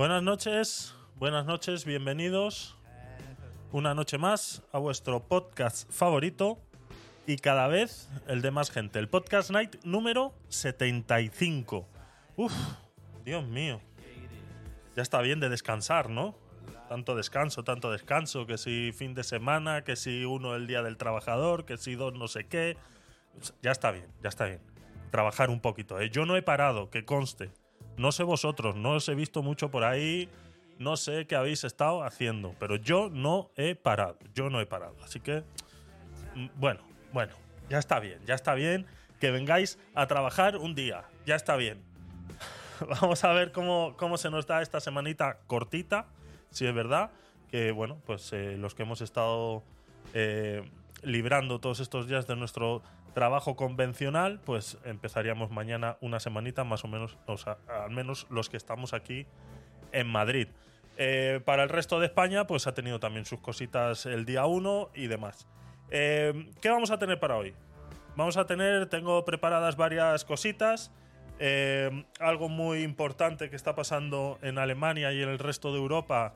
Buenas 0.00 0.22
noches, 0.22 0.94
buenas 1.16 1.44
noches, 1.44 1.84
bienvenidos 1.84 2.74
una 3.70 3.92
noche 3.92 4.16
más 4.16 4.62
a 4.72 4.78
vuestro 4.78 5.20
podcast 5.28 5.92
favorito 5.92 6.58
y 7.26 7.36
cada 7.36 7.68
vez 7.68 8.08
el 8.26 8.40
de 8.40 8.50
más 8.50 8.70
gente. 8.70 8.98
El 8.98 9.10
Podcast 9.10 9.50
Night 9.50 9.76
número 9.84 10.32
75. 10.48 11.86
Uf, 12.36 12.54
Dios 13.26 13.46
mío. 13.46 13.82
Ya 14.96 15.02
está 15.02 15.20
bien 15.20 15.38
de 15.38 15.50
descansar, 15.50 16.08
¿no? 16.08 16.34
Tanto 16.88 17.14
descanso, 17.14 17.62
tanto 17.62 17.92
descanso, 17.92 18.46
que 18.46 18.56
si 18.56 18.92
fin 18.92 19.12
de 19.12 19.22
semana, 19.22 19.84
que 19.84 19.96
si 19.96 20.24
uno 20.24 20.54
el 20.54 20.66
día 20.66 20.82
del 20.82 20.96
trabajador, 20.96 21.66
que 21.66 21.76
si 21.76 21.94
dos 21.94 22.14
no 22.14 22.26
sé 22.26 22.46
qué. 22.46 22.78
Ya 23.60 23.70
está 23.70 23.90
bien, 23.90 24.06
ya 24.22 24.30
está 24.30 24.46
bien. 24.46 24.62
Trabajar 25.10 25.50
un 25.50 25.60
poquito, 25.60 26.00
¿eh? 26.00 26.08
Yo 26.08 26.24
no 26.24 26.38
he 26.38 26.42
parado, 26.42 26.88
que 26.88 27.04
conste. 27.04 27.50
No 28.00 28.12
sé 28.12 28.22
vosotros, 28.22 28.76
no 28.76 28.92
os 28.92 29.06
he 29.10 29.14
visto 29.14 29.42
mucho 29.42 29.70
por 29.70 29.84
ahí, 29.84 30.30
no 30.78 30.96
sé 30.96 31.26
qué 31.26 31.36
habéis 31.36 31.64
estado 31.64 32.02
haciendo, 32.02 32.54
pero 32.58 32.76
yo 32.76 33.10
no 33.10 33.50
he 33.56 33.74
parado, 33.74 34.16
yo 34.34 34.48
no 34.48 34.58
he 34.58 34.64
parado. 34.64 34.96
Así 35.04 35.20
que, 35.20 35.44
mm, 36.34 36.46
bueno, 36.54 36.80
bueno, 37.12 37.34
ya 37.68 37.78
está 37.78 38.00
bien, 38.00 38.18
ya 38.24 38.34
está 38.34 38.54
bien 38.54 38.86
que 39.20 39.30
vengáis 39.30 39.78
a 39.94 40.06
trabajar 40.06 40.56
un 40.56 40.74
día, 40.74 41.04
ya 41.26 41.34
está 41.34 41.56
bien. 41.56 41.82
Vamos 43.02 43.22
a 43.22 43.34
ver 43.34 43.52
cómo, 43.52 43.94
cómo 43.98 44.16
se 44.16 44.30
nos 44.30 44.46
da 44.46 44.62
esta 44.62 44.80
semanita 44.80 45.40
cortita, 45.46 46.06
si 46.48 46.64
es 46.64 46.74
verdad, 46.74 47.10
que 47.50 47.70
bueno, 47.70 47.98
pues 48.06 48.32
eh, 48.32 48.56
los 48.56 48.74
que 48.74 48.84
hemos 48.84 49.02
estado 49.02 49.62
eh, 50.14 50.62
librando 51.02 51.60
todos 51.60 51.80
estos 51.80 52.08
días 52.08 52.26
de 52.26 52.36
nuestro 52.36 52.80
trabajo 53.12 53.56
convencional, 53.56 54.40
pues 54.44 54.78
empezaríamos 54.84 55.50
mañana 55.50 55.96
una 56.00 56.20
semanita 56.20 56.64
más 56.64 56.84
o 56.84 56.88
menos, 56.88 57.18
o 57.26 57.36
sea, 57.36 57.58
al 57.68 57.90
menos 57.90 58.26
los 58.30 58.48
que 58.48 58.56
estamos 58.56 58.94
aquí 58.94 59.26
en 59.92 60.06
Madrid. 60.06 60.48
Eh, 60.96 61.40
para 61.44 61.62
el 61.62 61.68
resto 61.68 61.98
de 61.98 62.06
España, 62.06 62.46
pues 62.46 62.66
ha 62.66 62.74
tenido 62.74 63.00
también 63.00 63.24
sus 63.24 63.40
cositas 63.40 64.06
el 64.06 64.24
día 64.24 64.46
1 64.46 64.90
y 64.94 65.06
demás. 65.06 65.48
Eh, 65.90 66.50
¿Qué 66.60 66.68
vamos 66.68 66.90
a 66.90 66.98
tener 66.98 67.18
para 67.18 67.36
hoy? 67.36 67.54
Vamos 68.16 68.36
a 68.36 68.46
tener, 68.46 68.86
tengo 68.86 69.24
preparadas 69.24 69.76
varias 69.76 70.24
cositas. 70.24 70.92
Eh, 71.38 72.04
algo 72.18 72.50
muy 72.50 72.82
importante 72.82 73.48
que 73.48 73.56
está 73.56 73.74
pasando 73.74 74.38
en 74.42 74.58
Alemania 74.58 75.10
y 75.12 75.22
en 75.22 75.30
el 75.30 75.38
resto 75.38 75.72
de 75.72 75.78
Europa 75.78 76.34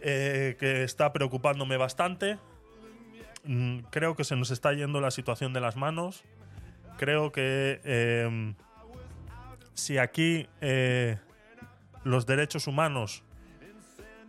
que 0.00 0.84
está 0.84 1.12
preocupándome 1.12 1.76
bastante. 1.76 2.38
Mm, 3.48 3.78
creo 3.90 4.14
que 4.14 4.24
se 4.24 4.36
nos 4.36 4.50
está 4.50 4.74
yendo 4.74 5.00
la 5.00 5.10
situación 5.10 5.54
de 5.54 5.60
las 5.60 5.74
manos. 5.74 6.22
Creo 6.98 7.32
que 7.32 8.54
si 9.72 9.96
aquí 9.96 10.46
los 12.04 12.26
derechos 12.26 12.66
humanos, 12.66 13.22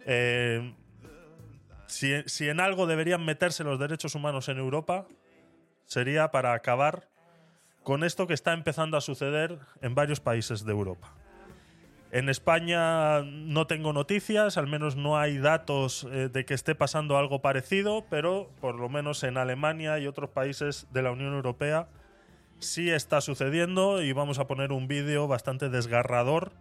eh, 0.05 0.73
si, 1.87 2.47
en 2.47 2.59
algo 2.61 2.87
deberían 2.87 3.25
meterse 3.25 3.63
los 3.65 3.77
derechos 3.77 4.15
humanos 4.15 4.47
en 4.47 4.57
Europa, 4.57 5.05
sería 5.85 6.31
para 6.31 6.53
acabar 6.53 7.09
con 7.83 8.05
esto 8.05 8.25
que 8.25 8.33
está 8.33 8.53
empezando 8.53 8.95
a 8.95 9.01
suceder 9.01 9.59
en 9.81 9.95
varios 9.95 10.21
países 10.21 10.63
de 10.63 10.71
Europa. 10.71 11.13
En 12.11 12.27
España 12.27 13.21
no 13.21 13.67
tengo 13.67 13.93
noticias, 13.93 14.57
al 14.57 14.65
menos 14.65 14.95
no 14.95 15.19
hay 15.19 15.37
datos 15.37 16.07
eh, 16.11 16.29
de 16.29 16.43
que 16.43 16.55
esté 16.55 16.73
pasando 16.73 17.17
algo 17.17 17.41
parecido, 17.41 18.05
pero 18.09 18.49
por 18.59 18.75
lo 18.75 18.89
menos 18.89 19.23
en 19.23 19.37
Alemania 19.37 19.99
y 19.99 20.07
otros 20.07 20.31
países 20.31 20.87
de 20.91 21.03
la 21.03 21.11
Unión 21.11 21.35
Europea 21.35 21.87
sí 22.57 22.89
está 22.89 23.21
sucediendo 23.21 24.01
y 24.01 24.11
vamos 24.11 24.39
a 24.39 24.47
poner 24.47 24.71
un 24.71 24.87
vídeo 24.87 25.27
bastante 25.27 25.69
desgarrador 25.69 26.51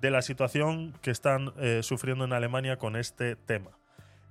de 0.00 0.10
la 0.12 0.22
situación 0.22 0.94
que 1.02 1.10
están 1.10 1.52
eh, 1.58 1.80
sufriendo 1.82 2.24
en 2.24 2.32
Alemania 2.32 2.78
con 2.78 2.94
este 2.94 3.34
tema. 3.34 3.72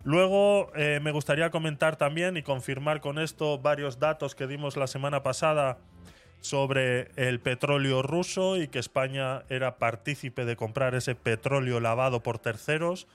Luego 0.03 0.71
eh, 0.75 0.99
me 1.01 1.11
gustaría 1.11 1.51
comentar 1.51 1.97
también 1.97 2.37
y 2.37 2.43
confirmar 2.43 3.01
con 3.01 3.19
esto 3.19 3.59
varios 3.59 3.99
datos 3.99 4.35
que 4.35 4.47
dimos 4.47 4.77
la 4.77 4.87
semana 4.87 5.21
pasada 5.21 5.77
sobre 6.41 7.11
el 7.15 7.39
petróleo 7.39 8.01
ruso 8.01 8.57
y 8.57 8.67
que 8.67 8.79
España 8.79 9.43
era 9.49 9.77
partícipe 9.77 10.43
de 10.45 10.55
comprar 10.55 10.95
ese 10.95 11.15
petróleo 11.15 11.79
lavado 11.79 12.21
por 12.21 12.39
terceros 12.39 13.07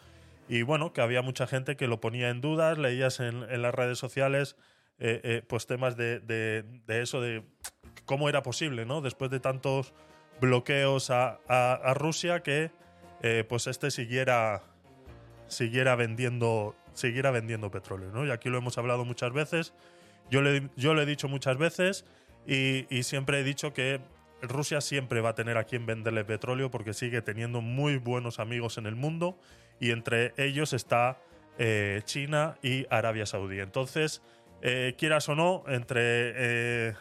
y 0.49 0.63
bueno, 0.63 0.93
que 0.93 1.01
había 1.01 1.23
mucha 1.23 1.47
gente 1.47 1.77
que 1.77 1.89
lo 1.89 2.01
ponía 2.01 2.31
en 2.31 2.41
dudas, 2.41 2.79
leías 2.79 3.19
en, 3.21 3.63
las 3.63 3.75
redes 3.75 3.99
sociales 3.99 4.57
eh, 4.99 5.43
pues 5.49 5.67
temas 5.67 5.97
de, 5.97 6.21
de, 6.21 7.03
eso, 7.03 7.21
de 7.21 7.43
cómo 8.05 8.29
era 8.29 8.43
posible, 8.43 8.87
¿no? 8.87 9.01
Después 9.01 9.31
de 9.31 9.41
tantos 9.41 9.93
bloqueos 10.41 11.11
a, 11.11 11.95
Rusia 11.95 12.43
que 12.43 12.71
eh, 13.23 13.45
pues 13.49 13.67
este 13.67 13.91
siguiera, 13.91 14.63
siguiera, 15.49 15.97
vendiendo, 15.97 16.75
siguiera 16.93 17.31
vendiendo 17.31 17.71
petróleo. 17.71 18.11
¿no? 18.13 18.27
Y 18.27 18.31
aquí 18.31 18.49
lo 18.49 18.59
hemos 18.59 18.79
hablado 18.79 19.05
muchas 19.05 19.33
veces. 19.33 19.73
Yo 20.31 20.43
le, 20.43 20.71
yo 20.77 20.95
le 20.95 21.03
he 21.03 21.07
dicho 21.07 21.29
muchas 21.29 21.57
veces 21.57 22.05
y, 22.47 23.03
siempre 23.03 23.41
he 23.41 23.45
dicho 23.45 23.73
que 23.73 24.01
Rusia 24.43 24.81
siempre 24.81 25.21
va 25.21 25.31
a 25.31 25.35
tener 25.35 25.57
a 25.57 25.65
quien 25.65 25.87
venderle 25.87 26.25
petróleo 26.25 26.71
porque 26.71 26.95
sigue 26.95 27.23
teniendo 27.23 27.61
muy 27.61 27.97
buenos 27.97 28.39
amigos 28.39 28.79
en 28.79 28.87
el 28.87 28.95
mundo 28.95 29.39
y 29.81 29.91
entre 29.91 30.33
ellos 30.37 30.73
está 30.73 31.19
eh, 31.59 32.03
China 32.05 32.57
y 32.63 32.87
Arabia 32.91 33.27
Saudí. 33.27 33.61
Entonces, 33.61 34.23
eh, 34.63 34.95
quieras 34.97 35.29
o 35.29 35.35
no, 35.35 35.65
entre 35.67 36.95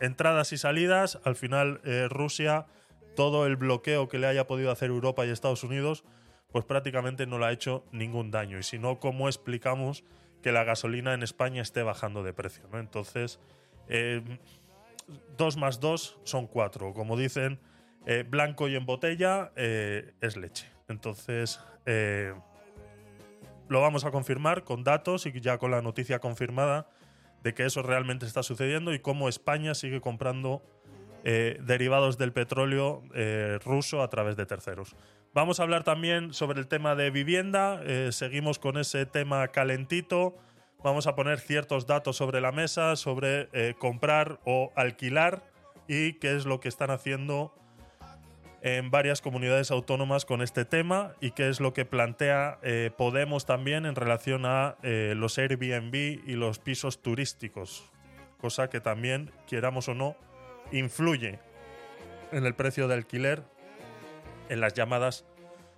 entradas 0.00 0.52
y 0.52 0.58
salidas, 0.58 1.18
al 1.24 1.36
final 1.36 1.80
Rusia 2.08 2.66
todo 3.14 3.46
el 3.46 3.56
bloqueo 3.56 4.08
que 4.08 4.18
le 4.18 4.26
haya 4.26 4.46
podido 4.46 4.70
hacer 4.70 4.90
Europa 4.90 5.26
y 5.26 5.30
Estados 5.30 5.64
Unidos, 5.64 6.04
pues 6.50 6.64
prácticamente 6.64 7.26
no 7.26 7.38
le 7.38 7.46
ha 7.46 7.52
hecho 7.52 7.84
ningún 7.92 8.30
daño. 8.30 8.58
Y 8.58 8.62
si 8.62 8.78
no, 8.78 9.00
¿cómo 9.00 9.28
explicamos 9.28 10.04
que 10.42 10.52
la 10.52 10.64
gasolina 10.64 11.14
en 11.14 11.22
España 11.22 11.62
esté 11.62 11.82
bajando 11.82 12.22
de 12.22 12.32
precio? 12.32 12.64
¿no? 12.70 12.78
Entonces, 12.78 13.40
eh, 15.12 15.20
dos 15.36 15.56
más 15.56 15.80
dos 15.80 16.18
son 16.24 16.46
cuatro. 16.46 16.92
Como 16.94 17.16
dicen, 17.16 17.60
eh, 18.06 18.24
blanco 18.28 18.68
y 18.68 18.76
en 18.76 18.86
botella 18.86 19.52
eh, 19.56 20.12
es 20.20 20.36
leche. 20.36 20.68
Entonces, 20.88 21.60
lo 23.68 23.80
vamos 23.80 24.04
a 24.04 24.10
confirmar 24.10 24.64
con 24.64 24.84
datos 24.84 25.26
y 25.26 25.40
ya 25.40 25.58
con 25.58 25.70
la 25.70 25.82
noticia 25.82 26.18
confirmada 26.18 26.86
de 27.42 27.54
que 27.54 27.64
eso 27.64 27.82
realmente 27.82 28.26
está 28.26 28.42
sucediendo 28.42 28.92
y 28.92 29.00
cómo 29.00 29.28
España 29.28 29.74
sigue 29.74 30.00
comprando 30.00 30.62
eh, 31.24 31.58
derivados 31.62 32.18
del 32.18 32.32
petróleo 32.32 33.04
eh, 33.14 33.58
ruso 33.64 34.02
a 34.02 34.10
través 34.10 34.36
de 34.36 34.44
terceros. 34.44 34.96
Vamos 35.32 35.60
a 35.60 35.62
hablar 35.62 35.84
también 35.84 36.34
sobre 36.34 36.58
el 36.58 36.66
tema 36.66 36.96
de 36.96 37.10
vivienda, 37.10 37.80
eh, 37.84 38.10
seguimos 38.10 38.58
con 38.58 38.76
ese 38.76 39.06
tema 39.06 39.46
calentito, 39.48 40.36
vamos 40.82 41.06
a 41.06 41.14
poner 41.14 41.40
ciertos 41.40 41.86
datos 41.86 42.16
sobre 42.16 42.40
la 42.40 42.52
mesa 42.52 42.96
sobre 42.96 43.74
comprar 43.78 44.40
o 44.44 44.72
alquilar 44.74 45.42
y 45.88 46.14
qué 46.14 46.36
es 46.36 46.46
lo 46.46 46.60
que 46.60 46.68
están 46.68 46.90
haciendo 46.90 47.54
en 48.62 48.90
varias 48.90 49.20
comunidades 49.20 49.70
autónomas 49.70 50.24
con 50.24 50.40
este 50.40 50.64
tema 50.64 51.12
y 51.20 51.32
qué 51.32 51.48
es 51.48 51.60
lo 51.60 51.72
que 51.72 51.84
plantea 51.84 52.58
Podemos 52.96 53.44
también 53.44 53.86
en 53.86 53.96
relación 53.96 54.46
a 54.46 54.76
los 54.82 55.38
Airbnb 55.38 55.94
y 55.94 56.34
los 56.34 56.58
pisos 56.58 57.02
turísticos, 57.02 57.90
cosa 58.38 58.70
que 58.70 58.80
también, 58.80 59.30
quieramos 59.46 59.88
o 59.88 59.94
no, 59.94 60.16
influye 60.70 61.38
en 62.32 62.46
el 62.46 62.54
precio 62.54 62.88
de 62.88 62.94
alquiler 62.94 63.42
en 64.48 64.60
las 64.60 64.74
llamadas 64.74 65.24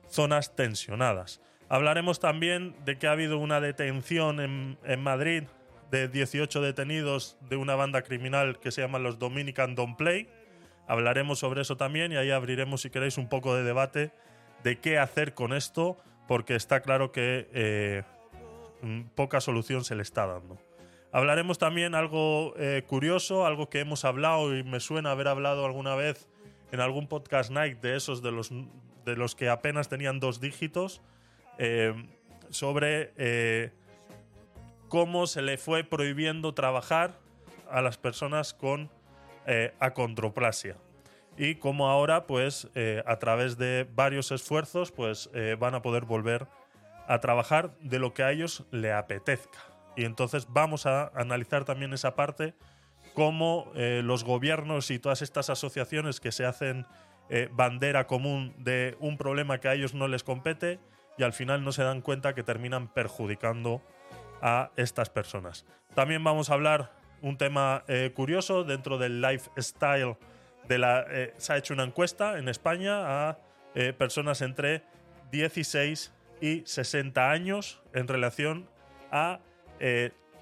zonas 0.09 0.55
tensionadas. 0.55 1.41
Hablaremos 1.69 2.21
también 2.21 2.75
de 2.85 2.99
que 2.99 3.07
ha 3.07 3.13
habido 3.13 3.39
una 3.39 3.61
detención 3.61 4.41
en, 4.41 5.01
Madrid 5.03 5.45
de 5.91 6.09
18 6.09 6.61
detenidos 6.61 7.39
de 7.49 7.57
una 7.57 7.75
banda 7.75 8.03
criminal 8.03 8.59
que 8.61 8.71
se 8.71 8.83
llama 8.83 8.99
los 8.99 9.19
Dominican 9.19 9.75
Don't 9.75 9.97
Play. 9.97 10.29
Hablaremos 10.87 11.39
sobre 11.39 11.63
eso 11.63 11.77
también 11.77 12.13
y 12.13 12.17
ahí 12.17 12.31
abriremos, 12.31 12.83
si 12.83 12.91
queréis, 12.91 13.17
un 13.17 13.29
poco 13.29 13.55
de 13.57 13.63
debate 13.63 14.13
de 14.63 14.79
qué 14.79 14.99
hacer 14.99 15.35
con 15.35 15.53
esto, 15.53 15.99
porque 16.29 16.55
está 16.55 16.81
claro 16.81 17.13
que 17.13 17.49
eh, 17.53 18.03
poca 19.15 19.41
solución 19.41 19.85
se 19.85 19.95
le 19.95 20.03
está 20.03 20.27
dando. 20.27 20.59
Hablaremos 21.13 21.59
también 21.59 21.95
algo 21.95 22.55
eh, 22.57 22.83
curioso, 22.87 23.47
algo 23.47 23.71
que 23.71 23.81
hemos 23.81 24.05
hablado 24.05 24.57
y 24.57 24.65
me 24.65 24.81
suena 24.81 25.13
haber 25.13 25.29
hablado 25.29 25.65
alguna 25.65 25.95
vez 25.95 26.29
en 26.73 26.81
algún 26.81 27.07
podcast 27.07 27.51
night 27.53 27.81
de 27.81 27.97
esos 27.97 28.21
de 28.21 28.33
los, 28.33 28.51
de 29.05 29.17
los 29.17 29.37
que 29.37 29.49
apenas 29.49 29.89
tenían 29.89 30.19
dos 30.19 30.41
dígitos, 30.41 31.03
eh, 31.59 31.95
sobre 32.51 33.13
eh, 33.17 33.73
cómo 34.89 35.27
se 35.27 35.43
le 35.43 35.59
fue 35.59 35.85
prohibiendo 35.85 36.55
trabajar 36.55 37.19
a 37.71 37.83
las 37.83 37.99
personas 37.99 38.55
con 38.55 38.91
acondroplasia 39.79 40.77
y 41.37 41.57
cómo 41.57 41.91
ahora, 41.91 42.27
pues, 42.27 42.67
a 43.05 43.19
través 43.19 43.59
de 43.59 43.87
varios 43.95 44.31
esfuerzos, 44.31 44.91
pues, 44.91 45.29
van 45.59 45.75
a 45.75 45.83
poder 45.83 46.07
volver 46.07 46.47
a 47.07 47.21
trabajar 47.21 47.77
de 47.81 47.99
lo 47.99 48.15
que 48.15 48.23
a 48.23 48.31
ellos 48.31 48.65
le 48.71 48.93
apetezca. 48.93 49.59
Y 49.97 50.05
entonces 50.05 50.47
vamos 50.49 50.87
a 50.87 51.09
analizar 51.15 51.65
también 51.65 51.93
esa 51.93 52.15
parte, 52.15 52.55
cómo 53.15 53.71
eh, 53.75 54.03
los 54.05 54.25
gobiernos 54.25 54.91
y 54.91 54.99
todas 54.99 55.23
estas 55.23 55.51
asociaciones 55.51 56.21
que 56.21 56.33
se 56.33 56.45
hacen 56.45 56.87
eh, 57.31 57.49
bandera 57.53 58.07
común 58.07 58.55
de 58.59 58.97
un 58.99 59.17
problema 59.17 59.61
que 59.61 59.69
a 59.69 59.75
ellos 59.75 59.95
no 59.95 60.09
les 60.09 60.25
compete 60.25 60.79
y 61.17 61.23
al 61.23 61.33
final 61.33 61.65
no 61.65 61.73
se 61.73 61.83
dan 61.83 62.01
cuenta 62.01 62.35
que 62.35 62.43
terminan 62.43 62.89
perjudicando 62.89 63.83
a 64.43 64.71
estas 64.77 65.11
personas. 65.11 65.65
También 65.95 66.23
vamos 66.25 66.51
a 66.51 66.55
hablar 66.55 66.93
un 67.23 67.39
tema 67.39 67.85
eh, 67.89 68.13
curioso 68.15 68.65
dentro 68.65 68.99
del 68.99 69.21
lifestyle 69.21 70.17
de 70.69 70.79
la 70.79 71.05
eh, 71.09 71.35
se 71.37 71.53
ha 71.53 71.57
hecho 71.57 71.75
una 71.75 71.85
encuesta 71.85 72.39
en 72.39 72.49
España 72.49 73.29
a 73.29 73.39
personas 73.99 74.41
entre 74.41 74.85
16 75.33 76.13
y 76.41 76.63
60 76.65 77.29
años 77.29 77.83
en 77.93 78.07
relación 78.07 78.69
a 79.11 79.41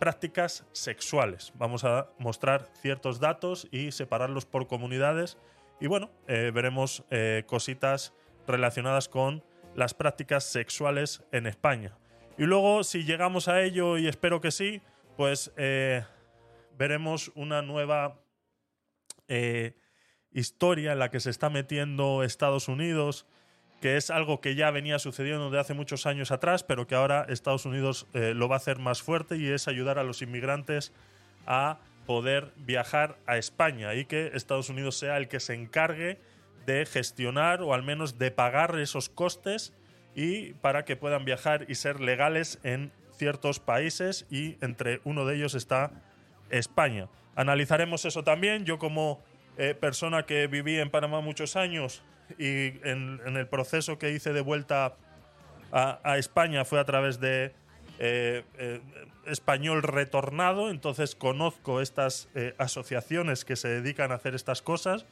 prácticas 0.03 0.67
sexuales. 0.73 1.53
Vamos 1.55 1.85
a 1.85 2.09
mostrar 2.19 2.67
ciertos 2.81 3.21
datos 3.21 3.69
y 3.71 3.93
separarlos 3.93 4.47
por 4.47 4.67
comunidades. 4.67 5.39
Y 5.79 5.87
bueno, 5.87 6.11
eh, 6.27 6.51
veremos 6.53 7.05
eh, 7.11 7.45
cositas 7.47 8.13
relacionadas 8.49 9.09
con 9.09 9.45
las 9.75 9.95
prácticas 9.95 10.45
sexuales 10.45 11.23
en 11.33 11.47
España. 11.47 11.97
Y 12.39 12.45
luego, 12.45 12.85
si 12.85 13.05
llegamos 13.05 13.49
a 13.49 13.63
ello, 13.63 13.99
y 13.99 14.09
espero 14.09 14.41
que 14.41 14.51
sí, 14.51 14.81
pues 15.17 15.53
eh, 15.57 16.05
veremos 16.79 17.31
una 17.35 17.63
nueva 17.63 18.19
historia 20.31 20.93
en 20.93 20.99
la 20.99 21.11
que 21.11 21.21
se 21.21 21.31
está 21.31 21.49
metiendo 21.49 22.23
Estados 22.23 22.69
Unidos 22.69 23.27
que 23.83 23.97
es 23.97 24.11
algo 24.11 24.41
que 24.41 24.55
ya 24.55 24.71
venía 24.71 25.01
sucediendo 25.01 25.51
de 25.51 25.59
hace 25.59 25.75
muchos 25.75 26.07
años 26.07 26.31
atrás, 26.31 26.63
pero 26.63 26.87
que 26.87 26.95
ahora 26.95 27.27
Estados 27.29 27.67
Unidos 27.67 28.07
eh, 28.15 28.33
lo 28.33 28.49
va 28.49 28.55
a 28.55 28.59
hacer 28.59 28.79
más 28.79 29.03
fuerte 29.03 29.37
y 29.37 29.49
es 29.49 29.67
ayudar 29.67 29.99
a 29.99 30.05
los 30.05 30.23
inmigrantes 30.23 30.93
a 31.47 31.81
poder 32.07 32.53
viajar 32.57 33.19
a 33.27 33.39
España 33.39 33.95
y 33.95 34.05
que 34.05 34.31
Estados 34.35 34.69
Unidos 34.69 34.97
sea 34.97 35.17
el 35.17 35.27
que 35.27 35.41
se 35.41 35.55
encargue 35.55 36.21
de 36.67 36.87
gestionar 36.87 37.63
o 37.63 37.75
al 37.75 37.83
menos 37.83 38.19
de 38.19 38.31
pagar 38.31 38.79
esos 38.79 39.09
costes 39.09 39.73
y 40.15 40.55
para 40.55 40.85
que 40.85 40.97
puedan 40.97 41.25
viajar 41.25 41.67
y 41.69 41.75
ser 41.75 42.01
legales 42.01 42.59
en 42.63 42.93
ciertos 43.17 43.61
países 43.61 44.27
y 44.31 44.57
entre 44.61 45.01
uno 45.05 45.25
de 45.27 45.37
ellos 45.37 45.55
está 45.55 45.91
España. 46.51 47.09
Analizaremos 47.35 48.05
eso 48.05 48.23
también. 48.25 48.65
Yo 48.65 48.79
como 48.79 49.23
eh, 49.57 49.75
persona 49.75 50.25
que 50.25 50.47
viví 50.47 50.79
en 50.79 50.91
Panamá 50.91 51.21
muchos 51.21 51.57
años 51.57 52.03
y 52.39 52.81
en, 52.89 53.21
el 53.25 53.47
proceso 53.49 53.99
que 53.99 54.13
hice 54.13 54.33
de 54.33 54.41
vuelta 54.41 54.97
a, 55.73 56.19
España 56.19 56.65
fue 56.65 56.81
a 56.81 56.85
través 56.85 57.21
de 57.21 57.55
eh, 57.99 58.45
eh, 58.59 58.81
español 59.27 59.83
retornado, 59.83 60.71
entonces 60.71 61.15
conozco 61.15 61.81
estas 61.81 62.29
asociaciones 62.59 63.45
que 63.45 63.57
se 63.57 63.69
dedican 63.69 64.13
a 64.13 64.17
hacer 64.17 64.35
estas 64.35 64.61
cosas, 64.63 65.07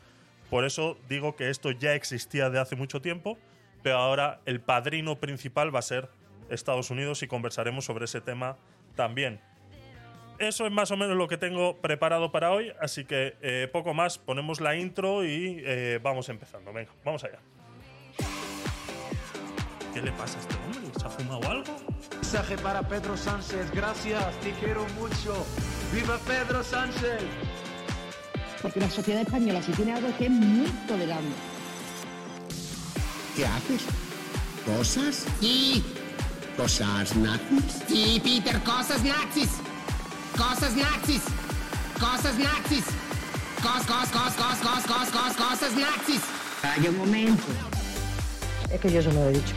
por 0.50 0.64
eso 0.64 0.98
digo 1.08 1.36
que 1.36 1.48
esto 1.48 1.70
ya 1.70 1.94
existía 1.94 2.50
de 2.50 2.58
hace 2.58 2.76
mucho 2.76 3.00
tiempo, 3.00 3.38
pero 3.82 3.96
ahora 3.96 4.40
el 4.44 4.60
padrino 4.60 5.18
principal 5.18 5.74
va 5.74 5.78
a 5.78 5.82
ser 5.82 6.10
Estados 6.50 6.90
Unidos 6.90 7.22
y 7.22 7.28
conversaremos 7.28 7.84
sobre 7.84 8.04
ese 8.04 8.20
tema 8.20 8.58
también 8.96 9.40
eso 10.40 10.64
es 10.64 10.72
más 10.72 10.90
o 10.90 10.96
menos 10.96 11.16
lo 11.16 11.28
que 11.28 11.36
tengo 11.36 11.76
preparado 11.76 12.32
para 12.32 12.50
hoy, 12.50 12.72
así 12.80 13.04
que 13.04 13.36
eh, 13.42 13.68
poco 13.70 13.92
más, 13.92 14.18
ponemos 14.18 14.60
la 14.60 14.74
intro 14.74 15.22
y 15.22 15.62
eh, 15.64 16.00
vamos 16.02 16.28
empezando. 16.30 16.72
Venga, 16.72 16.90
vamos 17.04 17.22
allá. 17.24 17.38
¿Qué 19.92 20.00
le 20.00 20.12
pasa 20.12 20.38
a 20.38 20.40
este 20.40 20.54
hombre? 20.54 20.98
¿Se 20.98 21.06
ha 21.06 21.10
fumado 21.10 21.50
algo? 21.50 21.76
Mensaje 22.14 22.56
para 22.56 22.80
Pedro 22.82 23.16
Sánchez, 23.16 23.70
gracias, 23.72 24.34
te 24.40 24.52
quiero 24.52 24.86
mucho. 24.98 25.46
¡Viva 25.92 26.18
Pedro 26.26 26.64
Sánchez! 26.64 27.22
Porque 28.62 28.80
la 28.80 28.90
sociedad 28.90 29.22
española 29.22 29.62
si 29.62 29.72
tiene 29.72 29.92
algo 29.94 30.08
que 30.18 30.26
es 30.26 30.30
muy 30.30 30.68
tolerante. 30.86 31.34
¿Qué 33.34 33.46
haces? 33.46 33.82
¿Cosas? 34.66 35.24
Sí. 35.40 35.82
¿Cosas 36.56 37.16
nazis? 37.16 37.82
Sí, 37.88 38.20
Peter, 38.22 38.60
cosas 38.62 39.02
nazis. 39.02 39.48
Cosas 40.36 40.76
nazis. 40.76 41.22
Cosas 41.98 42.38
nazis. 42.38 42.84
Cos, 43.62 43.86
cos, 43.86 44.08
cos, 44.08 44.32
cos, 44.34 44.58
cos, 44.58 44.84
cos, 44.84 45.08
cos, 45.08 45.36
cosas 45.36 45.72
nazis. 45.74 46.20
Calla 46.60 46.90
un 46.90 46.98
momento. 46.98 47.44
Es 48.70 48.80
que 48.80 48.92
yo 48.92 49.00
eso 49.00 49.10
lo 49.12 49.28
he 49.28 49.32
dicho. 49.32 49.54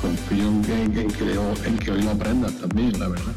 Confío 0.00 0.48
en 0.48 0.62
que, 0.62 0.82
en 0.82 0.92
que, 0.92 1.68
en 1.68 1.78
que 1.78 1.90
hoy 1.90 2.02
lo 2.02 2.10
aprendas 2.10 2.52
también, 2.54 2.98
la 2.98 3.08
verdad. 3.08 3.32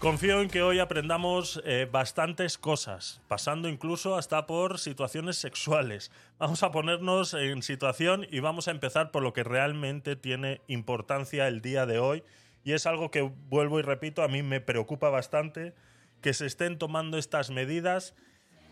Confío 0.00 0.40
en 0.40 0.48
que 0.48 0.62
hoy 0.62 0.78
aprendamos 0.78 1.60
eh, 1.64 1.88
bastantes 1.90 2.56
cosas, 2.56 3.20
pasando 3.26 3.68
incluso 3.68 4.16
hasta 4.16 4.46
por 4.46 4.78
situaciones 4.78 5.38
sexuales. 5.38 6.12
Vamos 6.38 6.62
a 6.62 6.70
ponernos 6.70 7.34
en 7.34 7.64
situación 7.64 8.24
y 8.30 8.38
vamos 8.38 8.68
a 8.68 8.70
empezar 8.70 9.10
por 9.10 9.24
lo 9.24 9.32
que 9.32 9.42
realmente 9.42 10.14
tiene 10.14 10.60
importancia 10.68 11.48
el 11.48 11.62
día 11.62 11.84
de 11.84 11.98
hoy. 11.98 12.22
Y 12.62 12.74
es 12.74 12.86
algo 12.86 13.10
que, 13.10 13.22
vuelvo 13.22 13.80
y 13.80 13.82
repito, 13.82 14.22
a 14.22 14.28
mí 14.28 14.44
me 14.44 14.60
preocupa 14.60 15.10
bastante 15.10 15.74
que 16.20 16.32
se 16.32 16.46
estén 16.46 16.78
tomando 16.78 17.18
estas 17.18 17.50
medidas 17.50 18.14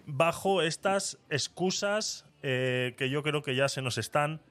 bajo 0.07 0.63
estas 0.63 1.19
excusas 1.29 2.25
eh, 2.45 2.95
que 2.97 3.11
yo 3.11 3.25
creo 3.25 3.43
que 3.43 3.57
ya 3.57 3.69
se 3.69 3.83
nos 3.83 3.99
están 3.99 4.43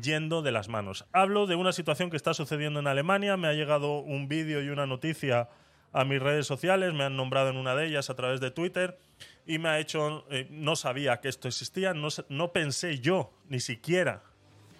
yendo 0.00 0.42
de 0.42 0.52
las 0.52 0.68
manos. 0.68 1.06
Hablo 1.12 1.48
de 1.48 1.56
una 1.56 1.72
situación 1.72 2.08
que 2.08 2.16
está 2.16 2.34
sucediendo 2.34 2.78
en 2.78 2.86
Alemania. 2.86 3.36
Me 3.36 3.48
ha 3.48 3.52
llegado 3.52 3.98
un 3.98 4.28
vídeo 4.28 4.62
y 4.62 4.68
una 4.68 4.86
noticia 4.86 5.48
a 5.92 6.04
mis 6.04 6.20
redes 6.20 6.46
sociales, 6.46 6.94
me 6.94 7.04
han 7.04 7.16
nombrado 7.16 7.50
en 7.50 7.56
una 7.56 7.74
de 7.74 7.86
ellas 7.86 8.10
a 8.10 8.14
través 8.14 8.40
de 8.40 8.50
Twitter 8.50 8.98
y 9.46 9.58
me 9.58 9.68
ha 9.68 9.78
hecho, 9.78 10.24
eh, 10.30 10.46
no 10.50 10.76
sabía 10.76 11.20
que 11.20 11.28
esto 11.28 11.48
existía, 11.48 11.94
no, 11.94 12.08
no 12.28 12.52
pensé 12.52 12.98
yo 13.00 13.32
ni 13.48 13.60
siquiera 13.60 14.22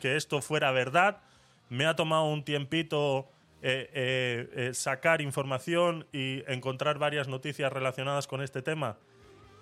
que 0.00 0.16
esto 0.16 0.40
fuera 0.40 0.70
verdad, 0.70 1.18
me 1.68 1.86
ha 1.86 1.96
tomado 1.96 2.24
un 2.24 2.44
tiempito 2.44 3.28
eh, 3.62 4.48
eh, 4.54 4.70
sacar 4.72 5.20
información 5.20 6.06
y 6.12 6.42
encontrar 6.46 6.98
varias 6.98 7.28
noticias 7.28 7.72
relacionadas 7.72 8.26
con 8.26 8.42
este 8.42 8.62
tema 8.62 8.96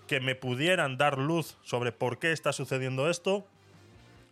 que 0.07 0.21
me 0.21 0.35
pudieran 0.35 0.97
dar 0.97 1.19
luz 1.19 1.59
sobre 1.63 1.91
por 1.91 2.19
qué 2.19 2.33
está 2.33 2.53
sucediendo 2.53 3.11
esto. 3.11 3.47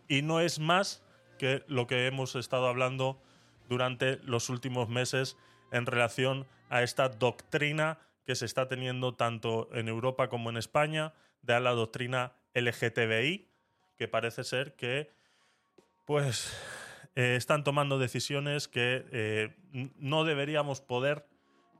Y 0.07 0.21
no 0.21 0.39
es 0.39 0.59
más 0.59 1.03
que 1.37 1.63
lo 1.67 1.85
que 1.85 2.07
hemos 2.07 2.35
estado 2.35 2.67
hablando 2.67 3.21
durante 3.69 4.17
los 4.23 4.49
últimos 4.49 4.89
meses 4.89 5.37
en 5.71 5.85
relación 5.85 6.45
a 6.69 6.83
esta 6.83 7.09
doctrina 7.09 7.99
que 8.25 8.35
se 8.35 8.45
está 8.45 8.67
teniendo 8.67 9.15
tanto 9.15 9.69
en 9.73 9.87
Europa 9.87 10.27
como 10.27 10.49
en 10.49 10.57
España, 10.57 11.13
de 11.41 11.59
la 11.59 11.71
doctrina 11.71 12.33
LGTBI, 12.53 13.47
que 13.97 14.07
parece 14.07 14.43
ser 14.43 14.75
que 14.75 15.09
pues 16.05 16.53
eh, 17.15 17.35
están 17.35 17.63
tomando 17.63 17.99
decisiones 17.99 18.67
que 18.67 19.05
eh, 19.11 19.55
no 19.97 20.23
deberíamos 20.23 20.81
poder 20.81 21.25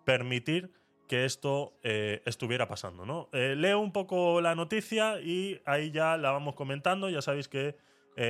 permitir 0.06 0.74
que 1.08 1.26
esto 1.26 1.78
eh, 1.84 2.22
estuviera 2.26 2.68
pasando. 2.68 3.06
¿no? 3.06 3.30
leo 3.32 3.80
un 3.80 3.94
poco 3.94 4.42
la 4.42 4.56
noticia 4.56 5.22
y 5.22 5.62
ahí 5.66 5.92
ya 5.92 6.18
la 6.18 6.32
vamos 6.32 6.56
comentando. 6.56 7.10
Ya 7.10 7.22
sabéis 7.22 7.48
que 7.48 7.78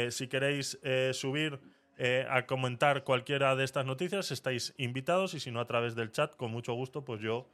si 0.10 0.28
queréis 0.28 0.78
subir 1.14 1.62
eh, 1.98 2.28
a 2.30 2.46
comentar 2.46 3.04
cualquiera 3.04 3.56
de 3.56 3.64
estas 3.64 3.86
noticias, 3.86 4.32
estáis 4.32 4.74
invitados 4.78 5.34
y 5.34 5.40
si 5.40 5.50
no 5.50 5.60
a 5.60 5.66
través 5.66 5.96
del 5.96 6.12
chat, 6.12 6.36
con 6.36 6.52
mucho 6.52 6.74
gusto, 6.74 7.04
pues 7.04 7.22
yo 7.22 7.48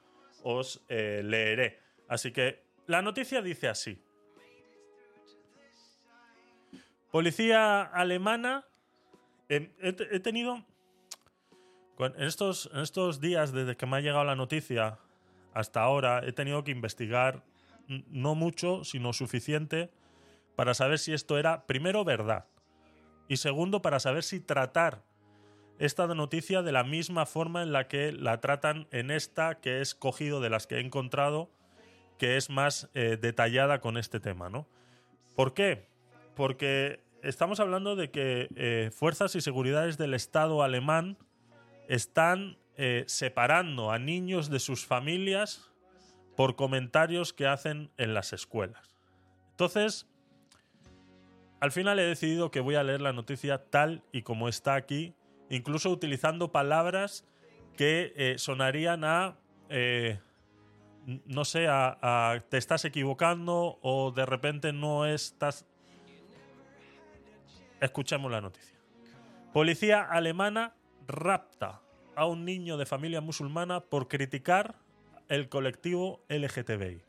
os 0.43 0.83
eh, 0.89 1.21
leeré. 1.23 1.79
Así 2.09 2.31
que 2.31 2.63
la 2.85 3.01
noticia 3.01 3.41
dice 3.41 3.69
así. 3.69 4.01
Policía 7.09 7.83
alemana. 7.83 8.65
he, 9.47 10.19
tenido. 10.19 10.65
En 11.99 12.23
estos, 12.23 12.69
en 12.73 12.81
estos 12.81 13.21
días, 13.21 13.53
desde 13.53 13.77
que 13.77 13.85
me 13.85 13.97
ha 13.97 14.01
llegado 14.01 14.25
la 14.25 14.35
noticia 14.35 14.97
hasta 15.53 15.81
ahora, 15.81 16.21
he 16.25 16.33
tenido 16.33 16.63
que 16.63 16.71
investigar 16.71 17.43
no 17.87 18.35
mucho, 18.35 18.83
sino 18.83 19.13
suficiente 19.13 19.89
para 20.55 20.73
saber 20.73 20.99
si 20.99 21.13
esto 21.13 21.37
era, 21.37 21.65
primero, 21.65 22.03
verdad. 22.03 22.45
Y 23.27 23.37
segundo, 23.37 23.81
para 23.81 23.99
saber 23.99 24.23
si 24.23 24.39
tratar 24.39 25.03
esta 25.79 26.07
noticia 26.07 26.61
de 26.61 26.71
la 26.71 26.83
misma 26.83 27.25
forma 27.25 27.63
en 27.63 27.71
la 27.71 27.87
que 27.87 28.11
la 28.11 28.39
tratan 28.41 28.87
en 28.91 29.11
esta 29.11 29.59
que 29.59 29.77
he 29.77 29.81
escogido 29.81 30.39
de 30.39 30.49
las 30.49 30.67
que 30.67 30.75
he 30.75 30.79
encontrado, 30.79 31.49
que 32.17 32.37
es 32.37 32.49
más 32.49 32.89
eh, 32.93 33.17
detallada 33.19 33.81
con 33.81 33.97
este 33.97 34.19
tema, 34.19 34.49
¿no? 34.49 34.67
¿Por 35.35 35.53
qué? 35.53 35.87
Porque 36.35 37.01
estamos 37.23 37.59
hablando 37.59 37.95
de 37.95 38.11
que 38.11 38.49
eh, 38.55 38.91
fuerzas 38.93 39.35
y 39.35 39.41
seguridades 39.41 39.97
del 39.97 40.13
Estado 40.13 40.61
alemán 40.63 41.17
están 41.87 42.57
eh, 42.77 43.03
separando 43.07 43.91
a 43.91 43.99
niños 43.99 44.49
de 44.49 44.59
sus 44.59 44.85
familias 44.85 45.71
por 46.35 46.55
comentarios 46.55 47.33
que 47.33 47.47
hacen 47.47 47.91
en 47.97 48.13
las 48.13 48.33
escuelas. 48.33 48.95
Entonces, 49.51 50.07
al 51.63 51.71
final 51.71 51.97
he 51.97 52.03
decidido 52.03 52.51
que 52.51 52.59
voy 52.59 52.75
a 52.75 52.83
leer 52.83 52.99
la 52.99 53.13
noticia 53.13 53.57
tal 53.69 54.03
y 54.11 54.23
como 54.23 54.49
está 54.49 54.75
aquí, 54.75 55.15
incluso 55.49 55.91
utilizando 55.91 56.51
palabras 56.51 57.25
que 57.77 58.11
eh, 58.17 58.35
sonarían 58.37 59.05
a, 59.05 59.37
eh, 59.69 60.19
no 61.05 61.45
sé, 61.45 61.69
a, 61.69 61.97
a 62.01 62.41
te 62.49 62.57
estás 62.57 62.83
equivocando 62.83 63.79
o 63.81 64.11
de 64.11 64.25
repente 64.25 64.73
no 64.73 65.05
estás... 65.05 65.65
Escuchemos 67.79 68.29
la 68.29 68.41
noticia. 68.41 68.77
Policía 69.53 70.01
alemana 70.01 70.75
rapta 71.07 71.81
a 72.17 72.25
un 72.25 72.43
niño 72.43 72.75
de 72.75 72.85
familia 72.85 73.21
musulmana 73.21 73.79
por 73.79 74.09
criticar 74.09 74.75
el 75.29 75.47
colectivo 75.47 76.25
LGTBI. 76.27 77.03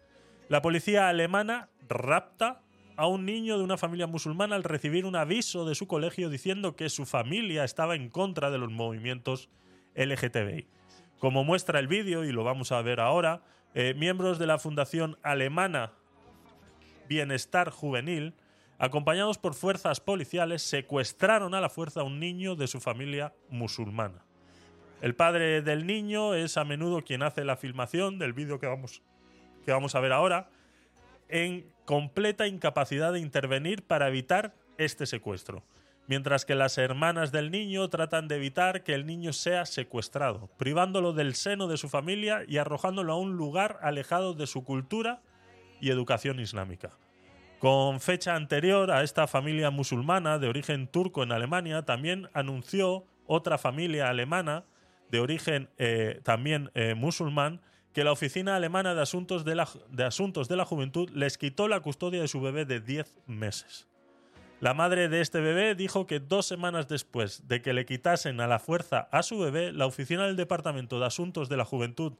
La 0.49 0.63
policía 0.63 1.09
alemana 1.09 1.71
rapta 1.89 2.64
a 2.97 3.07
un 3.07 3.25
niño 3.25 3.59
de 3.59 3.65
una 3.65 3.77
familia 3.77 4.07
musulmana 4.07 4.57
al 4.57 4.65
recibir 4.65 5.05
un 5.05 5.17
aviso 5.17 5.65
de 5.65 5.75
su 5.75 5.87
colegio 5.87 6.31
diciendo 6.31 6.77
que 6.77 6.89
su 6.89 7.07
familia 7.07 7.65
estaba 7.65 7.95
en 7.95 8.09
contra 8.09 8.51
de 8.51 8.59
los 8.59 8.71
movimientos 8.71 9.49
LGTBI. 9.95 10.67
Como 11.19 11.45
muestra 11.45 11.79
el 11.79 11.89
vídeo, 11.89 12.25
y 12.25 12.33
lo 12.33 12.45
vamos 12.45 12.73
a 12.73 12.83
ver 12.83 13.01
ahora, 13.01 13.43
eh, 13.75 13.95
miembros 13.95 14.39
de 14.39 14.47
la 14.47 14.59
Fundación 14.59 15.17
Alemana 15.23 15.93
Bienestar 17.09 17.71
Juvenil, 17.71 18.35
acompañados 18.79 19.39
por 19.39 19.55
fuerzas 19.55 20.01
policiales, 20.01 20.63
secuestraron 20.63 21.55
a 21.55 21.61
la 21.61 21.69
fuerza 21.69 22.01
a 22.01 22.05
un 22.05 22.21
niño 22.21 22.57
de 22.57 22.67
su 22.67 22.81
familia 22.81 23.33
musulmana. 23.49 24.25
El 25.01 25.15
padre 25.15 25.63
del 25.63 25.87
niño 25.87 26.35
es 26.35 26.57
a 26.57 26.65
menudo 26.65 27.03
quien 27.03 27.23
hace 27.23 27.45
la 27.45 27.57
filmación 27.57 28.19
del 28.19 28.33
vídeo 28.33 28.59
que 28.59 28.67
vamos, 28.67 29.03
que 29.65 29.73
vamos 29.73 29.95
a 29.95 30.01
ver 30.01 30.13
ahora, 30.13 30.49
en 31.29 31.73
completa 31.85 32.47
incapacidad 32.47 33.13
de 33.13 33.21
intervenir 33.21 33.83
para 33.83 34.09
evitar 34.09 34.55
este 34.79 35.07
secuestro, 35.07 35.65
mientras 36.07 36.45
que 36.45 36.55
las 36.55 36.79
hermanas 36.79 37.33
del 37.33 37.51
niño 37.51 37.89
tratan 37.89 38.29
de 38.29 38.37
evitar 38.37 38.83
que 38.83 38.95
el 38.95 39.07
niño 39.07 39.33
sea 39.33 39.67
secuestrado, 39.67 40.51
privándolo 40.57 41.13
del 41.13 41.35
seno 41.35 41.67
de 41.69 41.77
su 41.77 41.89
familia 41.89 42.43
y 42.47 42.59
arrojándolo 42.59 43.13
a 43.13 43.19
un 43.19 43.37
lugar 43.37 43.79
alejado 43.83 44.35
de 44.35 44.47
su 44.47 44.65
cultura 44.65 45.23
y 45.81 45.91
educación 45.91 46.41
islámica. 46.41 46.91
Con 47.59 48.01
fecha 48.01 48.35
anterior 48.35 48.91
a 48.91 49.03
esta 49.03 49.27
familia 49.27 49.71
musulmana 49.71 50.39
de 50.39 50.49
origen 50.49 50.87
turco 50.87 51.23
en 51.23 51.33
Alemania, 51.33 51.83
también 51.83 52.29
anunció 52.35 53.07
otra 53.27 53.59
familia 53.59 54.11
alemana 54.11 54.65
de 55.11 55.21
origen 55.21 55.69
eh, 55.79 56.21
también 56.25 56.71
eh, 56.75 56.95
musulmán 56.95 57.61
que 57.95 58.05
la 58.05 58.13
Oficina 58.13 58.57
Alemana 58.57 58.95
de 58.95 59.01
Asuntos 59.01 59.45
de, 59.45 59.55
la, 59.55 59.69
Asuntos 60.05 60.49
de 60.49 60.57
la 60.57 60.65
Juventud 60.65 61.09
les 61.11 61.39
quitó 61.39 61.69
la 61.69 61.81
custodia 61.81 62.21
de 62.21 62.29
su 62.29 62.41
bebé 62.41 62.65
de 62.65 62.81
10 62.81 63.21
meses. 63.27 63.87
La 64.61 64.75
madre 64.75 65.09
de 65.09 65.21
este 65.21 65.41
bebé 65.41 65.77
dijo 65.77 66.07
que 66.07 66.19
dos 66.19 66.47
semanas 66.47 66.89
después 66.89 67.47
de 67.47 67.63
que 67.63 67.73
le 67.73 67.87
quitasen 67.87 68.41
a 68.41 68.49
la 68.49 68.59
fuerza 68.59 69.09
a 69.13 69.23
su 69.23 69.39
bebé, 69.39 69.73
la 69.73 69.87
oficina 69.87 70.27
del 70.27 70.37
Departamento 70.37 70.99
de 70.99 71.07
Asuntos 71.07 71.49
de 71.49 71.57
la 71.57 71.65
Juventud 71.65 72.15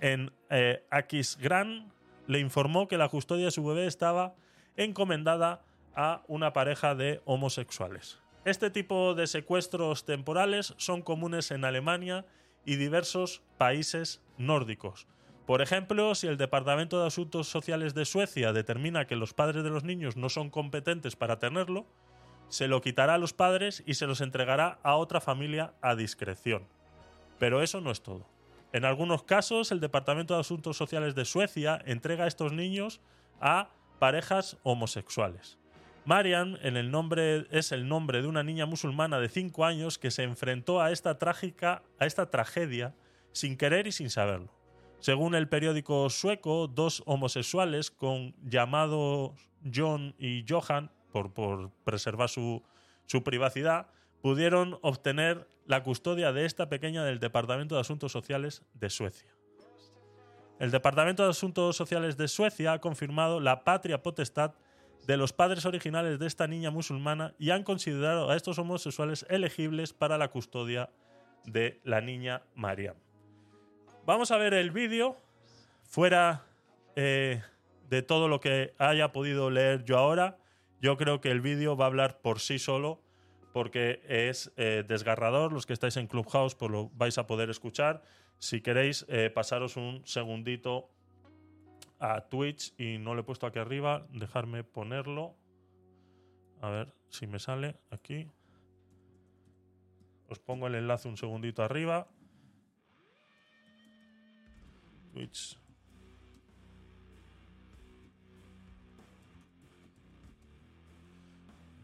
en 0.00 0.32
eh, 0.50 0.84
Aquisgrán 0.90 1.92
le 2.26 2.40
informó 2.40 2.88
que 2.88 2.98
la 2.98 3.08
custodia 3.08 3.46
de 3.46 3.50
su 3.52 3.64
bebé 3.64 3.86
estaba 3.86 4.34
encomendada 4.76 5.62
a 5.94 6.22
una 6.26 6.52
pareja 6.52 6.96
de 6.96 7.20
homosexuales. 7.26 8.18
Este 8.44 8.70
tipo 8.70 9.14
de 9.14 9.28
secuestros 9.28 10.04
temporales 10.04 10.74
son 10.78 11.02
comunes 11.02 11.52
en 11.52 11.64
Alemania 11.64 12.24
y 12.64 12.76
diversos 12.76 13.42
países 13.58 14.20
nórdicos. 14.38 15.06
Por 15.46 15.60
ejemplo, 15.60 16.14
si 16.14 16.28
el 16.28 16.36
Departamento 16.36 17.00
de 17.00 17.08
Asuntos 17.08 17.48
Sociales 17.48 17.94
de 17.94 18.04
Suecia 18.04 18.52
determina 18.52 19.06
que 19.06 19.16
los 19.16 19.34
padres 19.34 19.64
de 19.64 19.70
los 19.70 19.84
niños 19.84 20.16
no 20.16 20.28
son 20.28 20.50
competentes 20.50 21.16
para 21.16 21.38
tenerlo, 21.38 21.86
se 22.48 22.68
lo 22.68 22.80
quitará 22.80 23.14
a 23.14 23.18
los 23.18 23.32
padres 23.32 23.82
y 23.86 23.94
se 23.94 24.06
los 24.06 24.20
entregará 24.20 24.78
a 24.82 24.96
otra 24.96 25.20
familia 25.20 25.74
a 25.80 25.96
discreción. 25.96 26.66
Pero 27.38 27.62
eso 27.62 27.80
no 27.80 27.90
es 27.90 28.02
todo. 28.02 28.26
En 28.72 28.84
algunos 28.84 29.24
casos, 29.24 29.72
el 29.72 29.80
Departamento 29.80 30.34
de 30.34 30.40
Asuntos 30.40 30.76
Sociales 30.76 31.14
de 31.14 31.24
Suecia 31.24 31.82
entrega 31.84 32.24
a 32.24 32.28
estos 32.28 32.52
niños 32.52 33.00
a 33.40 33.70
parejas 33.98 34.58
homosexuales. 34.62 35.58
Marian 36.04 36.58
en 36.62 36.76
el 36.76 36.90
nombre, 36.90 37.46
es 37.50 37.70
el 37.70 37.88
nombre 37.88 38.22
de 38.22 38.28
una 38.28 38.42
niña 38.42 38.66
musulmana 38.66 39.20
de 39.20 39.28
5 39.28 39.64
años 39.64 39.98
que 39.98 40.10
se 40.10 40.24
enfrentó 40.24 40.80
a 40.80 40.90
esta, 40.90 41.18
trágica, 41.18 41.82
a 41.98 42.06
esta 42.06 42.30
tragedia 42.30 42.94
sin 43.32 43.56
querer 43.56 43.86
y 43.86 43.92
sin 43.92 44.10
saberlo. 44.10 44.52
Según 44.98 45.34
el 45.34 45.48
periódico 45.48 46.10
sueco, 46.10 46.68
dos 46.68 47.02
homosexuales 47.06 47.90
con 47.90 48.34
llamados 48.42 49.32
John 49.72 50.14
y 50.18 50.44
Johan, 50.48 50.90
por, 51.12 51.32
por 51.32 51.70
preservar 51.84 52.28
su, 52.28 52.62
su 53.06 53.22
privacidad, 53.22 53.88
pudieron 54.22 54.78
obtener 54.82 55.48
la 55.66 55.82
custodia 55.82 56.32
de 56.32 56.44
esta 56.44 56.68
pequeña 56.68 57.04
del 57.04 57.20
Departamento 57.20 57.74
de 57.74 57.80
Asuntos 57.80 58.12
Sociales 58.12 58.62
de 58.74 58.90
Suecia. 58.90 59.28
El 60.58 60.70
Departamento 60.70 61.24
de 61.24 61.30
Asuntos 61.30 61.76
Sociales 61.76 62.16
de 62.16 62.28
Suecia 62.28 62.72
ha 62.72 62.80
confirmado 62.80 63.40
la 63.40 63.64
patria 63.64 64.02
potestad 64.02 64.54
de 65.06 65.16
los 65.16 65.32
padres 65.32 65.66
originales 65.66 66.18
de 66.18 66.26
esta 66.26 66.46
niña 66.46 66.70
musulmana 66.70 67.34
y 67.38 67.50
han 67.50 67.64
considerado 67.64 68.30
a 68.30 68.36
estos 68.36 68.58
homosexuales 68.58 69.26
elegibles 69.28 69.92
para 69.92 70.18
la 70.18 70.28
custodia 70.28 70.90
de 71.44 71.80
la 71.84 72.00
niña 72.00 72.42
Mariam. 72.54 72.96
Vamos 74.06 74.30
a 74.30 74.36
ver 74.36 74.54
el 74.54 74.70
vídeo 74.70 75.16
fuera 75.84 76.44
eh, 76.96 77.42
de 77.88 78.02
todo 78.02 78.28
lo 78.28 78.40
que 78.40 78.74
haya 78.78 79.12
podido 79.12 79.50
leer 79.50 79.84
yo 79.84 79.98
ahora. 79.98 80.38
Yo 80.80 80.96
creo 80.96 81.20
que 81.20 81.30
el 81.30 81.40
vídeo 81.40 81.76
va 81.76 81.84
a 81.84 81.88
hablar 81.88 82.20
por 82.20 82.40
sí 82.40 82.58
solo 82.58 83.02
porque 83.52 84.02
es 84.08 84.52
eh, 84.56 84.84
desgarrador. 84.86 85.52
Los 85.52 85.66
que 85.66 85.72
estáis 85.72 85.96
en 85.96 86.06
Clubhouse 86.06 86.54
pues 86.54 86.70
lo 86.70 86.90
vais 86.94 87.18
a 87.18 87.26
poder 87.26 87.50
escuchar. 87.50 88.02
Si 88.38 88.60
queréis, 88.60 89.04
eh, 89.08 89.30
pasaros 89.30 89.76
un 89.76 90.02
segundito 90.04 90.90
a 92.02 92.28
Twitch 92.28 92.74
y 92.78 92.98
no 92.98 93.14
lo 93.14 93.20
he 93.20 93.24
puesto 93.24 93.46
aquí 93.46 93.60
arriba, 93.60 94.08
dejarme 94.10 94.64
ponerlo. 94.64 95.36
A 96.60 96.68
ver 96.68 96.92
si 97.08 97.28
me 97.28 97.38
sale 97.38 97.76
aquí. 97.90 98.28
Os 100.28 100.40
pongo 100.40 100.66
el 100.66 100.74
enlace 100.74 101.08
un 101.08 101.16
segundito 101.16 101.62
arriba. 101.62 102.08
Twitch. 105.12 105.56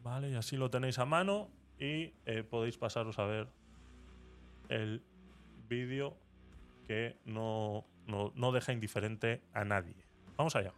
Vale, 0.03 0.31
y 0.31 0.35
así 0.35 0.57
lo 0.57 0.69
tenéis 0.69 0.99
a 0.99 1.05
mano 1.05 1.49
y 1.79 2.13
eh, 2.27 2.43
podéis 2.43 2.77
pasaros 2.77 3.21
a 3.21 3.25
ver 3.25 3.49
el 4.69 5.05
vídeo 5.69 6.17
que 6.89 7.21
no, 7.25 7.87
no, 8.07 8.33
no 8.35 8.51
deja 8.51 8.73
indiferente 8.73 9.43
a 9.53 9.65
nadie. 9.65 10.08
Vamos 10.39 10.55
allá. 10.55 10.73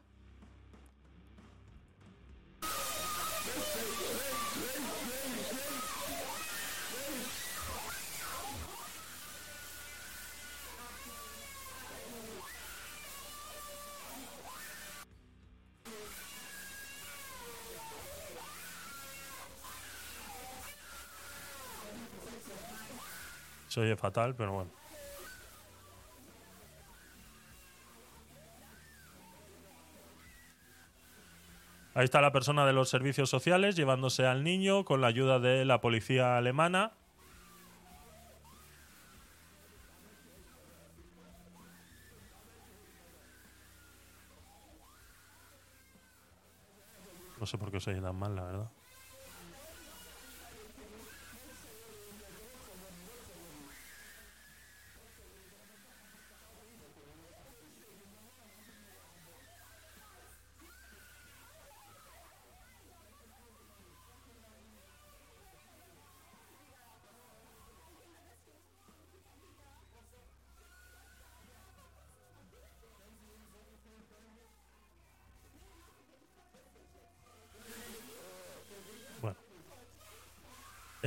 Se 23.68 23.80
oye 23.80 23.94
fatal, 23.96 24.34
pero 24.34 24.52
bueno. 24.52 24.79
Ahí 32.00 32.04
está 32.04 32.22
la 32.22 32.32
persona 32.32 32.64
de 32.64 32.72
los 32.72 32.88
servicios 32.88 33.28
sociales 33.28 33.76
llevándose 33.76 34.24
al 34.24 34.42
niño 34.42 34.86
con 34.86 35.02
la 35.02 35.08
ayuda 35.08 35.38
de 35.38 35.66
la 35.66 35.82
policía 35.82 36.38
alemana. 36.38 36.92
No 47.38 47.44
sé 47.44 47.58
por 47.58 47.70
qué 47.70 47.80
se 47.80 47.90
oye 47.90 48.00
tan 48.00 48.16
mal, 48.16 48.34
la 48.34 48.44
verdad. 48.44 48.70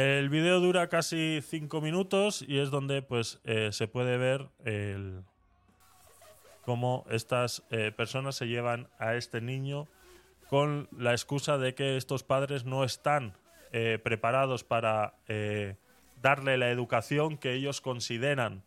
El 0.04 0.28
vídeo 0.28 0.60
dura 0.60 0.90
casi 0.90 1.40
cinco 1.42 1.80
minutos 1.80 2.44
y 2.46 2.60
es 2.60 2.72
donde 2.72 3.02
pues 3.02 3.40
eh, 3.46 3.70
se 3.72 3.88
puede 3.88 4.18
ver 4.18 4.50
cómo 6.66 7.06
estas 7.10 7.64
eh, 7.70 7.94
personas 7.96 8.36
se 8.36 8.50
llevan 8.50 8.90
a 9.00 9.16
este 9.16 9.40
niño 9.40 9.88
con 10.50 10.90
la 10.92 11.12
excusa 11.14 11.58
de 11.58 11.74
que 11.74 11.96
estos 11.96 12.24
padres 12.24 12.66
no 12.66 12.84
están 12.84 13.38
eh, 13.72 13.98
preparados 14.04 14.66
para 14.66 15.14
darle 16.22 16.58
la 16.58 16.70
educación 16.70 17.38
que 17.38 17.54
ellos 17.54 17.80
consideran 17.80 18.66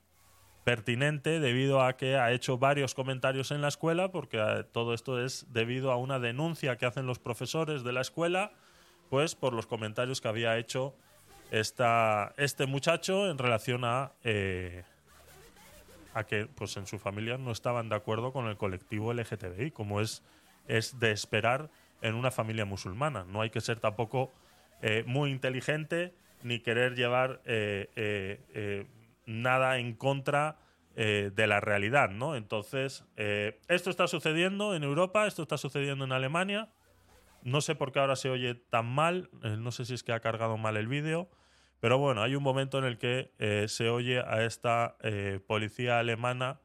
pertinente 0.65 1.39
debido 1.39 1.83
a 1.83 1.99
que 1.99 2.17
ha 2.17 2.33
hecho 2.33 2.57
varios 2.57 2.95
comentarios 2.95 3.51
en 3.51 3.61
la 3.61 3.69
escuela, 3.69 4.11
porque 4.11 4.65
todo 4.73 4.95
esto 4.95 5.23
es 5.23 5.45
debido 5.53 5.93
a 5.93 5.97
una 5.97 6.19
denuncia 6.19 6.79
que 6.79 6.87
hacen 6.87 7.05
los 7.05 7.19
profesores 7.19 7.85
de 7.85 7.93
la 7.93 8.01
escuela, 8.01 8.53
pues 9.11 9.35
por 9.35 9.53
los 9.53 9.67
comentarios 9.67 10.23
que 10.23 10.29
había 10.29 10.57
hecho 10.57 10.97
esta, 11.51 12.35
este 12.37 12.67
muchacho 12.67 13.31
en 13.31 13.39
relación 13.39 13.85
a, 13.85 14.13
eh, 14.25 14.85
a 16.15 16.25
que 16.25 16.47
pues 16.47 16.77
en 16.77 16.87
su 16.87 16.99
familia 16.99 17.39
no 17.39 17.53
estaban 17.53 17.89
de 17.89 17.97
acuerdo 17.97 18.33
con 18.33 18.47
el 18.47 18.57
colectivo 18.57 19.13
LGTBI, 19.13 19.71
como 19.71 20.01
es, 20.01 20.23
es 20.67 20.99
de 20.99 21.13
esperar 21.13 21.71
en 22.03 22.15
una 22.15 22.31
familia 22.31 22.65
musulmana. 22.65 23.25
No 23.25 23.41
hay 23.43 23.51
que 23.51 23.61
ser 23.61 23.81
tampoco 23.81 24.33
eh, 24.83 25.05
muy 25.07 25.31
inteligente 25.31 26.15
ni 26.43 26.61
querer 26.61 26.95
llevar 26.95 27.41
eh, 27.45 27.89
eh, 27.97 28.87
nada 29.25 29.79
en 29.79 29.95
contra 29.95 30.59
de 30.95 31.47
la 31.47 31.61
realidad, 31.61 32.09
¿no? 32.09 32.37
Entonces, 32.37 33.05
esto 33.69 33.91
está 33.91 34.07
sucediendo 34.07 34.75
en 34.75 34.83
Europa, 34.83 35.27
esto 35.27 35.43
está 35.43 35.59
sucediendo 35.59 36.07
en 36.07 36.13
Alemania. 36.13 36.71
No 37.47 37.61
sé 37.61 37.77
por 37.77 37.93
qué 37.93 38.01
ahora 38.01 38.17
se 38.17 38.29
oye 38.29 38.57
tan 38.57 38.87
mal, 38.87 39.31
eh, 39.45 39.57
no 39.57 39.71
sé 39.71 39.85
si 39.85 39.95
es 39.95 40.03
que 40.03 40.11
ha 40.11 40.19
cargado 40.19 40.57
mal 40.57 40.77
el 40.77 40.89
vídeo, 40.89 41.31
pero 41.79 41.97
bueno, 41.97 42.25
hay 42.25 42.35
un 42.35 42.43
momento 42.43 42.77
en 42.77 42.85
el 42.85 42.99
que 42.99 43.31
eh, 43.39 43.67
se 43.69 43.89
oye 43.89 44.19
a 44.19 44.45
esta 44.45 44.97
eh, 45.01 45.39
policía 45.47 46.01
alemana 46.01 46.61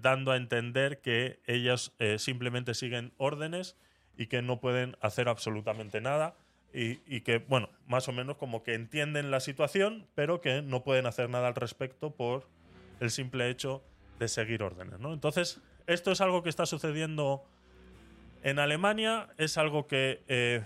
dando 0.00 0.32
a 0.32 0.36
entender 0.36 1.02
que 1.02 1.40
ellas 1.44 1.92
simplemente 2.16 2.72
siguen 2.72 3.12
órdenes 3.18 3.76
y 4.16 4.28
que 4.28 4.40
no 4.40 4.60
pueden 4.60 4.96
hacer 5.02 5.28
absolutamente 5.28 6.00
nada 6.00 6.36
y, 6.72 7.00
y 7.06 7.20
que, 7.20 7.36
bueno, 7.36 7.68
más 7.86 8.08
o 8.08 8.12
menos 8.12 8.38
como 8.38 8.62
que 8.62 8.72
entienden 8.72 9.30
la 9.30 9.40
situación, 9.40 10.06
pero 10.14 10.40
que 10.40 10.62
no 10.62 10.84
pueden 10.84 11.04
hacer 11.04 11.28
nada 11.28 11.48
al 11.48 11.54
respecto 11.54 12.14
por 12.14 12.48
el 12.98 13.10
simple 13.10 13.50
hecho 13.50 13.82
de 14.18 14.28
seguir 14.28 14.62
órdenes, 14.62 15.00
¿no? 15.00 15.12
Entonces, 15.12 15.60
esto 15.86 16.12
es 16.12 16.22
algo 16.22 16.42
que 16.42 16.48
está 16.48 16.64
sucediendo 16.64 17.44
en 18.42 18.58
Alemania, 18.58 19.28
es 19.38 19.58
algo 19.58 19.86
que 19.86 20.22
eh, 20.28 20.62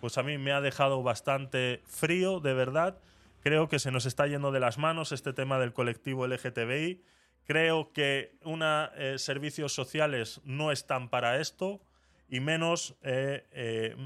pues 0.00 0.18
a 0.18 0.22
mí 0.22 0.38
me 0.38 0.52
ha 0.52 0.60
dejado 0.60 1.02
bastante 1.02 1.80
frío, 1.86 2.40
de 2.40 2.54
verdad. 2.54 2.98
Creo 3.42 3.68
que 3.68 3.78
se 3.78 3.90
nos 3.90 4.06
está 4.06 4.26
yendo 4.26 4.52
de 4.52 4.60
las 4.60 4.78
manos 4.78 5.12
este 5.12 5.32
tema 5.32 5.58
del 5.58 5.72
colectivo 5.72 6.26
LGTBI. 6.26 7.02
Creo 7.44 7.92
que 7.92 8.36
una, 8.44 8.92
eh, 8.96 9.18
servicios 9.18 9.74
sociales 9.74 10.40
no 10.44 10.70
están 10.70 11.08
para 11.08 11.40
esto 11.40 11.80
y 12.28 12.40
menos 12.40 12.94
eh, 13.02 13.96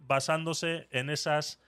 basándose 0.00 0.88
en 0.90 1.10
esas 1.10 1.60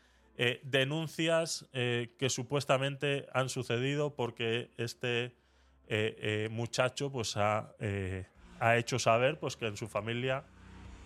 denuncias 0.62 1.66
que 1.72 2.28
supuestamente 2.28 3.26
han 3.32 3.48
sucedido 3.48 4.14
porque 4.14 4.70
este 4.76 5.34
muchacho 6.50 7.10
pues 7.10 7.38
ha, 7.38 7.74
ha 8.60 8.76
hecho 8.76 8.98
saber 8.98 9.38
pues 9.38 9.56
que 9.56 9.66
en 9.66 9.76
su 9.76 9.88
familia 9.88 10.44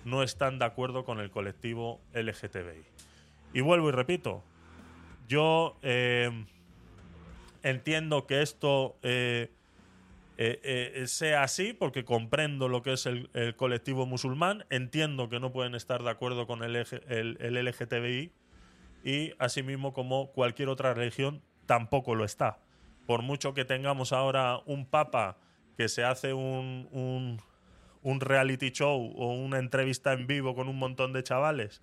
no 0.04 0.22
están 0.22 0.58
de 0.58 0.64
acuerdo 0.64 1.04
con 1.04 1.20
el 1.20 1.30
colectivo 1.30 2.00
LGTBI. 2.14 2.84
Y 3.52 3.60
vuelvo 3.60 3.88
y 3.88 3.92
repito, 3.92 4.42
yo 5.28 5.76
eh, 5.82 6.30
entiendo 7.62 8.26
que 8.26 8.42
esto 8.42 8.96
eh, 9.02 9.50
eh, 10.38 11.04
sea 11.06 11.42
así 11.42 11.72
porque 11.72 12.04
comprendo 12.04 12.68
lo 12.68 12.82
que 12.82 12.94
es 12.94 13.06
el, 13.06 13.28
colectivo 13.56 14.06
musulmán, 14.06 14.64
entiendo 14.70 15.28
que 15.28 15.40
no 15.40 15.52
pueden 15.52 15.74
estar 15.74 16.02
de 16.02 16.10
acuerdo 16.10 16.46
con 16.46 16.62
el, 16.62 16.76
el- 16.76 17.36
el 17.40 17.56
LGTBI 17.66 18.32
y 19.04 19.32
asimismo 19.38 19.92
como 19.92 20.30
cualquier 20.32 20.68
otra 20.68 20.94
religión 20.94 21.42
tampoco 21.66 22.14
lo 22.14 22.24
está. 22.24 22.58
Por 23.06 23.22
mucho 23.22 23.54
que 23.54 23.64
tengamos 23.64 24.12
ahora 24.12 24.60
un 24.66 24.86
papa 24.86 25.36
que 25.80 25.88
se 25.88 26.04
hace 26.04 26.34
un, 26.34 27.40
un, 28.02 28.20
reality 28.20 28.70
show 28.70 29.14
o 29.16 29.32
una 29.32 29.58
entrevista 29.58 30.12
en 30.12 30.26
vivo 30.26 30.54
con 30.54 30.68
un 30.68 30.78
montón 30.78 31.14
de 31.14 31.22
chavales 31.22 31.80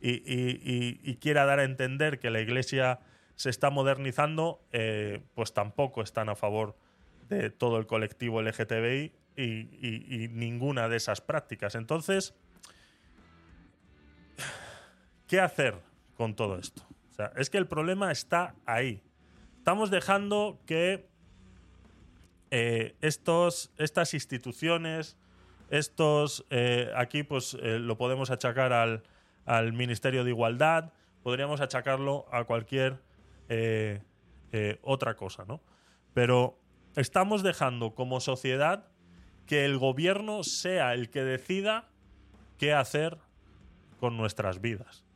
y, 0.00 1.16
quiera 1.16 1.44
dar 1.44 1.58
a 1.58 1.64
entender 1.64 2.20
que 2.20 2.30
la 2.30 2.38
iglesia 2.38 3.00
se 3.34 3.50
está 3.50 3.70
modernizando, 3.70 4.62
eh, 4.70 5.24
pues 5.34 5.52
tampoco 5.54 6.02
están 6.02 6.28
a 6.28 6.36
favor 6.36 6.76
de 7.30 7.50
todo 7.50 7.78
el 7.78 7.88
colectivo 7.88 8.40
LGTBI 8.42 9.12
y, 9.36 10.28
ninguna 10.30 10.88
de 10.88 10.98
esas 10.98 11.20
prácticas. 11.20 11.74
Entonces, 11.74 12.36
¿qué 15.26 15.40
hacer 15.40 15.80
con 16.14 16.36
todo 16.36 16.60
esto? 16.60 16.86
Es 17.34 17.50
que 17.50 17.58
el 17.58 17.66
problema 17.66 18.12
está 18.12 18.54
ahí. 18.66 19.02
Estamos 19.58 19.90
dejando 19.90 20.60
que 20.64 21.10
eh, 22.54 22.96
estos, 23.00 23.72
estas 23.78 24.12
instituciones, 24.12 25.16
estos, 25.70 26.44
eh, 26.50 26.92
aquí 26.94 27.22
pues 27.22 27.54
eh, 27.54 27.78
lo 27.78 27.96
podemos 27.96 28.30
achacar 28.30 28.74
al, 28.74 29.04
al 29.46 29.72
Ministerio 29.72 30.22
de 30.22 30.32
Igualdad, 30.32 30.92
podríamos 31.22 31.62
achacarlo 31.62 32.26
a 32.30 32.44
cualquier 32.44 33.00
otra 34.82 35.16
cosa, 35.16 35.46
¿no? 35.46 35.62
Pero 36.12 36.58
estamos 36.96 37.42
dejando 37.42 37.94
como 37.94 38.20
sociedad 38.20 38.88
que 39.46 39.64
el 39.64 39.78
gobierno 39.78 40.42
sea 40.42 40.92
el 40.92 41.08
que 41.08 41.24
decida 41.24 41.88
qué 42.58 42.74
hacer 42.74 43.16
con 43.98 44.18
nuestras 44.18 44.60
vidas. 44.60 45.06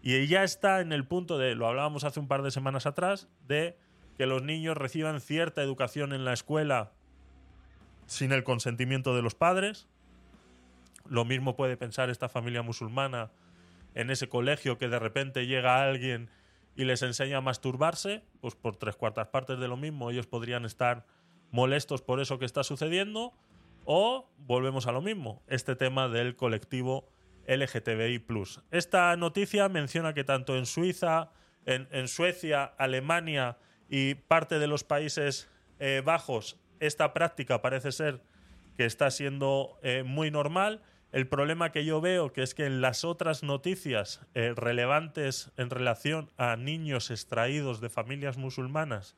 Y 0.00 0.28
ya 0.28 0.44
está 0.44 0.80
en 0.80 0.92
el 0.92 1.06
punto 1.06 1.38
de, 1.38 1.56
lo 1.56 1.66
hablábamos 1.66 2.04
hace 2.04 2.20
un 2.20 2.28
par 2.28 2.42
de 2.42 2.52
semanas 2.52 2.86
atrás, 2.86 3.28
de 3.48 3.76
que 4.16 4.26
los 4.26 4.42
niños 4.42 4.76
reciban 4.76 5.20
cierta 5.20 5.62
educación 5.62 6.12
en 6.12 6.24
la 6.24 6.32
escuela 6.32 6.92
sin 8.06 8.32
el 8.32 8.44
consentimiento 8.44 9.14
de 9.16 9.22
los 9.22 9.34
padres. 9.34 9.88
Lo 11.08 11.24
mismo 11.24 11.56
puede 11.56 11.76
pensar 11.76 12.10
esta 12.10 12.28
familia 12.28 12.62
musulmana 12.62 13.30
en 13.94 14.10
ese 14.10 14.28
colegio 14.28 14.78
que 14.78 14.88
de 14.88 14.98
repente 14.98 15.46
llega 15.46 15.82
alguien 15.82 16.30
y 16.76 16.84
les 16.84 17.02
enseña 17.02 17.38
a 17.38 17.40
masturbarse, 17.40 18.24
pues 18.40 18.54
por 18.54 18.76
tres 18.76 18.96
cuartas 18.96 19.28
partes 19.28 19.58
de 19.58 19.68
lo 19.68 19.76
mismo 19.76 20.10
ellos 20.10 20.26
podrían 20.26 20.64
estar 20.64 21.06
molestos 21.50 22.02
por 22.02 22.20
eso 22.20 22.38
que 22.38 22.46
está 22.46 22.64
sucediendo. 22.64 23.32
O 23.84 24.30
volvemos 24.38 24.86
a 24.86 24.92
lo 24.92 25.02
mismo, 25.02 25.42
este 25.46 25.76
tema 25.76 26.08
del 26.08 26.36
colectivo 26.36 27.06
LGTBI. 27.46 28.24
Esta 28.70 29.14
noticia 29.16 29.68
menciona 29.68 30.14
que 30.14 30.24
tanto 30.24 30.56
en 30.56 30.64
Suiza, 30.64 31.30
en, 31.66 31.86
en 31.92 32.08
Suecia, 32.08 32.64
Alemania 32.64 33.58
y 33.88 34.14
parte 34.14 34.58
de 34.58 34.66
los 34.66 34.84
Países 34.84 35.48
eh, 35.78 36.02
Bajos, 36.04 36.58
esta 36.80 37.12
práctica 37.12 37.62
parece 37.62 37.92
ser 37.92 38.20
que 38.76 38.84
está 38.84 39.10
siendo 39.10 39.78
eh, 39.82 40.02
muy 40.04 40.30
normal. 40.30 40.82
El 41.12 41.28
problema 41.28 41.70
que 41.70 41.84
yo 41.84 42.00
veo 42.00 42.32
que 42.32 42.42
es 42.42 42.54
que 42.54 42.66
en 42.66 42.80
las 42.80 43.04
otras 43.04 43.42
noticias 43.42 44.20
eh, 44.34 44.52
relevantes 44.56 45.52
en 45.56 45.70
relación 45.70 46.30
a 46.36 46.56
niños 46.56 47.10
extraídos 47.10 47.80
de 47.80 47.88
familias 47.88 48.36
musulmanas 48.36 49.14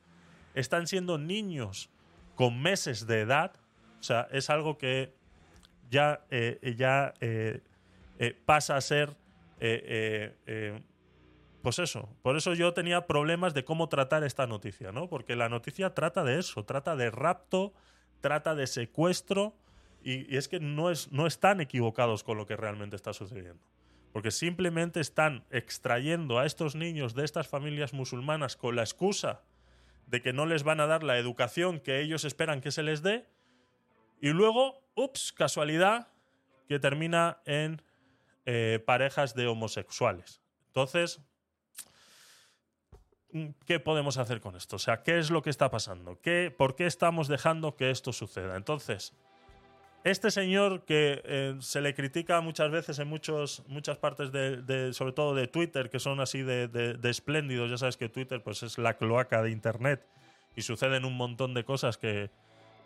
están 0.53 0.87
siendo 0.87 1.17
niños 1.17 1.89
con 2.35 2.61
meses 2.61 3.07
de 3.07 3.21
edad. 3.21 3.53
O 3.99 4.03
sea, 4.03 4.27
es 4.31 4.49
algo 4.49 4.77
que 4.77 5.13
ya, 5.89 6.21
eh, 6.29 6.75
ya 6.77 7.13
pasa 8.45 8.75
a 8.75 8.81
ser, 8.81 9.15
pues 11.67 11.79
eso. 11.79 12.07
Por 12.21 12.37
eso 12.37 12.53
yo 12.53 12.73
tenía 12.73 13.07
problemas 13.07 13.53
de 13.53 13.65
cómo 13.65 13.89
tratar 13.89 14.23
esta 14.23 14.47
noticia, 14.47 14.93
¿no? 14.93 15.09
Porque 15.09 15.35
la 15.35 15.49
noticia 15.49 15.93
trata 15.93 16.23
de 16.23 16.39
eso, 16.39 16.63
trata 16.63 16.95
de 16.95 17.11
rapto, 17.11 17.73
trata 18.21 18.55
de 18.55 18.67
secuestro, 18.67 19.53
y, 20.01 20.33
es 20.37 20.47
que 20.47 20.61
no, 20.61 20.89
es, 20.89 21.11
no 21.11 21.27
están 21.27 21.59
equivocados 21.59 22.23
con 22.23 22.37
lo 22.37 22.45
que 22.45 22.55
realmente 22.55 22.95
está 22.95 23.11
sucediendo. 23.11 23.61
Porque 24.13 24.31
simplemente 24.31 25.01
están 25.01 25.43
extrayendo 25.51 26.39
a 26.39 26.45
estos 26.45 26.73
niños 26.73 27.15
de 27.15 27.25
estas 27.25 27.49
familias 27.49 27.91
musulmanas 27.91 28.55
con 28.55 28.77
la 28.77 28.83
excusa 28.83 29.41
de 30.05 30.21
que 30.21 30.31
no 30.31 30.45
les 30.45 30.63
van 30.63 30.79
a 30.79 30.87
dar 30.87 31.03
la 31.03 31.17
educación 31.17 31.81
que 31.81 31.99
ellos 31.99 32.23
esperan 32.23 32.61
que 32.61 32.71
se 32.71 32.81
les 32.81 33.03
dé, 33.03 33.27
y 34.21 34.29
luego, 34.29 34.85
ups, 34.95 35.33
casualidad, 35.33 36.07
que 36.69 36.79
termina 36.79 37.41
en 37.43 37.81
eh, 38.45 38.81
parejas 38.85 39.35
de 39.35 39.47
homosexuales. 39.47 40.41
Entonces, 40.67 41.27
¿qué 43.65 43.79
podemos 43.79 44.17
hacer 44.17 44.41
con 44.41 44.55
esto? 44.55 44.77
O 44.77 44.79
sea, 44.79 45.03
¿qué 45.03 45.17
es 45.19 45.29
lo 45.31 45.41
que 45.41 45.49
está 45.49 45.69
pasando? 45.69 46.19
¿Qué, 46.21 46.53
¿Por 46.55 46.75
qué 46.75 46.85
estamos 46.85 47.27
dejando 47.27 47.75
que 47.75 47.89
esto 47.91 48.13
suceda? 48.13 48.55
Entonces, 48.55 49.13
este 50.03 50.31
señor 50.31 50.85
que 50.85 51.21
eh, 51.25 51.55
se 51.59 51.81
le 51.81 51.93
critica 51.93 52.39
muchas 52.41 52.71
veces 52.71 52.99
en 52.99 53.07
muchos, 53.09 53.63
muchas 53.67 53.97
partes 53.97 54.31
de, 54.31 54.61
de- 54.61 54.93
sobre 54.93 55.11
todo 55.11 55.35
de 55.35 55.47
Twitter, 55.47 55.89
que 55.89 55.99
son 55.99 56.19
así 56.21 56.41
de, 56.43 56.67
de- 56.67 57.09
espléndidos, 57.09 57.69
ya 57.69 57.77
sabes 57.77 57.97
que 57.97 58.07
Twitter 58.07 58.41
pues 58.41 58.63
es 58.63 58.77
la 58.77 58.95
cloaca 58.97 59.41
de 59.41 59.51
Internet 59.51 60.05
y 60.55 60.61
suceden 60.61 61.03
un 61.03 61.17
montón 61.17 61.53
de 61.53 61.65
cosas 61.65 61.97
que, 61.97 62.29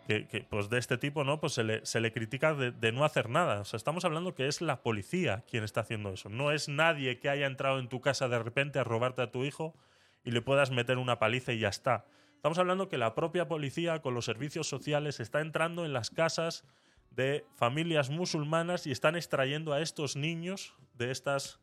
que- 0.08 0.26
que, 0.26 0.40
pues 0.40 0.68
de 0.68 0.78
este 0.78 0.98
tipo, 0.98 1.22
¿no? 1.22 1.38
Pues 1.38 1.52
se 1.52 1.62
le, 1.62 1.86
se 1.86 2.00
le 2.00 2.12
critica 2.12 2.54
de 2.54 2.90
no 2.92 3.04
hacer 3.04 3.28
nada. 3.28 3.60
O 3.60 3.64
sea, 3.64 3.76
estamos 3.76 4.04
hablando 4.04 4.34
que 4.34 4.48
es 4.48 4.60
la 4.60 4.82
policía 4.82 5.44
quien 5.48 5.62
está 5.62 5.82
haciendo 5.82 6.12
eso. 6.12 6.28
No 6.28 6.50
es 6.50 6.68
nadie 6.68 7.20
que 7.20 7.28
haya 7.28 7.46
entrado 7.46 7.78
en 7.78 7.88
tu 7.88 8.00
casa 8.00 8.28
de 8.28 8.38
repente 8.40 8.80
a 8.80 8.84
robarte 8.84 9.22
a 9.22 9.30
tu 9.30 9.44
hijo 9.44 9.76
y 10.24 10.30
le 10.30 10.42
puedas 10.42 10.70
meter 10.70 10.98
una 10.98 11.18
paliza 11.18 11.52
y 11.52 11.58
ya 11.58 11.68
está. 11.68 12.06
Estamos 12.36 12.58
hablando 12.58 12.88
que 12.88 12.98
la 12.98 13.14
propia 13.14 13.46
policía 13.46 14.02
con 14.02 14.14
los 14.14 14.24
servicios 14.24 14.68
sociales 14.68 15.20
está 15.20 15.40
entrando 15.40 15.84
en 15.84 15.92
las 15.92 16.10
casas 16.10 16.64
de 17.10 17.44
familias 17.56 18.10
musulmanas 18.10 18.86
y 18.86 18.90
están 18.90 19.16
extrayendo 19.16 19.72
a 19.72 19.80
estos 19.80 20.16
niños 20.16 20.74
de 20.94 21.10
estas, 21.10 21.60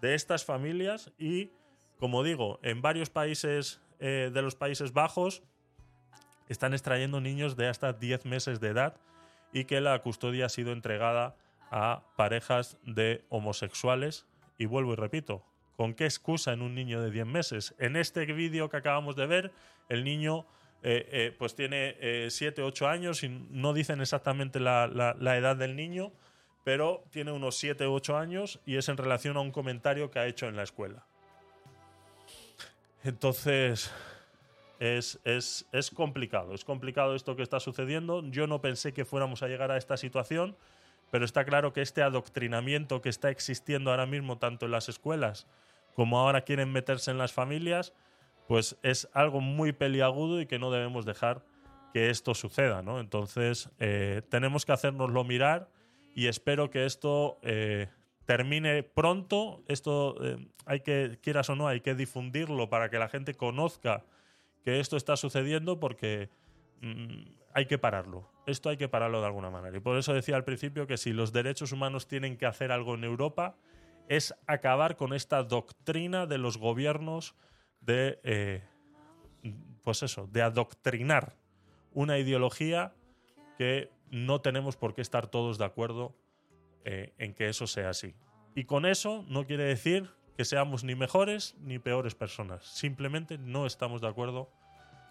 de 0.00 0.14
estas 0.14 0.44
familias 0.44 1.12
y, 1.18 1.52
como 1.98 2.22
digo, 2.22 2.58
en 2.62 2.82
varios 2.82 3.08
países 3.08 3.80
eh, 3.98 4.30
de 4.32 4.42
los 4.42 4.56
Países 4.56 4.92
Bajos 4.92 5.42
están 6.48 6.72
extrayendo 6.72 7.20
niños 7.20 7.56
de 7.56 7.68
hasta 7.68 7.92
10 7.92 8.24
meses 8.24 8.60
de 8.60 8.68
edad 8.68 8.96
y 9.52 9.64
que 9.64 9.80
la 9.80 9.98
custodia 10.00 10.46
ha 10.46 10.48
sido 10.48 10.72
entregada 10.72 11.36
a 11.70 12.02
parejas 12.16 12.78
de 12.84 13.24
homosexuales. 13.28 14.26
Y 14.58 14.66
vuelvo 14.66 14.92
y 14.92 14.96
repito, 14.96 15.44
¿con 15.80 15.94
qué 15.94 16.04
excusa 16.04 16.52
en 16.52 16.60
un 16.60 16.74
niño 16.74 17.00
de 17.00 17.10
10 17.10 17.24
meses? 17.24 17.74
En 17.78 17.96
este 17.96 18.26
vídeo 18.26 18.68
que 18.68 18.76
acabamos 18.76 19.16
de 19.16 19.24
ver, 19.24 19.50
el 19.88 20.04
niño 20.04 20.44
eh, 20.82 21.08
eh, 21.10 21.34
pues 21.38 21.54
tiene 21.54 21.96
7, 22.28 22.60
8 22.60 22.86
años 22.86 23.22
y 23.24 23.30
no 23.30 23.72
dicen 23.72 24.02
exactamente 24.02 24.60
la, 24.60 24.86
la- 24.88 25.16
la 25.18 25.38
edad 25.38 25.56
del 25.56 25.76
niño, 25.76 26.12
pero 26.64 27.02
tiene 27.08 27.32
unos 27.32 27.56
7, 27.56 27.86
8 27.86 28.18
años 28.18 28.60
y 28.66 28.76
es 28.76 28.90
en 28.90 28.98
relación 28.98 29.38
a 29.38 29.40
un 29.40 29.52
comentario 29.52 30.10
que 30.10 30.18
ha 30.18 30.26
hecho 30.26 30.48
en 30.48 30.56
la 30.56 30.64
escuela. 30.64 31.06
Entonces, 33.02 33.90
es, 34.80 35.18
es- 35.24 35.66
es 35.72 35.90
complicado, 35.90 36.52
es 36.52 36.62
complicado 36.62 37.14
esto 37.14 37.36
que 37.36 37.42
está 37.42 37.58
sucediendo. 37.58 38.22
Yo 38.30 38.46
no 38.46 38.60
pensé 38.60 38.92
que 38.92 39.06
fuéramos 39.06 39.42
a 39.42 39.48
llegar 39.48 39.70
a 39.70 39.78
esta 39.78 39.96
situación, 39.96 40.56
pero 41.10 41.24
está 41.24 41.46
claro 41.46 41.72
que 41.72 41.80
este 41.80 42.02
adoctrinamiento 42.02 43.00
que 43.00 43.08
está 43.08 43.30
existiendo 43.30 43.90
ahora 43.90 44.04
mismo, 44.04 44.36
tanto 44.36 44.66
en 44.66 44.72
las 44.72 44.90
escuelas 44.90 45.46
como 46.00 46.18
ahora 46.18 46.40
quieren 46.40 46.72
meterse 46.72 47.10
en 47.10 47.18
las 47.18 47.34
familias, 47.34 47.92
pues 48.48 48.78
es 48.82 49.10
algo 49.12 49.42
muy 49.42 49.72
peliagudo 49.72 50.40
y 50.40 50.46
que 50.46 50.58
no 50.58 50.70
debemos 50.70 51.04
dejar 51.04 51.44
que 51.92 52.08
esto 52.08 52.32
suceda. 52.32 52.82
Entonces, 52.98 53.68
eh, 53.80 54.22
tenemos 54.30 54.64
que 54.64 54.72
hacernoslo 54.72 55.24
mirar 55.24 55.68
y 56.14 56.28
espero 56.28 56.70
que 56.70 56.86
esto 56.86 57.38
eh, 57.42 57.88
termine 58.24 58.82
pronto. 58.82 59.62
Esto 59.68 60.16
eh, 60.24 60.38
hay 60.64 60.80
que, 60.80 61.18
quieras 61.20 61.50
o 61.50 61.54
no, 61.54 61.68
hay 61.68 61.82
que 61.82 61.94
difundirlo 61.94 62.70
para 62.70 62.88
que 62.88 62.98
la 62.98 63.10
gente 63.10 63.34
conozca 63.34 64.02
que 64.64 64.80
esto 64.80 64.96
está 64.96 65.18
sucediendo 65.18 65.80
porque 65.80 66.30
mm, 66.80 67.24
hay 67.52 67.66
que 67.66 67.76
pararlo. 67.76 68.26
Esto 68.46 68.70
hay 68.70 68.78
que 68.78 68.88
pararlo 68.88 69.20
de 69.20 69.26
alguna 69.26 69.50
manera. 69.50 69.76
Y 69.76 69.80
por 69.80 69.98
eso 69.98 70.14
decía 70.14 70.36
al 70.36 70.44
principio 70.44 70.86
que 70.86 70.96
si 70.96 71.12
los 71.12 71.34
derechos 71.34 71.72
humanos 71.72 72.08
tienen 72.08 72.38
que 72.38 72.46
hacer 72.46 72.72
algo 72.72 72.94
en 72.94 73.04
Europa 73.04 73.58
es 74.10 74.34
acabar 74.48 74.96
con 74.96 75.12
esta 75.12 75.44
doctrina 75.44 76.26
de 76.26 76.36
los 76.36 76.58
gobiernos 76.58 77.36
de, 77.80 78.18
eh, 78.24 78.64
pues 79.84 80.02
eso, 80.02 80.26
de 80.32 80.42
adoctrinar 80.42 81.36
una 81.92 82.18
ideología 82.18 82.92
que 83.56 83.88
no 84.10 84.40
tenemos 84.40 84.76
por 84.76 84.96
qué 84.96 85.00
estar 85.00 85.28
todos 85.28 85.58
de 85.58 85.64
acuerdo 85.64 86.16
eh, 86.84 87.14
en 87.18 87.34
que 87.34 87.48
eso 87.48 87.68
sea 87.68 87.90
así. 87.90 88.16
Y 88.56 88.64
con 88.64 88.84
eso 88.84 89.24
no 89.28 89.46
quiere 89.46 89.62
decir 89.62 90.10
que 90.36 90.44
seamos 90.44 90.82
ni 90.82 90.96
mejores 90.96 91.54
ni 91.60 91.78
peores 91.78 92.16
personas. 92.16 92.64
Simplemente 92.64 93.38
no 93.38 93.64
estamos 93.64 94.00
de 94.00 94.08
acuerdo 94.08 94.50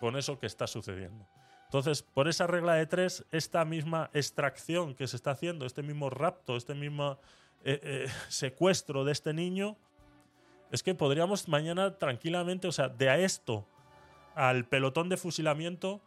con 0.01 0.17
eso 0.17 0.39
que 0.39 0.45
está 0.45 0.67
sucediendo. 0.67 1.25
Entonces, 1.63 2.03
por 2.03 2.27
esa 2.27 2.47
regla 2.47 2.73
de 2.73 2.85
tres, 2.85 3.25
esta 3.31 3.63
misma 3.63 4.09
extracción 4.13 4.93
que 4.93 5.07
se 5.07 5.15
está 5.15 5.31
haciendo, 5.31 5.65
este 5.65 5.83
mismo 5.83 6.09
rapto, 6.09 6.57
este 6.57 6.75
mismo 6.75 7.17
eh, 7.63 7.79
eh, 7.83 8.07
secuestro 8.29 9.03
de 9.05 9.11
este 9.11 9.33
niño, 9.33 9.77
es 10.71 10.83
que 10.83 10.93
podríamos 10.95 11.47
mañana 11.47 11.97
tranquilamente, 11.97 12.67
o 12.67 12.71
sea, 12.71 12.89
de 12.89 13.09
a 13.09 13.17
esto 13.17 13.65
al 14.35 14.65
pelotón 14.65 15.09
de 15.09 15.17
fusilamiento, 15.17 15.99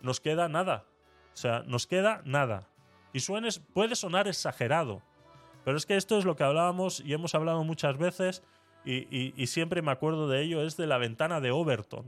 nos 0.00 0.20
queda 0.20 0.48
nada. 0.48 0.84
O 1.32 1.36
sea, 1.36 1.62
nos 1.66 1.86
queda 1.86 2.22
nada. 2.24 2.68
Y 3.12 3.20
suenes, 3.20 3.58
puede 3.58 3.94
sonar 3.94 4.26
exagerado, 4.26 5.02
pero 5.64 5.76
es 5.76 5.84
que 5.86 5.96
esto 5.96 6.18
es 6.18 6.24
lo 6.24 6.34
que 6.36 6.44
hablábamos 6.44 7.00
y 7.00 7.12
hemos 7.12 7.34
hablado 7.34 7.62
muchas 7.64 7.96
veces 7.98 8.42
y, 8.84 9.06
y- 9.16 9.34
y 9.36 9.46
siempre 9.48 9.82
me 9.82 9.90
acuerdo 9.90 10.28
de 10.28 10.42
ello, 10.42 10.62
es 10.62 10.76
de 10.76 10.86
la 10.86 10.98
ventana 10.98 11.40
de 11.40 11.50
Overton. 11.50 12.06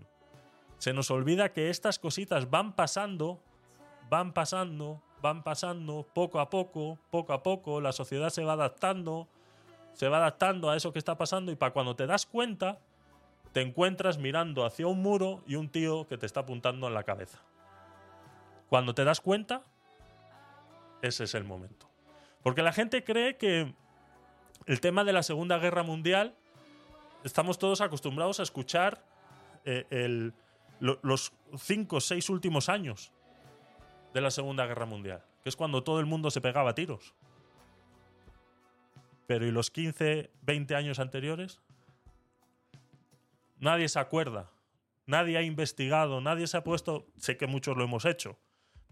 Se 0.78 0.92
nos 0.92 1.11
olvida 1.11 1.52
que 1.52 1.70
estas 1.70 1.98
cositas 1.98 2.50
van 2.50 2.74
pasando, 2.74 3.42
van 4.08 4.32
pasando, 4.32 5.02
van 5.20 5.42
pasando, 5.42 6.07
poco 6.14 6.40
a 6.40 6.50
poco, 6.50 6.98
poco 7.11 7.33
a 7.33 7.42
poco, 7.42 7.81
la 7.81 7.92
sociedad 7.92 8.31
se 8.31 8.44
va 8.44 8.52
adaptando, 8.52 9.28
se 9.92 10.09
va 10.09 10.18
adaptando 10.18 10.70
a 10.70 10.76
eso 10.76 10.92
que 10.92 10.98
está 10.98 11.16
pasando 11.16 11.50
y 11.50 11.57
para 11.57 11.72
cuando 11.72 11.96
te 11.96 12.07
das 12.07 12.26
cuenta, 12.26 12.78
te 13.52 13.62
encuentras 13.62 14.18
mirando 14.18 14.64
hacia 14.64 14.87
un 14.87 15.02
muro 15.02 15.42
y 15.46 15.57
un 15.57 15.68
tío 15.68 16.07
que 16.07 16.18
te 16.18 16.26
está 16.26 16.40
apuntando 16.40 16.87
en 16.87 16.94
la 16.94 17.02
cabeza. 17.02 17.40
Cuando 18.68 18.94
te 18.94 19.04
das 19.04 19.20
cuenta, 19.20 19.62
ese 21.02 21.24
es 21.24 21.35
el 21.35 21.44
momento. 21.44 21.88
Porque 22.42 22.62
la 22.62 22.72
gente 22.72 23.02
cree 23.02 23.37
que 23.37 23.74
el 24.66 24.81
tema 24.81 25.04
de 25.04 25.12
la 25.12 25.22
Segunda 25.22 25.59
Guerra 25.59 25.83
Mundial, 25.83 26.35
estamos 27.24 27.59
todos 27.59 27.81
acostumbrados 27.81 28.38
a 28.38 28.42
escuchar 28.42 29.02
eh, 29.64 30.31
los 30.81 31.33
cinco 31.57 31.96
o 31.96 32.00
seis 32.00 32.28
últimos 32.31 32.68
años 32.68 33.11
de 34.14 34.21
la 34.21 34.31
Segunda 34.31 34.66
Guerra 34.66 34.87
Mundial, 34.87 35.23
que 35.42 35.49
es 35.49 35.57
cuando 35.57 35.83
todo 35.83 36.01
el 36.01 36.07
mundo 36.07 36.31
se 36.31 36.40
pegaba 36.40 36.71
a 36.71 36.75
tiros. 36.75 37.14
Pero 39.27 39.47
¿y 39.47 39.51
los 39.51 39.71
15, 39.71 40.31
20 40.42 40.75
años 40.75 40.99
anteriores? 40.99 41.61
Nadie 43.59 43.88
se 43.88 43.99
acuerda, 43.99 44.51
nadie 45.07 45.37
ha 45.37 45.42
investigado, 45.42 46.21
nadie 46.21 46.47
se 46.47 46.57
ha 46.57 46.64
puesto, 46.64 47.07
sé 47.16 47.37
que 47.37 47.47
muchos 47.47 47.77
lo 47.77 47.85
hemos 47.85 48.05
hecho, 48.05 48.38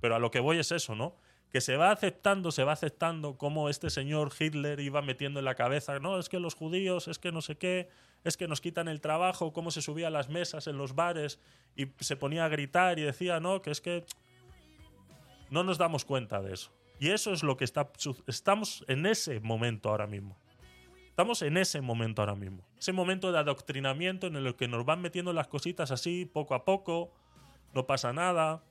pero 0.01 0.17
a 0.17 0.19
lo 0.19 0.31
que 0.31 0.41
voy 0.41 0.59
es 0.59 0.73
eso, 0.73 0.95
¿no? 0.95 1.17
Que 1.51 1.61
se 1.61 1.77
va 1.77 1.93
aceptando, 1.93 2.51
se 2.51 2.65
va 2.65 2.73
aceptando 2.73 3.39
cómo 3.39 3.69
este 3.69 3.91
señor 3.91 4.33
Hitler 4.39 4.81
iba 4.81 5.01
metiendo 5.03 5.39
en 5.39 5.45
la 5.45 5.55
cabeza, 5.55 5.99
no, 6.01 6.19
es 6.19 6.29
que 6.29 6.41
los 6.41 6.55
judíos, 6.55 7.07
es 7.07 7.19
que 7.19 7.33
no 7.33 7.41
sé 7.41 7.57
qué, 7.57 7.89
es 8.25 8.37
que 8.37 8.49
nos 8.49 8.61
quitan 8.61 8.89
el 8.89 9.01
trabajo, 9.01 9.53
cómo 9.53 9.71
se 9.71 9.81
subía 9.81 10.09
a 10.09 10.11
las 10.11 10.29
mesas 10.29 10.67
en 10.67 10.77
los 10.77 10.97
bares 10.97 11.39
y 11.77 11.87
se 12.01 12.17
ponía 12.17 12.45
a 12.45 12.49
gritar 12.49 12.99
y 12.99 13.03
decía, 13.03 13.39
no, 13.39 13.63
que 13.63 13.71
es 13.71 13.81
que 13.81 14.05
no 15.51 15.63
nos 15.65 15.79
damos 15.79 16.05
cuenta 16.05 16.41
de 16.43 16.55
eso. 16.55 16.73
Y 16.99 17.09
eso 17.11 17.33
es 17.33 17.43
lo 17.43 17.57
que 17.57 17.65
está, 17.65 17.91
estamos 18.27 18.85
en 18.89 19.05
ese 19.07 19.41
momento 19.41 19.91
ahora 19.91 20.07
mismo. 20.07 20.37
Estamos 21.09 21.43
en 21.43 21.57
ese 21.57 21.81
momento 21.81 22.23
ahora 22.23 22.35
mismo. 22.35 22.67
Ese 22.79 22.93
momento 22.93 23.33
de 23.33 23.39
adoctrinamiento 23.39 24.27
en 24.27 24.37
el 24.37 24.55
que 24.55 24.69
nos 24.69 24.85
van 24.85 25.01
metiendo 25.01 25.33
las 25.33 25.49
cositas 25.49 25.91
así, 25.91 26.27
poco 26.27 26.55
a 26.55 26.65
poco, 26.65 27.13
no 27.75 27.87
pasa 27.87 28.13
nada. 28.13 28.63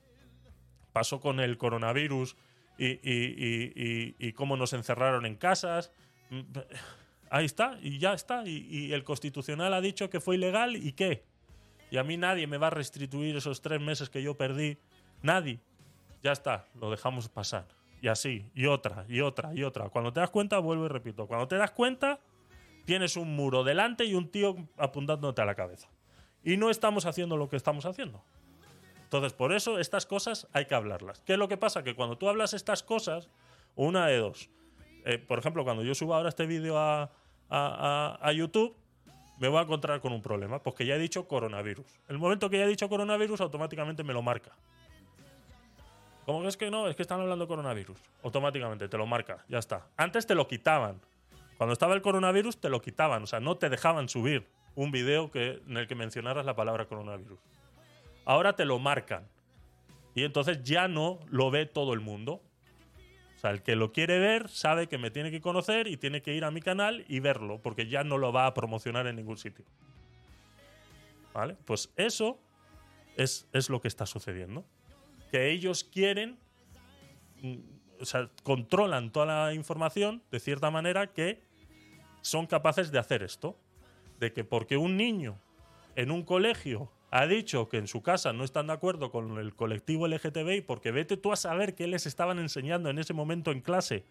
Pasó 0.92 1.20
con 1.20 1.40
el 1.40 1.58
coronavirus 1.58 2.36
y, 2.78 2.86
y- 2.86 2.94
y- 3.04 4.14
y- 4.18 4.32
cómo 4.32 4.56
nos 4.56 4.72
encerraron 4.72 5.26
en 5.26 5.36
casas. 5.36 5.92
Mm, 6.30 6.40
Ahí 7.28 7.44
está, 7.44 7.76
y 7.82 7.98
ya 7.98 8.12
está. 8.14 8.46
Y 8.46 8.92
el 8.92 9.02
constitucional 9.02 9.74
ha 9.74 9.80
dicho 9.80 10.08
que 10.08 10.20
fue 10.20 10.36
ilegal 10.36 10.76
y 10.76 10.92
qué. 10.92 11.24
Y 11.90 11.96
a 11.96 12.04
mí 12.04 12.16
nadie 12.16 12.46
me 12.46 12.56
va 12.58 12.68
a 12.68 12.70
restituir 12.70 13.36
esos 13.36 13.60
tres 13.62 13.80
meses 13.80 14.08
que 14.10 14.22
yo 14.22 14.36
perdí. 14.36 14.78
Nadie. 15.22 15.58
Ya 16.26 16.32
está, 16.32 16.66
lo 16.74 16.90
dejamos 16.90 17.28
pasar. 17.28 17.66
Y 18.02 18.08
así, 18.08 18.50
y 18.52 18.66
otra, 18.66 19.04
y 19.08 19.20
otra, 19.20 19.54
y 19.54 19.62
otra. 19.62 19.88
Cuando 19.90 20.12
te 20.12 20.18
das 20.18 20.30
cuenta, 20.30 20.58
vuelvo 20.58 20.86
y 20.86 20.88
repito. 20.88 21.28
Cuando 21.28 21.46
te 21.46 21.54
das 21.56 21.70
cuenta, 21.70 22.18
tienes 22.84 23.16
un 23.16 23.36
muro 23.36 23.62
delante 23.62 24.04
y 24.04 24.14
un 24.14 24.28
tío 24.28 24.56
apuntándote 24.76 25.40
a 25.40 25.44
la 25.44 25.54
cabeza. 25.54 25.88
Y 26.42 26.56
no 26.56 26.68
estamos 26.70 27.06
haciendo 27.06 27.36
lo 27.36 27.48
que 27.48 27.54
estamos 27.54 27.86
haciendo. 27.86 28.24
Entonces, 29.04 29.34
por 29.34 29.52
eso 29.52 29.78
estas 29.78 30.04
cosas 30.04 30.48
hay 30.52 30.64
que 30.66 30.74
hablarlas. 30.74 31.20
¿Qué 31.24 31.34
es 31.34 31.38
lo 31.38 31.46
que 31.46 31.56
pasa? 31.56 31.84
Que 31.84 31.94
cuando 31.94 32.18
tú 32.18 32.28
hablas 32.28 32.54
estas 32.54 32.82
cosas, 32.82 33.30
una 33.76 34.08
de 34.08 34.16
dos. 34.18 34.50
Eh, 35.04 35.18
por 35.18 35.38
ejemplo, 35.38 35.62
cuando 35.62 35.84
yo 35.84 35.94
suba 35.94 36.16
ahora 36.16 36.28
este 36.30 36.44
vídeo 36.46 36.76
a, 36.76 37.02
a- 37.04 37.08
a- 38.18 38.18
a 38.20 38.32
YouTube, 38.32 38.74
me 39.38 39.46
voy 39.46 39.58
a 39.58 39.62
encontrar 39.62 40.00
con 40.00 40.12
un 40.12 40.22
problema, 40.22 40.60
porque 40.60 40.84
ya 40.86 40.96
he 40.96 40.98
dicho 40.98 41.28
coronavirus. 41.28 41.86
El 42.08 42.18
momento 42.18 42.50
que 42.50 42.58
ya 42.58 42.64
he 42.64 42.68
dicho 42.68 42.88
coronavirus, 42.88 43.40
automáticamente 43.42 44.02
me 44.02 44.12
lo 44.12 44.22
marca. 44.22 44.50
Como 46.26 46.42
que 46.42 46.48
es 46.48 46.56
que 46.56 46.72
no, 46.72 46.88
es 46.88 46.96
que 46.96 47.02
están 47.02 47.20
hablando 47.20 47.46
coronavirus. 47.46 47.98
Automáticamente 48.24 48.88
te 48.88 48.98
lo 48.98 49.06
marca, 49.06 49.44
ya 49.48 49.58
está. 49.58 49.86
Antes 49.96 50.26
te 50.26 50.34
lo 50.34 50.48
quitaban. 50.48 51.00
Cuando 51.56 51.72
estaba 51.72 51.94
el 51.94 52.02
coronavirus, 52.02 52.60
te 52.60 52.68
lo 52.68 52.82
quitaban. 52.82 53.22
O 53.22 53.26
sea, 53.28 53.38
no 53.38 53.56
te 53.56 53.70
dejaban 53.70 54.08
subir 54.08 54.44
un 54.74 54.90
vídeo 54.90 55.30
que, 55.30 55.62
en 55.68 55.76
el 55.76 55.86
que 55.86 55.94
mencionaras 55.94 56.44
la 56.44 56.56
palabra 56.56 56.86
coronavirus. 56.86 57.38
Ahora 58.24 58.54
te 58.54 58.64
lo 58.64 58.80
marcan. 58.80 59.28
Y 60.16 60.24
entonces 60.24 60.64
ya 60.64 60.88
no 60.88 61.20
lo 61.28 61.52
ve 61.52 61.64
todo 61.64 61.92
el 61.92 62.00
mundo. 62.00 62.42
O 63.36 63.38
sea, 63.38 63.52
el 63.52 63.62
que 63.62 63.76
lo 63.76 63.92
quiere 63.92 64.18
ver 64.18 64.48
sabe 64.48 64.88
que 64.88 64.98
me 64.98 65.12
tiene 65.12 65.30
que 65.30 65.40
conocer 65.40 65.86
y 65.86 65.96
tiene 65.96 66.22
que 66.22 66.34
ir 66.34 66.44
a 66.44 66.50
mi 66.50 66.60
canal 66.60 67.04
y 67.06 67.20
verlo, 67.20 67.60
porque 67.62 67.86
ya 67.86 68.02
no 68.02 68.18
lo 68.18 68.32
va 68.32 68.46
a 68.46 68.54
promocionar 68.54 69.06
en 69.06 69.14
ningún 69.14 69.36
sitio. 69.36 69.64
¿Vale? 71.32 71.56
Pues 71.66 71.92
eso 71.96 72.40
es, 73.16 73.46
es 73.52 73.70
lo 73.70 73.80
que 73.80 73.86
está 73.86 74.06
sucediendo. 74.06 74.64
Que 75.30 75.50
ellos 75.50 75.84
quieren, 75.84 76.38
mm, 77.42 77.56
o 78.00 78.04
sea, 78.04 78.30
controlan 78.42 79.10
toda 79.10 79.46
la 79.46 79.54
información 79.54 80.22
de 80.30 80.40
cierta 80.40 80.70
manera 80.70 81.12
que 81.12 81.42
son 82.20 82.46
capaces 82.46 82.90
de 82.90 82.98
hacer 82.98 83.22
esto. 83.22 83.58
De 84.20 84.32
que 84.32 84.44
porque 84.44 84.76
un 84.76 84.96
niño 84.96 85.38
en 85.94 86.10
un 86.10 86.22
colegio 86.22 86.90
ha 87.10 87.26
dicho 87.26 87.68
que 87.68 87.78
en 87.78 87.86
su 87.86 88.02
casa 88.02 88.32
no 88.32 88.44
están 88.44 88.66
de 88.66 88.72
acuerdo 88.72 89.10
con 89.10 89.38
el 89.38 89.54
colectivo 89.54 90.08
LGTBI 90.08 90.62
porque 90.62 90.90
vete 90.90 91.16
tú 91.16 91.32
a 91.32 91.36
saber 91.36 91.74
qué 91.74 91.86
les 91.86 92.06
estaban 92.06 92.38
enseñando 92.38 92.90
en 92.90 92.98
ese 92.98 93.14
momento 93.14 93.52
en 93.52 93.60
clase 93.60 94.04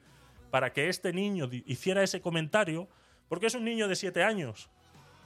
para 0.52 0.72
que 0.74 0.88
este 0.88 1.12
niño 1.12 1.50
hiciera 1.66 2.02
ese 2.02 2.22
comentario, 2.22 2.88
porque 3.28 3.48
es 3.48 3.56
un 3.56 3.66
niño 3.66 3.88
de 3.88 3.96
siete 3.96 4.24
años. 4.24 4.70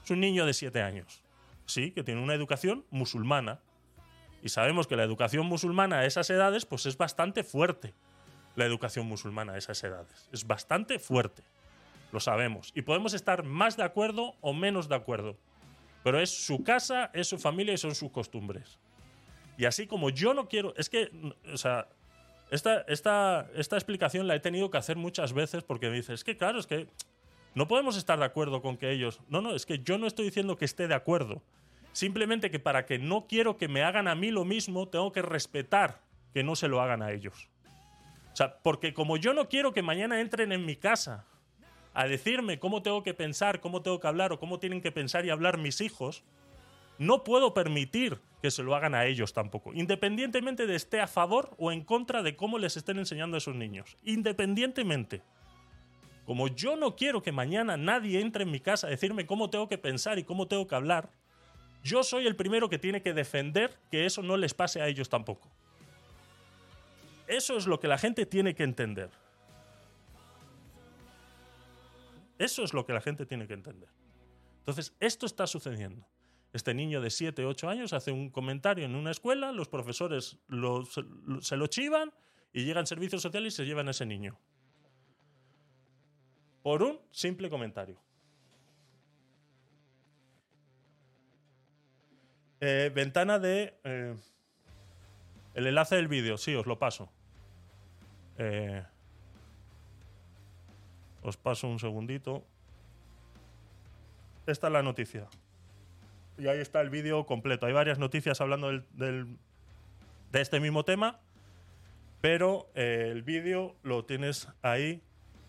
Es 0.04 0.10
un 0.10 0.20
niño 0.20 0.46
de 0.46 0.54
siete 0.54 0.82
años. 0.82 1.22
Sí, 1.66 1.92
que 1.92 2.04
tiene 2.04 2.24
una 2.24 2.34
educación 2.34 2.84
musulmana. 2.90 3.60
Y 4.42 4.50
sabemos 4.50 4.88
que 4.88 4.96
la 4.96 5.04
educación 5.04 5.46
musulmana 5.46 6.00
a 6.00 6.06
esas 6.06 6.30
edades, 6.30 6.66
pues 6.66 6.86
es 6.86 6.98
bastante 6.98 7.44
fuerte. 7.44 7.94
La 8.56 8.66
educación 8.66 9.06
musulmana 9.06 9.54
a 9.54 9.58
esas 9.58 9.84
edades. 9.84 10.30
Es 10.32 10.46
bastante 10.48 11.00
fuerte. 11.00 11.44
Lo 12.12 12.20
sabemos. 12.20 12.72
Y 12.76 12.82
podemos 12.82 13.14
estar 13.14 13.44
más 13.44 13.78
de 13.78 13.84
acuerdo 13.84 14.36
o 14.42 14.54
menos 14.54 14.90
de 14.90 14.96
acuerdo. 14.96 15.38
Pero 16.04 16.20
es 16.20 16.30
su 16.30 16.64
casa, 16.64 17.12
es 17.14 17.28
su 17.28 17.38
familia 17.38 17.74
y 17.74 17.78
son 17.78 17.96
sus 17.96 18.12
costumbres. 18.12 18.80
Y 19.58 19.66
así 19.66 19.88
como 19.88 20.10
yo 20.10 20.34
no 20.34 20.48
quiero. 20.48 20.74
Es 20.78 20.90
que. 20.90 21.12
O 21.54 21.58
sea. 21.58 21.88
Esta, 22.52 22.82
esta, 22.88 23.48
esta 23.54 23.76
explicación 23.76 24.28
la 24.28 24.34
he 24.34 24.40
tenido 24.40 24.72
que 24.72 24.80
hacer 24.80 24.98
muchas 24.98 25.34
veces 25.34 25.62
porque 25.62 25.88
me 25.88 25.98
dices, 25.98 26.16
es 26.16 26.24
que 26.24 26.36
claro, 26.36 26.58
es 26.58 26.66
que 26.66 26.88
no 27.54 27.68
podemos 27.68 27.96
estar 27.96 28.18
de 28.18 28.26
acuerdo 28.26 28.62
con 28.62 28.78
que 28.78 28.92
ellos. 28.92 29.22
No, 29.30 29.42
no, 29.42 29.54
es 29.54 29.66
que 29.66 29.80
yo 29.80 29.98
no 29.98 30.08
estoy 30.08 30.26
diciendo 30.26 30.58
que 30.58 30.66
esté 30.66 30.88
de 30.88 30.96
acuerdo. 30.96 31.44
Simplemente 31.92 32.52
que 32.52 32.60
para 32.60 32.86
que 32.86 33.00
no 33.00 33.28
quiero 33.28 33.58
que 33.58 33.68
me 33.68 33.84
hagan 33.84 34.08
a 34.08 34.16
mí 34.16 34.32
lo 34.32 34.46
mismo, 34.46 34.88
tengo 34.88 35.12
que 35.12 35.22
respetar 35.22 36.02
que 36.34 36.44
no 36.44 36.56
se 36.56 36.68
lo 36.68 36.82
hagan 36.82 37.02
a 37.02 37.12
ellos. 37.12 37.50
O 38.32 38.36
sea, 38.36 38.58
porque 38.62 38.94
como 38.94 39.18
yo 39.18 39.34
no 39.34 39.50
quiero 39.50 39.74
que 39.74 39.82
mañana 39.82 40.22
entren 40.22 40.52
en 40.52 40.66
mi 40.66 40.76
casa 40.76 41.26
a 41.94 42.08
decirme 42.08 42.60
cómo 42.60 42.82
tengo 42.82 43.04
que 43.04 43.14
pensar, 43.14 43.60
cómo 43.60 43.82
tengo 43.82 44.00
que 44.00 44.08
hablar 44.08 44.32
o 44.32 44.40
cómo 44.40 44.60
tienen 44.60 44.82
que 44.82 44.92
pensar 44.92 45.26
y 45.26 45.30
hablar 45.30 45.58
mis 45.58 45.82
hijos, 45.82 46.24
no 47.00 47.24
puedo 47.24 47.54
permitir 47.54 48.20
que 48.42 48.52
se 48.52 48.64
lo 48.64 48.76
hagan 48.76 48.94
a 48.94 49.06
ellos 49.06 49.34
tampoco, 49.34 49.74
independientemente 49.74 50.68
de 50.68 50.76
esté 50.76 51.02
a 51.02 51.08
favor 51.08 51.56
o 51.58 51.72
en 51.72 51.84
contra 51.84 52.24
de 52.24 52.36
cómo 52.36 52.58
les 52.58 52.78
estén 52.78 53.00
enseñando 53.00 53.36
a 53.36 53.40
esos 53.40 53.56
niños. 53.56 53.98
Independientemente. 54.04 55.22
Como 56.26 56.48
yo 56.48 56.76
no 56.76 56.96
quiero 56.96 57.24
que 57.24 57.32
mañana 57.32 57.76
nadie 57.76 58.22
entre 58.22 58.44
en 58.44 58.52
mi 58.52 58.60
casa 58.60 58.88
a 58.88 58.90
decirme 58.92 59.26
cómo 59.26 59.50
tengo 59.50 59.68
que 59.68 59.78
pensar 59.78 60.20
y 60.20 60.24
cómo 60.24 60.48
tengo 60.48 60.68
que 60.68 60.76
hablar, 60.76 61.10
yo 61.84 62.04
soy 62.04 62.28
el 62.28 62.36
primero 62.36 62.70
que 62.70 62.78
tiene 62.80 63.02
que 63.02 63.14
defender 63.14 63.78
que 63.92 64.06
eso 64.06 64.22
no 64.22 64.38
les 64.38 64.54
pase 64.54 64.82
a 64.82 64.88
ellos 64.88 65.10
tampoco. 65.10 65.50
Eso 67.28 67.58
es 67.58 67.68
lo 67.68 67.80
que 67.80 67.88
la 67.88 67.98
gente 67.98 68.26
tiene 68.26 68.56
que 68.56 68.64
entender. 68.64 69.10
Eso 72.38 72.64
es 72.64 72.74
lo 72.74 72.86
que 72.86 72.94
la 72.94 73.02
gente 73.02 73.26
tiene 73.26 73.48
que 73.48 73.54
entender. 73.54 73.90
Entonces, 74.60 74.94
esto 75.00 75.26
está 75.26 75.46
sucediendo. 75.48 76.06
Este 76.54 76.74
niño 76.74 77.02
de 77.02 77.10
7, 77.10 77.46
8 77.46 77.70
años 77.70 77.94
hace 77.94 78.12
un 78.12 78.30
comentario 78.30 78.86
en 78.86 78.96
una 78.96 79.12
escuela, 79.12 79.52
los 79.52 79.68
profesores 79.68 80.38
se, 80.50 80.56
lo- 80.56 80.86
se 81.42 81.58
lo 81.58 81.68
chivan 81.68 82.12
y 82.54 82.64
llegan 82.64 82.88
servicios 82.88 83.22
sociales 83.22 83.54
y 83.54 83.58
se 83.58 83.66
llevan 83.66 83.88
a 83.88 83.92
ese 83.92 84.06
niño. 84.06 84.38
Por 86.64 86.82
un 86.82 87.00
simple 87.12 87.50
comentario. 87.50 88.00
Eh, 92.62 92.92
ventana 92.94 93.40
de... 93.40 93.74
eh, 93.84 94.16
el 95.56 95.68
enlace 95.68 95.96
del 95.96 96.08
vídeo, 96.08 96.38
sí, 96.38 96.56
os 96.56 96.66
lo 96.66 96.78
paso. 96.80 97.10
Eh, 98.38 98.84
os 101.24 101.38
paso 101.38 101.68
un 101.68 101.80
segundito. 101.80 102.46
Esta 104.46 104.68
es 104.68 104.74
la 104.74 104.84
noticia. 104.84 105.28
Y 106.38 106.48
ahí 106.48 106.60
está 106.60 106.82
el 106.82 106.90
vídeo 106.90 107.26
completo. 107.26 107.66
Hay 107.66 107.74
varias 107.74 108.00
noticias 108.00 108.40
hablando 108.42 108.70
del- 108.92 109.38
de 110.32 110.42
este 110.42 110.60
mismo 110.60 110.86
tema, 110.86 111.20
pero 112.22 112.70
el 112.76 113.24
vídeo 113.24 113.76
lo 113.84 114.06
tienes 114.06 114.48
ahí 114.62 115.02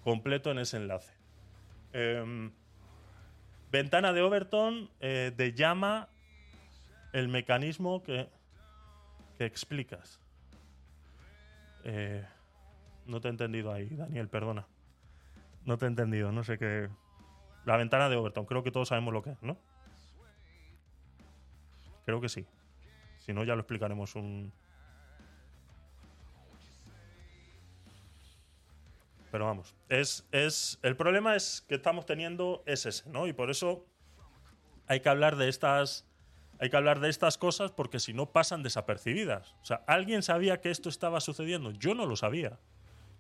completo 0.02 0.50
en 0.50 0.58
ese 0.58 0.78
enlace. 0.78 1.12
Em, 1.92 2.50
ventana 3.70 4.12
de 4.12 4.22
Overton 4.22 4.90
de 4.98 5.52
llama 5.54 6.08
el 7.12 7.28
mecanismo 7.28 8.02
que, 8.02 8.28
que 9.38 9.44
explicas. 9.44 10.20
Eh, 11.84 12.24
no 13.06 13.20
te 13.20 13.28
he 13.28 13.30
entendido 13.30 13.72
ahí, 13.72 13.88
Daniel, 13.88 14.28
perdona. 14.28 14.66
No 15.64 15.78
te 15.78 15.86
he 15.86 15.88
entendido, 15.88 16.32
no 16.32 16.44
sé 16.44 16.58
qué. 16.58 16.88
La 17.64 17.76
ventana 17.76 18.08
de 18.08 18.16
Overton, 18.16 18.46
creo 18.46 18.62
que 18.62 18.70
todos 18.70 18.88
sabemos 18.88 19.12
lo 19.12 19.22
que 19.22 19.30
es, 19.30 19.42
¿no? 19.42 19.58
Creo 22.04 22.20
que 22.20 22.28
sí. 22.28 22.46
Si 23.18 23.32
no, 23.32 23.44
ya 23.44 23.54
lo 23.54 23.60
explicaremos 23.60 24.14
un. 24.16 24.52
Pero 29.30 29.44
vamos, 29.44 29.76
es, 29.88 30.26
es. 30.32 30.78
El 30.82 30.96
problema 30.96 31.36
es 31.36 31.64
que 31.68 31.76
estamos 31.76 32.04
teniendo 32.06 32.64
es 32.66 32.86
ese, 32.86 33.08
¿no? 33.10 33.26
Y 33.28 33.32
por 33.32 33.50
eso 33.50 33.86
hay 34.86 35.00
que 35.00 35.08
hablar 35.08 35.36
de 35.36 35.48
estas. 35.48 36.06
Hay 36.60 36.68
que 36.68 36.76
hablar 36.76 37.00
de 37.00 37.08
estas 37.08 37.38
cosas 37.38 37.70
porque 37.70 37.98
si 37.98 38.12
no 38.12 38.26
pasan 38.26 38.62
desapercibidas. 38.62 39.54
O 39.62 39.64
sea, 39.64 39.82
¿alguien 39.86 40.22
sabía 40.22 40.60
que 40.60 40.70
esto 40.70 40.90
estaba 40.90 41.20
sucediendo? 41.20 41.70
Yo 41.70 41.94
no 41.94 42.04
lo 42.04 42.16
sabía. 42.16 42.58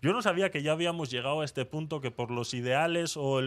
Yo 0.02 0.12
no 0.12 0.20
sabía 0.20 0.50
que 0.50 0.62
ya 0.62 0.72
habíamos 0.72 1.10
llegado 1.10 1.40
a 1.40 1.44
este 1.44 1.64
punto 1.64 2.02
que 2.02 2.10
por 2.10 2.30
los 2.30 2.52
ideales 2.52 3.16
o, 3.16 3.40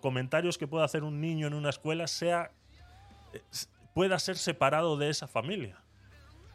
comentarios 0.00 0.56
que 0.56 0.68
pueda 0.68 0.84
hacer 0.84 1.02
un 1.02 1.20
niño 1.20 1.48
en 1.48 1.54
una 1.54 1.70
escuela 1.70 2.06
sea 2.06 2.52
pueda 3.92 4.18
ser 4.20 4.36
separado 4.36 4.96
de 4.96 5.10
esa 5.10 5.26
familia. 5.26 5.82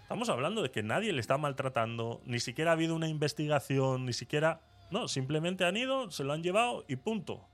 Estamos 0.01 0.29
hablando 0.29 0.61
de 0.61 0.71
que 0.71 0.83
nadie 0.83 1.11
le 1.11 1.19
está 1.19 1.37
maltratando, 1.37 2.21
ni 2.25 2.39
siquiera 2.39 2.71
ha 2.71 2.73
habido 2.73 2.95
una 2.95 3.09
investigación, 3.09 4.05
ni 4.05 4.13
siquiera... 4.13 4.61
No, 4.91 5.07
simplemente 5.07 5.65
han 5.65 5.75
ido, 5.75 6.11
se 6.11 6.23
lo 6.23 6.33
han 6.33 6.43
llevado 6.43 6.85
y 6.87 6.95
punto. 6.95 7.45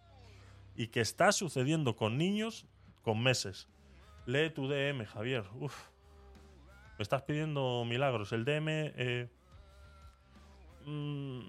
Y 0.76 0.88
que 0.88 1.02
está 1.02 1.32
sucediendo 1.32 1.96
con 1.96 2.18
niños 2.18 2.68
con 3.02 3.24
meses. 3.24 3.68
Lee 4.30 4.52
tu 4.52 4.68
DM, 4.68 5.06
Javier. 5.08 5.44
Uf. 5.60 5.90
Me 7.00 7.04
estás 7.04 7.24
pidiendo 7.24 7.84
milagros. 7.84 8.32
El 8.32 8.46
DM... 8.46 8.68
eh, 8.96 9.28
mm, 10.86 11.40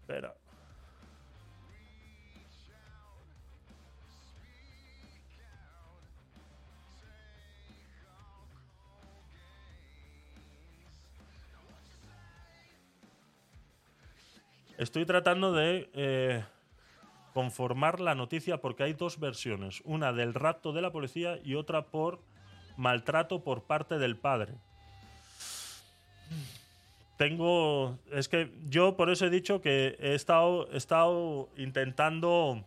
espera. 0.00 0.34
Estoy 14.78 15.04
tratando 15.04 15.52
de 15.52 15.90
eh, 15.94 16.44
conformar 17.32 18.00
la 18.00 18.14
noticia 18.14 18.60
porque 18.60 18.82
hay 18.82 18.92
dos 18.92 19.18
versiones. 19.18 19.82
Una 19.84 20.12
del 20.12 20.34
rapto 20.34 20.72
de 20.72 20.82
la 20.82 20.92
policía 20.92 21.38
y 21.44 21.54
otra 21.54 21.86
por 21.86 22.20
maltrato 22.76 23.44
por 23.44 23.64
parte 23.64 23.98
del 23.98 24.16
padre. 24.16 24.54
Tengo. 27.16 27.98
Es 28.10 28.28
que 28.28 28.50
yo 28.68 28.96
por 28.96 29.10
eso 29.10 29.26
he 29.26 29.30
dicho 29.30 29.60
que 29.60 29.96
he 30.00 30.14
estado, 30.14 30.70
he 30.72 30.76
estado 30.76 31.48
intentando. 31.56 32.64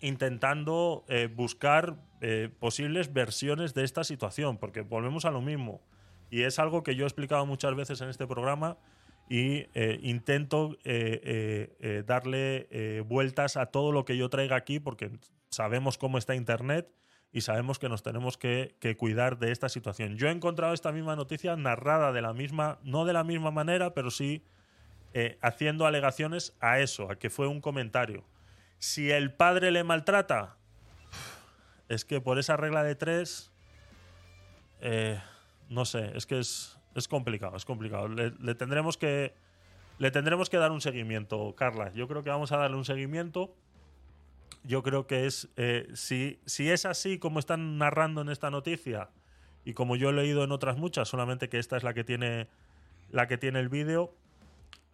Intentando 0.00 1.04
eh, 1.08 1.28
buscar 1.32 1.96
eh, 2.20 2.50
posibles 2.58 3.12
versiones 3.12 3.72
de 3.72 3.84
esta 3.84 4.02
situación, 4.02 4.58
porque 4.58 4.80
volvemos 4.80 5.24
a 5.24 5.30
lo 5.30 5.40
mismo. 5.40 5.80
Y 6.28 6.42
es 6.42 6.58
algo 6.58 6.82
que 6.82 6.96
yo 6.96 7.04
he 7.04 7.06
explicado 7.06 7.46
muchas 7.46 7.74
veces 7.76 8.00
en 8.00 8.08
este 8.08 8.26
programa 8.26 8.76
y 9.28 9.66
eh, 9.74 9.98
intento 10.02 10.76
eh, 10.84 11.74
eh, 11.80 12.02
darle 12.06 13.02
vueltas 13.06 13.56
a 13.56 13.66
todo 13.66 13.92
lo 13.92 14.04
que 14.04 14.16
yo 14.16 14.28
traiga 14.28 14.56
aquí, 14.56 14.80
porque 14.80 15.10
sabemos 15.50 15.98
cómo 15.98 16.18
está 16.18 16.34
Internet 16.34 16.92
y 17.32 17.40
sabemos 17.40 17.78
que 17.78 17.88
nos 17.88 18.02
tenemos 18.02 18.36
que, 18.36 18.76
cuidar 18.98 19.38
de 19.38 19.52
esta 19.52 19.68
situación. 19.68 20.16
Yo 20.18 20.28
he 20.28 20.30
encontrado 20.30 20.74
esta 20.74 20.92
misma 20.92 21.16
noticia 21.16 21.56
narrada 21.56 22.12
de 22.12 22.20
la 22.20 22.34
misma, 22.34 22.78
no 22.82 23.04
de 23.04 23.14
la 23.14 23.24
misma 23.24 23.50
manera, 23.50 23.94
pero 23.94 24.10
sí 24.10 24.44
haciendo 25.42 25.86
alegaciones 25.86 26.56
a 26.60 26.80
eso, 26.80 27.10
a 27.10 27.16
que 27.16 27.28
fue 27.28 27.46
un 27.46 27.60
comentario. 27.60 28.24
Si 28.78 29.10
el 29.10 29.32
padre 29.32 29.70
le 29.70 29.84
maltrata, 29.84 30.56
es 31.88 32.04
que 32.04 32.20
por 32.20 32.38
esa 32.38 32.56
regla 32.56 32.82
de 32.82 32.94
tres, 32.96 33.52
no 35.68 35.84
sé, 35.84 36.12
es 36.16 36.26
que 36.26 36.38
es, 36.38 36.78
es 36.94 37.08
complicado, 37.08 37.56
es 37.56 37.64
complicado. 37.64 38.08
Le, 38.08 38.54
tendremos 38.54 38.96
que 38.96 39.34
le 39.98 40.10
tendremos 40.10 40.50
que 40.50 40.56
dar 40.56 40.72
un 40.72 40.80
seguimiento, 40.80 41.54
Carla. 41.56 41.92
Yo 41.92 42.08
creo 42.08 42.22
que 42.22 42.30
vamos 42.30 42.52
a 42.52 42.56
darle 42.56 42.76
un 42.76 42.84
seguimiento. 42.84 43.54
Yo 44.64 44.82
creo 44.82 45.06
que 45.06 45.26
es, 45.26 45.48
eh, 45.56 45.88
si, 45.94 46.40
si 46.46 46.70
es 46.70 46.86
así 46.86 47.18
como 47.18 47.38
están 47.38 47.78
narrando 47.78 48.20
en 48.20 48.28
esta 48.28 48.50
noticia 48.50 49.10
y 49.64 49.74
como 49.74 49.96
yo 49.96 50.10
he 50.10 50.12
leído 50.12 50.44
en 50.44 50.52
otras 50.52 50.76
muchas, 50.76 51.08
solamente 51.08 51.48
que 51.48 51.58
esta 51.58 51.76
es 51.76 51.82
la 51.82 51.94
que 51.94 52.04
tiene, 52.04 52.48
la 53.10 53.26
que 53.26 53.38
tiene 53.38 53.60
el 53.60 53.68
vídeo, 53.68 54.14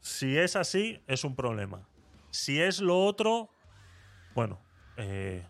si 0.00 0.38
es 0.38 0.56
así, 0.56 1.00
es 1.06 1.24
un 1.24 1.34
problema. 1.34 1.86
Si 2.30 2.60
es 2.60 2.80
lo 2.80 3.04
otro, 3.04 3.50
bueno, 4.34 4.58
eh, 4.96 5.46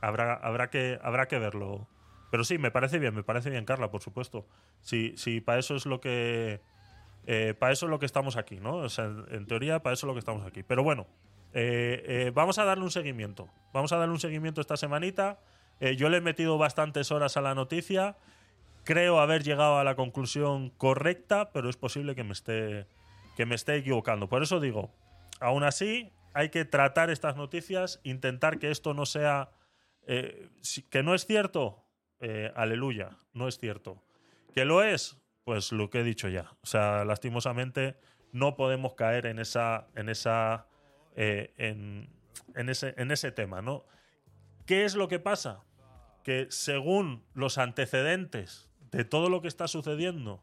habrá, 0.00 0.34
habrá, 0.34 0.70
que, 0.70 0.98
habrá 1.02 1.26
que 1.26 1.38
verlo. 1.38 1.88
Pero 2.30 2.44
sí, 2.44 2.58
me 2.58 2.70
parece 2.70 2.98
bien, 2.98 3.14
me 3.14 3.22
parece 3.22 3.50
bien, 3.50 3.64
Carla, 3.64 3.90
por 3.90 4.02
supuesto. 4.02 4.46
Si 4.82 5.40
para 5.40 5.58
eso 5.58 5.74
es 5.76 5.86
lo 5.86 6.00
que. 6.00 6.60
eh, 7.26 7.54
para 7.58 7.72
eso 7.72 7.86
es 7.86 7.90
lo 7.90 7.98
que 7.98 8.06
estamos 8.06 8.36
aquí, 8.36 8.60
¿no? 8.60 8.76
O 8.76 8.88
sea, 8.88 9.10
en, 9.30 9.46
teoría, 9.46 9.82
para 9.82 9.94
eso 9.94 10.06
es 10.06 10.08
lo 10.08 10.14
que 10.14 10.20
estamos 10.20 10.46
aquí. 10.46 10.62
Pero 10.62 10.82
bueno, 10.82 11.06
eh, 11.54 12.02
eh, 12.06 12.32
vamos 12.34 12.58
a 12.58 12.64
darle 12.64 12.84
un 12.84 12.90
seguimiento. 12.90 13.48
Vamos 13.72 13.92
a 13.92 13.96
darle 13.96 14.12
un 14.12 14.20
seguimiento 14.20 14.60
esta 14.60 14.76
semanita. 14.76 15.38
Yo 15.96 16.08
le 16.08 16.16
he 16.16 16.20
metido 16.20 16.58
bastantes 16.58 17.12
horas 17.12 17.36
a 17.36 17.40
la 17.40 17.54
noticia. 17.54 18.16
Creo 18.82 19.20
haber 19.20 19.44
llegado 19.44 19.78
a 19.78 19.84
la 19.84 19.94
conclusión 19.94 20.70
correcta, 20.70 21.52
pero 21.52 21.70
es 21.70 21.76
posible 21.76 22.16
que 22.16 22.24
me 22.24 22.32
esté, 22.32 22.88
que 23.36 23.46
me 23.46 23.54
esté 23.54 23.76
equivocando. 23.76 24.28
Por 24.28 24.42
eso 24.42 24.58
digo, 24.58 24.90
aún 25.38 25.62
así, 25.62 26.10
hay 26.34 26.48
que 26.48 26.64
tratar 26.64 27.10
estas 27.10 27.36
noticias, 27.36 28.00
intentar 28.02 28.58
que 28.58 28.72
esto 28.72 28.92
no 28.92 29.06
sea. 29.06 29.50
que 30.04 31.02
no 31.04 31.14
es 31.14 31.26
cierto, 31.26 31.84
eh, 32.20 32.52
aleluya, 32.54 33.16
no 33.32 33.48
es 33.48 33.58
cierto. 33.58 34.02
Que 34.54 34.64
lo 34.64 34.82
es, 34.82 35.18
pues 35.44 35.72
lo 35.72 35.90
que 35.90 36.00
he 36.00 36.04
dicho 36.04 36.28
ya. 36.28 36.50
O 36.62 36.66
sea, 36.66 37.04
lastimosamente 37.04 37.96
no 38.32 38.56
podemos 38.56 38.94
caer 38.94 39.26
en 39.26 39.38
esa, 39.38 39.88
en 39.94 40.08
esa, 40.08 40.66
eh, 41.16 41.52
en, 41.56 42.68
ese, 42.68 42.94
en 42.96 43.10
ese 43.10 43.32
tema, 43.32 43.62
¿no? 43.62 43.84
¿Qué 44.66 44.84
es 44.84 44.94
lo 44.94 45.08
que 45.08 45.18
pasa? 45.18 45.64
Que 46.22 46.46
según 46.50 47.24
los 47.34 47.58
antecedentes 47.58 48.68
de 48.90 49.04
todo 49.04 49.30
lo 49.30 49.40
que 49.40 49.48
está 49.48 49.68
sucediendo 49.68 50.42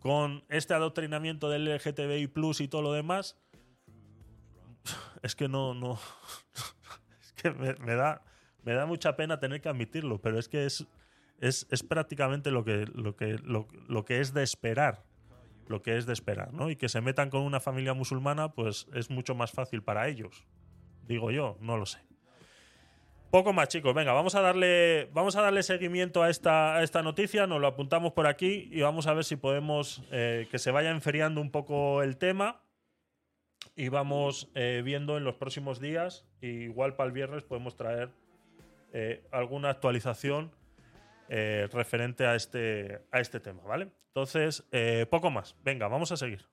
con 0.00 0.44
este 0.48 0.74
adoctrinamiento 0.74 1.48
del 1.48 1.64
LGTBI 1.64 2.28
Plus 2.28 2.60
y 2.60 2.68
todo 2.68 2.82
lo 2.82 2.92
demás, 2.92 3.36
es 5.22 5.34
que 5.34 5.48
no, 5.48 5.74
no, 5.74 5.98
es 7.20 7.32
que 7.32 7.50
me 7.50 7.94
da, 7.94 8.22
me 8.64 8.74
da 8.74 8.86
mucha 8.86 9.16
pena 9.16 9.40
tener 9.40 9.60
que 9.60 9.68
admitirlo, 9.68 10.20
pero 10.20 10.38
es 10.38 10.48
que 10.48 10.66
es, 10.66 10.86
es, 11.40 11.66
es 11.70 11.82
prácticamente 11.82 12.50
lo 12.50 12.64
que, 12.64 12.86
lo, 12.94 13.16
que, 13.16 13.38
lo, 13.38 13.68
lo 13.88 14.04
que 14.04 14.20
es 14.20 14.34
de 14.34 14.42
esperar. 14.42 15.04
Lo 15.68 15.82
que 15.82 15.96
es 15.96 16.04
de 16.04 16.12
esperar, 16.12 16.52
¿no? 16.52 16.68
Y 16.68 16.74
que 16.74 16.88
se 16.88 17.00
metan 17.00 17.30
con 17.30 17.42
una 17.42 17.60
familia 17.60 17.94
musulmana, 17.94 18.52
pues 18.52 18.88
es 18.92 19.08
mucho 19.08 19.36
más 19.36 19.52
fácil 19.52 19.84
para 19.84 20.08
ellos. 20.08 20.44
Digo 21.06 21.30
yo, 21.30 21.56
no 21.60 21.76
lo 21.76 21.86
sé. 21.86 22.00
Poco 23.30 23.52
más, 23.52 23.68
chicos. 23.68 23.94
Venga, 23.94 24.12
vamos 24.12 24.34
a 24.34 24.40
darle, 24.40 25.08
vamos 25.12 25.36
a 25.36 25.42
darle 25.42 25.62
seguimiento 25.62 26.24
a 26.24 26.30
esta, 26.30 26.82
esta 26.82 27.02
noticia. 27.02 27.46
Nos 27.46 27.60
lo 27.60 27.68
apuntamos 27.68 28.12
por 28.12 28.26
aquí 28.26 28.68
y 28.72 28.80
vamos 28.80 29.06
a 29.06 29.14
ver 29.14 29.22
si 29.24 29.36
podemos 29.36 30.02
eh, 30.10 30.48
que 30.50 30.58
se 30.58 30.72
vaya 30.72 30.90
enfriando 30.90 31.40
un 31.40 31.52
poco 31.52 32.02
el 32.02 32.16
tema. 32.16 32.60
Y 33.76 33.88
vamos 33.88 34.50
eh, 34.56 34.82
viendo 34.84 35.16
en 35.16 35.22
los 35.22 35.36
próximos 35.36 35.78
días. 35.78 36.26
Igual 36.40 36.96
para 36.96 37.06
el 37.06 37.12
viernes 37.12 37.44
podemos 37.44 37.76
traer 37.76 38.10
eh, 38.92 39.26
alguna 39.30 39.70
actualización 39.70 40.52
eh, 41.28 41.68
referente 41.72 42.26
a 42.26 42.34
este, 42.34 43.02
a 43.12 43.20
este 43.20 43.38
tema, 43.38 43.62
¿vale? 43.62 43.88
Entonces, 44.08 44.64
eh, 44.72 45.06
poco 45.08 45.30
más. 45.30 45.54
Venga, 45.62 45.86
vamos 45.86 46.10
a 46.10 46.16
seguir. 46.16 46.44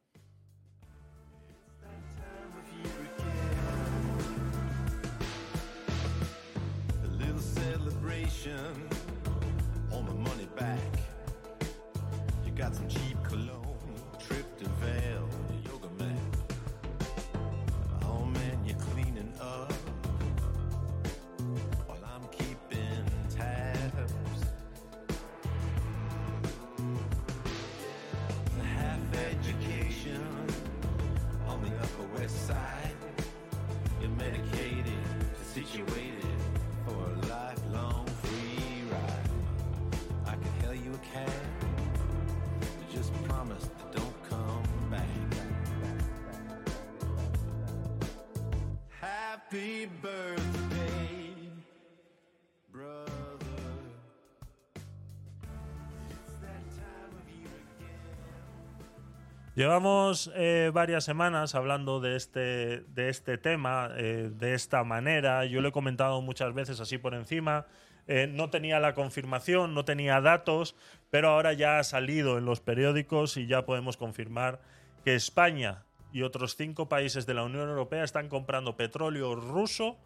Llevamos 59.57 60.31
eh, 60.35 60.69
varias 60.71 61.03
semanas 61.03 61.55
hablando 61.55 61.99
de 61.99 62.15
este, 62.15 62.81
de 62.93 63.09
este 63.09 63.39
tema, 63.39 63.89
eh, 63.97 64.29
de 64.31 64.53
esta 64.53 64.83
manera. 64.83 65.45
Yo 65.45 65.61
lo 65.61 65.69
he 65.69 65.71
comentado 65.71 66.21
muchas 66.21 66.53
veces 66.53 66.79
así 66.79 66.99
por 66.99 67.15
encima. 67.15 67.65
Eh, 68.05 68.27
no 68.31 68.51
tenía 68.51 68.79
la 68.79 68.93
confirmación, 68.93 69.73
no 69.73 69.83
tenía 69.83 70.21
datos, 70.21 70.75
pero 71.09 71.29
ahora 71.29 71.53
ya 71.53 71.79
ha 71.79 71.83
salido 71.83 72.37
en 72.37 72.45
los 72.45 72.59
periódicos 72.59 73.35
y 73.35 73.47
ya 73.47 73.65
podemos 73.65 73.97
confirmar 73.97 74.61
que 75.03 75.15
España 75.15 75.85
y 76.11 76.21
otros 76.21 76.55
cinco 76.55 76.87
países 76.87 77.25
de 77.25 77.33
la 77.33 77.41
Unión 77.41 77.67
Europea 77.67 78.03
están 78.03 78.29
comprando 78.29 78.77
petróleo 78.77 79.33
ruso 79.33 79.97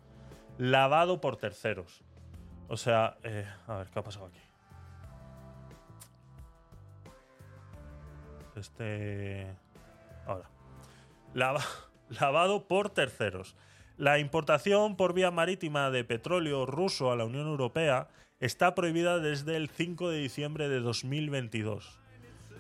lavado 0.60 1.20
por 1.20 1.36
terceros. 1.36 2.06
O 2.70 2.78
sea, 2.78 3.18
a 3.68 3.80
ver, 3.80 3.88
¿qué 3.92 4.00
ha 4.00 4.04
pasado 4.04 4.28
aquí? 4.28 4.51
Este. 8.56 9.48
Ahora. 10.26 10.50
Lava- 11.34 11.66
lavado 12.20 12.68
por 12.68 12.90
terceros. 12.90 13.56
La 13.98 14.20
importación 14.20 14.98
por 14.98 15.14
vía 15.14 15.32
marítima 15.32 15.92
de 15.92 16.04
petróleo 16.04 16.66
ruso 16.66 17.12
a 17.12 17.16
la 17.16 17.26
Unión 17.26 17.48
Europea 17.48 18.08
está 18.40 18.74
prohibida 18.74 19.20
desde 19.20 19.56
el 19.58 19.70
5 19.70 20.10
de 20.10 20.18
diciembre 20.18 20.68
de 20.70 20.80
2022 20.80 22.00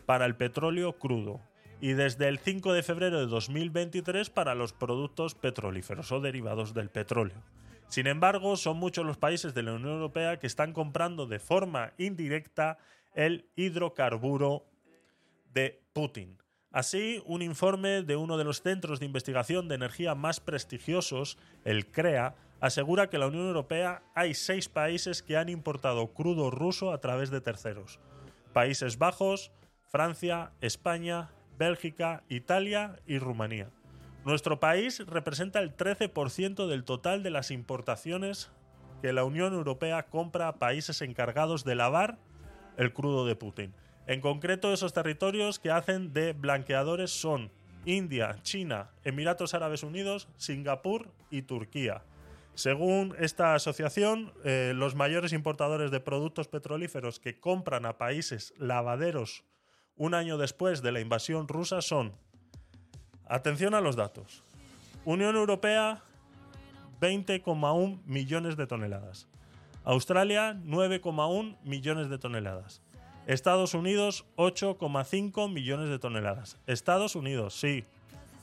para 0.05 0.25
el 0.25 0.35
petróleo 0.35 0.93
crudo 0.99 1.41
y 1.79 1.93
desde 1.93 2.27
el 2.27 2.37
5 2.37 2.73
de 2.73 2.83
febrero 2.83 3.19
de 3.19 3.25
2023 3.25 4.29
para 4.29 4.53
los 4.53 4.71
productos 4.73 5.33
petrolíferos 5.33 6.11
o 6.11 6.19
derivados 6.21 6.75
del 6.75 6.89
petróleo. 6.89 7.41
Sin 7.87 8.05
embargo, 8.05 8.55
son 8.55 8.77
muchos 8.77 9.05
los 9.05 9.17
países 9.17 9.55
de 9.55 9.63
la 9.63 9.73
Unión 9.73 9.93
Europea 9.93 10.37
que 10.37 10.45
están 10.47 10.73
comprando 10.73 11.25
de 11.25 11.39
forma 11.39 11.93
indirecta 11.97 12.77
el 13.15 13.49
hidrocarburo 13.55 14.65
de 15.53 15.81
Putin. 15.93 16.37
Así, 16.71 17.21
un 17.25 17.41
informe 17.41 18.01
de 18.01 18.15
uno 18.15 18.37
de 18.37 18.45
los 18.45 18.61
centros 18.61 18.99
de 18.99 19.05
investigación 19.05 19.67
de 19.67 19.75
energía 19.75 20.15
más 20.15 20.39
prestigiosos, 20.39 21.37
el 21.65 21.91
CREA, 21.91 22.35
asegura 22.61 23.09
que 23.09 23.17
en 23.17 23.21
la 23.21 23.27
Unión 23.27 23.47
Europea 23.47 24.03
hay 24.15 24.33
seis 24.33 24.69
países 24.69 25.21
que 25.21 25.35
han 25.35 25.49
importado 25.49 26.13
crudo 26.13 26.49
ruso 26.49 26.93
a 26.93 27.01
través 27.01 27.29
de 27.29 27.41
terceros. 27.41 27.99
Países 28.53 28.97
Bajos, 28.97 29.51
Francia, 29.89 30.53
España, 30.61 31.31
Bélgica, 31.57 32.23
Italia 32.29 32.99
y 33.05 33.19
Rumanía. 33.19 33.69
Nuestro 34.23 34.59
país 34.59 35.05
representa 35.07 35.59
el 35.59 35.75
13% 35.75 36.67
del 36.67 36.85
total 36.85 37.23
de 37.23 37.31
las 37.31 37.51
importaciones 37.51 38.51
que 39.01 39.13
la 39.13 39.23
Unión 39.23 39.53
Europea 39.53 40.03
compra 40.03 40.47
a 40.47 40.59
países 40.59 41.01
encargados 41.01 41.65
de 41.65 41.75
lavar 41.75 42.19
el 42.77 42.93
crudo 42.93 43.25
de 43.25 43.35
Putin. 43.35 43.73
En 44.11 44.19
concreto, 44.19 44.73
esos 44.73 44.91
territorios 44.91 45.57
que 45.57 45.71
hacen 45.71 46.11
de 46.11 46.33
blanqueadores 46.33 47.11
son 47.11 47.49
India, 47.85 48.39
China, 48.41 48.89
Emiratos 49.05 49.53
Árabes 49.53 49.83
Unidos, 49.83 50.27
Singapur 50.35 51.07
y 51.29 51.43
Turquía. 51.43 52.03
Según 52.53 53.15
esta 53.19 53.55
asociación, 53.55 54.33
eh, 54.43 54.73
los 54.75 54.95
mayores 54.95 55.31
importadores 55.31 55.91
de 55.91 56.01
productos 56.01 56.49
petrolíferos 56.49 57.21
que 57.21 57.39
compran 57.39 57.85
a 57.85 57.97
países 57.97 58.53
lavaderos 58.57 59.45
un 59.95 60.13
año 60.13 60.37
después 60.37 60.81
de 60.81 60.91
la 60.91 60.99
invasión 60.99 61.47
rusa 61.47 61.81
son, 61.81 62.11
atención 63.29 63.75
a 63.75 63.79
los 63.79 63.95
datos, 63.95 64.43
Unión 65.05 65.37
Europea 65.37 66.03
20,1 66.99 68.01
millones 68.03 68.57
de 68.57 68.67
toneladas, 68.67 69.29
Australia 69.85 70.59
9,1 70.65 71.59
millones 71.63 72.09
de 72.09 72.17
toneladas, 72.17 72.81
Estados 73.27 73.73
Unidos 73.73 74.25
8,5 74.35 75.51
millones 75.51 75.89
de 75.89 75.99
toneladas. 75.99 76.57
Estados 76.65 77.15
Unidos, 77.15 77.53
sí. 77.53 77.85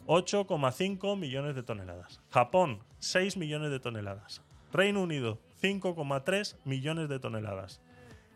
8,5 0.06 1.18
millones 1.18 1.54
de 1.54 1.62
toneladas. 1.62 2.20
Japón, 2.30 2.80
6 3.00 3.36
millones 3.36 3.70
de 3.70 3.80
toneladas. 3.80 4.42
Reino 4.72 5.02
Unido, 5.02 5.38
5,3 5.62 6.56
millones 6.64 7.08
de 7.08 7.18
toneladas. 7.18 7.80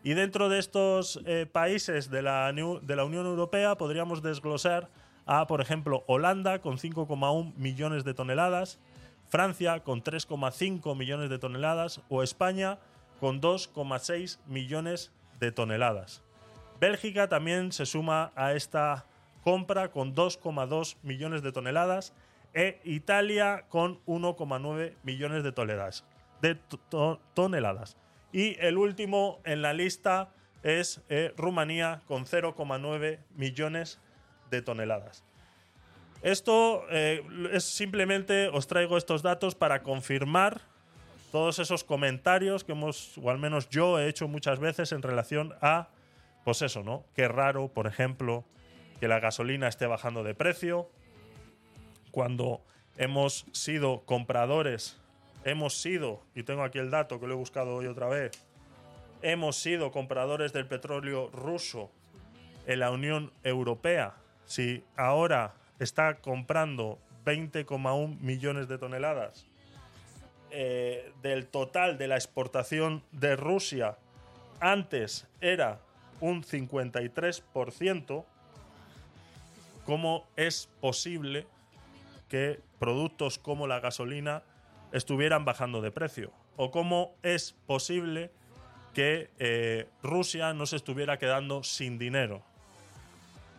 Y 0.03 0.13
dentro 0.15 0.49
de 0.49 0.59
estos 0.59 1.21
eh, 1.25 1.45
países 1.49 2.09
de 2.09 2.21
la, 2.21 2.51
de 2.51 2.95
la 2.95 3.05
Unión 3.05 3.25
Europea 3.25 3.75
podríamos 3.75 4.21
desglosar 4.21 4.89
a, 5.25 5.47
por 5.47 5.61
ejemplo, 5.61 6.03
Holanda 6.07 6.59
con 6.59 6.77
5,1 6.77 7.55
millones 7.55 8.03
de 8.03 8.13
toneladas, 8.13 8.79
Francia 9.29 9.79
con 9.79 10.03
3,5 10.03 10.95
millones 10.97 11.29
de 11.29 11.39
toneladas 11.39 12.01
o 12.09 12.21
España 12.21 12.79
con 13.21 13.41
2,6 13.41 14.39
millones 14.45 15.13
de 15.39 15.51
toneladas. 15.53 16.21
Bélgica 16.79 17.27
también 17.29 17.71
se 17.71 17.85
suma 17.85 18.31
a 18.35 18.53
esta 18.53 19.05
compra 19.43 19.91
con 19.91 20.15
2,2 20.15 20.97
millones 21.03 21.41
de 21.41 21.51
toneladas 21.51 22.13
e 22.53 22.79
Italia 22.83 23.65
con 23.69 23.99
1,9 24.05 24.93
millones 25.03 25.43
de 25.43 25.51
toneladas. 25.51 26.03
De 26.41 26.55
to- 26.55 26.77
to- 26.89 27.19
toneladas. 27.33 27.97
Y 28.31 28.57
el 28.59 28.77
último 28.77 29.39
en 29.45 29.61
la 29.61 29.73
lista 29.73 30.29
es 30.61 31.01
eh, 31.09 31.33
Rumanía 31.37 32.01
con 32.07 32.25
0,9 32.25 33.19
millones 33.35 33.99
de 34.49 34.61
toneladas. 34.61 35.23
Esto 36.21 36.85
eh, 36.89 37.21
es 37.51 37.63
simplemente 37.65 38.47
os 38.47 38.67
traigo 38.67 38.97
estos 38.97 39.21
datos 39.21 39.55
para 39.55 39.83
confirmar 39.83 40.61
todos 41.31 41.59
esos 41.59 41.83
comentarios 41.83 42.63
que 42.63 42.71
hemos, 42.71 43.17
o 43.17 43.29
al 43.29 43.39
menos 43.39 43.67
yo 43.69 43.99
he 43.99 44.07
hecho 44.07 44.27
muchas 44.27 44.59
veces 44.59 44.91
en 44.91 45.01
relación 45.01 45.53
a, 45.61 45.89
pues 46.43 46.61
eso, 46.61 46.83
¿no? 46.83 47.05
Qué 47.15 47.27
raro, 47.27 47.69
por 47.69 47.87
ejemplo, 47.87 48.43
que 48.99 49.07
la 49.07 49.19
gasolina 49.19 49.67
esté 49.67 49.85
bajando 49.85 50.23
de 50.23 50.33
precio, 50.33 50.89
cuando 52.11 52.61
hemos 52.97 53.45
sido 53.51 54.01
compradores, 54.05 54.99
hemos 55.45 55.81
sido, 55.81 56.21
y 56.35 56.43
tengo 56.43 56.63
aquí 56.63 56.79
el 56.79 56.91
dato 56.91 57.19
que 57.19 57.27
lo 57.27 57.33
he 57.33 57.37
buscado 57.37 57.75
hoy 57.75 57.87
otra 57.87 58.07
vez, 58.07 58.31
hemos 59.21 59.55
sido 59.55 59.91
compradores 59.91 60.53
del 60.53 60.67
petróleo 60.67 61.29
ruso 61.31 61.91
en 62.67 62.79
la 62.79 62.91
Unión 62.91 63.31
Europea, 63.43 64.15
si 64.45 64.83
ahora 64.95 65.53
está 65.79 66.15
comprando 66.15 66.99
20,1 67.25 68.19
millones 68.19 68.67
de 68.67 68.77
toneladas 68.77 69.45
eh, 70.51 71.11
del 71.21 71.47
total 71.47 71.97
de 71.97 72.07
la 72.07 72.15
exportación 72.15 73.03
de 73.11 73.35
Rusia, 73.35 73.97
antes 74.59 75.27
era 75.41 75.79
un 76.23 76.41
53%, 76.41 78.23
¿cómo 79.85 80.25
es 80.37 80.69
posible 80.79 81.45
que 82.29 82.61
productos 82.79 83.37
como 83.37 83.67
la 83.67 83.81
gasolina 83.81 84.41
estuvieran 84.93 85.43
bajando 85.43 85.81
de 85.81 85.91
precio? 85.91 86.31
¿O 86.55 86.71
cómo 86.71 87.13
es 87.23 87.57
posible 87.67 88.31
que 88.93 89.31
eh, 89.37 89.89
Rusia 90.01 90.53
no 90.53 90.65
se 90.65 90.77
estuviera 90.77 91.19
quedando 91.19 91.61
sin 91.61 91.99
dinero? 91.99 92.41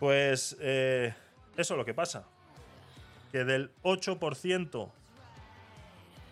Pues 0.00 0.56
eh, 0.58 1.12
eso 1.58 1.74
es 1.74 1.78
lo 1.78 1.84
que 1.84 1.92
pasa. 1.92 2.24
Que 3.30 3.44
del 3.44 3.72
8% 3.82 4.88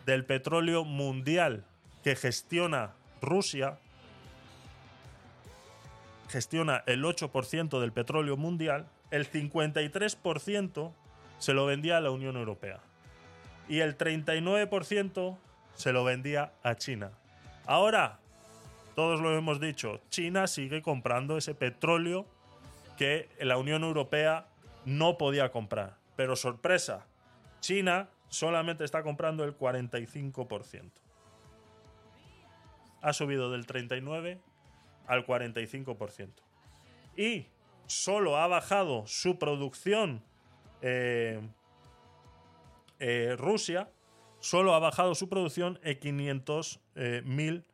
del 0.06 0.24
petróleo 0.24 0.84
mundial 0.84 1.66
que 2.02 2.16
gestiona 2.16 2.94
Rusia, 3.20 3.78
gestiona 6.32 6.82
el 6.86 7.04
8% 7.04 7.78
del 7.80 7.92
petróleo 7.92 8.36
mundial, 8.36 8.88
el 9.10 9.30
53% 9.30 10.92
se 11.38 11.54
lo 11.54 11.66
vendía 11.66 11.98
a 11.98 12.00
la 12.00 12.10
Unión 12.10 12.36
Europea. 12.36 12.80
Y 13.68 13.80
el 13.80 13.96
39% 13.96 15.38
se 15.74 15.92
lo 15.92 16.04
vendía 16.04 16.52
a 16.62 16.74
China. 16.74 17.12
Ahora, 17.66 18.18
todos 18.96 19.20
lo 19.20 19.36
hemos 19.36 19.60
dicho, 19.60 20.00
China 20.08 20.46
sigue 20.46 20.82
comprando 20.82 21.36
ese 21.36 21.54
petróleo 21.54 22.26
que 22.96 23.28
la 23.38 23.56
Unión 23.56 23.84
Europea 23.84 24.46
no 24.84 25.18
podía 25.18 25.50
comprar. 25.50 25.96
Pero 26.16 26.36
sorpresa, 26.36 27.06
China 27.60 28.08
solamente 28.28 28.84
está 28.84 29.02
comprando 29.02 29.44
el 29.44 29.56
45%. 29.56 30.90
Ha 33.02 33.12
subido 33.12 33.50
del 33.50 33.66
39 33.66 34.40
al 35.06 35.26
45%. 35.26 36.30
Y 37.16 37.46
solo 37.86 38.36
ha 38.36 38.46
bajado 38.46 39.06
su 39.06 39.38
producción 39.38 40.22
eh, 40.80 41.40
eh, 43.04 43.34
Rusia, 43.36 43.90
solo 44.38 44.74
ha 44.74 44.78
bajado 44.78 45.16
su 45.16 45.28
producción 45.28 45.80
en 45.82 45.98
500 45.98 46.80
eh, 46.94 47.22
mil 47.24 47.66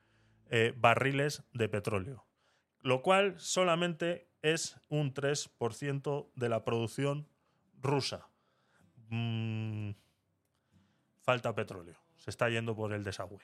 eh, 0.48 0.72
barriles 0.74 1.42
de 1.52 1.68
petróleo. 1.68 2.24
Lo 2.80 3.02
cual 3.02 3.38
solamente 3.38 4.30
es 4.40 4.80
un 4.88 5.12
3% 5.12 6.30
de 6.34 6.48
la 6.48 6.64
producción 6.64 7.28
rusa. 7.82 8.30
Mm, 9.10 9.90
falta 11.20 11.54
petróleo. 11.54 11.98
Se 12.16 12.30
está 12.30 12.48
yendo 12.48 12.74
por 12.74 12.94
el 12.94 13.04
desagüe. 13.04 13.42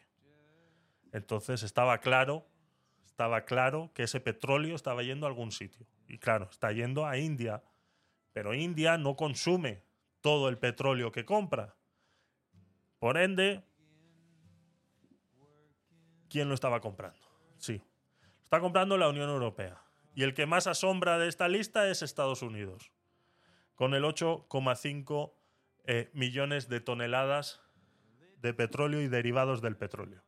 Entonces 1.13 1.63
estaba 1.63 1.99
claro, 1.99 2.47
estaba 3.15 3.45
claro 3.45 3.93
que 3.95 4.03
ese 4.03 4.19
petróleo 4.19 4.75
estaba 4.75 5.05
yendo 5.05 5.25
a 5.25 5.29
algún 5.29 5.53
sitio. 5.53 5.87
Y 6.09 6.19
claro, 6.19 6.49
está 6.51 6.73
yendo 6.73 7.07
a 7.07 7.17
India. 7.17 7.63
Pero 8.33 8.55
India 8.55 8.99
no 8.99 9.15
consume 9.15 9.85
todo 10.21 10.49
el 10.49 10.59
petróleo 10.59 11.13
que 11.13 11.25
compra. 11.25 11.77
Por 12.99 13.17
ende, 13.17 13.63
¿quién 16.29 16.49
lo 16.49 16.55
estaba 16.55 16.81
comprando? 16.81 17.21
Sí. 17.57 17.81
Lo 18.21 18.43
está 18.43 18.59
comprando 18.59 18.99
la 18.99 19.09
Unión 19.09 19.31
Europea. 19.31 19.81
Y 20.17 20.25
el 20.25 20.35
que 20.35 20.47
más 20.47 20.67
asombra 20.67 21.17
de 21.17 21.29
esta 21.29 21.47
lista 21.47 21.89
es 21.89 22.03
Estados 22.03 22.43
Unidos, 22.43 22.91
con 23.77 23.95
el 23.95 24.03
8,5 24.03 25.35
eh, 25.85 26.11
millones 26.15 26.69
de 26.69 26.81
toneladas 26.81 27.63
de 28.39 28.55
petróleo 28.55 29.01
y 29.03 29.07
derivados 29.07 29.63
del 29.63 29.77
petróleo. 29.77 30.25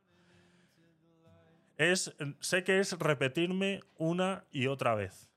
Es, 1.76 2.14
sé 2.40 2.64
que 2.64 2.80
es 2.80 2.98
repetirme 2.98 3.80
una 3.96 4.44
y 4.50 4.66
otra 4.66 4.94
vez. 4.94 5.30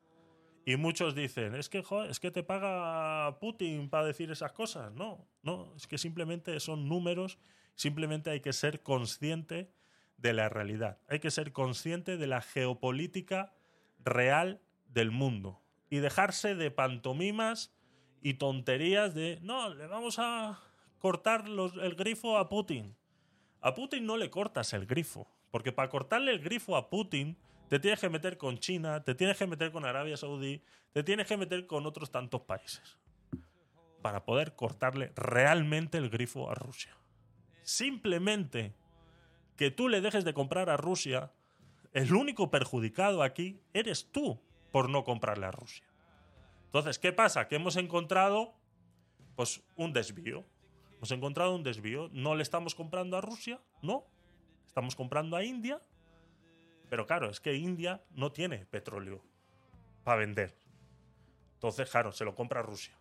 Y 0.65 0.77
muchos 0.77 1.15
dicen, 1.15 1.55
es 1.55 1.67
que, 1.67 1.83
es 2.09 2.19
que 2.19 2.31
te 2.31 2.43
paga 2.43 3.39
Putin 3.39 3.89
para 3.89 4.05
decir 4.05 4.29
esas 4.31 4.51
cosas. 4.51 4.93
No, 4.93 5.27
no, 5.41 5.73
es 5.75 5.87
que 5.87 5.97
simplemente 5.97 6.59
son 6.59 6.87
números, 6.87 7.39
simplemente 7.75 8.29
hay 8.29 8.39
que 8.39 8.53
ser 8.53 8.83
consciente 8.83 9.71
de 10.17 10.33
la 10.33 10.47
realidad. 10.49 10.99
Hay 11.07 11.19
que 11.19 11.31
ser 11.31 11.53
consciente 11.53 12.17
de 12.17 12.27
la 12.27 12.41
geopolítica 12.41 13.53
real 14.03 14.61
del 14.87 15.11
mundo 15.11 15.61
y 15.89 15.97
dejarse 15.97 16.55
de 16.55 16.71
pantomimas 16.71 17.73
y 18.21 18.35
tonterías 18.35 19.15
de, 19.15 19.39
no, 19.41 19.73
le 19.73 19.87
vamos 19.87 20.19
a 20.19 20.59
cortar 20.99 21.45
el 21.47 21.95
grifo 21.95 22.37
a 22.37 22.49
Putin. 22.49 22.95
A 23.61 23.73
Putin 23.73 24.05
no 24.05 24.17
le 24.17 24.29
cortas 24.29 24.73
el 24.73 24.85
grifo, 24.85 25.27
porque 25.51 25.71
para 25.71 25.89
cortarle 25.89 26.31
el 26.31 26.39
grifo 26.39 26.75
a 26.75 26.89
Putin 26.89 27.37
te 27.69 27.79
tienes 27.79 27.99
que 27.99 28.09
meter 28.09 28.37
con 28.37 28.57
China, 28.57 29.03
te 29.03 29.15
tienes 29.15 29.37
que 29.37 29.47
meter 29.47 29.71
con 29.71 29.85
Arabia 29.85 30.17
Saudí, 30.17 30.63
te 30.91 31.03
tienes 31.03 31.27
que 31.27 31.37
meter 31.37 31.67
con 31.67 31.85
otros 31.85 32.11
tantos 32.11 32.41
países 32.41 32.97
para 34.01 34.25
poder 34.25 34.55
cortarle 34.55 35.11
realmente 35.15 35.97
el 35.97 36.09
grifo 36.09 36.49
a 36.49 36.55
Rusia. 36.55 36.95
Simplemente 37.61 38.73
que 39.55 39.71
tú 39.71 39.89
le 39.89 40.01
dejes 40.01 40.23
de 40.23 40.33
comprar 40.33 40.69
a 40.69 40.77
Rusia, 40.77 41.31
el 41.93 42.13
único 42.13 42.49
perjudicado 42.49 43.21
aquí 43.21 43.61
eres 43.73 44.11
tú 44.11 44.41
por 44.71 44.89
no 44.89 45.03
comprarle 45.03 45.47
a 45.47 45.51
Rusia. 45.51 45.85
Entonces, 46.65 46.99
¿qué 46.99 47.11
pasa? 47.11 47.47
Que 47.47 47.55
hemos 47.55 47.75
encontrado 47.75 48.53
pues 49.35 49.63
un 49.75 49.93
desvío. 49.93 50.45
Hemos 50.97 51.11
encontrado 51.11 51.55
un 51.55 51.63
desvío. 51.63 52.09
No 52.11 52.35
le 52.35 52.43
estamos 52.43 52.75
comprando 52.75 53.17
a 53.17 53.21
Rusia, 53.21 53.59
no. 53.81 54.05
Estamos 54.79 54.95
comprando 54.95 55.35
a 55.35 55.43
India. 55.43 55.81
Pero 56.89 57.05
claro, 57.05 57.29
es 57.29 57.41
que 57.41 57.53
India 57.53 58.01
no 58.11 58.31
tiene 58.31 58.65
petróleo 58.65 59.21
para 60.05 60.19
vender. 60.19 60.55
Entonces, 61.55 61.91
claro, 61.91 62.13
se 62.13 62.23
lo 62.23 62.33
compra 62.33 62.61
Rusia. 62.61 62.93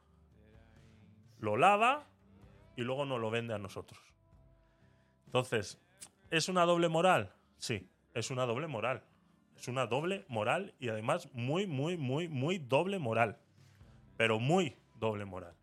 Lo 1.39 1.57
lava 1.57 2.05
y 2.75 2.83
luego 2.83 3.05
nos 3.05 3.21
lo 3.21 3.31
vende 3.31 3.55
a 3.55 3.59
nosotros. 3.59 4.01
Entonces, 5.27 5.81
¿es 6.33 6.49
una 6.49 6.65
doble 6.65 6.89
moral? 6.89 7.33
Sí, 7.59 7.89
es 8.13 8.33
una 8.33 8.45
doble 8.45 8.67
moral. 8.67 9.05
Es 9.57 9.69
una 9.69 9.87
doble 9.87 10.25
moral 10.27 10.75
y 10.81 10.89
además 10.89 11.33
muy, 11.33 11.69
muy, 11.69 11.97
muy, 11.97 12.27
muy 12.27 12.59
doble 12.59 12.99
moral. 12.99 13.39
Pero 14.17 14.41
muy 14.41 14.77
doble 14.97 15.27
moral. 15.27 15.55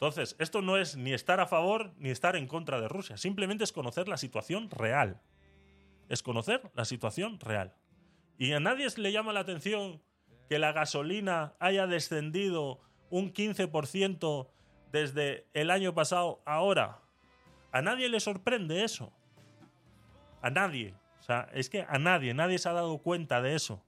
Entonces, 0.00 0.34
esto 0.38 0.62
no 0.62 0.78
es 0.78 0.96
ni 0.96 1.12
estar 1.12 1.40
a 1.40 1.46
favor 1.46 1.92
ni 1.98 2.08
estar 2.08 2.34
en 2.34 2.46
contra 2.46 2.80
de 2.80 2.88
Rusia. 2.88 3.18
Simplemente 3.18 3.64
es 3.64 3.72
conocer 3.72 4.08
la 4.08 4.16
situación 4.16 4.70
real. 4.70 5.20
Es 6.08 6.22
conocer 6.22 6.70
la 6.72 6.86
situación 6.86 7.38
real. 7.38 7.74
Y 8.38 8.54
a 8.54 8.60
nadie 8.60 8.86
le 8.96 9.12
llama 9.12 9.34
la 9.34 9.40
atención 9.40 10.00
que 10.48 10.58
la 10.58 10.72
gasolina 10.72 11.52
haya 11.60 11.86
descendido 11.86 12.80
un 13.10 13.34
15% 13.34 14.48
desde 14.90 15.46
el 15.52 15.70
año 15.70 15.94
pasado 15.94 16.40
a 16.46 16.54
ahora. 16.54 17.00
A 17.70 17.82
nadie 17.82 18.08
le 18.08 18.20
sorprende 18.20 18.84
eso. 18.84 19.12
A 20.40 20.48
nadie. 20.48 20.94
O 21.18 21.22
sea, 21.22 21.50
es 21.52 21.68
que 21.68 21.82
a 21.86 21.98
nadie, 21.98 22.32
nadie 22.32 22.58
se 22.58 22.70
ha 22.70 22.72
dado 22.72 22.96
cuenta 23.02 23.42
de 23.42 23.54
eso. 23.54 23.84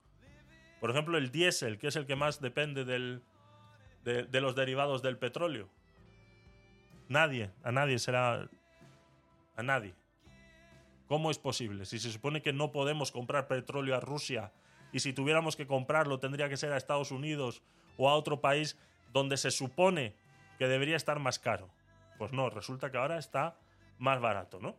Por 0.79 0.91
ejemplo, 0.91 1.17
el 1.17 1.31
diésel, 1.31 1.79
que 1.79 1.87
es 1.87 1.95
el 1.95 2.05
que 2.05 2.15
más 2.15 2.39
depende 2.39 2.85
de 2.85 4.41
los 4.41 4.55
derivados 4.55 5.01
del 5.01 5.17
petróleo. 5.17 5.69
Nadie, 7.09 7.51
a 7.63 7.71
nadie 7.71 7.99
será. 7.99 8.49
A 9.55 9.63
nadie. 9.63 9.93
¿Cómo 11.07 11.29
es 11.29 11.37
posible? 11.37 11.85
Si 11.85 11.99
se 11.99 12.11
supone 12.11 12.41
que 12.41 12.53
no 12.53 12.71
podemos 12.71 13.11
comprar 13.11 13.47
petróleo 13.47 13.95
a 13.95 13.99
Rusia 13.99 14.51
y 14.91 14.99
si 14.99 15.13
tuviéramos 15.13 15.55
que 15.55 15.67
comprarlo 15.67 16.19
tendría 16.19 16.49
que 16.49 16.57
ser 16.57 16.71
a 16.71 16.77
Estados 16.77 17.11
Unidos 17.11 17.61
o 17.97 18.09
a 18.09 18.15
otro 18.15 18.41
país 18.41 18.77
donde 19.11 19.37
se 19.37 19.51
supone 19.51 20.15
que 20.57 20.67
debería 20.67 20.95
estar 20.95 21.19
más 21.19 21.37
caro. 21.39 21.69
Pues 22.17 22.31
no, 22.31 22.49
resulta 22.49 22.89
que 22.91 22.97
ahora 22.97 23.17
está 23.19 23.57
más 23.99 24.19
barato, 24.21 24.59
¿no? 24.59 24.75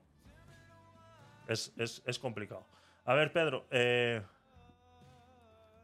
Es, 1.47 1.73
es- 1.77 2.03
es 2.07 2.19
complicado. 2.19 2.67
A 3.05 3.15
ver, 3.15 3.33
Pedro. 3.33 3.67
eh, 3.71 4.23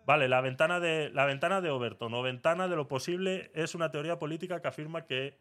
vale, 0.06 0.26
la 0.28 0.40
ventana, 0.40 0.80
de, 0.80 1.10
la 1.10 1.26
ventana 1.26 1.60
de 1.60 1.70
Overton 1.70 2.12
o 2.14 2.22
ventana 2.22 2.66
de 2.66 2.76
lo 2.76 2.88
posible 2.88 3.50
es 3.54 3.74
una 3.74 3.90
teoría 3.90 4.18
política 4.18 4.60
que 4.60 4.68
afirma 4.68 5.04
que 5.06 5.38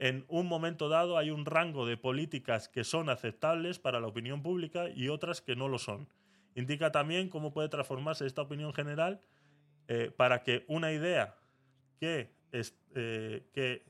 en 0.00 0.24
un 0.28 0.46
momento 0.48 0.88
dado 0.88 1.18
hay 1.18 1.30
un 1.30 1.44
rango 1.44 1.86
de 1.86 1.96
políticas 1.96 2.68
que 2.68 2.84
son 2.84 3.08
aceptables 3.10 3.78
para 3.78 4.00
la 4.00 4.06
opinión 4.08 4.42
pública 4.42 4.88
y 4.88 5.08
otras 5.08 5.40
que 5.42 5.54
no 5.54 5.68
lo 5.68 5.78
son. 5.78 6.08
Indica 6.54 6.90
también 6.90 7.28
cómo 7.28 7.52
puede 7.52 7.68
transformarse 7.68 8.26
esta 8.26 8.42
opinión 8.42 8.72
general 8.72 9.20
eh, 9.88 10.10
para 10.16 10.42
que 10.42 10.64
una 10.68 10.90
idea 10.92 11.36
que, 11.98 12.34
es- 12.50 12.74
eh, 12.94 13.46
que 13.52 13.84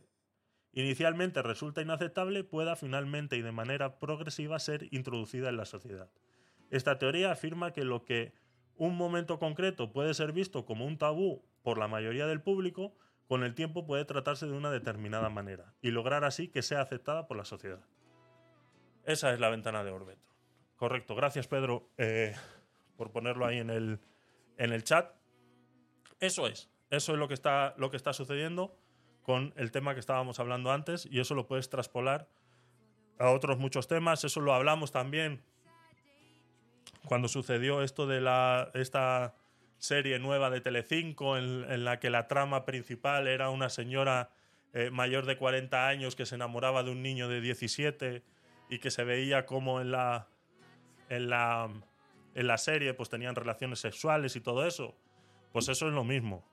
inicialmente 0.72 1.42
resulta 1.42 1.80
inaceptable 1.80 2.42
pueda 2.44 2.74
finalmente 2.76 3.36
y 3.36 3.42
de 3.42 3.52
manera 3.52 3.98
progresiva 3.98 4.58
ser 4.58 4.88
introducida 4.92 5.48
en 5.48 5.56
la 5.56 5.64
sociedad. 5.64 6.10
Esta 6.70 6.98
teoría 6.98 7.30
afirma 7.32 7.72
que 7.72 7.84
lo 7.84 8.04
que 8.04 8.32
un 8.76 8.96
momento 8.96 9.38
concreto 9.38 9.92
puede 9.92 10.14
ser 10.14 10.32
visto 10.32 10.64
como 10.64 10.86
un 10.86 10.98
tabú 10.98 11.44
por 11.62 11.78
la 11.78 11.86
mayoría 11.88 12.26
del 12.26 12.40
público, 12.42 12.96
con 13.30 13.44
el 13.44 13.54
tiempo 13.54 13.86
puede 13.86 14.04
tratarse 14.04 14.44
de 14.46 14.54
una 14.54 14.72
determinada 14.72 15.28
manera 15.28 15.72
y 15.82 15.92
lograr 15.92 16.24
así 16.24 16.48
que 16.48 16.62
sea 16.62 16.80
aceptada 16.80 17.28
por 17.28 17.36
la 17.36 17.44
sociedad. 17.44 17.78
Esa 19.04 19.32
es 19.32 19.38
la 19.38 19.48
ventana 19.48 19.84
de 19.84 19.92
Orbeto. 19.92 20.26
Correcto. 20.74 21.14
Gracias, 21.14 21.46
Pedro, 21.46 21.88
eh, 21.96 22.34
por 22.96 23.12
ponerlo 23.12 23.46
ahí 23.46 23.58
en 23.58 23.70
el, 23.70 24.00
en 24.56 24.72
el 24.72 24.82
chat. 24.82 25.14
Eso 26.18 26.48
es. 26.48 26.72
Eso 26.90 27.12
es 27.12 27.20
lo 27.20 27.28
que 27.28 27.34
está, 27.34 27.74
lo 27.76 27.88
que 27.88 27.96
está 27.96 28.12
sucediendo 28.12 28.76
con 29.22 29.54
el 29.56 29.70
tema 29.70 29.94
que 29.94 30.00
estábamos 30.00 30.40
hablando 30.40 30.72
antes 30.72 31.06
y 31.08 31.20
eso 31.20 31.36
lo 31.36 31.46
puedes 31.46 31.70
traspolar 31.70 32.28
a 33.20 33.30
otros 33.30 33.58
muchos 33.58 33.86
temas. 33.86 34.24
Eso 34.24 34.40
lo 34.40 34.54
hablamos 34.54 34.90
también 34.90 35.40
cuando 37.06 37.28
sucedió 37.28 37.82
esto 37.82 38.08
de 38.08 38.22
la 38.22 38.72
esta 38.74 39.36
serie 39.80 40.18
nueva 40.18 40.50
de 40.50 40.60
Telecinco 40.60 41.36
en, 41.36 41.64
en 41.68 41.84
la 41.84 41.98
que 41.98 42.10
la 42.10 42.28
trama 42.28 42.64
principal 42.64 43.26
era 43.26 43.50
una 43.50 43.68
señora 43.68 44.30
eh, 44.72 44.90
mayor 44.90 45.26
de 45.26 45.36
40 45.36 45.88
años 45.88 46.14
que 46.14 46.26
se 46.26 46.36
enamoraba 46.36 46.84
de 46.84 46.92
un 46.92 47.02
niño 47.02 47.28
de 47.28 47.40
17 47.40 48.22
y 48.68 48.78
que 48.78 48.92
se 48.92 49.02
veía 49.02 49.44
como 49.44 49.80
en 49.80 49.90
la 49.90 50.28
en 51.08 51.28
la 51.28 51.68
en 52.36 52.46
la 52.46 52.56
serie 52.56 52.94
pues 52.94 53.08
tenían 53.08 53.34
relaciones 53.34 53.80
sexuales 53.80 54.36
y 54.36 54.40
todo 54.40 54.64
eso. 54.64 54.96
Pues 55.52 55.68
eso 55.68 55.88
es 55.88 55.92
lo 55.94 56.04
mismo. 56.04 56.46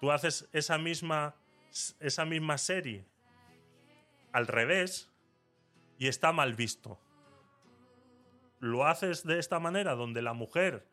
Tú 0.00 0.12
haces 0.12 0.48
esa 0.52 0.78
misma 0.78 1.34
esa 1.98 2.24
misma 2.24 2.56
serie 2.56 3.04
al 4.32 4.46
revés 4.46 5.10
y 5.98 6.06
está 6.06 6.30
mal 6.30 6.54
visto. 6.54 7.00
Lo 8.60 8.86
haces 8.86 9.24
de 9.24 9.40
esta 9.40 9.58
manera 9.58 9.96
donde 9.96 10.22
la 10.22 10.34
mujer 10.34 10.86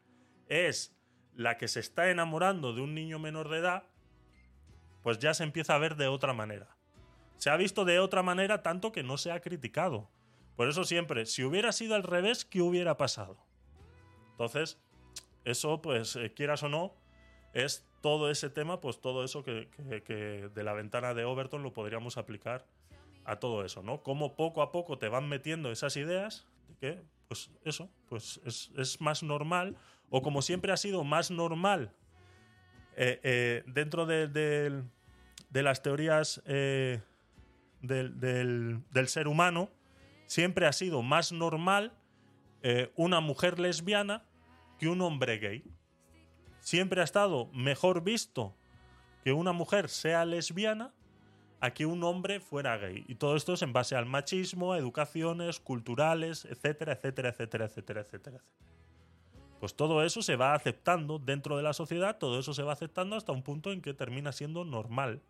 es 0.47 0.97
la 1.35 1.57
que 1.57 1.67
se 1.67 1.79
está 1.79 2.09
enamorando 2.09 2.73
de 2.73 2.81
un 2.81 2.93
niño 2.93 3.19
menor 3.19 3.49
de 3.49 3.59
edad, 3.59 3.83
pues 5.01 5.19
ya 5.19 5.33
se 5.33 5.43
empieza 5.43 5.75
a 5.75 5.79
ver 5.79 5.95
de 5.95 6.07
otra 6.07 6.33
manera. 6.33 6.75
Se 7.37 7.49
ha 7.49 7.57
visto 7.57 7.85
de 7.85 7.99
otra 7.99 8.23
manera 8.23 8.63
tanto 8.63 8.91
que 8.91 9.03
no 9.03 9.17
se 9.17 9.31
ha 9.31 9.41
criticado. 9.41 10.09
Por 10.55 10.69
eso 10.69 10.83
siempre, 10.83 11.25
si 11.25 11.43
hubiera 11.43 11.71
sido 11.71 11.95
al 11.95 12.03
revés, 12.03 12.45
¿qué 12.45 12.61
hubiera 12.61 12.95
pasado? 12.95 13.37
Entonces, 14.31 14.79
eso, 15.45 15.81
pues, 15.81 16.15
eh, 16.15 16.33
quieras 16.33 16.63
o 16.63 16.69
no, 16.69 16.93
es 17.53 17.85
todo 18.01 18.29
ese 18.29 18.49
tema, 18.49 18.81
pues 18.81 18.99
todo 18.99 19.23
eso 19.23 19.43
que, 19.43 19.69
de 20.53 20.63
la 20.63 20.73
ventana 20.73 21.13
de 21.13 21.25
Overton 21.25 21.63
lo 21.63 21.73
podríamos 21.73 22.17
aplicar 22.17 22.65
a 23.25 23.37
todo 23.37 23.63
eso, 23.63 23.81
¿no? 23.83 24.03
Cómo 24.03 24.35
poco 24.35 24.61
a 24.61 24.71
poco 24.71 24.97
te 24.97 25.07
van 25.07 25.29
metiendo 25.29 25.71
esas 25.71 25.95
ideas 25.95 26.45
de 26.67 26.75
que, 26.75 27.03
pues 27.33 27.49
eso, 27.65 27.89
pues 28.09 28.39
es, 28.45 28.69
es 28.77 29.01
más 29.01 29.23
normal, 29.23 29.75
o 30.11 30.21
como 30.21 30.43
siempre 30.43 30.71
ha 30.71 30.77
sido 30.77 31.03
más 31.03 31.31
normal 31.31 31.91
eh, 32.95 33.19
eh, 33.23 33.63
dentro 33.65 34.05
de, 34.05 34.27
de 34.27 35.63
las 35.63 35.81
teorías 35.81 36.43
eh, 36.45 37.01
del, 37.81 38.19
del- 38.19 39.07
ser 39.07 39.27
humano, 39.27 39.71
siempre 40.27 40.67
ha 40.67 40.73
sido 40.73 41.01
más 41.01 41.31
normal 41.31 41.91
una 42.95 43.19
mujer 43.19 43.59
lesbiana 43.59 44.23
que 44.79 44.87
un 44.87 45.01
hombre 45.01 45.37
gay. 45.39 45.63
Siempre 46.61 47.01
ha 47.01 47.03
estado 47.03 47.47
mejor 47.47 48.03
visto 48.03 48.55
que 49.23 49.33
una 49.33 49.51
mujer 49.51 49.89
sea 49.89 50.23
lesbiana 50.23 50.93
a 51.63 51.73
que 51.73 51.85
un 51.85 52.03
hombre 52.03 52.41
fuera 52.41 52.75
gay. 52.77 53.05
Y 53.07 53.15
todo 53.15 53.37
esto 53.37 53.53
es 53.53 53.61
en 53.61 53.71
base 53.71 53.95
al 53.95 54.05
machismo, 54.05 54.75
educaciones 54.75 55.61
culturales, 55.61 56.43
etcétera, 56.43 56.91
etcétera, 56.91 57.29
etcétera, 57.29 57.65
etcétera, 57.65 58.01
etcétera. 58.01 58.39
Pues 59.61 59.73
todo 59.73 60.03
eso 60.03 60.21
se 60.21 60.35
va 60.35 60.55
aceptando 60.55 61.19
dentro 61.19 61.55
de 61.55 61.63
la 61.63 61.71
sociedad, 61.71 62.17
todo 62.17 62.37
eso 62.37 62.53
se 62.53 62.63
va 62.63 62.73
aceptando 62.73 63.15
hasta 63.15 63.31
un 63.31 63.43
punto 63.43 63.71
en 63.71 63.81
que 63.81 63.93
termina 63.93 64.33
siendo 64.33 64.65
normal. 64.65 65.21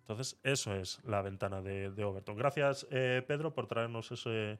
Entonces, 0.00 0.40
eso 0.42 0.74
es 0.74 0.98
la 1.04 1.22
ventana 1.22 1.62
de, 1.62 1.86
Overton. 2.02 2.36
Gracias, 2.36 2.84
eh, 2.90 3.22
Pedro, 3.28 3.54
por 3.54 3.68
traernos 3.68 4.10
ese- 4.10 4.58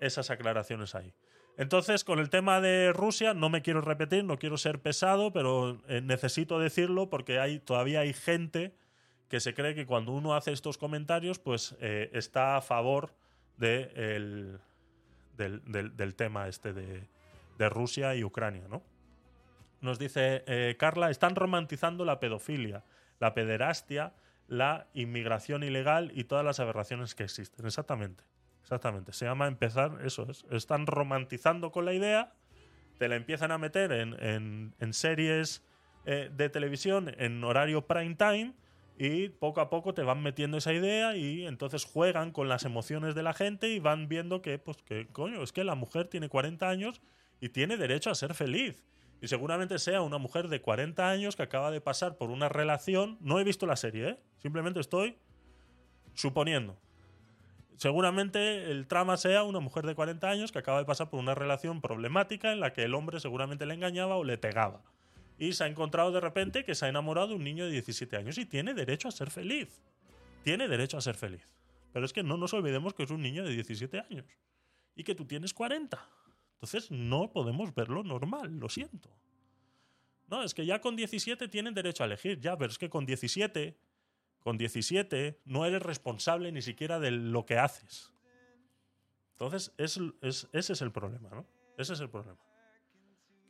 esas 0.00 0.30
aclaraciones 0.30 0.94
ahí. 0.94 1.12
Entonces, 1.58 2.04
con 2.04 2.20
el 2.20 2.30
tema 2.30 2.62
de 2.62 2.90
Rusia, 2.94 3.34
no 3.34 3.50
me 3.50 3.60
quiero 3.60 3.82
repetir, 3.82 4.24
no 4.24 4.38
quiero 4.38 4.56
ser 4.56 4.80
pesado, 4.80 5.30
pero 5.30 5.78
eh, 5.88 6.00
necesito 6.00 6.58
decirlo 6.58 7.10
porque 7.10 7.60
todavía 7.66 8.00
hay 8.00 8.14
gente 8.14 8.79
que 9.30 9.40
se 9.40 9.54
cree 9.54 9.74
que 9.74 9.86
cuando 9.86 10.12
uno 10.12 10.34
hace 10.34 10.52
estos 10.52 10.76
comentarios, 10.76 11.38
pues 11.38 11.74
eh, 11.80 12.10
está 12.12 12.56
a 12.56 12.60
favor 12.60 13.14
de 13.56 13.90
el- 13.94 14.58
del, 15.38 15.62
del- 15.96 15.96
tema 16.14 16.48
este 16.48 16.74
de, 16.74 17.08
de 17.56 17.68
Rusia 17.70 18.14
y 18.14 18.24
Ucrania, 18.24 18.64
¿no? 18.68 18.82
Nos 19.80 19.98
dice 19.98 20.44
eh, 20.46 20.76
Carla, 20.78 21.08
están 21.08 21.34
romantizando 21.36 22.04
la 22.04 22.20
pedofilia, 22.20 22.84
la 23.20 23.32
pederastia, 23.32 24.12
la 24.48 24.88
inmigración 24.92 25.62
ilegal 25.62 26.12
y 26.14 26.24
todas 26.24 26.44
las 26.44 26.60
aberraciones 26.60 27.14
que 27.14 27.22
existen. 27.24 27.64
Exactamente. 27.64 28.24
Exactamente. 28.60 29.12
Se 29.14 29.24
llama 29.24 29.46
empezar, 29.46 29.98
eso 30.04 30.26
es. 30.28 30.44
Están 30.50 30.86
romantizando 30.86 31.72
con 31.72 31.86
la 31.86 31.94
idea, 31.94 32.34
te 32.98 33.08
la 33.08 33.16
empiezan 33.16 33.52
a 33.52 33.58
meter 33.58 33.92
en, 33.92 34.14
en- 34.22 34.74
en 34.80 34.92
series 34.92 35.62
eh, 36.04 36.30
de 36.36 36.50
televisión 36.50 37.14
en 37.16 37.42
horario 37.44 37.86
prime 37.86 38.16
time 38.16 38.52
y 39.02 39.30
poco 39.30 39.62
a 39.62 39.70
poco 39.70 39.94
te 39.94 40.02
van 40.02 40.22
metiendo 40.22 40.58
esa 40.58 40.74
idea 40.74 41.16
y 41.16 41.46
entonces 41.46 41.86
juegan 41.86 42.32
con 42.32 42.50
las 42.50 42.66
emociones 42.66 43.14
de 43.14 43.22
la 43.22 43.32
gente 43.32 43.70
y 43.70 43.78
van 43.78 44.08
viendo 44.08 44.42
que, 44.42 44.58
pues, 44.58 44.76
que 44.82 45.06
coño, 45.06 45.42
es 45.42 45.52
que 45.52 45.64
la 45.64 45.74
mujer 45.74 46.08
tiene 46.08 46.28
40 46.28 46.68
años 46.68 47.00
y 47.40 47.48
tiene 47.48 47.78
derecho 47.78 48.10
a 48.10 48.14
ser 48.14 48.34
feliz. 48.34 48.84
Y 49.22 49.28
seguramente 49.28 49.78
sea 49.78 50.02
una 50.02 50.18
mujer 50.18 50.48
de 50.48 50.60
40 50.60 51.08
años 51.08 51.34
que 51.34 51.42
acaba 51.42 51.70
de 51.70 51.80
pasar 51.80 52.18
por 52.18 52.28
una 52.28 52.50
relación. 52.50 53.16
No 53.22 53.40
he 53.40 53.44
visto 53.44 53.64
la 53.64 53.76
serie, 53.76 54.06
¿eh? 54.06 54.18
Simplemente 54.36 54.80
estoy 54.80 55.16
suponiendo. 56.12 56.76
Seguramente 57.76 58.70
el 58.70 58.86
trama 58.86 59.16
sea 59.16 59.44
una 59.44 59.60
mujer 59.60 59.86
de 59.86 59.94
40 59.94 60.28
años 60.28 60.52
que 60.52 60.58
acaba 60.58 60.76
de 60.76 60.84
pasar 60.84 61.08
por 61.08 61.20
una 61.20 61.34
relación 61.34 61.80
problemática 61.80 62.52
en 62.52 62.60
la 62.60 62.74
que 62.74 62.82
el 62.82 62.94
hombre 62.94 63.18
seguramente 63.18 63.64
le 63.64 63.72
engañaba 63.72 64.16
o 64.16 64.24
le 64.24 64.36
pegaba. 64.36 64.82
Y 65.40 65.52
se 65.54 65.64
ha 65.64 65.66
encontrado 65.66 66.12
de 66.12 66.20
repente 66.20 66.64
que 66.64 66.74
se 66.76 66.84
ha 66.84 66.88
enamorado 66.88 67.28
de 67.28 67.34
un 67.34 67.42
niño 67.42 67.64
de 67.64 67.72
17 67.72 68.16
años 68.16 68.38
y 68.38 68.46
tiene 68.46 68.74
derecho 68.74 69.08
a 69.08 69.10
ser 69.10 69.30
feliz. 69.30 69.80
Tiene 70.44 70.68
derecho 70.68 70.98
a 70.98 71.00
ser 71.00 71.16
feliz. 71.16 71.48
Pero 71.92 72.04
es 72.06 72.12
que 72.12 72.22
no 72.22 72.36
nos 72.36 72.52
olvidemos 72.54 72.94
que 72.94 73.02
es 73.02 73.10
un 73.10 73.22
niño 73.22 73.42
de 73.44 73.50
17 73.52 73.98
años 74.00 74.26
y 74.94 75.02
que 75.02 75.14
tú 75.16 75.24
tienes 75.24 75.52
40. 75.54 75.98
Entonces 76.54 76.90
no 76.90 77.32
podemos 77.32 77.74
verlo 77.74 78.04
normal, 78.04 78.58
lo 78.60 78.68
siento. 78.68 79.10
No, 80.28 80.42
es 80.44 80.54
que 80.54 80.64
ya 80.66 80.80
con 80.80 80.94
17 80.94 81.48
tienen 81.48 81.74
derecho 81.74 82.02
a 82.04 82.06
elegir, 82.06 82.38
ya, 82.38 82.56
pero 82.56 82.70
es 82.70 82.78
que 82.78 82.88
con 82.90 83.04
17, 83.06 83.76
con 84.40 84.58
17 84.58 85.40
no 85.46 85.64
eres 85.66 85.82
responsable 85.82 86.52
ni 86.52 86.62
siquiera 86.62 87.00
de 87.00 87.10
lo 87.10 87.46
que 87.46 87.58
haces. 87.58 88.12
Entonces, 89.32 89.72
es, 89.78 89.98
es- 90.20 90.48
ese 90.52 90.72
es 90.74 90.82
el 90.82 90.92
problema, 90.92 91.30
¿no? 91.30 91.46
Ese 91.78 91.94
es 91.94 92.00
el 92.00 92.10
problema. 92.10 92.38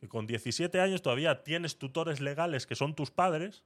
Que 0.01 0.09
con 0.09 0.25
17 0.25 0.81
años 0.81 1.03
todavía 1.03 1.43
tienes 1.43 1.77
tutores 1.77 2.21
legales 2.21 2.65
que 2.65 2.73
son 2.73 2.95
tus 2.95 3.11
padres, 3.11 3.63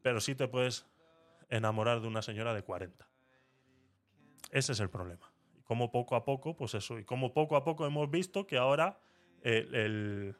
pero 0.00 0.22
sí 0.22 0.34
te 0.34 0.48
puedes 0.48 0.86
enamorar 1.50 2.00
de 2.00 2.08
una 2.08 2.22
señora 2.22 2.54
de 2.54 2.62
40. 2.62 3.06
Ese 4.50 4.72
es 4.72 4.80
el 4.80 4.88
problema. 4.88 5.30
Y 5.54 5.60
como 5.64 5.92
poco 5.92 6.16
a 6.16 6.24
poco, 6.24 6.56
pues 6.56 6.72
eso, 6.72 6.98
y 6.98 7.04
como 7.04 7.34
poco 7.34 7.56
a 7.56 7.62
poco 7.62 7.84
hemos 7.84 8.10
visto 8.10 8.46
que 8.46 8.56
ahora 8.56 8.98
el... 9.42 10.34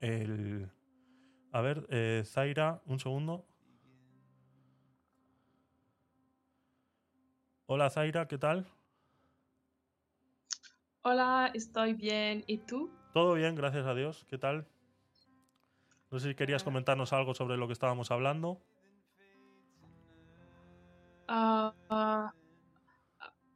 el, 0.00 0.68
a 1.52 1.60
ver, 1.60 1.86
eh, 1.88 2.24
Zaira, 2.26 2.82
un 2.86 2.98
segundo. 2.98 3.46
Hola 7.66 7.90
Zaira, 7.90 8.26
¿qué 8.26 8.38
tal? 8.38 8.66
Hola, 11.04 11.50
estoy 11.52 11.94
bien. 11.94 12.44
¿Y 12.46 12.58
tú? 12.58 12.88
Todo 13.12 13.34
bien, 13.34 13.56
gracias 13.56 13.86
a 13.86 13.94
Dios. 13.94 14.24
¿Qué 14.30 14.38
tal? 14.38 14.68
No 16.12 16.20
sé 16.20 16.28
si 16.28 16.34
querías 16.36 16.62
comentarnos 16.62 17.12
algo 17.12 17.34
sobre 17.34 17.56
lo 17.56 17.66
que 17.66 17.72
estábamos 17.72 18.12
hablando. 18.12 18.62
Ah, 21.26 21.74
ah, 21.90 22.32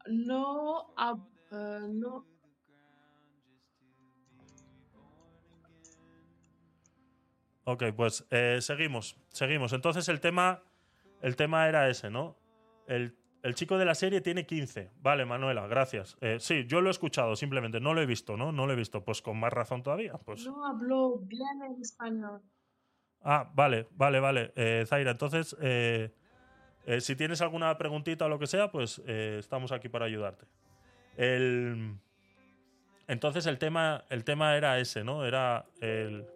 no, 0.09 0.93
ah, 0.97 1.17
ah, 1.53 1.87
no. 1.89 2.27
Ok, 7.63 7.85
pues 7.97 8.27
eh, 8.31 8.59
seguimos, 8.61 9.17
seguimos. 9.29 9.73
Entonces 9.73 10.09
el 10.09 10.21
tema, 10.21 10.63
el 11.23 11.37
tema 11.37 11.69
era 11.69 11.89
ese, 11.89 12.11
¿no? 12.11 12.37
El, 12.89 13.17
el 13.47 13.55
chico 13.55 13.79
de 13.79 13.85
la 13.85 13.95
serie 13.95 14.21
tiene 14.21 14.45
15. 14.45 14.91
Vale, 15.03 15.25
Manuela, 15.25 15.69
gracias. 15.69 16.17
Eh, 16.21 16.39
sí, 16.41 16.67
yo 16.67 16.81
lo 16.81 16.89
he 16.89 16.91
escuchado, 16.91 17.37
simplemente 17.37 17.79
no 17.79 17.95
lo 17.95 18.03
he 18.03 18.07
visto, 18.07 18.37
¿no? 18.37 18.51
No 18.51 18.67
lo 18.67 18.73
he 18.73 18.77
visto. 18.77 19.05
Pues 19.05 19.23
con 19.23 19.39
más 19.39 19.53
razón 19.53 19.85
todavía. 19.85 20.15
Pues. 20.15 20.45
No 20.45 20.67
hablo 20.67 21.19
bien 21.19 21.63
en 21.63 21.81
español. 21.81 22.43
Ah, 23.23 23.49
vale, 23.55 23.87
vale, 23.93 24.19
vale. 24.19 24.53
Eh, 24.57 24.85
Zaira, 24.89 25.13
entonces, 25.13 25.57
eh, 25.61 26.11
si 26.99 27.15
tienes 27.15 27.41
alguna 27.41 27.79
preguntita 27.79 28.27
o 28.27 28.29
lo 28.29 28.41
que 28.41 28.49
sea, 28.49 28.73
pues 28.73 28.99
estamos 28.99 29.71
aquí 29.71 29.89
para 29.89 30.07
ayudarte. 30.07 30.47
El, 31.17 32.01
entonces 33.07 33.47
el 33.47 33.59
tema, 33.59 34.05
el 34.11 34.25
tema 34.25 34.57
era 34.57 34.81
ese, 34.81 35.05
¿no? 35.05 35.25
Era 35.25 35.67
el. 35.81 36.27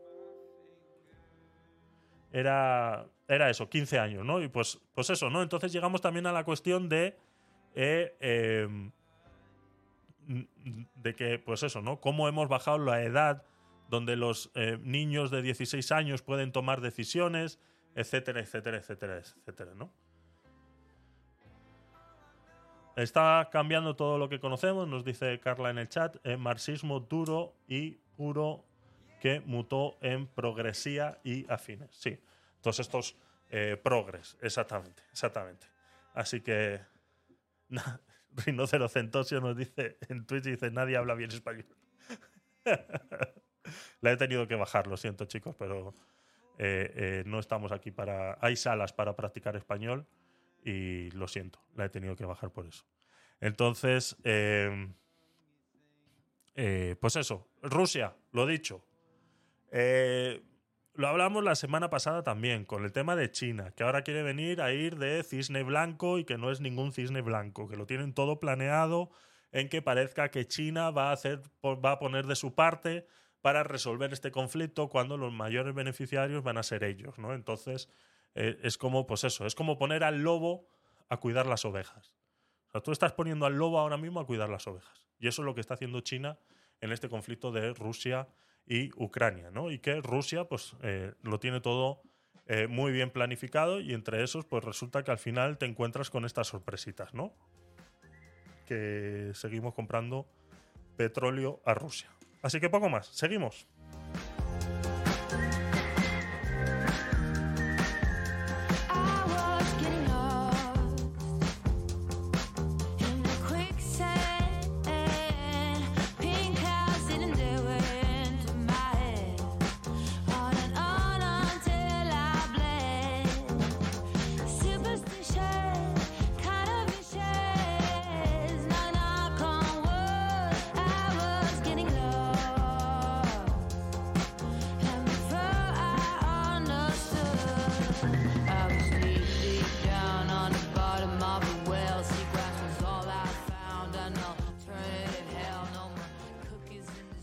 Era, 2.32 3.06
era 3.30 3.48
eso, 3.48 3.68
15 3.68 3.98
años, 3.98 4.24
¿no? 4.24 4.42
Y 4.42 4.48
pues, 4.48 4.80
pues 4.94 5.08
eso, 5.08 5.30
¿no? 5.30 5.42
Entonces 5.42 5.72
llegamos 5.72 6.00
también 6.00 6.26
a 6.26 6.32
la 6.32 6.44
cuestión 6.44 6.88
de. 6.88 7.16
eh, 7.74 8.14
em, 8.20 8.90
de 10.94 11.14
que, 11.14 11.38
pues 11.38 11.62
eso, 11.62 11.80
¿no? 11.80 12.00
Cómo 12.00 12.28
hemos 12.28 12.48
bajado 12.48 12.78
la 12.78 13.02
edad 13.02 13.42
donde 13.88 14.14
los 14.14 14.50
eh, 14.54 14.78
niños 14.82 15.30
de 15.30 15.42
16 15.42 15.90
años 15.90 16.22
pueden 16.22 16.52
tomar 16.52 16.80
decisiones, 16.80 17.58
etcétera, 17.96 18.40
etcétera, 18.40 18.78
etcétera, 18.78 19.18
etcétera, 19.18 19.72
¿no? 19.74 19.92
Está 22.96 23.48
cambiando 23.50 23.96
todo 23.96 24.18
lo 24.18 24.28
que 24.28 24.38
conocemos, 24.38 24.86
nos 24.86 25.04
dice 25.04 25.40
Carla 25.40 25.70
en 25.70 25.78
el 25.78 25.88
chat, 25.88 26.16
eh, 26.24 26.36
marxismo 26.36 27.00
duro 27.00 27.54
y 27.66 27.98
puro 28.16 28.64
que 29.20 29.40
mutó 29.40 29.96
en 30.00 30.26
progresía 30.26 31.18
y 31.24 31.50
afines. 31.50 31.90
Sí, 31.92 32.18
todos 32.61 32.80
estos 32.80 33.16
eh, 33.48 33.76
progres, 33.82 34.36
exactamente, 34.40 35.02
exactamente. 35.12 35.66
Así 36.14 36.40
que 36.40 36.80
na- 37.68 38.00
Rinocerocentosio 38.32 39.40
nos 39.40 39.56
dice 39.56 39.98
en 40.08 40.24
Twitch, 40.26 40.44
dice, 40.44 40.70
nadie 40.70 40.96
habla 40.96 41.14
bien 41.14 41.30
español. 41.30 41.66
La 44.00 44.12
he 44.12 44.16
tenido 44.16 44.46
que 44.48 44.54
bajar, 44.54 44.86
lo 44.86 44.96
siento 44.96 45.26
chicos, 45.26 45.54
pero 45.58 45.92
eh, 46.58 46.92
eh, 46.94 47.22
no 47.26 47.38
estamos 47.38 47.72
aquí 47.72 47.90
para... 47.90 48.38
Hay 48.40 48.56
salas 48.56 48.92
para 48.92 49.14
practicar 49.16 49.56
español 49.56 50.06
y 50.64 51.11
lo 51.11 51.28
siento, 51.28 51.61
la 51.74 51.84
he 51.84 51.88
tenido 51.88 52.16
que 52.16 52.24
bajar 52.24 52.50
por 52.50 52.66
eso. 52.66 52.84
Entonces, 53.40 54.16
eh, 54.24 54.92
pues 57.00 57.16
eso, 57.16 57.48
Rusia, 57.62 58.14
lo 58.32 58.46
dicho. 58.46 58.84
Lo 60.95 61.09
hablamos 61.09 61.45
la 61.45 61.55
semana 61.55 61.91
pasada 61.91 62.22
también 62.22 62.64
con 62.64 62.84
el 62.84 62.93
tema 62.93 63.16
de 63.16 63.30
China, 63.30 63.72
que 63.72 63.84
ahora 63.84 64.03
quiere 64.03 64.22
venir 64.22 64.61
a 64.61 64.72
ir 64.72 64.97
de 64.97 65.22
cisne 65.22 65.62
blanco 65.62 66.18
y 66.18 66.24
que 66.24 66.38
no 66.38 66.51
es 66.51 66.61
ningún 66.61 66.93
cisne 66.93 67.20
blanco, 67.20 67.68
que 67.68 67.76
lo 67.76 67.86
tienen 67.86 68.12
todo 68.12 68.41
planeado 68.41 69.11
en 69.53 69.68
que 69.68 69.82
parezca 69.82 70.30
que 70.30 70.47
China 70.47 70.91
va 70.91 71.11
a 71.11 71.12
hacer 71.12 71.43
va 71.64 71.93
a 71.93 71.99
poner 71.99 72.26
de 72.26 72.36
su 72.36 72.55
parte 72.55 73.07
para 73.41 73.62
resolver 73.62 74.12
este 74.12 74.30
conflicto 74.30 74.88
cuando 74.88 75.16
los 75.16 75.32
mayores 75.32 75.74
beneficiarios 75.74 76.43
van 76.43 76.59
a 76.59 76.62
ser 76.62 76.84
ellos, 76.84 77.18
¿no? 77.18 77.34
Entonces, 77.34 77.88
eh, 78.34 78.59
es 78.62 78.76
como, 78.76 79.07
pues 79.07 79.24
eso, 79.24 79.47
es 79.47 79.55
como 79.55 79.78
poner 79.78 80.05
al 80.05 80.22
lobo 80.22 80.66
a 81.09 81.18
cuidar 81.18 81.47
las 81.47 81.64
ovejas. 81.64 82.14
O 82.72 82.82
tú 82.82 82.93
estás 82.93 83.12
poniendo 83.12 83.47
al 83.47 83.55
lobo 83.55 83.78
ahora 83.78 83.97
mismo 83.97 84.20
a 84.20 84.26
cuidar 84.26 84.49
las 84.49 84.66
ovejas. 84.66 85.07
Y 85.18 85.28
eso 85.28 85.43
es 85.43 85.47
lo 85.47 85.55
que 85.55 85.61
está 85.61 85.74
haciendo 85.74 86.01
China 86.01 86.38
en 86.80 86.93
este 86.93 87.09
conflicto 87.09 87.51
de 87.51 87.72
Rusia 87.74 88.28
y 88.66 88.90
Ucrania, 88.96 89.50
¿no? 89.50 89.70
Y 89.70 89.78
que 89.78 90.00
Rusia, 90.00 90.44
pues, 90.44 90.76
eh, 90.82 91.12
lo 91.22 91.40
tiene 91.40 91.61
todo 91.61 92.02
eh, 92.46 92.66
muy 92.66 92.92
bien 92.92 93.11
planificado 93.11 93.80
y 93.80 93.94
entre 93.94 94.22
esos, 94.24 94.44
pues 94.44 94.64
resulta 94.64 95.04
que 95.04 95.11
al 95.11 95.18
final 95.18 95.58
te 95.58 95.66
encuentras 95.66 96.11
con 96.11 96.24
estas 96.24 96.48
sorpresitas, 96.48 97.14
¿no? 97.14 97.32
Que 98.66 99.30
seguimos 99.34 99.74
comprando 99.74 100.26
petróleo 100.96 101.61
a 101.64 101.74
Rusia. 101.74 102.11
Así 102.42 102.61
que 102.61 102.68
poco 102.68 102.88
más, 102.88 103.06
seguimos. 103.06 103.68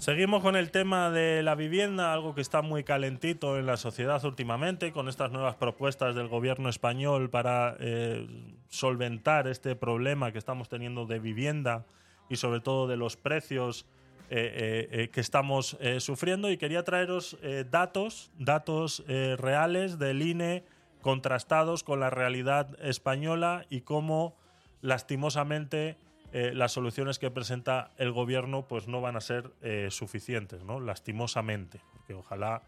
Seguimos 0.07 0.41
con 0.41 0.55
el 0.55 0.71
tema 0.71 1.09
de 1.11 1.43
la 1.43 1.53
vivienda, 1.55 2.13
algo 2.13 2.33
que 2.33 2.39
está 2.39 2.61
muy 2.61 2.85
calentito 2.85 3.59
en 3.59 3.65
la 3.65 3.75
sociedad 3.75 4.23
últimamente, 4.23 4.93
con 4.93 5.09
estas 5.09 5.33
nuevas 5.33 5.55
propuestas 5.55 6.15
del 6.15 6.29
gobierno 6.29 6.69
español 6.69 7.29
para 7.29 7.75
eh, 7.81 8.25
solventar 8.69 9.49
este 9.49 9.75
problema 9.75 10.31
que 10.31 10.37
estamos 10.37 10.69
teniendo 10.69 11.07
de 11.07 11.19
vivienda 11.19 11.85
y 12.29 12.37
sobre 12.37 12.61
todo 12.61 12.87
de 12.87 12.95
los 12.95 13.17
precios 13.17 13.85
eh, 14.29 14.87
eh, 14.89 15.09
que 15.09 15.19
estamos 15.19 15.77
sufriendo. 15.99 16.49
Y 16.49 16.55
quería 16.55 16.85
traeros 16.85 17.37
datos, 17.69 18.31
datos 18.39 19.03
reales 19.07 19.99
del 19.99 20.21
INE 20.21 20.63
contrastados 21.01 21.83
con 21.83 21.99
la 21.99 22.09
realidad 22.09 22.81
española 22.81 23.65
y 23.69 23.81
cómo 23.81 24.37
lastimosamente 24.79 25.97
eh, 26.33 26.51
las 26.53 26.73
soluciones 26.73 27.19
que 27.19 27.31
presenta 27.31 27.91
el 27.97 28.11
gobierno 28.11 28.67
pues 28.67 28.87
no 28.87 28.99
van 29.01 29.15
a 29.15 29.21
ser 29.21 29.51
eh, 29.61 29.87
suficientes, 29.91 30.63
¿no? 30.63 30.79
Lastimosamente, 30.79 31.79
porque 31.93 32.13
ojalá 32.13 32.63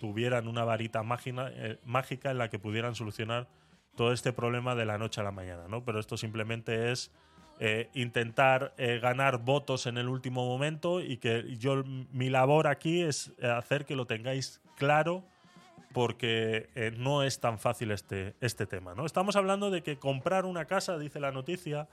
tuvieran 0.00 0.46
una 0.46 0.64
varita 0.64 1.02
mágina- 1.02 1.50
eh, 1.52 1.78
mágica 1.84 2.30
en 2.30 2.38
la 2.38 2.50
que 2.50 2.58
pudieran 2.58 2.94
solucionar 2.94 3.48
todo 3.96 4.12
este 4.12 4.32
problema 4.32 4.74
de 4.74 4.84
la 4.84 4.98
noche 4.98 5.20
a 5.20 5.24
la 5.24 5.32
mañana, 5.32 5.68
¿no? 5.68 5.84
Pero 5.84 5.98
esto 5.98 6.16
simplemente 6.16 6.92
es 6.92 7.10
intentar 7.94 8.72
ganar 9.02 9.38
votos 9.38 9.86
en 9.86 9.98
el 9.98 10.08
último 10.08 10.46
momento 10.46 11.00
y 11.00 11.16
que 11.16 11.56
yo 11.56 11.82
mi 12.12 12.30
labor 12.30 12.68
aquí 12.68 13.02
es 13.02 13.32
hacer 13.42 13.84
que 13.84 13.96
lo 13.96 14.06
tengáis 14.06 14.60
claro 14.76 15.24
porque 15.92 16.68
no 16.98 17.24
es 17.24 17.40
tan 17.40 17.58
fácil 17.58 17.90
este, 17.90 18.36
este 18.40 18.66
tema. 18.66 18.94
¿no? 18.94 19.04
Estamos 19.04 19.34
hablando 19.34 19.72
de 19.72 19.82
que 19.82 19.98
comprar 19.98 20.44
una 20.44 20.66
casa, 20.66 20.98
dice 20.98 21.18
la 21.18 21.32
noticia, 21.32 21.88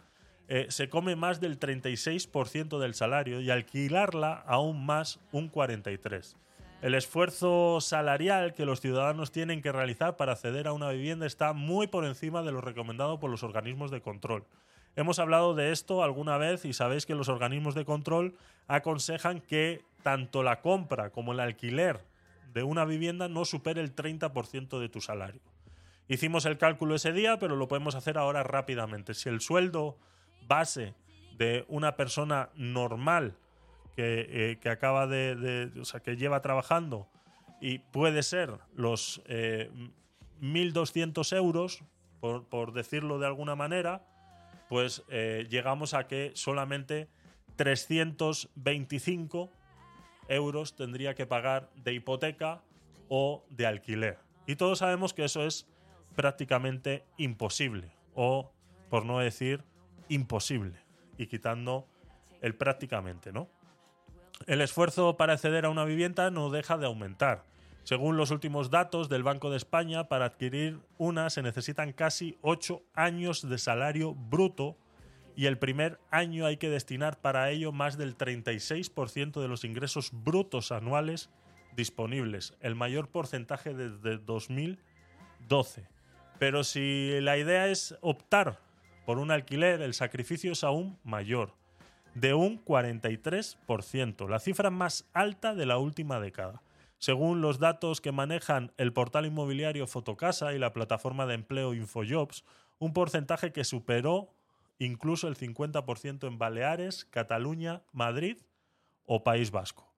eh, 0.47 0.67
se 0.69 0.89
come 0.89 1.15
más 1.15 1.39
del 1.39 1.59
36% 1.59 2.79
del 2.79 2.93
salario 2.93 3.41
y 3.41 3.49
alquilarla 3.49 4.43
aún 4.45 4.85
más 4.85 5.19
un 5.31 5.51
43%. 5.51 6.35
El 6.81 6.93
esfuerzo 6.93 7.81
salarial 7.81 8.53
que 8.53 8.65
los 8.65 8.79
ciudadanos 8.79 9.31
tienen 9.31 9.61
que 9.61 9.71
realizar 9.71 10.17
para 10.17 10.33
acceder 10.33 10.67
a 10.67 10.73
una 10.73 10.89
vivienda 10.89 11.25
está 11.25 11.53
muy 11.53 11.87
por 11.87 12.05
encima 12.05 12.43
de 12.43 12.51
lo 12.51 12.61
recomendado 12.61 13.19
por 13.19 13.31
los 13.31 13.43
organismos 13.43 13.89
de 13.89 14.01
control. 14.01 14.43
Hemos 14.95 15.17
hablado 15.17 15.55
de 15.55 15.71
esto 15.71 16.03
alguna 16.03 16.37
vez 16.37 16.63
y 16.63 16.73
sabéis 16.73 17.05
que 17.05 17.15
los 17.15 17.27
organismos 17.27 17.73
de 17.73 17.85
control 17.85 18.35
aconsejan 18.67 19.41
que 19.41 19.83
tanto 20.03 20.43
la 20.43 20.61
compra 20.61 21.09
como 21.09 21.31
el 21.31 21.39
alquiler 21.39 22.01
de 22.53 22.63
una 22.63 22.85
vivienda 22.85 23.27
no 23.27 23.45
supere 23.45 23.81
el 23.81 23.95
30% 23.95 24.79
de 24.79 24.89
tu 24.89 25.01
salario. 25.01 25.41
Hicimos 26.07 26.45
el 26.45 26.57
cálculo 26.57 26.95
ese 26.95 27.11
día, 27.11 27.39
pero 27.39 27.55
lo 27.55 27.67
podemos 27.67 27.95
hacer 27.95 28.17
ahora 28.17 28.43
rápidamente. 28.43 29.15
Si 29.15 29.27
el 29.27 29.41
sueldo 29.41 29.97
base 30.47 30.93
de 31.37 31.65
una 31.67 31.95
persona 31.95 32.49
normal 32.55 33.35
que, 33.95 34.51
eh, 34.51 34.57
que 34.59 34.69
acaba 34.69 35.07
de, 35.07 35.71
o 35.79 35.85
sea, 35.85 36.01
que 36.01 36.15
lleva 36.17 36.41
trabajando 36.41 37.07
y 37.61 37.79
puede 37.79 38.23
ser 38.23 38.59
los 38.75 39.21
eh, 39.27 39.71
1.200 40.41 41.35
euros, 41.35 41.83
por, 42.19 42.45
por 42.45 42.73
decirlo 42.73 43.19
de 43.19 43.27
alguna 43.27 43.55
manera, 43.55 44.05
pues 44.69 45.03
eh, 45.09 45.47
llegamos 45.49 45.93
a 45.93 46.07
que 46.07 46.31
solamente 46.35 47.07
325 47.55 49.49
euros 50.27 50.75
tendría 50.75 51.13
que 51.15 51.25
pagar 51.25 51.69
de 51.75 51.93
hipoteca 51.93 52.61
o 53.07 53.45
de 53.49 53.67
alquiler. 53.67 54.19
Y 54.47 54.55
todos 54.55 54.79
sabemos 54.79 55.13
que 55.13 55.23
eso 55.25 55.45
es 55.45 55.67
prácticamente 56.15 57.05
imposible, 57.17 57.91
o 58.13 58.51
por 58.89 59.05
no 59.05 59.19
decir 59.19 59.63
imposible, 60.09 60.79
y 61.17 61.27
quitando 61.27 61.87
el 62.41 62.55
prácticamente, 62.55 63.31
¿no? 63.31 63.49
El 64.47 64.61
esfuerzo 64.61 65.17
para 65.17 65.33
acceder 65.33 65.65
a 65.65 65.69
una 65.69 65.85
vivienda 65.85 66.29
no 66.29 66.49
deja 66.49 66.77
de 66.77 66.85
aumentar. 66.85 67.43
Según 67.83 68.17
los 68.17 68.31
últimos 68.31 68.69
datos 68.69 69.09
del 69.09 69.23
Banco 69.23 69.49
de 69.49 69.57
España, 69.57 70.07
para 70.07 70.25
adquirir 70.25 70.79
una 70.97 71.29
se 71.29 71.41
necesitan 71.41 71.93
casi 71.93 72.37
8 72.41 72.81
años 72.95 73.47
de 73.47 73.57
salario 73.57 74.13
bruto 74.13 74.75
y 75.35 75.45
el 75.45 75.57
primer 75.57 75.99
año 76.11 76.45
hay 76.45 76.57
que 76.57 76.69
destinar 76.69 77.19
para 77.21 77.49
ello 77.51 77.71
más 77.71 77.97
del 77.97 78.17
36% 78.17 79.41
de 79.41 79.47
los 79.47 79.63
ingresos 79.63 80.11
brutos 80.11 80.71
anuales 80.71 81.29
disponibles, 81.75 82.55
el 82.61 82.73
mayor 82.73 83.09
porcentaje 83.09 83.73
desde 83.73 84.17
2012. 84.17 85.87
Pero 86.39 86.63
si 86.63 87.19
la 87.21 87.37
idea 87.37 87.67
es 87.67 87.97
optar 88.01 88.59
por 89.05 89.19
un 89.19 89.31
alquiler, 89.31 89.81
el 89.81 89.93
sacrificio 89.93 90.51
es 90.51 90.63
aún 90.63 90.97
mayor, 91.03 91.53
de 92.15 92.33
un 92.33 92.63
43%, 92.63 94.27
la 94.27 94.39
cifra 94.39 94.69
más 94.69 95.05
alta 95.13 95.53
de 95.53 95.65
la 95.65 95.77
última 95.77 96.19
década. 96.19 96.61
Según 96.97 97.41
los 97.41 97.59
datos 97.59 98.01
que 98.01 98.11
manejan 98.11 98.71
el 98.77 98.93
portal 98.93 99.25
inmobiliario 99.25 99.85
Fotocasa 99.85 100.53
y 100.53 100.59
la 100.59 100.73
plataforma 100.73 101.25
de 101.25 101.35
empleo 101.35 101.73
Infojobs, 101.73 102.43
un 102.79 102.93
porcentaje 102.93 103.51
que 103.51 103.63
superó 103.63 104.33
incluso 104.79 105.27
el 105.27 105.37
50% 105.37 106.27
en 106.27 106.37
Baleares, 106.37 107.05
Cataluña, 107.05 107.83
Madrid 107.91 108.37
o 109.05 109.23
País 109.23 109.51
Vasco. 109.51 109.94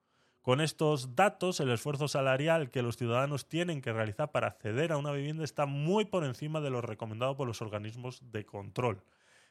Con 0.47 0.61
estos 0.61 1.13
datos, 1.13 1.59
el 1.59 1.69
esfuerzo 1.71 2.07
salarial 2.07 2.71
que 2.71 2.81
los 2.81 2.95
ciudadanos 2.95 3.49
tienen 3.49 3.81
que 3.81 3.91
realizar 3.91 4.31
para 4.31 4.47
acceder 4.47 4.93
a 4.93 4.97
una 4.97 5.11
vivienda 5.11 5.43
está 5.43 5.65
muy 5.65 6.05
por 6.05 6.23
encima 6.23 6.61
de 6.61 6.69
lo 6.69 6.79
recomendado 6.79 7.35
por 7.35 7.49
los 7.49 7.61
organismos 7.61 8.21
de 8.31 8.45
control, 8.45 9.03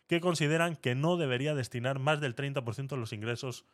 que 0.07 0.23
consideran 0.23 0.75
que 0.75 0.95
no 0.95 1.19
debería 1.19 1.55
destinar 1.55 1.99
más 1.99 2.23
del 2.23 2.35
30% 2.35 2.89
de 2.89 2.97
los 2.97 3.13
ingresos 3.13 3.67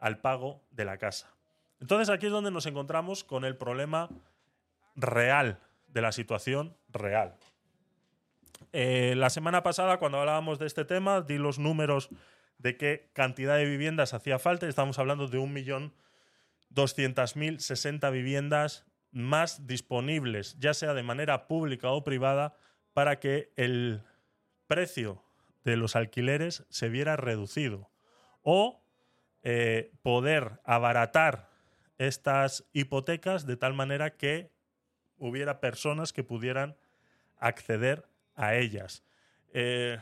al 0.00 0.18
pago 0.18 0.64
de 0.72 0.84
la 0.84 0.98
casa. 0.98 1.32
Entonces 1.78 2.10
aquí 2.10 2.26
es 2.26 2.32
donde 2.32 2.50
nos 2.50 2.66
encontramos 2.66 3.22
con 3.22 3.44
el 3.44 3.56
problema 3.56 4.08
real 4.96 5.60
de 5.86 6.02
la 6.02 6.10
situación 6.10 6.76
real. 6.88 7.36
Eh, 8.72 9.14
la 9.16 9.30
semana 9.30 9.62
pasada, 9.62 9.98
cuando 9.98 10.18
hablábamos 10.18 10.58
de 10.58 10.66
este 10.66 10.84
tema, 10.84 11.20
di 11.20 11.38
los 11.38 11.60
números 11.60 12.10
de 12.58 12.76
qué 12.76 13.10
cantidad 13.12 13.56
de 13.58 13.64
viviendas 13.64 14.12
hacía 14.12 14.40
falta. 14.40 14.66
Estamos 14.66 14.98
hablando 14.98 15.28
de 15.28 15.38
1.200.060 16.74 18.12
viviendas 18.12 18.84
más 19.10 19.66
disponibles, 19.66 20.56
ya 20.58 20.74
sea 20.74 20.94
de 20.94 21.02
manera 21.02 21.46
pública 21.46 21.90
o 21.90 22.04
privada, 22.04 22.56
para 22.92 23.20
que 23.20 23.52
el 23.56 24.02
precio 24.66 25.22
de 25.64 25.76
los 25.76 25.96
alquileres 25.96 26.64
se 26.68 26.88
viera 26.88 27.16
reducido. 27.16 27.90
O 28.42 28.82
eh, 29.42 29.92
poder 30.02 30.60
abaratar 30.64 31.50
estas 31.98 32.64
hipotecas 32.72 33.46
de 33.46 33.56
tal 33.56 33.74
manera 33.74 34.16
que 34.16 34.50
hubiera 35.16 35.60
personas 35.60 36.12
que 36.12 36.24
pudieran 36.24 36.76
acceder 37.38 38.06
a 38.34 38.54
ellas. 38.56 39.04
Eh, 39.52 39.98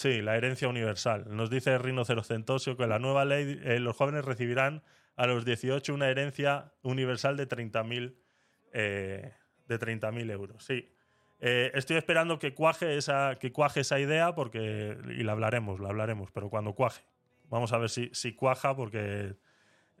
sí, 0.00 0.22
la 0.22 0.34
herencia 0.36 0.66
universal. 0.66 1.26
Nos 1.28 1.50
dice 1.50 1.76
Rino 1.76 2.06
Cerocentosio 2.06 2.74
que 2.74 2.86
la 2.86 2.98
nueva 2.98 3.26
ley, 3.26 3.60
eh, 3.62 3.78
los 3.80 3.94
jóvenes 3.94 4.24
recibirán 4.24 4.82
a 5.14 5.26
los 5.26 5.44
18 5.44 5.92
una 5.92 6.08
herencia 6.08 6.72
universal 6.82 7.36
de 7.36 7.46
30.000 7.46 8.14
eh, 8.72 9.32
de 9.68 9.78
30.000 9.78 10.30
euros. 10.30 10.64
Sí. 10.64 10.90
Eh, 11.40 11.70
estoy 11.74 11.98
esperando 11.98 12.38
que 12.38 12.54
cuaje 12.54 12.96
esa, 12.96 13.36
que 13.38 13.52
cuaje 13.52 13.80
esa 13.80 14.00
idea 14.00 14.34
porque 14.34 14.96
y 15.10 15.22
la 15.22 15.32
hablaremos, 15.32 15.80
la 15.80 15.90
hablaremos, 15.90 16.30
pero 16.32 16.48
cuando 16.48 16.72
cuaje. 16.72 17.02
Vamos 17.50 17.74
a 17.74 17.78
ver 17.78 17.90
si, 17.90 18.08
si 18.14 18.32
cuaja 18.34 18.74
porque 18.74 19.34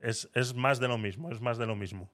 es, 0.00 0.30
es 0.34 0.54
más 0.54 0.80
de 0.80 0.88
lo 0.88 0.96
mismo, 0.96 1.30
es 1.30 1.42
más 1.42 1.58
de 1.58 1.66
lo 1.66 1.76
mismo. 1.76 2.10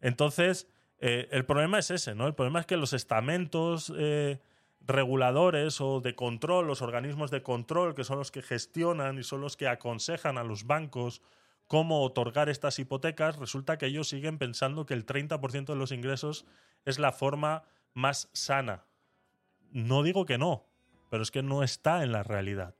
Entonces, 0.00 0.66
el 0.98 1.44
problema 1.44 1.78
es 1.78 1.90
ese, 1.90 2.14
¿no? 2.14 2.26
El 2.26 2.34
problema 2.34 2.60
es 2.60 2.66
que 2.66 2.76
los 2.76 2.92
estamentos 2.92 3.92
reguladores 4.80 5.80
o 5.80 6.00
de 6.00 6.14
control, 6.14 6.66
los 6.66 6.82
organismos 6.82 7.30
de 7.30 7.42
control, 7.42 7.94
que 7.94 8.04
son 8.04 8.18
los 8.18 8.30
que 8.30 8.42
gestionan 8.42 9.18
y 9.18 9.22
son 9.22 9.40
los 9.40 9.56
que 9.56 9.68
aconsejan 9.68 10.38
a 10.38 10.44
los 10.44 10.66
bancos 10.66 11.22
cómo 11.66 12.02
otorgar 12.02 12.48
estas 12.48 12.78
hipotecas, 12.80 13.38
resulta 13.38 13.78
que 13.78 13.86
ellos 13.86 14.08
siguen 14.08 14.38
pensando 14.38 14.86
que 14.86 14.94
el 14.94 15.06
30% 15.06 15.66
de 15.66 15.76
los 15.76 15.92
ingresos 15.92 16.44
es 16.84 16.98
la 16.98 17.12
forma 17.12 17.62
más 17.94 18.28
sana. 18.32 18.86
No 19.70 20.02
digo 20.02 20.26
que 20.26 20.36
no, 20.36 20.66
pero 21.10 21.22
es 21.22 21.30
que 21.30 21.44
no 21.44 21.62
está 21.62 22.02
en 22.02 22.10
la 22.10 22.24
realidad. 22.24 22.74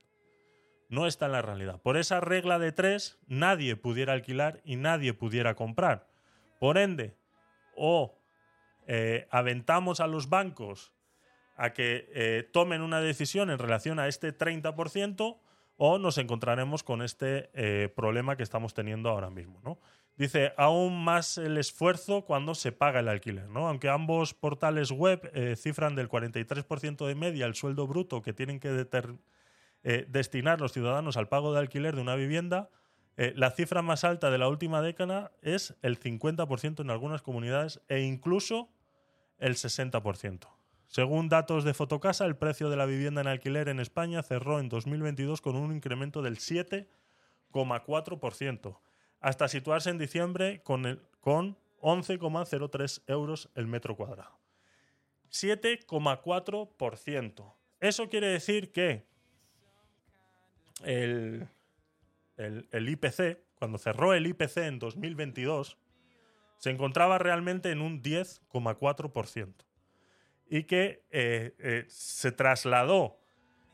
No 0.89 1.07
está 1.07 1.27
en 1.27 1.31
la 1.31 1.41
realidad. 1.41 1.81
Por 1.81 1.95
esa 1.95 2.19
regla 2.19 2.59
de 2.59 2.73
tres, 2.73 3.17
nadie 3.27 3.77
pudiera 3.77 4.11
alquilar 4.11 4.59
y 4.65 4.75
nadie 4.75 5.13
pudiera 5.13 5.55
comprar. 5.55 6.09
Por 6.59 6.77
ende, 6.77 7.15
o 7.77 8.19
eh, 8.87 9.25
aventamos 9.31 10.01
a 10.01 10.07
los 10.07 10.27
bancos 10.27 10.91
a 11.63 11.73
que 11.73 12.09
eh, 12.13 12.49
tomen 12.51 12.81
una 12.81 13.01
decisión 13.01 13.49
en 13.49 13.59
relación 13.59 13.99
a 13.99 14.07
este 14.07 14.37
30% 14.37 15.37
o 15.77 15.97
nos 15.97 16.17
encontraremos 16.17 16.83
con 16.83 17.01
este 17.01 17.49
eh, 17.53 17.89
problema 17.95 18.35
que 18.35 18.43
estamos 18.43 18.73
teniendo 18.73 19.09
ahora 19.09 19.29
mismo. 19.29 19.61
¿no? 19.63 19.79
Dice, 20.17 20.53
aún 20.57 21.03
más 21.03 21.37
el 21.37 21.57
esfuerzo 21.57 22.21
cuando 22.25 22.53
se 22.53 22.71
paga 22.71 22.99
el 22.99 23.07
alquiler. 23.07 23.49
¿no? 23.49 23.67
Aunque 23.67 23.89
ambos 23.89 24.33
portales 24.33 24.91
web 24.91 25.31
eh, 25.33 25.55
cifran 25.55 25.95
del 25.95 26.09
43% 26.09 27.07
de 27.07 27.15
media 27.15 27.45
el 27.45 27.55
sueldo 27.55 27.87
bruto 27.87 28.21
que 28.21 28.33
tienen 28.33 28.59
que 28.59 28.87
eh, 29.83 30.05
destinar 30.09 30.61
los 30.61 30.73
ciudadanos 30.73 31.17
al 31.17 31.27
pago 31.27 31.53
de 31.53 31.59
alquiler 31.59 31.95
de 31.95 32.01
una 32.01 32.15
vivienda, 32.15 32.69
eh, 33.17 33.33
la 33.35 33.51
cifra 33.51 33.81
más 33.81 34.03
alta 34.03 34.29
de 34.29 34.37
la 34.37 34.47
última 34.47 34.81
década 34.81 35.31
es 35.41 35.75
el 35.81 35.99
50% 35.99 36.81
en 36.81 36.89
algunas 36.89 37.21
comunidades 37.21 37.81
e 37.87 38.01
incluso 38.01 38.69
el 39.39 39.55
60%. 39.55 40.47
Según 40.91 41.27
datos 41.29 41.63
de 41.63 41.73
Fotocasa, 41.73 42.25
el 42.25 42.35
precio 42.35 42.69
de 42.69 42.75
la 42.75 42.85
vivienda 42.85 43.21
en 43.21 43.27
alquiler 43.27 43.69
en 43.69 43.79
España 43.79 44.21
cerró 44.23 44.59
en 44.59 44.67
2022 44.67 45.39
con 45.39 45.55
un 45.55 45.73
incremento 45.73 46.21
del 46.21 46.37
7,4%, 46.37 48.77
hasta 49.21 49.47
situarse 49.47 49.89
en 49.89 49.97
diciembre 49.97 50.61
con, 50.63 51.01
con 51.21 51.55
11,03 51.79 53.03
euros 53.07 53.49
el 53.55 53.67
metro 53.67 53.95
cuadrado. 53.95 54.37
7,4%. 55.31 57.53
Eso 57.79 58.09
quiere 58.09 58.27
decir 58.27 58.73
que 58.73 59.05
el, 60.83 61.47
el, 62.35 62.67
el 62.69 62.89
IPC, 62.89 63.37
cuando 63.55 63.77
cerró 63.77 64.13
el 64.13 64.27
IPC 64.27 64.57
en 64.57 64.79
2022, 64.79 65.77
se 66.57 66.69
encontraba 66.69 67.17
realmente 67.17 67.71
en 67.71 67.79
un 67.79 68.03
10,4%. 68.03 69.70
Y 70.51 70.65
que 70.65 71.05
eh, 71.11 71.55
eh, 71.59 71.85
se 71.87 72.33
trasladó 72.33 73.17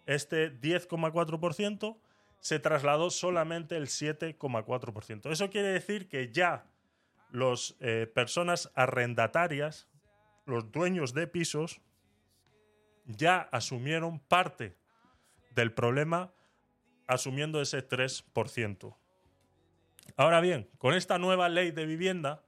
este 0.06 0.54
10,4%, 0.62 1.98
se 2.40 2.60
trasladó 2.60 3.10
solamente 3.10 3.76
el 3.76 3.88
7,4%. 3.88 5.32
Eso 5.32 5.50
quiere 5.50 5.70
decir 5.70 6.08
que 6.08 6.32
ya 6.32 6.68
las 7.32 7.74
personas 8.14 8.72
arrendatarias, 8.76 9.90
los 10.46 10.72
dueños 10.72 11.14
de 11.14 11.28
pisos, 11.28 11.82
ya 13.06 13.40
asumieron 13.52 14.20
parte 14.20 14.78
del 15.56 15.74
problema 15.74 16.32
asumiendo 17.08 17.60
ese 17.60 17.86
3%. 17.86 18.96
Ahora 20.16 20.42
bien, 20.42 20.70
con 20.78 20.94
esta 20.94 21.18
nueva 21.18 21.50
ley 21.50 21.72
de 21.72 21.86
vivienda, 21.86 22.44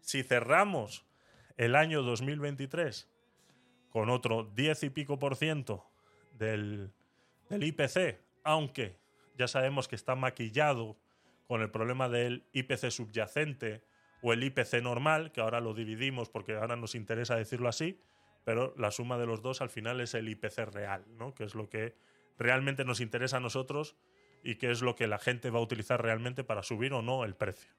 si 0.00 0.22
cerramos 0.22 1.06
el 1.56 1.74
año 1.74 2.02
2023 2.02 3.08
con 3.98 4.10
otro 4.10 4.44
10 4.54 4.84
y 4.84 4.90
pico 4.90 5.18
por 5.18 5.34
ciento 5.34 5.84
del, 6.38 6.92
del 7.48 7.64
IPC, 7.64 8.20
aunque 8.44 8.96
ya 9.36 9.48
sabemos 9.48 9.88
que 9.88 9.96
está 9.96 10.14
maquillado 10.14 10.96
con 11.48 11.62
el 11.62 11.70
problema 11.72 12.08
del 12.08 12.44
IPC 12.52 12.92
subyacente 12.92 13.82
o 14.22 14.32
el 14.32 14.44
IPC 14.44 14.82
normal, 14.84 15.32
que 15.32 15.40
ahora 15.40 15.58
lo 15.58 15.74
dividimos 15.74 16.28
porque 16.28 16.54
ahora 16.54 16.76
nos 16.76 16.94
interesa 16.94 17.34
decirlo 17.34 17.68
así, 17.68 18.00
pero 18.44 18.72
la 18.76 18.92
suma 18.92 19.18
de 19.18 19.26
los 19.26 19.42
dos 19.42 19.62
al 19.62 19.68
final 19.68 20.00
es 20.00 20.14
el 20.14 20.28
IPC 20.28 20.58
real, 20.72 21.04
¿no? 21.18 21.34
que 21.34 21.42
es 21.42 21.56
lo 21.56 21.68
que 21.68 21.96
realmente 22.38 22.84
nos 22.84 23.00
interesa 23.00 23.38
a 23.38 23.40
nosotros 23.40 23.96
y 24.44 24.58
que 24.58 24.70
es 24.70 24.80
lo 24.80 24.94
que 24.94 25.08
la 25.08 25.18
gente 25.18 25.50
va 25.50 25.58
a 25.58 25.62
utilizar 25.62 26.00
realmente 26.00 26.44
para 26.44 26.62
subir 26.62 26.92
o 26.92 27.02
no 27.02 27.24
el 27.24 27.34
precio. 27.34 27.72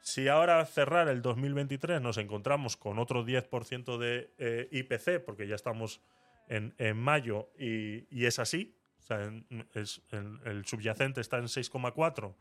Si 0.00 0.28
ahora 0.28 0.64
cerrar 0.64 1.08
el 1.08 1.20
2023 1.22 2.00
nos 2.00 2.16
encontramos 2.18 2.76
con 2.76 2.98
otro 2.98 3.24
10% 3.24 3.98
de 3.98 4.32
eh, 4.38 4.68
IPC, 4.72 5.24
porque 5.24 5.46
ya 5.46 5.54
estamos 5.54 6.00
en, 6.48 6.74
en 6.78 6.96
mayo 6.96 7.50
y, 7.58 8.06
y 8.10 8.24
es 8.26 8.38
así, 8.38 8.74
o 8.98 9.02
sea, 9.02 9.24
en- 9.24 9.46
es- 9.74 10.00
el, 10.10 10.38
el 10.44 10.64
subyacente 10.66 11.20
está 11.20 11.38
en 11.38 11.44
6,4 11.44 12.34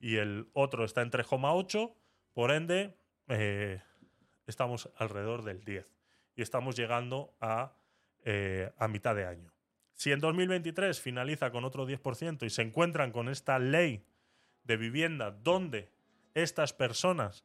y 0.00 0.16
el 0.16 0.48
otro 0.52 0.84
está 0.84 1.00
en 1.02 1.10
3,8, 1.10 1.94
por 2.34 2.50
ende 2.50 2.94
eh, 3.28 3.80
estamos 4.46 4.90
alrededor 4.96 5.42
del 5.42 5.64
10 5.64 5.90
y 6.36 6.42
estamos 6.42 6.76
llegando 6.76 7.34
a, 7.40 7.72
eh, 8.24 8.70
a 8.78 8.88
mitad 8.88 9.14
de 9.14 9.24
año. 9.26 9.52
Si 9.94 10.12
en 10.12 10.20
2023 10.20 11.00
finaliza 11.00 11.50
con 11.50 11.64
otro 11.64 11.86
10% 11.88 12.44
y 12.44 12.50
se 12.50 12.60
encuentran 12.60 13.10
con 13.10 13.30
esta 13.30 13.58
ley 13.58 14.04
de 14.64 14.76
vivienda 14.76 15.30
donde 15.30 15.88
estas 16.36 16.72
personas 16.72 17.44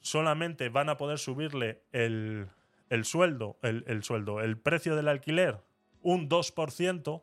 solamente 0.00 0.68
van 0.68 0.88
a 0.88 0.96
poder 0.96 1.18
subirle 1.18 1.82
el, 1.92 2.48
el 2.90 3.04
sueldo, 3.04 3.58
el, 3.62 3.84
el 3.86 4.02
sueldo, 4.02 4.40
el 4.40 4.58
precio 4.58 4.94
del 4.94 5.08
alquiler 5.08 5.60
un 6.06 6.28
2%, 6.28 7.22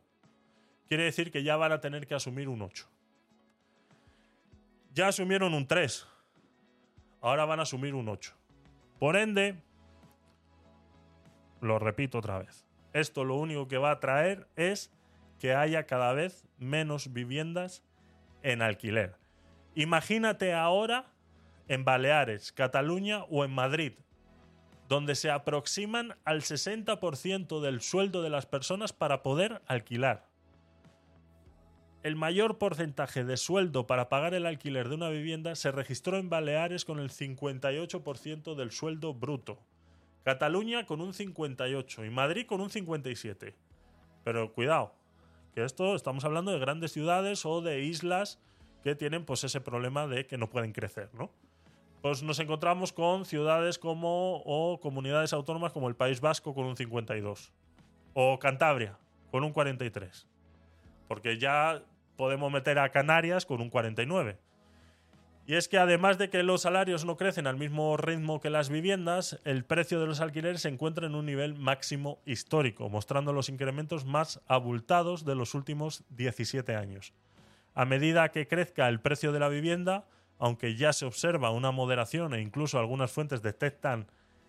quiere 0.90 1.04
decir 1.06 1.32
que 1.32 1.42
ya 1.42 1.56
van 1.56 1.72
a 1.72 1.80
tener 1.80 2.06
que 2.06 2.16
asumir 2.16 2.50
un 2.50 2.62
8. 2.62 2.86
Ya 4.94 5.08
asumieron 5.08 5.54
un 5.54 5.66
3. 5.66 6.06
Ahora 7.22 7.46
van 7.46 7.60
a 7.60 7.64
asumir 7.64 7.96
un 7.96 8.10
8. 8.10 8.36
Por 9.00 9.16
ende, 9.16 9.64
lo 11.62 11.80
repito 11.80 12.18
otra 12.18 12.40
vez. 12.40 12.66
Esto 12.92 13.24
lo 13.24 13.36
único 13.36 13.70
que 13.70 13.78
va 13.78 13.92
a 13.92 14.02
traer 14.02 14.50
es 14.58 14.92
que 15.40 15.56
haya 15.56 15.86
cada 15.86 16.12
vez 16.12 16.46
menos 16.58 17.14
viviendas 17.14 17.84
en 18.42 18.62
alquiler. 18.62 19.16
Imagínate 19.76 20.54
ahora 20.54 21.14
en 21.68 21.84
Baleares, 21.84 22.52
Cataluña 22.52 23.24
o 23.24 23.44
en 23.44 23.52
Madrid, 23.52 23.94
donde 24.88 25.16
se 25.16 25.32
aproximan 25.32 26.16
al 26.26 26.42
60% 26.42 27.62
del 27.62 27.82
sueldo 27.82 28.22
de 28.22 28.30
las 28.30 28.46
personas 28.46 28.94
para 28.94 29.24
poder 29.24 29.62
alquilar. 29.68 30.28
El 32.04 32.16
mayor 32.18 32.58
porcentaje 32.58 33.24
de 33.24 33.38
sueldo 33.38 33.88
para 33.88 34.10
pagar 34.10 34.34
el 34.34 34.46
alquiler 34.46 34.90
de 34.90 34.96
una 34.96 35.10
vivienda 35.10 35.56
se 35.56 35.72
registró 35.72 36.18
en 36.18 36.30
Baleares 36.30 36.84
con 36.84 37.00
el 37.00 37.10
58% 37.10 38.56
del 38.56 38.72
sueldo 38.72 39.14
bruto. 39.14 39.58
Cataluña 40.24 40.86
con 40.86 41.02
un 41.02 41.14
58 41.14 42.06
y 42.06 42.10
Madrid 42.10 42.46
con 42.46 42.60
un 42.62 42.70
57. 42.70 43.56
Pero 44.26 44.54
cuidado, 44.54 44.94
que 45.56 45.64
esto 45.64 45.96
estamos 45.96 46.26
hablando 46.26 46.52
de 46.52 46.60
grandes 46.60 46.92
ciudades 46.92 47.46
o 47.46 47.62
de 47.62 47.82
islas 47.84 48.40
que 48.84 48.96
tienen 48.96 49.26
pues 49.26 49.44
ese 49.44 49.62
problema 49.62 50.08
de 50.08 50.26
que 50.28 50.38
no 50.38 50.50
pueden 50.50 50.74
crecer, 50.74 51.10
¿no? 51.14 51.32
Pues 52.02 52.22
nos 52.22 52.40
encontramos 52.40 52.92
con 52.92 53.26
ciudades 53.26 53.80
como 53.80 54.44
o 54.46 54.80
comunidades 54.82 55.32
autónomas 55.32 55.72
como 55.72 55.88
el 55.88 55.96
País 55.96 56.20
Vasco 56.20 56.54
con 56.54 56.66
un 56.66 56.76
52 56.76 57.54
o 58.14 58.40
Cantabria 58.40 58.98
con 59.32 59.44
un 59.44 59.54
43. 59.54 60.28
Porque 61.08 61.40
ya 61.40 61.82
podemos 62.18 62.52
meter 62.52 62.78
a 62.78 62.90
Canarias 62.90 63.46
con 63.46 63.62
un 63.62 63.70
49. 63.70 64.38
Y 65.46 65.56
es 65.56 65.68
que 65.68 65.78
además 65.78 66.18
de 66.18 66.30
que 66.30 66.44
los 66.44 66.62
salarios 66.62 67.04
no 67.04 67.18
crecen 67.18 67.48
al 67.48 67.58
mismo 67.58 67.98
ritmo 67.98 68.40
que 68.40 68.50
las 68.50 68.70
viviendas, 68.70 69.40
el 69.44 69.66
precio 69.66 70.00
de 70.00 70.08
los 70.08 70.22
alquileres 70.22 70.62
se 70.62 70.70
encuentra 70.70 71.08
en 71.08 71.16
un 71.16 71.26
nivel 71.26 71.56
máximo 71.56 72.20
histórico, 72.26 72.90
mostrando 72.90 73.34
los 73.34 73.50
incrementos 73.50 74.06
más 74.06 74.40
abultados 74.48 75.26
de 75.26 75.36
los 75.36 75.54
últimos 75.54 76.04
17 76.10 76.76
años. 76.76 77.14
A 77.76 77.86
medida 77.86 78.30
que 78.30 78.48
crezca 78.48 78.88
el 78.88 79.00
precio 79.00 79.32
de 79.32 79.40
la 79.40 79.50
vivienda, 79.50 80.06
aunque 80.40 80.76
ya 80.76 80.94
se 80.94 81.06
observa 81.06 81.52
una 81.52 81.72
moderación 81.72 82.34
e 82.34 82.42
incluso 82.42 82.80
algunas 82.80 83.12
fuentes 83.12 83.42
detectan 83.42 84.08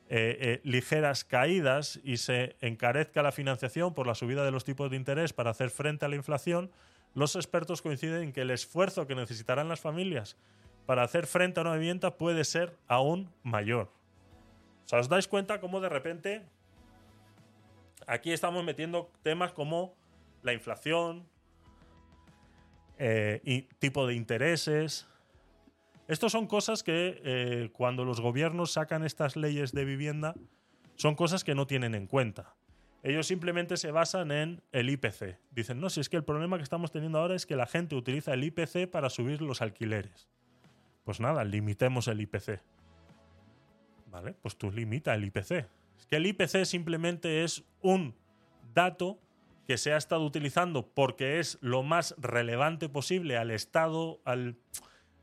eh, 0.09 0.37
eh, 0.41 0.61
ligeras 0.64 1.25
caídas 1.25 1.99
y 2.05 2.18
se 2.18 2.57
encarezca 2.61 3.22
la 3.22 3.33
financiación 3.33 3.95
por 3.95 4.07
la 4.07 4.14
subida 4.14 4.45
de 4.45 4.51
los 4.51 4.64
tipos 4.64 4.91
de 4.91 4.97
interés 4.97 5.33
para 5.33 5.51
hacer 5.51 5.70
frente 5.70 6.05
a 6.05 6.09
la 6.09 6.16
inflación, 6.16 6.70
los 7.14 7.37
expertos 7.37 7.81
coinciden 7.81 8.22
en 8.22 8.33
que 8.33 8.43
el 8.43 8.51
esfuerzo 8.51 9.07
que 9.07 9.14
necesitarán 9.14 9.68
las 9.68 9.81
familias 9.81 10.37
para 10.85 11.05
hacer 11.05 11.27
frente 11.27 11.61
a 11.61 11.62
una 11.62 11.75
vivienda 11.75 12.18
puede 12.18 12.45
ser 12.45 12.77
aún 12.87 13.33
mayor. 13.43 13.91
O 14.85 14.89
sea, 14.89 14.99
os 14.99 15.09
dais 15.09 15.27
cuenta 15.27 15.61
cómo 15.61 15.81
de 15.81 15.89
repente 15.89 16.43
aquí 18.07 18.33
estamos 18.33 18.62
metiendo 18.62 19.11
temas 19.22 19.53
como 19.53 19.95
la 20.43 20.53
inflación, 20.53 21.27
eh, 22.99 23.68
tipo 23.78 24.07
de 24.07 24.14
intereses. 24.14 25.07
Estos 26.07 26.32
son 26.32 26.47
cosas 26.47 26.82
que 26.82 27.20
eh, 27.24 27.70
cuando 27.72 28.05
los 28.05 28.20
gobiernos 28.20 28.72
sacan 28.72 29.05
estas 29.05 29.36
leyes 29.36 29.72
de 29.72 29.84
vivienda 29.84 30.34
son 30.97 31.14
cosas 31.14 31.45
que 31.45 31.55
no 31.55 31.66
tienen 31.66 31.95
en 31.95 32.07
cuenta. 32.07 32.55
Ellos 33.03 33.26
simplemente 33.26 33.76
se 33.76 33.90
basan 33.90 34.30
en 34.30 34.62
el 34.72 34.88
IPC. 34.88 35.38
Dicen, 35.51 35.78
no, 35.80 35.90
si 35.90 36.01
es 36.01 36.09
que 36.09 36.16
el 36.16 36.24
problema 36.24 36.57
que 36.57 36.62
estamos 36.62 36.90
teniendo 36.90 37.18
ahora 37.18 37.34
es 37.34 37.45
que 37.45 37.57
la 37.57 37.66
gente 37.66 37.97
utiliza 37.97 38.32
el 38.32 38.45
IPC 38.45 38.90
para 38.90 39.11
subir 39.11 39.42
los 39.42 39.61
alquileres. 39.61 40.28
Pues 41.05 41.20
nada, 41.20 41.45
limitemos 41.45 42.09
el 42.09 42.22
IPC. 42.22 42.62
¿Vale? 44.11 44.34
Pues 44.40 44.57
tú 44.57 44.70
limita 44.70 45.14
el 45.14 45.24
IPC. 45.24 45.51
Es 45.99 46.07
que 46.09 46.16
el 46.16 46.26
IPC 46.26 46.64
simplemente 46.64 47.45
es 47.45 47.64
un 47.82 48.14
dato 48.72 49.18
que 49.67 49.79
se 49.79 49.93
ha 49.93 49.97
estado 49.97 50.25
utilizando 50.25 50.87
porque 50.89 51.39
es 51.41 51.59
lo 51.61 51.83
más 51.83 52.15
relevante 52.19 52.89
posible 52.89 53.37
al 53.37 53.51
estado, 53.51 54.21
al, 54.25 54.57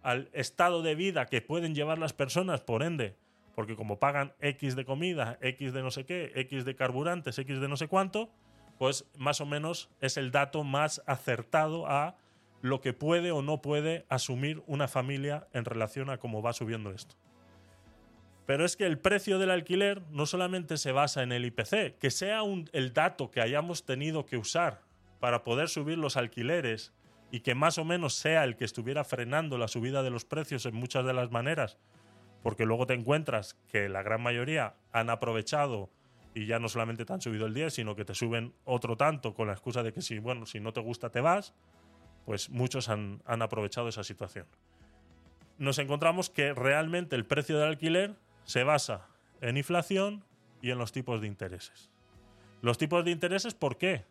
al 0.02 0.30
estado 0.34 0.82
de 0.82 0.96
vida 0.96 1.26
que 1.26 1.42
pueden 1.42 1.76
llevar 1.76 2.00
las 2.00 2.14
personas, 2.14 2.62
por 2.62 2.84
ende, 2.84 3.16
porque 3.56 3.76
como 3.76 4.00
pagan 4.00 4.34
X 4.39 4.76
de 4.76 4.86
comida, 4.86 5.38
X 5.42 5.74
de 5.74 5.84
no 5.84 5.92
sé 5.92 6.06
qué, 6.06 6.32
X 6.36 6.66
de 6.66 6.76
carburantes, 6.76 7.38
X 7.38 7.60
de 7.60 7.68
no 7.68 7.78
sé 7.78 7.88
cuánto, 7.88 8.30
pues 8.78 9.06
más 9.18 9.42
o 9.42 9.46
menos 9.46 9.89
es 10.00 10.18
el 10.18 10.32
dato 10.32 10.64
más 10.64 11.04
acertado 11.06 11.88
a 11.88 12.16
lo 12.62 12.82
que 12.82 12.94
puede 12.94 13.32
o 13.32 13.42
no 13.42 13.62
puede 13.62 14.06
asumir 14.10 14.64
una 14.68 14.88
familia 14.88 15.48
en 15.54 15.66
relación 15.66 16.10
a 16.10 16.18
cómo 16.18 16.42
va 16.42 16.54
subiendo 16.54 16.92
esto. 16.92 17.16
Pero 18.46 18.66
es 18.66 18.76
que 18.76 18.86
el 18.86 19.00
precio 19.00 19.39
del 19.39 19.52
alquiler 19.52 20.02
no 20.10 20.26
solamente 20.26 20.78
se 20.78 20.92
basa 20.92 21.24
en 21.24 21.32
el 21.32 21.46
IPC, 21.46 21.98
que 22.00 22.12
sea 22.12 22.42
el 22.74 22.94
dato 22.94 23.32
que 23.32 23.42
hayamos 23.42 23.86
tenido 23.86 24.26
que 24.26 24.38
usar 24.38 24.82
para 25.20 25.44
poder 25.44 25.70
subir 25.70 25.98
los 25.98 26.18
alquileres 26.18 26.94
y 27.32 27.42
que 27.42 27.56
más 27.56 27.78
o 27.78 27.86
menos 27.86 28.16
sea 28.16 28.44
el 28.44 28.58
que 28.58 28.66
estuviera 28.66 29.04
frenando 29.04 29.58
la 29.58 29.68
subida 29.68 30.04
de 30.04 30.10
los 30.10 30.26
precios 30.26 30.66
en 30.66 30.76
muchas 30.76 31.06
de 31.06 31.14
las 31.14 31.32
maneras, 31.32 31.78
porque 32.44 32.66
luego 32.66 32.88
te 32.88 32.94
encuentras 32.94 33.56
que 33.72 33.88
la 33.88 34.04
gran 34.04 34.22
mayoría 34.22 34.76
han 34.92 35.10
aprovechado 35.10 35.89
y 36.34 36.46
ya 36.46 36.60
no 36.60 36.70
solamente 36.70 37.06
te 37.06 37.14
han 37.14 37.22
subido 37.22 37.46
el 37.46 37.54
10, 37.54 37.74
sino 37.74 37.96
que 37.96 38.06
te 38.06 38.16
suben 38.16 38.54
otro 38.66 38.98
tanto 38.98 39.34
con 39.34 39.48
la 39.48 39.54
excusa 39.54 39.84
de 39.84 39.94
que 39.94 40.02
si, 40.02 40.20
bueno, 40.20 40.46
si 40.46 40.60
no 40.60 40.74
te 40.74 40.82
gusta 40.82 41.10
te 41.10 41.22
vas, 41.22 41.54
pues 42.26 42.50
muchos 42.50 42.89
han, 42.89 43.22
han 43.26 43.42
aprovechado 43.42 43.88
esa 43.88 44.04
situación. 44.04 44.48
Nos 45.58 45.78
encontramos 45.78 46.30
que 46.30 46.54
realmente 46.54 47.16
el 47.16 47.26
precio 47.26 47.58
del 47.60 47.70
alquiler 47.70 48.16
se 48.44 48.64
basa 48.64 49.08
en 49.42 49.58
inflación 49.58 50.24
y 50.62 50.72
en 50.72 50.78
los 50.78 50.92
tipos 50.92 51.22
de 51.22 51.28
intereses. 51.28 51.89
Los 52.62 52.78
tipos 52.78 53.04
de 53.04 53.12
intereses, 53.12 53.54
¿por 53.54 53.78
qué? 53.78 54.06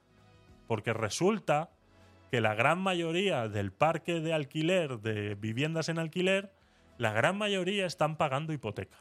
Porque 0.67 0.93
resulta 0.93 1.71
que 2.31 2.41
la 2.41 2.55
gran 2.55 2.81
mayoría 2.81 3.49
del 3.49 3.73
parque 3.73 4.21
de 4.21 4.33
alquiler, 4.33 5.01
de 5.01 5.35
viviendas 5.35 5.89
en 5.89 5.99
alquiler, 5.99 6.53
la 6.99 7.13
gran 7.13 7.37
mayoría 7.39 7.87
están 7.87 8.17
pagando 8.17 8.53
hipoteca. 8.53 8.99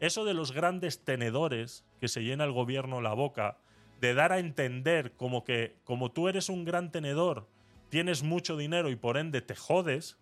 Eso 0.00 0.24
de 0.24 0.34
los 0.34 0.52
grandes 0.52 1.04
tenedores 1.04 1.84
que 2.00 2.08
se 2.08 2.22
llena 2.22 2.44
el 2.44 2.52
gobierno 2.52 3.00
la 3.00 3.14
boca, 3.14 3.58
de 4.00 4.14
dar 4.14 4.32
a 4.32 4.40
entender 4.40 5.12
como 5.12 5.44
que 5.44 5.76
como 5.84 6.10
tú 6.10 6.28
eres 6.28 6.48
un 6.48 6.64
gran 6.64 6.90
tenedor, 6.90 7.46
tienes 7.88 8.24
mucho 8.24 8.56
dinero 8.56 8.90
y 8.90 8.96
por 8.96 9.16
ende 9.16 9.42
te 9.42 9.54
jodes, 9.54 10.18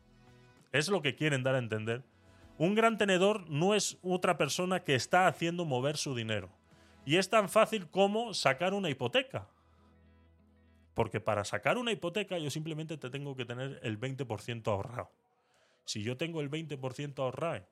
es 0.73 0.89
lo 0.89 1.01
que 1.01 1.15
quieren 1.15 1.43
dar 1.43 1.55
a 1.55 1.59
entender. 1.59 2.03
Un 2.61 2.75
gran 2.75 2.99
tenedor 2.99 3.49
no 3.49 3.75
es 3.75 3.97
otra 4.03 4.37
persona 4.37 4.85
que 4.85 4.95
está 4.95 5.27
haciendo 5.27 5.65
mover 5.65 5.97
su 5.97 6.15
dinero. 6.15 6.51
Y 7.07 7.17
es 7.17 7.31
tan 7.31 7.49
fácil 7.49 7.89
como 7.89 8.35
sacar 8.35 8.75
una 8.75 8.91
hipoteca. 8.91 9.49
Porque 10.93 11.21
para 11.21 11.47
sacar 11.47 11.79
una 11.79 11.91
hipoteca 11.91 12.37
yo 12.37 12.51
simplemente 12.51 12.99
te 12.99 13.09
tengo 13.09 13.35
que 13.35 13.47
tener 13.47 13.81
el 13.83 13.99
20% 13.99 14.69
ahorrado. 14.69 15.11
Si 15.87 16.03
yo 16.03 16.19
tengo 16.19 16.43
el 16.43 16.51
20% 16.51 17.19
ahorrado, 17.21 17.67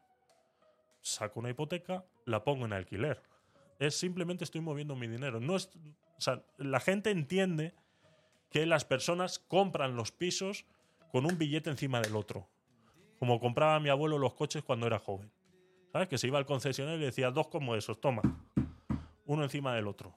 saco 1.02 1.40
una 1.40 1.50
hipoteca, 1.50 2.06
la 2.24 2.42
pongo 2.42 2.64
en 2.64 2.72
alquiler. 2.72 3.20
Es 3.78 3.94
simplemente 3.94 4.44
estoy 4.44 4.62
moviendo 4.62 4.96
mi 4.96 5.06
dinero. 5.06 5.38
No 5.38 5.56
es, 5.56 5.68
la 6.56 6.80
gente 6.80 7.10
entiende 7.10 7.74
que 8.50 8.64
las 8.64 8.86
personas 8.86 9.38
compran 9.38 9.96
los 9.96 10.12
pisos 10.12 10.64
con 11.12 11.26
un 11.26 11.36
billete 11.36 11.68
encima 11.68 12.00
del 12.00 12.16
otro. 12.16 12.48
Como 13.18 13.40
compraba 13.40 13.80
mi 13.80 13.88
abuelo 13.88 14.18
los 14.18 14.34
coches 14.34 14.62
cuando 14.62 14.86
era 14.86 14.98
joven. 14.98 15.30
¿Sabes? 15.92 16.08
Que 16.08 16.18
se 16.18 16.26
iba 16.26 16.38
al 16.38 16.46
concesionario 16.46 17.00
y 17.00 17.04
decía 17.04 17.30
dos 17.30 17.48
como 17.48 17.74
esos, 17.74 18.00
toma. 18.00 18.22
Uno 19.24 19.42
encima 19.42 19.74
del 19.74 19.88
otro. 19.88 20.14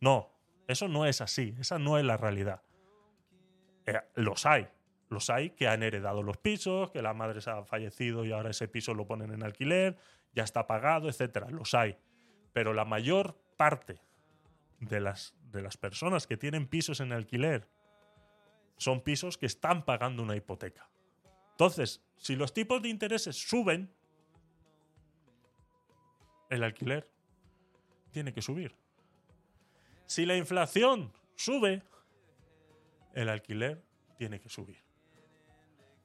No, 0.00 0.30
eso 0.68 0.88
no 0.88 1.06
es 1.06 1.20
así. 1.20 1.54
Esa 1.58 1.78
no 1.78 1.98
es 1.98 2.04
la 2.04 2.16
realidad. 2.16 2.62
Eh, 3.86 4.00
los 4.14 4.46
hay. 4.46 4.68
Los 5.08 5.30
hay 5.30 5.50
que 5.50 5.68
han 5.68 5.82
heredado 5.82 6.22
los 6.22 6.36
pisos, 6.36 6.90
que 6.90 7.02
la 7.02 7.14
madre 7.14 7.40
se 7.40 7.50
ha 7.50 7.64
fallecido 7.64 8.24
y 8.24 8.32
ahora 8.32 8.50
ese 8.50 8.66
piso 8.66 8.92
lo 8.92 9.06
ponen 9.06 9.32
en 9.32 9.44
alquiler, 9.44 9.96
ya 10.34 10.42
está 10.42 10.66
pagado, 10.66 11.08
etcétera. 11.08 11.48
Los 11.50 11.74
hay. 11.74 11.96
Pero 12.52 12.72
la 12.72 12.84
mayor 12.84 13.38
parte 13.56 14.00
de 14.80 15.00
las, 15.00 15.34
de 15.52 15.62
las 15.62 15.76
personas 15.76 16.26
que 16.26 16.36
tienen 16.36 16.66
pisos 16.66 17.00
en 17.00 17.12
alquiler 17.12 17.68
son 18.76 19.00
pisos 19.00 19.38
que 19.38 19.46
están 19.46 19.84
pagando 19.84 20.22
una 20.22 20.36
hipoteca. 20.36 20.88
Entonces, 21.56 22.02
si 22.18 22.36
los 22.36 22.52
tipos 22.52 22.82
de 22.82 22.90
intereses 22.90 23.34
suben, 23.34 23.90
el 26.50 26.62
alquiler 26.62 27.10
tiene 28.10 28.34
que 28.34 28.42
subir. 28.42 28.76
Si 30.04 30.26
la 30.26 30.36
inflación 30.36 31.14
sube, 31.34 31.82
el 33.14 33.30
alquiler 33.30 33.82
tiene 34.18 34.38
que 34.38 34.50
subir. 34.50 34.76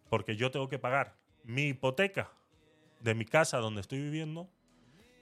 Porque 0.09 0.37
yo 0.37 0.51
tengo 0.51 0.69
que 0.69 0.79
pagar 0.79 1.17
mi 1.43 1.63
hipoteca 1.63 2.31
de 3.01 3.13
mi 3.13 3.25
casa 3.25 3.57
donde 3.57 3.81
estoy 3.81 3.99
viviendo 3.99 4.49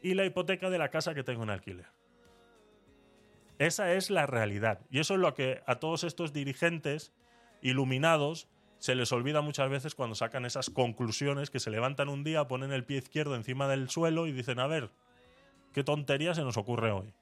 y 0.04 0.14
la 0.14 0.26
hipoteca 0.26 0.70
de 0.70 0.78
la 0.78 0.90
casa 0.90 1.16
que 1.16 1.24
tengo 1.24 1.42
en 1.42 1.50
alquiler. 1.50 1.88
Esa 3.58 3.94
es 3.94 4.12
la 4.12 4.28
realidad. 4.28 4.86
Y 4.92 5.00
eso 5.00 5.16
es 5.16 5.20
lo 5.20 5.34
que 5.34 5.64
a 5.66 5.80
todos 5.80 6.04
estos 6.04 6.34
dirigentes 6.34 7.14
iluminados 7.64 8.48
se 8.80 8.96
les 8.96 9.12
olvida 9.12 9.42
muchas 9.42 9.70
veces 9.70 9.94
cuando 9.96 10.16
sacan 10.16 10.46
esas 10.46 10.70
conclusiones 10.70 11.50
que 11.50 11.60
se 11.60 11.70
levantan 11.70 12.10
un 12.10 12.24
día, 12.24 12.48
ponen 12.48 12.72
el 12.72 12.86
pie 12.86 12.98
izquierdo 12.98 13.36
encima 13.36 13.68
del 13.68 13.90
suelo 13.90 14.26
y 14.26 14.32
dicen, 14.32 14.60
a 14.60 14.68
ver, 14.68 14.90
¿qué 15.74 15.84
tontería 15.84 16.34
se 16.34 16.44
nos 16.44 16.58
ocurre 16.58 16.92
hoy? 16.92 17.14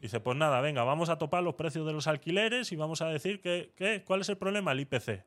Dice, 0.00 0.20
pues 0.20 0.36
nada, 0.36 0.60
venga, 0.60 0.84
vamos 0.84 1.08
a 1.08 1.18
topar 1.18 1.42
los 1.42 1.54
precios 1.54 1.86
de 1.86 1.92
los 1.92 2.06
alquileres 2.06 2.72
y 2.72 2.76
vamos 2.76 3.00
a 3.02 3.08
decir 3.08 3.40
que, 3.40 3.72
que- 3.76 4.02
¿cuál 4.04 4.20
es 4.20 4.28
el 4.28 4.36
problema? 4.36 4.72
El 4.72 4.80
IPC. 4.80 5.24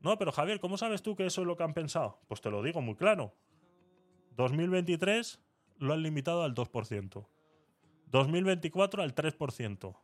No, 0.00 0.18
pero 0.18 0.30
Javier, 0.32 0.60
¿cómo 0.60 0.76
sabes 0.76 1.02
tú 1.02 1.16
que 1.16 1.26
eso 1.26 1.40
es 1.40 1.46
lo 1.46 1.56
que 1.56 1.62
han 1.64 1.74
pensado? 1.74 2.20
Pues 2.28 2.40
te 2.40 2.50
lo 2.50 2.62
digo 2.62 2.80
muy 2.80 2.94
claro. 2.96 3.34
2023 4.36 5.40
lo 5.78 5.94
han 5.94 6.02
limitado 6.02 6.42
al 6.44 6.54
2%. 6.54 7.26
2024 8.10 9.02
al 9.02 9.14
3%. 9.14 9.96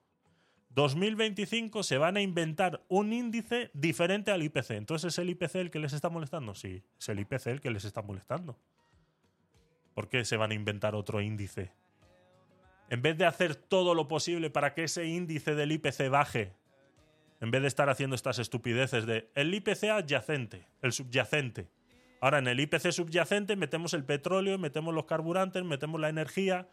2025 0.75 1.83
se 1.83 1.99
van 1.99 2.17
a 2.17 2.23
inventar 2.23 2.83
un 2.89 3.13
índice 3.13 3.71
diferente 3.75 4.31
al 4.31 4.43
IPC. 4.43 4.71
Entonces, 4.71 5.13
¿es 5.13 5.19
el 5.19 5.31
IPC 5.31 5.57
el 5.57 5.71
que 5.71 5.79
les 5.79 5.93
está 5.93 6.09
molestando? 6.09 6.55
Sí, 6.55 6.83
es 6.99 7.09
el 7.09 7.21
IPC 7.21 7.47
el 7.49 7.61
que 7.61 7.71
les 7.71 7.85
está 7.85 8.01
molestando. 8.01 8.59
¿Por 9.95 10.09
qué 10.09 10.25
se 10.25 10.39
van 10.39 10.53
a 10.53 10.55
inventar 10.55 10.95
otro 10.95 11.21
índice? 11.21 11.73
En 12.89 13.03
vez 13.03 13.19
de 13.19 13.27
hacer 13.27 13.55
todo 13.55 13.95
lo 13.95 14.09
posible 14.09 14.49
para 14.51 14.73
que 14.73 14.85
ese 14.85 15.07
índice 15.07 15.55
del 15.55 15.73
IPC 15.73 16.09
baje, 16.09 16.55
en 17.41 17.51
vez 17.51 17.63
de 17.63 17.69
estar 17.69 17.91
haciendo 17.91 18.17
estas 18.17 18.39
estupideces 18.39 19.05
de 19.05 19.29
el 19.35 19.53
IPC 19.53 19.85
adyacente, 19.85 20.67
el 20.81 20.93
subyacente. 20.93 21.69
Ahora 22.21 22.39
en 22.39 22.47
el 22.47 22.61
IPC 22.61 22.93
subyacente 22.93 23.57
metemos 23.57 23.93
el 23.95 24.05
petróleo, 24.05 24.57
metemos 24.59 24.95
los 24.95 25.05
carburantes, 25.05 25.65
metemos 25.65 26.01
la 26.01 26.09
energía, 26.09 26.69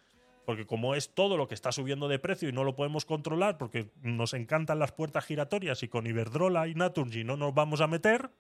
porque 0.50 0.66
como 0.66 0.96
es 0.96 1.14
todo 1.14 1.38
lo 1.38 1.48
que 1.48 1.54
está 1.54 1.72
subiendo 1.72 2.08
de 2.08 2.18
precio 2.18 2.50
y 2.50 2.52
no 2.52 2.64
lo 2.64 2.76
podemos 2.76 3.06
controlar 3.06 3.60
porque 3.60 3.92
nos 4.02 4.34
encantan 4.34 4.80
las 4.80 4.92
puertas 4.92 5.24
giratorias 5.24 5.84
y 5.84 5.88
con 5.88 6.08
Iberdrola 6.08 6.68
y 6.68 6.74
Naturgy 6.74 7.24
no 7.24 7.38
nos 7.38 7.54
vamos 7.54 7.82
a 7.82 7.88
meter, 7.88 8.32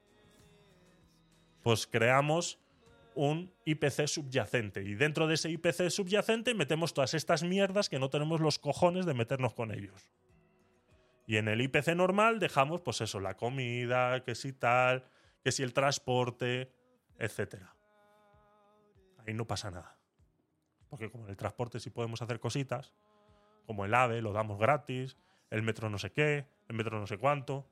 pues 1.61 1.85
creamos 1.85 2.57
un 3.13 3.53
IPC 3.63 4.07
subyacente. 4.07 4.81
Y 4.81 4.95
dentro 4.95 5.27
de 5.27 5.35
ese 5.35 5.51
IPC 5.51 5.91
subyacente 5.91 6.55
metemos 6.55 6.95
todas 6.95 7.13
estas 7.13 7.43
mierdas 7.43 7.89
que 7.89 7.99
no 7.99 8.09
tenemos 8.09 8.41
los 8.41 8.57
cojones 8.57 9.05
de 9.05 9.13
meternos 9.13 9.53
con 9.53 9.71
ellos. 9.71 10.09
Y 11.27 11.37
en 11.37 11.47
el 11.47 11.61
IPC 11.61 11.89
normal 11.89 12.39
dejamos, 12.39 12.81
pues 12.81 13.01
eso, 13.01 13.19
la 13.19 13.37
comida, 13.37 14.23
que 14.23 14.33
si 14.33 14.51
tal, 14.51 15.05
que 15.43 15.51
si 15.51 15.61
el 15.61 15.73
transporte, 15.73 16.71
etcétera. 17.19 17.75
Ahí 19.27 19.35
no 19.35 19.45
pasa 19.45 19.69
nada. 19.69 19.98
Porque 20.89 21.09
como 21.11 21.25
en 21.25 21.29
el 21.31 21.37
transporte 21.37 21.79
sí 21.79 21.89
podemos 21.89 22.21
hacer 22.21 22.39
cositas, 22.39 22.93
como 23.65 23.85
el 23.85 23.93
AVE 23.93 24.21
lo 24.21 24.33
damos 24.33 24.57
gratis, 24.59 25.17
el 25.51 25.61
metro 25.61 25.89
no 25.89 25.97
sé 25.99 26.11
qué, 26.11 26.47
el 26.67 26.75
metro 26.75 26.99
no 26.99 27.07
sé 27.07 27.17
cuánto. 27.17 27.67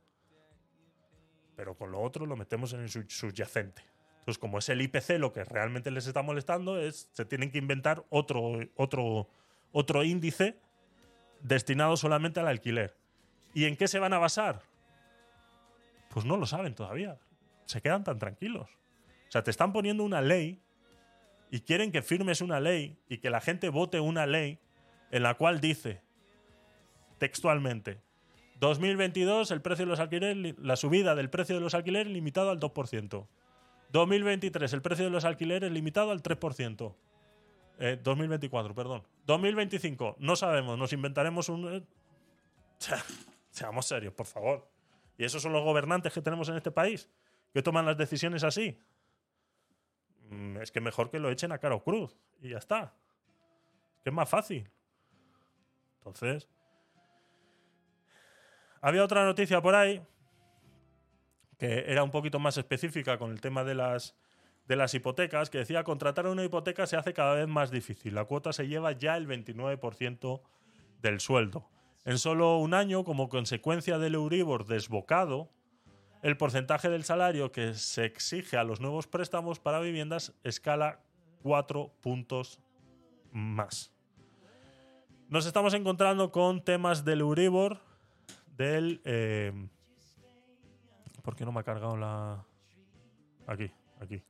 Pero 1.55 1.75
con 1.75 1.91
lo 1.91 2.01
otro 2.01 2.25
lo 2.25 2.35
metemos 2.35 2.73
en 2.73 2.81
el 2.81 2.89
sub- 2.89 3.09
subyacente. 3.09 3.81
Entonces, 4.19 4.37
como 4.37 4.59
es 4.59 4.69
el 4.69 4.81
IPC 4.81 5.17
lo 5.19 5.31
que 5.31 5.43
realmente 5.43 5.89
les 5.89 6.05
está 6.05 6.21
molestando, 6.21 6.79
es 6.79 7.09
se 7.13 7.25
tienen 7.25 7.49
que 7.51 7.57
inventar 7.57 8.05
otro, 8.09 8.59
otro, 8.75 9.27
otro 9.71 10.03
índice 10.03 10.59
destinado 11.41 11.97
solamente 11.97 12.39
al 12.39 12.47
alquiler. 12.47 12.95
¿Y 13.53 13.65
en 13.65 13.75
qué 13.77 13.87
se 13.87 13.99
van 13.99 14.13
a 14.13 14.19
basar? 14.19 14.61
Pues 16.09 16.25
no 16.25 16.37
lo 16.37 16.45
saben 16.45 16.75
todavía. 16.75 17.17
Se 17.65 17.81
quedan 17.81 18.03
tan 18.03 18.19
tranquilos. 18.19 18.69
O 19.27 19.31
sea, 19.31 19.43
te 19.43 19.51
están 19.51 19.73
poniendo 19.73 20.03
una 20.03 20.21
ley 20.21 20.61
y 21.51 21.61
quieren 21.61 21.91
que 21.91 22.01
firmes 22.01 22.41
una 22.41 22.59
ley 22.59 22.97
y 23.07 23.19
que 23.19 23.29
la 23.29 23.41
gente 23.41 23.69
vote 23.69 23.99
una 23.99 24.25
ley 24.25 24.59
en 25.11 25.23
la 25.23 25.35
cual 25.35 25.61
dice 25.61 26.01
textualmente 27.17 28.01
2022 28.59 29.51
el 29.51 29.61
precio 29.61 29.85
de 29.85 29.89
los 29.89 29.99
alquileres 29.99 30.55
la 30.59 30.75
subida 30.75 31.15
del 31.15 31.29
precio 31.29 31.55
de 31.55 31.61
los 31.61 31.73
alquileres 31.73 32.11
limitado 32.11 32.49
al 32.49 32.59
2%. 32.59 33.27
2023 33.91 34.73
el 34.73 34.81
precio 34.81 35.05
de 35.05 35.11
los 35.11 35.25
alquileres 35.25 35.71
limitado 35.71 36.11
al 36.11 36.21
3%. 36.21 36.95
Eh, 37.79 37.99
2024, 38.03 38.73
perdón. 38.73 39.03
2025 39.27 40.15
no 40.19 40.35
sabemos, 40.35 40.77
nos 40.77 40.91
inventaremos 40.93 41.49
un 41.49 41.75
eh, 41.75 41.83
Seamos 43.51 43.87
serios, 43.87 44.13
por 44.13 44.25
favor. 44.25 44.67
¿Y 45.17 45.25
esos 45.25 45.41
son 45.41 45.53
los 45.53 45.63
gobernantes 45.63 46.13
que 46.13 46.21
tenemos 46.21 46.49
en 46.49 46.57
este 46.57 46.71
país? 46.71 47.09
¿Que 47.53 47.61
toman 47.63 47.85
las 47.85 47.97
decisiones 47.97 48.43
así? 48.43 48.79
Mm, 50.29 50.57
Es 50.57 50.71
que 50.71 50.81
mejor 50.81 51.09
que 51.09 51.19
lo 51.19 51.29
echen 51.29 51.51
a 51.51 51.57
cara 51.57 51.75
o 51.75 51.83
cruz. 51.83 52.17
Y 52.41 52.49
ya 52.49 52.57
está. 52.57 52.93
Que 54.03 54.09
es 54.09 54.13
más 54.13 54.29
fácil. 54.29 54.69
Entonces. 55.99 56.47
Había 58.81 59.03
otra 59.03 59.25
noticia 59.25 59.61
por 59.61 59.75
ahí 59.75 60.01
que 61.57 61.85
era 61.87 62.03
un 62.03 62.11
poquito 62.11 62.39
más 62.39 62.57
específica 62.57 63.17
con 63.17 63.31
el 63.31 63.41
tema 63.41 63.63
de 63.63 63.75
las, 63.75 64.15
de 64.67 64.75
las 64.75 64.93
hipotecas, 64.93 65.49
que 65.49 65.57
decía 65.59 65.83
contratar 65.83 66.27
una 66.27 66.43
hipoteca 66.43 66.85
se 66.85 66.97
hace 66.97 67.13
cada 67.13 67.33
vez 67.33 67.47
más 67.47 67.71
difícil. 67.71 68.15
La 68.15 68.25
cuota 68.25 68.53
se 68.53 68.67
lleva 68.67 68.91
ya 68.91 69.17
el 69.17 69.27
29% 69.27 70.41
del 71.01 71.19
sueldo. 71.19 71.69
En 72.05 72.19
solo 72.19 72.57
un 72.57 72.73
año, 72.73 73.03
como 73.03 73.27
consecuencia 73.27 73.97
del 73.97 74.15
Euribor 74.15 74.65
desbocado, 74.65 75.49
el 76.21 76.37
porcentaje 76.37 76.89
del 76.89 77.03
salario 77.03 77.51
que 77.51 77.73
se 77.73 78.05
exige 78.05 78.57
a 78.57 78.63
los 78.63 78.81
nuevos 78.81 79.07
préstamos 79.07 79.59
para 79.59 79.79
viviendas 79.79 80.33
escala 80.43 81.01
4 81.43 81.91
puntos 82.01 82.59
más. 83.31 83.93
Nos 85.29 85.45
estamos 85.45 85.73
encontrando 85.73 86.31
con 86.31 86.63
temas 86.63 87.03
del 87.03 87.21
Euribor, 87.21 87.79
del... 88.55 89.01
eh, 89.03 89.51
¿Por 91.21 91.35
qué 91.35 91.45
no 91.45 91.51
me 91.51 91.59
ha 91.59 91.63
cargado 91.63 91.97
la...? 91.97 92.45
Aquí, 93.45 93.71
aquí. 93.99 94.23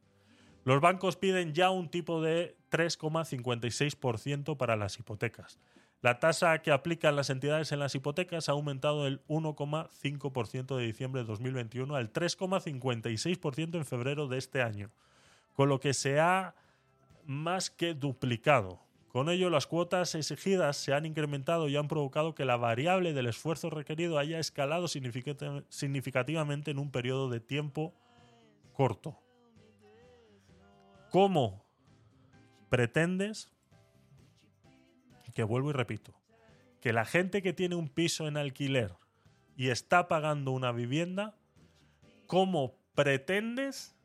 Los 0.63 0.81
bancos 0.81 1.15
piden 1.15 1.53
ya 1.53 1.69
un 1.69 1.89
tipo 1.89 2.21
de 2.21 2.57
3,56% 2.71 4.57
para 4.57 4.75
las 4.75 4.99
hipotecas. 4.99 5.59
La 6.01 6.19
tasa 6.19 6.61
que 6.61 6.71
aplican 6.71 7.15
las 7.15 7.29
entidades 7.29 7.71
en 7.71 7.79
las 7.79 7.95
hipotecas 7.95 8.49
ha 8.49 8.51
aumentado 8.51 9.05
del 9.05 9.25
1,5% 9.27 10.75
de 10.77 10.85
diciembre 10.85 11.21
de 11.21 11.27
2021 11.27 11.95
al 11.95 12.13
3,56% 12.13 13.75
en 13.75 13.85
febrero 13.85 14.27
de 14.27 14.37
este 14.37 14.61
año, 14.61 14.91
con 15.53 15.69
lo 15.69 15.79
que 15.79 15.93
se 15.93 16.19
ha 16.19 16.53
más 17.25 17.71
que 17.71 17.95
duplicado. 17.95 18.79
Con 19.09 19.29
ello, 19.29 19.49
las 19.49 19.65
cuotas 19.65 20.13
exigidas 20.13 20.77
se 20.77 20.93
han 20.93 21.07
incrementado 21.07 21.67
y 21.67 21.75
han 21.75 21.87
provocado 21.87 22.35
que 22.35 22.45
la 22.45 22.57
variable 22.57 23.13
del 23.13 23.25
esfuerzo 23.25 23.71
requerido 23.71 24.19
haya 24.19 24.37
escalado 24.37 24.85
significati- 24.85 25.65
significativamente 25.69 26.69
en 26.69 26.77
un 26.77 26.91
periodo 26.91 27.27
de 27.29 27.39
tiempo 27.39 27.95
corto. 28.73 29.17
¿Cómo 31.09 31.65
pretendes 32.69 33.51
que 35.37 35.43
vuelvo 35.43 35.69
y 35.69 35.73
repito, 35.73 36.15
que 36.81 36.91
la 36.91 37.05
gente 37.05 37.43
que 37.43 37.53
tiene 37.53 37.75
un 37.75 37.89
piso 37.89 38.27
en 38.27 38.37
alquiler 38.37 38.95
y 39.55 39.69
está 39.69 40.07
pagando 40.07 40.49
una 40.49 40.71
vivienda, 40.71 41.37
¿cómo 42.25 42.73
pretendes 42.95 43.95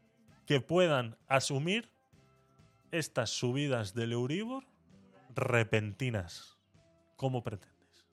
que 0.44 0.60
puedan 0.60 1.16
asumir 1.28 1.88
estas 2.90 3.30
subidas 3.30 3.94
del 3.94 4.12
Euribor 4.12 4.66
repentinas? 5.34 6.58
¿Cómo 7.16 7.42
pretendes? 7.42 8.06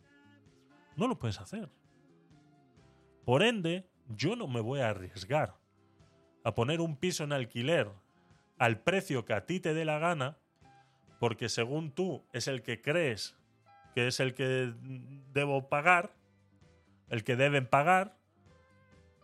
No 0.95 1.09
lo 1.09 1.19
puedes 1.19 1.41
hacer. 1.41 1.69
Por 3.25 3.43
ende, 3.43 3.85
yo 4.07 4.37
no 4.37 4.47
me 4.47 4.61
voy 4.61 4.79
a 4.79 4.91
arriesgar 4.91 5.57
a 6.45 6.55
poner 6.55 6.79
un 6.79 6.95
piso 6.95 7.25
en 7.25 7.33
alquiler 7.33 7.91
al 8.57 8.79
precio 8.79 9.25
que 9.25 9.33
a 9.33 9.45
ti 9.45 9.59
te 9.59 9.73
dé 9.73 9.83
la 9.83 9.99
gana, 9.99 10.37
porque 11.19 11.49
según 11.49 11.91
tú 11.91 12.23
es 12.33 12.47
el 12.47 12.63
que 12.63 12.81
crees 12.81 13.35
que 13.93 14.07
es 14.07 14.19
el 14.19 14.33
que 14.33 14.73
debo 15.33 15.67
pagar, 15.67 16.13
el 17.09 17.23
que 17.23 17.35
deben 17.35 17.67
pagar, 17.67 18.15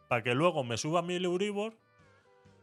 para 0.08 0.24
que 0.24 0.36
luego 0.36 0.64
me 0.64 0.78
suba 0.78 1.02
mi 1.02 1.16
Euribor, 1.16 1.78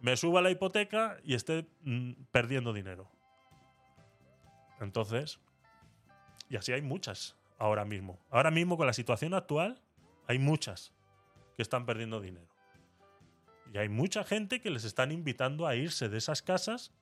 me 0.01 0.17
suba 0.17 0.43
la 0.43 0.51
hipoteca 0.51 1.19
y 1.25 1.35
esté 1.35 1.67
mm, 1.83 2.13
perdiendo 2.31 2.73
dinero. 2.73 3.09
Entonces, 4.81 5.41
y 6.49 6.57
así 6.57 6.73
hay 6.73 6.83
muchas 6.83 7.37
ahora 7.59 7.85
mismo. 7.85 8.19
Ahora 8.31 8.51
mismo 8.51 8.77
con 8.77 8.87
la 8.87 8.93
situación 8.93 9.33
actual, 9.35 9.81
hay 10.27 10.39
muchas 10.39 10.93
que 11.57 11.63
están 11.63 11.87
perdiendo 11.87 12.21
dinero. 12.21 12.49
Y 13.73 13.79
hay 13.79 13.89
mucha 13.89 14.25
gente 14.25 14.61
que 14.61 14.71
les 14.71 14.85
están 14.85 15.13
invitando 15.13 15.67
a 15.67 15.77
irse 15.77 16.09
de 16.09 16.19
esas 16.19 16.43
casas 16.43 16.93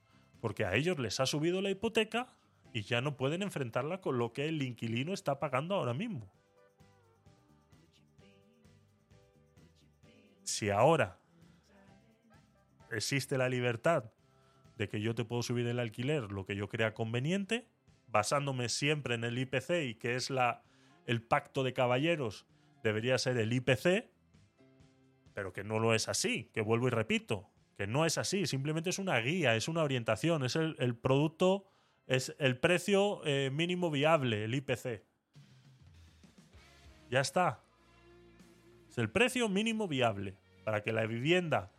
porque 0.40 0.64
a 0.64 0.74
ellos 0.74 0.98
les 0.98 1.20
ha 1.20 1.26
subido 1.26 1.60
la 1.60 1.70
hipoteca 1.70 2.28
y 2.72 2.82
ya 2.82 3.00
no 3.00 3.16
pueden 3.16 3.42
enfrentarla 3.42 4.00
con 4.00 4.18
lo 4.18 4.32
que 4.32 4.48
el 4.48 4.62
inquilino 4.62 5.12
está 5.12 5.38
pagando 5.38 5.74
ahora 5.74 5.94
mismo. 5.94 6.30
Si 10.44 10.70
ahora 10.70 11.18
existe 12.90 13.38
la 13.38 13.48
libertad 13.48 14.04
de 14.76 14.88
que 14.88 15.00
yo 15.00 15.14
te 15.14 15.24
puedo 15.24 15.42
subir 15.42 15.66
el 15.66 15.78
alquiler 15.78 16.32
lo 16.32 16.44
que 16.46 16.56
yo 16.56 16.68
crea 16.68 16.94
conveniente, 16.94 17.68
basándome 18.08 18.68
siempre 18.68 19.14
en 19.14 19.24
el 19.24 19.38
IPC 19.38 19.70
y 19.84 19.94
que 19.94 20.16
es 20.16 20.32
el 21.06 21.22
pacto 21.22 21.62
de 21.62 21.72
caballeros, 21.72 22.46
debería 22.82 23.18
ser 23.18 23.36
el 23.36 23.52
IPC, 23.52 24.10
pero 25.34 25.52
que 25.52 25.64
no 25.64 25.78
lo 25.78 25.94
es 25.94 26.08
así, 26.08 26.50
que 26.52 26.62
vuelvo 26.62 26.88
y 26.88 26.90
repito, 26.90 27.48
que 27.80 27.86
no 27.86 28.04
es 28.04 28.18
así, 28.18 28.44
simplemente 28.44 28.90
es 28.90 28.98
una 28.98 29.18
guía, 29.20 29.56
es 29.56 29.66
una 29.66 29.82
orientación, 29.82 30.44
es 30.44 30.54
el, 30.54 30.96
producto, 30.96 31.64
es 32.06 32.36
el 32.38 32.58
precio 32.58 33.22
eh, 33.24 33.48
mínimo 33.50 33.90
viable, 33.90 34.44
el 34.44 34.54
IPC. 34.54 35.02
Ya 37.08 37.20
está. 37.20 37.64
Es 38.90 38.98
el 38.98 39.08
precio 39.08 39.48
mínimo 39.48 39.88
viable 39.88 40.36
para 40.62 40.82
que 40.82 40.92
la 40.92 41.06
vivienda 41.06 41.72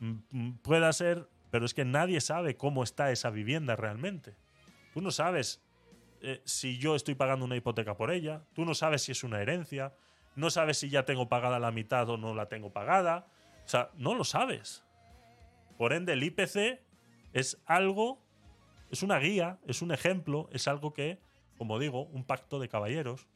mm, 0.00 0.14
mm, 0.32 0.58
pueda 0.58 0.92
ser, 0.92 1.28
pero 1.52 1.66
es 1.66 1.72
que 1.72 1.84
nadie 1.84 2.20
sabe 2.20 2.56
cómo 2.56 2.82
está 2.82 3.12
esa 3.12 3.30
vivienda 3.30 3.76
realmente. 3.76 4.34
Tú 4.92 5.02
no 5.02 5.12
sabes 5.12 5.62
eh, 6.20 6.42
si 6.44 6.78
yo 6.78 6.96
estoy 6.96 7.14
pagando 7.14 7.44
una 7.44 7.54
hipoteca 7.54 7.96
por 7.96 8.10
ella, 8.10 8.42
tú 8.54 8.64
no 8.64 8.74
sabes 8.74 9.02
si 9.02 9.12
es 9.12 9.22
una 9.22 9.40
herencia, 9.40 9.94
no 10.34 10.50
sabes 10.50 10.78
si 10.78 10.88
ya 10.88 11.04
tengo 11.04 11.28
pagada 11.28 11.60
la 11.60 11.70
mitad 11.70 12.10
o 12.10 12.16
no 12.16 12.34
la 12.34 12.48
tengo 12.48 12.72
pagada. 12.72 13.28
O 13.64 13.68
sea, 13.68 13.90
no 13.94 14.16
lo 14.16 14.24
sabes. 14.24 14.83
Por 15.78 15.92
ende, 15.92 16.12
el 16.12 16.22
IPC 16.22 16.80
es 17.32 17.60
algo, 17.66 18.22
es 18.90 19.02
una 19.02 19.18
guía, 19.18 19.58
es 19.66 19.82
un 19.82 19.92
ejemplo, 19.92 20.48
es 20.52 20.68
algo 20.68 20.92
que, 20.92 21.18
como 21.58 21.78
digo, 21.78 22.04
un 22.04 22.24
pacto 22.24 22.58
de 22.58 22.68
caballeros. 22.68 23.26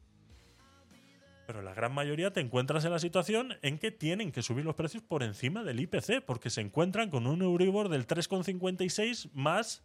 Pero 1.46 1.62
la 1.62 1.74
gran 1.74 1.92
mayoría 1.92 2.32
te 2.32 2.40
encuentras 2.40 2.84
en 2.84 2.92
la 2.92 2.98
situación 2.98 3.54
en 3.62 3.78
que 3.78 3.90
tienen 3.90 4.32
que 4.32 4.42
subir 4.42 4.64
los 4.64 4.74
precios 4.74 5.02
por 5.02 5.22
encima 5.22 5.64
del 5.64 5.80
IPC, 5.80 6.22
porque 6.24 6.50
se 6.50 6.60
encuentran 6.60 7.10
con 7.10 7.26
un 7.26 7.42
Euribor 7.42 7.88
del 7.88 8.06
3,56 8.06 9.30
más 9.32 9.82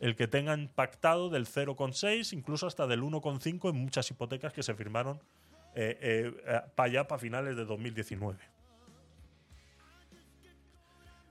el 0.00 0.14
que 0.14 0.28
tengan 0.28 0.68
pactado 0.68 1.28
del 1.28 1.46
0,6, 1.46 2.32
incluso 2.32 2.66
hasta 2.66 2.86
del 2.86 3.02
1,5 3.02 3.70
en 3.70 3.76
muchas 3.76 4.10
hipotecas 4.10 4.52
que 4.52 4.62
se 4.62 4.74
firmaron 4.74 5.20
eh, 5.74 5.98
eh, 6.46 6.60
para 6.74 6.90
allá, 6.90 7.08
para 7.08 7.18
finales 7.18 7.56
de 7.56 7.64
2019. 7.64 8.38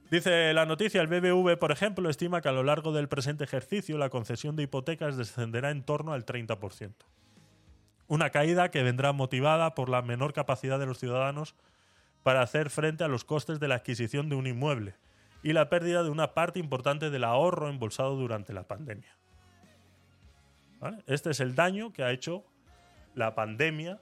Dice 0.10 0.53
la 0.53 0.66
noticia, 0.66 1.01
el 1.01 1.08
BBV, 1.08 1.58
por 1.58 1.72
ejemplo, 1.72 2.10
estima 2.10 2.41
que 2.41 2.47
a 2.47 2.53
lo 2.53 2.64
largo 2.64 2.93
del 2.93 3.10
presente 3.10 3.43
ejercicio 3.43 3.97
la 3.97 4.10
concesión 4.10 4.55
de 4.55 4.64
hipotecas 4.64 5.18
descenderá 5.18 5.70
en 5.70 5.84
torno 5.84 6.14
al 6.14 6.26
30%. 6.26 6.93
Una 8.08 8.30
caída 8.30 8.72
que 8.72 8.84
vendrá 8.84 9.12
motivada 9.12 9.76
por 9.76 9.89
la 9.89 10.01
menor 10.01 10.32
capacidad 10.32 10.80
de 10.80 10.86
los 10.86 10.97
ciudadanos 10.97 11.55
para 12.24 12.41
hacer 12.41 12.70
frente 12.70 13.03
a 13.03 13.10
los 13.10 13.26
costes 13.26 13.60
de 13.60 13.68
la 13.68 13.76
adquisición 13.76 14.30
de 14.30 14.36
un 14.36 14.47
inmueble 14.47 14.95
y 15.43 15.51
la 15.51 15.70
pérdida 15.70 16.03
de 16.03 16.10
una 16.10 16.34
parte 16.34 16.60
importante 16.60 17.10
del 17.10 17.26
ahorro 17.26 17.70
embolsado 17.70 18.16
durante 18.16 18.53
la 18.53 18.64
pandemia. 18.64 19.18
Este 21.05 21.32
es 21.32 21.41
el 21.41 21.53
daño 21.53 21.91
que 21.91 22.03
ha 22.03 22.12
hecho 22.12 22.45
la 23.14 23.36
pandemia 23.36 23.99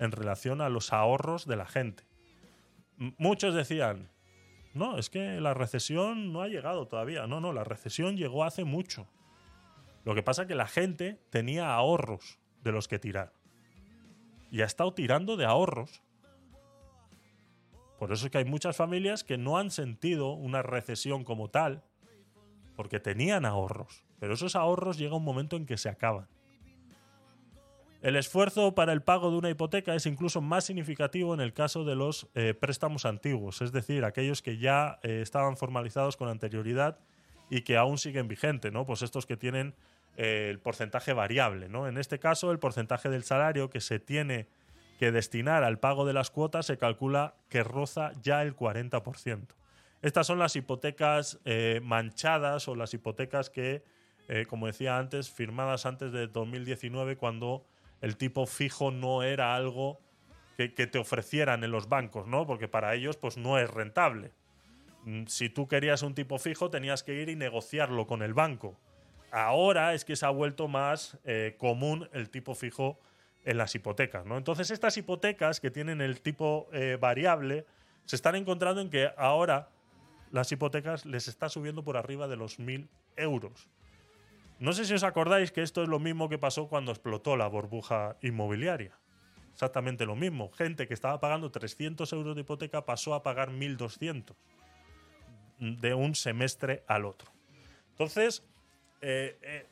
en 0.00 0.10
relación 0.10 0.60
a 0.60 0.68
los 0.68 0.92
ahorros 0.92 1.46
de 1.46 1.56
la 1.56 1.66
gente. 1.66 2.04
Muchos 2.96 3.54
decían, 3.54 4.08
no, 4.74 4.98
es 4.98 5.08
que 5.08 5.40
la 5.40 5.54
recesión 5.54 6.32
no 6.32 6.42
ha 6.42 6.48
llegado 6.48 6.88
todavía. 6.88 7.26
No, 7.28 7.40
no, 7.40 7.52
la 7.52 7.62
recesión 7.62 8.16
llegó 8.16 8.42
hace 8.42 8.64
mucho. 8.64 9.06
Lo 10.04 10.14
que 10.14 10.22
pasa 10.22 10.42
es 10.42 10.48
que 10.48 10.56
la 10.56 10.66
gente 10.66 11.20
tenía 11.30 11.74
ahorros 11.74 12.40
de 12.62 12.72
los 12.72 12.88
que 12.88 12.98
tirar. 12.98 13.32
Y 14.50 14.62
ha 14.62 14.66
estado 14.66 14.92
tirando 14.92 15.36
de 15.36 15.44
ahorros. 15.44 16.02
Por 17.98 18.12
eso 18.12 18.26
es 18.26 18.32
que 18.32 18.38
hay 18.38 18.44
muchas 18.44 18.76
familias 18.76 19.22
que 19.22 19.38
no 19.38 19.58
han 19.58 19.70
sentido 19.70 20.32
una 20.32 20.62
recesión 20.62 21.22
como 21.22 21.48
tal, 21.48 21.84
porque 22.74 22.98
tenían 22.98 23.44
ahorros. 23.44 24.04
Pero 24.18 24.34
esos 24.34 24.56
ahorros 24.56 24.98
llega 24.98 25.16
un 25.16 25.24
momento 25.24 25.56
en 25.56 25.66
que 25.66 25.76
se 25.76 25.88
acaban. 25.88 26.28
El 28.04 28.16
esfuerzo 28.16 28.74
para 28.74 28.92
el 28.92 29.00
pago 29.00 29.30
de 29.30 29.38
una 29.38 29.48
hipoteca 29.48 29.94
es 29.94 30.04
incluso 30.04 30.42
más 30.42 30.64
significativo 30.66 31.32
en 31.32 31.40
el 31.40 31.54
caso 31.54 31.84
de 31.84 31.96
los 31.96 32.28
eh, 32.34 32.52
préstamos 32.52 33.06
antiguos, 33.06 33.62
es 33.62 33.72
decir, 33.72 34.04
aquellos 34.04 34.42
que 34.42 34.58
ya 34.58 34.98
eh, 35.02 35.20
estaban 35.22 35.56
formalizados 35.56 36.18
con 36.18 36.28
anterioridad 36.28 36.98
y 37.48 37.62
que 37.62 37.78
aún 37.78 37.96
siguen 37.96 38.28
vigentes, 38.28 38.70
¿no? 38.70 38.84
Pues 38.84 39.00
estos 39.00 39.24
que 39.24 39.38
tienen 39.38 39.74
eh, 40.18 40.48
el 40.50 40.58
porcentaje 40.58 41.14
variable, 41.14 41.70
¿no? 41.70 41.88
En 41.88 41.96
este 41.96 42.18
caso, 42.18 42.52
el 42.52 42.58
porcentaje 42.58 43.08
del 43.08 43.24
salario 43.24 43.70
que 43.70 43.80
se 43.80 44.00
tiene 44.00 44.48
que 44.98 45.10
destinar 45.10 45.64
al 45.64 45.78
pago 45.78 46.04
de 46.04 46.12
las 46.12 46.30
cuotas 46.30 46.66
se 46.66 46.76
calcula 46.76 47.36
que 47.48 47.64
roza 47.64 48.12
ya 48.20 48.42
el 48.42 48.54
40%. 48.54 49.46
Estas 50.02 50.26
son 50.26 50.38
las 50.38 50.56
hipotecas 50.56 51.40
manchadas 51.80 52.68
o 52.68 52.76
las 52.76 52.92
hipotecas 52.92 53.48
que, 53.48 53.82
como 54.46 54.66
decía 54.66 54.98
antes, 54.98 55.30
firmadas 55.30 55.86
antes 55.86 56.12
de 56.12 56.26
2019 56.26 57.16
cuando 57.16 57.64
el 58.04 58.18
tipo 58.18 58.44
fijo 58.44 58.90
no 58.90 59.22
era 59.22 59.54
algo 59.54 59.98
que, 60.58 60.68
te 60.68 60.98
ofrecieran 60.98 61.64
en 61.64 61.70
los 61.70 61.88
bancos, 61.88 62.26
¿no? 62.26 62.46
Porque 62.46 62.68
para 62.68 62.94
ellos 62.94 63.16
pues 63.16 63.38
no 63.38 63.58
es 63.58 63.70
rentable. 63.70 64.30
Mm, 65.04 65.24
Si 65.26 65.48
tú 65.48 65.66
querías 65.66 66.02
un 66.02 66.14
tipo 66.14 66.38
fijo 66.38 66.68
tenías 66.68 67.02
que 67.02 67.14
ir 67.14 67.30
y 67.30 67.34
negociarlo 67.34 68.06
con 68.06 68.22
el 68.22 68.34
banco. 68.34 68.76
Ahora 69.30 69.94
es 69.94 70.04
que 70.04 70.16
se 70.16 70.26
ha 70.26 70.28
vuelto 70.28 70.68
más 70.68 71.18
eh, 71.24 71.56
común 71.58 72.10
el 72.12 72.28
tipo 72.28 72.54
fijo 72.54 73.00
en 73.46 73.56
las 73.56 73.74
hipotecas, 73.74 74.26
¿no? 74.26 74.36
Entonces 74.36 74.70
estas 74.70 74.98
hipotecas 74.98 75.58
que 75.58 75.70
tienen 75.70 76.02
el 76.02 76.20
tipo 76.20 76.68
eh, 76.74 76.98
variable 77.00 77.64
se 78.04 78.16
están 78.16 78.34
encontrando 78.34 78.82
en 78.82 78.90
que 78.90 79.12
ahora 79.16 79.70
las 80.30 80.52
hipotecas 80.52 81.06
les 81.06 81.26
está 81.26 81.48
subiendo 81.48 81.82
por 81.84 81.96
arriba 81.96 82.28
de 82.28 82.36
los 82.36 82.60
1.000 82.60 82.86
euros. 83.16 83.66
No 84.58 84.72
sé 84.72 84.84
si 84.84 84.94
os 84.94 85.02
acordáis 85.02 85.52
que 85.52 85.62
esto 85.62 85.82
es 85.82 85.88
lo 85.88 85.98
mismo 85.98 86.28
que 86.28 86.38
pasó 86.38 86.68
cuando 86.68 86.92
explotó 86.92 87.36
la 87.36 87.48
burbuja 87.48 88.16
inmobiliaria. 88.22 88.98
Exactamente 89.52 90.06
lo 90.06 90.16
mismo. 90.16 90.50
Gente 90.52 90.88
que 90.88 90.94
estaba 90.94 91.20
pagando 91.20 91.50
300 91.50 92.12
euros 92.12 92.34
de 92.34 92.42
hipoteca 92.42 92.84
pasó 92.84 93.14
a 93.14 93.22
pagar 93.22 93.50
1.200 93.50 94.34
de 95.58 95.94
un 95.94 96.14
semestre 96.14 96.84
al 96.86 97.04
otro. 97.04 97.30
Entonces, 97.90 98.44
eh, 99.00 99.38
eh, 99.42 99.66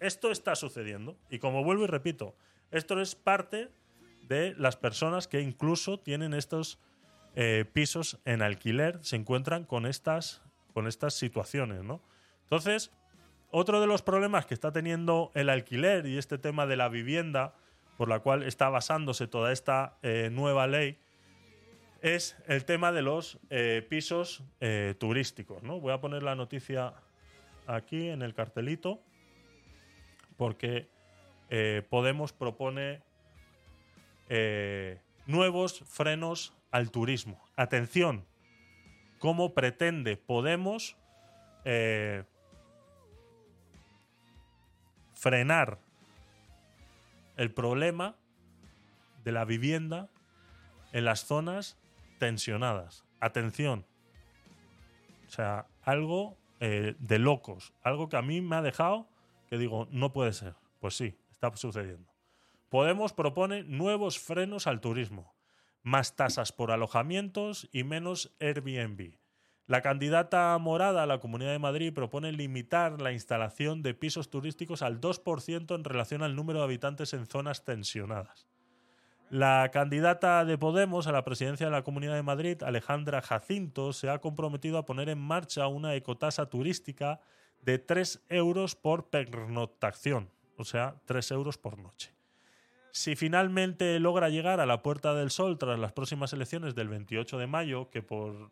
esto 0.00 0.30
está 0.30 0.56
sucediendo. 0.56 1.16
Y 1.30 1.38
como 1.38 1.62
vuelvo 1.62 1.84
y 1.84 1.86
repito, 1.86 2.34
esto 2.70 3.00
es 3.00 3.14
parte 3.14 3.70
de 4.28 4.54
las 4.56 4.76
personas 4.76 5.28
que 5.28 5.40
incluso 5.40 6.00
tienen 6.00 6.34
estos 6.34 6.78
eh, 7.34 7.64
pisos 7.72 8.18
en 8.24 8.42
alquiler, 8.42 8.98
se 9.02 9.16
encuentran 9.16 9.64
con 9.64 9.86
estas, 9.86 10.42
con 10.74 10.86
estas 10.86 11.14
situaciones, 11.14 11.82
¿no? 11.82 12.02
Entonces, 12.42 12.90
otro 13.52 13.82
de 13.82 13.86
los 13.86 14.02
problemas 14.02 14.46
que 14.46 14.54
está 14.54 14.72
teniendo 14.72 15.30
el 15.34 15.50
alquiler 15.50 16.06
y 16.06 16.16
este 16.16 16.38
tema 16.38 16.66
de 16.66 16.76
la 16.76 16.88
vivienda, 16.88 17.54
por 17.98 18.08
la 18.08 18.20
cual 18.20 18.42
está 18.42 18.70
basándose 18.70 19.28
toda 19.28 19.52
esta 19.52 19.98
eh, 20.02 20.30
nueva 20.32 20.66
ley, 20.66 20.98
es 22.00 22.34
el 22.48 22.64
tema 22.64 22.92
de 22.92 23.02
los 23.02 23.38
eh, 23.50 23.86
pisos 23.88 24.42
eh, 24.60 24.94
turísticos. 24.98 25.62
¿no? 25.62 25.78
Voy 25.80 25.92
a 25.92 26.00
poner 26.00 26.22
la 26.22 26.34
noticia 26.34 26.94
aquí 27.66 28.08
en 28.08 28.22
el 28.22 28.34
cartelito, 28.34 29.00
porque 30.36 30.90
Podemos 31.90 32.32
propone 32.32 33.02
nuevos 35.26 35.84
frenos 35.86 36.54
al 36.70 36.90
turismo. 36.90 37.44
Atención, 37.56 38.24
¿cómo 39.18 39.52
pretende 39.52 40.16
Podemos 40.16 40.96
frenar 45.22 45.78
el 47.36 47.54
problema 47.54 48.16
de 49.22 49.30
la 49.30 49.44
vivienda 49.44 50.08
en 50.90 51.04
las 51.04 51.26
zonas 51.26 51.78
tensionadas. 52.18 53.04
Atención. 53.20 53.86
O 55.28 55.30
sea, 55.30 55.68
algo 55.82 56.36
eh, 56.58 56.96
de 56.98 57.20
locos. 57.20 57.72
Algo 57.84 58.08
que 58.08 58.16
a 58.16 58.22
mí 58.22 58.40
me 58.40 58.56
ha 58.56 58.62
dejado 58.62 59.06
que 59.48 59.58
digo, 59.58 59.86
no 59.92 60.12
puede 60.12 60.32
ser. 60.32 60.56
Pues 60.80 60.96
sí, 60.96 61.16
está 61.30 61.54
sucediendo. 61.56 62.10
Podemos 62.68 63.12
propone 63.12 63.62
nuevos 63.62 64.18
frenos 64.18 64.66
al 64.66 64.80
turismo, 64.80 65.32
más 65.84 66.16
tasas 66.16 66.50
por 66.50 66.72
alojamientos 66.72 67.68
y 67.70 67.84
menos 67.84 68.34
Airbnb. 68.40 69.21
La 69.72 69.80
candidata 69.80 70.58
morada 70.58 71.02
a 71.02 71.06
la 71.06 71.18
Comunidad 71.18 71.52
de 71.52 71.58
Madrid 71.58 71.94
propone 71.94 72.30
limitar 72.30 73.00
la 73.00 73.10
instalación 73.10 73.80
de 73.80 73.94
pisos 73.94 74.28
turísticos 74.28 74.82
al 74.82 75.00
2% 75.00 75.74
en 75.74 75.84
relación 75.84 76.22
al 76.22 76.36
número 76.36 76.58
de 76.58 76.66
habitantes 76.66 77.14
en 77.14 77.24
zonas 77.24 77.64
tensionadas. 77.64 78.46
La 79.30 79.70
candidata 79.72 80.44
de 80.44 80.58
Podemos 80.58 81.06
a 81.06 81.12
la 81.12 81.24
presidencia 81.24 81.64
de 81.64 81.72
la 81.72 81.84
Comunidad 81.84 82.16
de 82.16 82.22
Madrid, 82.22 82.62
Alejandra 82.62 83.22
Jacinto, 83.22 83.94
se 83.94 84.10
ha 84.10 84.18
comprometido 84.18 84.76
a 84.76 84.84
poner 84.84 85.08
en 85.08 85.20
marcha 85.20 85.66
una 85.68 85.94
ecotasa 85.94 86.50
turística 86.50 87.20
de 87.62 87.78
3 87.78 88.26
euros 88.28 88.74
por 88.74 89.08
pernoctación, 89.08 90.28
o 90.58 90.64
sea, 90.64 90.96
3 91.06 91.30
euros 91.30 91.56
por 91.56 91.78
noche. 91.78 92.12
Si 92.90 93.16
finalmente 93.16 93.98
logra 94.00 94.28
llegar 94.28 94.60
a 94.60 94.66
la 94.66 94.82
Puerta 94.82 95.14
del 95.14 95.30
Sol 95.30 95.56
tras 95.56 95.78
las 95.78 95.92
próximas 95.92 96.34
elecciones 96.34 96.74
del 96.74 96.90
28 96.90 97.38
de 97.38 97.46
mayo, 97.46 97.88
que 97.88 98.02
por 98.02 98.50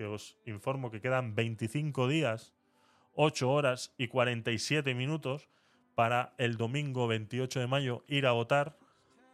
que 0.00 0.06
os 0.06 0.38
informo 0.46 0.90
que 0.90 1.02
quedan 1.02 1.34
25 1.34 2.08
días, 2.08 2.54
8 3.16 3.50
horas 3.50 3.92
y 3.98 4.08
47 4.08 4.94
minutos 4.94 5.50
para 5.94 6.32
el 6.38 6.56
domingo 6.56 7.06
28 7.06 7.60
de 7.60 7.66
mayo 7.66 8.02
ir 8.08 8.24
a 8.24 8.32
votar 8.32 8.78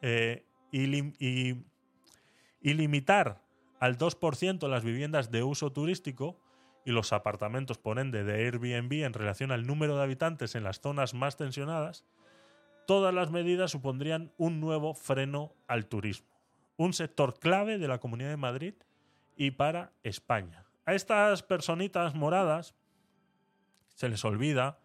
eh, 0.03 0.45
y, 0.73 0.83
y 1.21 2.75
limitar 2.75 3.45
al 3.79 3.97
2% 3.97 4.69
las 4.69 4.83
viviendas 4.83 5.31
de 5.31 5.45
uso 5.45 5.71
turístico 5.71 6.37
y 6.85 6.91
los 6.91 7.13
apartamentos, 7.13 7.79
por 7.79 8.01
ende, 8.01 8.25
de 8.25 8.35
Airbnb 8.47 9.05
en 9.05 9.13
relación 9.13 9.53
al 9.53 9.69
número 9.69 9.97
de 9.97 10.03
habitantes 10.03 10.57
en 10.57 10.65
las 10.65 10.81
zonas 10.81 11.15
más 11.15 11.37
tensionadas, 11.37 12.05
todas 12.89 13.15
las 13.15 13.31
medidas 13.31 13.71
supondrían 13.71 14.33
un 14.37 14.59
nuevo 14.59 14.95
freno 14.95 15.53
al 15.69 15.87
turismo. 15.87 16.27
Un 16.77 16.93
sector 16.93 17.39
clave 17.39 17.79
de 17.79 17.87
la 17.87 18.01
Comunidad 18.01 18.31
de 18.31 18.37
Madrid 18.37 18.75
y 19.37 19.53
para 19.53 19.93
España. 20.03 20.65
A 20.85 20.95
estas 20.95 21.43
personitas 21.43 22.15
moradas 22.15 22.75
se 23.95 24.09
les 24.09 24.25
olvida 24.25 24.79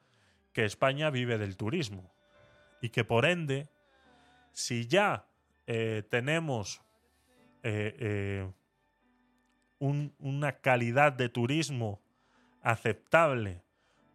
que 0.54 0.66
España 0.66 1.10
vive 1.10 1.38
del 1.38 1.58
turismo 1.58 2.12
y 2.82 2.90
que 2.90 3.04
por 3.04 3.26
ende, 3.26 3.70
si 4.52 4.88
ya 4.88 5.26
eh, 5.68 6.04
tenemos 6.10 6.82
eh, 7.64 7.96
eh, 8.00 8.52
un- 9.80 10.14
una 10.20 10.54
calidad 10.60 11.14
de 11.14 11.30
turismo 11.30 12.02
aceptable 12.62 13.64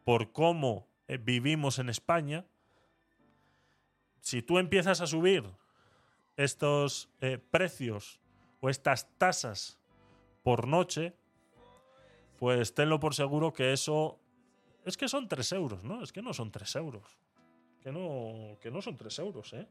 por 0.05 0.33
cómo 0.33 0.89
vivimos 1.21 1.79
en 1.79 1.89
España, 1.89 2.45
si 4.21 4.43
tú 4.43 4.59
empiezas 4.59 5.01
a 5.01 5.07
subir 5.07 5.45
estos 6.37 7.09
precios 7.51 8.21
o 8.61 8.69
estas 8.69 9.09
tasas 9.19 9.79
por 10.47 10.69
noche, 10.69 11.13
pues 12.39 12.73
tenlo 12.73 13.01
por 13.01 13.17
seguro 13.17 13.53
que 13.53 13.73
eso 13.73 14.21
es 14.85 14.97
que 14.97 15.09
son 15.09 15.27
3 15.27 15.53
euros, 15.55 15.83
¿no? 15.83 16.05
Es 16.05 16.13
que 16.13 16.23
no 16.23 16.33
son 16.33 16.53
3 16.53 16.77
euros. 16.77 17.19
Que 17.83 17.91
no, 17.91 18.57
que 18.61 18.71
no 18.71 18.81
son 18.81 18.97
3 18.97 19.19
euros, 19.19 19.53
¿eh? 19.55 19.67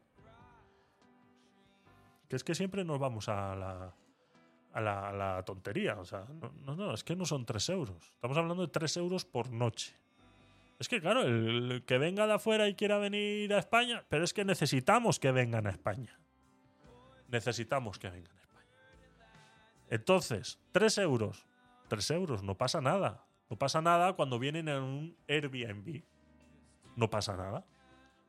Que 2.28 2.36
es 2.36 2.44
que 2.44 2.54
siempre 2.54 2.84
nos 2.84 2.98
vamos 2.98 3.30
a 3.30 3.56
la, 3.56 3.94
a 4.74 4.80
la, 4.82 5.42
tontería. 5.46 5.98
O 5.98 6.04
sea, 6.04 6.26
no, 6.66 6.76
no, 6.76 6.92
es 6.92 7.02
que 7.02 7.16
no 7.16 7.24
son 7.24 7.46
3 7.46 7.70
euros. 7.70 8.12
Estamos 8.12 8.36
hablando 8.36 8.66
de 8.66 8.70
3 8.70 8.98
euros 8.98 9.24
por 9.24 9.50
noche. 9.50 9.94
Es 10.78 10.88
que, 10.88 11.00
claro, 11.00 11.22
el, 11.22 11.84
que 11.86 11.96
venga 11.96 12.26
de 12.26 12.34
afuera 12.34 12.68
y 12.68 12.74
quiera 12.74 12.98
venir 12.98 13.50
a 13.54 13.60
España, 13.60 14.04
pero 14.10 14.24
es 14.24 14.34
que 14.34 14.44
necesitamos 14.44 15.18
que 15.20 15.32
vengan 15.32 15.66
a 15.66 15.70
España. 15.70 16.20
Necesitamos 17.28 17.98
que 17.98 18.10
vengan. 18.10 18.35
Entonces, 19.88 20.58
3 20.72 20.98
euros. 20.98 21.46
3 21.88 22.10
euros, 22.12 22.42
no 22.42 22.56
pasa 22.56 22.80
nada. 22.80 23.24
No 23.48 23.56
pasa 23.56 23.80
nada 23.80 24.14
cuando 24.14 24.38
vienen 24.38 24.68
en 24.68 24.82
un 24.82 25.16
Airbnb. 25.28 26.02
No 26.96 27.10
pasa 27.10 27.36
nada. 27.36 27.64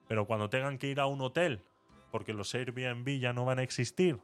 Pero 0.08 0.26
cuando 0.26 0.50
tengan 0.50 0.78
que 0.78 0.88
ir 0.88 1.00
a 1.00 1.08
un 1.08 1.22
hotel, 1.22 1.62
porque 2.12 2.34
los 2.34 2.54
Airbnb 2.54 3.20
ya 3.20 3.34
no 3.34 3.46
van 3.46 3.60
a 3.60 3.64
existir, 3.64 4.20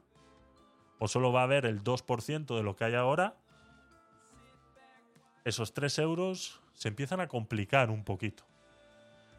o 0.98 1.08
solo 1.08 1.32
va 1.32 1.40
a 1.40 1.44
haber 1.44 1.66
el 1.66 1.82
2% 1.82 2.56
de 2.56 2.62
lo 2.62 2.76
que 2.76 2.84
hay 2.84 2.94
ahora, 2.94 3.36
esos 5.44 5.74
3 5.74 5.98
euros 5.98 6.60
se 6.72 6.88
empiezan 6.88 7.20
a 7.20 7.28
complicar 7.28 7.90
un 7.90 8.04
poquito. 8.04 8.44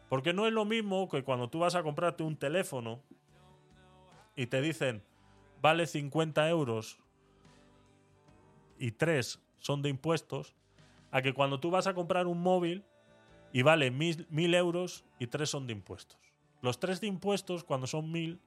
Porque 0.08 0.32
no 0.32 0.46
es 0.46 0.52
lo 0.52 0.64
mismo 0.64 1.08
que 1.08 1.24
cuando 1.24 1.48
tú 1.48 1.60
vas 1.60 1.74
a 1.74 1.82
comprarte 1.82 2.22
un 2.22 2.36
teléfono 2.36 3.02
y 4.36 4.46
te 4.46 4.60
dicen, 4.60 5.02
vale 5.60 5.86
50 5.86 6.48
euros 6.48 6.98
y 8.78 8.92
3 8.92 9.42
son 9.58 9.82
de 9.82 9.88
impuestos, 9.88 10.54
a 11.10 11.22
que 11.22 11.32
cuando 11.32 11.60
tú 11.60 11.70
vas 11.70 11.86
a 11.86 11.94
comprar 11.94 12.26
un 12.26 12.40
móvil 12.40 12.84
y 13.52 13.62
vale 13.62 13.90
1000 13.90 14.54
euros 14.54 15.04
y 15.18 15.28
3 15.28 15.48
son 15.48 15.66
de 15.66 15.72
impuestos. 15.72 16.18
Los 16.62 16.78
3 16.78 17.00
de 17.00 17.06
impuestos, 17.06 17.64
cuando 17.64 17.86
son 17.86 18.10
1000, 18.10 18.40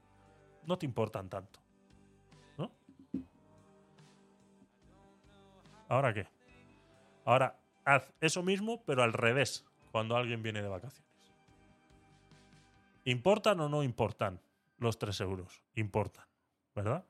no 0.66 0.78
te 0.78 0.86
importan 0.86 1.30
tanto. 1.30 1.60
¿No? 2.58 2.72
¿Ahora 5.88 6.14
qué? 6.14 6.28
Ahora 7.26 7.60
haz 7.86 8.14
eso 8.22 8.44
mismo, 8.44 8.84
pero 8.84 9.04
al 9.04 9.14
revés, 9.14 9.66
cuando 9.92 10.16
alguien 10.16 10.44
viene 10.44 10.62
de 10.62 10.68
vacaciones. 10.68 11.10
¿Importan 13.06 13.60
o 13.62 13.70
no 13.70 13.84
importan 13.84 14.40
los 14.78 15.00
3 15.00 15.22
euros? 15.22 15.64
Importan, 15.76 16.26
¿verdad? 16.76 17.06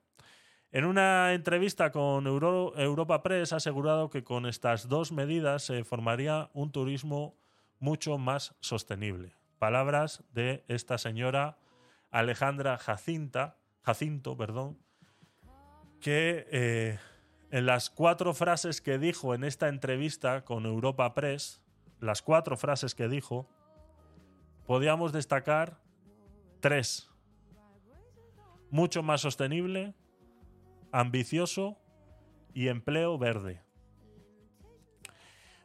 En 0.71 0.85
una 0.85 1.33
entrevista 1.33 1.91
con 1.91 2.27
Euro- 2.27 2.77
Europa 2.77 3.23
Press 3.23 3.53
ha 3.53 3.55
asegurado 3.55 4.11
que 4.11 4.23
con 4.23 4.45
estas 4.45 4.87
dos 4.87 5.11
medidas 5.11 5.63
se 5.63 5.83
formaría 5.83 6.51
un 6.53 6.71
turismo 6.71 7.35
mucho 7.79 8.19
más 8.19 8.55
sostenible. 8.59 9.33
Palabras 9.57 10.23
de 10.31 10.63
esta 10.67 10.99
señora 10.99 11.57
Alejandra 12.11 12.77
Jacinta, 12.77 13.57
Jacinto, 13.81 14.37
perdón, 14.37 14.77
que 15.99 16.45
eh, 16.51 16.99
en 17.49 17.65
las 17.65 17.89
cuatro 17.89 18.35
frases 18.35 18.79
que 18.79 18.99
dijo 18.99 19.33
en 19.33 19.43
esta 19.43 19.69
entrevista 19.69 20.45
con 20.45 20.67
Europa 20.67 21.15
Press, 21.15 21.63
las 21.99 22.21
cuatro 22.21 22.57
frases 22.57 22.93
que 22.93 23.07
dijo, 23.07 23.49
podíamos 24.67 25.13
destacar 25.13 25.81
tres. 26.59 27.09
Mucho 28.69 29.01
más 29.01 29.21
sostenible, 29.21 29.95
ambicioso 30.91 31.77
y 32.53 32.67
empleo 32.67 33.17
verde. 33.17 33.61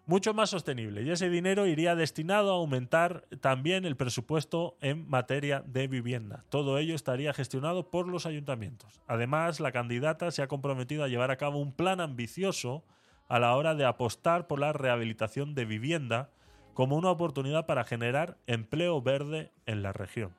Mucho 0.07 0.35
más 0.35 0.51
sostenible 0.51 1.03
y 1.03 1.11
ese 1.11 1.31
dinero 1.31 1.67
iría 1.67 1.95
destinado 1.95 2.53
a 2.53 2.57
aumentar 2.57 3.27
también 3.41 3.87
el 3.87 3.97
presupuesto 3.97 4.77
en 4.83 5.09
materia 5.09 5.63
de 5.67 5.89
vivienda. 5.89 6.45
Todo 6.51 6.77
ello 6.77 6.95
estaría 6.95 7.33
gestionado 7.33 7.91
por 7.91 8.07
los 8.07 8.27
ayuntamientos. 8.27 9.01
Además, 9.07 9.61
la 9.61 9.73
candidata 9.73 10.31
se 10.31 10.43
ha 10.43 10.49
comprometido 10.49 11.05
a 11.05 11.09
llevar 11.09 11.31
a 11.31 11.39
cabo 11.39 11.59
un 11.59 11.73
plan 11.73 12.03
ambicioso 12.03 12.85
a 13.29 13.39
la 13.39 13.57
hora 13.57 13.75
de 13.75 13.87
apostar 13.87 14.47
por 14.47 14.59
la 14.59 14.75
rehabilitación 14.75 15.55
de 15.55 15.65
vivienda 15.65 16.31
como 16.75 16.97
una 16.97 17.11
oportunidad 17.11 17.65
para 17.65 17.85
generar 17.85 18.37
empleo 18.47 19.01
verde 19.01 19.53
en 19.65 19.83
la 19.83 19.95
región. 19.95 20.35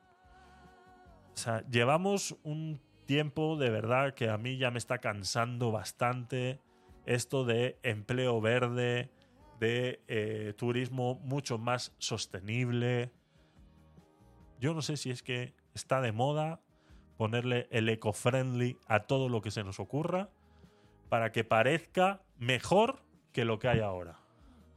O 1.33 1.37
sea, 1.37 1.67
llevamos 1.69 2.37
un 2.43 2.79
tiempo 3.05 3.57
de 3.57 3.69
verdad 3.69 4.13
que 4.13 4.29
a 4.29 4.37
mí 4.37 4.57
ya 4.57 4.71
me 4.71 4.77
está 4.77 4.99
cansando 4.99 5.71
bastante 5.71 6.59
esto 7.05 7.45
de 7.45 7.79
empleo 7.83 8.41
verde, 8.41 9.11
de 9.59 10.01
eh, 10.07 10.53
turismo 10.57 11.15
mucho 11.23 11.57
más 11.57 11.93
sostenible. 11.97 13.11
Yo 14.59 14.73
no 14.73 14.81
sé 14.81 14.97
si 14.97 15.11
es 15.11 15.23
que 15.23 15.53
está 15.73 16.01
de 16.01 16.11
moda 16.11 16.61
ponerle 17.17 17.67
el 17.71 17.87
eco-friendly 17.89 18.77
a 18.87 19.01
todo 19.01 19.29
lo 19.29 19.41
que 19.41 19.51
se 19.51 19.63
nos 19.63 19.79
ocurra 19.79 20.29
para 21.09 21.31
que 21.31 21.43
parezca 21.43 22.21
mejor 22.37 23.03
que 23.31 23.45
lo 23.45 23.59
que 23.59 23.67
hay 23.69 23.79
ahora. 23.79 24.19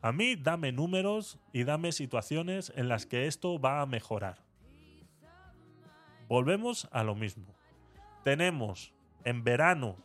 A 0.00 0.12
mí 0.12 0.36
dame 0.36 0.70
números 0.70 1.40
y 1.52 1.64
dame 1.64 1.90
situaciones 1.90 2.72
en 2.76 2.88
las 2.88 3.06
que 3.06 3.26
esto 3.26 3.58
va 3.58 3.80
a 3.80 3.86
mejorar. 3.86 4.44
Volvemos 6.28 6.88
a 6.92 7.02
lo 7.02 7.14
mismo. 7.14 7.57
Tenemos 8.28 8.92
en 9.24 9.42
verano 9.42 9.96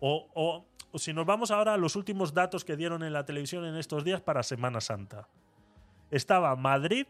o, 0.00 0.26
o- 0.34 0.98
si 0.98 1.12
nos 1.12 1.26
vamos 1.26 1.52
ahora 1.52 1.74
a 1.74 1.76
los 1.76 1.94
últimos 1.94 2.34
datos 2.34 2.64
que 2.64 2.74
dieron 2.76 3.04
en 3.04 3.12
la 3.12 3.24
televisión 3.24 3.64
en 3.64 3.76
estos 3.76 4.02
días 4.02 4.20
para 4.20 4.42
Semana 4.42 4.80
Santa. 4.80 5.28
Estaba 6.10 6.56
Madrid, 6.56 7.06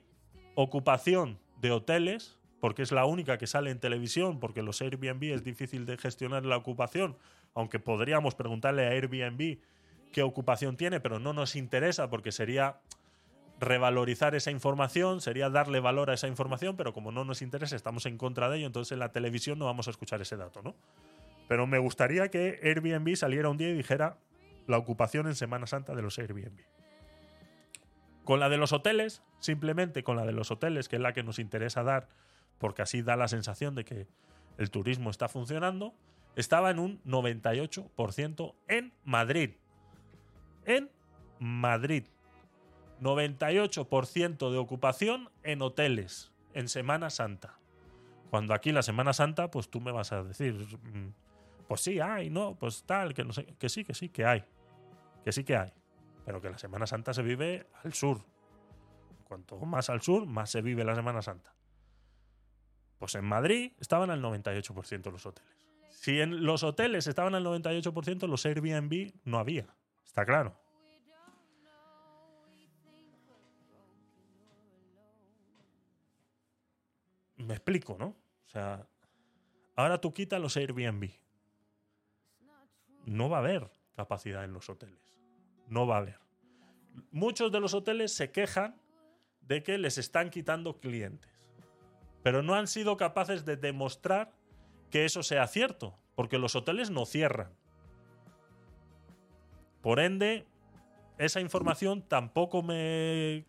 ocupación 0.56 1.38
de 1.62 1.70
hoteles, 1.70 2.38
porque 2.60 2.82
es 2.82 2.92
la 2.92 3.06
única 3.06 3.38
que 3.38 3.46
sale 3.46 3.70
en 3.70 3.80
televisión, 3.80 4.40
porque 4.40 4.60
los 4.62 4.82
Airbnb 4.82 5.22
es 5.32 5.42
difícil 5.42 5.86
de 5.86 5.96
gestionar 5.96 6.44
la 6.44 6.58
ocupación, 6.58 7.16
aunque 7.54 7.78
podríamos 7.78 8.34
preguntarle 8.34 8.86
a 8.86 8.90
Airbnb 8.90 9.60
qué 10.12 10.22
ocupación 10.22 10.76
tiene, 10.76 11.00
pero 11.00 11.18
no 11.18 11.32
nos 11.32 11.56
interesa 11.56 12.10
porque 12.10 12.30
sería 12.30 12.78
revalorizar 13.60 14.34
esa 14.34 14.50
información, 14.50 15.20
sería 15.20 15.50
darle 15.50 15.80
valor 15.80 16.10
a 16.10 16.14
esa 16.14 16.28
información, 16.28 16.76
pero 16.76 16.92
como 16.92 17.12
no 17.12 17.24
nos 17.24 17.42
interesa, 17.42 17.76
estamos 17.76 18.06
en 18.06 18.18
contra 18.18 18.48
de 18.48 18.58
ello, 18.58 18.66
entonces 18.66 18.92
en 18.92 19.00
la 19.00 19.10
televisión 19.10 19.58
no 19.58 19.64
vamos 19.64 19.88
a 19.88 19.90
escuchar 19.90 20.20
ese 20.20 20.36
dato, 20.36 20.62
¿no? 20.62 20.76
Pero 21.48 21.66
me 21.66 21.78
gustaría 21.78 22.28
que 22.28 22.60
Airbnb 22.62 23.16
saliera 23.16 23.48
un 23.48 23.56
día 23.56 23.70
y 23.70 23.74
dijera 23.74 24.18
la 24.66 24.78
ocupación 24.78 25.26
en 25.26 25.34
Semana 25.34 25.66
Santa 25.66 25.94
de 25.94 26.02
los 26.02 26.18
Airbnb. 26.18 26.60
Con 28.24 28.38
la 28.38 28.48
de 28.50 28.58
los 28.58 28.72
hoteles, 28.72 29.22
simplemente 29.40 30.04
con 30.04 30.16
la 30.16 30.26
de 30.26 30.32
los 30.32 30.50
hoteles, 30.50 30.88
que 30.88 30.96
es 30.96 31.02
la 31.02 31.14
que 31.14 31.22
nos 31.22 31.38
interesa 31.38 31.82
dar, 31.82 32.08
porque 32.58 32.82
así 32.82 33.02
da 33.02 33.16
la 33.16 33.28
sensación 33.28 33.74
de 33.74 33.84
que 33.84 34.06
el 34.58 34.70
turismo 34.70 35.08
está 35.08 35.28
funcionando, 35.28 35.94
estaba 36.36 36.70
en 36.70 36.78
un 36.78 37.02
98% 37.04 38.54
en 38.68 38.92
Madrid. 39.04 39.52
En 40.66 40.90
Madrid. 41.38 42.04
98% 43.00 44.50
de 44.50 44.58
ocupación 44.58 45.30
en 45.42 45.62
hoteles 45.62 46.32
en 46.54 46.68
Semana 46.68 47.10
Santa. 47.10 47.58
Cuando 48.30 48.54
aquí 48.54 48.72
la 48.72 48.82
Semana 48.82 49.12
Santa, 49.12 49.50
pues 49.50 49.70
tú 49.70 49.80
me 49.80 49.92
vas 49.92 50.12
a 50.12 50.22
decir, 50.22 50.54
mm, 50.54 51.12
pues 51.66 51.80
sí 51.80 52.00
hay, 52.00 52.30
no, 52.30 52.56
pues 52.56 52.84
tal, 52.84 53.14
que 53.14 53.24
no 53.24 53.32
sé, 53.32 53.46
que 53.58 53.68
sí, 53.68 53.84
que 53.84 53.94
sí, 53.94 54.08
que 54.08 54.24
hay. 54.24 54.44
Que 55.24 55.32
sí 55.32 55.44
que 55.44 55.56
hay. 55.56 55.72
Pero 56.24 56.40
que 56.40 56.50
la 56.50 56.58
Semana 56.58 56.86
Santa 56.86 57.14
se 57.14 57.22
vive 57.22 57.66
al 57.84 57.94
sur. 57.94 58.20
Cuanto 59.24 59.58
más 59.60 59.90
al 59.90 60.02
sur, 60.02 60.26
más 60.26 60.50
se 60.50 60.62
vive 60.62 60.84
la 60.84 60.94
Semana 60.94 61.22
Santa. 61.22 61.54
Pues 62.98 63.14
en 63.14 63.24
Madrid 63.24 63.72
estaban 63.78 64.10
al 64.10 64.22
98% 64.22 65.10
los 65.10 65.24
hoteles. 65.24 65.68
Si 65.90 66.20
en 66.20 66.44
los 66.44 66.62
hoteles 66.62 67.06
estaban 67.06 67.34
al 67.34 67.44
98%, 67.44 68.26
los 68.28 68.46
Airbnb 68.46 69.12
no 69.24 69.38
había. 69.38 69.66
Está 70.04 70.24
claro. 70.24 70.54
Me 77.48 77.54
explico, 77.54 77.96
¿no? 77.98 78.08
O 78.08 78.48
sea, 78.50 78.86
ahora 79.74 79.98
tú 80.02 80.12
quitas 80.12 80.38
los 80.38 80.54
Airbnb. 80.58 81.08
No 83.06 83.30
va 83.30 83.38
a 83.38 83.40
haber 83.40 83.70
capacidad 83.94 84.44
en 84.44 84.52
los 84.52 84.68
hoteles. 84.68 85.18
No 85.66 85.86
va 85.86 85.94
a 85.94 86.00
haber. 86.00 86.20
Muchos 87.10 87.50
de 87.50 87.60
los 87.60 87.72
hoteles 87.72 88.12
se 88.12 88.30
quejan 88.32 88.78
de 89.40 89.62
que 89.62 89.78
les 89.78 89.96
están 89.96 90.28
quitando 90.28 90.78
clientes. 90.78 91.32
Pero 92.22 92.42
no 92.42 92.54
han 92.54 92.66
sido 92.66 92.98
capaces 92.98 93.46
de 93.46 93.56
demostrar 93.56 94.30
que 94.90 95.06
eso 95.06 95.22
sea 95.22 95.46
cierto, 95.46 95.98
porque 96.16 96.36
los 96.36 96.54
hoteles 96.54 96.90
no 96.90 97.06
cierran. 97.06 97.56
Por 99.80 100.00
ende, 100.00 100.44
esa 101.16 101.40
información 101.40 102.02
tampoco 102.02 102.62
me 102.62 103.46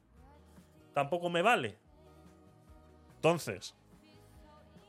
tampoco 0.94 1.30
me 1.30 1.42
vale. 1.42 1.78
Entonces, 3.16 3.76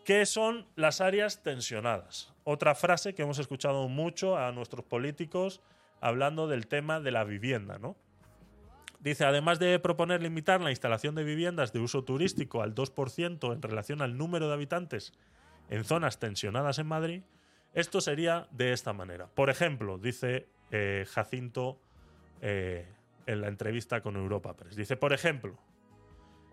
¿qué 0.04 0.26
son 0.26 0.66
las 0.76 1.00
áreas 1.00 1.42
tensionadas? 1.42 2.32
Otra 2.44 2.74
frase 2.74 3.14
que 3.14 3.22
hemos 3.22 3.38
escuchado 3.38 3.88
mucho 3.88 4.36
a 4.36 4.52
nuestros 4.52 4.84
políticos 4.84 5.60
hablando 6.00 6.48
del 6.48 6.66
tema 6.66 7.00
de 7.00 7.10
la 7.10 7.24
vivienda, 7.24 7.78
¿no? 7.78 7.96
Dice, 9.00 9.24
además 9.24 9.58
de 9.58 9.78
proponer 9.78 10.22
limitar 10.22 10.60
la 10.60 10.70
instalación 10.70 11.14
de 11.14 11.24
viviendas 11.24 11.72
de 11.72 11.80
uso 11.80 12.04
turístico 12.04 12.60
al 12.62 12.74
2% 12.74 13.52
en 13.52 13.62
relación 13.62 14.02
al 14.02 14.18
número 14.18 14.48
de 14.48 14.54
habitantes 14.54 15.14
en 15.70 15.84
zonas 15.84 16.18
tensionadas 16.18 16.78
en 16.78 16.86
Madrid, 16.86 17.22
esto 17.72 18.00
sería 18.00 18.46
de 18.50 18.72
esta 18.72 18.92
manera. 18.92 19.28
Por 19.28 19.48
ejemplo, 19.48 19.96
dice 19.96 20.48
eh, 20.70 21.06
Jacinto 21.08 21.80
eh, 22.42 22.86
en 23.26 23.40
la 23.40 23.48
entrevista 23.48 24.02
con 24.02 24.16
Europa 24.16 24.54
Press. 24.54 24.76
Dice, 24.76 24.96
por 24.96 25.12
ejemplo, 25.12 25.56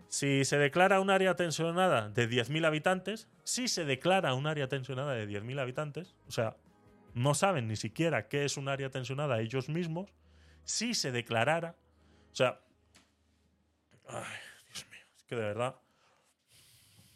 si 0.08 0.44
se 0.44 0.58
declara 0.58 1.00
un 1.00 1.10
área 1.10 1.36
tensionada 1.36 2.08
de 2.08 2.28
10.000 2.28 2.66
habitantes, 2.66 3.28
si 3.44 3.68
se 3.68 3.84
declara 3.84 4.34
un 4.34 4.46
área 4.46 4.68
tensionada 4.68 5.14
de 5.14 5.28
10.000 5.28 5.60
habitantes, 5.60 6.14
o 6.26 6.32
sea, 6.32 6.56
no 7.14 7.34
saben 7.34 7.68
ni 7.68 7.76
siquiera 7.76 8.28
qué 8.28 8.44
es 8.44 8.56
un 8.56 8.68
área 8.68 8.90
tensionada 8.90 9.40
ellos 9.40 9.68
mismos, 9.68 10.14
si 10.64 10.94
se 10.94 11.12
declarara, 11.12 11.76
o 12.32 12.34
sea, 12.34 12.60
ay, 14.08 14.24
Dios 14.66 14.86
mío, 14.90 15.00
es 15.16 15.24
que 15.24 15.36
de 15.36 15.42
verdad, 15.42 15.76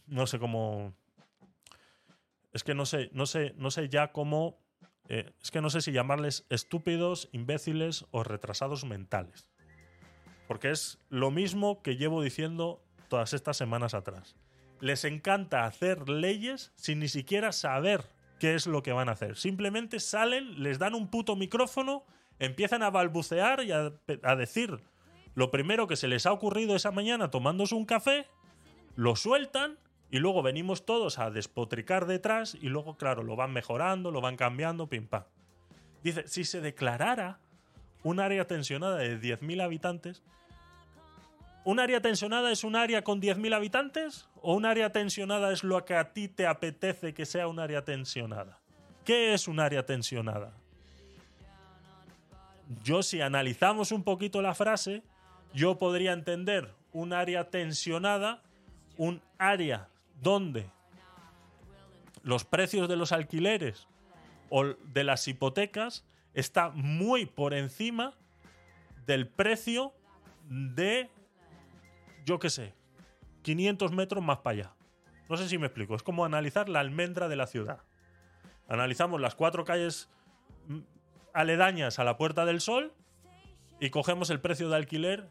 no 0.07 0.27
sé 0.27 0.39
cómo, 0.39 0.95
es 2.53 2.65
que 2.65 2.75
no 2.75 2.85
sé, 2.85 3.11
no 3.13 3.27
sé, 3.27 3.55
no 3.57 3.71
sé 3.71 3.89
ya 3.89 4.13
cómo, 4.13 4.59
eh, 5.09 5.33
es 5.43 5.51
que 5.51 5.61
no 5.61 5.71
sé 5.71 5.81
si 5.81 5.93
llamarles 5.93 6.47
estúpidos, 6.51 7.29
imbéciles 7.33 8.05
o 8.11 8.23
retrasados 8.23 8.85
mentales. 8.85 9.52
Porque 10.53 10.71
es 10.71 10.99
lo 11.09 11.31
mismo 11.31 11.81
que 11.81 11.97
llevo 11.97 12.21
diciendo 12.21 12.83
todas 13.09 13.33
estas 13.33 13.57
semanas 13.57 13.95
atrás. 13.95 14.37
Les 14.81 15.07
encanta 15.07 15.65
hacer 15.65 16.11
leyes 16.11 16.73
sin 16.77 16.99
ni 16.99 17.09
siquiera 17.09 17.53
saber 17.53 18.05
qué 18.39 18.55
es 18.55 18.67
lo 18.67 18.83
que 18.83 18.93
van 18.93 19.09
a 19.09 19.13
hacer. 19.13 19.39
Simplemente 19.39 19.99
salen, 19.99 20.63
les 20.63 20.79
dan 20.79 20.95
un 20.95 21.09
puto 21.09 21.37
micrófono, 21.37 22.05
empiezan 22.39 22.83
a 22.83 22.91
balbucear 22.91 23.65
y 23.65 23.73
a, 23.73 23.93
decir 24.37 24.79
lo 25.35 25.51
primero 25.51 25.87
que 25.87 25.97
se 25.97 26.07
les 26.07 26.27
ha 26.27 26.33
ocurrido 26.33 26.77
esa 26.77 26.91
mañana 26.91 27.31
tomándose 27.31 27.75
un 27.75 27.87
café, 27.87 28.27
lo 28.95 29.17
sueltan 29.17 29.79
y 30.11 30.19
luego 30.19 30.43
venimos 30.43 30.85
todos 30.85 31.19
a 31.19 31.31
despotricar 31.31 32.05
detrás 32.05 32.59
y 32.61 32.69
luego, 32.69 32.99
claro, 32.99 33.23
lo 33.23 33.37
van 33.37 33.55
mejorando, 33.55 34.11
lo 34.11 34.21
van 34.21 34.37
cambiando, 34.37 34.87
pim 34.87 35.07
pam. 35.07 35.25
Dice, 36.05 36.29
si 36.29 36.45
se 36.45 36.61
declarara 36.61 37.41
un 38.03 38.21
área 38.21 38.47
tensionada 38.47 38.99
de 38.99 39.19
10.000 39.19 39.63
habitantes, 39.63 40.23
¿un 41.65 41.81
área 41.81 42.01
tensionada 42.01 42.51
es 42.51 42.65
un 42.65 42.77
área 42.77 43.03
con 43.03 43.21
10.000 43.21 43.55
habitantes? 43.55 44.29
¿O 44.41 44.55
un 44.55 44.65
área 44.65 44.91
tensionada 44.91 45.53
es 45.53 45.65
lo 45.65 45.85
que 45.85 45.95
a 45.95 46.13
ti 46.13 46.29
te 46.29 46.47
apetece 46.47 47.15
que 47.15 47.27
sea 47.27 47.49
un 47.49 47.59
área 47.59 47.85
tensionada? 47.85 48.59
¿Qué 49.05 49.35
es 49.35 49.49
un 49.49 49.61
área 49.61 49.85
tensionada? 49.85 50.53
Yo 52.83 53.03
si 53.03 53.21
analizamos 53.21 53.93
un 53.93 54.03
poquito 54.03 54.41
la 54.41 54.55
frase, 54.55 55.03
yo 55.53 55.79
podría 55.79 56.13
entender 56.13 56.73
un 56.93 57.13
área 57.13 57.51
tensionada, 57.51 58.43
un 58.97 59.21
área 59.39 59.89
donde 60.21 60.67
los 62.23 62.45
precios 62.45 62.89
de 62.89 62.97
los 62.97 63.13
alquileres 63.13 63.87
o 64.49 64.65
de 64.65 65.05
las 65.05 65.27
hipotecas 65.27 66.05
está 66.35 66.71
muy 66.71 67.27
por 67.27 67.55
encima 67.55 68.15
del 69.07 69.27
precio 69.27 69.93
de, 70.49 71.11
yo 72.25 72.39
qué 72.39 72.51
sé, 72.51 72.75
500 73.43 73.93
metros 73.93 74.23
más 74.23 74.39
para 74.39 74.55
allá. 74.55 74.75
No 75.29 75.37
sé 75.37 75.49
si 75.49 75.59
me 75.59 75.67
explico. 75.67 75.95
Es 75.95 76.03
como 76.03 76.25
analizar 76.25 76.69
la 76.69 76.81
almendra 76.81 77.29
de 77.29 77.37
la 77.37 77.47
ciudad. 77.47 77.81
Analizamos 78.69 79.21
las 79.21 79.35
cuatro 79.35 79.65
calles 79.65 80.09
mm, 80.69 80.81
aledañas 81.33 81.99
a 81.99 82.05
la 82.05 82.17
Puerta 82.17 82.45
del 82.45 82.61
Sol 82.61 82.93
y 83.81 83.91
cogemos 83.91 84.31
el 84.31 84.41
precio 84.41 84.69
de 84.69 84.77
alquiler 84.77 85.29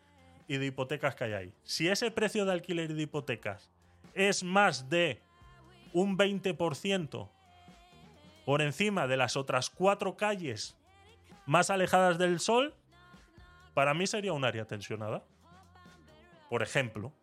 y 0.48 0.58
de 0.58 0.66
hipotecas 0.68 1.16
que 1.16 1.24
hay 1.26 1.34
ahí. 1.34 1.54
Si 1.64 1.88
ese 1.88 2.12
precio 2.12 2.46
de 2.46 2.52
alquiler 2.52 2.92
y 2.92 2.94
de 2.94 3.04
hipotecas 3.04 3.70
es 4.14 4.44
más 4.44 4.90
de 4.90 5.22
un 5.94 6.18
20% 6.18 7.30
por 8.46 8.62
encima 8.62 9.08
de 9.08 9.18
las 9.18 9.38
otras 9.38 9.70
cuatro 9.70 10.18
calles 10.18 10.78
más 11.46 11.70
alejadas 11.70 12.18
del 12.18 12.40
sol, 12.40 12.74
para 13.74 13.94
mí 13.94 14.08
sería 14.08 14.34
un 14.34 14.44
área 14.44 14.66
tensionada. 14.66 15.24
Por 16.52 16.64
ejemplo. 16.64 17.14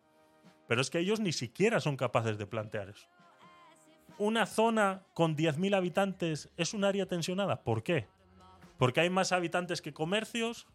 Pero 0.69 0.81
es 0.81 0.89
que 0.89 1.01
ellos 1.01 1.21
ni 1.21 1.33
siquiera 1.33 1.81
son 1.81 1.99
capaces 1.99 2.39
de 2.39 2.47
plantear 2.47 2.89
eso. 2.89 3.07
Una 4.17 4.47
zona 4.47 5.03
con 5.13 5.37
10.000 5.37 5.77
habitantes 5.77 6.49
es 6.57 6.73
un 6.73 6.83
área 6.83 7.05
tensionada. 7.05 7.63
¿Por 7.63 7.83
qué? 7.83 8.09
Porque 8.79 9.01
hay 9.01 9.11
más 9.11 9.33
habitantes 9.33 9.83
que 9.83 9.93
comercios. 9.93 10.67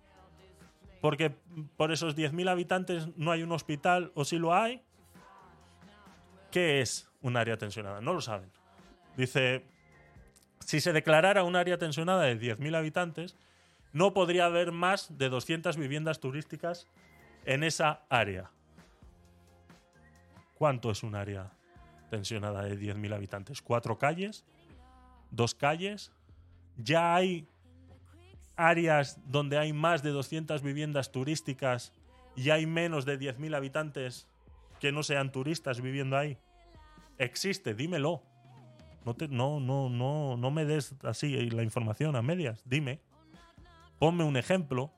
Porque 1.01 1.31
por 1.77 1.91
esos 1.91 2.15
10.000 2.15 2.47
habitantes 2.47 3.07
no 3.17 3.31
hay 3.31 3.41
un 3.41 3.51
hospital 3.51 4.11
o 4.13 4.23
si 4.23 4.37
lo 4.37 4.53
hay. 4.53 4.83
¿Qué 6.51 6.81
es 6.81 7.09
un 7.23 7.37
área 7.37 7.57
tensionada? 7.57 8.01
No 8.01 8.13
lo 8.13 8.21
saben. 8.21 8.51
Dice, 9.17 9.65
si 10.59 10.79
se 10.79 10.93
declarara 10.93 11.43
un 11.43 11.55
área 11.55 11.79
tensionada 11.79 12.21
de 12.21 12.39
10.000 12.39 12.77
habitantes, 12.77 13.35
no 13.93 14.13
podría 14.13 14.45
haber 14.45 14.71
más 14.71 15.17
de 15.17 15.29
200 15.29 15.75
viviendas 15.75 16.19
turísticas 16.19 16.87
en 17.45 17.63
esa 17.63 18.05
área. 18.09 18.51
¿Cuánto 20.55 20.91
es 20.91 21.03
un 21.03 21.15
área 21.15 21.51
tensionada 22.09 22.63
de 22.63 22.77
10.000 22.79 23.13
habitantes? 23.13 23.61
¿Cuatro 23.61 23.97
calles? 23.97 24.45
¿Dos 25.31 25.55
calles? 25.55 26.11
¿Ya 26.77 27.15
hay 27.15 27.47
áreas 28.55 29.19
donde 29.25 29.57
hay 29.57 29.73
más 29.73 30.03
de 30.03 30.11
200 30.11 30.61
viviendas 30.61 31.11
turísticas 31.11 31.91
y 32.35 32.49
hay 32.49 32.65
menos 32.65 33.05
de 33.05 33.19
10.000 33.19 33.55
habitantes 33.55 34.27
que 34.79 34.91
no 34.91 35.03
sean 35.03 35.31
turistas 35.31 35.81
viviendo 35.81 36.17
ahí? 36.17 36.37
Existe, 37.17 37.73
dímelo. 37.73 38.23
No, 39.05 39.15
te, 39.15 39.27
no, 39.27 39.59
no, 39.59 39.89
no, 39.89 40.37
no 40.37 40.51
me 40.51 40.65
des 40.65 40.95
así 41.03 41.49
la 41.49 41.63
información 41.63 42.15
a 42.15 42.21
medias. 42.21 42.61
Dime. 42.65 43.01
Ponme 43.99 44.23
un 44.23 44.37
ejemplo 44.37 44.93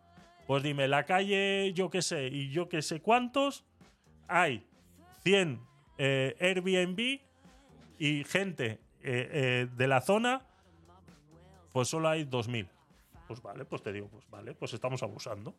Pues 0.47 0.61
dime, 0.61 0.87
la 0.87 1.05
calle, 1.05 1.73
yo 1.73 1.89
qué 1.89 2.01
sé, 2.01 2.27
y 2.27 2.49
yo 2.51 2.69
qué 2.69 2.81
sé 2.81 3.01
cuántos, 3.01 3.65
hay 4.27 4.65
100 5.23 5.59
eh, 5.97 6.35
Airbnb 6.39 7.21
y 7.97 8.23
gente 8.25 8.79
eh, 9.01 9.29
eh, 9.31 9.67
de 9.75 9.87
la 9.87 10.01
zona, 10.01 10.41
pues 11.71 11.87
solo 11.87 12.09
hay 12.09 12.25
2.000. 12.25 12.67
Pues 13.27 13.41
vale, 13.41 13.65
pues 13.65 13.81
te 13.81 13.91
digo, 13.91 14.07
pues 14.09 14.29
vale, 14.29 14.53
pues 14.53 14.73
estamos 14.73 15.01
abusando. 15.03 15.55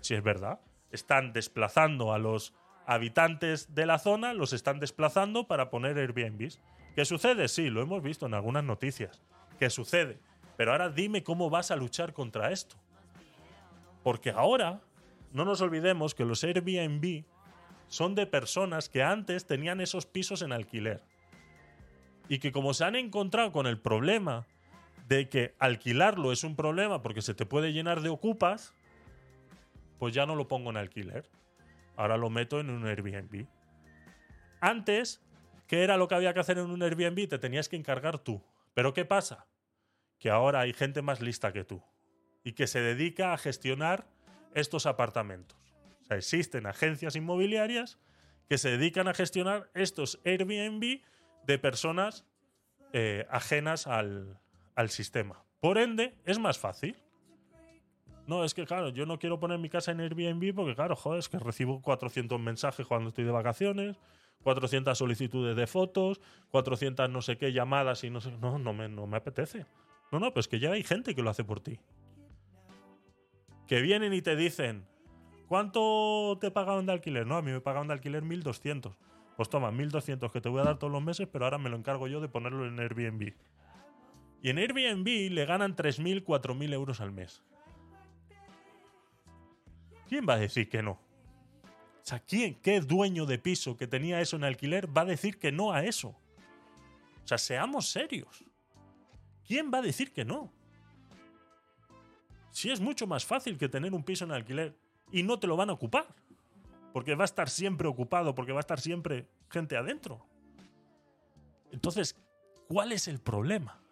Si 0.00 0.14
es 0.14 0.22
verdad. 0.22 0.60
Están 0.90 1.32
desplazando 1.32 2.12
a 2.12 2.18
los 2.18 2.54
habitantes 2.86 3.74
de 3.74 3.86
la 3.86 3.98
zona, 3.98 4.34
los 4.34 4.52
están 4.52 4.80
desplazando 4.80 5.46
para 5.46 5.70
poner 5.70 5.96
Airbnbs. 5.98 6.60
¿Qué 6.94 7.04
sucede? 7.04 7.48
Sí, 7.48 7.70
lo 7.70 7.82
hemos 7.82 8.02
visto 8.02 8.26
en 8.26 8.34
algunas 8.34 8.64
noticias. 8.64 9.22
¿Qué 9.58 9.70
sucede? 9.70 10.18
Pero 10.56 10.72
ahora 10.72 10.90
dime 10.90 11.22
cómo 11.22 11.50
vas 11.50 11.70
a 11.70 11.76
luchar 11.76 12.12
contra 12.12 12.52
esto. 12.52 12.76
Porque 14.04 14.30
ahora, 14.30 14.82
no 15.32 15.46
nos 15.46 15.62
olvidemos 15.62 16.14
que 16.14 16.26
los 16.26 16.44
Airbnb 16.44 17.24
son 17.88 18.14
de 18.14 18.26
personas 18.26 18.90
que 18.90 19.02
antes 19.02 19.46
tenían 19.46 19.80
esos 19.80 20.04
pisos 20.04 20.42
en 20.42 20.52
alquiler. 20.52 21.02
Y 22.28 22.38
que 22.38 22.52
como 22.52 22.74
se 22.74 22.84
han 22.84 22.96
encontrado 22.96 23.50
con 23.50 23.66
el 23.66 23.80
problema 23.80 24.46
de 25.08 25.28
que 25.30 25.54
alquilarlo 25.58 26.32
es 26.32 26.44
un 26.44 26.54
problema 26.54 27.00
porque 27.02 27.22
se 27.22 27.34
te 27.34 27.46
puede 27.46 27.72
llenar 27.72 28.02
de 28.02 28.10
ocupas, 28.10 28.74
pues 29.98 30.14
ya 30.14 30.26
no 30.26 30.36
lo 30.36 30.48
pongo 30.48 30.68
en 30.68 30.76
alquiler. 30.76 31.26
Ahora 31.96 32.18
lo 32.18 32.28
meto 32.28 32.60
en 32.60 32.68
un 32.68 32.86
Airbnb. 32.86 33.46
Antes, 34.60 35.22
¿qué 35.66 35.82
era 35.82 35.96
lo 35.96 36.08
que 36.08 36.14
había 36.14 36.34
que 36.34 36.40
hacer 36.40 36.58
en 36.58 36.70
un 36.70 36.82
Airbnb? 36.82 37.26
Te 37.26 37.38
tenías 37.38 37.70
que 37.70 37.76
encargar 37.76 38.18
tú. 38.18 38.42
Pero 38.74 38.92
¿qué 38.92 39.06
pasa? 39.06 39.46
Que 40.18 40.28
ahora 40.28 40.60
hay 40.60 40.74
gente 40.74 41.00
más 41.00 41.22
lista 41.22 41.52
que 41.54 41.64
tú 41.64 41.82
y 42.44 42.52
que 42.52 42.66
se 42.66 42.80
dedica 42.80 43.32
a 43.32 43.38
gestionar 43.38 44.06
estos 44.54 44.86
apartamentos. 44.86 45.58
O 46.02 46.04
sea, 46.04 46.16
existen 46.18 46.66
agencias 46.66 47.16
inmobiliarias 47.16 47.98
que 48.48 48.58
se 48.58 48.70
dedican 48.70 49.08
a 49.08 49.14
gestionar 49.14 49.70
estos 49.74 50.20
Airbnb 50.24 51.00
de 51.46 51.58
personas 51.58 52.26
eh, 52.92 53.26
ajenas 53.30 53.86
al, 53.86 54.38
al 54.74 54.90
sistema. 54.90 55.44
Por 55.60 55.78
ende, 55.78 56.14
es 56.26 56.38
más 56.38 56.58
fácil. 56.58 56.96
No, 58.26 58.44
es 58.44 58.54
que 58.54 58.64
claro, 58.64 58.88
yo 58.90 59.06
no 59.06 59.18
quiero 59.18 59.38
poner 59.38 59.58
mi 59.58 59.68
casa 59.68 59.92
en 59.92 60.00
Airbnb 60.00 60.54
porque, 60.54 60.74
claro, 60.74 60.96
joder, 60.96 61.18
es 61.18 61.28
que 61.28 61.38
recibo 61.38 61.82
400 61.82 62.38
mensajes 62.40 62.86
cuando 62.86 63.08
estoy 63.08 63.24
de 63.24 63.30
vacaciones, 63.30 63.96
400 64.42 64.96
solicitudes 64.96 65.56
de 65.56 65.66
fotos, 65.66 66.20
400 66.50 67.10
no 67.10 67.22
sé 67.22 67.36
qué 67.36 67.52
llamadas 67.52 68.04
y 68.04 68.10
no 68.10 68.20
sé. 68.20 68.30
No, 68.38 68.58
no 68.58 68.72
me, 68.72 68.88
no 68.88 69.06
me 69.06 69.16
apetece. 69.16 69.66
No, 70.12 70.20
no, 70.20 70.32
pues 70.32 70.48
que 70.48 70.58
ya 70.58 70.72
hay 70.72 70.82
gente 70.82 71.14
que 71.14 71.22
lo 71.22 71.30
hace 71.30 71.44
por 71.44 71.60
ti. 71.60 71.80
Que 73.66 73.80
vienen 73.80 74.12
y 74.12 74.22
te 74.22 74.36
dicen, 74.36 74.86
¿cuánto 75.48 76.38
te 76.40 76.50
pagaban 76.50 76.86
de 76.86 76.92
alquiler? 76.92 77.26
No, 77.26 77.36
a 77.36 77.42
mí 77.42 77.50
me 77.50 77.60
pagaban 77.60 77.88
de 77.88 77.94
alquiler 77.94 78.22
1200. 78.22 78.94
Pues 79.36 79.48
toma, 79.48 79.70
1200 79.70 80.30
que 80.30 80.40
te 80.40 80.48
voy 80.48 80.60
a 80.60 80.64
dar 80.64 80.78
todos 80.78 80.92
los 80.92 81.02
meses, 81.02 81.28
pero 81.30 81.44
ahora 81.44 81.58
me 81.58 81.70
lo 81.70 81.76
encargo 81.76 82.06
yo 82.06 82.20
de 82.20 82.28
ponerlo 82.28 82.66
en 82.66 82.78
Airbnb. 82.78 83.32
Y 84.42 84.50
en 84.50 84.58
Airbnb 84.58 85.32
le 85.32 85.46
ganan 85.46 85.74
3.000, 85.74 86.24
4.000 86.24 86.72
euros 86.72 87.00
al 87.00 87.10
mes. 87.12 87.42
¿Quién 90.08 90.26
va 90.28 90.34
a 90.34 90.38
decir 90.38 90.68
que 90.68 90.82
no? 90.82 90.92
O 90.92 92.06
sea, 92.06 92.20
¿quién, 92.20 92.56
qué 92.56 92.80
dueño 92.80 93.24
de 93.24 93.38
piso 93.38 93.76
que 93.76 93.86
tenía 93.86 94.20
eso 94.20 94.36
en 94.36 94.44
alquiler 94.44 94.94
va 94.94 95.00
a 95.00 95.06
decir 95.06 95.38
que 95.38 95.50
no 95.50 95.72
a 95.72 95.84
eso? 95.84 96.08
O 96.08 97.26
sea, 97.26 97.38
seamos 97.38 97.88
serios. 97.88 98.44
¿Quién 99.46 99.70
va 99.72 99.78
a 99.78 99.82
decir 99.82 100.12
que 100.12 100.24
no? 100.24 100.52
Si 102.54 102.70
es 102.70 102.80
mucho 102.80 103.08
más 103.08 103.26
fácil 103.26 103.58
que 103.58 103.68
tener 103.68 103.92
un 103.92 104.04
piso 104.04 104.24
en 104.24 104.30
alquiler 104.30 104.76
y 105.10 105.24
no 105.24 105.40
te 105.40 105.48
lo 105.48 105.56
van 105.56 105.70
a 105.70 105.72
ocupar. 105.72 106.06
Porque 106.92 107.16
va 107.16 107.24
a 107.24 107.26
estar 107.26 107.50
siempre 107.50 107.88
ocupado, 107.88 108.36
porque 108.36 108.52
va 108.52 108.60
a 108.60 108.66
estar 108.66 108.78
siempre 108.78 109.26
gente 109.50 109.76
adentro. 109.76 110.24
Entonces, 111.72 112.16
¿cuál 112.68 112.92
es 112.92 113.08
el 113.08 113.18
problema? 113.18 113.82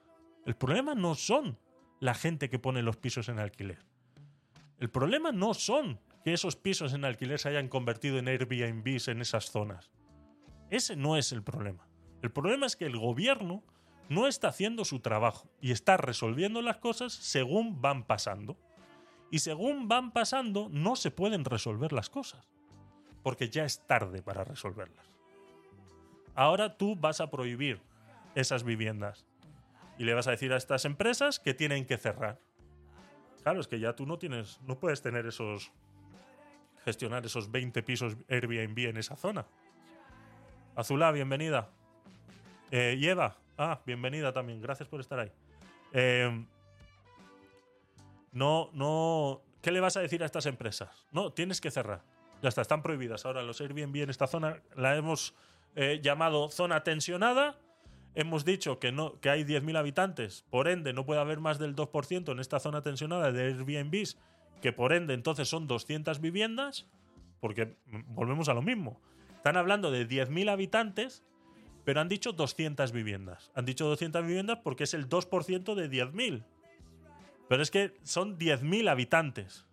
El 0.46 0.54
problema 0.54 0.94
no 0.94 1.16
son 1.16 1.58
la 1.98 2.14
gente 2.14 2.48
que 2.48 2.60
pone 2.60 2.82
los 2.82 2.96
pisos 2.96 3.28
en 3.28 3.40
alquiler. 3.40 3.84
El 4.78 4.90
problema 4.90 5.32
no 5.32 5.54
son 5.54 5.98
que 6.24 6.32
esos 6.32 6.54
pisos 6.54 6.94
en 6.94 7.04
alquiler 7.04 7.40
se 7.40 7.48
hayan 7.48 7.66
convertido 7.66 8.18
en 8.18 8.28
Airbnbs 8.28 9.08
en 9.08 9.22
esas 9.22 9.46
zonas. 9.50 9.90
Ese 10.70 10.94
no 10.94 11.16
es 11.16 11.32
el 11.32 11.42
problema. 11.42 11.88
El 12.22 12.30
problema 12.30 12.66
es 12.66 12.76
que 12.76 12.86
el 12.86 12.96
gobierno 12.96 13.64
no 14.12 14.26
está 14.26 14.48
haciendo 14.48 14.84
su 14.84 15.00
trabajo 15.00 15.48
y 15.60 15.72
está 15.72 15.96
resolviendo 15.96 16.62
las 16.62 16.76
cosas 16.76 17.12
según 17.12 17.80
van 17.80 18.04
pasando. 18.04 18.56
Y 19.30 19.38
según 19.38 19.88
van 19.88 20.12
pasando, 20.12 20.68
no 20.70 20.94
se 20.94 21.10
pueden 21.10 21.44
resolver 21.44 21.92
las 21.92 22.10
cosas. 22.10 22.46
Porque 23.22 23.48
ya 23.48 23.64
es 23.64 23.86
tarde 23.86 24.20
para 24.22 24.44
resolverlas. 24.44 25.06
Ahora 26.34 26.76
tú 26.76 26.96
vas 26.96 27.20
a 27.20 27.30
prohibir 27.30 27.80
esas 28.34 28.64
viviendas. 28.64 29.24
Y 29.98 30.04
le 30.04 30.14
vas 30.14 30.26
a 30.26 30.32
decir 30.32 30.52
a 30.52 30.56
estas 30.56 30.84
empresas 30.84 31.38
que 31.38 31.54
tienen 31.54 31.86
que 31.86 31.96
cerrar. 31.96 32.38
Claro, 33.42 33.60
es 33.60 33.68
que 33.68 33.80
ya 33.80 33.94
tú 33.94 34.06
no 34.06 34.18
tienes, 34.18 34.60
no 34.66 34.78
puedes 34.78 35.02
tener 35.02 35.26
esos, 35.26 35.72
gestionar 36.84 37.24
esos 37.24 37.50
20 37.50 37.82
pisos 37.82 38.16
Airbnb 38.28 38.78
en 38.78 38.96
esa 38.98 39.16
zona. 39.16 39.46
Azulá, 40.76 41.10
bienvenida. 41.12 41.70
Eh, 42.70 42.98
Eva, 43.02 43.36
ah, 43.62 43.80
bienvenida 43.86 44.32
también, 44.32 44.60
gracias 44.60 44.88
por 44.88 45.00
estar 45.00 45.18
ahí. 45.18 45.30
Eh, 45.92 46.44
no, 48.32 48.70
no, 48.72 49.42
¿qué 49.60 49.70
le 49.70 49.80
vas 49.80 49.96
a 49.96 50.00
decir 50.00 50.22
a 50.22 50.26
estas 50.26 50.46
empresas? 50.46 51.06
No, 51.12 51.32
tienes 51.32 51.60
que 51.60 51.70
cerrar. 51.70 52.02
Ya 52.42 52.48
está, 52.48 52.62
están 52.62 52.82
prohibidas. 52.82 53.24
Ahora 53.24 53.42
los 53.42 53.60
Airbnb 53.60 53.96
en 54.02 54.10
esta 54.10 54.26
zona 54.26 54.60
la 54.74 54.96
hemos 54.96 55.34
eh, 55.76 56.00
llamado 56.02 56.48
zona 56.50 56.82
tensionada. 56.82 57.56
Hemos 58.14 58.44
dicho 58.44 58.78
que, 58.78 58.92
no, 58.92 59.20
que 59.20 59.30
hay 59.30 59.44
10.000 59.44 59.78
habitantes, 59.78 60.44
por 60.50 60.68
ende 60.68 60.92
no 60.92 61.06
puede 61.06 61.20
haber 61.20 61.40
más 61.40 61.58
del 61.58 61.74
2% 61.74 62.30
en 62.30 62.40
esta 62.40 62.60
zona 62.60 62.82
tensionada 62.82 63.32
de 63.32 63.44
Airbnbs, 63.44 64.18
que 64.60 64.72
por 64.72 64.92
ende 64.92 65.14
entonces 65.14 65.48
son 65.48 65.66
200 65.66 66.20
viviendas, 66.20 66.86
porque 67.40 67.76
volvemos 68.08 68.50
a 68.50 68.54
lo 68.54 68.60
mismo. 68.60 69.00
Están 69.36 69.56
hablando 69.56 69.90
de 69.90 70.06
10.000 70.06 70.50
habitantes, 70.50 71.24
pero 71.84 72.00
han 72.00 72.08
dicho 72.08 72.32
200 72.32 72.92
viviendas. 72.92 73.50
Han 73.54 73.64
dicho 73.64 73.86
200 73.86 74.24
viviendas 74.24 74.58
porque 74.62 74.84
es 74.84 74.94
el 74.94 75.08
2% 75.08 75.74
de 75.74 75.90
10.000. 75.90 76.44
Pero 77.48 77.62
es 77.62 77.70
que 77.70 77.94
son 78.02 78.38
10.000 78.38 78.88
habitantes 78.88 79.66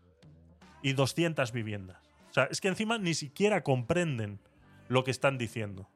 y 0.82 0.94
200 0.94 1.52
viviendas. 1.52 1.98
O 2.30 2.34
sea, 2.34 2.46
es 2.46 2.62
que 2.62 2.68
encima 2.68 2.98
ni 2.98 3.14
siquiera 3.14 3.64
comprenden 3.64 4.40
lo 4.88 5.04
que 5.04 5.12
están 5.12 5.38
diciendo. 5.38 5.90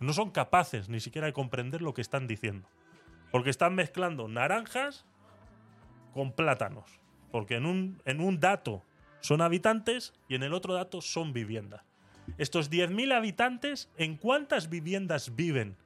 No 0.00 0.12
son 0.12 0.30
capaces 0.30 0.88
ni 0.88 1.00
siquiera 1.00 1.26
de 1.26 1.32
comprender 1.32 1.80
lo 1.80 1.94
que 1.94 2.02
están 2.02 2.26
diciendo. 2.26 2.68
Porque 3.30 3.50
están 3.50 3.74
mezclando 3.74 4.28
naranjas 4.28 5.06
con 6.12 6.32
plátanos. 6.32 7.00
Porque 7.30 7.56
en 7.56 7.66
un, 7.66 8.02
en 8.04 8.20
un 8.20 8.40
dato 8.40 8.84
son 9.20 9.40
habitantes 9.40 10.12
y 10.28 10.34
en 10.34 10.42
el 10.42 10.54
otro 10.54 10.74
dato 10.74 11.00
son 11.00 11.32
viviendas. 11.32 11.82
Estos 12.38 12.70
10.000 12.70 13.12
habitantes, 13.14 13.88
¿en 13.96 14.16
cuántas 14.16 14.68
viviendas 14.68 15.36
viven 15.36 15.76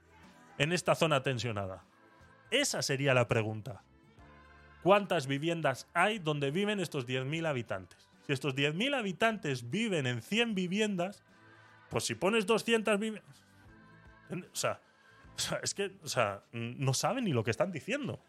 en 0.58 0.72
esta 0.72 0.94
zona 0.94 1.22
tensionada? 1.22 1.84
Esa 2.50 2.82
sería 2.82 3.14
la 3.14 3.28
pregunta. 3.28 3.82
¿Cuántas 4.82 5.26
viviendas 5.26 5.86
hay 5.92 6.18
donde 6.18 6.50
viven 6.50 6.80
estos 6.80 7.06
10.000 7.06 7.46
habitantes? 7.46 8.08
Si 8.26 8.32
estos 8.32 8.54
10.000 8.54 8.96
habitantes 8.96 9.70
viven 9.70 10.06
en 10.06 10.22
100 10.22 10.54
viviendas, 10.54 11.22
pues 11.90 12.04
si 12.04 12.14
pones 12.14 12.46
200 12.46 12.98
viviendas... 12.98 13.44
O 14.30 14.56
sea, 14.56 14.80
o 15.36 15.38
sea, 15.38 15.60
es 15.62 15.74
que 15.74 15.92
o 16.02 16.08
sea, 16.08 16.42
no 16.52 16.94
saben 16.94 17.24
ni 17.24 17.32
lo 17.32 17.44
que 17.44 17.50
están 17.50 17.72
diciendo. 17.72 18.20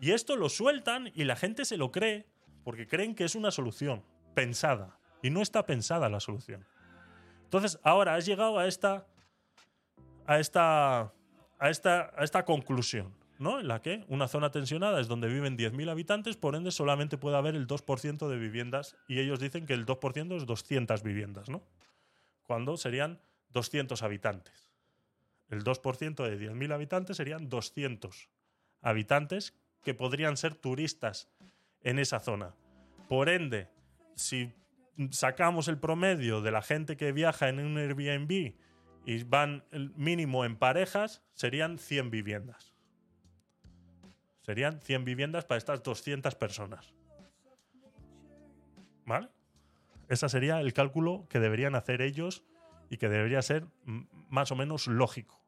Y 0.00 0.10
esto 0.12 0.36
lo 0.36 0.48
sueltan 0.48 1.12
y 1.14 1.24
la 1.24 1.36
gente 1.36 1.64
se 1.64 1.76
lo 1.76 1.92
cree 1.92 2.26
porque 2.64 2.86
creen 2.86 3.14
que 3.14 3.24
es 3.24 3.34
una 3.34 3.50
solución 3.50 4.04
pensada. 4.34 4.98
Y 5.22 5.30
no 5.30 5.42
está 5.42 5.66
pensada 5.66 6.08
la 6.08 6.18
solución. 6.18 6.66
Entonces, 7.52 7.78
ahora 7.82 8.14
has 8.14 8.24
llegado 8.24 8.58
a 8.58 8.66
esta. 8.66 9.06
a 10.24 10.38
esta. 10.38 11.12
a 11.58 11.68
esta, 11.68 12.10
a 12.16 12.24
esta 12.24 12.46
conclusión, 12.46 13.14
¿no? 13.38 13.60
En 13.60 13.68
la 13.68 13.82
que 13.82 14.06
una 14.08 14.26
zona 14.26 14.50
tensionada 14.50 14.98
es 15.02 15.06
donde 15.06 15.28
viven 15.28 15.58
10.000 15.58 15.90
habitantes, 15.90 16.38
por 16.38 16.54
ende 16.56 16.70
solamente 16.70 17.18
puede 17.18 17.36
haber 17.36 17.54
el 17.54 17.66
2% 17.66 18.26
de 18.26 18.36
viviendas. 18.38 18.96
Y 19.06 19.20
ellos 19.20 19.38
dicen 19.38 19.66
que 19.66 19.74
el 19.74 19.84
2% 19.84 20.34
es 20.34 20.46
200 20.46 21.02
viviendas, 21.02 21.50
¿no? 21.50 21.62
Cuando 22.42 22.78
serían 22.78 23.20
200 23.50 24.02
habitantes. 24.02 24.70
El 25.50 25.62
2% 25.62 26.24
de 26.24 26.40
10.000 26.40 26.72
habitantes 26.72 27.18
serían 27.18 27.50
200 27.50 28.30
habitantes 28.80 29.52
que 29.82 29.92
podrían 29.92 30.38
ser 30.38 30.54
turistas 30.54 31.28
en 31.82 31.98
esa 31.98 32.18
zona. 32.18 32.54
Por 33.10 33.28
ende, 33.28 33.68
si 34.14 34.54
sacamos 35.10 35.68
el 35.68 35.78
promedio 35.78 36.40
de 36.40 36.50
la 36.50 36.62
gente 36.62 36.96
que 36.96 37.12
viaja 37.12 37.48
en 37.48 37.60
un 37.60 37.78
Airbnb 37.78 38.54
y 39.04 39.24
van 39.24 39.64
mínimo 39.96 40.44
en 40.44 40.56
parejas, 40.56 41.22
serían 41.34 41.78
100 41.78 42.10
viviendas. 42.10 42.72
Serían 44.42 44.80
100 44.80 45.04
viviendas 45.04 45.44
para 45.44 45.58
estas 45.58 45.82
200 45.82 46.34
personas. 46.34 46.92
¿Vale? 49.04 49.28
Ese 50.08 50.28
sería 50.28 50.60
el 50.60 50.72
cálculo 50.72 51.26
que 51.28 51.40
deberían 51.40 51.74
hacer 51.74 52.02
ellos 52.02 52.44
y 52.90 52.98
que 52.98 53.08
debería 53.08 53.40
ser 53.42 53.66
más 54.28 54.52
o 54.52 54.56
menos 54.56 54.86
lógico. 54.86 55.42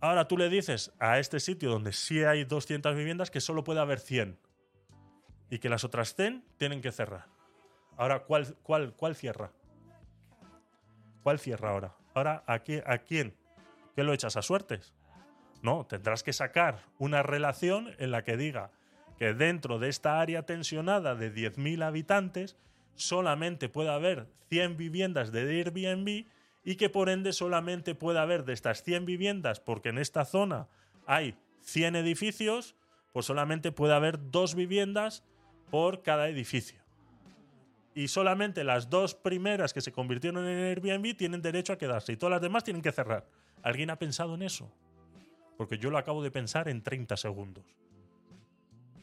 Ahora 0.00 0.26
tú 0.26 0.36
le 0.36 0.48
dices 0.48 0.92
a 0.98 1.20
este 1.20 1.38
sitio 1.38 1.70
donde 1.70 1.92
sí 1.92 2.24
hay 2.24 2.44
200 2.44 2.96
viviendas 2.96 3.30
que 3.30 3.40
solo 3.40 3.62
puede 3.62 3.78
haber 3.78 4.00
100 4.00 4.36
y 5.48 5.58
que 5.60 5.68
las 5.68 5.84
otras 5.84 6.16
100 6.16 6.44
tienen 6.56 6.80
que 6.80 6.90
cerrar. 6.90 7.31
Ahora, 8.02 8.24
¿cuál, 8.24 8.56
cuál, 8.64 8.94
cuál 8.94 9.14
cierra? 9.14 9.52
¿Cuál 11.22 11.38
cierra 11.38 11.70
ahora? 11.70 11.94
Ahora, 12.14 12.42
¿a, 12.48 12.58
qué- 12.64 12.82
¿a 12.84 12.98
quién? 12.98 13.36
¿Qué 13.94 14.02
lo 14.02 14.12
echas 14.12 14.36
a 14.36 14.42
suertes? 14.42 14.92
No, 15.62 15.86
tendrás 15.86 16.24
que 16.24 16.32
sacar 16.32 16.80
una 16.98 17.22
relación 17.22 17.94
en 18.00 18.10
la 18.10 18.24
que 18.24 18.36
diga 18.36 18.72
que 19.18 19.34
dentro 19.34 19.78
de 19.78 19.88
esta 19.88 20.20
área 20.20 20.42
tensionada 20.42 21.14
de 21.14 21.30
10.000 21.32 21.80
habitantes 21.84 22.56
solamente 22.96 23.68
puede 23.68 23.90
haber 23.90 24.26
100 24.50 24.76
viviendas 24.76 25.30
de 25.30 25.42
Airbnb 25.42 26.26
y 26.64 26.74
que 26.74 26.90
por 26.90 27.08
ende 27.08 27.32
solamente 27.32 27.94
puede 27.94 28.18
haber 28.18 28.44
de 28.44 28.52
estas 28.54 28.82
100 28.82 29.06
viviendas, 29.06 29.60
porque 29.60 29.90
en 29.90 29.98
esta 29.98 30.24
zona 30.24 30.66
hay 31.06 31.38
100 31.60 31.94
edificios, 31.94 32.74
pues 33.12 33.26
solamente 33.26 33.70
puede 33.70 33.94
haber 33.94 34.18
dos 34.32 34.56
viviendas 34.56 35.22
por 35.70 36.02
cada 36.02 36.28
edificio. 36.28 36.81
Y 37.94 38.08
solamente 38.08 38.64
las 38.64 38.88
dos 38.88 39.14
primeras 39.14 39.74
que 39.74 39.80
se 39.80 39.92
convirtieron 39.92 40.46
en 40.46 40.58
Airbnb 40.58 41.16
tienen 41.16 41.42
derecho 41.42 41.74
a 41.74 41.78
quedarse 41.78 42.12
y 42.12 42.16
todas 42.16 42.32
las 42.32 42.40
demás 42.40 42.64
tienen 42.64 42.82
que 42.82 42.92
cerrar. 42.92 43.26
¿Alguien 43.62 43.90
ha 43.90 43.98
pensado 43.98 44.34
en 44.34 44.42
eso? 44.42 44.72
Porque 45.56 45.78
yo 45.78 45.90
lo 45.90 45.98
acabo 45.98 46.22
de 46.22 46.30
pensar 46.30 46.68
en 46.68 46.82
30 46.82 47.16
segundos. 47.16 47.64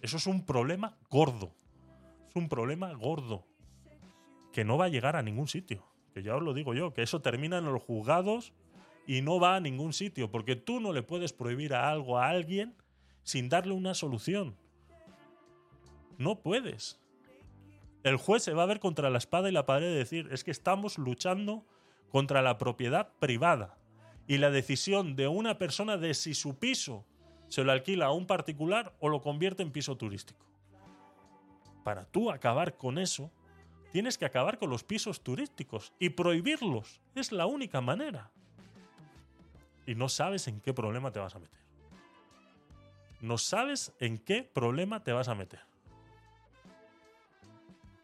Eso 0.01 0.17
es 0.17 0.27
un 0.27 0.45
problema 0.45 0.97
gordo. 1.09 1.51
Es 2.29 2.35
un 2.35 2.49
problema 2.49 2.91
gordo. 2.93 3.45
Que 4.51 4.65
no 4.65 4.77
va 4.77 4.85
a 4.85 4.89
llegar 4.89 5.15
a 5.15 5.21
ningún 5.21 5.47
sitio. 5.47 5.85
Que 6.13 6.23
ya 6.23 6.35
os 6.35 6.41
lo 6.41 6.53
digo 6.53 6.73
yo, 6.73 6.93
que 6.93 7.03
eso 7.03 7.21
termina 7.21 7.59
en 7.59 7.65
los 7.65 7.83
juzgados 7.83 8.53
y 9.05 9.21
no 9.21 9.39
va 9.39 9.55
a 9.55 9.59
ningún 9.59 9.93
sitio. 9.93 10.31
Porque 10.31 10.55
tú 10.55 10.79
no 10.79 10.93
le 10.93 11.03
puedes 11.03 11.31
prohibir 11.33 11.73
a 11.73 11.89
algo 11.89 12.17
a 12.17 12.29
alguien 12.29 12.75
sin 13.23 13.49
darle 13.49 13.73
una 13.73 13.93
solución. 13.93 14.55
No 16.17 16.39
puedes. 16.39 16.99
El 18.03 18.17
juez 18.17 18.43
se 18.43 18.53
va 18.53 18.63
a 18.63 18.67
ver 18.67 18.79
contra 18.79 19.09
la 19.09 19.17
espada 19.17 19.49
y 19.49 19.51
la 19.51 19.65
pared 19.65 19.91
y 19.91 19.95
decir, 19.95 20.29
es 20.31 20.43
que 20.43 20.51
estamos 20.51 20.97
luchando 20.97 21.65
contra 22.09 22.41
la 22.41 22.57
propiedad 22.57 23.11
privada 23.19 23.77
y 24.27 24.37
la 24.37 24.51
decisión 24.51 25.15
de 25.15 25.27
una 25.27 25.57
persona 25.57 25.97
de 25.97 26.13
si 26.13 26.33
su 26.33 26.57
piso 26.57 27.05
se 27.47 27.63
lo 27.63 27.71
alquila 27.71 28.05
a 28.05 28.11
un 28.11 28.27
particular 28.27 28.95
o 28.99 29.09
lo 29.09 29.21
convierte 29.21 29.63
en 29.63 29.71
piso 29.71 29.97
turístico. 29.97 30.45
Para 31.83 32.05
tú 32.05 32.29
acabar 32.31 32.77
con 32.77 32.99
eso, 32.99 33.31
tienes 33.91 34.17
que 34.17 34.25
acabar 34.25 34.59
con 34.59 34.69
los 34.69 34.83
pisos 34.83 35.21
turísticos 35.21 35.93
y 35.99 36.09
prohibirlos. 36.09 37.01
Es 37.15 37.31
la 37.31 37.47
única 37.47 37.81
manera. 37.81 38.31
Y 39.85 39.95
no 39.95 40.07
sabes 40.09 40.47
en 40.47 40.61
qué 40.61 40.73
problema 40.73 41.11
te 41.11 41.19
vas 41.19 41.35
a 41.35 41.39
meter. 41.39 41.59
No 43.21 43.37
sabes 43.37 43.93
en 43.99 44.19
qué 44.19 44.43
problema 44.43 45.03
te 45.03 45.11
vas 45.11 45.27
a 45.27 45.35
meter. 45.35 45.68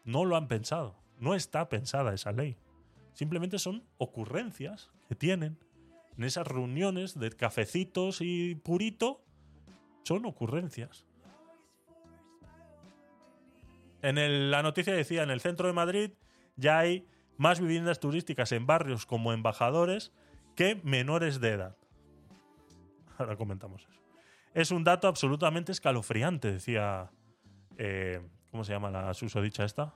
No 0.06 0.24
lo 0.24 0.36
han 0.36 0.48
pensado. 0.48 0.96
No 1.18 1.34
está 1.34 1.68
pensada 1.68 2.14
esa 2.14 2.32
ley. 2.32 2.56
Simplemente 3.12 3.58
son 3.58 3.84
ocurrencias 3.98 4.90
que 5.08 5.14
tienen 5.14 5.58
en 6.16 6.24
esas 6.24 6.46
reuniones 6.46 7.18
de 7.18 7.30
cafecitos 7.30 8.20
y 8.22 8.54
purito. 8.54 9.22
Son 10.04 10.24
ocurrencias. 10.24 11.04
En 14.02 14.18
el- 14.18 14.50
la 14.50 14.62
noticia 14.62 14.94
decía, 14.94 15.22
en 15.22 15.30
el 15.30 15.40
centro 15.40 15.66
de 15.66 15.72
Madrid 15.72 16.12
ya 16.56 16.78
hay 16.78 17.06
más 17.36 17.60
viviendas 17.60 18.00
turísticas 18.00 18.52
en 18.52 18.66
barrios 18.66 19.04
como 19.04 19.32
embajadores 19.32 20.12
que 20.54 20.80
menores 20.84 21.40
de 21.40 21.50
edad. 21.50 21.76
Ahora 23.18 23.36
comentamos 23.36 23.82
eso. 23.82 24.00
Es 24.54 24.70
un 24.70 24.84
dato 24.84 25.08
absolutamente 25.08 25.72
escalofriante, 25.72 26.52
decía... 26.52 27.10
eh, 27.78 28.22
¿Cómo 28.56 28.64
se 28.64 28.72
llama 28.72 28.90
la 28.90 29.12
susodicha 29.12 29.66
esta? 29.66 29.92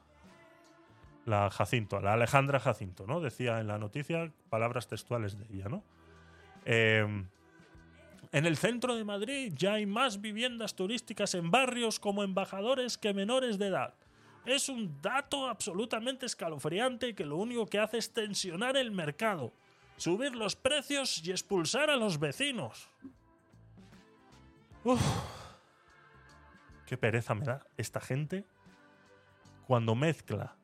La 1.24 1.48
Jacinto, 1.48 1.98
la 1.98 2.12
Alejandra 2.12 2.60
Jacinto, 2.60 3.06
¿no? 3.06 3.18
Decía 3.18 3.58
en 3.58 3.68
la 3.68 3.78
noticia 3.78 4.30
palabras 4.50 4.86
textuales 4.86 5.38
de 5.38 5.46
ella, 5.56 5.70
¿no? 5.70 5.82
Eh, 6.66 7.24
en 8.32 8.46
el 8.46 8.58
centro 8.58 8.96
de 8.96 9.04
Madrid 9.04 9.54
ya 9.56 9.72
hay 9.72 9.86
más 9.86 10.20
viviendas 10.20 10.74
turísticas 10.74 11.34
en 11.34 11.50
barrios 11.50 11.98
como 11.98 12.22
embajadores 12.22 12.98
que 12.98 13.14
menores 13.14 13.58
de 13.58 13.68
edad. 13.68 13.94
Es 14.44 14.68
un 14.68 15.00
dato 15.00 15.48
absolutamente 15.48 16.26
escalofriante 16.26 17.14
que 17.14 17.24
lo 17.24 17.38
único 17.38 17.64
que 17.64 17.78
hace 17.78 17.96
es 17.96 18.12
tensionar 18.12 18.76
el 18.76 18.90
mercado, 18.90 19.54
subir 19.96 20.36
los 20.36 20.54
precios 20.54 21.26
y 21.26 21.30
expulsar 21.30 21.88
a 21.88 21.96
los 21.96 22.20
vecinos. 22.20 22.90
Uf. 24.84 25.39
Qué 26.90 26.98
pereza 26.98 27.36
me 27.36 27.44
da 27.44 27.64
esta 27.76 28.00
gente 28.00 28.44
cuando 29.68 29.94
mezcla 29.94 30.56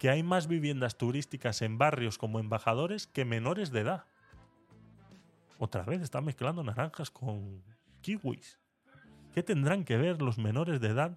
que 0.00 0.10
hay 0.10 0.24
más 0.24 0.48
viviendas 0.48 0.98
turísticas 0.98 1.62
en 1.62 1.78
barrios 1.78 2.18
como 2.18 2.40
embajadores 2.40 3.06
que 3.06 3.24
menores 3.24 3.70
de 3.70 3.82
edad. 3.82 4.06
Otra 5.60 5.84
vez 5.84 6.02
están 6.02 6.24
mezclando 6.24 6.64
naranjas 6.64 7.12
con 7.12 7.62
kiwis. 8.00 8.58
¿Qué 9.32 9.44
tendrán 9.44 9.84
que 9.84 9.96
ver 9.96 10.20
los 10.20 10.36
menores 10.36 10.80
de 10.80 10.88
edad 10.88 11.16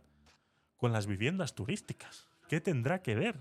con 0.77 0.93
las 0.93 1.07
viviendas 1.07 1.55
turísticas? 1.55 2.27
¿Qué 2.47 2.61
tendrá 2.61 3.01
que 3.01 3.15
ver? 3.15 3.35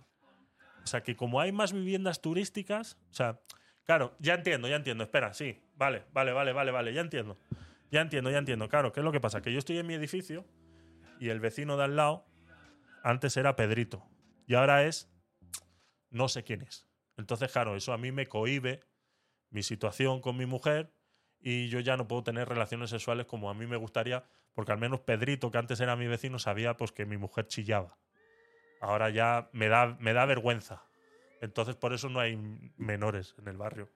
O 0.85 0.86
sea, 0.86 1.02
que 1.02 1.16
como 1.16 1.43
hay 1.43 1.52
más 1.52 1.74
viviendas 1.74 2.23
turísticas, 2.23 2.97
o 3.10 3.15
sea, 3.15 3.43
claro, 3.85 4.16
ya 4.20 4.32
entiendo, 4.32 4.69
ya 4.69 4.77
entiendo, 4.77 5.05
espera, 5.05 5.35
sí, 5.35 5.60
vale, 5.77 6.06
vale, 6.15 6.32
vale, 6.32 6.55
vale, 6.55 6.70
vale, 6.70 6.94
ya 6.94 7.02
entiendo. 7.02 7.36
Ya 7.90 8.01
entiendo, 8.01 8.31
ya 8.31 8.39
entiendo. 8.39 8.70
Claro, 8.70 8.90
¿qué 8.90 9.01
es 9.01 9.05
lo 9.05 9.12
que 9.12 9.20
pasa? 9.20 9.43
Que 9.43 9.52
yo 9.52 9.59
estoy 9.59 9.77
en 9.77 9.86
mi 9.86 9.93
edificio 9.93 10.47
y 11.20 11.31
el 11.31 11.40
vecino 11.40 11.77
de 11.77 11.85
al 11.85 11.97
lado 11.97 12.27
antes 13.03 13.36
era 13.36 13.57
Pedrito 13.57 14.09
y 14.47 14.55
ahora 14.55 14.85
es 14.85 15.11
no 16.11 16.28
sé 16.28 16.45
quién 16.45 16.62
es. 16.62 16.86
Entonces, 17.16 17.51
claro, 17.53 17.77
eso 17.77 17.93
a 17.93 17.99
mí 17.99 18.12
me 18.12 18.27
cohíbe 18.27 18.81
mi 19.51 19.62
situación 19.62 20.20
con 20.20 20.36
mi 20.36 20.47
mujer 20.47 20.93
y 21.40 21.69
yo 21.69 21.81
ya 21.81 21.97
no 21.97 22.09
puedo 22.09 22.23
tener 22.23 22.49
relaciones 22.49 22.90
sexuales 22.90 23.27
como 23.27 23.51
a 23.51 23.55
mí 23.55 23.66
me 23.66 23.77
gustaría, 23.77 24.24
porque 24.55 24.73
al 24.73 24.78
menos 24.78 25.01
Pedrito, 25.01 25.51
que 25.51 25.59
antes 25.59 25.81
era 25.81 25.97
mi 25.97 26.07
vecino, 26.07 26.39
sabía 26.39 26.77
pues 26.77 26.93
que 26.93 27.07
mi 27.07 27.16
mujer 27.16 27.47
chillaba. 27.47 27.99
Ahora 28.81 29.11
ya 29.11 29.51
me 29.53 29.69
da, 29.69 29.97
me 30.01 30.12
da 30.12 30.24
vergüenza. 30.27 30.85
Entonces 31.40 31.77
por 31.77 31.93
eso 31.93 32.09
no 32.09 32.20
hay 32.20 32.36
menores 32.77 33.35
en 33.39 33.49
el 33.49 33.57
barrio. 33.57 33.90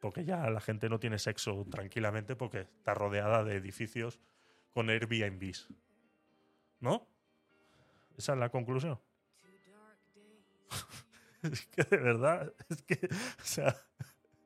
Porque 0.00 0.24
ya 0.24 0.48
la 0.50 0.60
gente 0.60 0.88
no 0.88 1.00
tiene 1.00 1.18
sexo 1.18 1.66
tranquilamente 1.70 2.36
porque 2.36 2.60
está 2.60 2.94
rodeada 2.94 3.42
de 3.42 3.56
edificios 3.56 4.20
con 4.72 4.90
Airbnbs. 4.90 5.68
¿No? 6.80 7.06
Esa 8.16 8.32
es 8.32 8.38
la 8.38 8.48
conclusión. 8.48 8.98
es 11.42 11.66
que 11.66 11.84
de 11.84 11.96
verdad, 11.96 12.52
es 12.68 12.82
que, 12.82 12.98
o 13.06 13.44
sea, 13.44 13.76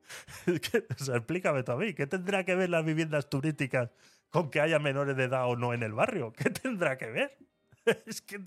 es 0.45 0.59
que, 0.59 0.85
o 0.99 1.03
sea, 1.03 1.17
explícame 1.17 1.63
mí, 1.77 1.93
¿qué 1.93 2.07
tendrá 2.07 2.43
que 2.43 2.55
ver 2.55 2.69
las 2.69 2.85
viviendas 2.85 3.29
turísticas 3.29 3.89
con 4.29 4.49
que 4.49 4.61
haya 4.61 4.79
menores 4.79 5.15
de 5.15 5.23
edad 5.23 5.47
o 5.47 5.55
no 5.55 5.73
en 5.73 5.83
el 5.83 5.93
barrio? 5.93 6.33
¿Qué 6.33 6.49
tendrá 6.49 6.97
que 6.97 7.07
ver? 7.07 7.37
Es 8.05 8.21
que, 8.21 8.39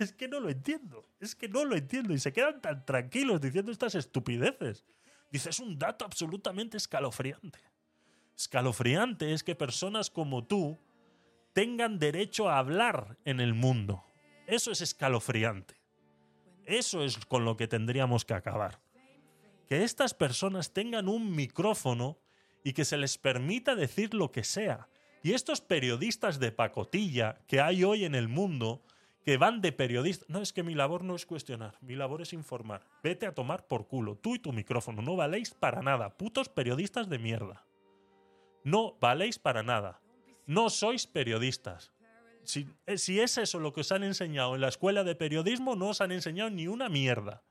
es 0.00 0.12
que 0.12 0.26
no 0.26 0.40
lo 0.40 0.50
entiendo, 0.50 1.04
es 1.20 1.36
que 1.36 1.48
no 1.48 1.64
lo 1.64 1.76
entiendo 1.76 2.12
y 2.12 2.18
se 2.18 2.32
quedan 2.32 2.60
tan 2.60 2.84
tranquilos 2.84 3.40
diciendo 3.40 3.70
estas 3.70 3.94
estupideces. 3.94 4.84
Dice, 5.30 5.50
es 5.50 5.60
un 5.60 5.78
dato 5.78 6.04
absolutamente 6.04 6.76
escalofriante. 6.76 7.60
Escalofriante 8.36 9.32
es 9.32 9.44
que 9.44 9.54
personas 9.54 10.10
como 10.10 10.44
tú 10.44 10.76
tengan 11.52 11.98
derecho 11.98 12.48
a 12.48 12.58
hablar 12.58 13.18
en 13.24 13.40
el 13.40 13.54
mundo. 13.54 14.04
Eso 14.46 14.70
es 14.70 14.80
escalofriante. 14.80 15.74
Eso 16.64 17.02
es 17.04 17.16
con 17.26 17.44
lo 17.44 17.56
que 17.56 17.68
tendríamos 17.68 18.24
que 18.24 18.34
acabar. 18.34 18.80
Que 19.68 19.84
estas 19.84 20.14
personas 20.14 20.72
tengan 20.72 21.08
un 21.08 21.34
micrófono 21.34 22.18
y 22.64 22.72
que 22.72 22.84
se 22.84 22.96
les 22.96 23.18
permita 23.18 23.74
decir 23.74 24.14
lo 24.14 24.32
que 24.32 24.44
sea. 24.44 24.88
Y 25.22 25.32
estos 25.32 25.60
periodistas 25.60 26.40
de 26.40 26.52
pacotilla 26.52 27.40
que 27.46 27.60
hay 27.60 27.84
hoy 27.84 28.04
en 28.04 28.14
el 28.14 28.28
mundo, 28.28 28.82
que 29.24 29.36
van 29.36 29.60
de 29.60 29.72
periodistas... 29.72 30.28
No, 30.28 30.40
es 30.40 30.52
que 30.52 30.62
mi 30.62 30.74
labor 30.74 31.04
no 31.04 31.14
es 31.14 31.26
cuestionar, 31.26 31.76
mi 31.80 31.94
labor 31.94 32.22
es 32.22 32.32
informar. 32.32 32.86
Vete 33.02 33.26
a 33.26 33.34
tomar 33.34 33.66
por 33.66 33.86
culo, 33.86 34.16
tú 34.16 34.34
y 34.34 34.38
tu 34.38 34.52
micrófono, 34.52 35.02
no 35.02 35.16
valéis 35.16 35.52
para 35.54 35.82
nada, 35.82 36.16
putos 36.16 36.48
periodistas 36.48 37.08
de 37.08 37.18
mierda. 37.18 37.66
No 38.64 38.96
valéis 39.00 39.38
para 39.38 39.62
nada. 39.62 40.00
No 40.50 40.68
sois 40.68 41.06
periodistas. 41.06 41.92
Si, 42.42 42.66
eh, 42.86 42.98
si 42.98 43.20
es 43.20 43.38
eso 43.38 43.60
lo 43.60 43.72
que 43.72 43.82
os 43.82 43.92
han 43.92 44.02
enseñado 44.02 44.56
en 44.56 44.60
la 44.60 44.66
escuela 44.66 45.04
de 45.04 45.14
periodismo, 45.14 45.76
no 45.76 45.90
os 45.90 46.00
han 46.00 46.10
enseñado 46.10 46.50
ni 46.50 46.66
una 46.66 46.88
mierda. 46.88 47.44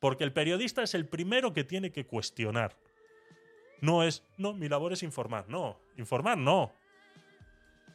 Porque 0.00 0.24
el 0.24 0.34
periodista 0.34 0.82
es 0.82 0.92
el 0.92 1.08
primero 1.08 1.54
que 1.54 1.64
tiene 1.64 1.92
que 1.92 2.04
cuestionar. 2.04 2.76
No 3.80 4.02
es, 4.02 4.22
no, 4.36 4.52
mi 4.52 4.68
labor 4.68 4.92
es 4.92 5.02
informar. 5.02 5.48
No, 5.48 5.80
informar 5.96 6.36
no. 6.36 6.74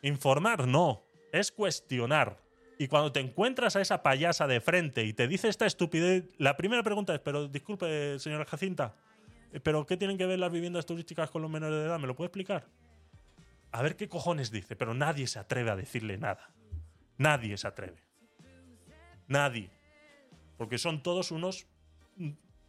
Informar 0.02 0.68
no. 0.68 1.04
Es 1.32 1.52
cuestionar. 1.52 2.42
Y 2.80 2.88
cuando 2.88 3.12
te 3.12 3.20
encuentras 3.20 3.76
a 3.76 3.82
esa 3.82 4.02
payasa 4.02 4.48
de 4.48 4.60
frente 4.60 5.04
y 5.04 5.14
te 5.14 5.28
dice 5.28 5.50
esta 5.50 5.68
estupidez, 5.68 6.34
la 6.40 6.58
primera 6.58 6.82
pregunta 6.82 7.14
es, 7.14 7.20
pero 7.20 7.48
disculpe, 7.48 8.18
señora 8.18 8.46
Jacinta, 8.46 8.96
eh, 9.54 9.60
¿pero 9.60 9.86
qué 9.86 9.98
tienen 9.98 10.18
que 10.18 10.26
ver 10.26 10.40
las 10.40 10.52
viviendas 10.52 10.88
turísticas 10.88 11.30
con 11.30 11.44
los 11.44 11.52
menores 11.52 11.78
de 11.78 11.86
edad? 11.86 12.00
¿Me 12.00 12.08
lo 12.08 12.16
puede 12.16 12.30
explicar? 12.30 12.66
A 13.72 13.82
ver 13.82 13.96
qué 13.96 14.08
cojones 14.08 14.52
dice, 14.52 14.76
pero 14.76 14.94
nadie 14.94 15.28
se 15.28 15.40
atreve 15.40 15.72
a 15.72 15.76
decirle 15.76 16.18
nada. 16.18 16.52
Nadie 17.18 17.58
se 17.58 17.68
atreve. 17.68 18.02
Nadie. 19.28 19.70
Porque 20.58 20.78
son 20.78 21.04
todos 21.04 21.32
unos 21.32 21.68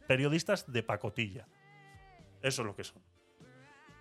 periodistas 0.07 0.71
de 0.71 0.83
pacotilla. 0.83 1.47
Eso 2.43 2.63
es 2.63 2.67
lo 2.67 2.75
que 2.75 2.85
son. 2.85 3.03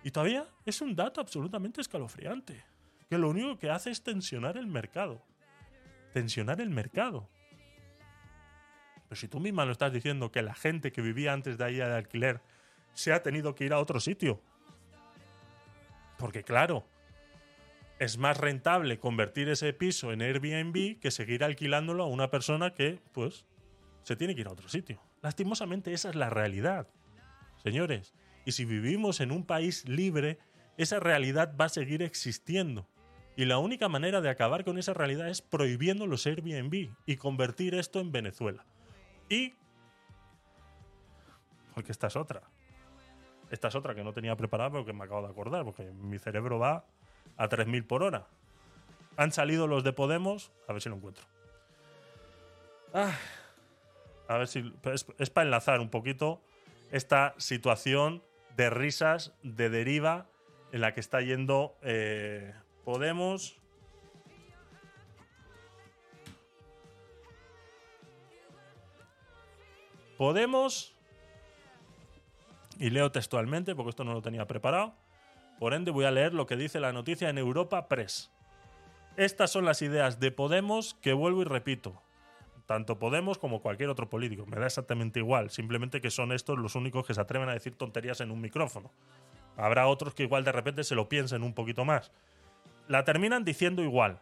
Y 0.02 0.10
todavía 0.10 0.46
es 0.64 0.80
un 0.80 0.94
dato 0.94 1.20
absolutamente 1.20 1.80
escalofriante. 1.80 2.64
Que 3.08 3.18
lo 3.18 3.30
único 3.30 3.58
que 3.58 3.70
hace 3.70 3.90
es 3.90 4.02
tensionar 4.02 4.56
el 4.56 4.66
mercado. 4.66 5.24
Tensionar 6.12 6.60
el 6.60 6.70
mercado. 6.70 7.28
Pero 9.08 9.20
si 9.20 9.28
tú 9.28 9.40
misma 9.40 9.64
lo 9.64 9.72
estás 9.72 9.92
diciendo 9.92 10.30
que 10.30 10.42
la 10.42 10.54
gente 10.54 10.92
que 10.92 11.00
vivía 11.00 11.32
antes 11.32 11.56
de 11.56 11.64
ahí 11.64 11.76
de 11.76 11.84
alquiler 11.84 12.42
se 12.92 13.12
ha 13.12 13.22
tenido 13.22 13.54
que 13.54 13.64
ir 13.64 13.72
a 13.72 13.78
otro 13.78 14.00
sitio. 14.00 14.42
Porque 16.18 16.42
claro, 16.42 16.84
es 17.98 18.18
más 18.18 18.36
rentable 18.36 18.98
convertir 18.98 19.48
ese 19.48 19.72
piso 19.72 20.12
en 20.12 20.20
Airbnb 20.20 20.98
que 21.00 21.10
seguir 21.10 21.42
alquilándolo 21.42 22.04
a 22.04 22.08
una 22.08 22.30
persona 22.30 22.74
que, 22.74 23.00
pues, 23.12 23.46
se 24.02 24.16
tiene 24.16 24.34
que 24.34 24.42
ir 24.42 24.48
a 24.48 24.52
otro 24.52 24.68
sitio. 24.68 25.00
Lastimosamente 25.22 25.92
esa 25.92 26.10
es 26.10 26.14
la 26.14 26.30
realidad, 26.30 26.88
señores. 27.62 28.14
Y 28.44 28.52
si 28.52 28.64
vivimos 28.64 29.20
en 29.20 29.32
un 29.32 29.44
país 29.44 29.88
libre, 29.88 30.38
esa 30.76 31.00
realidad 31.00 31.54
va 31.60 31.66
a 31.66 31.70
seguir 31.70 32.02
existiendo. 32.02 32.88
Y 33.36 33.44
la 33.44 33.58
única 33.58 33.88
manera 33.88 34.20
de 34.20 34.30
acabar 34.30 34.64
con 34.64 34.78
esa 34.78 34.94
realidad 34.94 35.28
es 35.28 35.42
prohibiendo 35.42 36.06
los 36.06 36.26
Airbnb 36.26 36.90
y 37.06 37.16
convertir 37.16 37.74
esto 37.74 38.00
en 38.00 38.10
Venezuela. 38.10 38.64
Y... 39.28 39.54
Porque 41.74 41.92
esta 41.92 42.08
es 42.08 42.16
otra. 42.16 42.42
Esta 43.50 43.68
es 43.68 43.74
otra 43.74 43.94
que 43.94 44.04
no 44.04 44.12
tenía 44.12 44.36
preparada, 44.36 44.70
pero 44.70 44.84
que 44.84 44.92
me 44.92 45.04
acabo 45.04 45.22
de 45.22 45.28
acordar, 45.28 45.64
porque 45.64 45.84
mi 45.84 46.18
cerebro 46.18 46.58
va 46.58 46.84
a 47.36 47.48
3.000 47.48 47.86
por 47.86 48.02
hora. 48.02 48.26
Han 49.16 49.32
salido 49.32 49.66
los 49.66 49.84
de 49.84 49.92
Podemos, 49.92 50.52
a 50.66 50.72
ver 50.72 50.82
si 50.82 50.88
lo 50.88 50.96
encuentro. 50.96 51.24
Ah, 52.92 53.16
a 54.28 54.36
ver 54.36 54.48
si. 54.48 54.72
Es, 54.84 55.06
es 55.18 55.30
para 55.30 55.44
enlazar 55.46 55.80
un 55.80 55.90
poquito 55.90 56.40
esta 56.90 57.34
situación 57.38 58.22
de 58.56 58.70
risas, 58.70 59.32
de 59.42 59.70
deriva, 59.70 60.26
en 60.72 60.80
la 60.80 60.94
que 60.94 61.00
está 61.00 61.20
yendo 61.20 61.76
eh, 61.82 62.54
Podemos. 62.84 63.56
Podemos. 70.16 70.97
Y 72.78 72.90
leo 72.90 73.10
textualmente, 73.10 73.74
porque 73.74 73.90
esto 73.90 74.04
no 74.04 74.14
lo 74.14 74.22
tenía 74.22 74.46
preparado. 74.46 74.94
Por 75.58 75.74
ende, 75.74 75.90
voy 75.90 76.04
a 76.04 76.10
leer 76.10 76.32
lo 76.32 76.46
que 76.46 76.56
dice 76.56 76.78
la 76.78 76.92
noticia 76.92 77.28
en 77.28 77.38
Europa 77.38 77.88
Press. 77.88 78.30
Estas 79.16 79.50
son 79.50 79.64
las 79.64 79.82
ideas 79.82 80.20
de 80.20 80.30
Podemos 80.30 80.94
que 81.02 81.12
vuelvo 81.12 81.42
y 81.42 81.44
repito. 81.44 82.00
Tanto 82.66 82.98
Podemos 82.98 83.38
como 83.38 83.60
cualquier 83.60 83.88
otro 83.88 84.08
político. 84.08 84.46
Me 84.46 84.58
da 84.58 84.66
exactamente 84.66 85.18
igual. 85.18 85.50
Simplemente 85.50 86.00
que 86.00 86.10
son 86.10 86.30
estos 86.30 86.56
los 86.58 86.76
únicos 86.76 87.04
que 87.04 87.14
se 87.14 87.20
atreven 87.20 87.48
a 87.48 87.54
decir 87.54 87.74
tonterías 87.76 88.20
en 88.20 88.30
un 88.30 88.40
micrófono. 88.40 88.92
Habrá 89.56 89.88
otros 89.88 90.14
que 90.14 90.22
igual 90.22 90.44
de 90.44 90.52
repente 90.52 90.84
se 90.84 90.94
lo 90.94 91.08
piensen 91.08 91.42
un 91.42 91.54
poquito 91.54 91.84
más. 91.84 92.12
La 92.86 93.04
terminan 93.04 93.44
diciendo 93.44 93.82
igual. 93.82 94.20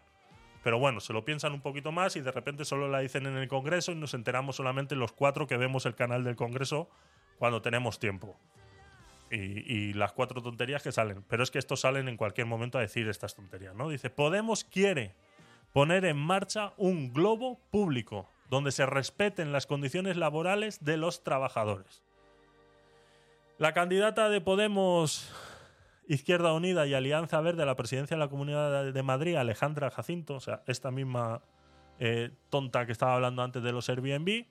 Pero 0.62 0.78
bueno, 0.78 1.01
se 1.01 1.12
lo 1.12 1.24
piensan 1.24 1.53
un 1.53 1.61
poquito 1.61 1.93
más 1.93 2.16
y 2.16 2.23
de 2.23 2.33
repente 2.33 2.65
solo 2.65 2.89
la 2.89 3.01
dicen 3.01 3.27
en 3.27 3.37
el 3.37 3.49
Congreso 3.49 3.93
y 3.93 3.97
nos 3.97 4.15
enteramos 4.15 4.57
solamente 4.57 4.97
los 4.97 5.12
cuatro 5.12 5.47
que 5.47 5.59
vemos 5.59 5.85
el 5.85 5.95
canal 5.95 6.24
del 6.24 6.37
Congreso 6.37 6.89
cuando 7.38 7.62
tenemos 7.62 7.98
tiempo. 7.98 8.36
Y, 9.30 9.92
las 9.94 10.12
cuatro 10.12 10.40
tonterías 10.40 10.82
que 10.82 10.92
salen. 10.92 11.24
Pero 11.28 11.42
es 11.42 11.50
que 11.50 11.58
estos 11.58 11.80
salen 11.80 12.08
en 12.08 12.16
cualquier 12.16 12.46
momento 12.46 12.78
a 12.78 12.80
decir 12.80 13.08
estas 13.08 13.34
tonterías, 13.34 13.74
¿no? 13.74 13.88
Dice, 13.88 14.08
Podemos 14.08 14.62
quiere 14.62 15.14
poner 15.72 16.04
en 16.04 16.16
marcha 16.16 16.72
un 16.76 17.12
globo 17.12 17.58
público 17.70 18.30
donde 18.48 18.70
se 18.70 18.86
respeten 18.86 19.52
las 19.52 19.66
condiciones 19.66 20.16
laborales 20.16 20.84
de 20.84 20.96
los 20.96 21.24
trabajadores. 21.24 22.04
La 23.58 23.72
candidata 23.72 24.28
de 24.28 24.40
Podemos, 24.40 25.32
Izquierda 26.06 26.52
Unida 26.52 26.86
y 26.86 26.94
Alianza 26.94 27.40
Verde 27.40 27.64
a 27.64 27.66
la 27.66 27.74
presidencia 27.74 28.16
de 28.16 28.22
la 28.22 28.28
Comunidad 28.28 28.92
de 28.92 29.02
Madrid, 29.02 29.34
Alejandra 29.34 29.90
Jacinto, 29.90 30.34
o 30.34 30.40
sea, 30.40 30.62
esta 30.66 30.90
misma 30.90 31.42
eh, 31.98 32.30
tonta 32.50 32.84
que 32.86 32.92
estaba 32.92 33.14
hablando 33.14 33.42
antes 33.42 33.62
de 33.62 33.72
los 33.72 33.88
Airbnb, 33.88 34.46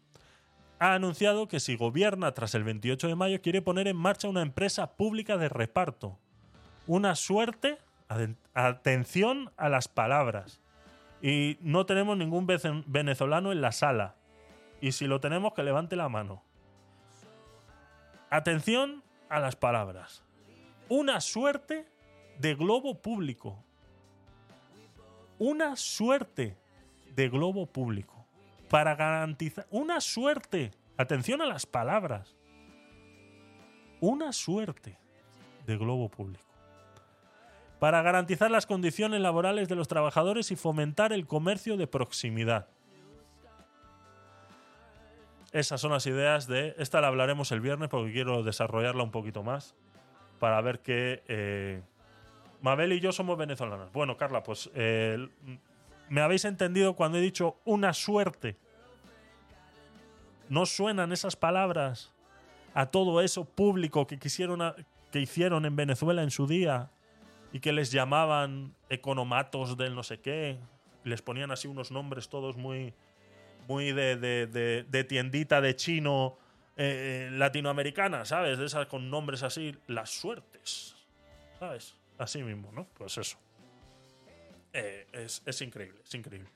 ha 0.80 0.94
anunciado 0.94 1.48
que 1.48 1.60
si 1.60 1.76
gobierna 1.78 2.34
tras 2.34 2.54
el 2.56 2.64
28 2.64 3.08
de 3.08 3.16
mayo 3.16 3.42
quiere 3.42 3.62
poner 3.62 3.88
en 3.88 3.96
marcha 3.98 4.28
una 4.28 4.42
empresa 4.42 4.96
pública 4.98 5.38
de 5.38 5.50
reparto. 5.50 6.18
Una 6.88 7.16
suerte, 7.16 7.78
aten- 8.10 8.36
atención 8.54 9.52
a 9.58 9.70
las 9.70 9.88
palabras. 9.88 10.60
Y 11.22 11.58
no 11.62 11.86
tenemos 11.86 12.18
ningún 12.18 12.46
venezolano 12.86 13.52
en 13.52 13.62
la 13.62 13.72
sala. 13.72 14.16
Y 14.82 14.92
si 14.92 15.08
lo 15.08 15.20
tenemos, 15.22 15.54
que 15.54 15.64
levante 15.64 15.96
la 15.96 16.10
mano. 16.10 16.44
Atención 18.30 19.02
a 19.30 19.40
las 19.40 19.56
palabras. 19.56 20.24
Una 20.90 21.22
suerte 21.22 21.88
de 22.40 22.54
globo 22.54 23.02
público. 23.02 23.64
Una 25.40 25.76
suerte 25.76 26.58
de 27.16 27.30
globo 27.30 27.66
público. 27.66 28.15
Para 28.70 28.96
garantizar. 28.96 29.68
Una 29.70 30.02
suerte. 30.02 30.72
Atención 30.98 31.42
a 31.42 31.46
las 31.46 31.66
palabras. 31.66 32.36
Una 34.00 34.32
suerte 34.32 34.98
de 35.66 35.78
globo 35.78 36.10
público. 36.10 36.44
Para 37.80 38.02
garantizar 38.02 38.50
las 38.50 38.66
condiciones 38.66 39.20
laborales 39.22 39.68
de 39.68 39.76
los 39.76 39.88
trabajadores 39.88 40.52
y 40.52 40.56
fomentar 40.56 41.12
el 41.12 41.28
comercio 41.28 41.78
de 41.78 41.88
proximidad. 41.88 42.68
Esas 45.52 45.80
son 45.80 45.92
las 45.92 46.06
ideas 46.06 46.48
de. 46.48 46.76
Esta 46.78 47.02
la 47.02 47.08
hablaremos 47.08 47.52
el 47.52 47.62
viernes 47.62 47.90
porque 47.90 48.12
quiero 48.12 48.44
desarrollarla 48.44 49.04
un 49.04 49.12
poquito 49.12 49.44
más. 49.44 49.76
Para 50.40 50.60
ver 50.62 50.80
que. 50.80 51.24
eh, 51.28 51.82
Mabel 52.62 52.94
y 52.94 53.00
yo 53.00 53.12
somos 53.12 53.38
venezolanas. 53.38 53.92
Bueno, 53.92 54.18
Carla, 54.18 54.44
pues. 54.44 54.70
eh, 54.74 55.28
me 56.10 56.22
habéis 56.22 56.46
entendido 56.46 56.96
cuando 56.96 57.18
he 57.18 57.22
dicho 57.22 57.58
una 57.66 57.94
suerte. 57.94 58.58
No 60.50 60.66
suenan 60.66 61.12
esas 61.12 61.36
palabras 61.36 62.12
a 62.74 62.86
todo 62.88 63.22
eso 63.22 63.46
público 63.46 64.06
que 64.08 64.20
quisieron 64.20 64.62
que 65.12 65.20
hicieron 65.22 65.66
en 65.66 65.76
Venezuela 65.76 66.24
en 66.24 66.30
su 66.32 66.46
día 66.46 66.92
y 67.54 67.62
que 67.62 67.72
les 67.72 67.92
llamaban 67.92 68.76
economatos 68.90 69.78
del 69.78 69.96
no 69.96 70.04
sé 70.04 70.20
qué. 70.20 70.58
Les 71.06 71.22
ponían 71.22 71.52
así 71.52 71.68
unos 71.68 71.90
nombres 71.92 72.28
todos 72.28 72.58
muy, 72.58 72.94
muy 73.68 73.92
de, 73.94 74.18
de- 74.18 75.04
tiendita 75.06 75.62
de 75.62 75.76
chino 75.76 76.38
eh, 76.76 77.30
latinoamericana, 77.32 78.26
¿sabes? 78.26 78.58
De 78.58 78.66
esas 78.66 78.88
con 78.88 79.10
nombres 79.10 79.42
así, 79.44 79.76
las 79.88 80.10
suertes, 80.10 80.96
¿sabes? 81.60 81.96
Así 82.18 82.44
mismo, 82.44 82.72
¿no? 82.74 82.86
Pues 82.98 83.18
eso. 83.18 83.38
Eh, 84.76 85.08
es, 85.14 85.42
es 85.46 85.62
increíble, 85.62 86.02
es 86.04 86.14
increíble. 86.14 86.50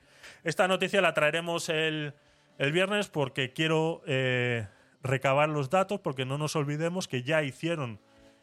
Esta 0.44 0.68
noticia 0.68 1.00
la 1.00 1.14
traeremos 1.14 1.70
el, 1.70 2.12
el 2.58 2.70
viernes 2.70 3.08
porque 3.08 3.54
quiero 3.54 4.02
eh, 4.06 4.66
recabar 5.02 5.48
los 5.48 5.70
datos, 5.70 6.00
porque 6.00 6.26
no 6.26 6.36
nos 6.36 6.54
olvidemos 6.54 7.08
que 7.08 7.22
ya 7.22 7.42
hicieron 7.42 7.98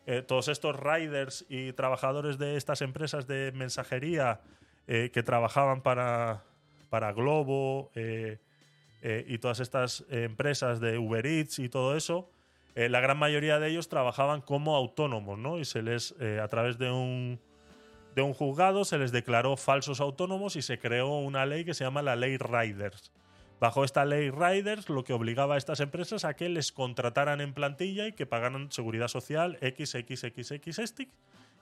eh, 0.07 0.23
todos 0.23 0.47
estos 0.47 0.75
riders 0.79 1.45
y 1.47 1.73
trabajadores 1.73 2.39
de 2.39 2.57
estas 2.57 2.81
empresas 2.81 3.27
de 3.27 3.51
mensajería 3.53 4.41
que 4.87 5.21
trabajaban 5.21 5.81
para, 5.81 6.45
para 6.89 7.11
Globo 7.11 7.91
y 7.93 9.37
todas 9.39 9.59
estas 9.59 10.05
empresas 10.09 10.79
de 10.79 10.97
Uber 10.97 11.25
Eats 11.25 11.59
y 11.59 11.67
todo 11.67 11.97
eso, 11.97 12.31
la 12.73 13.01
gran 13.01 13.17
mayoría 13.17 13.59
de 13.59 13.67
ellos 13.67 13.89
trabajaban 13.89 14.39
como 14.39 14.77
autónomos, 14.77 15.37
¿no? 15.37 15.59
Y 15.59 15.65
se 15.65 15.81
les, 15.81 16.15
a 16.21 16.47
través 16.47 16.77
de 16.77 16.89
un, 16.89 17.37
de 18.17 18.23
un 18.23 18.33
juzgado, 18.33 18.83
se 18.83 18.97
les 18.97 19.11
declaró 19.11 19.57
falsos 19.57 20.01
autónomos 20.01 20.55
y 20.55 20.63
se 20.63 20.79
creó 20.79 21.19
una 21.19 21.45
ley 21.45 21.63
que 21.63 21.75
se 21.75 21.83
llama 21.83 22.01
la 22.01 22.15
Ley 22.15 22.37
Riders. 22.37 23.11
Bajo 23.59 23.83
esta 23.83 24.05
ley 24.05 24.31
Riders, 24.31 24.89
lo 24.89 25.03
que 25.03 25.13
obligaba 25.13 25.53
a 25.53 25.57
estas 25.59 25.81
empresas 25.81 26.25
a 26.25 26.33
que 26.33 26.49
les 26.49 26.71
contrataran 26.71 27.41
en 27.41 27.53
plantilla 27.53 28.07
y 28.07 28.13
que 28.13 28.25
pagaran 28.25 28.71
seguridad 28.71 29.07
social 29.07 29.59
XXXX 29.61 31.07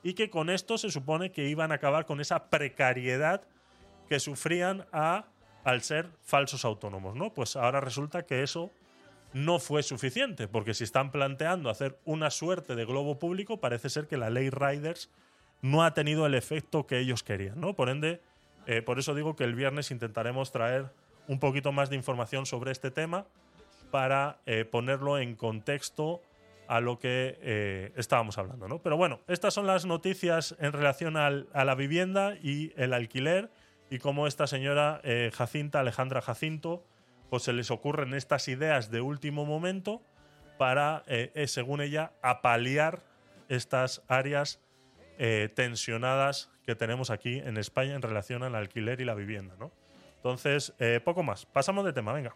y 0.02 0.14
que 0.14 0.30
con 0.30 0.50
esto 0.50 0.78
se 0.78 0.92
supone 0.92 1.34
que 1.34 1.50
iban 1.50 1.74
a 1.74 1.76
acabar 1.76 2.06
con 2.06 2.22
esa 2.22 2.50
precariedad 2.50 3.42
que 4.08 4.22
sufrían 4.22 4.86
a, 4.94 5.26
al 5.66 5.82
ser 5.82 6.08
falsos 6.24 6.64
autónomos, 6.64 7.18
¿no? 7.18 7.34
Pues 7.34 7.58
ahora 7.58 7.82
resulta 7.82 8.26
que 8.26 8.44
eso 8.44 8.72
no 9.34 9.60
fue 9.60 9.84
suficiente, 9.84 10.48
porque 10.48 10.74
si 10.74 10.86
están 10.86 11.12
planteando 11.12 11.70
hacer 11.70 12.00
una 12.06 12.30
suerte 12.30 12.76
de 12.76 12.86
globo 12.86 13.20
público, 13.20 13.60
parece 13.60 13.90
ser 13.90 14.08
que 14.08 14.16
la 14.16 14.30
ley 14.30 14.50
Riders 14.50 15.10
no 15.62 15.84
ha 15.84 15.94
tenido 15.94 16.26
el 16.26 16.34
efecto 16.36 16.86
que 16.88 17.00
ellos 17.00 17.24
querían, 17.24 17.60
¿no? 17.60 17.74
Por 17.74 17.90
ende, 17.90 18.22
Eh, 18.68 18.82
por 18.82 18.98
eso 18.98 19.14
digo 19.14 19.36
que 19.36 19.44
el 19.44 19.54
viernes 19.54 19.92
intentaremos 19.92 20.52
traer 20.52 20.90
un 21.28 21.40
poquito 21.40 21.72
más 21.72 21.92
de 21.92 21.96
información 21.96 22.48
sobre 22.48 22.72
este 22.72 22.90
tema 22.90 23.28
para 23.92 24.40
eh, 24.48 24.66
ponerlo 24.66 25.20
en 25.20 25.36
contexto 25.36 26.20
a 26.68 26.80
lo 26.80 26.98
que 26.98 27.38
eh, 27.44 27.92
estábamos 27.96 28.40
hablando. 28.40 28.68
¿no? 28.68 28.80
Pero 28.80 28.98
bueno, 28.98 29.20
estas 29.28 29.54
son 29.54 29.68
las 29.68 29.86
noticias 29.86 30.56
en 30.60 30.74
relación 30.74 31.16
al- 31.16 31.48
a 31.54 31.64
la 31.64 31.76
vivienda 31.76 32.34
y 32.42 32.74
el 32.76 32.92
alquiler 32.94 33.52
y 33.92 34.00
cómo 34.00 34.26
esta 34.26 34.48
señora 34.48 35.00
eh, 35.04 35.30
Jacinta, 35.32 35.82
Alejandra 35.82 36.22
Jacinto, 36.24 36.84
pues 37.30 37.44
se 37.44 37.54
les 37.54 37.70
ocurren 37.70 38.16
estas 38.16 38.48
ideas 38.48 38.90
de 38.90 39.00
último 39.02 39.46
momento 39.46 40.02
para, 40.58 41.04
según 41.46 41.82
ella, 41.82 42.14
apalear 42.24 43.04
estas 43.48 44.02
áreas 44.08 44.60
eh, 45.18 45.50
tensionadas 45.54 46.50
que 46.66 46.76
tenemos 46.76 47.10
aquí 47.10 47.40
en 47.40 47.58
España 47.58 47.96
en 47.96 48.02
relación 48.02 48.44
al 48.44 48.56
alquiler 48.56 49.02
y 49.02 49.06
la 49.06 49.14
vivienda. 49.14 49.56
¿no? 49.60 49.72
Entonces, 50.18 50.74
eh, 50.80 51.00
poco 51.04 51.24
más. 51.24 51.46
Pasamos 51.46 51.86
de 51.86 51.94
tema, 51.94 52.14
venga. 52.14 52.36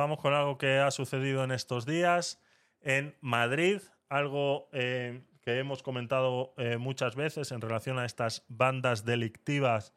Vamos 0.00 0.18
con 0.18 0.32
algo 0.32 0.56
que 0.56 0.78
ha 0.78 0.90
sucedido 0.90 1.44
en 1.44 1.50
estos 1.50 1.84
días 1.84 2.40
en 2.80 3.14
Madrid, 3.20 3.82
algo 4.08 4.70
eh, 4.72 5.20
que 5.42 5.58
hemos 5.58 5.82
comentado 5.82 6.54
eh, 6.56 6.78
muchas 6.78 7.16
veces 7.16 7.52
en 7.52 7.60
relación 7.60 7.98
a 7.98 8.06
estas 8.06 8.46
bandas 8.48 9.04
delictivas 9.04 9.92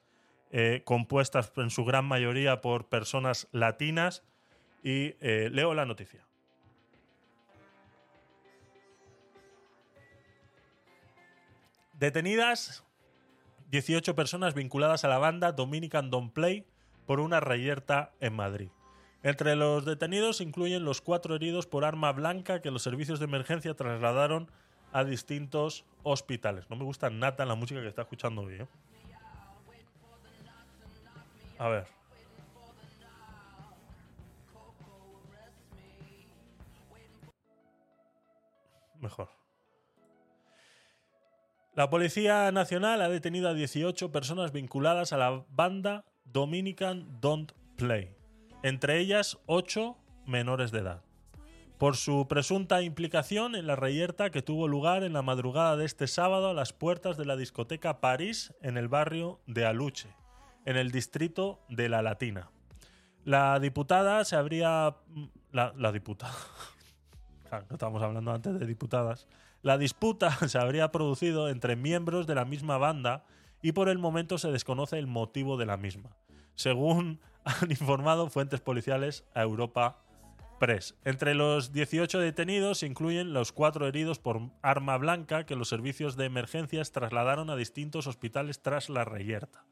eh, 0.52 0.82
compuestas 0.84 1.54
en 1.56 1.70
su 1.70 1.86
gran 1.86 2.04
mayoría 2.04 2.60
por 2.60 2.90
personas 2.90 3.48
latinas. 3.54 4.26
Y 4.84 5.16
leo 5.22 5.74
la 5.74 5.86
noticia. 5.86 6.28
Detenidas 11.94 12.84
18 13.70 14.14
personas 14.18 14.54
vinculadas 14.54 15.06
a 15.06 15.08
la 15.08 15.18
banda 15.18 15.54
Dominican 15.54 16.10
Don't 16.10 16.34
Play 16.34 16.68
por 17.06 17.22
una 17.22 17.40
reyerta 17.40 18.12
en 18.20 18.34
Madrid. 18.34 18.70
Entre 19.24 19.56
los 19.56 19.86
detenidos 19.86 20.42
incluyen 20.42 20.84
los 20.84 21.00
cuatro 21.00 21.36
heridos 21.36 21.66
por 21.66 21.86
arma 21.86 22.12
blanca 22.12 22.62
que 22.62 22.72
los 22.72 22.84
servicios 22.84 23.20
de 23.20 23.26
emergencia 23.26 23.74
trasladaron 23.74 24.52
a 24.92 25.06
distintos 25.06 25.86
hospitales. 26.04 26.70
No 26.70 26.76
me 26.76 26.84
gusta 26.84 27.10
nada 27.10 27.46
la 27.46 27.56
música 27.56 27.82
que 27.82 27.88
está 27.88 28.02
escuchando 28.02 28.42
hoy. 28.42 28.56
¿eh? 28.56 28.68
A 31.58 31.70
ver. 31.70 31.88
Mejor. 39.00 39.30
La 41.76 41.90
Policía 41.90 42.52
Nacional 42.52 43.02
ha 43.02 43.10
detenido 43.10 43.50
a 43.50 43.54
18 43.54 44.12
personas 44.12 44.52
vinculadas 44.52 45.12
a 45.12 45.18
la 45.18 45.44
banda 45.50 46.06
Dominican 46.26 47.20
Don't 47.20 47.52
Play, 47.78 48.16
entre 48.64 49.00
ellas 49.00 49.38
8 49.46 49.98
menores 50.26 50.72
de 50.72 50.80
edad, 50.80 51.04
por 51.78 51.98
su 51.98 52.28
presunta 52.28 52.82
implicación 52.82 53.56
en 53.56 53.68
la 53.68 53.76
reyerta 53.76 54.32
que 54.32 54.42
tuvo 54.42 54.68
lugar 54.68 55.04
en 55.04 55.14
la 55.14 55.22
madrugada 55.22 55.76
de 55.76 55.86
este 55.86 56.08
sábado 56.08 56.50
a 56.50 56.54
las 56.54 56.72
puertas 56.72 57.18
de 57.18 57.26
la 57.26 57.36
discoteca 57.36 58.00
París 58.00 58.54
en 58.62 58.78
el 58.78 58.88
barrio 58.88 59.42
de 59.48 59.66
Aluche, 59.66 60.16
en 60.66 60.78
el 60.78 60.92
distrito 60.92 61.60
de 61.70 61.90
La 61.90 62.02
Latina. 62.02 62.50
La 63.26 63.60
diputada 63.60 64.24
se 64.26 64.36
habría... 64.36 64.96
La, 65.52 65.92
diputada... 65.92 66.34
Claro, 67.50 67.68
no 67.70 67.76
estábamos 67.76 68.02
hablando 68.02 68.32
antes 68.32 68.60
de 68.60 68.66
diputadas. 68.66 69.28
La 69.62 69.78
disputa 69.78 70.32
se 70.48 70.58
habría 70.58 70.92
producido 70.92 71.50
entre 71.50 71.76
miembros 71.76 72.26
de 72.26 72.34
la 72.34 72.46
misma 72.46 72.80
banda 72.80 73.26
y 73.62 73.74
por 73.74 73.90
el 73.90 74.00
momento 74.00 74.40
se 74.40 74.52
desconoce 74.52 74.98
el 74.98 75.06
motivo 75.06 75.56
de 75.56 75.68
la 75.68 75.78
misma, 75.78 76.18
según 76.56 77.20
han 77.44 77.72
informado 77.72 78.30
fuentes 78.30 78.62
policiales 78.62 79.26
a 79.34 79.42
Europa 79.42 80.00
Press. 80.60 80.96
Entre 81.04 81.34
los 81.34 81.74
18 81.74 82.20
detenidos 82.20 82.80
se 82.80 82.88
incluyen 82.88 83.34
los 83.34 83.52
cuatro 83.52 83.88
heridos 83.88 84.20
por 84.20 84.42
arma 84.62 84.98
blanca 84.98 85.46
que 85.46 85.56
los 85.56 85.68
servicios 85.70 86.16
de 86.16 86.26
emergencias 86.26 86.92
trasladaron 86.92 87.50
a 87.50 87.56
distintos 87.56 88.08
hospitales 88.08 88.62
tras 88.62 88.90
la 88.90 89.04
reyerta. 89.04 89.66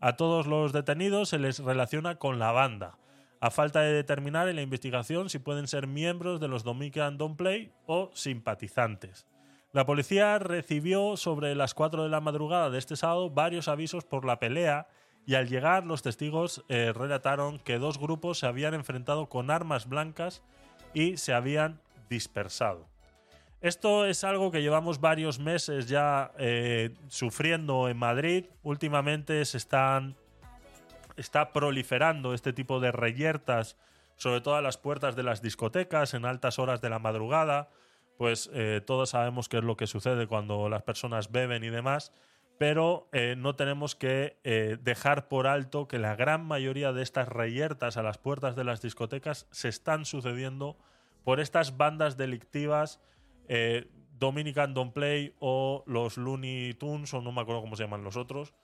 A 0.00 0.16
todos 0.16 0.46
los 0.46 0.72
detenidos 0.72 1.28
se 1.28 1.38
les 1.38 1.58
relaciona 1.58 2.16
con 2.16 2.38
la 2.38 2.52
banda, 2.52 2.98
a 3.40 3.50
falta 3.50 3.80
de 3.80 3.92
determinar 3.92 4.48
en 4.48 4.56
la 4.56 4.62
investigación 4.62 5.28
si 5.28 5.38
pueden 5.38 5.68
ser 5.68 5.86
miembros 5.86 6.40
de 6.40 6.48
los 6.48 6.64
Dominican 6.64 7.18
Don't 7.18 7.36
Play 7.36 7.72
o 7.86 8.10
simpatizantes. 8.14 9.26
La 9.72 9.86
policía 9.86 10.38
recibió 10.38 11.16
sobre 11.16 11.54
las 11.54 11.74
4 11.74 12.04
de 12.04 12.08
la 12.08 12.20
madrugada 12.20 12.70
de 12.70 12.78
este 12.78 12.96
sábado 12.96 13.30
varios 13.30 13.68
avisos 13.68 14.04
por 14.04 14.24
la 14.24 14.38
pelea 14.38 14.86
y 15.26 15.34
al 15.34 15.48
llegar 15.48 15.86
los 15.86 16.02
testigos 16.02 16.64
eh, 16.68 16.92
relataron 16.94 17.58
que 17.58 17.78
dos 17.78 17.98
grupos 17.98 18.38
se 18.38 18.46
habían 18.46 18.74
enfrentado 18.74 19.28
con 19.28 19.50
armas 19.50 19.88
blancas 19.88 20.42
y 20.92 21.16
se 21.16 21.32
habían 21.32 21.80
dispersado. 22.08 22.86
Esto 23.60 24.04
es 24.04 24.24
algo 24.24 24.50
que 24.50 24.60
llevamos 24.60 25.00
varios 25.00 25.38
meses 25.38 25.88
ya 25.88 26.32
eh, 26.38 26.94
sufriendo 27.08 27.88
en 27.88 27.96
Madrid. 27.96 28.44
Últimamente 28.62 29.42
se 29.46 29.56
están 29.56 30.16
está 31.16 31.52
proliferando 31.52 32.34
este 32.34 32.52
tipo 32.52 32.80
de 32.80 32.92
reyertas, 32.92 33.76
sobre 34.16 34.40
todo 34.40 34.56
a 34.56 34.62
las 34.62 34.76
puertas 34.76 35.16
de 35.16 35.22
las 35.22 35.42
discotecas 35.42 36.12
en 36.14 36.24
altas 36.24 36.58
horas 36.58 36.80
de 36.80 36.90
la 36.90 36.98
madrugada. 36.98 37.70
Pues 38.18 38.50
eh, 38.52 38.80
todos 38.84 39.10
sabemos 39.10 39.48
qué 39.48 39.58
es 39.58 39.64
lo 39.64 39.76
que 39.76 39.86
sucede 39.86 40.26
cuando 40.26 40.68
las 40.68 40.82
personas 40.82 41.32
beben 41.32 41.64
y 41.64 41.70
demás, 41.70 42.12
pero 42.58 43.08
eh, 43.12 43.34
no 43.36 43.56
tenemos 43.56 43.94
que 43.96 44.38
eh, 44.44 44.78
dejar 44.80 45.28
por 45.28 45.46
alto 45.46 45.88
que 45.88 45.98
la 45.98 46.14
gran 46.14 46.44
mayoría 46.44 46.92
de 46.92 47.02
estas 47.02 47.28
reyertas 47.28 47.96
a 47.96 48.02
las 48.02 48.18
puertas 48.18 48.54
de 48.54 48.64
las 48.64 48.80
discotecas 48.80 49.48
se 49.50 49.68
están 49.68 50.04
sucediendo 50.04 50.76
por 51.24 51.40
estas 51.40 51.76
bandas 51.76 52.16
delictivas 52.16 53.00
eh, 53.48 53.88
Dominican 54.18 54.72
Don't 54.72 54.92
Play 54.92 55.34
o 55.40 55.82
los 55.86 56.16
Looney 56.16 56.74
Tunes, 56.74 57.12
o 57.14 57.20
no 57.20 57.32
me 57.32 57.40
acuerdo 57.40 57.60
cómo 57.60 57.74
se 57.74 57.82
llaman 57.82 58.04
los 58.04 58.16
otros, 58.16 58.54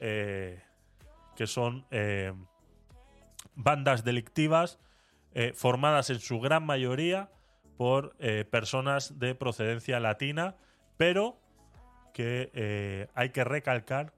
eh, 0.00 0.62
que 1.36 1.46
son 1.46 1.84
bandas 3.54 4.04
delictivas 4.04 4.78
formadas 5.54 6.10
en 6.10 6.20
su 6.20 6.40
gran 6.40 6.64
mayoría 6.64 7.28
por 7.76 8.16
personas 8.50 9.18
de 9.18 9.34
procedencia 9.34 9.98
latina, 9.98 10.56
pero 10.96 11.43
que 12.14 12.50
eh, 12.54 13.08
hay 13.14 13.30
que 13.30 13.44
recalcar 13.44 14.14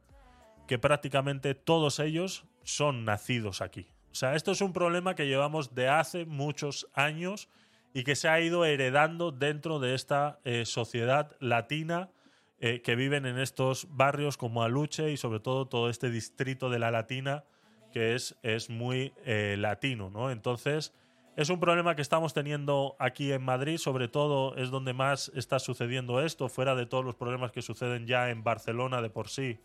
que 0.68 0.78
prácticamente 0.78 1.54
todos 1.54 1.98
ellos 1.98 2.44
son 2.62 3.04
nacidos 3.04 3.62
aquí. 3.62 3.88
O 4.12 4.14
sea, 4.14 4.36
esto 4.36 4.52
es 4.52 4.60
un 4.60 4.72
problema 4.72 5.14
que 5.14 5.26
llevamos 5.26 5.74
de 5.74 5.88
hace 5.88 6.26
muchos 6.26 6.88
años 6.92 7.48
y 7.94 8.04
que 8.04 8.14
se 8.14 8.28
ha 8.28 8.40
ido 8.40 8.64
heredando 8.64 9.32
dentro 9.32 9.80
de 9.80 9.94
esta 9.94 10.38
eh, 10.44 10.66
sociedad 10.66 11.34
latina 11.40 12.10
eh, 12.58 12.82
que 12.82 12.96
viven 12.96 13.24
en 13.26 13.38
estos 13.38 13.88
barrios 13.90 14.36
como 14.36 14.62
Aluche 14.62 15.10
y 15.10 15.16
sobre 15.16 15.40
todo 15.40 15.66
todo 15.66 15.88
este 15.88 16.10
distrito 16.10 16.70
de 16.70 16.78
la 16.78 16.90
Latina 16.90 17.44
que 17.92 18.14
es, 18.14 18.36
es 18.42 18.68
muy 18.68 19.14
latino, 19.24 20.10
¿no? 20.10 20.30
Entonces, 20.30 20.92
es 21.36 21.50
un 21.50 21.60
problema 21.60 21.94
que 21.94 22.02
estamos 22.02 22.32
teniendo 22.32 22.96
aquí 22.98 23.30
en 23.30 23.42
Madrid, 23.42 23.76
sobre 23.76 24.08
todo 24.08 24.56
es 24.56 24.70
donde 24.70 24.94
más 24.94 25.30
está 25.34 25.58
sucediendo 25.58 26.22
esto, 26.22 26.48
fuera 26.48 26.74
de 26.74 26.86
todos 26.86 27.04
los 27.04 27.14
problemas 27.14 27.52
que 27.52 27.60
suceden 27.60 28.06
ya 28.06 28.30
en 28.30 28.42
Barcelona 28.42 29.02
de 29.02 29.10
por 29.10 29.28
sí, 29.28 29.58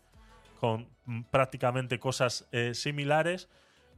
con 0.60 0.86
mm, 1.06 1.22
prácticamente 1.30 1.98
cosas 1.98 2.46
eh, 2.52 2.74
similares, 2.74 3.48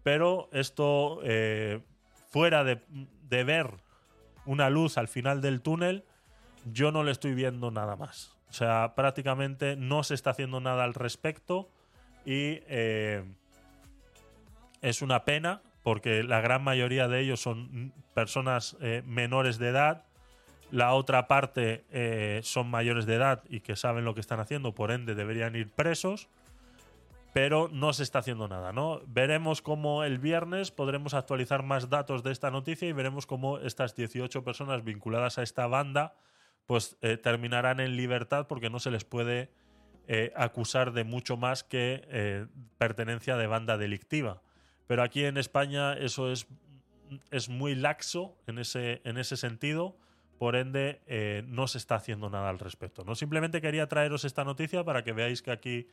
pero 0.04 0.48
esto, 0.52 1.18
eh, 1.24 1.80
fuera 2.30 2.62
de, 2.62 2.80
ver 3.28 3.70
una 4.46 4.70
luz 4.70 4.96
al 4.96 5.08
final 5.08 5.40
del 5.40 5.60
túnel, 5.60 6.04
yo 6.72 6.92
no 6.92 7.02
le 7.02 7.10
estoy 7.10 7.34
viendo 7.34 7.72
nada 7.72 7.96
más. 7.96 8.36
O 8.50 8.52
sea, 8.52 8.94
prácticamente 8.94 9.74
no 9.74 10.04
se 10.04 10.14
está 10.14 10.30
haciendo 10.30 10.60
nada 10.60 10.84
al 10.84 10.94
respecto 10.94 11.68
y 12.24 12.60
eh, 12.68 13.24
es 14.80 15.02
una 15.02 15.24
pena 15.24 15.60
porque 15.84 16.24
la 16.24 16.40
gran 16.40 16.64
mayoría 16.64 17.08
de 17.08 17.20
ellos 17.20 17.40
son 17.40 17.92
personas 18.14 18.76
eh, 18.80 19.02
menores 19.04 19.58
de 19.58 19.68
edad. 19.68 20.06
La 20.70 20.94
otra 20.94 21.28
parte 21.28 21.84
eh, 21.92 22.40
son 22.42 22.70
mayores 22.70 23.04
de 23.04 23.16
edad 23.16 23.44
y 23.50 23.60
que 23.60 23.76
saben 23.76 24.06
lo 24.06 24.14
que 24.14 24.20
están 24.20 24.40
haciendo, 24.40 24.74
por 24.74 24.90
ende 24.90 25.14
deberían 25.14 25.54
ir 25.54 25.70
presos. 25.70 26.28
pero 27.34 27.68
no 27.70 27.92
se 27.92 28.04
está 28.04 28.20
haciendo 28.20 28.46
nada, 28.46 28.72
¿no? 28.72 29.00
Veremos 29.06 29.60
cómo 29.60 30.04
el 30.04 30.18
viernes 30.18 30.70
podremos 30.70 31.14
actualizar 31.14 31.64
más 31.64 31.90
datos 31.90 32.22
de 32.22 32.30
esta 32.30 32.50
noticia 32.50 32.88
y 32.88 32.92
veremos 32.92 33.26
cómo 33.26 33.58
estas 33.58 33.94
18 33.96 34.44
personas 34.44 34.84
vinculadas 34.84 35.38
a 35.38 35.42
esta 35.42 35.66
banda 35.66 36.14
pues 36.66 36.96
eh, 37.02 37.16
terminarán 37.18 37.80
en 37.80 37.96
libertad 37.96 38.46
porque 38.46 38.70
no 38.70 38.78
se 38.78 38.92
les 38.92 39.04
puede 39.04 39.50
eh, 40.06 40.32
acusar 40.36 40.92
de 40.92 41.04
mucho 41.04 41.36
más 41.36 41.64
que 41.64 42.46
pertenencia 42.78 43.36
de 43.36 43.48
banda 43.48 43.76
delictiva. 43.76 44.40
Pero 44.86 45.02
aquí 45.02 45.24
en 45.24 45.36
España 45.38 45.94
eso 45.94 46.30
es, 46.30 46.46
es 47.30 47.48
muy 47.48 47.74
laxo 47.74 48.36
en 48.46 48.58
ese, 48.58 49.00
en 49.04 49.16
ese 49.18 49.36
sentido, 49.36 49.96
por 50.38 50.56
ende 50.56 51.00
eh, 51.06 51.42
no 51.46 51.66
se 51.68 51.78
está 51.78 51.94
haciendo 51.94 52.28
nada 52.28 52.50
al 52.50 52.58
respecto. 52.58 53.04
¿no? 53.04 53.14
Simplemente 53.14 53.60
quería 53.60 53.88
traeros 53.88 54.24
esta 54.24 54.44
noticia 54.44 54.84
para 54.84 55.02
que 55.04 55.12
veáis 55.12 55.40
que 55.42 55.50
aquí 55.52 55.88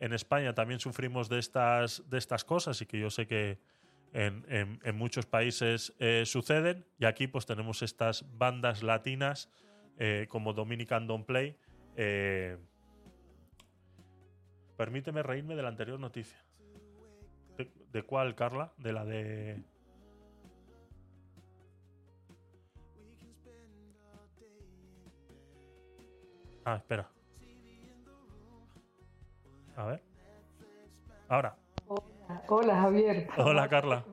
en 0.00 0.12
España 0.12 0.54
también 0.54 0.80
sufrimos 0.80 1.28
de 1.28 1.38
estas, 1.38 2.02
de 2.10 2.18
estas 2.18 2.44
cosas 2.44 2.80
y 2.82 2.86
que 2.86 2.98
yo 2.98 3.10
sé 3.10 3.26
que 3.26 3.58
en, 4.12 4.44
en- 4.82 4.96
muchos 4.96 5.26
países 5.26 5.94
eh, 6.00 6.24
suceden. 6.26 6.84
Y 6.98 7.04
aquí 7.04 7.28
pues 7.28 7.46
tenemos 7.46 7.82
estas 7.82 8.24
bandas 8.36 8.82
latinas 8.82 9.48
eh, 9.98 10.26
como 10.28 10.52
Dominican 10.52 11.06
Don't 11.06 11.24
Play. 11.26 11.56
permíteme 14.76 15.22
reírme 15.22 15.54
de 15.54 15.62
la 15.62 15.68
anterior 15.68 16.00
noticia. 16.00 16.41
¿De, 17.56 17.70
de 17.92 18.02
cuál, 18.02 18.34
Carla? 18.34 18.72
De 18.78 18.92
la 18.92 19.04
de... 19.04 19.62
Ah, 26.64 26.76
espera. 26.76 27.08
A 29.76 29.86
ver. 29.86 30.00
Ahora. 31.28 31.56
Hola, 31.88 32.42
hola, 32.48 32.76
Javier. 32.82 33.28
Hola, 33.38 33.68
Carla. 33.68 34.04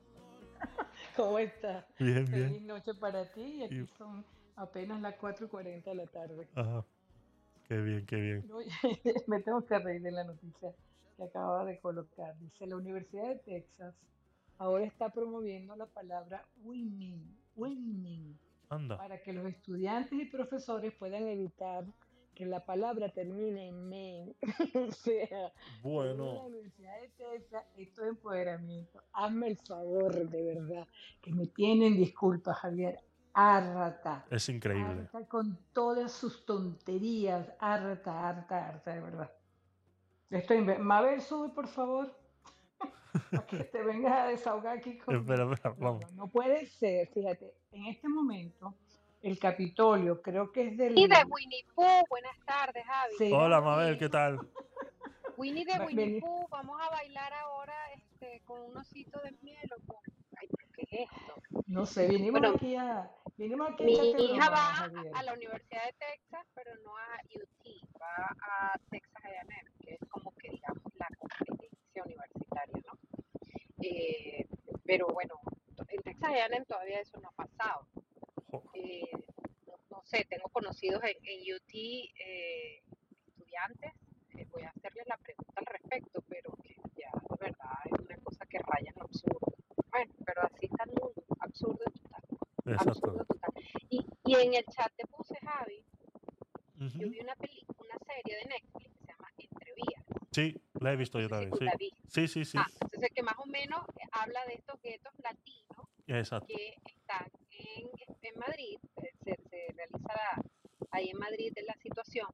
¿Cómo 1.16 1.38
estás? 1.38 1.84
Bien, 1.98 2.26
Feliz 2.26 2.50
bien. 2.50 2.66
noche 2.66 2.92
para 2.94 3.24
ti 3.32 3.42
y 3.42 3.62
aquí 3.62 3.74
Y- 3.76 3.86
son 3.98 4.24
apenas 4.56 5.00
las 5.00 5.14
4 5.16 5.46
y 5.46 5.48
40 5.48 5.90
de 5.90 5.96
la 5.96 6.06
tarde. 6.06 6.48
Ajá. 6.54 6.84
Qué 7.68 7.76
bien, 7.76 8.04
qué 8.06 8.16
bien. 8.16 8.44
Me 9.28 9.40
tengo 9.42 9.64
que 9.64 9.78
reír 9.78 10.02
de 10.02 10.10
la 10.10 10.24
noticia 10.24 10.74
que 11.20 11.38
acaba 11.38 11.64
de 11.64 11.78
colocar. 11.80 12.38
Dice, 12.38 12.66
la 12.66 12.76
Universidad 12.76 13.28
de 13.28 13.36
Texas 13.36 13.94
ahora 14.58 14.84
está 14.84 15.10
promoviendo 15.10 15.76
la 15.76 15.86
palabra 15.86 16.46
winning, 16.62 17.36
winning, 17.56 18.38
Anda. 18.70 18.96
para 18.96 19.22
que 19.22 19.32
los 19.32 19.46
estudiantes 19.46 20.12
y 20.18 20.24
profesores 20.26 20.92
puedan 20.94 21.26
evitar 21.28 21.84
que 22.34 22.46
la 22.46 22.64
palabra 22.64 23.10
termine 23.10 23.68
en 23.68 23.88
men. 23.88 24.34
o 24.88 24.92
sea, 24.92 25.26
según 25.28 25.36
la 25.36 25.82
Bueno, 25.82 26.44
Universidad 26.46 27.00
de 27.00 27.08
Texas, 27.10 27.64
esto 27.76 28.02
es 28.02 28.08
empoderamiento. 28.08 29.02
Hazme 29.12 29.48
el 29.48 29.58
favor, 29.58 30.14
de 30.28 30.42
verdad, 30.42 30.86
que 31.20 31.32
me 31.32 31.46
tienen 31.48 31.96
disculpas, 31.96 32.56
Javier. 32.58 32.98
Harta. 33.32 34.26
es 34.30 34.48
increíble. 34.48 35.02
Harta 35.02 35.26
con 35.28 35.58
todas 35.72 36.12
sus 36.12 36.44
tonterías. 36.46 37.46
Harta, 37.60 38.28
harta, 38.28 38.68
harta, 38.68 38.94
de 38.94 39.00
verdad. 39.00 39.30
Estoy 40.30 40.58
inve- 40.58 40.78
Mabel, 40.78 41.20
sube, 41.20 41.48
por 41.50 41.66
favor. 41.68 42.16
Para 43.30 43.46
que 43.46 43.64
te 43.64 43.82
vengas 43.82 44.12
a 44.12 44.26
desahogar 44.28 44.78
aquí 44.78 44.96
conmigo. 44.98 45.22
Espera, 45.52 45.74
vamos. 45.78 46.12
no, 46.14 46.28
puede 46.28 46.66
ser, 46.66 47.08
fíjate, 47.08 47.52
en 47.72 47.86
este 47.86 48.08
momento 48.08 48.74
el 49.22 49.38
Capitolio 49.38 50.22
creo 50.22 50.50
que 50.52 50.68
es 50.68 50.76
del... 50.76 50.96
Y 50.98 51.06
de 51.08 51.16
Winnie 51.28 51.64
Pooh, 51.74 52.04
buenas 52.08 52.36
tardes, 52.46 52.84
Javi. 52.86 53.14
Sí. 53.18 53.30
Hola, 53.32 53.60
Mabel, 53.60 53.98
¿qué 53.98 54.08
tal? 54.08 54.38
Winnie 55.36 55.64
de 55.64 55.84
Winnie. 55.84 56.20
Pooh, 56.20 56.46
vamos 56.48 56.80
a 56.80 56.88
bailar 56.90 57.32
ahora 57.34 57.74
este, 57.96 58.40
con 58.44 58.60
un 58.62 58.76
osito 58.76 59.20
de 59.20 59.32
miel 59.42 59.68
o 59.76 59.86
con... 59.92 59.96
Ay, 60.40 60.48
¿pero 60.48 60.68
qué 60.72 60.82
es 60.82 61.10
esto? 61.10 61.34
No 61.66 61.84
sé, 61.86 62.08
vinimos 62.08 62.40
Bueno, 62.40 62.56
aquí 62.56 62.76
a... 62.76 63.10
Aquí 63.42 63.84
Mi 63.84 63.92
hija 63.94 64.50
va 64.50 64.84
a 65.14 65.22
la 65.22 65.32
Universidad 65.32 65.86
de 65.86 65.94
Texas, 65.94 66.46
pero 66.54 66.74
no 66.84 66.94
a 66.94 67.22
UT, 67.24 67.88
va 67.98 68.36
a 68.38 68.78
Texas 68.90 69.24
A&M, 69.24 69.64
que 69.82 69.94
es 69.94 70.00
como 70.10 70.30
que 70.36 70.50
digamos 70.50 70.82
la 70.96 71.08
competencia 71.16 72.02
universitaria, 72.04 72.82
¿no? 72.86 72.98
Eh, 73.80 74.46
pero 74.84 75.06
bueno, 75.06 75.40
en 75.88 76.02
Texas 76.02 76.30
A&M 76.30 76.66
todavía 76.66 77.00
eso 77.00 77.18
no 77.18 77.30
ha 77.30 77.32
pasado. 77.32 77.86
Eh, 78.74 79.10
no, 79.66 79.78
no 79.88 80.02
sé, 80.04 80.26
tengo 80.28 80.50
conocidos 80.50 81.02
en, 81.04 81.16
en 81.24 81.56
UT 81.56 81.72
eh, 81.72 82.82
estudiantes, 83.26 83.92
eh, 84.36 84.44
voy 84.52 84.64
a 84.64 84.68
hacerles 84.68 85.06
la 85.06 85.16
pregunta 85.16 85.54
al 85.56 85.64
respecto, 85.64 86.22
pero 86.28 86.52
que 86.62 86.76
ya 86.94 87.10
de 87.14 87.36
verdad 87.40 87.72
es 87.86 88.06
una 88.06 88.18
cosa 88.18 88.44
que 88.44 88.58
raya 88.58 88.90
en 88.90 88.96
lo 88.98 89.04
absurdo. 89.04 89.54
Bueno, 89.90 90.12
pero 90.26 90.42
así 90.42 90.66
está 90.66 90.84
el 90.84 90.90
mundo, 90.90 91.24
absurdo 91.40 91.84
Exacto. 92.74 93.16
Y, 93.88 94.04
y 94.24 94.34
en 94.34 94.54
el 94.54 94.64
chat 94.66 94.92
te 94.96 95.06
puse, 95.06 95.34
Javi, 95.42 95.82
yo 96.78 96.86
Ujú. 96.86 97.10
vi 97.10 97.20
una 97.20 97.34
película, 97.36 97.78
una 97.78 97.98
serie 98.06 98.36
de 98.38 98.44
Netflix 98.46 98.92
que 98.94 99.04
se 99.06 99.12
llama 99.12 99.28
Entrevías. 99.38 100.04
Sí, 100.32 100.62
la 100.80 100.92
he 100.92 100.96
visto 100.96 101.20
yo 101.20 101.28
también. 101.28 101.52
Sí, 102.08 102.26
sí, 102.26 102.28
sí. 102.28 102.44
sí. 102.44 102.58
Ah, 102.58 102.66
entonces 102.80 103.10
que 103.14 103.22
más 103.22 103.34
o 103.38 103.46
menos 103.46 103.80
eh, 103.96 104.06
habla 104.12 104.44
de 104.46 104.54
estos 104.54 104.80
guetos 104.82 105.12
latinos 105.22 105.86
Exacto. 106.06 106.46
que 106.48 106.76
están 106.86 107.26
en, 107.50 107.88
en 108.22 108.38
Madrid, 108.38 108.78
eh, 109.02 109.10
se, 109.24 109.36
se 109.50 109.66
realiza 109.76 110.14
la- 110.14 110.42
ahí 110.92 111.10
en 111.10 111.18
Madrid 111.18 111.52
en 111.56 111.66
la 111.66 111.74
situación. 111.74 112.28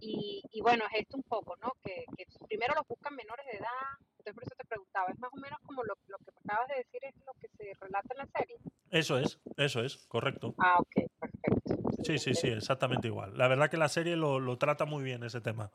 Y, 0.00 0.42
y 0.52 0.60
bueno, 0.60 0.84
es 0.92 1.00
esto 1.00 1.16
un 1.16 1.22
poco, 1.22 1.56
¿no? 1.56 1.72
Que, 1.82 2.04
que 2.16 2.26
primero 2.46 2.74
los 2.74 2.86
buscan 2.86 3.14
menores 3.16 3.46
de 3.46 3.56
edad, 3.58 3.96
entonces 4.18 4.34
por 4.34 4.42
eso 4.44 4.54
te 4.56 4.64
preguntaba, 4.66 5.10
es 5.10 5.18
más 5.18 5.30
o 5.32 5.36
menos 5.36 5.58
como 5.64 5.82
lo, 5.84 5.94
lo 6.08 6.18
que 6.18 6.30
acabas 6.44 6.68
de 6.68 6.76
decir, 6.76 7.00
es 7.02 7.14
lo 7.24 7.32
que 7.40 7.48
se 7.56 7.72
relata 7.80 8.08
en 8.12 8.18
la 8.18 8.26
serie. 8.38 8.56
Eso 8.90 9.18
es, 9.18 9.40
eso 9.56 9.80
es, 9.80 9.96
correcto. 10.08 10.54
Ah, 10.58 10.76
ok, 10.78 11.10
perfecto. 11.18 12.02
Sí, 12.04 12.18
sí, 12.18 12.34
sí, 12.34 12.48
exactamente 12.48 13.08
igual. 13.08 13.36
La 13.36 13.48
verdad 13.48 13.68
que 13.68 13.76
la 13.76 13.88
serie 13.88 14.16
lo, 14.16 14.38
lo 14.38 14.58
trata 14.58 14.84
muy 14.84 15.02
bien 15.02 15.24
ese 15.24 15.40
tema. 15.40 15.72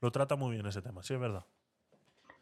Lo 0.00 0.10
trata 0.10 0.36
muy 0.36 0.54
bien 0.54 0.66
ese 0.66 0.82
tema, 0.82 1.02
sí, 1.02 1.14
es 1.14 1.20
verdad. 1.20 1.46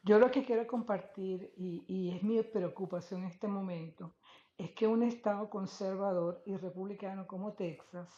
Yo 0.02 0.18
lo 0.18 0.30
que 0.30 0.44
quiero 0.44 0.66
compartir, 0.66 1.52
y, 1.56 1.84
y 1.86 2.10
es 2.10 2.22
mi 2.22 2.42
preocupación 2.42 3.22
en 3.22 3.28
este 3.28 3.46
momento, 3.46 4.14
es 4.58 4.72
que 4.72 4.86
un 4.86 5.02
estado 5.02 5.48
conservador 5.48 6.42
y 6.44 6.56
republicano 6.56 7.26
como 7.26 7.52
Texas, 7.54 8.08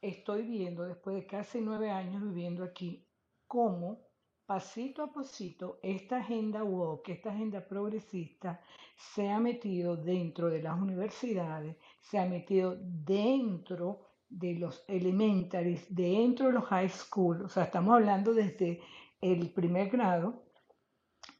estoy 0.00 0.42
viendo 0.42 0.82
después 0.82 1.16
de 1.16 1.26
casi 1.26 1.60
nueve 1.60 1.90
años 1.90 2.22
viviendo 2.22 2.64
aquí, 2.64 3.06
cómo 3.46 4.00
pasito 4.46 5.02
a 5.02 5.12
pasito 5.12 5.78
esta 5.82 6.18
agenda 6.18 6.62
woke, 6.62 7.12
esta 7.12 7.30
agenda 7.30 7.60
progresista, 7.66 8.60
se 8.96 9.30
ha 9.30 9.38
metido 9.38 9.96
dentro 9.96 10.50
de 10.50 10.62
las 10.62 10.80
universidades, 10.80 11.76
se 12.00 12.18
ha 12.18 12.26
metido 12.26 12.76
dentro 12.78 14.00
de 14.28 14.54
los 14.54 14.84
elementaries, 14.88 15.86
dentro 15.94 16.46
de 16.46 16.52
los 16.52 16.64
high 16.64 16.88
school, 16.88 17.42
o 17.44 17.48
sea, 17.48 17.64
estamos 17.64 17.94
hablando 17.94 18.32
desde 18.32 18.80
el 19.20 19.50
primer 19.50 19.90
grado 19.90 20.42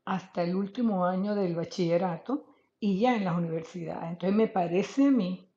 hasta 0.05 0.43
el 0.43 0.55
último 0.55 1.05
año 1.07 1.35
del 1.35 1.55
bachillerato 1.55 2.47
y 2.79 2.99
ya 2.99 3.17
en 3.17 3.25
las 3.25 3.37
universidades. 3.37 4.11
Entonces 4.11 4.37
me 4.37 4.49
parece 4.49 5.07
a 5.07 5.11
mí 5.11 5.49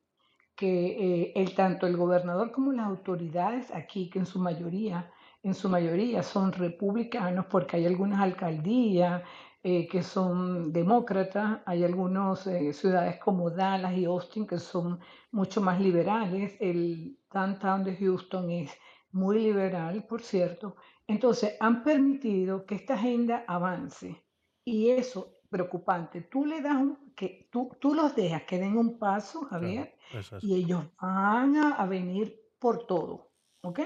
que 0.56 1.24
eh, 1.24 1.34
el, 1.36 1.54
tanto 1.54 1.88
el 1.88 1.98
gobernador 1.98 2.52
como 2.52 2.72
las 2.72 2.88
autoridades 2.88 3.74
aquí, 3.74 4.10
que 4.10 4.20
en 4.20 4.26
su 4.26 4.40
mayoría, 4.40 5.12
en 5.46 5.54
su 5.54 5.70
mayoría 5.70 6.24
son 6.24 6.52
republicanos, 6.52 7.46
porque 7.46 7.78
hay 7.78 7.86
algunas 7.86 8.20
alcaldías 8.20 9.22
eh, 9.62 9.88
que 9.88 10.02
son 10.02 10.74
demócratas, 10.74 11.60
hay 11.68 11.84
algunas 11.84 12.40
ciudades 12.74 13.20
como 13.20 13.52
Dallas 13.52 13.94
y 13.96 14.06
Austin 14.06 14.48
que 14.48 14.58
son 14.58 15.00
mucho 15.32 15.62
más 15.62 15.80
liberales, 15.80 16.56
el 16.60 17.20
downtown 17.32 17.84
de 17.84 17.96
Houston 17.96 18.50
es 18.50 18.72
muy 19.12 19.38
liberal, 19.40 20.04
por 20.10 20.24
cierto. 20.24 20.78
Entonces, 21.08 21.56
han 21.60 21.84
permitido 21.84 22.66
que 22.66 22.74
esta 22.76 22.96
agenda 22.96 23.46
avance 23.48 24.26
y 24.64 24.90
eso 24.90 25.32
preocupante. 25.48 26.22
Tú 26.22 26.44
le 26.44 26.60
das 26.62 26.76
un, 26.76 27.14
que 27.16 27.50
tú, 27.52 27.70
tú 27.80 27.94
los 27.94 28.16
dejas 28.16 28.44
que 28.44 28.58
den 28.58 28.76
un 28.78 28.98
paso, 28.98 29.46
Javier, 29.46 29.96
Claro, 30.10 30.38
es. 30.38 30.44
y 30.44 30.56
ellos 30.56 30.86
van 31.00 31.56
a, 31.58 31.76
a 31.76 31.86
venir 31.86 32.36
por 32.58 32.88
todo, 32.88 33.30
¿ok? 33.62 33.82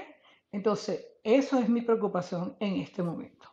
Entonces, 0.52 1.09
eso 1.24 1.58
es 1.58 1.68
mi 1.68 1.80
preocupación 1.82 2.56
en 2.60 2.76
este 2.80 3.02
momento. 3.02 3.48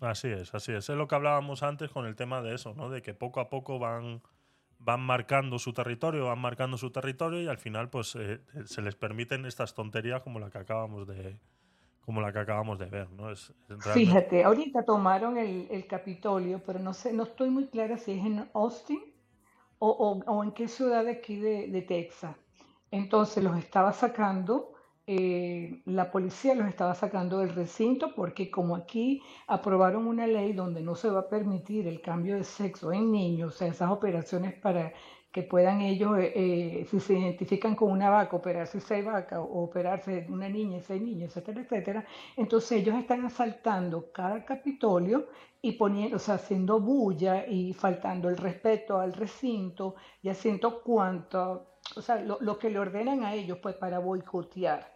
Así 0.00 0.28
es, 0.28 0.52
así 0.54 0.72
es. 0.72 0.88
Es 0.88 0.96
lo 0.96 1.06
que 1.06 1.14
hablábamos 1.14 1.62
antes 1.62 1.90
con 1.90 2.06
el 2.06 2.16
tema 2.16 2.42
de 2.42 2.54
eso, 2.54 2.74
¿no? 2.74 2.90
De 2.90 3.02
que 3.02 3.14
poco 3.14 3.38
a 3.40 3.48
poco 3.48 3.78
van, 3.78 4.20
van 4.78 5.00
marcando 5.00 5.58
su 5.60 5.72
territorio, 5.72 6.26
van 6.26 6.40
marcando 6.40 6.76
su 6.76 6.90
territorio 6.90 7.40
y 7.40 7.46
al 7.48 7.58
final, 7.58 7.88
pues, 7.88 8.16
eh, 8.16 8.40
se 8.64 8.82
les 8.82 8.96
permiten 8.96 9.46
estas 9.46 9.74
tonterías 9.74 10.22
como 10.22 10.40
la 10.40 10.50
que 10.50 10.58
acabamos 10.58 11.06
de, 11.06 11.38
como 12.00 12.20
la 12.20 12.32
que 12.32 12.40
acabamos 12.40 12.80
de 12.80 12.86
ver, 12.86 13.10
¿no? 13.12 13.30
Es, 13.30 13.50
es 13.50 13.54
realmente- 13.68 13.92
Fíjate, 13.92 14.42
ahorita 14.42 14.84
tomaron 14.84 15.38
el, 15.38 15.68
el 15.70 15.86
Capitolio, 15.86 16.60
pero 16.66 16.80
no 16.80 16.92
sé, 16.94 17.12
no 17.12 17.22
estoy 17.22 17.50
muy 17.50 17.68
clara 17.68 17.96
si 17.96 18.10
es 18.12 18.26
en 18.26 18.50
Austin 18.54 19.00
o, 19.78 19.88
o- 19.88 20.32
o 20.32 20.42
en 20.42 20.50
qué 20.50 20.66
ciudad 20.66 21.04
de 21.04 21.12
aquí 21.12 21.36
de, 21.36 21.68
de 21.68 21.82
Texas. 21.82 22.34
Entonces 22.90 23.42
los 23.44 23.56
estaba 23.56 23.92
sacando 23.92 24.71
eh, 25.06 25.82
la 25.86 26.10
policía 26.10 26.54
los 26.54 26.68
estaba 26.68 26.94
sacando 26.94 27.38
del 27.38 27.54
recinto 27.54 28.14
porque 28.14 28.50
como 28.50 28.76
aquí 28.76 29.20
aprobaron 29.48 30.06
una 30.06 30.26
ley 30.26 30.52
donde 30.52 30.80
no 30.80 30.94
se 30.94 31.10
va 31.10 31.20
a 31.20 31.28
permitir 31.28 31.88
el 31.88 32.00
cambio 32.00 32.36
de 32.36 32.44
sexo 32.44 32.92
en 32.92 33.10
niños, 33.10 33.54
o 33.54 33.58
sea, 33.58 33.68
esas 33.68 33.90
operaciones 33.90 34.54
para 34.54 34.92
que 35.32 35.42
puedan 35.42 35.80
ellos, 35.80 36.18
eh, 36.18 36.32
eh, 36.36 36.86
si 36.90 37.00
se 37.00 37.14
identifican 37.14 37.74
con 37.74 37.90
una 37.90 38.10
vaca, 38.10 38.36
operarse 38.36 38.80
seis 38.80 39.04
vacas 39.04 39.38
o 39.40 39.62
operarse 39.64 40.26
una 40.28 40.48
niña 40.48 40.78
y 40.78 40.80
seis 40.82 41.02
niños, 41.02 41.30
etcétera, 41.30 41.62
etcétera. 41.62 42.06
Entonces 42.36 42.72
ellos 42.72 42.94
están 42.96 43.24
asaltando 43.24 44.12
cada 44.12 44.44
Capitolio 44.44 45.28
y 45.62 45.72
poniendo, 45.72 46.16
o 46.16 46.18
sea, 46.18 46.34
haciendo 46.34 46.80
bulla 46.80 47.46
y 47.46 47.72
faltando 47.72 48.28
el 48.28 48.36
respeto 48.36 48.98
al 49.00 49.14
recinto 49.14 49.94
y 50.22 50.28
haciendo 50.28 50.82
cuanto, 50.82 51.71
o 51.96 52.02
sea, 52.02 52.20
lo, 52.22 52.38
lo 52.40 52.58
que 52.58 52.70
le 52.70 52.78
ordenan 52.78 53.24
a 53.24 53.34
ellos 53.34 53.58
pues 53.62 53.76
para 53.76 53.98
boicotear. 53.98 54.92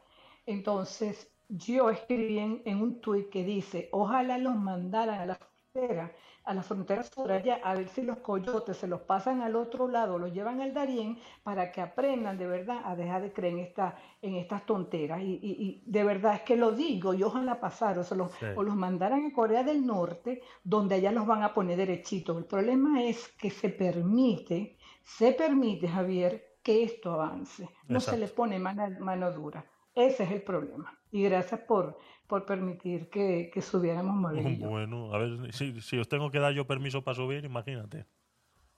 Entonces, 0.46 1.36
yo 1.48 1.90
escribí 1.90 2.38
en, 2.38 2.62
en 2.64 2.80
un 2.82 3.00
tuit 3.00 3.28
que 3.30 3.44
dice, 3.44 3.88
ojalá 3.92 4.38
los 4.38 4.56
mandaran 4.56 5.20
a 5.20 5.26
la 5.26 5.34
frontera, 5.36 6.12
a 6.44 6.54
la 6.54 6.62
frontera 6.62 7.02
sur 7.02 7.30
allá, 7.32 7.60
a 7.62 7.74
ver 7.74 7.88
si 7.88 8.02
los 8.02 8.18
coyotes 8.18 8.76
se 8.78 8.86
los 8.86 9.02
pasan 9.02 9.42
al 9.42 9.56
otro 9.56 9.88
lado, 9.88 10.18
los 10.18 10.32
llevan 10.32 10.60
al 10.60 10.72
Darién 10.72 11.18
para 11.42 11.70
que 11.72 11.80
aprendan 11.80 12.38
de 12.38 12.46
verdad 12.46 12.80
a 12.84 12.94
dejar 12.96 13.22
de 13.22 13.32
creer 13.32 13.54
en, 13.54 13.58
esta, 13.60 13.96
en 14.22 14.36
estas 14.36 14.64
tonteras. 14.66 15.20
Y, 15.22 15.34
y- 15.42 15.56
y 15.86 15.90
de 15.90 16.04
verdad 16.04 16.34
es 16.36 16.42
que 16.42 16.56
lo 16.56 16.72
digo, 16.72 17.14
y 17.14 17.22
ojalá 17.22 17.60
pasara, 17.60 18.00
o, 18.00 18.04
se 18.04 18.14
los, 18.16 18.32
Sí. 18.32 18.46
o 18.54 18.62
los 18.62 18.76
mandaran 18.76 19.26
a 19.26 19.32
Corea 19.32 19.62
del 19.64 19.84
Norte, 19.86 20.42
donde 20.64 20.96
allá 20.96 21.12
los 21.12 21.26
van 21.26 21.42
a 21.42 21.52
poner 21.54 21.76
derechitos. 21.78 22.36
El 22.38 22.46
problema 22.46 23.02
es 23.04 23.28
que 23.38 23.50
se 23.50 23.68
permite, 23.70 24.78
se 25.04 25.32
permite, 25.32 25.88
Javier, 25.88 26.45
que 26.66 26.82
esto 26.82 27.12
avance. 27.12 27.68
No 27.86 28.00
se 28.00 28.16
le 28.16 28.24
Exacto. 28.24 28.42
pone 28.42 28.58
mano, 28.58 28.90
mano 28.98 29.30
dura. 29.30 29.64
Ese 29.94 30.24
es 30.24 30.32
el 30.32 30.42
problema. 30.42 30.98
Y 31.12 31.22
gracias 31.22 31.60
por, 31.60 31.96
por 32.26 32.44
permitir 32.44 33.08
que, 33.08 33.52
que 33.54 33.62
subiéramos 33.62 34.34
yo. 34.34 34.40
Bueno, 34.68 35.14
a 35.14 35.18
ver, 35.18 35.52
si, 35.52 35.80
si 35.80 35.96
os 35.96 36.08
tengo 36.08 36.28
que 36.32 36.40
dar 36.40 36.52
yo 36.52 36.66
permiso 36.66 37.04
para 37.04 37.14
subir, 37.14 37.44
imagínate. 37.44 38.04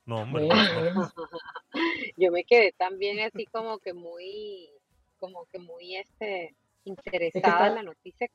No, 0.04 0.16
hombre. 0.20 0.44
Bueno, 0.44 0.62
no. 0.62 0.80
bueno. 0.80 1.12
Yo 2.18 2.30
me 2.30 2.44
quedé 2.44 2.72
también 2.72 3.20
así 3.20 3.46
como 3.46 3.78
que 3.78 3.94
muy, 3.94 4.68
como 5.18 5.46
que 5.46 5.58
muy 5.58 5.96
este, 5.96 6.44
Es 6.44 6.52
que 6.84 6.90
interesada 6.90 7.68
en 7.68 7.74
la 7.76 7.82
noticia 7.84 8.28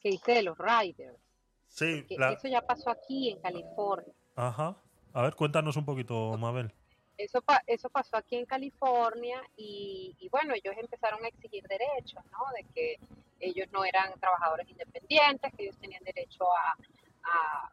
que 0.00 0.08
dice 0.10 0.32
de 0.32 0.42
los 0.44 0.56
riders, 0.56 1.18
Sí, 1.66 2.06
la... 2.10 2.32
eso 2.32 2.48
ya 2.48 2.62
pasó 2.62 2.90
aquí 2.90 3.30
en 3.30 3.40
California. 3.40 4.14
Ajá. 4.36 4.76
A 5.12 5.22
ver, 5.22 5.34
cuéntanos 5.34 5.76
un 5.76 5.84
poquito, 5.84 6.36
Mabel. 6.38 6.72
Eso, 7.16 7.40
pa- 7.42 7.62
eso 7.66 7.88
pasó 7.90 8.16
aquí 8.16 8.36
en 8.36 8.44
California 8.46 9.40
y, 9.56 10.16
y 10.18 10.28
bueno, 10.30 10.52
ellos 10.54 10.74
empezaron 10.76 11.24
a 11.24 11.28
exigir 11.28 11.62
derechos, 11.68 12.22
¿no? 12.32 12.38
De 12.56 12.64
que 12.74 12.98
ellos 13.40 13.68
no 13.72 13.84
eran 13.84 14.18
trabajadores 14.20 14.68
independientes, 14.68 15.52
que 15.54 15.64
ellos 15.64 15.78
tenían 15.78 16.02
derecho 16.02 16.44
a, 16.52 16.76
a, 17.24 17.70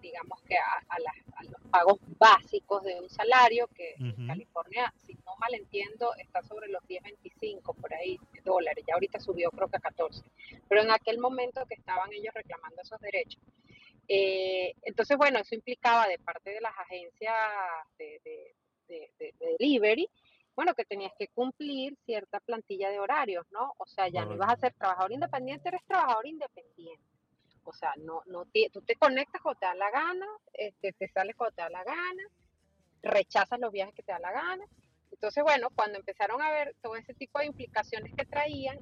digamos 0.00 0.40
que 0.42 0.56
a, 0.58 0.82
a 0.88 0.98
las- 0.98 1.14
a 1.36 1.44
los 1.44 1.60
pagos 1.70 1.98
básicos 2.18 2.82
de 2.84 3.00
un 3.00 3.08
salario, 3.08 3.66
que 3.68 3.94
en. 3.98 4.26
California, 4.26 4.92
si 5.06 5.14
no 5.24 5.34
mal 5.38 5.54
entiendo, 5.54 6.14
está 6.16 6.42
sobre 6.42 6.68
los 6.68 6.86
10, 6.86 7.02
25 7.02 7.72
por 7.74 7.92
ahí 7.94 8.18
dólares. 8.44 8.84
Ya 8.86 8.94
ahorita 8.94 9.18
subió 9.18 9.50
creo 9.50 9.68
que 9.68 9.78
a 9.78 9.80
14. 9.80 10.22
Pero 10.68 10.82
en 10.82 10.90
aquel 10.90 11.18
momento 11.18 11.64
que 11.66 11.74
estaban 11.74 12.12
ellos 12.12 12.34
reclamando 12.34 12.82
esos 12.82 13.00
derechos, 13.00 13.40
eh, 14.08 14.74
entonces, 14.82 15.16
bueno, 15.16 15.38
eso 15.38 15.54
implicaba 15.54 16.06
de 16.06 16.18
parte 16.18 16.50
de 16.50 16.60
las 16.60 16.78
agencias 16.78 17.34
de, 17.98 18.20
de- 18.24 18.54
de- 18.88 19.10
de- 19.18 19.34
de 19.38 19.56
delivery, 19.58 20.08
bueno, 20.56 20.74
que 20.74 20.84
tenías 20.84 21.12
que 21.18 21.28
cumplir 21.28 21.96
cierta 22.06 22.38
plantilla 22.40 22.88
de 22.90 23.00
horarios, 23.00 23.44
¿no? 23.50 23.74
O 23.78 23.86
sea, 23.86 24.08
ya 24.08 24.24
no 24.24 24.34
ibas 24.34 24.50
a 24.52 24.56
ser 24.56 24.72
trabajador 24.74 25.12
independiente, 25.12 25.68
eres 25.68 25.84
trabajador 25.84 26.26
independiente. 26.26 27.02
O 27.64 27.72
sea, 27.72 27.92
no, 27.96 28.22
no 28.26 28.44
te- 28.46 28.70
tú 28.72 28.80
te 28.82 28.94
conectas 28.94 29.40
cuando 29.42 29.58
te 29.58 29.66
da 29.66 29.74
la 29.74 29.90
gana, 29.90 30.26
este, 30.52 30.92
te 30.92 31.08
sales 31.08 31.34
cuando 31.34 31.56
te 31.56 31.62
da 31.62 31.70
la 31.70 31.82
gana, 31.82 32.22
rechazas 33.02 33.58
los 33.60 33.72
viajes 33.72 33.94
que 33.94 34.02
te 34.02 34.12
da 34.12 34.18
la 34.18 34.32
gana. 34.32 34.64
Entonces, 35.10 35.42
bueno, 35.42 35.68
cuando 35.74 35.98
empezaron 35.98 36.40
a 36.42 36.50
ver 36.50 36.74
todo 36.82 36.96
ese 36.96 37.14
tipo 37.14 37.38
de 37.38 37.46
implicaciones 37.46 38.12
que 38.14 38.24
traían, 38.24 38.78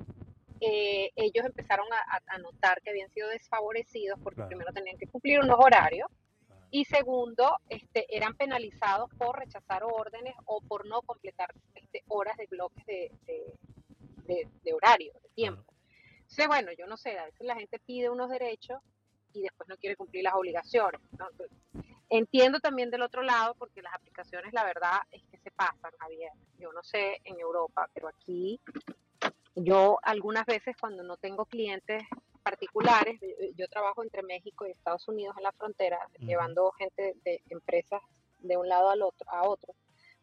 eh, 0.61 1.11
ellos 1.17 1.45
empezaron 1.45 1.87
a, 1.93 1.97
a- 2.17 2.35
a 2.35 2.39
notar 2.39 2.81
que 2.83 2.91
habían 2.91 3.11
sido 3.11 3.29
desfavorecidos 3.29 4.19
porque 4.23 4.37
Claro. 4.37 4.49
primero 4.49 4.73
tenían 4.73 4.97
que 4.99 5.07
cumplir 5.07 5.41
unos 5.41 5.57
horarios 5.59 6.09
y 6.73 6.87
segundo, 6.87 7.57
este, 7.69 8.07
eran 8.17 8.35
penalizados 8.35 9.11
por 9.19 9.39
rechazar 9.39 9.85
órdenes 9.85 10.35
o 10.47 10.61
por 10.63 10.87
no 10.89 11.03
completar 11.03 11.55
este, 11.75 12.03
horas 12.09 12.37
de 12.39 12.47
bloques 12.47 12.85
de, 12.87 13.13
de- 13.27 13.55
de- 14.27 14.49
de 14.65 14.73
horario, 14.73 15.13
de 15.23 15.29
tiempo. 15.35 15.65
Entonces, 16.23 16.49
bueno, 16.49 16.73
yo 16.79 16.87
no 16.87 16.97
sé, 16.97 17.19
a 17.19 17.27
veces 17.27 17.47
la 17.47 17.57
gente 17.57 17.79
pide 17.81 18.09
unos 18.09 18.31
derechos 18.31 18.81
y 19.35 19.43
después 19.43 19.69
no 19.69 19.77
quiere 19.77 19.97
cumplir 19.97 20.25
las 20.25 20.35
obligaciones. 20.35 21.01
Entiendo 22.09 22.59
también 22.59 22.91
del 22.91 23.03
otro 23.03 23.23
lado, 23.23 23.55
porque 23.55 23.83
las 23.83 23.95
aplicaciones, 23.95 24.53
la 24.55 24.65
verdad, 24.65 24.99
es 25.11 25.23
que 25.31 25.39
se 25.39 25.51
pasan, 25.51 25.93
Javier. 25.99 26.33
Yo 26.59 26.73
no 26.73 26.83
sé 26.83 27.21
en 27.25 27.39
Europa, 27.39 27.89
pero 27.93 28.09
aquí 28.09 28.61
yo 29.57 29.99
algunas 30.03 30.47
veces 30.47 30.75
cuando 30.81 31.03
no 31.03 31.19
tengo 31.19 31.45
clientes 31.45 32.03
particulares, 32.43 33.21
yo 33.57 33.69
trabajo 33.69 34.03
entre 34.03 34.23
México 34.23 34.67
y 34.67 34.71
Estados 34.71 35.07
Unidos 35.09 35.35
en 35.37 35.45
la 35.45 35.53
frontera, 35.53 35.99
llevando 36.19 36.71
gente 36.73 37.15
de 37.25 37.43
empresas 37.49 38.03
de 38.41 38.57
un 38.57 38.69
lado 38.69 38.91
al 38.91 39.03
otro, 39.03 39.31
a 39.31 39.49
otro. 39.49 39.75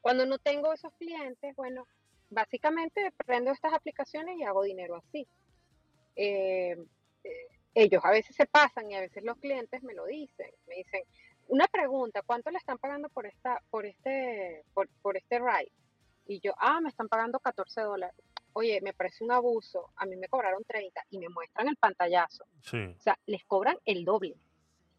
Cuando 0.02 0.26
no 0.26 0.38
tengo 0.40 0.74
esos 0.74 0.94
clientes, 0.94 1.56
bueno, 1.56 1.88
básicamente 2.30 3.12
prendo 3.26 3.52
estas 3.52 3.74
aplicaciones 3.74 4.38
y 4.38 4.44
hago 4.44 4.64
dinero 4.64 4.96
así. 4.96 5.28
Eh, 6.16 6.78
eh, 7.24 7.48
ellos 7.74 8.04
a 8.04 8.12
veces 8.12 8.36
se 8.36 8.46
pasan 8.46 8.90
y 8.92 8.96
a 8.96 9.02
veces 9.02 9.24
los 9.24 9.38
clientes 9.38 9.84
me 9.84 9.94
lo 9.94 10.06
dicen. 10.06 10.50
Me 10.68 10.76
dicen, 10.76 11.04
una 11.48 11.68
pregunta, 11.68 12.22
¿cuánto 12.22 12.52
le 12.52 12.58
están 12.58 12.78
pagando 12.78 13.10
por 13.10 13.26
esta, 13.26 13.62
por 13.70 13.86
este, 13.86 14.64
por, 14.74 14.88
por 15.02 15.18
este 15.18 15.40
ride? 15.40 15.72
Y 16.28 16.40
yo, 16.42 16.54
ah, 16.60 16.80
me 16.82 16.90
están 16.90 17.08
pagando 17.08 17.40
14 17.40 17.82
dólares. 17.82 18.24
Oye, 18.54 18.82
me 18.82 18.94
parece 18.94 19.24
un 19.24 19.32
abuso. 19.32 19.92
A 19.96 20.06
mí 20.06 20.16
me 20.16 20.28
cobraron 20.28 20.64
30 20.64 21.06
y 21.12 21.18
me 21.20 21.30
muestran 21.30 21.68
el 21.68 21.76
pantallazo. 21.78 22.46
Sí. 22.64 22.78
O 22.98 23.02
sea, 23.02 23.18
les 23.26 23.44
cobran 23.46 23.78
el 23.86 24.06
doble. 24.06 24.36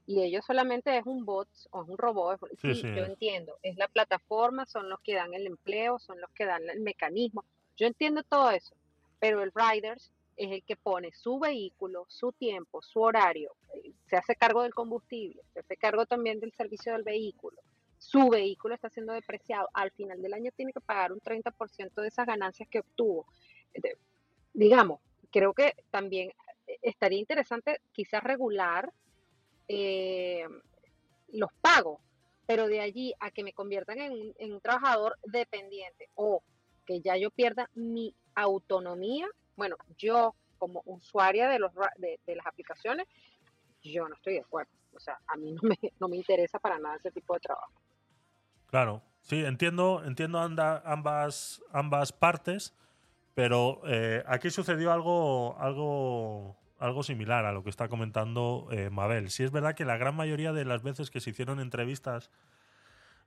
Y 0.06 0.22
ellos 0.22 0.44
solamente 0.44 0.96
es 0.96 1.06
un 1.06 1.24
bot 1.24 1.48
o 1.70 1.82
es 1.82 1.88
un 1.88 1.98
robot. 1.98 2.40
Sí, 2.60 2.74
Sí, 2.74 2.80
sí. 2.82 2.94
yo 2.94 3.04
entiendo. 3.04 3.58
Es 3.62 3.76
la 3.76 3.88
plataforma, 3.88 4.66
son 4.66 4.88
los 4.88 5.00
que 5.00 5.14
dan 5.14 5.34
el 5.34 5.46
empleo, 5.46 5.98
son 5.98 6.20
los 6.20 6.30
que 6.30 6.46
dan 6.46 6.68
el 6.68 6.80
mecanismo. 6.80 7.44
Yo 7.76 7.86
entiendo 7.86 8.22
todo 8.24 8.50
eso. 8.50 8.74
Pero 9.20 9.42
el 9.42 9.52
Riders 9.54 10.10
es 10.36 10.50
el 10.50 10.62
que 10.64 10.74
pone 10.76 11.12
su 11.12 11.38
vehículo, 11.38 12.06
su 12.08 12.32
tiempo, 12.32 12.80
su 12.80 13.00
horario, 13.02 13.52
eh, 13.74 13.92
se 14.08 14.16
hace 14.16 14.34
cargo 14.34 14.62
del 14.62 14.72
combustible, 14.74 15.42
se 15.52 15.60
hace 15.60 15.76
cargo 15.76 16.06
también 16.06 16.40
del 16.40 16.52
servicio 16.52 16.92
del 16.94 17.02
vehículo. 17.02 17.60
Su 18.00 18.30
vehículo 18.30 18.74
está 18.74 18.88
siendo 18.88 19.12
depreciado. 19.12 19.68
Al 19.74 19.90
final 19.90 20.22
del 20.22 20.32
año 20.32 20.50
tiene 20.56 20.72
que 20.72 20.80
pagar 20.80 21.12
un 21.12 21.20
30% 21.20 22.00
de 22.00 22.08
esas 22.08 22.26
ganancias 22.26 22.66
que 22.70 22.80
obtuvo. 22.80 23.26
De- 23.74 23.98
digamos, 24.54 25.00
creo 25.30 25.52
que 25.52 25.74
también 25.90 26.30
eh, 26.66 26.78
estaría 26.80 27.18
interesante 27.18 27.82
quizás 27.92 28.24
regular 28.24 28.90
eh, 29.68 30.48
los 31.28 31.52
pagos, 31.60 32.00
pero 32.46 32.68
de 32.68 32.80
allí 32.80 33.12
a 33.20 33.30
que 33.30 33.44
me 33.44 33.52
conviertan 33.52 33.98
en 33.98 34.52
un, 34.52 34.60
trabajador 34.62 35.18
dependiente 35.24 36.08
o 36.14 36.42
que 36.86 37.02
ya 37.02 37.18
yo 37.18 37.30
pierda 37.30 37.68
mi 37.74 38.14
autonomía, 38.34 39.28
bueno, 39.56 39.76
yo 39.98 40.34
como 40.58 40.82
usuaria 40.86 41.48
de, 41.48 41.58
los, 41.58 41.70
de 41.98 42.34
las 42.34 42.46
aplicaciones, 42.46 43.06
yo 43.82 44.08
no 44.08 44.14
estoy 44.14 44.34
de 44.34 44.40
acuerdo. 44.40 44.72
O 44.94 45.00
sea, 45.00 45.18
a 45.26 45.36
mí 45.36 45.52
no 45.52 45.60
me, 45.62 45.78
no 46.00 46.08
me 46.08 46.16
interesa 46.16 46.58
para 46.58 46.78
nada 46.78 46.96
ese 46.96 47.10
tipo 47.10 47.34
de 47.34 47.40
trabajo. 47.40 47.72
Claro, 48.70 49.02
sí, 49.22 49.44
entiendo, 49.44 50.02
entiendo 50.04 50.40
anda- 50.40 50.82
ambas, 50.84 51.62
ambas 51.72 52.12
partes, 52.12 52.74
pero 53.34 53.82
eh, 53.86 54.22
aquí 54.26 54.50
sucedió 54.50 54.92
algo, 54.92 55.56
algo, 55.60 56.56
algo 56.78 57.02
similar 57.02 57.44
a 57.46 57.52
lo 57.52 57.64
que 57.64 57.70
está 57.70 57.88
comentando 57.88 58.68
eh, 58.72 58.90
Mabel. 58.90 59.30
Sí 59.30 59.44
es 59.44 59.50
verdad 59.52 59.74
que 59.74 59.84
la 59.84 59.96
gran 59.96 60.14
mayoría 60.16 60.52
de 60.52 60.64
las 60.64 60.82
veces 60.82 61.10
que 61.10 61.20
se 61.20 61.30
hicieron 61.30 61.60
entrevistas 61.60 62.30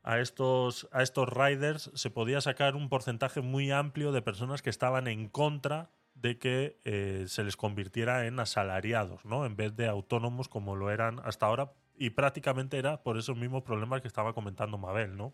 a 0.03 0.19
estos, 0.19 0.87
a 0.91 1.01
estos 1.01 1.29
riders 1.29 1.91
se 1.93 2.09
podía 2.09 2.41
sacar 2.41 2.75
un 2.75 2.89
porcentaje 2.89 3.41
muy 3.41 3.71
amplio 3.71 4.11
de 4.11 4.21
personas 4.21 4.61
que 4.61 4.69
estaban 4.69 5.07
en 5.07 5.29
contra 5.29 5.89
de 6.15 6.37
que 6.37 6.79
eh, 6.85 7.25
se 7.27 7.43
les 7.43 7.57
convirtiera 7.57 8.27
en 8.27 8.39
asalariados, 8.39 9.25
¿no? 9.25 9.45
En 9.45 9.55
vez 9.55 9.75
de 9.75 9.87
autónomos 9.87 10.47
como 10.49 10.75
lo 10.75 10.91
eran 10.91 11.19
hasta 11.23 11.45
ahora. 11.47 11.71
Y 11.95 12.11
prácticamente 12.11 12.77
era 12.77 13.03
por 13.03 13.17
esos 13.17 13.37
mismos 13.37 13.63
problemas 13.63 14.01
que 14.01 14.07
estaba 14.07 14.33
comentando 14.33 14.77
Mabel, 14.77 15.15
¿no? 15.15 15.33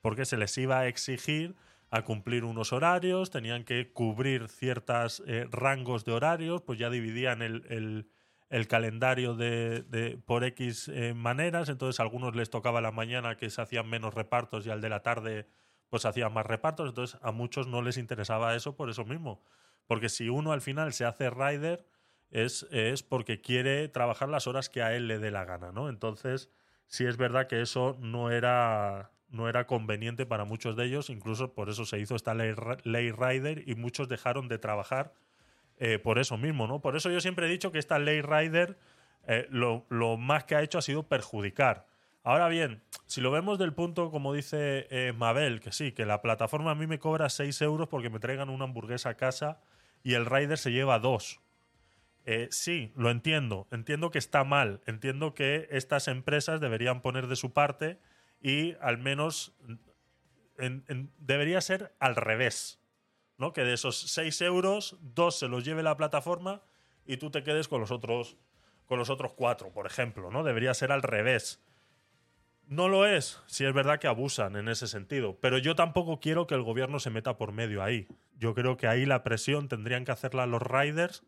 Porque 0.00 0.24
se 0.24 0.36
les 0.36 0.56
iba 0.58 0.78
a 0.80 0.88
exigir 0.88 1.56
a 1.90 2.02
cumplir 2.04 2.44
unos 2.44 2.72
horarios, 2.72 3.30
tenían 3.30 3.64
que 3.64 3.92
cubrir 3.92 4.48
ciertos 4.48 5.22
rangos 5.50 6.04
de 6.04 6.12
horarios, 6.12 6.62
pues 6.62 6.78
ya 6.78 6.88
dividían 6.90 7.42
el, 7.42 7.64
el- 7.68 8.68
calendario 8.68 9.34
de, 9.34 9.82
de- 9.82 10.16
por 10.18 10.44
X 10.44 10.88
eh, 10.88 11.14
maneras, 11.14 11.68
entonces 11.68 12.00
a 12.00 12.04
algunos 12.04 12.34
les 12.36 12.50
tocaba 12.50 12.80
la 12.80 12.92
mañana 12.92 13.36
que 13.36 13.50
se 13.50 13.60
hacían 13.62 13.88
menos 13.88 14.14
repartos 14.14 14.66
y 14.66 14.70
al 14.70 14.80
de 14.80 14.88
la 14.88 15.02
tarde 15.02 15.46
pues 15.88 16.04
hacían 16.04 16.32
más 16.32 16.46
repartos, 16.46 16.88
entonces 16.88 17.18
a 17.22 17.32
muchos 17.32 17.66
no 17.66 17.82
les 17.82 17.96
interesaba 17.96 18.54
eso 18.54 18.76
por 18.76 18.90
eso 18.90 19.04
mismo, 19.04 19.42
Porque 19.86 20.08
si 20.08 20.28
uno 20.28 20.52
al 20.52 20.60
final 20.60 20.92
se 20.92 21.04
hace 21.04 21.30
rider, 21.30 21.84
es, 22.30 22.66
es 22.70 23.02
porque 23.02 23.40
quiere 23.40 23.88
trabajar 23.88 24.28
las 24.28 24.46
horas 24.46 24.68
que 24.68 24.82
a 24.82 24.94
él 24.94 25.08
le 25.08 25.18
dé 25.18 25.30
la 25.30 25.44
gana, 25.44 25.72
¿no? 25.72 25.88
Entonces, 25.88 26.50
sí 26.86 27.04
es 27.04 27.16
verdad 27.16 27.46
que 27.46 27.60
eso 27.60 27.96
no 28.00 28.30
era, 28.30 29.10
no 29.28 29.48
era 29.48 29.66
conveniente 29.66 30.26
para 30.26 30.44
muchos 30.44 30.76
de 30.76 30.84
ellos, 30.84 31.10
incluso 31.10 31.54
por 31.54 31.68
eso 31.68 31.84
se 31.84 31.98
hizo 31.98 32.14
esta 32.14 32.34
ley, 32.34 32.54
ley 32.84 33.10
rider 33.12 33.68
y 33.68 33.74
muchos 33.74 34.08
dejaron 34.08 34.48
de 34.48 34.58
trabajar 34.58 35.12
eh, 35.78 35.98
por 35.98 36.18
eso 36.18 36.36
mismo, 36.36 36.66
¿no? 36.66 36.80
Por 36.80 36.96
eso 36.96 37.10
yo 37.10 37.20
siempre 37.20 37.46
he 37.46 37.50
dicho 37.50 37.72
que 37.72 37.78
esta 37.78 37.98
ley 37.98 38.20
rider 38.20 38.76
eh, 39.26 39.46
lo, 39.50 39.86
lo 39.88 40.16
más 40.16 40.44
que 40.44 40.54
ha 40.54 40.62
hecho 40.62 40.78
ha 40.78 40.82
sido 40.82 41.04
perjudicar. 41.04 41.86
Ahora 42.22 42.48
bien, 42.48 42.82
si 43.06 43.22
lo 43.22 43.30
vemos 43.30 43.58
del 43.58 43.72
punto, 43.72 44.10
como 44.10 44.34
dice 44.34 44.86
eh, 44.90 45.14
Mabel, 45.16 45.60
que 45.60 45.72
sí, 45.72 45.92
que 45.92 46.04
la 46.04 46.20
plataforma 46.20 46.72
a 46.72 46.74
mí 46.74 46.86
me 46.86 46.98
cobra 46.98 47.30
6 47.30 47.62
euros 47.62 47.88
porque 47.88 48.10
me 48.10 48.18
traigan 48.20 48.50
una 48.50 48.64
hamburguesa 48.64 49.10
a 49.10 49.14
casa 49.14 49.58
y 50.02 50.14
el 50.14 50.26
rider 50.26 50.58
se 50.58 50.70
lleva 50.70 50.98
dos. 50.98 51.40
Eh, 52.26 52.48
sí, 52.50 52.92
lo 52.96 53.10
entiendo. 53.10 53.66
Entiendo 53.70 54.10
que 54.10 54.18
está 54.18 54.44
mal. 54.44 54.80
Entiendo 54.86 55.34
que 55.34 55.68
estas 55.70 56.06
empresas 56.08 56.60
deberían 56.60 57.00
poner 57.02 57.26
de 57.26 57.36
su 57.36 57.52
parte 57.52 57.98
y 58.40 58.74
al 58.80 58.98
menos 58.98 59.54
en- 60.58 60.84
en- 60.88 61.10
debería 61.18 61.60
ser 61.60 61.94
al 61.98 62.16
revés. 62.16 62.78
¿no? 63.38 63.54
Que 63.54 63.64
de 63.64 63.72
esos 63.72 63.98
6 63.98 64.42
euros, 64.42 64.98
dos 65.00 65.38
se 65.38 65.48
los 65.48 65.64
lleve 65.64 65.82
la 65.82 65.96
plataforma 65.96 66.60
y 67.06 67.16
tú 67.16 67.30
te 67.30 67.42
quedes 67.42 67.68
con 67.68 67.80
los 67.80 67.90
otros 67.90 68.36
con 68.84 68.98
los 68.98 69.08
otros 69.08 69.32
cuatro, 69.34 69.70
por 69.72 69.86
ejemplo, 69.86 70.32
¿no? 70.32 70.42
Debería 70.42 70.74
ser 70.74 70.90
al 70.90 71.02
revés. 71.02 71.62
No 72.66 72.88
lo 72.88 73.06
es, 73.06 73.40
si 73.46 73.64
es 73.64 73.72
verdad 73.72 74.00
que 74.00 74.08
abusan 74.08 74.56
en 74.56 74.68
ese 74.68 74.88
sentido, 74.88 75.38
pero 75.40 75.58
yo 75.58 75.76
tampoco 75.76 76.18
quiero 76.20 76.46
que 76.48 76.56
el 76.56 76.62
gobierno 76.62 76.98
se 76.98 77.08
meta 77.10 77.36
por 77.36 77.52
medio 77.52 77.84
ahí. 77.84 78.08
Yo 78.36 78.52
creo 78.54 78.76
que 78.76 78.88
ahí 78.88 79.06
la 79.06 79.22
presión 79.22 79.68
tendrían 79.68 80.04
que 80.04 80.10
hacerla 80.12 80.46
los 80.46 80.60
riders 80.60 81.24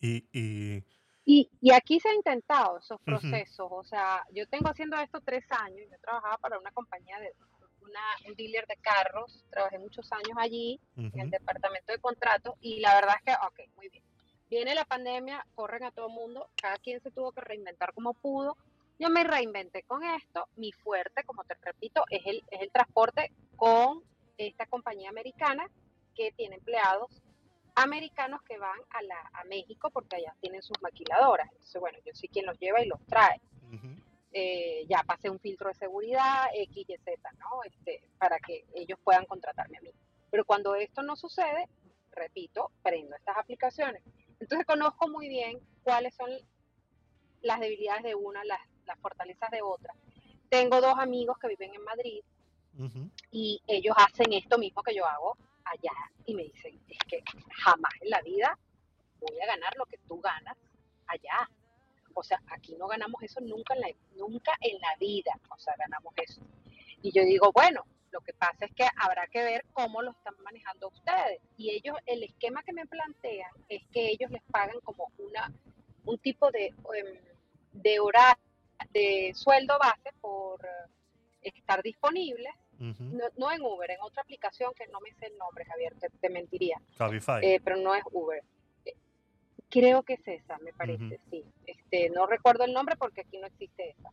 y, 0.00 0.24
y- 0.32 0.84
Y, 1.26 1.50
y 1.60 1.72
aquí 1.72 2.00
se 2.00 2.08
ha 2.08 2.14
intentado 2.14 2.78
esos 2.78 2.98
procesos. 3.02 3.68
O 3.70 3.84
sea, 3.84 4.24
yo 4.32 4.48
tengo 4.48 4.68
haciendo 4.68 4.96
esto 4.96 5.20
tres 5.20 5.44
años. 5.50 5.86
Yo 5.90 5.96
trabajaba 6.00 6.38
para 6.38 6.58
una 6.58 6.72
compañía 6.72 7.20
de 7.20 7.32
una, 7.82 8.00
un 8.26 8.34
dealer 8.34 8.66
de 8.66 8.76
carros. 8.76 9.44
Trabajé 9.50 9.78
muchos 9.78 10.10
años 10.12 10.36
allí 10.36 10.80
en 10.96 11.20
el 11.20 11.30
departamento 11.30 11.92
de 11.92 11.98
contratos. 11.98 12.54
Y 12.60 12.80
la 12.80 12.94
verdad 12.94 13.14
es 13.18 13.22
que, 13.24 13.46
ok, 13.46 13.76
muy 13.76 13.88
bien. 13.90 14.02
Viene 14.48 14.74
la 14.74 14.84
pandemia, 14.84 15.46
corren 15.54 15.84
a 15.84 15.92
todo 15.92 16.06
el 16.08 16.14
mundo. 16.14 16.48
Cada 16.60 16.78
quien 16.78 17.00
se 17.00 17.10
tuvo 17.12 17.30
que 17.32 17.42
reinventar 17.42 17.92
como 17.92 18.14
pudo. 18.14 18.56
Yo 18.98 19.08
me 19.10 19.22
reinventé 19.22 19.82
con 19.84 20.02
esto. 20.02 20.48
Mi 20.56 20.72
fuerte, 20.72 21.22
como 21.24 21.44
te 21.44 21.54
repito, 21.62 22.02
es 22.10 22.22
el, 22.26 22.42
es 22.50 22.62
el 22.62 22.72
transporte 22.72 23.30
con 23.56 24.02
esta 24.36 24.66
compañía 24.66 25.10
americana 25.10 25.64
que 26.16 26.32
tiene 26.32 26.56
empleados 26.56 27.22
americanos 27.82 28.42
que 28.42 28.58
van 28.58 28.78
a, 28.90 29.02
la, 29.02 29.30
a 29.34 29.44
México 29.44 29.90
porque 29.90 30.16
allá 30.16 30.34
tienen 30.40 30.62
sus 30.62 30.80
maquiladoras. 30.82 31.48
Entonces, 31.52 31.80
bueno, 31.80 31.98
yo 32.04 32.12
soy 32.14 32.28
quien 32.28 32.46
los 32.46 32.58
lleva 32.58 32.82
y 32.82 32.86
los 32.86 33.00
trae. 33.06 33.40
Eh, 34.32 34.86
ya 34.88 35.02
pasé 35.02 35.28
un 35.28 35.40
filtro 35.40 35.68
de 35.68 35.74
seguridad, 35.74 36.46
X 36.54 36.84
y 36.88 36.96
Z, 36.98 37.32
¿no? 37.38 37.64
Este, 37.64 38.02
para 38.18 38.38
que 38.38 38.64
ellos 38.74 38.98
puedan 39.02 39.24
contratarme 39.26 39.78
a 39.78 39.80
mí. 39.80 39.90
Pero 40.30 40.44
cuando 40.44 40.74
esto 40.76 41.02
no 41.02 41.16
sucede, 41.16 41.68
repito, 42.12 42.70
prendo 42.82 43.16
estas 43.16 43.36
aplicaciones. 43.36 44.02
Entonces 44.38 44.66
conozco 44.66 45.08
muy 45.08 45.28
bien 45.28 45.60
cuáles 45.82 46.14
son 46.14 46.30
las 47.42 47.60
debilidades 47.60 48.04
de 48.04 48.14
una, 48.14 48.44
las, 48.44 48.60
las 48.86 48.98
fortalezas 49.00 49.50
de 49.50 49.62
otra. 49.62 49.94
Tengo 50.48 50.80
dos 50.80 50.98
amigos 50.98 51.38
que 51.38 51.48
viven 51.48 51.74
en 51.74 51.84
Madrid 51.84 52.20
y 53.30 53.60
ellos 53.66 53.94
hacen 53.98 54.32
esto 54.32 54.56
mismo 54.56 54.82
que 54.82 54.94
yo 54.94 55.04
hago 55.04 55.36
allá 55.70 55.92
y 56.26 56.34
me 56.34 56.44
dicen, 56.44 56.80
es 56.88 56.98
que 57.08 57.22
jamás 57.50 57.92
en 58.00 58.10
la 58.10 58.20
vida 58.22 58.58
voy 59.20 59.40
a 59.40 59.46
ganar 59.46 59.74
lo 59.76 59.86
que 59.86 59.98
tú 60.08 60.20
ganas 60.20 60.56
allá. 61.06 61.48
O 62.14 62.22
sea, 62.22 62.40
aquí 62.48 62.74
no 62.76 62.88
ganamos 62.88 63.22
eso 63.22 63.40
nunca 63.40 63.74
en 63.74 63.80
la, 63.80 63.88
nunca 64.16 64.52
en 64.60 64.80
la 64.80 64.96
vida, 64.98 65.32
o 65.48 65.58
sea, 65.58 65.74
ganamos 65.78 66.12
eso. 66.16 66.42
Y 67.02 67.12
yo 67.12 67.22
digo, 67.24 67.52
bueno, 67.52 67.84
lo 68.10 68.20
que 68.20 68.32
pasa 68.32 68.64
es 68.64 68.74
que 68.74 68.86
habrá 68.96 69.26
que 69.28 69.42
ver 69.42 69.64
cómo 69.72 70.02
lo 70.02 70.10
están 70.10 70.34
manejando 70.42 70.88
ustedes. 70.88 71.40
Y 71.56 71.70
ellos, 71.70 71.96
el 72.06 72.24
esquema 72.24 72.62
que 72.62 72.72
me 72.72 72.86
plantean 72.86 73.50
es 73.68 73.82
que 73.92 74.08
ellos 74.10 74.30
les 74.30 74.42
pagan 74.50 74.80
como 74.80 75.10
una, 75.18 75.52
un 76.04 76.18
tipo 76.18 76.50
de, 76.50 76.66
em, 76.66 77.18
de 77.72 77.98
de 78.92 79.32
sueldo 79.34 79.78
base 79.78 80.10
por 80.20 80.64
eh, 80.64 80.90
estar 81.42 81.82
disponibles 81.82 82.52
No, 82.80 83.24
no 83.36 83.52
en 83.52 83.62
Uber, 83.62 83.90
en 83.90 84.00
otra 84.00 84.22
aplicación 84.22 84.72
que 84.74 84.86
no 84.88 85.00
me 85.00 85.12
sé 85.14 85.26
el 85.26 85.36
nombre, 85.36 85.64
Javier, 85.66 85.94
te, 86.00 86.08
te 86.08 86.30
mentiría. 86.30 86.80
Cabify. 86.96 87.44
Eh, 87.44 87.60
pero 87.62 87.76
no 87.76 87.94
es 87.94 88.02
Uber. 88.10 88.42
Eh, 88.86 88.94
Creo 89.68 90.02
que 90.02 90.14
es 90.14 90.26
esa, 90.26 90.58
me 90.58 90.72
parece, 90.72 91.20
sí. 91.30 91.44
Este, 91.66 92.10
no 92.10 92.26
recuerdo 92.26 92.64
el 92.64 92.72
nombre 92.72 92.96
porque 92.96 93.20
aquí 93.20 93.38
no 93.38 93.46
existe 93.46 93.90
esa. 93.90 94.10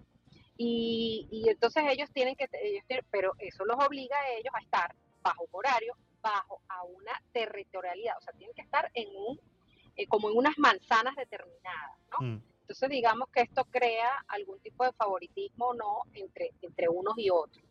Y, 0.57 1.27
y 1.31 1.49
entonces 1.49 1.83
ellos 1.89 2.09
tienen 2.11 2.35
que, 2.35 2.47
ellos 2.61 2.83
tienen- 2.87 3.05
pero 3.11 3.33
eso 3.39 3.63
los 3.65 3.77
obliga 3.83 4.17
a 4.19 4.29
ellos 4.31 4.53
a 4.53 4.59
estar 4.59 4.95
bajo 5.21 5.47
horario, 5.51 5.95
bajo 6.21 6.61
a 6.67 6.83
una 6.83 7.11
territorialidad, 7.31 8.17
o 8.17 8.21
sea, 8.21 8.33
tienen 8.33 8.55
que 8.55 8.63
estar 8.63 8.89
en 8.93 9.07
un, 9.15 9.39
eh, 9.95 10.07
como 10.07 10.29
en 10.29 10.37
unas 10.37 10.57
manzanas 10.57 11.15
determinadas, 11.15 11.97
¿no? 12.11 12.25
Mm. 12.27 12.41
Entonces 12.61 12.89
digamos 12.89 13.29
que 13.29 13.41
esto 13.41 13.63
crea 13.65 14.25
algún 14.27 14.59
tipo 14.59 14.83
de 14.83 14.91
favoritismo 14.93 15.67
o 15.67 15.73
no 15.73 16.01
entre, 16.13 16.51
entre 16.61 16.89
unos 16.89 17.13
y 17.17 17.29
otros. 17.29 17.63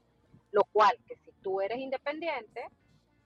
Lo 0.56 0.64
cual, 0.72 0.96
que 1.06 1.16
si 1.16 1.32
tú 1.42 1.60
eres 1.60 1.76
independiente, 1.76 2.64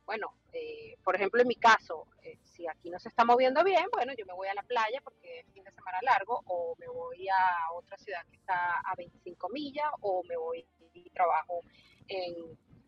bueno, 0.04 0.34
eh, 0.52 0.96
por 1.04 1.14
ejemplo 1.14 1.40
en 1.40 1.46
mi 1.46 1.54
caso, 1.54 2.08
eh, 2.24 2.40
si 2.42 2.66
aquí 2.66 2.90
no 2.90 2.98
se 2.98 3.08
está 3.08 3.24
moviendo 3.24 3.62
bien, 3.62 3.86
bueno, 3.92 4.12
yo 4.18 4.26
me 4.26 4.34
voy 4.34 4.48
a 4.48 4.54
la 4.54 4.64
playa 4.64 5.00
porque 5.04 5.38
es 5.38 5.46
fin 5.52 5.62
de 5.62 5.70
semana 5.70 5.98
largo, 6.02 6.42
o 6.46 6.74
me 6.78 6.88
voy 6.88 7.28
a 7.28 7.72
otra 7.72 7.96
ciudad 7.98 8.26
que 8.28 8.36
está 8.36 8.80
a 8.84 8.96
25 8.96 9.48
millas, 9.50 9.86
o 10.00 10.24
me 10.24 10.36
voy 10.36 10.66
y 10.92 11.08
trabajo 11.10 11.60
en, 12.08 12.34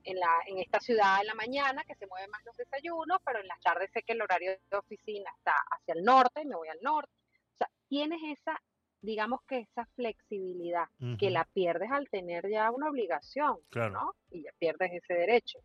en, 0.02 0.18
la, 0.18 0.40
en 0.48 0.58
esta 0.58 0.80
ciudad 0.80 1.20
en 1.20 1.28
la 1.28 1.34
mañana, 1.34 1.84
que 1.84 1.94
se 1.94 2.08
mueven 2.08 2.28
más 2.30 2.44
los 2.44 2.56
desayunos, 2.56 3.18
pero 3.24 3.38
en 3.38 3.46
las 3.46 3.60
tardes 3.60 3.92
sé 3.92 4.02
que 4.02 4.14
el 4.14 4.22
horario 4.22 4.58
de 4.68 4.76
oficina 4.76 5.30
está 5.38 5.54
hacia 5.70 5.94
el 5.94 6.02
norte 6.02 6.42
y 6.42 6.46
me 6.46 6.56
voy 6.56 6.66
al 6.66 6.82
norte. 6.82 7.12
O 7.54 7.58
sea, 7.58 7.70
tienes 7.86 8.20
esa, 8.24 8.60
digamos 9.02 9.40
que 9.42 9.58
esa 9.58 9.84
flexibilidad, 9.96 10.86
que 11.18 11.30
la 11.30 11.44
pierdes 11.44 11.90
al 11.90 12.08
tener 12.08 12.48
ya 12.48 12.70
una 12.70 12.88
obligación, 12.88 13.58
Claro. 13.68 13.92
¿no? 13.92 14.14
Y 14.30 14.44
ya 14.44 14.52
pierdes 14.58 14.92
ese 14.92 15.14
derecho. 15.14 15.58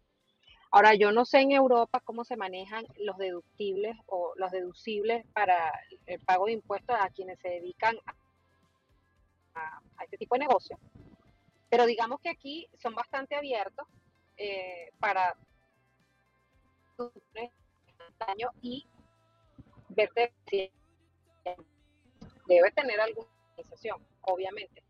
Ahora, 0.72 0.96
yo 0.96 1.12
no 1.12 1.24
sé 1.24 1.40
en 1.40 1.52
Europa 1.52 2.02
cómo 2.02 2.26
se 2.26 2.36
manejan 2.36 2.86
los 2.98 3.18
deductibles 3.18 3.96
o 4.08 4.34
los 4.36 4.52
deducibles 4.52 5.26
para 5.34 5.72
el 6.08 6.20
pago 6.20 6.48
de 6.48 6.54
impuestos 6.54 6.96
a 7.00 7.10
quienes 7.10 7.40
se 7.40 7.50
dedican 7.50 7.96
a, 9.56 9.82
este 10.04 10.18
tipo 10.18 10.36
de 10.36 10.40
negocio. 10.40 10.78
Pero 11.70 11.86
digamos 11.86 12.20
que 12.20 12.30
aquí 12.30 12.68
son 12.78 12.96
bastante 12.96 13.36
abiertos 13.36 13.88
eh, 14.36 14.92
para 15.00 15.36
daño 18.20 18.50
y 18.62 18.86
verte 19.90 20.34
debe 22.48 22.72
tener 22.72 23.00
alguna 23.00 23.28
organización, 23.52 24.02
obviamente. 24.22 24.84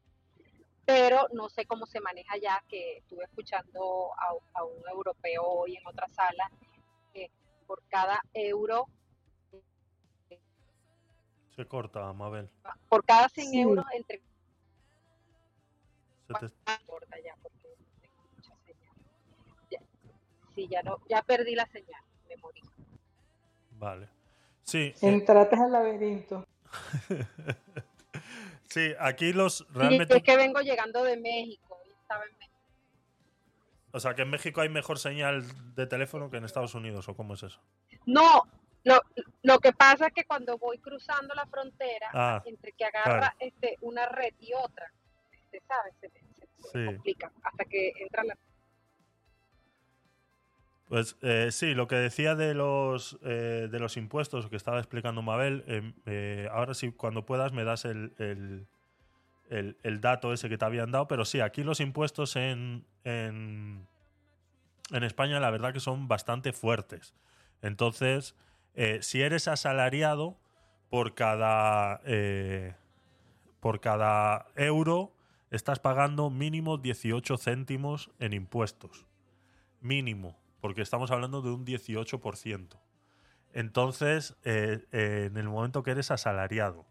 Pero 0.85 1.27
no 1.33 1.49
sé 1.49 1.65
cómo 1.65 1.85
se 1.85 1.99
maneja 1.99 2.37
ya, 2.37 2.63
que 2.69 2.97
estuve 2.97 3.25
escuchando 3.25 4.11
a, 4.17 4.33
a 4.59 4.63
un 4.63 4.87
europeo 4.89 5.43
hoy 5.43 5.75
en 5.75 5.85
otra 5.85 6.07
sala, 6.09 6.49
que 7.13 7.29
por 7.65 7.81
cada 7.89 8.21
euro, 8.33 8.87
Se 11.55 11.65
corta, 11.65 12.13
Mabel. 12.13 12.49
por 12.87 13.03
cada 13.03 13.27
100 13.29 13.47
Sí. 13.49 13.59
euros, 13.61 13.85
entre 13.93 14.21
Se 16.27 16.33
te- 16.33 16.53
Ah, 16.67 16.77
corta 16.85 17.15
ya, 17.23 17.35
porque 17.41 17.69
tengo 18.01 18.23
mucha 18.35 18.53
señal. 18.65 18.93
Ya, 19.71 19.79
sí, 20.53 20.67
ya, 20.69 20.83
no, 20.83 20.99
ya 21.09 21.21
perdí 21.23 21.55
la 21.55 21.65
señal, 21.67 22.03
me 22.29 22.37
morí. 22.37 22.61
Vale. 23.71 24.07
Sí, 24.63 24.77
eh, 24.79 24.95
Entraste 25.01 25.55
al 25.55 25.71
laberinto. 25.71 26.45
sí, 28.69 28.93
aquí 28.99 29.33
los 29.33 29.57
Sí, 29.59 29.65
realmente. 29.71 30.17
es 30.17 30.23
que 30.23 30.37
vengo 30.37 30.59
llegando 30.61 31.03
de 31.03 31.17
México, 31.17 31.79
estaba 32.01 32.23
en 32.25 32.37
México. 32.37 32.53
O 33.91 33.99
sea, 33.99 34.13
que 34.15 34.21
en 34.23 34.29
México 34.29 34.61
hay 34.61 34.69
mejor 34.69 34.99
señal 34.99 35.43
de 35.75 35.87
teléfono 35.87 36.29
que 36.29 36.37
en 36.37 36.45
Estados 36.45 36.75
Unidos, 36.75 37.07
¿o 37.09 37.15
cómo 37.15 37.33
es 37.33 37.43
eso? 37.43 37.59
No, 38.05 38.43
lo, 38.83 39.01
lo 39.43 39.59
que 39.59 39.73
pasa 39.73 40.07
es 40.07 40.13
que 40.13 40.25
cuando 40.25 40.57
voy 40.57 40.77
cruzando 40.79 41.33
la 41.33 41.45
frontera, 41.47 42.09
Ah, 42.13 42.41
entre 42.45 42.73
que 42.73 42.85
agarra 42.85 43.19
claro. 43.19 43.35
este, 43.39 43.77
una 43.81 44.05
red 44.07 44.33
y 44.39 44.53
otra, 44.53 44.91
este, 45.31 45.61
¿sabes? 45.67 45.93
Se, 46.01 46.09
se- 46.09 46.21
se 46.39 46.47
Sí. 46.71 46.85
complica 46.85 47.31
hasta 47.43 47.65
que 47.65 47.93
entra 47.99 48.23
la... 48.23 48.37
Pues 50.87 51.17
eh, 51.21 51.49
sí, 51.51 51.73
lo 51.73 51.87
que 51.87 51.95
decía 51.95 52.35
de 52.35 52.53
los 52.53 53.19
eh, 53.23 53.67
de 53.69 53.79
los 53.79 53.97
impuestos 53.97 54.47
que 54.47 54.55
estaba 54.55 54.79
explicando 54.79 55.21
Mabel, 55.21 55.63
eh, 55.67 55.93
eh, 56.05 56.49
ahora 56.51 56.73
sí, 56.73 56.91
cuando 56.91 57.25
puedas 57.25 57.51
me 57.51 57.65
das 57.65 57.83
el- 57.85 58.13
el 59.83 60.01
dato 60.01 60.33
ese 60.33 60.49
que 60.49 60.57
te 60.57 60.65
habían 60.65 60.91
dado, 60.91 61.07
pero 61.07 61.25
sí, 61.25 61.39
aquí 61.39 61.63
los 61.63 61.79
impuestos 61.79 62.35
en, 62.35 62.85
en, 63.03 63.87
en 64.91 65.03
España 65.03 65.39
la 65.39 65.49
verdad 65.49 65.73
que 65.73 65.79
son 65.79 66.07
bastante 66.07 66.53
fuertes. 66.53 67.13
Entonces, 67.61 68.35
eh, 68.75 68.99
si 69.01 69.21
eres 69.21 69.47
asalariado, 69.47 70.37
por 70.89 71.15
cada, 71.15 71.99
eh, 72.05 72.73
por 73.59 73.81
cada 73.81 74.47
euro 74.55 75.11
estás 75.51 75.79
pagando 75.79 76.29
mínimo 76.29 76.77
18 76.77 77.37
céntimos 77.37 78.09
en 78.19 78.33
impuestos. 78.33 79.05
Mínimo, 79.81 80.37
porque 80.61 80.81
estamos 80.81 81.11
hablando 81.11 81.41
de 81.41 81.51
un 81.51 81.65
18%. 81.65 82.79
Entonces, 83.53 84.35
eh, 84.43 84.85
eh, 84.91 85.27
en 85.31 85.37
el 85.37 85.49
momento 85.49 85.83
que 85.83 85.91
eres 85.91 86.11
asalariado, 86.11 86.85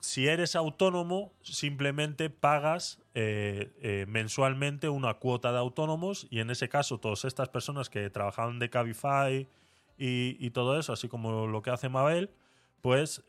si 0.00 0.28
eres 0.28 0.54
autónomo, 0.54 1.32
simplemente 1.42 2.30
pagas 2.30 3.00
eh, 3.14 4.04
mensualmente 4.08 4.88
una 4.88 5.14
cuota 5.14 5.50
de 5.50 5.58
autónomos 5.58 6.26
y 6.30 6.38
en 6.38 6.50
ese 6.50 6.68
caso 6.68 6.98
todas 6.98 7.24
estas 7.24 7.48
personas 7.48 7.90
que 7.90 8.08
trabajaban 8.10 8.60
de 8.60 8.70
Cabify 8.70 9.48
y, 9.96 10.36
y 10.38 10.50
todo 10.50 10.78
eso, 10.78 10.92
así 10.92 11.08
como 11.08 11.48
lo 11.48 11.62
que 11.62 11.70
hace 11.70 11.88
Mabel, 11.88 12.30
pues 12.80 13.24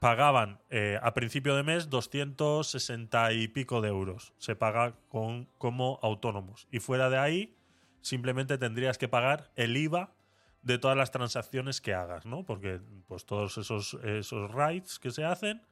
pagaban 0.00 0.60
eh, 0.70 0.98
a 1.02 1.12
principio 1.12 1.54
de 1.54 1.62
mes 1.62 1.90
260 1.90 3.32
y 3.34 3.48
pico 3.48 3.80
de 3.80 3.88
euros. 3.88 4.32
Se 4.38 4.56
paga 4.56 4.94
con, 5.08 5.44
como 5.58 6.00
autónomos. 6.02 6.66
Y 6.72 6.80
fuera 6.80 7.10
de 7.10 7.18
ahí, 7.18 7.56
simplemente 8.00 8.58
tendrías 8.58 8.96
que 8.98 9.08
pagar 9.08 9.52
el 9.56 9.76
IVA 9.76 10.14
de 10.62 10.78
todas 10.78 10.96
las 10.96 11.10
transacciones 11.10 11.80
que 11.82 11.94
hagas, 11.94 12.24
¿no? 12.24 12.44
Porque 12.44 12.80
pues 13.06 13.26
todos 13.26 13.58
esos, 13.58 13.94
esos 14.02 14.50
rights 14.52 14.98
que 14.98 15.10
se 15.10 15.24
hacen, 15.24 15.62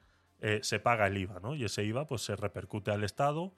eh, 0.41 0.61
se 0.63 0.79
paga 0.79 1.07
el 1.07 1.17
IVA, 1.17 1.41
¿no? 1.41 1.55
Y 1.55 1.65
ese 1.65 1.85
IVA 1.85 2.07
pues 2.07 2.23
se 2.23 2.37
repercute 2.37 2.91
al 2.91 3.05
Estado 3.05 3.55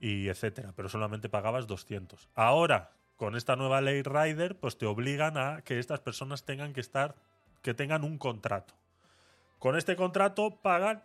y 0.00 0.28
etcétera. 0.28 0.72
Pero 0.74 0.88
solamente 0.88 1.28
pagabas 1.28 1.66
200. 1.66 2.30
Ahora, 2.34 2.92
con 3.16 3.36
esta 3.36 3.54
nueva 3.54 3.82
ley 3.82 4.02
Rider, 4.02 4.58
pues 4.58 4.78
te 4.78 4.86
obligan 4.86 5.36
a 5.36 5.60
que 5.62 5.78
estas 5.78 6.00
personas 6.00 6.44
tengan 6.46 6.72
que 6.72 6.80
estar, 6.80 7.16
que 7.60 7.74
tengan 7.74 8.02
un 8.02 8.16
contrato. 8.16 8.74
Con 9.58 9.76
este 9.76 9.96
contrato 9.96 10.60
pagan 10.62 11.02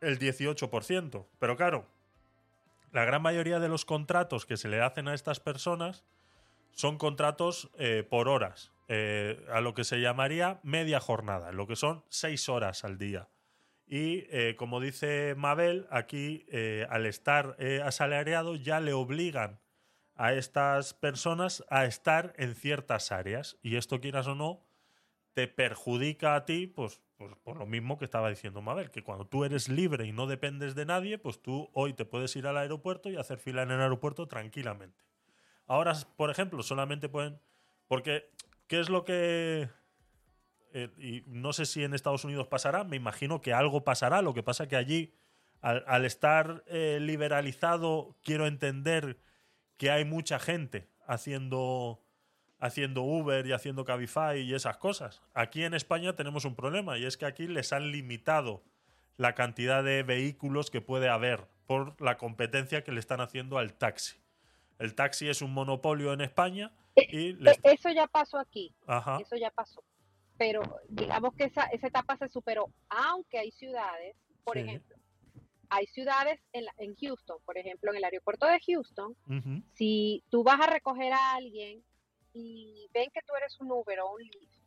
el 0.00 0.18
18%. 0.18 1.26
Pero 1.38 1.56
claro, 1.56 1.86
la 2.92 3.04
gran 3.04 3.22
mayoría 3.22 3.58
de 3.60 3.68
los 3.68 3.84
contratos 3.84 4.44
que 4.44 4.56
se 4.56 4.68
le 4.68 4.82
hacen 4.82 5.08
a 5.08 5.14
estas 5.14 5.40
personas 5.40 6.04
son 6.72 6.98
contratos 6.98 7.70
eh, 7.78 8.06
por 8.08 8.28
horas, 8.28 8.72
eh, 8.88 9.44
a 9.50 9.60
lo 9.60 9.74
que 9.74 9.84
se 9.84 10.00
llamaría 10.00 10.60
media 10.62 11.00
jornada, 11.00 11.52
lo 11.52 11.66
que 11.66 11.76
son 11.76 12.04
seis 12.08 12.48
horas 12.48 12.84
al 12.84 12.98
día. 12.98 13.28
Y 13.86 14.24
eh, 14.30 14.56
como 14.56 14.80
dice 14.80 15.34
Mabel, 15.36 15.86
aquí 15.90 16.46
al 16.88 17.04
estar 17.04 17.56
asalariado 17.84 18.56
ya 18.56 18.80
le 18.80 18.94
obligan 18.94 19.60
a 20.14 20.32
estas 20.34 20.94
personas 20.94 21.64
a 21.68 21.84
estar 21.84 22.32
en 22.36 22.54
ciertas 22.54 23.12
áreas. 23.12 23.58
Y 23.62 23.76
esto, 23.76 24.00
quieras 24.00 24.26
o 24.26 24.34
no, 24.34 24.64
te 25.34 25.46
perjudica 25.48 26.34
a 26.34 26.44
ti, 26.44 26.66
pues, 26.66 27.00
pues 27.22 27.36
por 27.44 27.56
lo 27.56 27.66
mismo 27.66 27.98
que 27.98 28.04
estaba 28.04 28.28
diciendo 28.28 28.62
Mabel, 28.62 28.90
que 28.90 29.04
cuando 29.04 29.26
tú 29.26 29.44
eres 29.44 29.68
libre 29.68 30.06
y 30.06 30.12
no 30.12 30.26
dependes 30.26 30.74
de 30.74 30.84
nadie, 30.84 31.18
pues 31.18 31.40
tú 31.40 31.70
hoy 31.72 31.92
te 31.92 32.04
puedes 32.04 32.34
ir 32.34 32.46
al 32.46 32.56
aeropuerto 32.56 33.10
y 33.10 33.16
hacer 33.16 33.38
fila 33.38 33.62
en 33.62 33.70
el 33.70 33.80
aeropuerto 33.80 34.26
tranquilamente. 34.26 35.04
Ahora, 35.66 35.94
por 36.16 36.30
ejemplo, 36.30 36.62
solamente 36.62 37.08
pueden. 37.08 37.38
Porque, 37.86 38.30
¿qué 38.66 38.80
es 38.80 38.88
lo 38.88 39.04
que.? 39.04 39.68
eh, 40.72 40.88
y 40.98 41.22
no 41.26 41.52
sé 41.52 41.66
si 41.66 41.84
en 41.84 41.94
Estados 41.94 42.24
Unidos 42.24 42.48
pasará, 42.48 42.84
me 42.84 42.96
imagino 42.96 43.40
que 43.40 43.52
algo 43.52 43.84
pasará. 43.84 44.22
Lo 44.22 44.34
que 44.34 44.42
pasa 44.42 44.68
que 44.68 44.76
allí, 44.76 45.14
al, 45.60 46.04
estar 46.04 46.64
eh, 46.66 46.98
liberalizado, 47.00 48.16
quiero 48.22 48.46
entender 48.46 49.18
que 49.76 49.90
hay 49.90 50.04
mucha 50.04 50.38
gente 50.38 50.88
haciendo 51.06 52.02
haciendo 52.62 53.02
Uber 53.02 53.44
y 53.46 53.52
haciendo 53.52 53.84
Cabify 53.84 54.38
y 54.40 54.54
esas 54.54 54.76
cosas. 54.78 55.20
Aquí 55.34 55.64
en 55.64 55.74
España 55.74 56.14
tenemos 56.14 56.44
un 56.44 56.54
problema 56.54 56.96
y 56.96 57.04
es 57.04 57.16
que 57.16 57.26
aquí 57.26 57.48
les 57.48 57.72
han 57.72 57.90
limitado 57.90 58.62
la 59.16 59.34
cantidad 59.34 59.82
de 59.82 60.04
vehículos 60.04 60.70
que 60.70 60.80
puede 60.80 61.08
haber 61.08 61.48
por 61.66 62.00
la 62.00 62.16
competencia 62.16 62.84
que 62.84 62.92
le 62.92 63.00
están 63.00 63.20
haciendo 63.20 63.58
al 63.58 63.74
taxi. 63.74 64.16
El 64.78 64.94
taxi 64.94 65.28
es 65.28 65.42
un 65.42 65.52
monopolio 65.52 66.12
en 66.12 66.20
España 66.20 66.70
y 66.96 67.32
les- 67.34 67.58
E- 67.64 67.72
Eso 67.74 67.90
ya 67.90 68.06
pasó 68.06 68.38
aquí, 68.38 68.72
Ajá. 68.86 69.18
eso 69.20 69.34
ya 69.36 69.50
pasó. 69.50 69.82
Pero 70.38 70.62
digamos 70.88 71.34
que 71.34 71.44
esa, 71.44 71.64
esa 71.64 71.88
etapa 71.88 72.16
se 72.16 72.28
superó, 72.28 72.70
aunque 72.88 73.38
hay 73.38 73.50
ciudades, 73.50 74.16
por 74.44 74.54
Sí. 74.56 74.60
ejemplo, 74.60 74.96
hay 75.68 75.86
ciudades 75.86 76.38
en, 76.52 76.64
en 76.78 76.94
Houston, 76.96 77.38
por 77.44 77.58
ejemplo, 77.58 77.90
en 77.90 77.96
el 77.96 78.04
aeropuerto 78.04 78.46
de 78.46 78.60
Houston, 78.60 79.16
si 79.74 80.22
tú 80.30 80.44
vas 80.44 80.60
a 80.60 80.66
recoger 80.68 81.12
a 81.12 81.34
alguien 81.34 81.82
y 82.34 82.88
ven 82.92 83.10
que 83.12 83.20
tú 83.26 83.34
eres 83.36 83.58
un 83.60 83.70
Uber 83.72 84.00
o 84.00 84.12
un 84.14 84.22
Lyft 84.22 84.62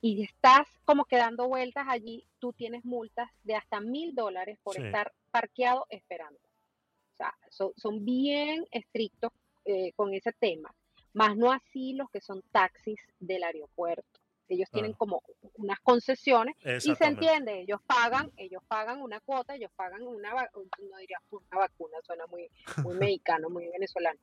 y 0.00 0.22
estás 0.22 0.68
como 0.84 1.04
que 1.04 1.16
dando 1.16 1.48
vueltas 1.48 1.86
allí, 1.88 2.26
tú 2.38 2.52
tienes 2.52 2.84
multas 2.84 3.30
de 3.44 3.54
hasta 3.56 3.80
mil 3.80 4.14
dólares 4.14 4.58
por 4.62 4.76
Sí. 4.76 4.82
estar 4.82 5.12
parqueado 5.30 5.86
esperando. 5.90 6.38
O 6.38 7.16
sea, 7.16 7.34
son, 7.48 7.72
son 7.76 8.04
bien 8.04 8.66
estrictos 8.70 9.32
eh, 9.64 9.92
con 9.96 10.12
ese 10.14 10.32
tema, 10.32 10.72
más 11.12 11.36
no 11.36 11.50
así 11.50 11.94
los 11.94 12.10
que 12.10 12.20
son 12.20 12.42
taxis 12.52 13.00
del 13.18 13.42
aeropuerto. 13.42 14.20
Ellos 14.48 14.70
tienen 14.70 14.92
como 14.92 15.22
unas 15.56 15.80
concesiones 15.80 16.54
y 16.64 16.94
se 16.94 17.04
entiende, 17.04 17.60
ellos 17.60 17.80
pagan, 17.86 18.30
ellos 18.36 18.62
pagan 18.68 19.02
una 19.02 19.18
cuota, 19.20 19.54
ellos 19.56 19.70
pagan 19.74 20.02
una, 20.06 20.32
no 20.32 20.96
diría 20.98 21.18
una 21.30 21.58
vacuna, 21.58 21.96
suena 22.04 22.26
muy, 22.26 22.48
muy 22.84 22.94
mexicano, 23.10 23.50
muy 23.50 23.68
venezolano. 23.68 24.18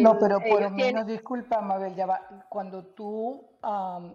No, 0.00 0.12
Em, 0.12 0.18
pero 0.20 0.38
por 0.40 0.48
lo 0.48 0.58
ellos 0.58 0.74
tienen- 0.74 0.94
menos, 0.94 1.06
disculpa, 1.06 1.60
Mabel, 1.62 1.94
ya 1.94 2.06
va. 2.06 2.46
Cuando 2.50 2.84
tú 2.86 3.48
am, 3.62 4.14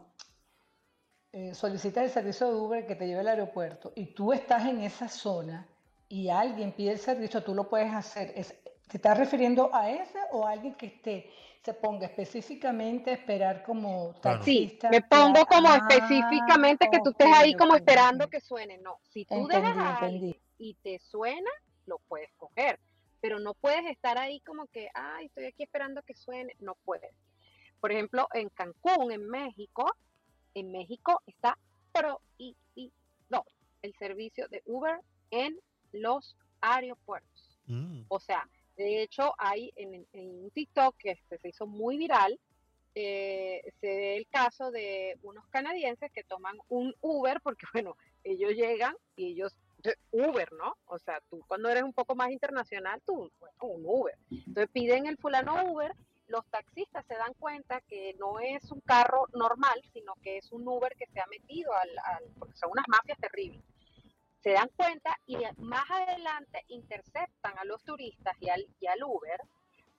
eh, 1.31 1.53
solicitas 1.53 2.03
el 2.03 2.09
servicio 2.09 2.47
de 2.47 2.55
Uber 2.55 2.85
que 2.87 2.95
te 2.95 3.07
lleve 3.07 3.19
al 3.21 3.27
aeropuerto 3.27 3.91
y 3.95 4.07
tú 4.13 4.33
estás 4.33 4.65
en 4.65 4.81
esa 4.81 5.07
zona 5.09 5.67
y 6.07 6.29
alguien 6.29 6.71
pide 6.71 6.91
el 6.93 6.99
servicio, 6.99 7.43
tú 7.43 7.53
lo 7.53 7.67
puedes 7.67 7.93
hacer. 7.93 8.31
Es- 8.35 8.55
¿Te 8.87 8.95
estás 8.97 9.17
refiriendo 9.17 9.69
a 9.73 9.89
ese 9.91 10.17
o 10.31 10.45
a 10.47 10.51
alguien 10.51 10.75
que 10.75 10.85
esté, 10.85 11.29
se 11.67 11.73
ponga 11.73 12.05
específicamente 12.07 13.11
a 13.11 13.13
esperar 13.15 13.61
como 13.61 14.13
Claro. 14.21 14.41
Sí, 14.41 14.79
taxista? 14.79 14.89
me 14.89 15.01
pongo 15.01 15.45
como 15.45 15.67
Ah, 15.67 15.85
específicamente 15.89 16.87
que 16.89 16.99
tú 17.03 17.09
estés 17.09 17.27
ahí 17.35 17.53
como 17.55 17.75
esperando 17.75 18.29
que 18.29 18.39
suene. 18.39 18.77
No, 18.77 19.01
si 19.09 19.25
tú 19.25 19.45
dejas 19.47 19.75
a 19.75 19.97
alguien 19.97 20.33
y 20.57 20.75
te 20.75 20.97
suena, 20.99 21.51
lo 21.85 21.99
puedes 22.07 22.31
coger. 22.37 22.79
Pero 23.19 23.39
no 23.39 23.53
puedes 23.53 23.85
estar 23.91 24.17
ahí 24.17 24.39
como 24.41 24.67
que, 24.67 24.87
ay, 24.93 25.25
estoy 25.25 25.43
aquí 25.47 25.63
esperando 25.63 26.01
que 26.03 26.13
suene. 26.13 26.55
No 26.59 26.75
puedes. 26.85 27.11
Por 27.81 27.91
ejemplo, 27.91 28.29
en 28.33 28.47
Cancún, 28.47 29.11
en 29.11 29.27
México, 29.27 29.93
en 30.53 30.71
México 30.71 31.21
está 31.25 31.57
prohibido 31.91 33.43
el 33.81 33.93
servicio 33.99 34.47
de 34.47 34.61
Uber 34.65 35.01
en 35.31 35.59
los 35.91 36.37
aeropuertos. 36.61 37.59
Mm. 37.65 38.03
O 38.07 38.21
sea, 38.21 38.47
de 38.77 39.01
hecho, 39.01 39.33
hay 39.39 39.73
en, 39.75 40.05
un 40.13 40.51
TikTok 40.51 40.95
que 40.97 41.11
este 41.11 41.39
se 41.39 41.49
hizo 41.49 41.65
muy 41.65 41.97
viral, 41.97 42.39
eh, 42.93 43.61
se 43.81 43.87
ve 43.87 44.17
el 44.17 44.27
caso 44.27 44.71
de 44.71 45.17
unos 45.23 45.45
canadienses 45.47 46.11
que 46.11 46.23
toman 46.23 46.55
un 46.69 46.95
Uber, 47.01 47.41
porque 47.41 47.65
bueno, 47.73 47.97
ellos 48.23 48.51
llegan 48.53 48.95
y 49.15 49.31
ellos, 49.33 49.55
de- 49.79 49.97
Uber, 50.11 50.51
¿no? 50.53 50.75
O 50.85 50.99
sea, 50.99 51.21
tú 51.29 51.43
cuando 51.47 51.69
eres 51.69 51.83
un 51.83 51.93
poco 51.93 52.15
más 52.15 52.29
internacional, 52.29 53.01
tú, 53.05 53.31
bueno, 53.39 53.55
un 53.61 53.83
Uber. 53.85 54.17
Entonces 54.29 54.69
piden 54.71 55.07
el 55.07 55.17
fulano 55.17 55.71
Uber, 55.71 55.93
los 56.27 56.45
taxistas 56.47 57.05
se 57.07 57.15
dan 57.15 57.33
cuenta 57.39 57.81
que 57.81 58.13
no 58.19 58.39
es 58.39 58.71
un 58.71 58.81
carro 58.81 59.25
normal, 59.33 59.81
sino 59.93 60.13
que 60.21 60.37
es 60.37 60.51
un 60.51 60.67
Uber 60.67 60.93
que 60.97 61.07
se 61.07 61.19
ha 61.19 61.27
metido 61.27 61.73
al, 61.73 61.89
al 62.03 62.23
porque 62.37 62.57
son 62.57 62.71
unas 62.71 62.85
mafias 62.87 63.17
terribles 63.19 63.63
se 64.41 64.51
dan 64.51 64.69
cuenta 64.75 65.17
y 65.25 65.37
más 65.57 65.89
adelante 65.89 66.63
interceptan 66.67 67.57
a 67.57 67.65
los 67.65 67.83
turistas 67.83 68.35
y 68.39 68.49
al, 68.49 68.65
y 68.79 68.87
al 68.87 69.03
Uber, 69.03 69.41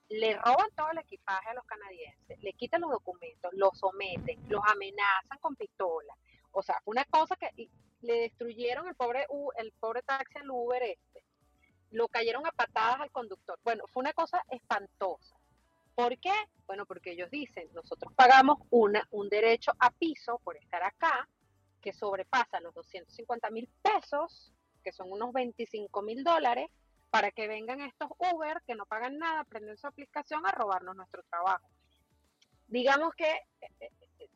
le 0.09 0.35
roban 0.37 0.69
todo 0.75 0.89
el 0.91 0.97
equipaje 0.97 1.49
a 1.49 1.53
los 1.53 1.65
canadienses, 1.65 2.41
le 2.41 2.53
quitan 2.53 2.81
los 2.81 2.89
documentos, 2.89 3.53
los 3.53 3.77
someten, 3.77 4.39
los 4.49 4.61
amenazan 4.65 5.37
con 5.39 5.55
pistola. 5.55 6.15
O 6.51 6.63
sea, 6.63 6.81
fue 6.83 6.93
una 6.93 7.05
cosa 7.05 7.35
que 7.35 7.69
le 8.01 8.13
destruyeron 8.21 8.87
el 8.87 8.95
pobre, 8.95 9.27
el 9.57 9.71
pobre 9.73 10.01
taxi 10.01 10.39
al 10.39 10.49
Uber 10.49 10.81
este. 10.81 11.23
Lo 11.91 12.07
cayeron 12.07 12.45
a 12.45 12.51
patadas 12.51 13.01
al 13.01 13.11
conductor. 13.11 13.59
Bueno, 13.63 13.83
fue 13.93 14.01
una 14.01 14.13
cosa 14.13 14.43
espantosa. 14.49 15.35
¿Por 15.95 16.17
qué? 16.17 16.33
Bueno, 16.65 16.85
porque 16.85 17.11
ellos 17.11 17.29
dicen, 17.29 17.67
nosotros 17.73 18.13
pagamos 18.15 18.59
una, 18.69 19.05
un 19.11 19.27
derecho 19.29 19.73
a 19.79 19.91
piso 19.91 20.39
por 20.43 20.55
estar 20.55 20.81
acá, 20.81 21.27
que 21.81 21.93
sobrepasa 21.93 22.59
los 22.59 22.73
250 22.73 23.49
mil 23.49 23.69
pesos, 23.81 24.53
que 24.83 24.91
son 24.91 25.11
unos 25.11 25.33
25 25.33 26.01
mil 26.01 26.23
dólares, 26.23 26.69
para 27.09 27.31
que 27.31 27.47
vengan 27.47 27.81
estos 27.81 28.09
Uber 28.17 28.61
que 28.65 28.75
no 28.75 28.85
pagan 28.85 29.17
nada, 29.17 29.43
prenden 29.43 29.77
su 29.77 29.87
aplicación 29.87 30.45
a 30.45 30.51
robarnos 30.51 30.95
nuestro 30.95 31.23
trabajo. 31.23 31.67
Digamos 32.67 33.15
que 33.15 33.29
eh, 33.29 33.71
eh, 33.79 33.89
eh, 34.19 34.29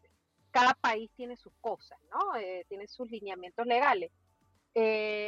cada 0.49 0.74
país 0.74 1.11
tiene 1.15 1.38
sus 1.38 1.53
cosas, 1.61 1.99
¿no? 2.10 2.20
Tiene 2.68 2.88
sus 2.88 3.10
lineamientos 3.10 3.65
legales. 3.65 4.11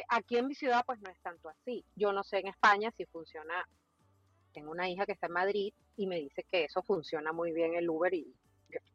Aquí 0.10 0.38
en 0.38 0.48
mi 0.48 0.56
ciudad 0.56 0.84
pues 0.86 1.00
no 1.02 1.12
es 1.12 1.20
tanto 1.22 1.50
así. 1.50 1.86
Yo 1.96 2.12
no 2.14 2.24
sé 2.24 2.40
en 2.40 2.48
España 2.48 2.92
si 2.98 3.06
funciona. 3.06 3.68
Tengo 4.54 4.72
una 4.72 4.90
hija 4.90 5.06
que 5.06 5.12
está 5.12 5.28
en 5.28 5.34
Madrid 5.34 5.74
y 5.98 6.08
me 6.08 6.18
dice 6.18 6.44
que 6.44 6.64
eso 6.64 6.82
funciona 6.82 7.32
muy 7.32 7.52
bien 7.52 7.76
el 7.76 7.90
Uber 7.90 8.14
y 8.14 8.34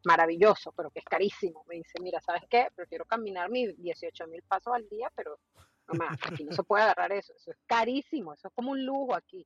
maravilloso, 0.03 0.71
pero 0.71 0.89
que 0.89 0.99
es 0.99 1.05
carísimo. 1.05 1.63
Me 1.67 1.75
dice, 1.75 1.99
mira, 2.01 2.19
¿sabes 2.21 2.43
qué? 2.49 2.67
Prefiero 2.75 3.05
caminar 3.05 3.49
mis 3.49 3.75
18 3.81 4.27
mil 4.27 4.41
pasos 4.43 4.73
al 4.73 4.87
día, 4.89 5.11
pero 5.15 5.39
mamá, 5.87 6.17
aquí 6.23 6.43
no 6.43 6.51
se 6.51 6.63
puede 6.63 6.83
agarrar 6.83 7.11
eso. 7.11 7.33
Eso 7.33 7.51
es 7.51 7.57
carísimo, 7.65 8.33
eso 8.33 8.47
es 8.47 8.53
como 8.53 8.71
un 8.71 8.85
lujo 8.85 9.15
aquí. 9.15 9.45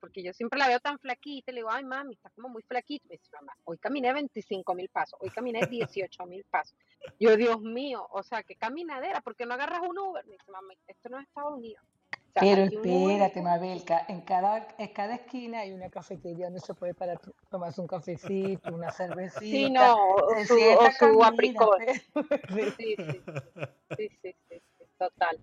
Porque 0.00 0.24
yo 0.24 0.32
siempre 0.32 0.58
la 0.58 0.66
veo 0.66 0.80
tan 0.80 0.98
flaquita 0.98 1.52
y 1.52 1.54
le 1.54 1.60
digo, 1.60 1.70
ay, 1.70 1.84
mami, 1.84 2.14
está 2.14 2.30
como 2.30 2.48
muy 2.48 2.62
flaquita. 2.62 3.06
Me 3.08 3.16
dice, 3.16 3.30
mamá, 3.32 3.56
hoy 3.62 3.78
caminé 3.78 4.12
25 4.12 4.74
mil 4.74 4.88
pasos, 4.88 5.16
hoy 5.20 5.30
caminé 5.30 5.64
18 5.66 6.26
mil 6.26 6.42
pasos. 6.50 6.76
Yo, 7.20 7.36
Dios 7.36 7.60
mío, 7.60 8.04
o 8.10 8.24
sea, 8.24 8.42
qué 8.42 8.56
caminadera, 8.56 9.20
¿por 9.20 9.36
qué 9.36 9.46
no 9.46 9.54
agarras 9.54 9.82
un 9.88 9.96
Uber? 9.96 10.26
Me 10.26 10.32
dice, 10.32 10.50
mamá, 10.50 10.74
esto 10.84 11.08
no 11.10 11.20
es 11.20 11.28
Estados 11.28 11.54
Unidos. 11.54 11.84
Sea, 12.34 12.42
Pero 12.42 12.62
espérate, 12.64 13.42
Mabel, 13.42 13.84
ca- 13.84 14.04
en 14.08 14.20
cada, 14.20 14.68
en 14.78 14.88
cada 14.92 15.14
esquina 15.14 15.60
hay 15.60 15.72
una 15.72 15.88
cafetería 15.88 16.46
donde 16.46 16.60
se 16.60 16.74
puede 16.74 16.94
parar, 16.94 17.18
to- 17.18 17.32
tomarse 17.50 17.80
un 17.80 17.86
cafecito, 17.86 18.74
una 18.74 18.90
cervecita. 18.90 19.40
Sí, 19.40 19.70
no, 19.70 19.94
o 19.94 20.44
su, 20.44 20.54
o 20.54 20.90
su 20.90 20.98
camina, 20.98 21.28
apricot. 21.28 21.78
pe- 21.78 22.72
Sí, 22.76 22.96
sí, 22.96 22.96
sí, 22.96 23.22
sí, 23.96 24.08
sí, 24.22 24.36
sí, 24.48 24.62
sí, 24.78 24.84
total. 24.98 25.38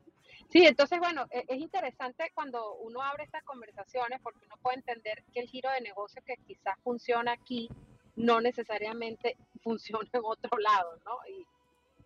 Sí, 0.50 0.66
entonces, 0.66 1.00
bueno, 1.00 1.26
e- 1.32 1.44
es 1.48 1.58
interesante 1.58 2.32
cuando 2.36 2.76
uno 2.76 3.02
abre 3.02 3.24
estas 3.24 3.44
conversaciones 3.44 4.20
porque 4.22 4.46
uno 4.46 4.56
puede 4.62 4.78
entender 4.78 5.24
que 5.34 5.40
el 5.42 5.48
giro 5.48 5.70
de 5.72 5.82
negocio 5.82 6.22
que 6.26 6.36
quizás 6.46 6.76
funciona 6.84 7.32
aquí 7.34 7.70
no 8.16 8.40
necesariamente 8.42 9.38
funciona 9.64 10.08
en 10.14 10.22
otro 10.24 10.58
lado, 10.60 10.98
¿no? 11.04 11.18
Y 11.28 11.46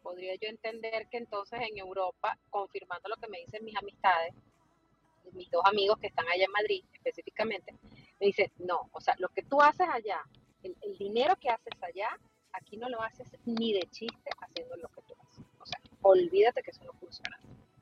podría 0.01 0.33
yo 0.35 0.47
entender 0.47 1.07
que 1.09 1.17
entonces 1.17 1.59
en 1.69 1.77
Europa, 1.77 2.37
confirmando 2.49 3.09
lo 3.09 3.17
que 3.17 3.27
me 3.27 3.39
dicen 3.39 3.65
mis 3.65 3.75
amistades, 3.75 4.33
mis 5.33 5.49
dos 5.51 5.61
amigos 5.65 5.97
que 5.99 6.07
están 6.07 6.27
allá 6.27 6.45
en 6.45 6.51
Madrid 6.51 6.83
específicamente, 6.93 7.73
me 8.19 8.27
dicen, 8.27 8.51
no, 8.57 8.89
o 8.91 9.01
sea, 9.01 9.15
lo 9.19 9.29
que 9.29 9.43
tú 9.43 9.61
haces 9.61 9.87
allá, 9.91 10.21
el, 10.63 10.75
el 10.81 10.97
dinero 10.97 11.35
que 11.37 11.49
haces 11.49 11.73
allá, 11.81 12.09
aquí 12.53 12.77
no 12.77 12.89
lo 12.89 13.01
haces 13.01 13.27
ni 13.45 13.73
de 13.73 13.81
chiste 13.91 14.29
haciendo 14.39 14.75
lo 14.77 14.89
que 14.89 15.01
tú 15.01 15.13
haces. 15.21 15.45
O 15.59 15.65
sea, 15.65 15.79
olvídate 16.01 16.61
que 16.61 16.71
eso 16.71 16.83
no 16.83 16.93
funciona. 16.93 17.37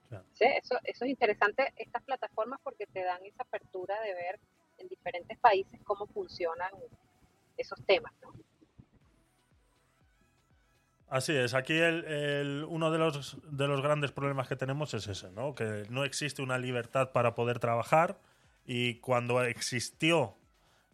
Claro. 0.10 0.26
¿Sí? 0.34 0.46
Eso, 0.46 0.76
eso 0.84 1.06
es 1.06 1.10
interesante, 1.10 1.74
estas 1.76 2.04
plataformas, 2.04 2.60
porque 2.64 2.86
te 2.88 3.04
dan 3.04 3.26
esa 3.26 3.44
apertura 3.44 4.00
de 4.02 4.14
ver 4.14 4.40
en 4.78 4.88
diferentes 4.88 5.38
países 5.40 5.80
cómo 5.84 6.08
funcionan 6.08 6.72
esos 7.58 7.84
temas. 7.86 8.14
¿no? 8.22 8.32
Así 11.10 11.34
es, 11.34 11.54
aquí 11.54 11.74
el, 11.74 12.04
el- 12.06 12.66
uno 12.68 12.92
de 12.92 12.98
los, 12.98 13.38
de 13.50 13.68
los 13.68 13.82
grandes 13.82 14.12
problemas 14.12 14.48
que 14.50 14.58
tenemos 14.58 14.94
es 14.94 15.08
ese, 15.08 15.32
¿no? 15.32 15.56
Que 15.56 15.84
no 15.90 16.04
existe 16.04 16.42
una 16.42 16.58
libertad 16.58 17.12
para 17.14 17.34
poder 17.34 17.60
trabajar 17.60 18.20
y 18.66 18.96
cuando 18.96 19.42
existió 19.44 20.36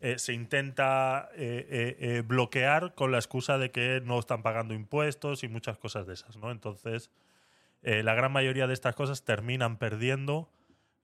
eh, 0.02 0.20
se 0.20 0.34
intenta 0.34 1.30
eh, 1.36 1.66
eh, 1.70 1.98
eh, 2.18 2.22
bloquear 2.26 2.94
con 2.94 3.12
la 3.12 3.18
excusa 3.18 3.58
de 3.58 3.72
que 3.72 4.02
no 4.06 4.20
están 4.20 4.44
pagando 4.44 4.74
impuestos 4.76 5.44
y 5.44 5.48
muchas 5.48 5.78
cosas 5.80 6.06
de 6.06 6.14
esas, 6.14 6.38
¿no? 6.38 6.52
Entonces, 6.52 7.10
eh, 7.82 8.04
la 8.04 8.14
gran 8.14 8.32
mayoría 8.32 8.68
de 8.68 8.74
estas 8.74 8.96
cosas 8.96 9.24
terminan 9.26 9.78
perdiendo 9.78 10.50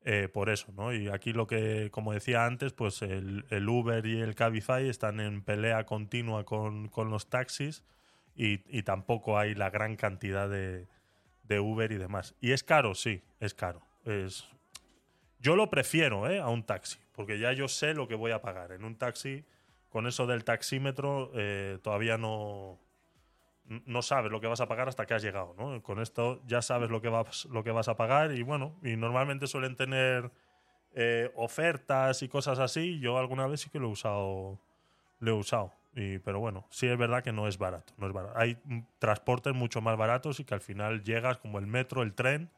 eh, 0.06 0.30
por 0.32 0.50
eso, 0.50 0.72
¿no? 0.74 0.94
Y 0.94 1.08
aquí 1.10 1.34
lo 1.34 1.48
que, 1.48 1.90
como 1.92 2.14
decía 2.14 2.46
antes, 2.46 2.74
pues 2.74 3.02
el, 3.02 3.46
el 3.50 3.68
Uber 3.70 4.06
y 4.06 4.22
el 4.22 4.36
Cabify 4.36 4.88
están 4.88 5.20
en 5.20 5.42
pelea 5.42 5.86
continua 5.86 6.46
con, 6.46 6.90
con 6.90 7.10
los 7.10 7.28
taxis 7.30 7.84
y, 8.40 8.84
tampoco 8.84 9.38
hay 9.38 9.54
la 9.54 9.70
gran 9.70 9.98
cantidad 9.98 10.50
de, 10.50 10.88
Uber 11.60 11.92
y 11.92 11.98
demás. 11.98 12.36
Y 12.40 12.52
es 12.52 12.64
caro, 12.64 12.96
sí, 12.96 13.22
es 13.42 13.54
caro. 13.54 13.82
Es, 14.06 14.48
yo 15.40 15.58
lo 15.58 15.70
prefiero 15.70 16.30
¿eh? 16.30 16.40
a 16.40 16.48
un 16.48 16.64
taxi, 16.64 17.00
porque 17.14 17.38
ya 17.38 17.52
yo 17.52 17.68
sé 17.68 17.94
lo 17.94 18.08
que 18.08 18.16
voy 18.16 18.32
a 18.32 18.42
pagar. 18.42 18.72
En 18.72 18.86
un 18.86 18.96
taxi, 18.96 19.44
con 19.90 20.08
eso 20.08 20.26
del 20.26 20.46
taxímetro, 20.46 21.32
eh, 21.36 21.80
todavía 21.82 22.18
no, 22.18 22.80
no 23.86 24.02
sabes 24.02 24.32
lo 24.32 24.40
que 24.40 24.48
vas 24.48 24.62
a 24.62 24.70
pagar 24.70 24.88
hasta 24.88 25.06
que 25.06 25.16
has 25.16 25.22
llegado. 25.22 25.54
¿no? 25.58 25.84
Con 25.84 26.00
esto 26.00 26.42
ya 26.48 26.62
sabes 26.62 26.90
lo 26.90 27.02
que 27.02 27.10
vas, 27.10 27.44
lo 27.46 27.62
que 27.66 27.72
vas 27.72 27.90
a 27.90 27.98
pagar 27.98 28.32
y 28.32 28.44
bueno, 28.44 28.80
y 28.84 28.96
normalmente 28.96 29.48
suelen 29.48 29.76
tener 29.76 30.32
eh, 30.94 31.30
ofertas 31.36 32.24
y 32.24 32.30
cosas 32.30 32.60
así. 32.60 33.00
Yo 33.02 33.18
alguna 33.18 33.48
vez 33.48 33.60
sí 33.62 33.70
que 33.70 33.80
lo 33.80 33.90
he 33.90 33.92
usado. 33.92 34.62
Lo 35.20 35.32
he 35.32 35.34
usado. 35.34 35.74
Y, 36.00 36.18
pero 36.20 36.40
bueno, 36.40 36.66
sí 36.70 36.88
es 36.88 36.98
verdad 36.98 37.22
que 37.22 37.34
no 37.34 37.46
es 37.50 37.58
barato. 37.58 37.94
No 37.98 38.08
es 38.08 38.14
barato. 38.14 38.40
Hay 38.40 38.58
transportes 39.00 39.54
mucho 39.54 39.82
más 39.82 39.98
baratos 39.98 40.40
y 40.40 40.46
que 40.46 40.54
al 40.54 40.62
final 40.62 41.04
llegas 41.04 41.38
como 41.40 41.60
el 41.60 41.68
metro, 41.68 42.04
el 42.04 42.14
tren, 42.14 42.50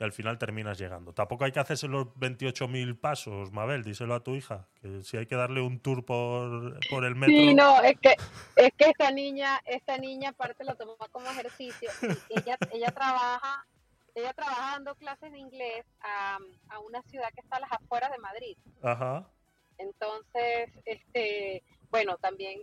y 0.00 0.04
al 0.04 0.12
final 0.12 0.38
terminas 0.38 0.78
llegando. 0.78 1.12
Tampoco 1.12 1.44
hay 1.44 1.52
que 1.52 1.60
hacerse 1.60 1.86
los 1.86 2.06
28.000 2.14 2.98
pasos, 2.98 3.52
Mabel, 3.52 3.84
díselo 3.84 4.14
a 4.14 4.20
tu 4.24 4.34
hija, 4.36 4.68
que 4.80 5.02
si 5.02 5.18
hay 5.18 5.26
que 5.26 5.34
darle 5.34 5.60
un 5.60 5.80
tour 5.80 6.02
por, 6.06 6.78
por 6.88 7.04
el 7.04 7.14
metro. 7.14 7.34
Sí, 7.34 7.52
no, 7.52 7.82
es 7.82 7.98
que, 8.00 8.14
es 8.56 8.72
que 8.72 8.86
esta 8.86 9.10
niña, 9.10 9.60
esta 9.66 9.98
niña 9.98 10.30
aparte 10.30 10.64
lo 10.64 10.74
toma 10.76 10.94
como 11.10 11.26
ejercicio. 11.26 11.90
ella, 12.30 12.56
ella 12.72 12.90
trabaja, 12.90 13.66
ella 14.14 14.32
trabaja 14.32 14.76
dando 14.76 14.94
clases 14.94 15.30
de 15.30 15.38
inglés 15.38 15.84
a, 16.00 16.38
a 16.70 16.78
una 16.78 17.02
ciudad 17.02 17.28
que 17.34 17.42
está 17.42 17.56
a 17.56 17.60
las 17.60 17.72
afueras 17.72 18.10
de 18.12 18.18
Madrid. 18.18 18.56
Ajá. 18.82 19.28
Entonces, 19.76 20.70
este, 20.86 21.62
bueno, 21.90 22.16
también 22.18 22.60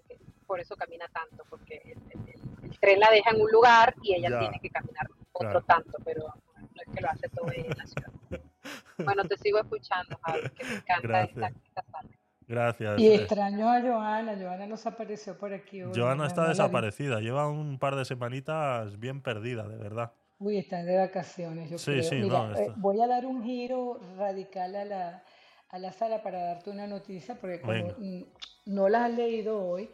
por 0.48 0.60
eso 0.60 0.76
camina 0.76 1.08
tanto, 1.10 1.44
porque 1.50 1.82
el, 1.86 1.92
el- 2.12 2.30
el- 2.30 2.72
el 2.72 2.80
tren 2.80 3.00
la 3.00 3.10
deja 3.10 3.32
en 3.32 3.42
un 3.42 3.52
lugar 3.52 3.96
y 4.04 4.14
ella 4.16 4.30
Ya. 4.30 4.40
tiene 4.40 4.60
que 4.60 4.70
caminar 4.70 5.08
otro 5.32 5.50
Claro. 5.50 5.62
tanto, 5.64 5.98
pero 6.04 6.24
no 6.56 6.82
es 6.82 6.96
que 6.96 7.02
lo 7.02 7.10
hace 7.10 7.30
todo 7.30 7.52
en 7.52 7.70
la 7.70 7.86
ciudad. 7.86 8.12
Bueno, 8.98 9.24
te 9.26 9.38
sigo 9.38 9.60
escuchando, 9.60 10.18
Javi, 10.24 10.50
que 10.52 10.64
me 10.64 10.76
encanta 10.76 11.22
esta, 11.24 11.40
Gracias. 11.40 11.64
esta 11.68 11.84
sala. 11.92 12.10
Gracias. 12.48 13.00
Y 13.00 13.08
eh. 13.08 13.16
extraño 13.16 13.70
a 13.70 13.82
Joana, 13.82 14.38
Joana 14.40 14.68
nos 14.68 14.86
apareció 14.86 15.38
por 15.38 15.52
aquí 15.54 15.84
hoy. 15.84 15.92
Joana 15.94 16.28
está 16.28 16.48
desaparecida, 16.48 17.20
lleva 17.20 17.50
un 17.50 17.78
par 17.78 17.96
de 17.96 18.06
semanitas 18.06 18.98
bien 19.00 19.22
perdida, 19.22 19.68
de 19.68 19.76
verdad. 19.78 20.14
Uy, 20.40 20.58
están 20.58 20.86
de 20.86 20.98
vacaciones, 20.98 21.70
yo 21.70 21.78
Sí, 21.78 21.92
creo. 21.92 22.04
sí, 22.04 22.16
Mira, 22.16 22.28
no, 22.40 22.56
eh, 22.56 22.62
está- 22.62 22.74
voy 22.78 23.02
a 23.02 23.08
dar 23.08 23.26
un 23.26 23.44
giro 23.44 24.00
radical 24.18 24.76
a 24.76 24.86
la, 24.86 25.24
a 25.70 25.80
la 25.80 25.92
sala 25.92 26.24
para 26.24 26.40
darte 26.42 26.70
una 26.70 26.88
noticia, 26.88 27.36
porque 27.36 27.60
como 27.62 27.74
no 28.66 28.90
la 28.90 29.06
has 29.06 29.14
leído 29.14 29.64
hoy, 29.64 29.90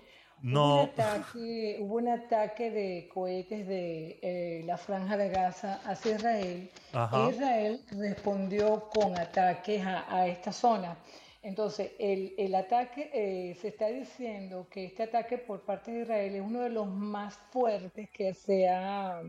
hubo 0.50 0.66
un 0.66 0.78
No, 0.78 0.82
ataque, 0.82 1.78
hubo 1.82 1.96
un 1.98 2.08
ataque 2.10 2.72
de 2.72 3.10
cohetes 3.14 3.68
de 3.68 4.20
eh, 4.22 4.64
la 4.66 4.78
Franja 4.78 5.18
de 5.18 5.30
Gaza 5.30 5.82
hacia 5.86 6.16
Israel. 6.16 6.70
Ajá. 6.94 7.30
Israel 7.30 7.82
respondió 7.92 8.90
con 8.90 9.18
ataques 9.18 9.86
a, 9.86 10.06
a 10.16 10.28
esta 10.28 10.52
zona. 10.52 10.98
Entonces, 11.44 11.92
el, 12.00 12.34
el 12.38 12.54
ataque, 12.56 13.10
eh, 13.14 13.56
se 13.56 13.70
está 13.70 13.88
diciendo 13.88 14.68
que 14.70 14.86
este 14.86 15.04
ataque 15.04 15.38
por 15.40 15.62
parte 15.66 15.92
de 15.92 16.02
Israel 16.02 16.36
es 16.36 16.42
uno 16.42 16.62
de 16.62 16.70
los 16.70 16.88
más 16.88 17.36
fuertes 17.52 18.10
que 18.12 18.34
se 18.34 18.70
ha, 18.70 19.22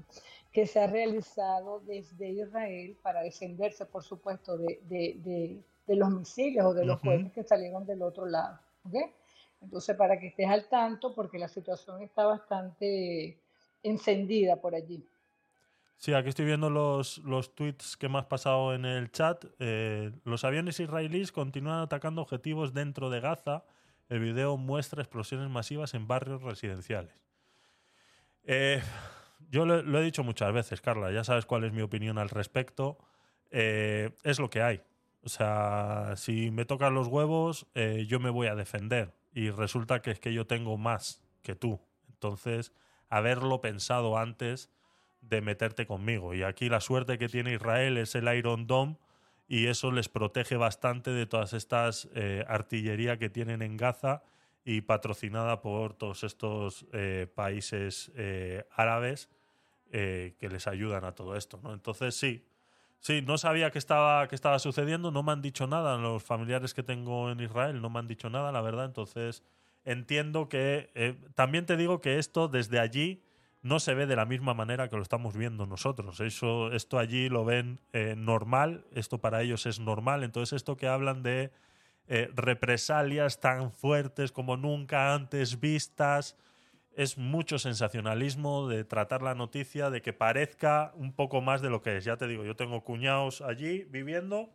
que 0.53 0.67
se 0.67 0.81
ha 0.81 0.87
realizado 0.87 1.81
desde 1.81 2.31
Israel 2.31 2.99
para 3.03 3.23
defenderse, 3.23 3.87
por 3.87 4.03
supuesto, 4.05 4.59
de, 4.59 4.81
de- 4.85 5.15
de- 5.25 5.63
de 5.87 5.97
los 5.97 6.11
misiles 6.11 6.63
o 6.65 6.75
de 6.75 6.85
los 6.85 6.99
Ujú. 6.99 7.07
cohetes 7.07 7.33
que 7.33 7.43
salieron 7.45 7.87
del 7.87 8.03
otro 8.03 8.27
lado. 8.27 8.59
¿ok? 8.85 8.97
Entonces, 9.63 9.97
para 9.97 10.19
que 10.19 10.29
estés 10.29 10.49
al 10.49 10.69
tanto, 10.69 11.15
porque 11.15 11.39
la 11.39 11.49
situación 11.49 12.03
está 12.03 12.25
bastante 12.25 13.39
encendida 13.83 14.57
por 14.57 14.75
allí. 14.75 15.05
Sí, 15.97 16.13
aquí 16.15 16.31
estoy 16.31 16.47
viendo 16.47 16.69
los, 16.69 17.19
los 17.19 17.55
tweets 17.55 17.97
que 17.97 18.09
me 18.09 18.19
has 18.19 18.27
pasado 18.27 18.75
en 18.75 18.85
el 18.85 19.13
chat. 19.13 19.45
Eh, 19.61 20.11
los 20.25 20.45
aviones 20.45 20.81
israelíes 20.81 21.31
continúan 21.31 21.79
atacando 21.79 22.23
objetivos 22.23 22.75
dentro 22.75 23.09
de 23.09 23.21
Gaza. 23.21 23.65
El 24.09 24.19
video 24.19 24.57
muestra 24.57 25.01
explosiones 25.01 25.49
masivas 25.49 25.95
en 25.95 26.09
barrios 26.09 26.43
residenciales. 26.43 27.15
Eh, 28.43 28.83
yo 29.49 29.65
lo, 29.65 29.99
he 30.01 30.03
dicho 30.03 30.25
muchas 30.25 30.53
veces, 30.53 30.81
Carla, 30.81 31.13
ya 31.13 31.23
sabes 31.23 31.47
cuál 31.47 31.63
es 31.63 31.73
mi 31.73 31.83
opinión 31.83 32.19
al 32.19 32.31
respecto. 32.31 32.99
Eh, 33.53 34.11
es 34.25 34.41
lo 34.41 34.51
que 34.51 34.61
hay. 34.61 34.83
O 35.23 35.29
sea, 35.29 36.15
si 36.17 36.51
me 36.51 36.65
tocan 36.65 36.95
los 36.95 37.07
huevos, 37.07 37.69
yo 38.09 38.19
me 38.19 38.31
voy 38.31 38.49
a 38.49 38.57
defender. 38.57 39.15
Y 39.33 39.51
resulta 39.51 40.03
que 40.03 40.11
es 40.11 40.21
que 40.21 40.33
yo 40.33 40.47
tengo 40.47 40.77
más 40.77 41.23
que 41.43 41.55
tú. 41.55 41.81
Entonces, 42.09 42.73
haberlo 43.09 43.61
pensado 43.61 44.19
antes 44.19 44.71
de 45.21 45.41
meterte 45.41 45.87
conmigo. 45.87 46.35
Y 46.35 46.43
aquí 46.43 46.69
la 46.69 46.81
suerte 46.81 47.19
que 47.19 47.29
tiene 47.29 47.55
Israel 47.55 47.97
es 47.97 48.15
el 48.15 48.33
Iron 48.35 48.67
Dome 48.67 48.99
y 49.49 49.67
eso 49.67 49.91
les 49.91 50.09
protege 50.09 50.57
bastante 50.57 51.11
de 51.11 51.27
todas 51.27 51.53
estas 51.53 52.09
eh, 52.15 52.45
artillería 52.49 53.19
que 53.19 53.31
tienen 53.31 53.63
en 53.63 53.77
Gaza 53.77 54.23
y 54.65 54.83
patrocinada 54.83 55.61
por 55.61 55.95
todos 55.95 56.25
estos 56.25 56.87
eh, 56.93 57.27
países 57.35 58.13
eh, 58.15 58.65
árabes 58.71 59.29
eh, 59.91 60.35
que 60.39 60.49
les 60.49 60.67
ayudan 60.67 61.05
a 61.05 61.15
todo 61.15 61.37
esto. 61.37 61.61
¿no? 61.63 61.73
Entonces 61.73 62.15
sí, 62.15 62.45
sí, 63.03 63.21
no 63.21 63.37
sabía 63.37 63.71
que 63.71 63.79
estaba, 63.79 64.27
que 64.29 64.35
estaba 64.35 64.59
sucediendo, 64.59 65.11
no 65.11 65.23
me 65.23 65.33
han 65.33 65.43
dicho 65.43 65.67
nada, 65.67 65.99
los 65.99 66.23
familiares 66.23 66.73
que 66.73 66.83
tengo 66.83 67.31
en 67.31 67.41
Israel 67.41 67.83
no 67.83 67.91
me 67.91 67.99
han 67.99 68.09
dicho 68.09 68.31
nada, 68.31 68.51
la 68.51 68.63
verdad, 68.63 68.87
entonces 68.87 69.43
entiendo 69.85 70.49
que... 70.49 70.91
eh, 70.95 71.21
también 71.35 71.67
te 71.67 71.77
digo 71.77 72.01
que 72.01 72.19
esto 72.19 72.49
desde 72.49 72.79
allí 72.81 73.23
no 73.63 73.79
se 73.79 73.95
ve 73.95 74.07
de 74.07 74.17
la 74.17 74.25
misma 74.25 74.55
manera 74.55 74.89
que 74.89 74.97
lo 74.97 75.03
estamos 75.03 75.37
viendo 75.37 75.67
nosotros. 75.67 76.21
Eso, 76.21 76.73
esto 76.73 76.99
allí 76.99 77.29
lo 77.29 77.45
ven 77.45 77.81
eh, 77.93 78.15
normal, 78.17 78.85
esto 78.93 79.19
para 79.19 79.43
ellos 79.43 79.67
es 79.67 79.79
normal. 79.79 80.25
Entonces, 80.25 80.57
esto 80.57 80.77
que 80.77 80.89
hablan 80.89 81.23
de 81.23 81.53
eh, 82.09 82.29
represalias 82.35 83.39
tan 83.41 83.71
fuertes 83.71 84.33
como 84.33 84.57
nunca 84.57 85.15
antes 85.15 85.61
vistas 85.61 86.37
es 86.97 87.17
mucho 87.19 87.59
sensacionalismo 87.59 88.69
de 88.69 88.85
tratar 88.85 89.23
la 89.23 89.35
noticia 89.35 89.91
de 89.91 90.03
que 90.03 90.13
parezca 90.13 90.93
un 90.97 91.13
poco 91.13 91.41
más 91.41 91.63
de 91.63 91.71
lo 91.71 91.83
que 91.83 91.97
es. 91.97 92.05
Ya 92.05 92.17
te 92.17 92.27
digo, 92.27 92.45
yo 92.45 92.55
tengo 92.57 92.83
cuñados 92.85 93.41
allí 93.41 93.85
viviendo 93.85 94.51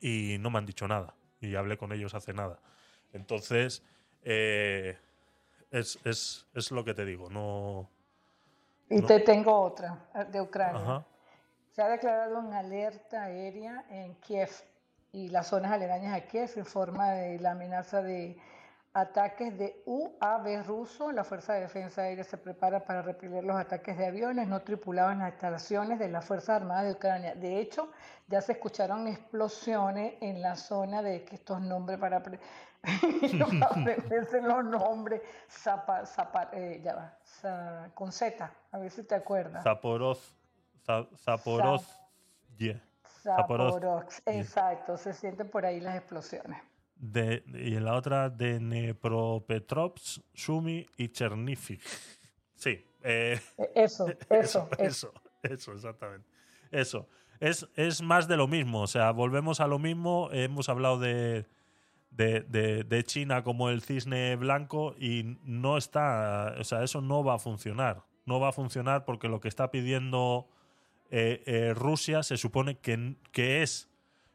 y 0.00 0.36
no 0.40 0.50
me 0.50 0.58
han 0.58 0.66
dicho 0.66 0.88
nada. 0.88 1.14
Y 1.40 1.54
hablé 1.54 1.76
con 1.78 1.92
ellos 1.92 2.14
hace 2.14 2.32
nada. 2.32 2.58
Entonces, 3.12 3.82
eh, 4.22 4.98
es, 5.70 5.98
es- 6.04 6.46
es 6.54 6.70
lo 6.70 6.84
que 6.84 6.94
te 6.94 7.04
digo. 7.04 7.30
No. 7.30 7.88
Y 8.88 8.96
no- 9.00 9.06
te 9.06 9.20
tengo 9.20 9.52
otra, 9.60 9.98
eh, 10.14 10.24
de 10.30 10.40
Ucrania. 10.40 10.80
Ajá. 10.82 11.06
Se 11.72 11.82
ha 11.82 11.88
declarado 11.88 12.40
en 12.40 12.52
alerta 12.52 13.22
aérea 13.24 13.84
en 13.90 14.14
Kiev 14.16 14.50
y 15.12 15.28
las 15.28 15.48
zonas 15.48 15.70
aledañas 15.72 16.14
a 16.14 16.26
Kiev 16.26 16.50
en 16.56 16.66
forma 16.66 17.10
de 17.12 17.38
la 17.38 17.52
amenaza 17.52 18.02
de 18.02 18.36
ataques 18.92 19.56
de 19.56 19.82
UAV 19.86 20.64
ruso. 20.66 21.12
La 21.12 21.24
Fuerza 21.24 21.54
de 21.54 21.60
Defensa 21.60 22.02
Aérea 22.02 22.24
se 22.24 22.36
prepara 22.38 22.84
para 22.84 23.02
repeler 23.02 23.44
los 23.44 23.56
ataques 23.56 23.96
de 23.96 24.06
aviones 24.06 24.48
no 24.48 24.60
tripulados 24.62 25.12
en 25.12 25.20
las 25.20 25.32
instalaciones 25.32 25.98
de 25.98 26.08
las 26.08 26.24
Fuerzas 26.24 26.60
Armadas 26.60 26.84
de 26.86 26.92
Ucrania. 26.92 27.34
De 27.34 27.60
hecho, 27.60 27.90
ya 28.28 28.40
se 28.40 28.52
escucharon 28.52 29.06
explosiones 29.06 30.14
en 30.20 30.42
la 30.42 30.56
zona 30.56 31.02
de 31.02 31.24
que 31.24 31.36
estos 31.36 31.60
nombres 31.60 31.98
para, 31.98 32.22
pre- 32.22 32.40
los 34.42 34.64
nombres, 34.64 35.20
Zapa- 35.48 36.04
Zapa- 36.06 36.48
eh, 36.52 36.80
ya 36.82 36.94
va, 36.94 37.18
Za- 37.24 37.90
con 37.94 38.10
Z, 38.10 38.50
a 38.72 38.78
ver 38.78 38.90
si 38.90 39.02
te 39.04 39.14
acuerdas. 39.14 39.62
Zaporoz. 41.18 41.18
Za- 41.88 42.56
yeah. 42.56 42.80
Zaporozhye, 43.22 44.22
exacto, 44.40 44.96
se 44.96 45.12
sienten 45.12 45.50
por 45.50 45.66
ahí 45.66 45.78
las 45.80 45.94
explosiones. 45.96 46.58
De, 47.02 47.42
y 47.54 47.76
en 47.76 47.84
la 47.86 47.94
otra 47.94 48.28
de 48.28 48.58
Dnepropetrovsk, 48.58 50.22
Sumi 50.34 50.86
y 50.98 51.08
Chernihiv. 51.08 51.80
Sí. 52.56 52.84
eh, 53.02 53.40
E- 53.56 53.70
Eso, 53.74 54.06
eso, 54.08 54.18
eso. 54.28 54.68
eso, 54.78 55.12
eso, 55.42 55.72
exactamente. 55.72 56.28
Eso. 56.70 57.08
Es, 57.40 57.66
es 57.74 58.02
más 58.02 58.28
de 58.28 58.36
lo 58.36 58.46
mismo. 58.46 58.82
O 58.82 58.86
sea, 58.86 59.12
volvemos 59.12 59.60
a 59.60 59.66
lo 59.66 59.78
mismo. 59.78 60.28
Hemos 60.32 60.68
hablado 60.68 60.98
de, 60.98 61.46
de, 62.10 62.40
de- 62.42 62.84
de 62.84 63.04
China 63.04 63.42
como 63.42 63.70
el 63.70 63.80
cisne 63.80 64.36
blanco 64.36 64.94
y 64.98 65.38
no 65.44 65.78
está. 65.78 66.54
O 66.60 66.64
sea, 66.64 66.82
eso 66.84 67.00
no 67.00 67.24
va 67.24 67.36
a 67.36 67.38
funcionar. 67.38 68.02
No 68.26 68.40
va 68.40 68.50
a 68.50 68.52
funcionar 68.52 69.06
porque 69.06 69.28
lo 69.28 69.40
que 69.40 69.48
está 69.48 69.70
pidiendo 69.70 70.50
eh, 71.10 71.42
eh, 71.46 71.72
Rusia 71.74 72.22
se 72.22 72.36
supone 72.36 72.76
que, 72.78 73.16
que 73.32 73.62
es 73.62 73.88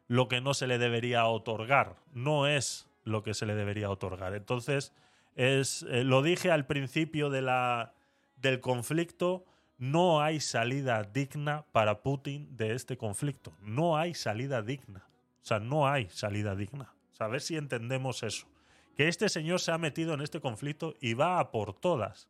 lo 0.08 0.28
que 0.28 0.42
no 0.42 0.54
se 0.54 0.68
le 0.68 0.78
debería 0.78 1.26
otorgar. 1.26 1.96
No 2.14 2.48
es 2.48 2.88
lo 3.04 3.24
que 3.24 3.34
se 3.34 3.46
le 3.46 3.56
debería 3.56 3.90
otorgar. 3.90 4.34
Entonces, 4.34 4.94
es, 5.36 5.86
eh, 5.90 6.04
lo 6.04 6.22
dije 6.22 6.52
al 6.52 6.66
principio 6.66 7.30
de 7.30 7.42
la, 7.42 7.94
del 8.38 8.60
conflicto, 8.60 9.46
no 9.78 10.22
hay 10.22 10.40
salida 10.40 11.04
digna 11.04 11.66
para 11.72 12.02
Putin 12.02 12.56
de 12.56 12.74
este 12.74 12.98
conflicto. 12.98 13.54
No 13.62 13.98
hay 13.98 14.14
salida 14.14 14.62
digna. 14.62 15.06
O 15.42 15.46
sea, 15.46 15.60
no 15.60 15.88
hay 15.88 16.10
salida 16.10 16.56
digna. 16.56 16.94
A 17.20 17.28
ver 17.28 17.42
si 17.42 17.56
entendemos 17.56 18.24
eso. 18.24 18.48
Que 18.96 19.08
este 19.08 19.30
señor 19.30 19.60
se 19.60 19.72
ha 19.72 19.78
metido 19.78 20.14
en 20.14 20.22
este 20.22 20.40
conflicto 20.40 20.96
y 21.02 21.14
va 21.14 21.40
a 21.40 21.52
por 21.52 21.74
todas. 21.74 22.30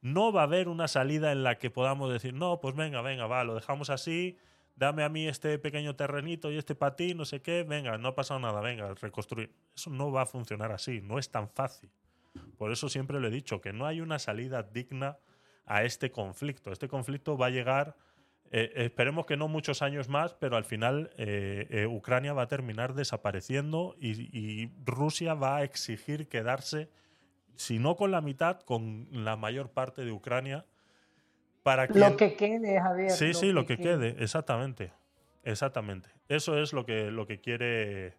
No 0.00 0.32
va 0.32 0.40
a 0.40 0.44
haber 0.44 0.68
una 0.68 0.88
salida 0.88 1.30
en 1.30 1.44
la 1.44 1.58
que 1.58 1.70
podamos 1.70 2.12
decir, 2.12 2.34
no, 2.34 2.60
pues 2.60 2.74
venga, 2.74 3.02
venga, 3.02 3.26
va, 3.26 3.44
lo 3.44 3.54
dejamos 3.54 3.88
así, 3.88 4.36
dame 4.76 5.04
a 5.04 5.08
mí 5.08 5.28
este 5.28 5.58
pequeño 5.58 5.96
terrenito 5.96 6.50
y 6.50 6.58
este 6.58 6.74
patín, 6.74 7.16
no 7.18 7.24
sé 7.24 7.42
qué, 7.42 7.62
venga, 7.62 7.98
no 7.98 8.08
ha 8.08 8.14
pasado 8.14 8.40
nada, 8.40 8.60
venga, 8.60 8.94
reconstruir. 8.94 9.54
Eso 9.74 9.90
no 9.90 10.10
va 10.10 10.22
a 10.22 10.26
funcionar 10.26 10.72
así, 10.72 11.00
no 11.00 11.18
es 11.18 11.30
tan 11.30 11.48
fácil. 11.48 11.90
Por 12.56 12.72
eso 12.72 12.88
siempre 12.88 13.20
lo 13.20 13.28
he 13.28 13.30
dicho, 13.30 13.60
que 13.60 13.72
no 13.72 13.86
hay 13.86 14.00
una 14.00 14.18
salida 14.18 14.62
digna 14.62 15.18
a 15.66 15.84
este 15.84 16.10
conflicto. 16.10 16.72
Este 16.72 16.88
conflicto 16.88 17.36
va 17.36 17.46
a 17.46 17.50
llegar, 17.50 17.96
eh, 18.50 18.72
esperemos 18.76 19.26
que 19.26 19.36
no 19.36 19.48
muchos 19.48 19.82
años 19.82 20.08
más, 20.08 20.34
pero 20.34 20.56
al 20.56 20.64
final 20.64 21.10
eh, 21.16 21.66
eh, 21.70 21.86
Ucrania 21.86 22.32
va 22.32 22.42
a 22.42 22.48
terminar 22.48 22.94
desapareciendo 22.94 23.94
y, 23.98 24.10
y 24.36 24.72
Rusia 24.84 25.34
va 25.34 25.58
a 25.58 25.64
exigir 25.64 26.28
quedarse, 26.28 26.90
si 27.56 27.78
no 27.78 27.96
con 27.96 28.10
la 28.10 28.20
mitad, 28.20 28.60
con 28.60 29.08
la 29.10 29.36
mayor 29.36 29.70
parte 29.70 30.04
de 30.04 30.12
Ucrania. 30.12 30.66
Para 31.62 31.86
que 31.88 31.98
Lo 31.98 32.16
que 32.16 32.34
quede, 32.34 32.80
Javier. 32.80 33.10
Sí, 33.10 33.34
sí, 33.34 33.52
lo 33.52 33.66
que 33.66 33.76
quede, 33.76 34.16
exactamente. 34.18 34.92
Exactamente. 35.44 36.08
Eso 36.28 36.58
es 36.58 36.72
lo 36.72 36.84
que, 36.84 37.10
lo 37.10 37.26
que 37.26 37.40
quiere. 37.40 38.16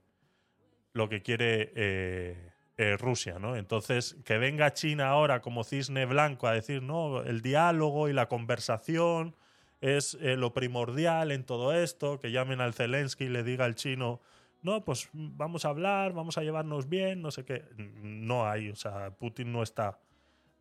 Lo 0.93 1.09
que 1.09 1.23
quiere 1.23 1.71
eh, 1.75 2.51
eh, 2.77 2.97
Rusia, 2.97 3.39
¿no? 3.39 3.55
Entonces, 3.55 4.15
que 4.25 4.37
venga 4.37 4.73
China 4.73 5.09
ahora 5.09 5.41
como 5.41 5.63
cisne 5.63 6.05
blanco 6.05 6.47
a 6.47 6.53
decir, 6.53 6.83
no, 6.83 7.21
el 7.23 7.41
diálogo 7.41 8.09
y 8.09 8.13
la 8.13 8.27
conversación 8.27 9.35
es 9.81 10.17
eh, 10.21 10.37
lo 10.37 10.53
primordial 10.53 11.31
en 11.31 11.43
todo 11.43 11.73
esto, 11.73 12.19
que 12.19 12.31
llamen 12.31 12.61
al 12.61 12.73
Zelensky 12.73 13.25
y 13.25 13.29
le 13.29 13.43
diga 13.43 13.65
al 13.65 13.75
chino, 13.75 14.21
no, 14.63 14.83
pues 14.83 15.09
vamos 15.13 15.65
a 15.65 15.69
hablar, 15.69 16.13
vamos 16.13 16.37
a 16.37 16.41
llevarnos 16.41 16.87
bien, 16.89 17.21
no 17.21 17.31
sé 17.31 17.43
qué. 17.43 17.65
No 17.77 18.47
hay, 18.47 18.69
o 18.69 18.75
sea, 18.75 19.11
Putin 19.11 19.51
no 19.51 19.61
está, 19.61 19.99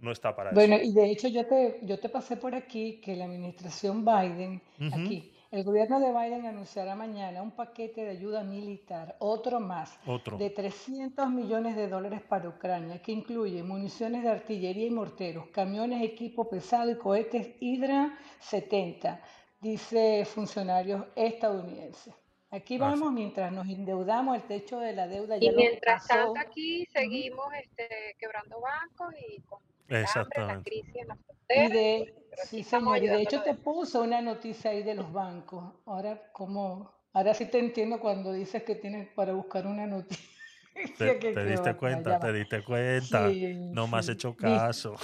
no 0.02 0.12
está 0.12 0.36
para 0.36 0.52
Bueno, 0.52 0.76
eso. 0.76 0.84
y 0.84 0.92
de 0.92 1.10
hecho 1.10 1.28
yo 1.28 1.46
te, 1.46 1.80
yo 1.82 1.98
te 2.00 2.08
pasé 2.10 2.36
por 2.36 2.54
aquí 2.54 3.00
que 3.00 3.16
la 3.16 3.24
administración 3.24 4.04
Biden, 4.04 4.62
aquí, 4.92 5.32
el 5.50 5.64
gobierno 5.64 6.00
de 6.00 6.12
Biden 6.12 6.46
anunciará 6.46 6.94
mañana 6.96 7.42
un 7.42 7.52
paquete 7.52 8.04
de 8.04 8.10
ayuda 8.10 8.44
militar, 8.44 9.16
otro 9.20 9.60
más, 9.60 9.98
Otro. 10.06 10.36
de 10.38 10.50
300 10.50 11.30
millones 11.30 11.76
de 11.76 11.88
dólares 11.88 12.22
para 12.22 12.48
Ucrania, 12.48 13.02
que 13.02 13.12
incluye 13.12 13.62
municiones 13.62 14.22
de 14.24 14.30
artillería 14.30 14.86
y 14.86 14.90
morteros, 14.90 15.48
camiones, 15.52 16.02
equipo 16.02 16.48
pesado 16.50 16.90
y 16.90 16.96
cohetes 16.98 17.56
Hydra 17.60 18.18
70, 18.40 19.22
dice 19.60 20.24
funcionarios 20.26 21.06
estadounidenses. 21.16 22.14
Aquí 22.50 22.76
Ah, 22.76 22.90
vamos 22.90 23.12
mientras 23.12 23.50
nos 23.52 23.66
endeudamos, 23.68 24.36
el 24.36 24.42
techo 24.44 24.78
de 24.80 24.92
la 24.94 25.06
deuda 25.08 25.36
Y 25.38 25.50
mientras 25.52 26.06
tanto 26.06 26.34
aquí 26.40 26.86
seguimos 26.92 27.46
este, 27.62 28.16
quebrando 28.18 28.60
bancos 28.60 29.14
y 29.28 29.40
con 29.42 29.60
el 29.92 30.06
hambre, 30.06 30.44
la 30.46 30.56
Exactamente. 30.56 30.70
crisis 30.70 30.96
en 30.96 31.08
las 31.08 31.18
Y 31.48 31.72
de, 31.72 32.14
sí, 32.44 32.62
señor, 32.62 33.02
y 33.02 33.08
de 33.08 33.22
hecho 33.22 33.42
te 33.42 33.54
puse 33.54 33.98
una 33.98 34.20
noticia 34.20 34.70
ahí 34.70 34.82
de 34.82 34.94
los 34.94 35.12
bancos. 35.12 35.64
Ahora, 35.86 36.30
¿cómo? 36.32 36.90
Ahora 37.12 37.34
sí 37.34 37.46
te 37.46 37.58
entiendo 37.58 38.00
cuando 38.00 38.32
dices 38.32 38.62
que 38.62 38.74
tienes 38.74 39.08
para 39.14 39.32
buscar 39.32 39.66
una 39.66 39.86
noticia 39.86 40.30
Te, 40.98 41.18
que 41.18 41.32
te 41.32 41.44
diste 41.44 41.76
cuenta, 41.76 42.18
te 42.18 42.32
diste 42.32 42.64
cuenta. 42.64 43.28
Sí, 43.28 43.54
no 43.72 43.86
me 43.86 43.98
has 43.98 44.06
sí. 44.06 44.12
hecho 44.12 44.34
caso. 44.34 44.96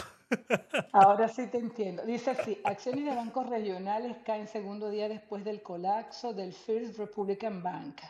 ahora 0.92 1.28
sí 1.28 1.46
te 1.46 1.58
entiendo. 1.58 2.04
Dice 2.04 2.30
así, 2.30 2.60
acciones 2.64 3.04
de 3.04 3.14
bancos 3.14 3.48
regionales 3.48 4.16
caen 4.24 4.48
segundo 4.48 4.90
día 4.90 5.08
después 5.08 5.44
del 5.44 5.62
colapso 5.62 6.32
del 6.32 6.52
First 6.52 6.98
Republican 6.98 7.62
Bank 7.62 8.00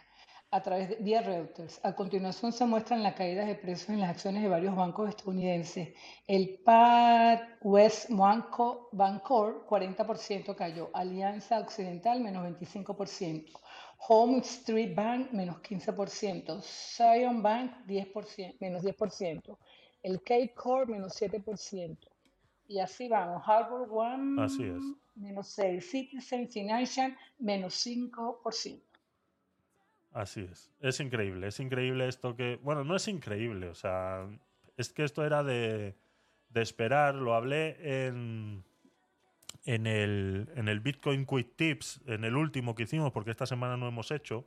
a 0.51 0.63
través 0.63 0.89
de 0.89 0.97
vía 0.97 1.21
Reuters. 1.21 1.79
A 1.85 1.95
continuación 1.95 2.53
se 2.53 2.65
muestran 2.65 3.03
las 3.03 3.15
caídas 3.15 3.47
de 3.47 3.55
precios 3.55 3.91
en 3.91 4.01
las 4.01 4.11
acciones 4.11 4.43
de 4.43 4.49
varios 4.49 4.75
bancos 4.75 5.11
estadounidenses. 5.11 5.91
El 6.27 6.61
Par 6.65 7.59
West 7.61 8.09
Banco, 8.11 8.89
Bancorp 8.93 9.69
40% 9.69 10.55
cayó, 10.55 10.91
Alianza 10.95 11.59
Occidental 11.61 12.21
menos 12.21 12.47
25%, 12.47 13.45
Home 14.09 14.39
Street 14.39 14.95
Bank 14.95 15.33
menos 15.33 15.57
15%, 15.57 16.63
Zion 16.63 17.43
Bank 17.43 17.73
10%, 17.87 18.57
menos 18.61 18.83
10%, 18.83 19.59
el 20.03 20.19
Cape 20.23 20.55
Corp 20.55 20.89
menos 20.89 21.21
7%. 21.21 21.99
Y 22.71 22.81
así 22.81 23.09
vamos. 23.09 23.43
Harbor 23.47 23.89
One 23.91 24.43
Así 24.43 24.63
es. 24.63 24.83
menos 25.15 25.49
6. 25.49 25.91
Citizen 25.91 26.49
Financial 26.51 27.17
menos 27.39 27.87
5%. 27.87 28.88
Así 30.13 30.41
es. 30.41 30.71
Es 30.81 31.01
increíble, 31.01 31.49
es 31.49 31.61
increíble 31.61 32.09
esto 32.09 32.35
que. 32.35 32.59
Bueno, 32.63 32.85
no 32.85 32.97
es 32.97 33.07
increíble, 33.09 33.69
o 33.69 33.75
sea, 33.75 34.27
es 34.77 34.93
que 34.93 35.05
esto 35.05 35.25
era 35.25 35.43
de, 35.43 35.97
de 36.49 36.63
esperar. 36.63 37.15
Lo 37.15 37.35
hablé 37.35 38.07
en, 38.07 38.65
en, 39.65 39.87
el, 39.87 40.51
en 40.55 40.69
el 40.69 40.81
Bitcoin 40.81 41.27
Quick 41.27 41.57
Tips, 41.57 42.01
en 42.07 42.25
el 42.25 42.37
último 42.37 42.75
que 42.75 42.85
hicimos, 42.85 43.13
porque 43.13 43.31
esta 43.31 43.47
semana 43.47 43.77
no 43.77 43.87
hemos 43.87 44.11
hecho. 44.11 44.47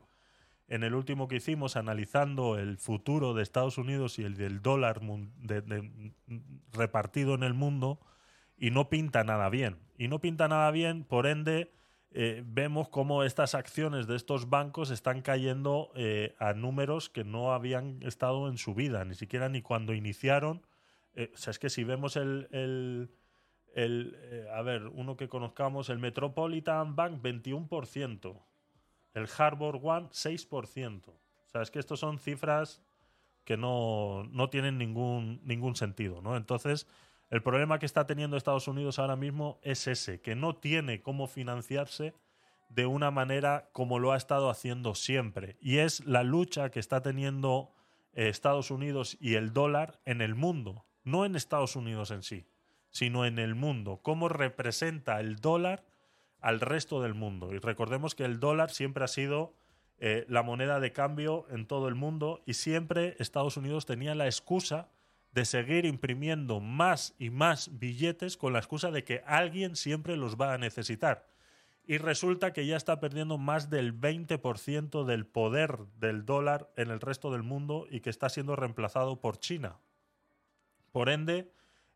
En 0.68 0.84
el 0.84 0.96
último 0.96 1.28
que 1.28 1.36
hicimos, 1.36 1.76
analizando 1.76 2.58
el 2.58 2.78
futuro 2.78 3.34
de 3.34 3.44
Estados 3.44 3.78
Unidos 3.78 4.18
y 4.20 4.24
el 4.24 4.36
del 4.36 4.62
dólar 4.62 5.02
repartido 6.72 7.36
en 7.36 7.44
el 7.44 7.54
mundo, 7.54 8.00
y 8.58 8.72
no 8.72 8.90
pinta 8.90 9.24
nada 9.26 9.50
bien. 9.50 9.78
Y 9.98 10.08
no 10.08 10.20
pinta 10.20 10.48
nada 10.48 10.72
bien, 10.72 11.04
por 11.04 11.28
ende, 11.28 11.74
eh, 12.12 12.44
vemos 12.46 12.90
cómo 12.90 13.24
estas 13.24 13.56
acciones 13.56 14.06
de 14.08 14.16
estos 14.16 14.50
bancos 14.50 14.92
están 14.92 15.22
cayendo 15.22 15.92
eh, 15.96 16.36
a 16.40 16.54
números 16.54 17.10
que 17.10 17.24
no 17.24 17.54
habían 17.54 18.02
estado 18.04 18.48
en 18.50 18.58
su 18.58 18.74
vida, 18.74 19.06
ni 19.06 19.16
siquiera 19.16 19.48
ni 19.50 19.62
cuando 19.62 19.94
iniciaron. 19.94 20.66
Eh, 21.14 21.32
o 21.34 21.38
sea, 21.38 21.52
es 21.52 21.60
que 21.60 21.70
si 21.70 21.84
vemos 21.84 22.16
el, 22.16 22.48
el- 22.52 23.12
el, 23.74 24.18
eh, 24.20 24.48
a 24.54 24.62
ver, 24.64 24.88
uno 24.88 25.16
que 25.16 25.30
conozcamos, 25.30 25.90
el 25.90 25.98
Metropolitan 26.00 26.96
Bank, 26.96 27.22
21%. 27.22 28.38
El 29.14 29.28
Harbor 29.38 29.80
One, 29.82 30.08
6%. 30.12 31.08
O 31.10 31.50
sea, 31.50 31.62
es 31.62 31.72
que 31.72 31.80
estos 31.80 32.00
son 32.00 32.20
cifras 32.20 32.82
que 33.46 33.56
no, 33.58 34.24
no 34.32 34.50
tienen 34.50 34.78
ningún, 34.78 35.40
ningún 35.44 35.76
sentido, 35.78 36.22
¿no? 36.22 36.36
Entonces, 36.38 36.86
El 37.32 37.42
problema 37.42 37.80
que 37.80 37.86
está 37.86 38.06
teniendo 38.06 38.36
Estados 38.36 38.68
Unidos 38.68 39.00
ahora 39.00 39.16
mismo 39.16 39.58
es 39.64 39.88
ese, 39.88 40.20
que 40.20 40.36
no 40.36 40.58
tiene 40.58 41.02
cómo 41.02 41.28
financiarse 41.28 42.14
de 42.68 42.86
una 42.86 43.10
manera 43.10 43.70
como 43.72 44.00
lo 44.00 44.12
ha 44.12 44.18
estado 44.18 44.50
haciendo 44.50 44.96
siempre. 44.96 45.56
Y 45.62 45.78
es 45.78 46.06
la 46.06 46.24
lucha 46.24 46.72
que 46.72 46.82
está 46.82 47.02
teniendo 47.02 47.72
eh, 48.14 48.28
Estados 48.28 48.70
Unidos 48.70 49.18
y 49.22 49.36
el 49.36 49.54
dólar 49.54 50.02
en 50.04 50.22
el 50.22 50.36
mundo. 50.36 50.86
No 51.06 51.24
en 51.24 51.38
Estados 51.38 51.78
Unidos 51.78 52.12
en 52.12 52.22
sí, 52.22 52.46
sino 52.90 53.26
en 53.26 53.40
el 53.40 53.56
mundo. 53.56 54.02
Cómo 54.04 54.28
representa 54.28 55.22
el 55.22 55.38
dólar 55.38 55.86
al 56.42 56.60
resto 56.60 57.02
del 57.02 57.14
mundo. 57.14 57.54
Y 57.54 57.60
recordemos 57.60 58.14
que 58.14 58.26
el 58.26 58.42
dólar 58.42 58.72
siempre 58.72 59.06
ha 59.06 59.08
sido 59.08 59.54
eh, 60.00 60.26
la 60.28 60.44
moneda 60.44 60.82
de 60.82 60.92
cambio 60.92 61.46
en 61.50 61.66
todo 61.66 61.88
el 61.88 61.96
mundo 61.96 62.42
y 62.46 62.56
siempre 62.56 63.16
Estados 63.20 63.56
Unidos 63.56 63.86
tenía 63.86 64.16
la 64.16 64.26
excusa 64.26 64.90
de 65.32 65.46
seguir 65.46 65.86
imprimiendo 65.86 66.60
más 66.60 67.16
y 67.18 67.30
más 67.30 67.80
billetes 67.80 68.38
con 68.38 68.54
la 68.54 68.60
excusa 68.60 68.92
de 68.92 69.04
que 69.04 69.24
alguien 69.26 69.76
siempre 69.76 70.18
los 70.18 70.36
va 70.36 70.54
a 70.54 70.58
necesitar. 70.58 71.28
Y 71.86 71.98
resulta 71.98 72.54
que 72.54 72.66
ya 72.66 72.78
está 72.78 73.00
perdiendo 73.00 73.38
más 73.38 73.70
del 73.70 74.00
20% 74.00 75.04
del 75.06 75.26
poder 75.26 75.80
del 76.00 76.26
dólar 76.26 76.70
en 76.76 76.92
el 76.92 77.00
resto 77.00 77.32
del 77.32 77.44
mundo 77.44 77.88
y 77.90 78.02
que 78.02 78.10
está 78.10 78.30
siendo 78.30 78.56
reemplazado 78.56 79.20
por 79.20 79.40
China. 79.40 79.80
Por 80.92 81.10
ende, 81.10 81.52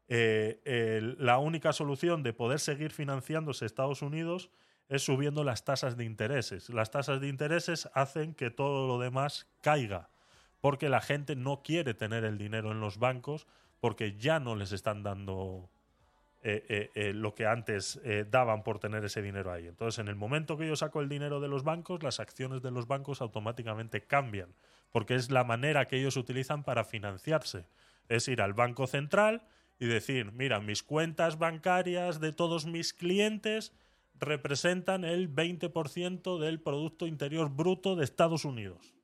eh, 0.08 1.16
la 1.18 1.38
única 1.38 1.74
solución 1.74 2.24
de 2.24 2.34
poder 2.34 2.60
seguir 2.60 2.92
financiándose 2.92 3.66
Estados 3.66 4.02
Unidos 4.02 4.50
es 4.88 5.04
subiendo 5.04 5.44
las 5.44 5.66
tasas 5.66 5.98
de 5.98 6.06
intereses. 6.06 6.70
Las 6.70 6.92
tasas 6.92 7.20
de 7.20 7.28
intereses 7.28 7.90
hacen 7.94 8.34
que 8.34 8.52
todo 8.52 8.88
lo 8.88 9.00
demás 9.00 9.48
caiga, 9.62 10.10
porque 10.62 10.90
la 10.90 11.02
gente 11.02 11.36
no 11.36 11.62
quiere 11.62 11.94
tener 11.94 12.24
el 12.24 12.38
dinero 12.38 12.72
en 12.72 12.80
los 12.80 12.98
bancos 12.98 13.48
porque 13.80 14.18
ya 14.18 14.40
no 14.40 14.56
les 14.56 14.72
están 14.72 15.04
dando 15.04 15.70
eh, 16.42 16.66
eh, 16.70 16.92
eh, 16.96 17.14
lo 17.14 17.34
que 17.34 17.46
antes 17.46 18.00
daban 18.30 18.64
por 18.64 18.80
tener 18.80 19.04
ese 19.04 19.22
dinero 19.22 19.52
ahí. 19.52 19.68
Entonces, 19.68 20.00
en 20.00 20.08
el 20.08 20.16
momento 20.16 20.58
que 20.58 20.68
yo 20.68 20.76
saco 20.76 21.02
el 21.02 21.10
dinero 21.10 21.40
de 21.40 21.48
los 21.48 21.64
bancos, 21.64 22.04
las 22.04 22.20
acciones 22.20 22.62
de 22.62 22.72
los 22.72 22.88
bancos 22.88 23.22
automáticamente 23.22 24.02
cambian, 24.02 24.54
porque 24.92 25.16
es 25.16 25.32
la 25.32 25.44
manera 25.44 25.88
que 25.88 25.98
ellos 25.98 26.18
utilizan 26.18 26.64
para 26.64 26.84
financiarse. 26.84 27.66
Es 28.10 28.28
ir 28.28 28.42
al 28.42 28.54
Banco 28.54 28.88
Central 28.88 29.44
y 29.80 29.88
decir, 29.88 30.32
mira, 30.32 30.60
mis 30.60 30.84
cuentas 30.84 31.38
bancarias 31.38 32.20
de 32.20 32.32
todos 32.32 32.66
mis 32.66 32.94
clientes 32.94 33.74
representan 34.20 35.04
el 35.04 35.34
20% 35.34 36.40
del 36.40 36.60
Producto 36.60 37.08
Interior 37.08 37.50
Bruto 37.50 37.96
de 37.96 38.06
Estados 38.06 38.46
Unidos. 38.46 38.95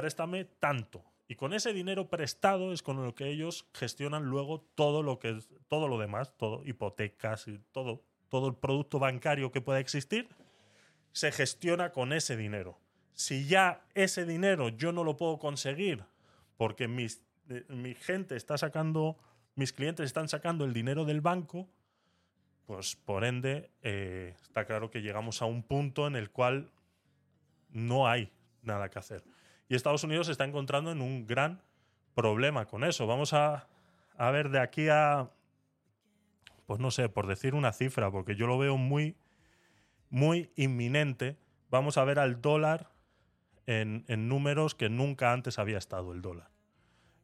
Préstame 0.00 0.46
tanto. 0.46 1.04
Y 1.28 1.34
con 1.34 1.52
ese 1.52 1.74
dinero 1.74 2.08
prestado 2.08 2.72
es 2.72 2.82
con 2.82 3.04
lo 3.04 3.14
que 3.14 3.28
ellos 3.28 3.66
gestionan 3.74 4.24
luego 4.24 4.62
todo 4.74 5.02
lo 5.02 5.18
que 5.18 5.38
todo 5.68 5.88
lo 5.88 5.98
demás, 5.98 6.32
todo, 6.38 6.62
hipotecas 6.64 7.46
y 7.48 7.58
todo, 7.70 8.02
todo 8.30 8.48
el 8.48 8.54
producto 8.54 8.98
bancario 8.98 9.52
que 9.52 9.60
pueda 9.60 9.78
existir, 9.78 10.30
se 11.12 11.32
gestiona 11.32 11.92
con 11.92 12.14
ese 12.14 12.34
dinero. 12.38 12.78
Si 13.12 13.46
ya 13.46 13.84
ese 13.94 14.24
dinero 14.24 14.70
yo 14.70 14.90
no 14.90 15.04
lo 15.04 15.18
puedo 15.18 15.38
conseguir 15.38 16.02
porque 16.56 16.88
mis, 16.88 17.22
eh, 17.50 17.66
mi 17.68 17.94
gente 17.94 18.36
está 18.36 18.56
sacando, 18.56 19.18
mis 19.54 19.74
clientes 19.74 20.06
están 20.06 20.30
sacando 20.30 20.64
el 20.64 20.72
dinero 20.72 21.04
del 21.04 21.20
banco, 21.20 21.68
pues 22.64 22.96
por 22.96 23.26
ende 23.26 23.70
eh, 23.82 24.34
está 24.40 24.64
claro 24.64 24.90
que 24.90 25.02
llegamos 25.02 25.42
a 25.42 25.44
un 25.44 25.62
punto 25.62 26.06
en 26.06 26.16
el 26.16 26.30
cual 26.30 26.70
no 27.68 28.08
hay 28.08 28.32
nada 28.62 28.88
que 28.88 28.98
hacer. 28.98 29.22
Y 29.70 29.76
Estados 29.76 30.02
Unidos 30.02 30.26
se 30.26 30.32
está 30.32 30.44
encontrando 30.44 30.90
en 30.90 31.00
un 31.00 31.28
gran 31.28 31.62
problema 32.14 32.66
con 32.66 32.82
eso. 32.82 33.06
Vamos 33.06 33.32
a, 33.32 33.68
a 34.16 34.30
ver 34.32 34.50
de 34.50 34.58
aquí 34.58 34.88
a, 34.88 35.30
pues 36.66 36.80
no 36.80 36.90
sé, 36.90 37.08
por 37.08 37.28
decir 37.28 37.54
una 37.54 37.72
cifra, 37.72 38.10
porque 38.10 38.34
yo 38.34 38.48
lo 38.48 38.58
veo 38.58 38.76
muy, 38.76 39.16
muy 40.10 40.50
inminente. 40.56 41.36
Vamos 41.70 41.98
a 41.98 42.04
ver 42.04 42.18
al 42.18 42.42
dólar 42.42 42.90
en, 43.66 44.04
en 44.08 44.28
números 44.28 44.74
que 44.74 44.88
nunca 44.88 45.32
antes 45.32 45.60
había 45.60 45.78
estado 45.78 46.12
el 46.12 46.20
dólar. 46.20 46.50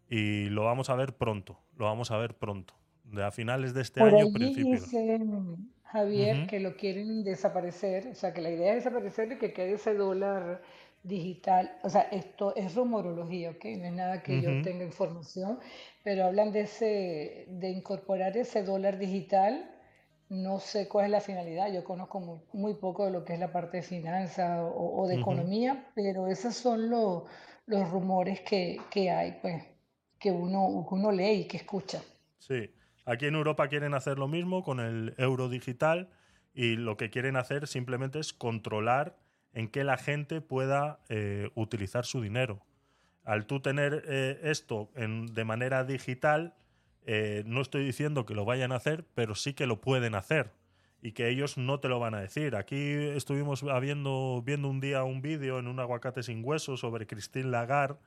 Y 0.09 0.45
lo 0.51 0.63
vamos 0.63 0.89
a 0.89 0.95
ver 0.95 1.17
pronto, 1.17 1.59
lo 1.77 1.87
vamos 1.87 2.13
a 2.13 2.17
ver 2.17 2.37
pronto. 2.37 2.75
De 3.03 3.25
a 3.25 3.33
finales 3.33 3.75
de 3.75 3.83
este 3.83 3.99
Por 3.99 4.15
año, 4.15 4.27
dicen, 4.27 5.69
Javier, 5.83 6.37
Ujú. 6.39 6.47
que 6.47 6.61
lo 6.61 6.77
quieren 6.77 7.25
desaparecer, 7.25 8.07
o 8.07 8.15
sea, 8.15 8.33
que 8.33 8.41
la 8.41 8.51
idea 8.51 8.71
es 8.75 8.85
desaparecer 8.85 9.33
y 9.33 9.39
que 9.39 9.53
quede 9.53 9.75
ese 9.75 9.95
dólar 9.95 10.63
digital. 11.07 11.79
O 11.83 11.89
sea, 11.89 12.03
esto 12.03 12.55
es 12.57 12.75
rumorología, 12.75 13.51
¿ok? 13.51 13.65
No 13.79 13.85
es 13.85 13.93
nada 13.93 14.23
que 14.23 14.41
yo 14.41 14.63
tenga 14.63 14.85
información, 14.85 15.59
pero 16.03 16.25
hablan 16.25 16.53
de 16.53 16.61
ese, 16.63 17.47
de 17.49 17.71
incorporar 17.71 18.37
ese 18.37 18.63
dólar 18.63 18.99
digital. 18.99 19.71
No 20.29 20.59
sé 20.59 20.89
cuál 20.89 21.07
es 21.07 21.11
la 21.13 21.21
finalidad, 21.21 21.73
yo 21.73 21.85
conozco 21.85 22.19
muy, 22.21 22.41
muy 22.53 22.75
poco 22.75 23.07
de 23.07 23.13
lo 23.13 23.25
que 23.25 23.35
es 23.35 23.39
la 23.39 23.53
parte 23.53 23.77
de 23.77 23.83
finanzas 23.85 24.59
o, 24.61 25.03
o 25.03 25.07
de 25.07 25.15
economía, 25.15 25.87
pero 25.95 26.27
esos 26.27 26.57
son 26.57 26.91
los, 26.91 27.23
los 27.67 27.89
rumores 27.91 28.41
que, 28.41 28.77
que 28.91 29.11
hay, 29.11 29.39
pues, 29.41 29.63
que 30.19 30.33
uno, 30.33 30.85
que 30.89 30.95
uno 30.95 31.13
lee 31.13 31.43
y 31.43 31.45
que 31.47 31.59
escucha. 31.59 32.03
Sí. 32.39 32.71
Aquí 33.05 33.27
en 33.27 33.37
Europa 33.37 33.69
quieren 33.69 33.95
hacer 33.95 34.19
lo 34.19 34.27
mismo 34.27 34.65
con 34.65 34.81
el 34.81 35.15
euro 35.17 35.49
digital 35.49 36.11
y 36.53 36.75
lo 36.75 36.97
que 36.97 37.09
quieren 37.09 37.37
hacer 37.37 37.69
simplemente 37.69 38.19
es 38.19 38.33
controlar 38.33 39.17
en 39.57 39.69
qué 39.69 39.85
la 39.85 39.97
gente 39.97 40.43
pueda 40.43 41.01
eh, 41.09 41.49
utilizar 41.55 42.05
su 42.05 42.21
dinero. 42.21 42.61
Al 43.25 43.47
tú 43.47 43.61
tener 43.61 44.05
eh, 44.07 44.39
esto 44.43 44.91
de 44.95 45.45
manera 45.45 45.83
digital, 45.83 46.55
eh, 47.07 47.43
no 47.47 47.63
estoy 47.63 47.83
diciendo 47.87 48.27
que 48.27 48.35
lo 48.35 48.45
vayan 48.45 48.71
a 48.71 48.77
hacer, 48.77 49.07
pero 49.15 49.35
sí 49.35 49.55
que 49.55 49.67
lo 49.67 49.81
pueden 49.81 50.15
hacer 50.15 50.53
y 51.01 51.13
que 51.13 51.31
ellos 51.31 51.57
no 51.57 51.81
te 51.81 51.89
lo 51.89 51.99
van 51.99 52.15
a 52.15 52.21
decir. 52.21 52.55
Aquí 52.55 52.77
estuvimos 52.77 53.65
viendo 53.81 54.43
un 54.69 54.81
día 54.81 55.05
un 55.05 55.23
vídeo 55.23 55.59
en 55.59 55.69
un 55.69 55.81
aguacate 55.81 56.23
sin 56.23 56.45
hueso 56.45 56.77
sobre 56.77 57.07
Christine 57.07 57.49
Lagarde 57.49 57.99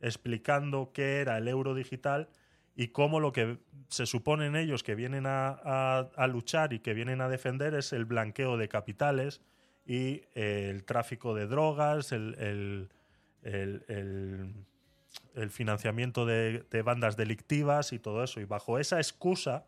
explicando 0.00 0.92
qué 0.92 1.22
era 1.22 1.38
el 1.38 1.48
euro 1.48 1.74
digital 1.74 2.28
y 2.76 2.88
cómo 2.88 3.18
lo 3.18 3.32
que 3.32 3.56
se 3.88 4.04
suponen 4.04 4.56
ellos 4.56 4.82
que 4.82 4.94
vienen 4.94 5.24
a 5.26 6.28
luchar 6.30 6.74
y 6.74 6.80
que 6.80 6.92
vienen 6.92 7.22
a 7.22 7.30
defender 7.30 7.72
es 7.72 7.94
el 7.94 8.04
blanqueo 8.04 8.58
de 8.58 8.68
capitales 8.68 9.40
y 9.88 10.22
eh, 10.34 10.68
el 10.70 10.84
tráfico 10.84 11.34
de 11.34 11.46
drogas, 11.46 12.12
el, 12.12 12.36
el- 12.38 13.84
el- 13.88 15.50
financiamiento 15.50 16.26
de, 16.26 16.62
bandas 16.84 17.16
delictivas 17.16 17.92
y 17.94 17.98
todo 17.98 18.22
eso. 18.22 18.40
Y 18.40 18.44
bajo 18.44 18.78
esa 18.78 18.98
excusa 18.98 19.64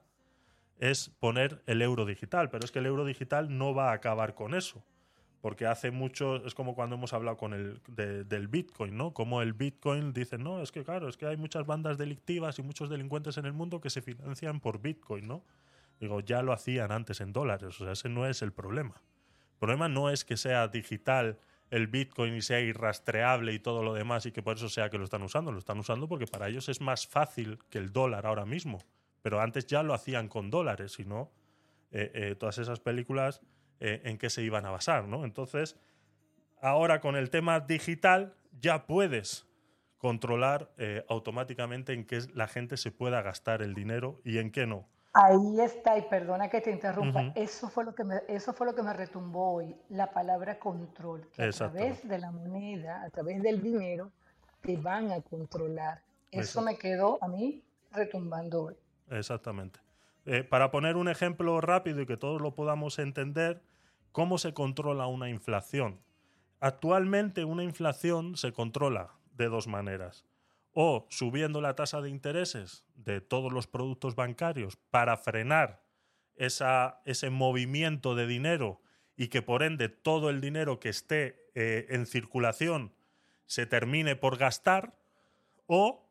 es 0.79 1.09
poner 1.21 1.63
el 1.67 1.81
euro 1.81 2.05
digital. 2.05 2.51
Pero 2.51 2.65
es 2.65 2.71
que 2.71 2.81
el 2.81 2.87
euro 2.87 3.07
digital 3.07 3.57
no 3.57 3.75
va 3.75 3.91
a 3.91 3.95
acabar 3.95 4.35
con 4.35 4.55
eso. 4.55 4.85
Porque 5.41 5.65
hace 5.67 5.91
mucho, 5.91 6.45
es 6.45 6.55
como 6.55 6.75
cuando 6.75 6.97
hemos 6.97 7.15
hablado 7.15 7.39
con 7.39 7.55
el 7.55 7.81
de- 7.89 8.25
del 8.25 8.49
Bitcoin, 8.49 8.99
¿no? 8.99 9.15
Como 9.15 9.41
el 9.41 9.55
Bitcoin 9.55 10.13
dice, 10.13 10.37
no, 10.37 10.61
es 10.61 10.71
que 10.71 10.85
claro, 10.85 11.09
es 11.09 11.17
que 11.17 11.25
hay 11.27 11.39
muchas 11.39 11.65
bandas 11.65 11.97
delictivas 11.97 12.59
y 12.59 12.63
muchos 12.63 12.91
delincuentes 12.91 13.39
en 13.39 13.47
el 13.47 13.55
mundo 13.55 13.81
que 13.81 13.89
se 13.89 14.03
financian 14.03 14.61
por 14.61 14.83
Bitcoin, 14.83 15.27
¿no? 15.27 15.43
Digo, 15.99 16.21
ya 16.21 16.43
lo 16.43 16.53
hacían 16.53 16.93
antes 16.93 17.23
en 17.23 17.33
dólares, 17.33 17.81
o 17.81 17.85
sea, 17.85 17.93
ese 17.93 18.11
no 18.11 18.27
es 18.27 18.43
el 18.43 18.53
problema. 18.53 19.01
Problema 19.61 19.89
no 19.91 20.09
es 20.09 20.25
que 20.25 20.39
sea 20.39 20.69
digital 20.69 21.39
el 21.71 21.87
Bitcoin 21.87 22.35
y 22.35 22.41
sea 22.41 22.61
irrastreable 22.61 23.53
y 23.53 23.59
todo 23.59 23.83
lo 23.83 23.93
demás 23.93 24.25
y 24.25 24.33
que 24.33 24.43
por 24.43 24.57
eso 24.57 24.71
sea 24.71 24.89
que 24.89 24.97
lo 24.97 25.05
están 25.05 25.23
usando. 25.23 25.53
Lo 25.53 25.59
están 25.59 25.79
usando 25.79 26.09
porque 26.09 26.27
para 26.27 26.49
ellos 26.49 26.71
es 26.71 26.81
más 26.81 27.07
fácil 27.07 27.59
que 27.69 27.77
el 27.77 27.93
dólar 27.93 28.25
ahora 28.25 28.47
mismo. 28.47 28.79
Pero 29.21 29.39
antes 29.39 29.67
ya 29.67 29.83
lo 29.83 29.93
hacían 29.93 30.29
con 30.29 30.51
dólares, 30.51 30.93
si 30.93 31.05
no, 31.05 31.31
eh, 31.91 32.11
eh, 32.15 32.35
todas 32.37 32.57
esas 32.57 32.81
películas 32.81 33.43
eh, 33.81 34.01
en 34.05 34.17
qué 34.17 34.31
se 34.31 34.43
iban 34.43 34.65
a 34.65 34.71
basar, 34.71 35.07
¿no? 35.07 35.27
Entonces, 35.27 35.77
ahora 36.63 37.03
con 37.03 37.15
el 37.15 37.29
tema 37.29 37.61
digital 37.61 38.35
ya 38.59 38.87
puedes 38.87 39.47
controlar 39.99 40.73
automáticamente 41.11 41.93
en 41.93 42.07
qué 42.07 42.21
la 42.33 42.49
gente 42.49 42.79
se 42.79 42.91
pueda 42.91 43.21
gastar 43.21 43.61
el 43.61 43.75
dinero 43.75 44.23
y 44.25 44.39
en 44.39 44.51
qué 44.51 44.67
no. 44.67 44.89
Ahí 45.13 45.61
está, 45.61 45.99
y 45.99 46.03
perdona 46.03 46.49
que 46.49 46.61
te 46.61 46.71
interrumpa, 46.71 47.21
Ujú. 47.21 47.33
eso 47.35 47.69
fue 47.69 47.85
lo 47.85 47.95
que 47.95 48.05
me, 48.05 48.23
eso 48.29 48.53
fue 48.53 48.67
lo 48.67 48.75
que 48.77 48.83
me 48.83 48.93
retumbó 48.93 49.55
hoy, 49.55 49.77
la 49.89 50.13
palabra 50.13 50.59
control, 50.61 51.29
que 51.33 51.43
a 51.43 51.47
Exactamente. 51.47 51.87
través 51.87 52.09
de 52.09 52.19
la 52.19 52.31
moneda, 52.31 53.03
a 53.03 53.11
través 53.11 53.43
del 53.43 53.61
dinero, 53.61 54.13
te 54.63 54.77
van 54.77 55.11
a 55.11 55.21
controlar. 55.21 56.03
Eso 56.31 56.61
Exacto. 56.61 56.63
me 56.63 56.79
quedó 56.79 57.19
a 57.23 57.27
mí 57.29 57.65
retumbando 57.91 58.65
hoy. 58.65 58.77
Exactamente. 59.09 59.81
Eh, 60.27 60.45
para 60.45 60.71
poner 60.71 60.97
un 60.97 61.09
ejemplo 61.09 61.61
rápido 61.61 62.03
y 62.03 62.07
que 62.07 62.17
todos 62.17 62.41
lo 62.41 62.55
podamos 62.55 63.01
entender, 63.01 63.63
¿cómo 64.13 64.39
se 64.39 64.55
controla 64.55 65.09
una 65.09 65.29
inflación? 65.29 65.99
Actualmente 66.61 67.45
una 67.45 67.65
inflación 67.65 68.37
se 68.37 68.53
controla 68.53 69.11
de 69.35 69.49
dos 69.49 69.67
maneras. 69.67 70.25
O 70.83 71.07
subiendo 71.11 71.61
la 71.61 71.77
tasa 71.77 72.01
de 72.01 72.09
intereses 72.09 72.87
de 72.95 73.21
todos 73.21 73.53
los 73.53 73.67
productos 73.67 74.15
bancarios 74.15 74.77
para 74.91 75.19
frenar 75.19 75.85
esa, 76.37 77.03
ese 77.05 77.29
movimiento 77.29 78.15
de 78.15 78.27
dinero 78.27 78.81
y 79.15 79.29
que 79.29 79.43
por 79.43 79.63
ende 79.63 79.91
todo 79.91 80.31
el 80.31 80.41
dinero 80.41 80.81
que 80.81 80.89
esté 80.89 81.51
eh, 81.55 81.85
en 81.91 82.07
circulación 82.07 82.95
se 83.45 83.67
termine 83.67 84.17
por 84.17 84.39
gastar, 84.39 84.97
o 85.67 86.09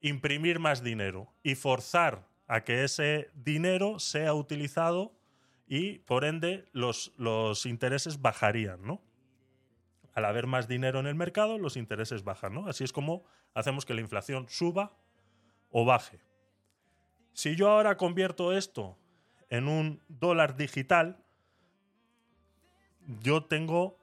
imprimir 0.00 0.58
más 0.58 0.82
dinero 0.82 1.32
y 1.44 1.54
forzar 1.54 2.26
a 2.48 2.64
que 2.64 2.82
ese 2.82 3.30
dinero 3.32 4.00
sea 4.00 4.34
utilizado 4.34 5.12
y 5.68 6.00
por 6.00 6.24
ende 6.24 6.64
los, 6.72 7.12
los 7.16 7.64
intereses 7.64 8.20
bajarían, 8.20 8.82
¿no? 8.84 9.00
Al 10.14 10.24
haber 10.24 10.46
más 10.46 10.68
dinero 10.68 11.00
en 11.00 11.06
el 11.06 11.14
mercado, 11.14 11.58
los 11.58 11.76
intereses 11.76 12.24
bajan, 12.24 12.54
¿no? 12.54 12.68
Así 12.68 12.84
es 12.84 12.92
como 12.92 13.24
hacemos 13.52 13.84
que 13.84 13.94
la 13.94 14.00
inflación 14.00 14.46
suba 14.48 14.96
o 15.70 15.84
baje. 15.84 16.20
Si 17.32 17.56
yo 17.56 17.68
ahora 17.68 17.96
convierto 17.96 18.52
esto 18.52 18.96
en 19.50 19.66
un 19.66 20.00
dólar 20.08 20.56
digital, 20.56 21.24
yo 23.20 23.44
tengo 23.44 23.98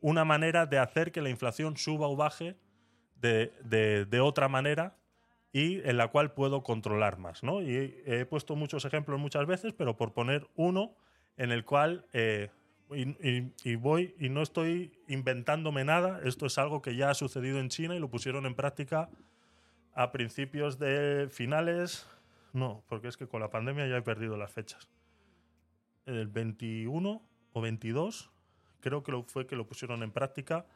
una 0.00 0.24
manera 0.24 0.66
de 0.66 0.78
hacer 0.78 1.12
que 1.12 1.22
la 1.22 1.30
inflación 1.30 1.76
suba 1.76 2.08
o 2.08 2.16
baje 2.16 2.56
de, 3.20 4.20
otra 4.20 4.48
manera 4.48 4.96
y 5.52 5.80
en 5.88 5.96
la 5.96 6.08
cual 6.08 6.32
puedo 6.32 6.62
controlar 6.62 7.18
más. 7.18 7.42
¿no? 7.42 7.62
Y 7.62 7.76
he, 7.76 8.20
he 8.20 8.26
puesto 8.26 8.56
muchos 8.56 8.84
ejemplos 8.84 9.18
muchas 9.18 9.46
veces, 9.46 9.72
pero 9.72 9.96
por 9.96 10.12
poner 10.12 10.48
uno 10.54 10.96
en 11.36 11.52
el 11.52 11.64
cual 11.64 12.06
eh, 12.12 12.50
y, 12.94 13.08
y- 13.26 13.52
y 13.64 13.74
voy 13.76 14.14
y 14.18 14.28
no 14.28 14.42
estoy 14.42 14.92
inventándome 15.08 15.84
nada, 15.84 16.20
esto 16.24 16.46
es 16.46 16.58
algo 16.58 16.82
que 16.82 16.94
ya 16.96 17.10
ha 17.10 17.14
sucedido 17.14 17.58
en 17.58 17.68
China 17.68 17.94
y 17.96 17.98
lo 17.98 18.08
pusieron 18.10 18.46
en 18.46 18.54
práctica 18.54 19.08
a 19.94 20.12
principios 20.12 20.78
de 20.78 21.28
finales, 21.30 22.06
no, 22.52 22.84
porque 22.88 23.08
es 23.08 23.16
que 23.16 23.26
con 23.26 23.40
la 23.40 23.50
pandemia 23.50 23.86
ya 23.86 23.96
he 23.96 24.02
perdido 24.02 24.36
las 24.36 24.52
fechas. 24.52 24.88
El 26.06 26.28
21 26.28 27.22
o 27.52 27.60
22, 27.60 28.30
creo 28.80 29.02
que 29.02 29.12
lo 29.12 29.24
fue 29.24 29.46
que 29.46 29.56
lo 29.56 29.66
pusieron 29.66 30.02
en 30.02 30.12
práctica 30.12 30.66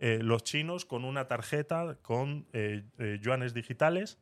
eh, 0.00 0.18
los 0.22 0.42
chinos 0.42 0.84
con 0.86 1.04
una 1.04 1.28
tarjeta 1.28 1.98
con 2.02 2.46
eh, 2.52 2.84
eh, 2.98 3.18
yuanes 3.22 3.52
digitales 3.54 4.18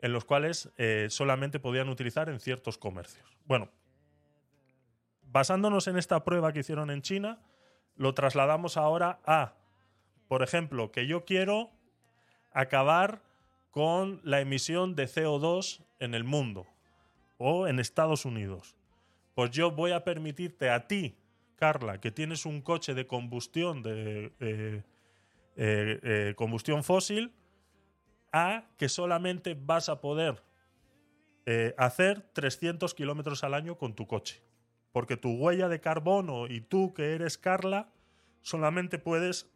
en 0.00 0.12
los 0.12 0.24
cuales 0.24 0.72
eh, 0.78 1.06
solamente 1.10 1.60
podían 1.60 1.88
utilizar 1.90 2.28
en 2.30 2.40
ciertos 2.40 2.78
comercios. 2.78 3.24
Bueno, 3.44 3.68
basándonos 5.32 5.88
en 5.88 5.96
esta 5.96 6.22
prueba 6.24 6.52
que 6.52 6.60
hicieron 6.60 6.90
en 6.90 7.02
China, 7.02 7.40
lo 7.96 8.14
trasladamos 8.14 8.76
ahora 8.76 9.20
a, 9.24 9.54
por 10.28 10.42
ejemplo, 10.42 10.92
que 10.92 11.06
yo 11.06 11.24
quiero 11.24 11.70
acabar 12.52 13.22
con 13.70 14.20
la 14.22 14.40
emisión 14.40 14.94
de 14.94 15.04
CO2 15.04 15.82
en 15.98 16.14
el 16.14 16.24
mundo 16.24 16.66
o 17.38 17.66
en 17.66 17.78
Estados 17.78 18.26
Unidos. 18.26 18.76
Pues 19.34 19.50
yo 19.50 19.70
voy 19.70 19.92
a 19.92 20.04
permitirte 20.04 20.68
a 20.68 20.86
ti, 20.86 21.16
Carla, 21.56 21.98
que 21.98 22.10
tienes 22.10 22.44
un 22.44 22.60
coche 22.60 22.92
de 22.92 23.06
combustión 23.06 23.82
de 23.82 24.32
eh, 24.40 24.82
eh, 25.56 26.00
eh, 26.02 26.34
combustión 26.36 26.84
fósil, 26.84 27.32
a 28.32 28.64
que 28.76 28.88
solamente 28.88 29.54
vas 29.54 29.88
a 29.88 30.00
poder 30.00 30.42
hacer 31.76 32.22
300 32.32 32.94
kilómetros 32.94 33.42
al 33.42 33.54
año 33.54 33.76
con 33.76 33.94
tu 33.94 34.06
coche. 34.06 34.40
Porque 34.92 35.16
tu 35.16 35.32
huella 35.32 35.68
de 35.68 35.80
carbono 35.80 36.46
y 36.46 36.60
tú 36.60 36.92
que 36.94 37.14
eres 37.14 37.38
Carla, 37.38 37.88
solamente 38.42 38.98
puedes 38.98 39.50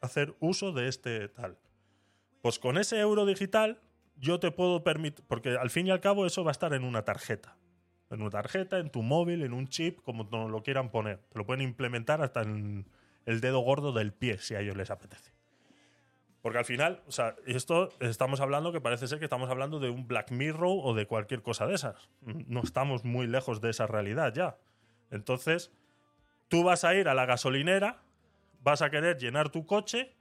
hacer 0.00 0.34
uso 0.40 0.72
de 0.72 0.88
este 0.88 1.28
tal. 1.28 1.58
Pues 2.40 2.58
con 2.58 2.78
ese 2.78 3.00
euro 3.00 3.26
digital 3.26 3.80
yo 4.16 4.40
te 4.40 4.50
puedo 4.50 4.84
permitir, 4.84 5.24
porque 5.26 5.56
al 5.56 5.70
fin 5.70 5.86
y 5.86 5.90
al 5.90 6.00
cabo 6.00 6.26
eso 6.26 6.44
va 6.44 6.50
a 6.50 6.52
estar 6.52 6.72
en 6.72 6.84
una 6.84 7.04
tarjeta. 7.04 7.56
En 8.10 8.22
una 8.22 8.30
tarjeta, 8.30 8.78
en 8.78 8.90
tu 8.90 9.02
móvil, 9.02 9.42
en 9.42 9.52
un 9.52 9.66
chip, 9.66 10.00
como 10.02 10.24
lo 10.48 10.62
quieran 10.62 10.90
poner. 10.90 11.18
Te 11.28 11.38
lo 11.38 11.44
pueden 11.44 11.62
implementar 11.62 12.22
hasta 12.22 12.42
en 12.42 12.86
el 13.24 13.40
dedo 13.40 13.58
gordo 13.60 13.92
del 13.92 14.12
pie, 14.12 14.38
si 14.38 14.54
a 14.54 14.60
ellos 14.60 14.76
les 14.76 14.90
apetece. 14.90 15.32
Porque 16.40 16.58
al 16.58 16.64
final, 16.64 17.02
o 17.08 17.10
sea, 17.10 17.34
esto 17.44 17.88
estamos 17.98 18.40
hablando 18.40 18.70
que 18.70 18.80
parece 18.80 19.08
ser 19.08 19.18
que 19.18 19.24
estamos 19.24 19.50
hablando 19.50 19.80
de 19.80 19.90
un 19.90 20.06
Black 20.06 20.30
Mirror 20.30 20.78
o 20.84 20.94
de 20.94 21.06
cualquier 21.06 21.42
cosa 21.42 21.66
de 21.66 21.74
esas. 21.74 22.08
No 22.20 22.60
estamos 22.60 23.04
muy 23.04 23.26
lejos 23.26 23.60
de 23.60 23.70
esa 23.70 23.88
realidad 23.88 24.32
ya. 24.32 24.56
Entonces, 25.10 25.70
tú 26.48 26.64
vas 26.64 26.84
a 26.84 26.94
ir 26.94 27.08
a 27.08 27.14
la 27.14 27.26
gasolinera, 27.26 28.00
vas 28.62 28.82
a 28.82 28.90
querer 28.90 29.18
llenar 29.18 29.50
tu 29.50 29.66
coche 29.66 30.12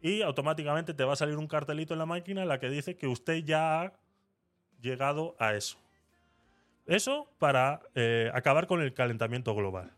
y 0.00 0.22
automáticamente 0.22 0.94
te 0.94 1.04
va 1.04 1.12
a 1.12 1.16
salir 1.16 1.36
un 1.36 1.46
cartelito 1.46 1.94
en 1.94 1.98
la 1.98 2.06
máquina 2.06 2.42
en 2.42 2.48
la 2.48 2.58
que 2.58 2.70
dice 2.70 2.96
que 2.96 3.06
usted 3.06 3.44
ya 3.44 3.82
ha 3.82 3.92
llegado 4.80 5.36
a 5.38 5.54
eso. 5.54 5.78
Eso 6.86 7.30
para 7.38 7.82
eh, 7.94 8.30
acabar 8.34 8.66
con 8.66 8.80
el 8.80 8.94
calentamiento 8.94 9.54
global. 9.54 9.92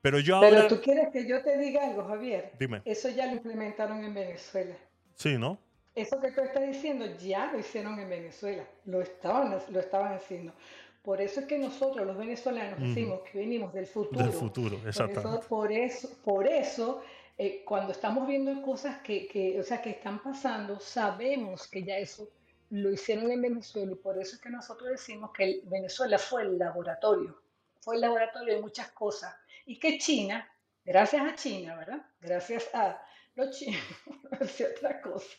Pero 0.00 0.18
yo 0.18 0.36
ahora... 0.36 0.50
Pero 0.50 0.68
tú 0.68 0.80
quieres 0.80 1.08
que 1.12 1.28
yo 1.28 1.42
te 1.42 1.58
diga 1.58 1.86
algo, 1.86 2.04
Javier. 2.04 2.52
Dime. 2.58 2.82
Eso 2.84 3.08
ya 3.08 3.26
lo 3.26 3.32
implementaron 3.32 4.02
en 4.04 4.14
Venezuela. 4.14 4.74
Sí, 5.14 5.36
¿no? 5.38 5.58
Eso 5.94 6.20
que 6.20 6.32
tú 6.32 6.40
estás 6.40 6.66
diciendo 6.66 7.06
ya 7.18 7.52
lo 7.52 7.58
hicieron 7.58 7.98
en 7.98 8.08
Venezuela. 8.08 8.64
Lo 8.86 9.02
estaban, 9.02 9.58
lo 9.70 9.80
estaban 9.80 10.14
haciendo. 10.14 10.54
Por 11.02 11.20
eso 11.20 11.40
es 11.40 11.46
que 11.46 11.58
nosotros, 11.58 12.06
los 12.06 12.16
venezolanos, 12.16 12.78
decimos 12.80 13.20
que 13.30 13.38
venimos 13.38 13.72
del 13.72 13.86
futuro. 13.86 14.22
Del 14.22 14.32
futuro, 14.32 14.78
exactamente. 14.86 15.46
por 15.48 15.72
eso, 15.72 16.08
por 16.24 16.46
eso 16.46 17.02
eh, 17.38 17.64
cuando 17.64 17.90
estamos 17.92 18.26
viendo 18.28 18.62
cosas 18.62 19.00
que, 19.02 19.26
que, 19.26 19.58
o 19.58 19.64
sea, 19.64 19.82
que 19.82 19.90
están 19.90 20.22
pasando, 20.22 20.78
sabemos 20.78 21.66
que 21.66 21.82
ya 21.82 21.98
eso 21.98 22.28
lo 22.70 22.92
hicieron 22.92 23.30
en 23.32 23.42
Venezuela 23.42 23.90
y 23.92 23.96
por 23.96 24.16
eso 24.20 24.36
es 24.36 24.40
que 24.42 24.48
nosotros 24.48 24.90
decimos 24.90 25.32
que 25.32 25.44
el- 25.44 25.62
Venezuela 25.64 26.18
fue 26.18 26.42
el 26.42 26.58
laboratorio, 26.58 27.36
fue 27.80 27.96
el 27.96 28.00
laboratorio 28.02 28.54
de 28.54 28.60
muchas 28.60 28.92
cosas 28.92 29.34
y 29.66 29.78
que 29.80 29.98
China, 29.98 30.48
gracias 30.84 31.22
a 31.26 31.34
China, 31.34 31.74
¿verdad? 31.76 32.02
Gracias 32.20 32.70
a 32.74 33.02
los 33.34 33.58
chinos, 33.58 33.80
hacia 34.40 34.68
otra 34.68 35.00
cosa, 35.00 35.36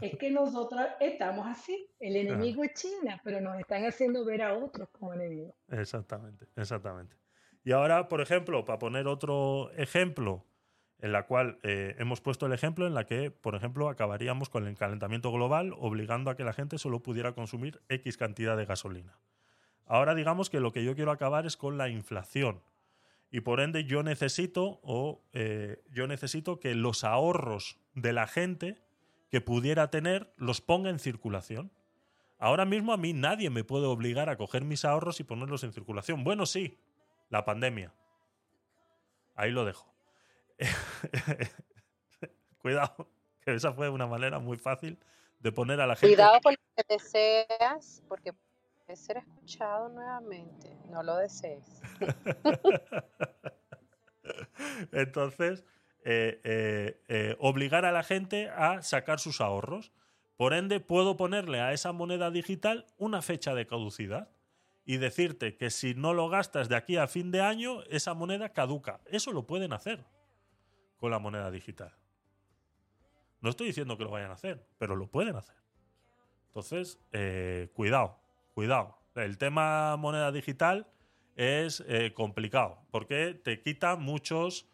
es 0.00 0.18
que 0.18 0.30
nosotros 0.30 0.82
estamos 1.00 1.46
así, 1.46 1.88
el 2.00 2.16
enemigo 2.16 2.64
es 2.64 2.72
China, 2.74 3.20
pero 3.22 3.40
nos 3.40 3.58
están 3.58 3.84
haciendo 3.84 4.24
ver 4.24 4.42
a 4.42 4.56
otros 4.56 4.88
como 4.90 5.14
enemigos. 5.14 5.54
Exactamente, 5.68 6.46
exactamente. 6.56 7.16
Y 7.64 7.72
ahora, 7.72 8.08
por 8.08 8.20
ejemplo, 8.20 8.64
para 8.64 8.78
poner 8.78 9.06
otro 9.06 9.70
ejemplo, 9.72 10.44
en 10.98 11.12
la 11.12 11.26
cual 11.26 11.58
eh, 11.62 11.94
hemos 11.98 12.20
puesto 12.20 12.46
el 12.46 12.52
ejemplo 12.52 12.86
en 12.86 12.94
la 12.94 13.04
que, 13.04 13.30
por 13.30 13.54
ejemplo, 13.54 13.88
acabaríamos 13.88 14.48
con 14.48 14.66
el 14.66 14.76
calentamiento 14.76 15.30
global, 15.30 15.74
obligando 15.76 16.30
a 16.30 16.36
que 16.36 16.44
la 16.44 16.52
gente 16.52 16.78
solo 16.78 17.00
pudiera 17.00 17.32
consumir 17.32 17.80
X 17.88 18.16
cantidad 18.16 18.56
de 18.56 18.64
gasolina. 18.64 19.18
Ahora 19.84 20.14
digamos 20.14 20.50
que 20.50 20.60
lo 20.60 20.72
que 20.72 20.84
yo 20.84 20.94
quiero 20.94 21.12
acabar 21.12 21.46
es 21.46 21.56
con 21.56 21.78
la 21.78 21.88
inflación. 21.88 22.62
Y 23.30 23.40
por 23.40 23.60
ende 23.60 23.84
yo 23.84 24.02
necesito, 24.02 24.80
o 24.82 25.22
eh, 25.32 25.82
yo 25.90 26.06
necesito 26.06 26.60
que 26.60 26.74
los 26.74 27.04
ahorros 27.04 27.78
de 27.94 28.12
la 28.12 28.26
gente 28.26 28.82
que 29.30 29.40
pudiera 29.40 29.90
tener 29.90 30.32
los 30.36 30.60
ponga 30.60 30.90
en 30.90 30.98
circulación. 30.98 31.72
Ahora 32.38 32.64
mismo 32.64 32.92
a 32.92 32.96
mí 32.96 33.12
nadie 33.12 33.50
me 33.50 33.64
puede 33.64 33.86
obligar 33.86 34.28
a 34.28 34.36
coger 34.36 34.64
mis 34.64 34.84
ahorros 34.84 35.20
y 35.20 35.24
ponerlos 35.24 35.64
en 35.64 35.72
circulación. 35.72 36.22
Bueno, 36.22 36.46
sí, 36.46 36.78
la 37.28 37.44
pandemia. 37.44 37.92
Ahí 39.34 39.50
lo 39.50 39.64
dejo. 39.64 39.92
Cuidado, 42.58 43.10
que 43.40 43.54
esa 43.54 43.72
fue 43.72 43.88
una 43.88 44.06
manera 44.06 44.38
muy 44.38 44.58
fácil 44.58 44.98
de 45.40 45.52
poner 45.52 45.80
a 45.80 45.86
la 45.86 45.96
gente. 45.96 46.14
Cuidado 46.14 46.40
con 46.40 46.54
lo 46.54 46.58
que 46.76 46.94
deseas, 46.94 48.02
porque 48.08 48.32
puede 48.86 48.96
ser 48.96 49.18
escuchado 49.18 49.88
nuevamente. 49.88 50.76
No 50.88 51.02
lo 51.02 51.16
desees. 51.16 51.82
Entonces, 54.92 55.64
eh, 56.04 56.40
eh, 56.44 57.02
eh, 57.08 57.36
obligar 57.40 57.84
a 57.84 57.92
la 57.92 58.04
gente 58.04 58.48
a 58.48 58.82
sacar 58.82 59.18
sus 59.18 59.40
ahorros. 59.40 59.92
Por 60.36 60.54
ende, 60.54 60.80
puedo 60.80 61.16
ponerle 61.16 61.60
a 61.60 61.72
esa 61.72 61.92
moneda 61.92 62.30
digital 62.30 62.86
una 62.96 63.22
fecha 63.22 63.54
de 63.54 63.66
caducidad 63.66 64.30
y 64.84 64.98
decirte 64.98 65.56
que 65.56 65.70
si 65.70 65.94
no 65.94 66.14
lo 66.14 66.28
gastas 66.28 66.68
de 66.68 66.76
aquí 66.76 66.96
a 66.96 67.08
fin 67.08 67.32
de 67.32 67.40
año, 67.40 67.82
esa 67.90 68.14
moneda 68.14 68.50
caduca. 68.50 69.00
Eso 69.06 69.32
lo 69.32 69.46
pueden 69.46 69.72
hacer 69.72 70.04
con 70.98 71.10
la 71.10 71.18
moneda 71.18 71.50
digital. 71.50 71.92
No 73.40 73.50
estoy 73.50 73.68
diciendo 73.68 73.98
que 73.98 74.04
lo 74.04 74.10
vayan 74.10 74.30
a 74.30 74.34
hacer, 74.34 74.64
pero 74.78 74.94
lo 74.94 75.08
pueden 75.08 75.34
hacer. 75.34 75.56
Entonces, 76.48 76.98
cuidado, 77.74 78.18
cuidado. 78.56 78.96
El 79.14 79.36
tema 79.36 79.98
moneda 79.98 80.32
digital 80.32 80.86
es 81.36 81.84
eh, 81.88 82.14
complicado 82.14 82.78
porque 82.90 83.34
te 83.34 83.60
quita 83.60 83.96
muchos... 83.96 84.66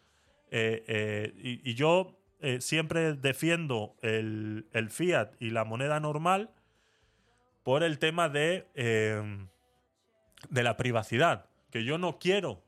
eh, 0.51 0.85
eh, 0.87 1.33
y, 1.35 1.73
yo 1.73 2.17
siempre 2.59 3.13
defiendo 3.13 3.95
el, 4.01 4.67
el 4.71 4.89
fiat 4.89 5.33
y 5.39 5.49
la 5.49 5.65
moneda 5.65 5.99
normal 5.99 6.51
por 7.63 7.83
el 7.83 7.99
tema 7.99 8.29
de, 8.29 8.67
de 10.49 10.63
la 10.63 10.77
privacidad. 10.77 11.49
Que 11.69 11.83
yo 11.83 11.97
no 11.97 12.19
quiero 12.19 12.63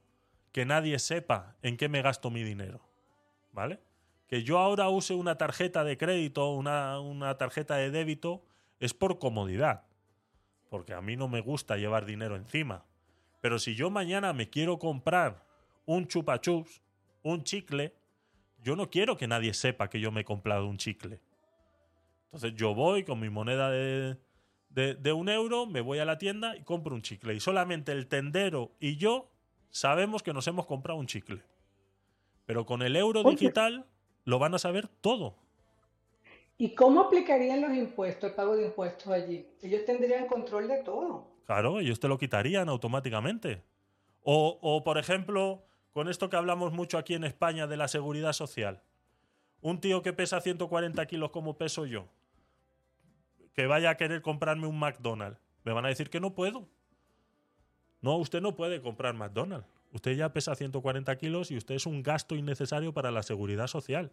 que 0.52 0.66
nadie 0.66 1.00
sepa 1.00 1.56
en 1.62 1.78
qué 1.78 1.88
me 1.88 2.02
gasto 2.02 2.30
mi 2.30 2.44
dinero. 2.44 2.82
¿Vale? 3.52 3.80
Que 4.28 4.44
yo 4.44 4.60
ahora 4.60 4.90
use 4.90 5.14
una 5.14 5.38
tarjeta 5.38 5.84
de 5.84 5.98
crédito, 5.98 6.52
una, 6.52 7.00
una 7.00 7.38
tarjeta 7.38 7.76
de 7.76 7.92
débito, 7.92 8.44
es 8.80 8.94
por 8.94 9.20
comodidad. 9.20 9.84
Porque 10.76 10.94
a 10.94 11.00
mí 11.00 11.16
no 11.16 11.30
me 11.30 11.40
gusta 11.40 11.78
llevar 11.78 12.06
dinero 12.06 12.36
encima. 12.36 12.84
Pero 13.40 13.60
si 13.60 13.76
yo 13.76 13.90
mañana 13.90 14.34
me 14.34 14.50
quiero 14.50 14.78
comprar 14.78 15.42
un 15.86 16.06
chupa 16.06 16.42
chups, 16.42 16.82
un 17.24 17.46
chicle, 17.46 17.96
yo 18.62 18.76
no 18.76 18.90
quiero 18.90 19.16
que 19.16 19.26
nadie 19.26 19.54
sepa 19.54 19.90
que 19.90 20.02
yo 20.02 20.12
me 20.12 20.20
he 20.20 20.26
comprado 20.26 20.68
un 20.68 20.76
chicle. 20.76 21.22
Entonces 22.26 22.56
yo 22.56 22.76
voy 22.76 23.06
con 23.06 23.22
mi 23.22 23.30
moneda 23.30 23.72
de, 23.72 24.18
de, 24.68 24.96
de 24.96 25.14
un 25.14 25.30
euro, 25.30 25.66
me 25.66 25.80
voy 25.80 26.00
a 26.00 26.04
la 26.04 26.18
tienda 26.18 26.58
y 26.58 26.64
compro 26.64 26.94
un 26.94 27.02
chicle. 27.02 27.34
Y 27.34 27.40
solamente 27.40 27.94
el 27.94 28.08
tendero 28.08 28.76
y 28.82 28.98
yo 28.98 29.32
sabemos 29.70 30.24
que 30.24 30.34
nos 30.34 30.46
hemos 30.48 30.66
comprado 30.66 31.00
un 31.00 31.08
chicle. 31.08 31.42
Pero 32.46 32.66
con 32.66 32.82
el 32.82 32.98
euro 32.98 33.24
digital 33.24 33.86
lo 34.26 34.40
van 34.40 34.54
a 34.54 34.60
saber 34.60 34.90
todo. 34.90 35.38
¿Y 36.58 36.74
cómo 36.74 37.02
aplicarían 37.02 37.62
los 37.62 37.74
impuestos, 37.74 38.30
el 38.30 38.36
pago 38.36 38.56
de 38.56 38.66
impuestos 38.68 39.08
allí? 39.08 39.48
Ellos 39.62 39.84
tendrían 39.86 40.28
control 40.28 40.68
de 40.68 40.84
todo. 40.84 41.28
Claro, 41.46 41.80
ellos 41.80 42.00
te 42.00 42.08
lo 42.08 42.18
quitarían 42.18 42.70
automáticamente. 42.70 43.64
O, 44.24 44.58
o, 44.62 44.84
por 44.84 44.98
ejemplo, 44.98 45.66
con 45.92 46.08
esto 46.08 46.30
que 46.30 46.38
hablamos 46.38 46.72
mucho 46.72 46.98
aquí 46.98 47.14
en 47.14 47.24
España 47.26 47.68
de 47.68 47.78
la 47.78 47.88
seguridad 47.88 48.34
social. 48.34 48.82
Un 49.62 49.82
tío 49.82 50.02
que 50.02 50.14
pesa 50.14 50.42
140 50.42 51.06
kilos 51.06 51.32
como 51.32 51.58
peso 51.58 51.86
yo, 51.86 52.08
que 53.54 53.68
vaya 53.68 53.90
a 53.90 53.98
querer 53.98 54.22
comprarme 54.22 54.68
un 54.68 54.78
McDonald's, 54.78 55.40
me 55.64 55.74
van 55.74 55.86
a 55.86 55.90
decir 55.90 56.10
que 56.10 56.20
no 56.20 56.34
puedo. 56.36 56.68
No, 58.02 58.18
usted 58.18 58.42
no 58.42 58.56
puede 58.56 58.82
comprar 58.82 59.16
McDonald's. 59.16 59.68
Usted 59.92 60.16
ya 60.16 60.34
pesa 60.34 60.54
140 60.56 61.18
kilos 61.18 61.52
y 61.52 61.58
usted 61.58 61.76
es 61.76 61.86
un 61.86 62.04
gasto 62.04 62.36
innecesario 62.36 62.94
para 62.94 63.12
la 63.12 63.24
seguridad 63.24 63.68
social. 63.68 64.12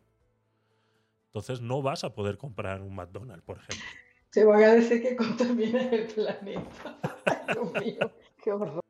Entonces 1.32 1.62
no 1.62 1.80
vas 1.80 2.04
a 2.04 2.14
poder 2.14 2.36
comprar 2.36 2.82
un 2.82 2.94
McDonald's, 2.94 3.42
por 3.42 3.56
ejemplo. 3.56 3.86
Se 4.28 4.44
van 4.44 4.62
a 4.62 4.74
decir 4.74 5.00
que 5.00 5.16
contaminan 5.16 5.94
el 5.94 6.06
planeta. 6.06 6.98
Dios 7.54 7.72
mío, 7.72 8.12
qué 8.44 8.52
horror. 8.52 8.82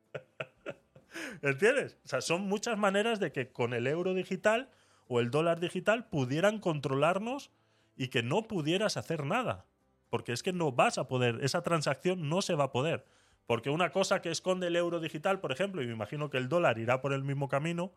¿Entiendes? 1.40 1.98
O 2.04 2.08
sea, 2.08 2.20
son 2.20 2.42
muchas 2.42 2.76
maneras 2.76 3.20
de 3.20 3.30
que 3.30 3.52
con 3.52 3.74
el 3.74 3.86
euro 3.86 4.12
digital 4.12 4.70
o 5.06 5.20
el 5.20 5.30
dólar 5.30 5.60
digital 5.60 6.08
pudieran 6.08 6.58
controlarnos 6.58 7.52
y 7.96 8.08
que 8.08 8.24
no 8.24 8.42
pudieras 8.42 8.96
hacer 8.96 9.24
nada. 9.24 9.66
Porque 10.10 10.32
es 10.32 10.42
que 10.42 10.52
no 10.52 10.72
vas 10.72 10.98
a 10.98 11.06
poder, 11.06 11.38
esa 11.42 11.62
transacción 11.62 12.28
no 12.28 12.42
se 12.42 12.56
va 12.56 12.64
a 12.64 12.72
poder. 12.72 13.04
Porque 13.46 13.70
una 13.70 13.92
cosa 13.92 14.20
que 14.20 14.32
esconde 14.32 14.66
el 14.66 14.74
euro 14.74 14.98
digital, 14.98 15.38
por 15.38 15.52
ejemplo, 15.52 15.80
y 15.80 15.86
me 15.86 15.92
imagino 15.92 16.28
que 16.28 16.38
el 16.38 16.48
dólar 16.48 16.78
irá 16.78 17.00
por 17.00 17.12
el 17.12 17.22
mismo 17.22 17.48
camino, 17.48 17.92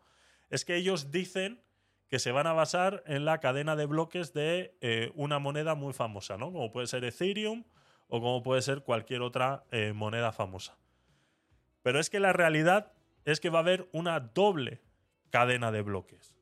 es 0.50 0.64
que 0.64 0.76
ellos 0.76 1.10
dicen 1.10 1.62
que 2.08 2.18
se 2.18 2.32
van 2.32 2.46
a 2.46 2.52
basar 2.52 3.02
en 3.06 3.24
la 3.24 3.38
cadena 3.38 3.76
de 3.76 3.86
bloques 3.86 4.32
de 4.32 4.76
eh, 4.80 5.10
una 5.14 5.38
moneda 5.38 5.74
muy 5.74 5.92
famosa, 5.92 6.36
¿no? 6.36 6.52
Como 6.52 6.70
puede 6.70 6.86
ser 6.86 7.04
Ethereum 7.04 7.64
o 8.08 8.20
como 8.20 8.42
puede 8.42 8.62
ser 8.62 8.82
cualquier 8.82 9.22
otra 9.22 9.64
eh, 9.70 9.92
moneda 9.92 10.32
famosa. 10.32 10.78
Pero 11.82 11.98
es 11.98 12.10
que 12.10 12.20
la 12.20 12.32
realidad 12.32 12.92
es 13.24 13.40
que 13.40 13.50
va 13.50 13.58
a 13.58 13.62
haber 13.62 13.88
una 13.92 14.20
doble 14.20 14.80
cadena 15.30 15.72
de 15.72 15.82
bloques. 15.82 16.36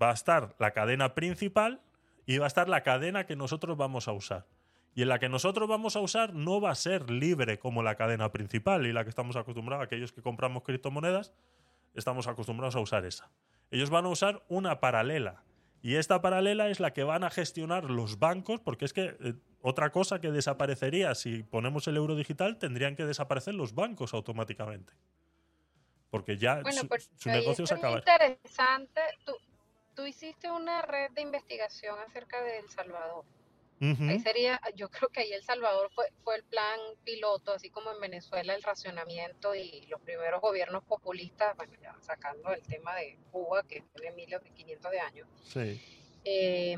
Va 0.00 0.10
a 0.10 0.14
estar 0.14 0.54
la 0.58 0.72
cadena 0.72 1.14
principal 1.14 1.80
y 2.26 2.38
va 2.38 2.46
a 2.46 2.48
estar 2.48 2.68
la 2.68 2.82
cadena 2.82 3.26
que 3.26 3.36
nosotros 3.36 3.76
vamos 3.76 4.08
a 4.08 4.12
usar. 4.12 4.46
Y 4.94 5.02
en 5.02 5.08
la 5.08 5.18
que 5.18 5.28
nosotros 5.28 5.68
vamos 5.68 5.94
a 5.94 6.00
usar 6.00 6.34
no 6.34 6.60
va 6.60 6.70
a 6.70 6.74
ser 6.74 7.10
libre 7.10 7.58
como 7.58 7.82
la 7.82 7.94
cadena 7.94 8.32
principal 8.32 8.86
y 8.86 8.92
la 8.92 9.04
que 9.04 9.10
estamos 9.10 9.36
acostumbrados, 9.36 9.84
aquellos 9.84 10.10
que 10.10 10.22
compramos 10.22 10.64
criptomonedas, 10.64 11.32
estamos 11.94 12.26
acostumbrados 12.26 12.76
a 12.76 12.80
usar 12.80 13.04
esa. 13.04 13.30
Ellos 13.70 13.90
van 13.90 14.04
a 14.06 14.08
usar 14.08 14.42
una 14.48 14.80
paralela. 14.80 15.42
Y 15.82 15.96
esta 15.96 16.20
paralela 16.20 16.68
es 16.68 16.80
la 16.80 16.92
que 16.92 17.04
van 17.04 17.22
a 17.24 17.30
gestionar 17.30 17.84
los 17.90 18.18
bancos, 18.18 18.60
porque 18.60 18.84
es 18.84 18.92
que 18.92 19.16
eh, 19.20 19.34
otra 19.60 19.90
cosa 19.90 20.20
que 20.20 20.30
desaparecería 20.32 21.14
si 21.14 21.42
ponemos 21.42 21.86
el 21.86 21.96
euro 21.96 22.14
digital, 22.16 22.58
tendrían 22.58 22.96
que 22.96 23.04
desaparecer 23.04 23.54
los 23.54 23.74
bancos 23.74 24.14
automáticamente. 24.14 24.92
Porque 26.10 26.36
ya 26.38 26.60
Bueno, 26.62 26.82
su, 27.18 27.28
ahí 27.28 27.40
negocio 27.40 27.66
se 27.66 27.74
acaba. 27.74 27.98
interesante. 27.98 29.00
Tú, 29.24 29.32
tú 29.94 30.06
hiciste 30.06 30.50
una 30.50 30.82
red 30.82 31.10
de 31.12 31.22
investigación 31.22 31.96
acerca 31.98 32.40
de 32.42 32.60
El 32.60 32.68
Salvador. 32.68 33.24
Ahí 33.80 34.20
sería, 34.20 34.60
yo 34.74 34.88
creo 34.90 35.10
que 35.10 35.20
ahí 35.20 35.32
El 35.32 35.42
Salvador 35.42 35.90
fue, 35.94 36.06
fue 36.24 36.36
el 36.36 36.44
plan 36.44 36.80
piloto, 37.04 37.52
así 37.52 37.68
como 37.68 37.90
en 37.92 38.00
Venezuela 38.00 38.54
el 38.54 38.62
racionamiento 38.62 39.54
y 39.54 39.82
los 39.88 40.00
primeros 40.00 40.40
gobiernos 40.40 40.82
populistas, 40.84 41.54
bueno, 41.56 41.74
ya 41.82 41.94
sacando 42.00 42.52
el 42.54 42.62
tema 42.62 42.94
de 42.96 43.18
Cuba, 43.30 43.62
que 43.64 43.82
tiene 43.94 44.12
miles 44.16 44.42
de 44.42 44.50
500 44.50 44.90
de 44.90 45.00
años. 45.00 45.28
Sí. 45.44 45.80
Eh, 46.24 46.76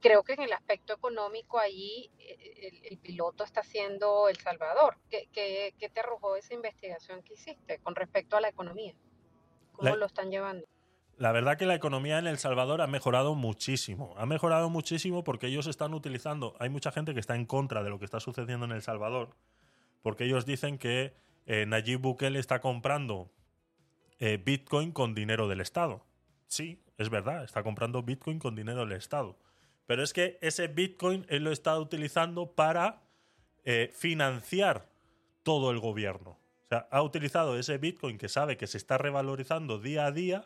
creo 0.00 0.22
que 0.22 0.34
en 0.34 0.42
el 0.42 0.52
aspecto 0.52 0.92
económico 0.92 1.58
ahí 1.58 2.10
eh, 2.18 2.68
el, 2.82 2.86
el 2.92 2.98
piloto 2.98 3.42
está 3.44 3.62
siendo 3.62 4.28
El 4.28 4.36
Salvador. 4.36 4.98
¿Qué, 5.10 5.28
qué, 5.32 5.74
qué 5.78 5.88
te 5.88 6.00
arrojó 6.00 6.36
esa 6.36 6.52
investigación 6.54 7.22
que 7.22 7.34
hiciste 7.34 7.78
con 7.78 7.94
respecto 7.94 8.36
a 8.36 8.40
la 8.42 8.48
economía? 8.50 8.94
¿Cómo 9.72 9.88
La- 9.88 9.96
lo 9.96 10.06
están 10.06 10.30
llevando? 10.30 10.66
La 11.18 11.32
verdad 11.32 11.56
que 11.56 11.64
la 11.64 11.74
economía 11.74 12.18
en 12.18 12.26
El 12.26 12.36
Salvador 12.36 12.82
ha 12.82 12.86
mejorado 12.86 13.34
muchísimo. 13.34 14.14
Ha 14.18 14.26
mejorado 14.26 14.68
muchísimo 14.68 15.24
porque 15.24 15.46
ellos 15.46 15.66
están 15.66 15.94
utilizando. 15.94 16.54
Hay 16.58 16.68
mucha 16.68 16.92
gente 16.92 17.14
que 17.14 17.20
está 17.20 17.34
en 17.34 17.46
contra 17.46 17.82
de 17.82 17.88
lo 17.88 17.98
que 17.98 18.04
está 18.04 18.20
sucediendo 18.20 18.66
en 18.66 18.72
El 18.72 18.82
Salvador. 18.82 19.30
Porque 20.02 20.24
ellos 20.24 20.44
dicen 20.44 20.76
que 20.76 21.14
eh, 21.46 21.64
Nayib 21.64 22.00
Bukele 22.00 22.38
está 22.38 22.60
comprando 22.60 23.30
eh, 24.18 24.38
Bitcoin 24.44 24.92
con 24.92 25.14
dinero 25.14 25.48
del 25.48 25.62
Estado. 25.62 26.04
Sí, 26.48 26.82
es 26.98 27.08
verdad, 27.08 27.44
está 27.44 27.62
comprando 27.62 28.02
Bitcoin 28.02 28.38
con 28.38 28.54
dinero 28.54 28.80
del 28.80 28.92
Estado. 28.92 29.38
Pero 29.86 30.02
es 30.02 30.12
que 30.12 30.38
ese 30.42 30.68
Bitcoin 30.68 31.24
él 31.30 31.44
lo 31.44 31.50
está 31.50 31.78
utilizando 31.78 32.52
para 32.52 33.02
eh, 33.64 33.90
financiar 33.94 34.86
todo 35.42 35.70
el 35.70 35.78
gobierno. 35.78 36.38
O 36.66 36.68
sea, 36.68 36.88
ha 36.90 37.00
utilizado 37.00 37.58
ese 37.58 37.78
Bitcoin 37.78 38.18
que 38.18 38.28
sabe 38.28 38.58
que 38.58 38.66
se 38.66 38.76
está 38.76 38.98
revalorizando 38.98 39.78
día 39.78 40.04
a 40.04 40.12
día 40.12 40.44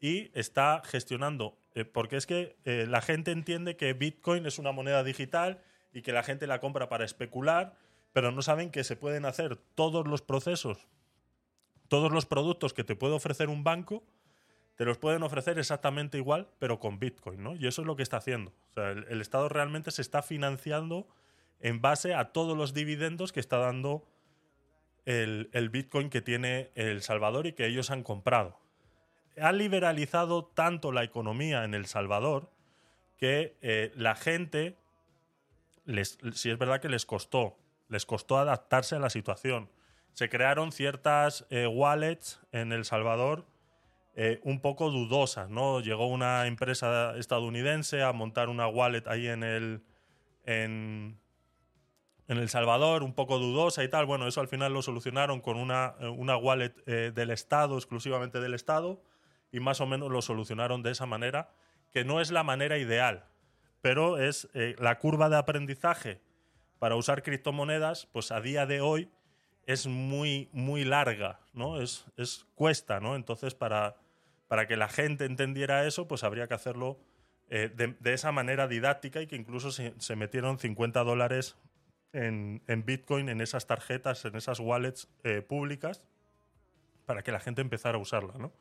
y 0.00 0.30
está 0.38 0.82
gestionando. 0.84 1.58
eh, 1.74 1.84
porque 1.84 2.16
es 2.16 2.26
que 2.26 2.56
eh, 2.64 2.86
la 2.88 3.02
gente 3.02 3.32
entiende 3.32 3.76
que 3.76 3.92
Bitcoin 3.92 4.46
es 4.46 4.58
una 4.58 4.72
moneda 4.72 5.04
digital 5.04 5.60
y 5.92 6.02
que 6.02 6.12
la 6.12 6.22
gente 6.22 6.46
la 6.46 6.60
compra 6.60 6.88
para 6.88 7.04
especular, 7.04 7.76
pero 8.12 8.32
no 8.32 8.40
saben 8.42 8.70
que 8.70 8.84
se 8.84 8.96
pueden 8.96 9.26
hacer 9.26 9.56
todos 9.56 10.06
los 10.06 10.22
procesos, 10.22 10.86
todos 11.88 12.10
los 12.12 12.24
productos 12.24 12.72
que 12.72 12.84
te 12.84 12.96
puede 12.96 13.14
ofrecer 13.14 13.48
un 13.48 13.62
banco, 13.62 14.04
te 14.76 14.84
los 14.84 14.98
pueden 14.98 15.22
ofrecer 15.22 15.58
exactamente 15.58 16.18
igual, 16.18 16.48
pero 16.58 16.78
con 16.78 16.98
Bitcoin, 16.98 17.42
¿no? 17.42 17.54
Y 17.54 17.66
eso 17.66 17.82
es 17.82 17.86
lo 17.86 17.96
que 17.96 18.02
está 18.02 18.18
haciendo. 18.18 18.52
O 18.70 18.74
sea, 18.74 18.90
el, 18.90 19.20
Estado 19.20 19.48
realmente 19.48 19.90
se 19.90 20.02
está 20.02 20.22
financiando 20.22 21.08
en 21.60 21.80
base 21.80 22.14
a 22.14 22.32
todos 22.32 22.56
los 22.56 22.74
dividendos 22.74 23.32
que 23.32 23.40
está 23.40 23.56
dando 23.58 24.06
el 25.06 25.70
Bitcoin 25.70 26.10
que 26.10 26.20
tiene 26.20 26.72
El 26.74 27.00
Salvador 27.00 27.46
y 27.46 27.52
que 27.52 27.66
ellos 27.66 27.90
han 27.90 28.02
comprado 28.02 28.58
ha 29.40 29.52
liberalizado 29.52 30.44
tanto 30.44 30.92
la 30.92 31.04
economía 31.04 31.64
en 31.64 31.74
El 31.74 31.86
Salvador 31.86 32.50
que 33.16 33.56
eh, 33.62 33.92
la 33.96 34.14
gente, 34.14 34.76
les, 35.84 36.18
si 36.34 36.50
es 36.50 36.58
verdad 36.58 36.80
que 36.80 36.88
les 36.88 37.06
costó, 37.06 37.56
les 37.88 38.06
costó 38.06 38.38
adaptarse 38.38 38.96
a 38.96 38.98
la 38.98 39.10
situación. 39.10 39.70
Se 40.12 40.28
crearon 40.28 40.72
ciertas 40.72 41.46
eh, 41.50 41.66
wallets 41.66 42.40
en 42.52 42.72
El 42.72 42.84
Salvador 42.84 43.46
eh, 44.14 44.40
un 44.44 44.60
poco 44.60 44.90
dudosas, 44.90 45.50
¿no? 45.50 45.80
Llegó 45.80 46.06
una 46.06 46.46
empresa 46.46 47.14
estadounidense 47.18 48.02
a 48.02 48.12
montar 48.12 48.48
una 48.48 48.66
wallet 48.66 49.06
ahí 49.06 49.28
en 49.28 49.42
el, 49.42 49.82
en, 50.46 51.18
El 52.26 52.48
Salvador, 52.48 53.02
un 53.02 53.12
poco 53.12 53.38
dudosa 53.38 53.84
y 53.84 53.88
tal. 53.88 54.06
Bueno, 54.06 54.26
eso 54.26 54.40
al 54.40 54.48
final 54.48 54.72
lo 54.72 54.80
solucionaron 54.80 55.42
con 55.42 55.58
una, 55.58 55.96
una 56.16 56.38
wallet 56.38 56.74
del 56.86 57.30
Estado, 57.30 57.76
exclusivamente 57.76 58.40
del 58.40 58.54
Estado, 58.54 59.02
y 59.56 59.60
más 59.60 59.80
o 59.80 59.86
menos 59.86 60.10
lo 60.10 60.20
solucionaron 60.20 60.82
de 60.82 60.90
esa 60.90 61.06
manera, 61.06 61.48
que 61.90 62.04
no 62.04 62.20
es 62.20 62.30
la 62.30 62.42
manera 62.42 62.76
ideal, 62.76 63.24
pero 63.80 64.18
es 64.18 64.50
eh, 64.52 64.76
la 64.78 64.98
curva 64.98 65.30
de 65.30 65.38
aprendizaje 65.38 66.20
para 66.78 66.94
usar 66.94 67.22
criptomonedas, 67.22 68.04
pues 68.12 68.32
a 68.32 68.42
día 68.42 68.66
de 68.66 68.82
hoy 68.82 69.08
es 69.64 69.86
muy, 69.86 70.50
muy 70.52 70.84
larga, 70.84 71.40
¿no? 71.54 71.80
Es, 71.80 72.04
es 72.18 72.44
cuesta, 72.54 73.00
¿no? 73.00 73.16
Entonces, 73.16 73.54
para, 73.54 73.96
para 74.46 74.66
que 74.66 74.76
la 74.76 74.88
gente 74.88 75.24
entendiera 75.24 75.86
eso, 75.86 76.06
pues 76.06 76.22
habría 76.22 76.48
que 76.48 76.54
hacerlo 76.54 76.98
eh, 77.48 77.70
de, 77.74 78.12
esa 78.12 78.32
manera 78.32 78.68
didáctica 78.68 79.22
y 79.22 79.26
que 79.26 79.36
incluso 79.36 79.72
se, 79.72 79.94
se 79.98 80.16
metieron 80.16 80.58
50 80.58 81.02
dólares 81.02 81.56
en, 82.12 82.62
en 82.66 82.84
Bitcoin, 82.84 83.30
en 83.30 83.40
esas 83.40 83.66
tarjetas, 83.66 84.22
en 84.26 84.36
esas 84.36 84.60
wallets 84.60 85.08
eh, 85.24 85.40
públicas, 85.40 86.02
para 87.06 87.22
que 87.22 87.32
la 87.32 87.40
gente 87.40 87.62
empezara 87.62 87.96
a 87.96 88.00
usarla, 88.02 88.34
¿no? 88.36 88.52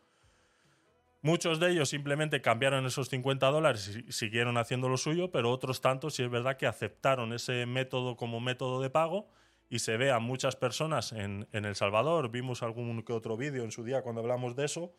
Muchos 1.25 1.59
de 1.59 1.71
ellos 1.71 1.89
simplemente 1.89 2.39
cambiaron 2.39 2.85
esos 2.85 3.09
50 3.09 3.47
dólares 3.47 3.99
y 4.07 4.11
siguieron 4.11 4.59
haciendo 4.59 4.89
lo 4.89 4.97
suyo, 4.97 5.31
pero 5.31 5.49
otros 5.49 5.81
tantos 5.81 6.13
sí 6.13 6.21
es 6.21 6.29
verdad 6.29 6.55
que 6.55 6.67
aceptaron 6.67 7.33
ese 7.33 7.65
método 7.65 8.15
como 8.15 8.39
método 8.39 8.79
de 8.79 8.91
pago 8.91 9.27
y 9.67 9.79
se 9.79 9.97
ve 9.97 10.11
a 10.11 10.19
muchas 10.19 10.55
personas 10.55 11.13
en, 11.13 11.47
en 11.51 11.65
El 11.65 11.75
Salvador, 11.75 12.29
vimos 12.29 12.61
algún 12.61 13.01
que 13.01 13.11
otro 13.11 13.37
vídeo 13.37 13.63
en 13.63 13.71
su 13.71 13.83
día 13.83 14.03
cuando 14.03 14.21
hablamos 14.21 14.55
de 14.55 14.65
eso, 14.65 14.93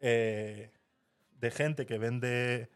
eh, 0.00 0.72
de 1.30 1.50
gente 1.52 1.86
que 1.86 1.96
vende, 1.96 2.70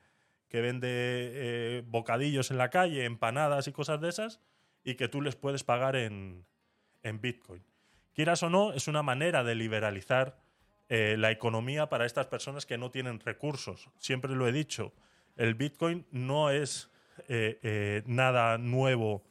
que 0.47 0.61
vende 0.61 0.89
eh, 0.89 1.83
bocadillos 1.85 2.53
en 2.53 2.59
la 2.59 2.71
calle, 2.71 3.05
empanadas 3.05 3.67
y 3.67 3.73
cosas 3.73 4.01
de 4.01 4.11
esas, 4.11 4.41
y 4.85 4.95
que 4.95 5.09
tú 5.09 5.23
les 5.23 5.35
puedes 5.35 5.65
pagar 5.65 5.97
en, 5.97 6.47
en 7.03 7.21
Bitcoin. 7.21 7.65
Quieras 8.15 8.45
o 8.45 8.49
no, 8.49 8.73
es 8.75 8.87
una 8.87 9.03
manera 9.03 9.43
de 9.43 9.57
liberalizar 9.57 10.42
eh, 10.95 11.17
la 11.17 11.31
economía 11.31 11.89
para 11.89 12.05
estas 12.05 12.27
personas 12.27 12.67
que 12.67 12.77
no 12.77 12.91
tienen 12.91 13.19
recursos. 13.21 13.89
Siempre 13.97 14.35
lo 14.35 14.47
he 14.47 14.53
dicho, 14.53 14.93
el 15.37 15.55
Bitcoin 15.55 16.05
no 16.11 16.51
es 16.51 16.91
eh, 17.29 17.59
eh, 17.62 18.03
nada 18.05 18.59
nuevo 18.59 19.23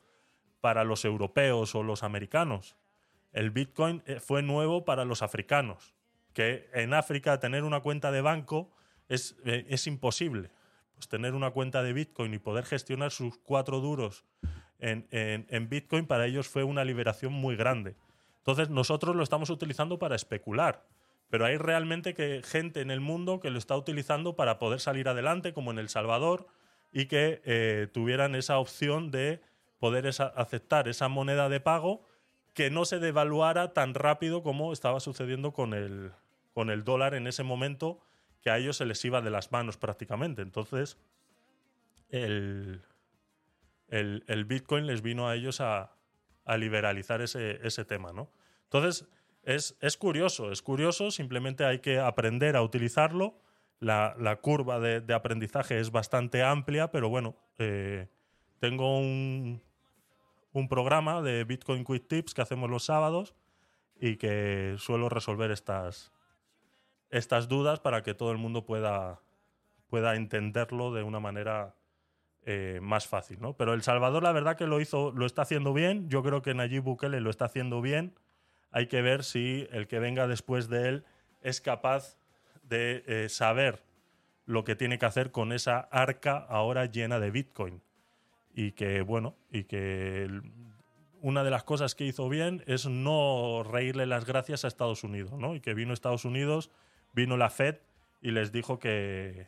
para 0.60 0.84
los 0.84 1.06
europeos 1.06 1.76
o 1.76 1.84
los 1.84 2.02
americanos. 2.02 2.76
El 3.32 3.52
Bitcoin 3.52 4.02
fue 4.20 4.42
nuevo 4.42 4.86
para 4.86 5.06
los 5.06 5.22
africanos, 5.22 5.94
que 6.34 6.68
en 6.74 6.96
África 6.96 7.40
tener 7.40 7.64
una 7.64 7.82
cuenta 7.82 8.12
de 8.12 8.22
banco 8.22 8.72
es, 9.08 9.36
es 9.46 9.86
imposible. 9.86 10.50
Pues 10.96 11.08
tener 11.10 11.36
una 11.36 11.52
cuenta 11.52 11.84
de 11.84 11.94
Bitcoin 11.94 12.34
y 12.34 12.40
poder 12.40 12.66
gestionar 12.66 13.12
sus 13.12 13.38
cuatro 13.38 13.82
duros 13.82 14.26
en- 14.80 15.08
en 15.12 15.70
Bitcoin 15.70 16.08
para 16.08 16.26
ellos 16.26 16.48
fue 16.48 16.64
una 16.64 16.84
liberación 16.84 17.34
muy 17.34 17.56
grande. 17.56 17.96
Entonces 18.38 18.70
nosotros 18.72 19.16
lo 19.16 19.22
estamos 19.22 19.50
utilizando 19.52 20.00
para 20.00 20.16
especular, 20.16 20.84
pero 21.32 21.46
hay 21.46 21.58
realmente 21.58 22.14
que 22.14 22.42
gente 22.44 22.82
en 22.82 22.92
el 22.92 23.00
mundo 23.00 23.40
que 23.40 23.50
lo 23.50 23.58
está 23.58 23.78
utilizando 23.78 24.36
para 24.36 24.60
poder 24.60 24.82
salir 24.82 25.08
adelante, 25.08 25.54
como 25.54 25.72
en 25.72 25.80
El 25.80 25.88
Salvador, 25.88 26.46
y 26.92 27.06
que 27.06 27.42
eh, 27.46 27.88
tuvieran 27.94 28.36
esa 28.36 28.60
opción 28.60 29.12
de 29.12 29.42
poder 29.80 30.06
aceptar 30.08 30.90
esa 30.90 31.08
moneda 31.08 31.48
de 31.48 31.62
pago 31.62 32.06
que 32.54 32.70
no 32.70 32.84
se 32.84 33.00
devaluara 33.00 33.72
tan 33.72 33.94
rápido 33.94 34.44
como 34.44 34.74
estaba 34.74 35.00
sucediendo 35.00 35.54
con 35.54 35.74
el, 35.74 36.12
con 36.54 36.70
el 36.70 36.84
dólar 36.84 37.16
en 37.16 37.28
ese 37.28 37.44
momento, 37.44 38.02
que 38.42 38.50
a 38.50 38.58
ellos 38.58 38.76
se 38.76 38.86
les 38.86 39.04
iba 39.06 39.22
de 39.22 39.30
las 39.30 39.54
manos 39.54 39.78
prácticamente. 39.78 40.42
Entonces, 40.42 40.98
el, 42.10 42.82
el, 43.88 44.26
el 44.28 44.44
Bitcoin 44.44 44.86
les 44.86 45.02
vino 45.02 45.30
a 45.30 45.36
ellos 45.36 45.62
a, 45.62 45.96
a 46.44 46.58
liberalizar 46.58 47.22
ese, 47.22 47.66
ese 47.66 47.86
tema, 47.86 48.12
¿no? 48.12 48.30
Entonces, 48.64 49.08
es, 49.44 49.78
es 49.82 49.98
curioso, 49.98 50.52
es 50.52 50.62
curioso, 50.62 51.12
simplemente 51.12 51.66
hay 51.66 51.80
que 51.80 52.00
aprender 52.00 52.56
a 52.56 52.62
utilizarlo. 52.62 53.40
La, 53.80 54.16
la 54.20 54.36
curva 54.36 54.80
de, 54.80 55.02
de 55.02 55.14
aprendizaje 55.16 55.80
es 55.80 55.92
bastante 55.92 56.44
amplia, 56.44 56.92
pero 56.92 57.10
bueno, 57.10 57.36
eh, 57.58 58.08
tengo 58.60 59.00
un, 59.00 59.60
un 60.54 60.68
programa 60.70 61.24
de 61.24 61.44
Bitcoin 61.46 61.84
Quick 61.84 62.08
Tips 62.08 62.34
que 62.36 62.44
hacemos 62.44 62.70
los 62.70 62.86
sábados 62.86 63.34
y 64.00 64.18
que 64.18 64.76
suelo 64.78 65.10
resolver 65.10 65.50
estas, 65.50 66.12
estas 67.10 67.48
dudas 67.48 67.80
para 67.80 68.04
que 68.04 68.14
todo 68.14 68.32
el 68.32 68.38
mundo 68.38 68.66
pueda, 68.66 69.22
pueda 69.88 70.16
entenderlo 70.16 70.94
de 70.94 71.02
una 71.02 71.20
manera 71.20 71.76
eh, 72.44 72.80
más 72.82 73.08
fácil, 73.08 73.40
¿no? 73.42 73.58
Pero 73.58 73.74
El 73.74 73.82
Salvador, 73.82 74.22
la 74.24 74.32
verdad 74.32 74.58
que 74.58 74.68
lo 74.68 74.80
hizo, 74.80 75.12
lo 75.12 75.26
está 75.26 75.44
haciendo 75.44 75.74
bien. 75.74 76.10
Yo 76.10 76.22
creo 76.24 76.42
que 76.42 76.54
Nayib 76.54 76.84
Bukele 76.84 77.20
lo 77.20 77.30
está 77.30 77.46
haciendo 77.46 77.82
bien. 77.82 78.16
Hay 78.72 78.88
que 78.88 79.02
ver 79.02 79.24
si 79.24 79.68
el 79.72 79.88
que 79.88 80.00
venga 80.00 80.28
después 80.28 80.70
de 80.70 80.90
él 80.90 81.06
es 81.42 81.62
capaz 81.62 82.18
de 82.64 83.04
eh, 83.06 83.30
saber 83.30 83.84
lo 84.46 84.64
que 84.64 84.76
tiene 84.76 84.98
que 84.98 85.06
hacer 85.06 85.32
con 85.32 85.52
esa 85.52 85.80
arca 85.80 86.38
ahora 86.38 86.86
llena 86.86 87.20
de 87.20 87.32
Bitcoin. 87.32 87.82
Y 88.54 88.72
que, 88.72 89.02
bueno, 89.02 89.36
y 89.50 89.64
que 89.66 90.30
una 91.22 91.44
de 91.44 91.52
las 91.52 91.64
cosas 91.64 91.96
que 91.96 92.06
hizo 92.06 92.28
bien 92.28 92.64
es 92.66 92.88
no 92.88 93.64
reírle 93.64 94.06
las 94.06 94.26
gracias 94.26 94.66
a 94.66 94.68
Estados 94.68 95.04
Unidos, 95.04 95.34
¿no? 95.34 95.56
Y 95.56 95.62
que 95.62 95.74
vino 95.74 95.94
Estados 95.94 96.26
Unidos, 96.26 96.72
vino 97.14 97.38
la 97.38 97.50
Fed 97.50 97.78
y 98.22 98.32
les 98.32 98.52
dijo 98.52 98.80
que, 98.80 99.48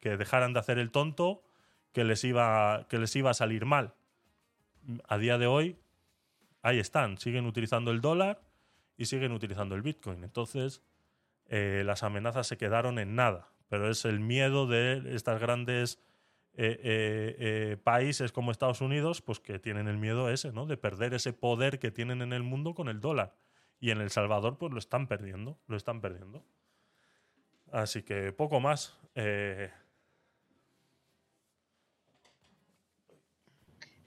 que 0.00 0.16
dejaran 0.16 0.52
de 0.52 0.60
hacer 0.60 0.78
el 0.78 0.90
tonto, 0.90 1.42
que 1.92 2.04
les 2.04 2.22
iba, 2.24 2.86
que 2.88 2.98
les 2.98 3.14
iba 3.16 3.30
a 3.30 3.34
salir 3.34 3.64
mal. 3.64 3.94
A 5.08 5.18
día 5.18 5.38
de 5.38 5.46
hoy, 5.46 5.76
ahí 6.62 6.78
están, 6.78 7.18
siguen 7.18 7.46
utilizando 7.46 7.90
el 7.90 8.00
dólar 8.00 8.42
y 8.96 9.06
siguen 9.06 9.32
utilizando 9.32 9.74
el 9.74 9.82
Bitcoin. 9.82 10.24
Entonces, 10.24 10.82
eh, 11.46 11.82
las 11.84 12.02
amenazas 12.02 12.46
se 12.46 12.56
quedaron 12.56 12.98
en 12.98 13.14
nada. 13.14 13.48
Pero 13.68 13.90
es 13.90 14.04
el 14.04 14.20
miedo 14.20 14.66
de 14.66 15.14
estas 15.14 15.40
grandes 15.40 15.98
eh, 16.54 16.78
eh, 17.38 17.76
países 17.82 18.32
como 18.32 18.50
Estados 18.50 18.80
Unidos, 18.80 19.22
pues 19.22 19.40
que 19.40 19.58
tienen 19.58 19.88
el 19.88 19.96
miedo 19.96 20.28
ese, 20.28 20.52
¿no? 20.52 20.66
De 20.66 20.76
perder 20.76 21.14
ese 21.14 21.32
poder 21.32 21.78
que 21.78 21.90
tienen 21.90 22.22
en 22.22 22.32
el 22.32 22.42
mundo 22.42 22.74
con 22.74 22.88
el 22.88 23.00
dólar. 23.00 23.34
Y 23.78 23.90
en 23.90 24.00
El 24.00 24.10
Salvador, 24.10 24.58
pues 24.58 24.72
lo 24.72 24.78
están 24.78 25.06
perdiendo, 25.06 25.58
lo 25.66 25.76
están 25.76 26.00
perdiendo. 26.00 26.44
Así 27.72 28.02
que 28.02 28.32
poco 28.32 28.60
más. 28.60 28.98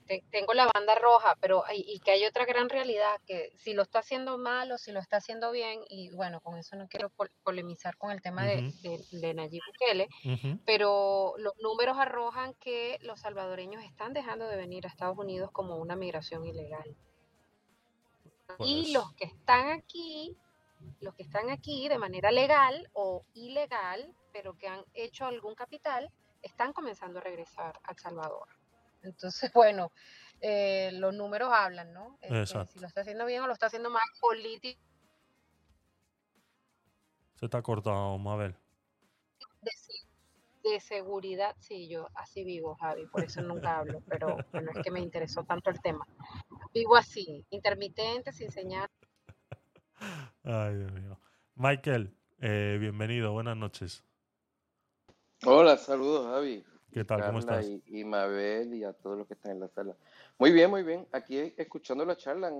Te- 0.06 0.22
tengo 0.30 0.52
la 0.54 0.68
banda 0.74 0.94
roja, 0.96 1.36
pero 1.40 1.64
hay- 1.66 1.84
y 1.86 1.98
que 2.00 2.10
hay 2.12 2.24
otra 2.26 2.44
gran 2.44 2.68
realidad, 2.68 3.20
que 3.26 3.50
si 3.56 3.72
lo 3.74 3.82
está 3.82 4.00
haciendo 4.00 4.36
mal 4.38 4.70
o 4.72 4.78
si 4.78 4.92
lo 4.92 5.00
está 5.00 5.16
haciendo 5.16 5.50
bien, 5.50 5.80
y 5.88 6.10
bueno, 6.10 6.40
con 6.40 6.58
eso 6.58 6.76
no 6.76 6.88
quiero 6.88 7.08
pol- 7.10 7.30
polemizar 7.42 7.96
con 7.96 8.10
el 8.10 8.20
tema 8.20 8.44
de, 8.44 8.68
Ujú. 8.68 8.82
de, 8.82 9.18
de 9.20 9.34
Nayib 9.34 9.62
Bukele, 9.66 10.08
pero 10.66 11.34
los 11.38 11.54
números 11.58 11.96
arrojan 11.98 12.54
que 12.54 12.98
los 13.02 13.20
salvadoreños 13.20 13.82
están 13.84 14.12
dejando 14.12 14.46
de 14.46 14.56
venir 14.56 14.86
a 14.86 14.90
Estados 14.90 15.16
Unidos 15.18 15.50
como 15.52 15.76
una 15.76 15.96
migración 15.96 16.44
ilegal. 16.46 16.94
Y 18.58 18.92
los 18.92 19.12
que 19.14 19.24
están 19.24 19.70
aquí, 19.70 20.36
los 21.00 21.14
que 21.14 21.22
están 21.22 21.48
aquí 21.50 21.88
de 21.88 21.98
manera 21.98 22.30
legal 22.30 22.88
o 22.92 23.24
ilegal, 23.32 24.14
pero 24.32 24.56
que 24.58 24.68
han 24.68 24.84
hecho 24.92 25.24
algún 25.24 25.54
capital, 25.54 26.10
están 26.42 26.72
comenzando 26.74 27.20
a 27.20 27.22
regresar 27.22 27.80
a 27.84 27.92
El 27.92 27.98
Salvador. 27.98 28.48
Entonces, 29.04 29.50
bueno, 29.54 29.92
eh, 30.40 30.90
los 30.92 31.14
números 31.14 31.50
hablan, 31.52 31.92
¿no? 31.92 32.18
Este, 32.20 32.40
Exacto. 32.40 32.72
si 32.72 32.80
lo 32.80 32.86
está 32.86 33.02
haciendo 33.02 33.26
bien 33.26 33.42
o 33.42 33.46
lo 33.46 33.52
está 33.52 33.66
haciendo 33.66 33.90
mal, 33.90 34.02
político 34.20 34.80
Se 37.34 37.46
ha 37.52 37.62
cortado, 37.62 38.16
Mabel. 38.18 38.54
de, 39.60 40.70
de 40.70 40.80
seguridad, 40.80 41.54
sí, 41.58 41.88
yo 41.88 42.08
así 42.14 42.44
vivo, 42.44 42.76
Javi, 42.76 43.06
por 43.06 43.24
eso 43.24 43.42
nunca 43.42 43.78
hablo, 43.78 44.00
pero 44.08 44.38
bueno, 44.52 44.70
es 44.74 44.82
que 44.82 44.90
me 44.90 45.00
interesó 45.00 45.44
tanto 45.44 45.70
el 45.70 45.80
tema. 45.80 46.06
Vivo 46.72 46.96
así, 46.96 47.44
intermitente, 47.50 48.32
sin 48.32 48.50
señal. 48.50 48.88
Ay, 50.44 50.76
Dios 50.76 50.92
mío. 50.92 51.20
Michael, 51.54 52.16
eh, 52.40 52.78
bienvenido, 52.80 53.32
buenas 53.32 53.56
noches. 53.56 54.04
Hola, 55.44 55.76
saludos 55.76 56.26
Javi. 56.26 56.64
¿Qué 56.94 57.04
tal? 57.04 57.26
¿Cómo 57.26 57.40
estás? 57.40 57.66
Y, 57.68 57.82
y 57.86 58.04
Mabel 58.04 58.72
y 58.72 58.84
a 58.84 58.92
todos 58.92 59.18
los 59.18 59.26
que 59.26 59.34
están 59.34 59.50
en 59.50 59.58
la 59.60 59.68
sala. 59.68 59.96
Muy 60.38 60.52
bien, 60.52 60.70
muy 60.70 60.84
bien. 60.84 61.08
Aquí 61.10 61.52
escuchando 61.56 62.04
la 62.04 62.16
charla, 62.16 62.52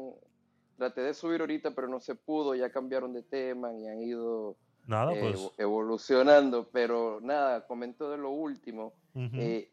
traté 0.77 1.03
de 1.03 1.15
subir 1.15 1.41
ahorita, 1.41 1.71
pero 1.73 1.87
no 1.87 2.01
se 2.01 2.17
pudo, 2.17 2.57
ya 2.57 2.69
cambiaron 2.71 3.13
de 3.13 3.23
tema 3.23 3.73
y 3.73 3.87
han 3.87 4.01
ido 4.03 4.57
Nada, 4.89 5.13
eh, 5.13 5.19
pues. 5.21 5.35
evo- 5.37 5.53
evolucionando, 5.57 6.69
pero 6.73 7.21
nada, 7.23 7.65
comento 7.65 8.11
de 8.11 8.19
lo 8.19 8.31
último. 8.31 8.93
ujú. 9.15 9.37
eh, 9.41 9.71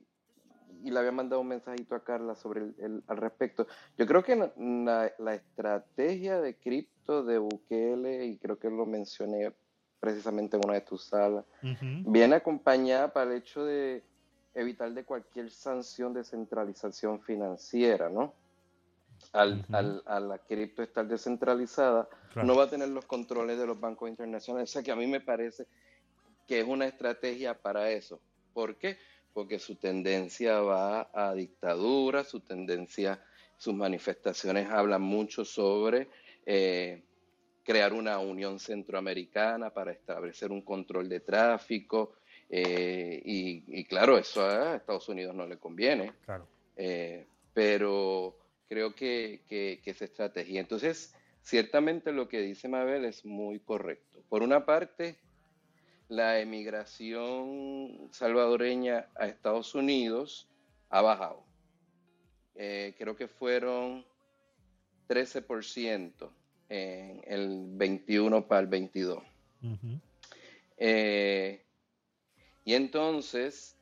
y 0.83 0.89
le 0.89 0.97
había 0.99 1.11
mandado 1.11 1.41
un 1.41 1.47
mensajito 1.47 1.93
a 1.95 2.03
Carla 2.03 2.33
sobre 2.35 2.61
el, 2.61 2.75
el- 2.79 3.03
al 3.07 3.17
respecto. 3.17 3.67
Yo 3.97 4.05
creo 4.07 4.23
que 4.23 4.35
na- 4.35 5.11
la, 5.19 5.33
estrategia 5.35 6.39
de 6.39 6.55
cripto 6.55 7.23
de 7.23 7.37
Bukele, 7.39 8.25
y 8.25 8.37
creo 8.37 8.57
que 8.57 8.69
lo 8.69 8.85
mencioné 8.87 9.53
precisamente 9.99 10.57
en 10.57 10.63
una 10.65 10.75
de 10.75 10.81
tus 10.81 11.05
salas, 11.05 11.45
Ujú. 11.61 12.11
viene 12.11 12.35
acompañada 12.35 13.11
para 13.13 13.31
el 13.31 13.37
hecho 13.37 13.63
de 13.65 14.03
evitar 14.53 14.91
de 14.93 15.03
cualquier 15.05 15.49
sanción 15.51 16.13
de 16.13 16.23
centralización 16.23 17.21
financiera, 17.21 18.09
¿no? 18.09 18.33
Al, 19.33 19.65
al- 19.71 20.03
a 20.05 20.19
la 20.19 20.37
cripto 20.39 20.81
estar 20.83 21.07
descentralizada, 21.07 22.09
Claro. 22.33 22.47
no 22.47 22.55
va 22.55 22.63
a 22.63 22.69
tener 22.69 22.89
los 22.89 23.05
controles 23.05 23.57
de 23.57 23.65
los 23.67 23.79
bancos 23.79 24.09
internacionales. 24.09 24.69
O 24.69 24.73
sea 24.73 24.83
que 24.83 24.91
a 24.91 24.95
mí 24.95 25.05
me 25.07 25.21
parece 25.21 25.67
que 26.47 26.59
es 26.61 26.67
una 26.67 26.85
estrategia 26.85 27.53
para 27.61 27.91
eso. 27.91 28.19
¿Por 28.53 28.77
qué? 28.77 28.97
Porque 29.33 29.59
su 29.59 29.75
tendencia 29.75 30.59
va 30.61 31.09
a 31.13 31.33
dictadura, 31.33 32.23
su 32.23 32.39
tendencia, 32.41 33.23
sus 33.57 33.73
manifestaciones 33.73 34.69
hablan 34.69 35.01
mucho 35.01 35.45
sobre 35.45 36.09
eh, 36.45 37.03
crear 37.63 37.93
una 37.93 38.17
unión 38.19 38.59
centroamericana 38.59 39.69
para 39.71 39.91
establecer 39.91 40.51
un 40.51 40.63
control 40.63 41.07
de 41.07 41.19
tráfico. 41.21 42.15
Eh, 42.53 43.21
y, 43.23 43.63
y 43.67 43.85
claro, 43.85 44.17
eso 44.17 44.45
a 44.45 44.75
Estados 44.75 45.07
Unidos 45.07 45.33
no 45.33 45.47
le 45.47 45.57
conviene. 45.57 46.11
Claro. 46.25 46.45
Eh, 46.75 47.25
pero 47.53 48.37
creo 48.67 48.93
que, 48.93 49.41
que, 49.47 49.79
que 49.83 49.91
esa 49.91 50.05
estrategia. 50.05 50.59
Entonces, 50.59 51.15
ciertamente 51.41 52.11
lo 52.11 52.27
que 52.27 52.41
dice 52.41 52.67
Mabel 52.67 53.05
es 53.05 53.25
muy 53.25 53.59
correcto. 53.59 54.21
Por 54.27 54.43
una 54.43 54.65
parte, 54.65 55.17
la 56.09 56.39
emigración 56.39 58.09
salvadoreña 58.11 59.07
a 59.15 59.27
Estados 59.27 59.73
Unidos 59.73 60.49
ha 60.89 61.01
bajado. 61.01 61.45
Eh, 62.55 62.93
creo 62.97 63.15
que 63.15 63.29
fueron 63.29 64.05
13% 65.07 66.29
en 66.67 67.21
el 67.25 67.63
21 67.77 68.45
para 68.45 68.61
el 68.61 68.67
22. 68.67 69.23
Ujú. 69.63 69.99
Eh, 70.77 71.63
y 72.63 72.73
entonces, 72.73 73.75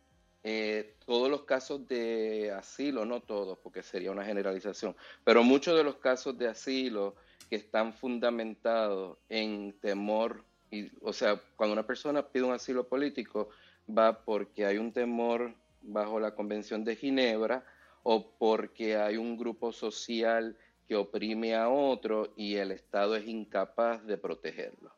eh, 0.44 0.96
todos 1.06 1.30
los 1.30 1.44
casos 1.44 1.88
de 1.88 2.52
asilo, 2.52 3.06
no 3.06 3.22
todos, 3.22 3.58
porque 3.60 3.84
sería 3.84 4.12
una 4.12 4.24
generalización, 4.24 4.96
pero 5.24 5.44
muchos 5.44 5.76
de 5.76 5.84
los 5.84 5.96
casos 5.98 6.38
de 6.38 6.48
asilo 6.48 7.16
que 7.50 7.56
están 7.56 7.94
fundamentados 7.94 9.18
en 9.28 9.74
temor, 9.80 10.44
y, 10.72 10.92
o 11.02 11.12
sea, 11.12 11.42
cuando 11.56 11.74
una 11.74 11.86
persona 11.86 12.26
pide 12.28 12.44
un 12.44 12.54
asilo 12.54 12.88
político, 12.88 13.50
va 13.90 14.24
porque 14.24 14.66
hay 14.66 14.78
un 14.78 14.94
temor 14.94 15.54
bajo 15.82 16.20
la 16.20 16.36
Convención 16.36 16.84
de 16.84 16.96
Ginebra 16.96 17.66
o 18.04 18.32
porque 18.38 18.98
hay 18.98 19.18
un 19.18 19.38
grupo 19.38 19.72
social 19.72 20.58
que 20.88 20.96
oprime 20.96 21.56
a 21.56 21.70
otro 21.70 22.34
y 22.36 22.56
el 22.56 22.72
Estado 22.72 23.16
es 23.16 23.28
incapaz 23.28 24.06
de 24.06 24.18
protegerlo. 24.18 24.92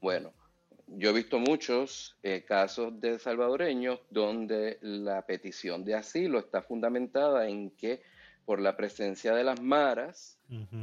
Bueno, 0.00 0.32
yo 0.96 1.10
he 1.10 1.12
visto 1.12 1.38
muchos 1.38 2.16
eh, 2.22 2.44
casos 2.46 3.00
de 3.00 3.18
salvadoreños 3.18 4.00
donde 4.10 4.78
la 4.82 5.24
petición 5.26 5.84
de 5.84 5.94
asilo 5.94 6.38
está 6.38 6.62
fundamentada 6.62 7.48
en 7.48 7.70
que 7.70 8.02
por 8.44 8.60
la 8.60 8.76
presencia 8.76 9.34
de 9.34 9.44
las 9.44 9.60
maras, 9.60 10.38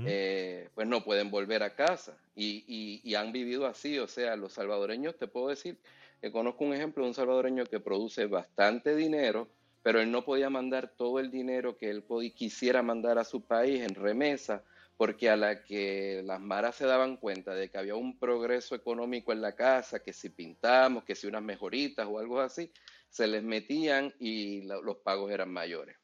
eh, 0.05 0.69
pues 0.73 0.87
no 0.87 1.03
pueden 1.03 1.29
volver 1.29 1.63
a 1.63 1.75
casa 1.75 2.17
y, 2.35 2.63
y- 2.67 3.01
y 3.03 3.15
han 3.15 3.31
vivido 3.33 3.65
así. 3.65 3.99
O 3.99 4.07
sea, 4.07 4.35
los 4.37 4.53
salvadoreños, 4.53 5.17
te 5.17 5.27
puedo 5.27 5.49
decir, 5.49 5.77
que 6.21 6.31
conozco 6.31 6.63
un 6.63 6.73
ejemplo 6.73 7.03
de 7.03 7.09
un 7.09 7.13
salvadoreño 7.15 7.65
que 7.65 7.79
produce 7.81 8.25
bastante 8.27 8.95
dinero, 8.95 9.49
pero 9.83 9.99
él 9.99 10.11
no 10.11 10.23
podía 10.23 10.49
mandar 10.49 10.93
todo 10.95 11.19
el 11.19 11.29
dinero 11.29 11.75
que 11.77 11.89
él 11.89 12.03
podía, 12.03 12.31
quisiera 12.33 12.81
mandar 12.81 13.17
a 13.17 13.23
su 13.25 13.41
país 13.41 13.81
en 13.81 13.95
remesa, 13.95 14.63
porque 14.98 15.30
a 15.30 15.38
la 15.38 15.64
que 15.64 16.24
las 16.26 16.42
maras 16.42 16.76
se 16.76 16.85
daban 16.85 17.17
cuenta 17.17 17.53
de 17.53 17.69
que 17.69 17.77
había 17.77 17.95
un 17.95 18.17
progreso 18.17 18.74
económico 18.74 19.32
en 19.32 19.42
la 19.42 19.56
casa, 19.56 20.01
que 20.01 20.11
si 20.11 20.30
pintamos, 20.30 21.03
que 21.03 21.14
si 21.14 21.27
unas 21.27 21.43
mejoritas 21.43 22.08
o 22.09 22.17
algo 22.17 22.42
así, 22.42 22.72
se 23.08 23.27
les 23.27 23.43
metían 23.43 24.14
y 24.19 24.64
los 24.64 24.98
pagos 24.98 25.32
eran 25.32 25.51
mayores. 25.51 25.95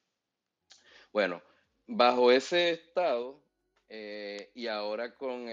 Bueno, 1.12 1.42
bajo 1.88 2.32
ese 2.32 2.72
estado 2.72 3.44
eh, 3.90 4.52
y 4.54 4.68
ahora 4.68 5.16
con 5.16 5.46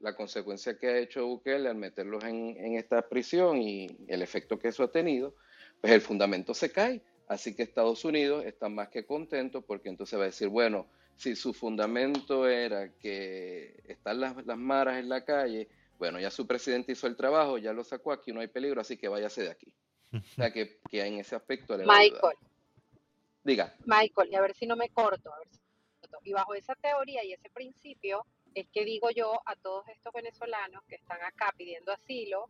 la 0.00 0.14
consecuencia 0.14 0.78
que 0.78 0.88
ha 0.88 0.98
hecho 0.98 1.26
Bukele 1.26 1.70
al 1.70 1.76
meterlos 1.76 2.22
en, 2.24 2.54
en 2.58 2.76
esta 2.76 3.08
prisión 3.08 3.62
y 3.62 3.88
el 4.08 4.20
efecto 4.20 4.58
que 4.58 4.68
eso 4.68 4.84
ha 4.84 4.92
tenido, 4.92 5.34
pues 5.80 5.92
el 5.92 6.02
fundamento 6.02 6.52
se 6.52 6.70
cae. 6.70 7.02
Así 7.28 7.56
que 7.56 7.62
Estados 7.62 8.04
Unidos 8.04 8.44
está 8.44 8.68
más 8.68 8.88
que 8.88 9.06
contento 9.06 9.62
porque 9.62 9.88
entonces 9.88 10.18
va 10.18 10.24
a 10.24 10.26
decir, 10.26 10.48
bueno, 10.48 10.86
si 11.16 11.34
su 11.34 11.52
fundamento 11.52 12.46
era 12.46 12.92
que 12.92 13.82
están 13.88 14.20
las, 14.20 14.44
las 14.46 14.58
maras 14.58 14.98
en 14.98 15.08
la 15.08 15.24
calle, 15.24 15.68
bueno, 15.98 16.20
ya 16.20 16.30
su 16.30 16.46
presidente 16.46 16.92
hizo 16.92 17.06
el 17.06 17.16
trabajo, 17.16 17.58
ya 17.58 17.72
lo 17.72 17.84
sacó, 17.84 18.12
aquí 18.12 18.32
no 18.32 18.40
hay 18.40 18.48
peligro, 18.48 18.80
así 18.80 18.96
que 18.96 19.08
váyase 19.08 19.42
de 19.42 19.50
aquí. 19.50 19.72
O 20.12 20.34
sea 20.34 20.52
que, 20.52 20.80
que 20.88 21.04
en 21.04 21.14
ese 21.14 21.34
aspecto 21.34 21.76
le 21.76 21.84
va 21.84 21.94
a 21.94 21.98
ayudar. 21.98 22.22
Michael, 22.22 22.38
Diga. 23.42 23.74
Michael, 23.84 24.30
y 24.30 24.34
a 24.34 24.40
ver 24.40 24.54
si 24.54 24.66
no 24.66 24.76
me 24.76 24.88
corto, 24.90 25.32
a 25.32 25.38
ver 25.38 25.48
si 25.48 25.58
no 25.58 25.64
me 25.72 26.00
corto. 26.00 26.18
Y 26.24 26.32
bajo 26.32 26.54
esa 26.54 26.74
teoría 26.74 27.24
y 27.24 27.32
ese 27.32 27.48
principio 27.50 28.26
es 28.54 28.66
que 28.72 28.84
digo 28.84 29.10
yo 29.10 29.40
a 29.46 29.54
todos 29.56 29.86
estos 29.88 30.12
venezolanos 30.12 30.82
que 30.88 30.96
están 30.96 31.22
acá 31.22 31.52
pidiendo 31.56 31.92
asilo, 31.92 32.48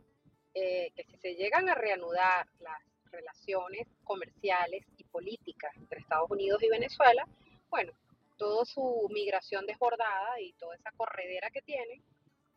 eh, 0.55 0.91
que 0.97 1.05
si 1.05 1.17
se 1.19 1.35
llegan 1.35 1.69
a 1.69 1.75
reanudar 1.75 2.47
las 2.61 2.81
relaciones 3.11 3.87
comerciales 4.05 4.85
y 4.97 5.05
políticas 5.05 5.75
entre 5.77 6.01
Estados 6.01 6.31
Unidos 6.31 6.63
y 6.63 6.69
Venezuela, 6.69 7.27
bueno, 7.69 7.93
toda 8.37 8.65
su 8.65 9.09
migración 9.13 9.67
desbordada 9.67 10.41
y 10.41 10.53
toda 10.55 10.75
esa 10.77 10.91
corredera 10.93 11.51
que 11.51 11.63
tienen 11.63 12.03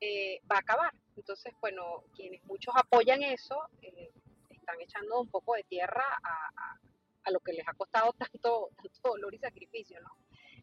eh, 0.01 0.39
va 0.49 0.57
a 0.57 0.59
acabar. 0.59 0.93
Entonces, 1.15 1.53
bueno, 1.61 2.03
quienes 2.15 2.43
muchos 2.45 2.73
apoyan 2.77 3.21
eso, 3.23 3.59
eh, 3.81 4.11
están 4.49 4.79
echando 4.81 5.19
un 5.21 5.27
poco 5.29 5.55
de 5.55 5.63
tierra 5.63 6.03
a, 6.23 6.49
a- 6.55 6.79
a 7.25 7.31
lo 7.31 7.39
que 7.41 7.51
les 7.53 7.67
ha 7.67 7.73
costado 7.73 8.13
tanto, 8.17 8.69
tanto 8.81 9.09
dolor 9.09 9.33
y 9.33 9.39
sacrificio, 9.39 9.99
¿no? 10.01 10.09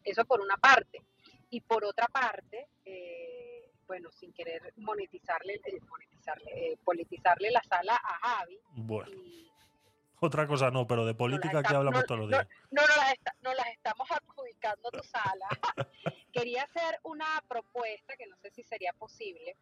Eso 0.05 0.25
por 0.25 0.41
una 0.41 0.57
parte. 0.57 1.03
Y 1.51 1.61
por 1.61 1.85
otra 1.85 2.07
parte, 2.09 2.69
eh, 2.85 3.71
bueno, 3.87 4.11
sin 4.13 4.33
querer 4.33 4.73
monetizarle, 4.77 5.55
eh, 5.65 5.79
monetizarle, 5.89 6.73
eh, 6.73 6.77
politizarle 6.85 7.51
la 7.51 7.63
sala 7.63 7.97
a 7.97 8.19
Javi, 8.29 8.59
Bueno. 8.73 9.11
Otra 10.21 10.47
cosa 10.47 10.71
no, 10.71 10.87
pero 10.87 11.05
de 11.05 11.15
política 11.15 11.59
aquí 11.59 11.67
está- 11.67 11.77
hablamos 11.79 12.01
no- 12.01 12.07
todos 12.07 12.21
los 12.21 12.31
no- 12.31 12.37
días. 12.39 12.49
no 12.71 12.83
nos 12.87 12.97
las, 12.97 13.15
nos 13.43 13.55
las 13.55 13.67
estamos 13.69 14.11
adjudicando 14.11 14.89
a 14.89 14.91
tu 14.93 15.03
sala. 15.03 15.49
Quería 16.33 16.63
hacer 16.63 16.99
una 17.03 17.27
propuesta 17.49 18.17
que 18.17 18.27
no 18.27 18.37
sé 18.39 18.51
si 18.51 18.63
sería 18.63 18.93
posible. 18.95 19.57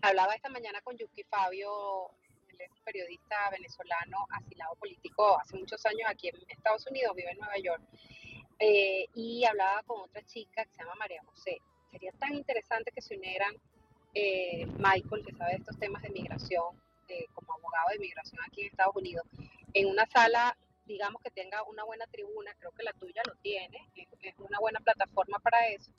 Hablaba 0.00 0.34
esta 0.34 0.48
mañana 0.48 0.80
con 0.80 0.96
Yuki 0.96 1.22
Fabio, 1.24 2.10
él 2.48 2.56
es 2.60 2.70
un 2.70 2.82
periodista 2.82 3.36
venezolano 3.50 4.26
asilado 4.30 4.74
político 4.76 5.38
hace 5.38 5.56
muchos 5.58 5.84
años 5.84 6.08
aquí 6.08 6.28
en 6.28 6.36
Estados 6.48 6.86
Unidos, 6.86 7.14
vive 7.14 7.30
en 7.32 7.38
Nueva 7.38 7.58
York, 7.58 7.82
eh, 8.58 9.04
y 9.14 9.44
hablaba 9.44 9.82
con 9.82 10.00
otra 10.00 10.22
chica 10.24 10.64
que 10.64 10.70
se 10.72 10.78
llama 10.78 10.94
María 10.94 11.22
José. 11.24 11.58
Sería 11.90 12.10
tan 12.12 12.34
interesante 12.34 12.90
que 12.90 13.02
se 13.02 13.16
unieran 13.16 13.54
eh, 14.14 14.64
Michael, 14.78 15.24
que 15.26 15.34
sabe 15.36 15.50
de 15.52 15.56
estos 15.58 15.78
temas 15.78 16.02
de 16.02 16.08
migración, 16.10 16.80
eh, 17.08 17.26
como 17.34 17.52
abogado 17.52 17.90
de 17.92 17.98
migración 17.98 18.40
aquí 18.46 18.62
en 18.62 18.68
Estados 18.68 18.96
Unidos, 18.96 19.24
en 19.74 19.86
una 19.88 20.06
sala, 20.06 20.56
digamos 20.84 21.22
que 21.22 21.30
tenga 21.30 21.62
una 21.64 21.84
buena 21.84 22.06
tribuna, 22.06 22.54
creo 22.58 22.72
que 22.72 22.82
la 22.82 22.92
tuya 22.94 23.22
lo 23.26 23.34
tiene, 23.36 23.78
es, 23.94 24.34
una 24.38 24.58
buena 24.60 24.80
plataforma 24.80 25.38
para 25.40 25.68
eso, 25.68 25.92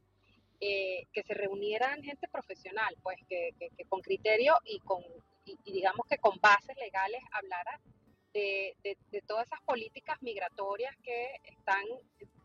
eh, 0.60 1.08
que 1.14 1.24
se 1.24 1.34
reunieran 1.34 2.04
gente 2.04 2.28
profesional, 2.30 2.96
pues 3.04 3.18
que, 3.30 3.52
que- 3.60 3.70
que 3.78 3.86
con 3.86 4.02
criterio 4.02 4.56
y 4.66 4.80
con 4.80 5.04
y, 5.46 5.58
y 5.66 5.74
digamos 5.74 6.06
que 6.08 6.20
con 6.20 6.40
bases 6.40 6.76
legales 6.78 7.22
hablara 7.32 7.80
de, 8.34 8.76
de- 8.84 8.98
de 9.12 9.22
todas 9.24 9.48
esas 9.48 9.62
políticas 9.62 10.22
migratorias 10.22 10.96
que 11.04 11.36
están 11.46 11.84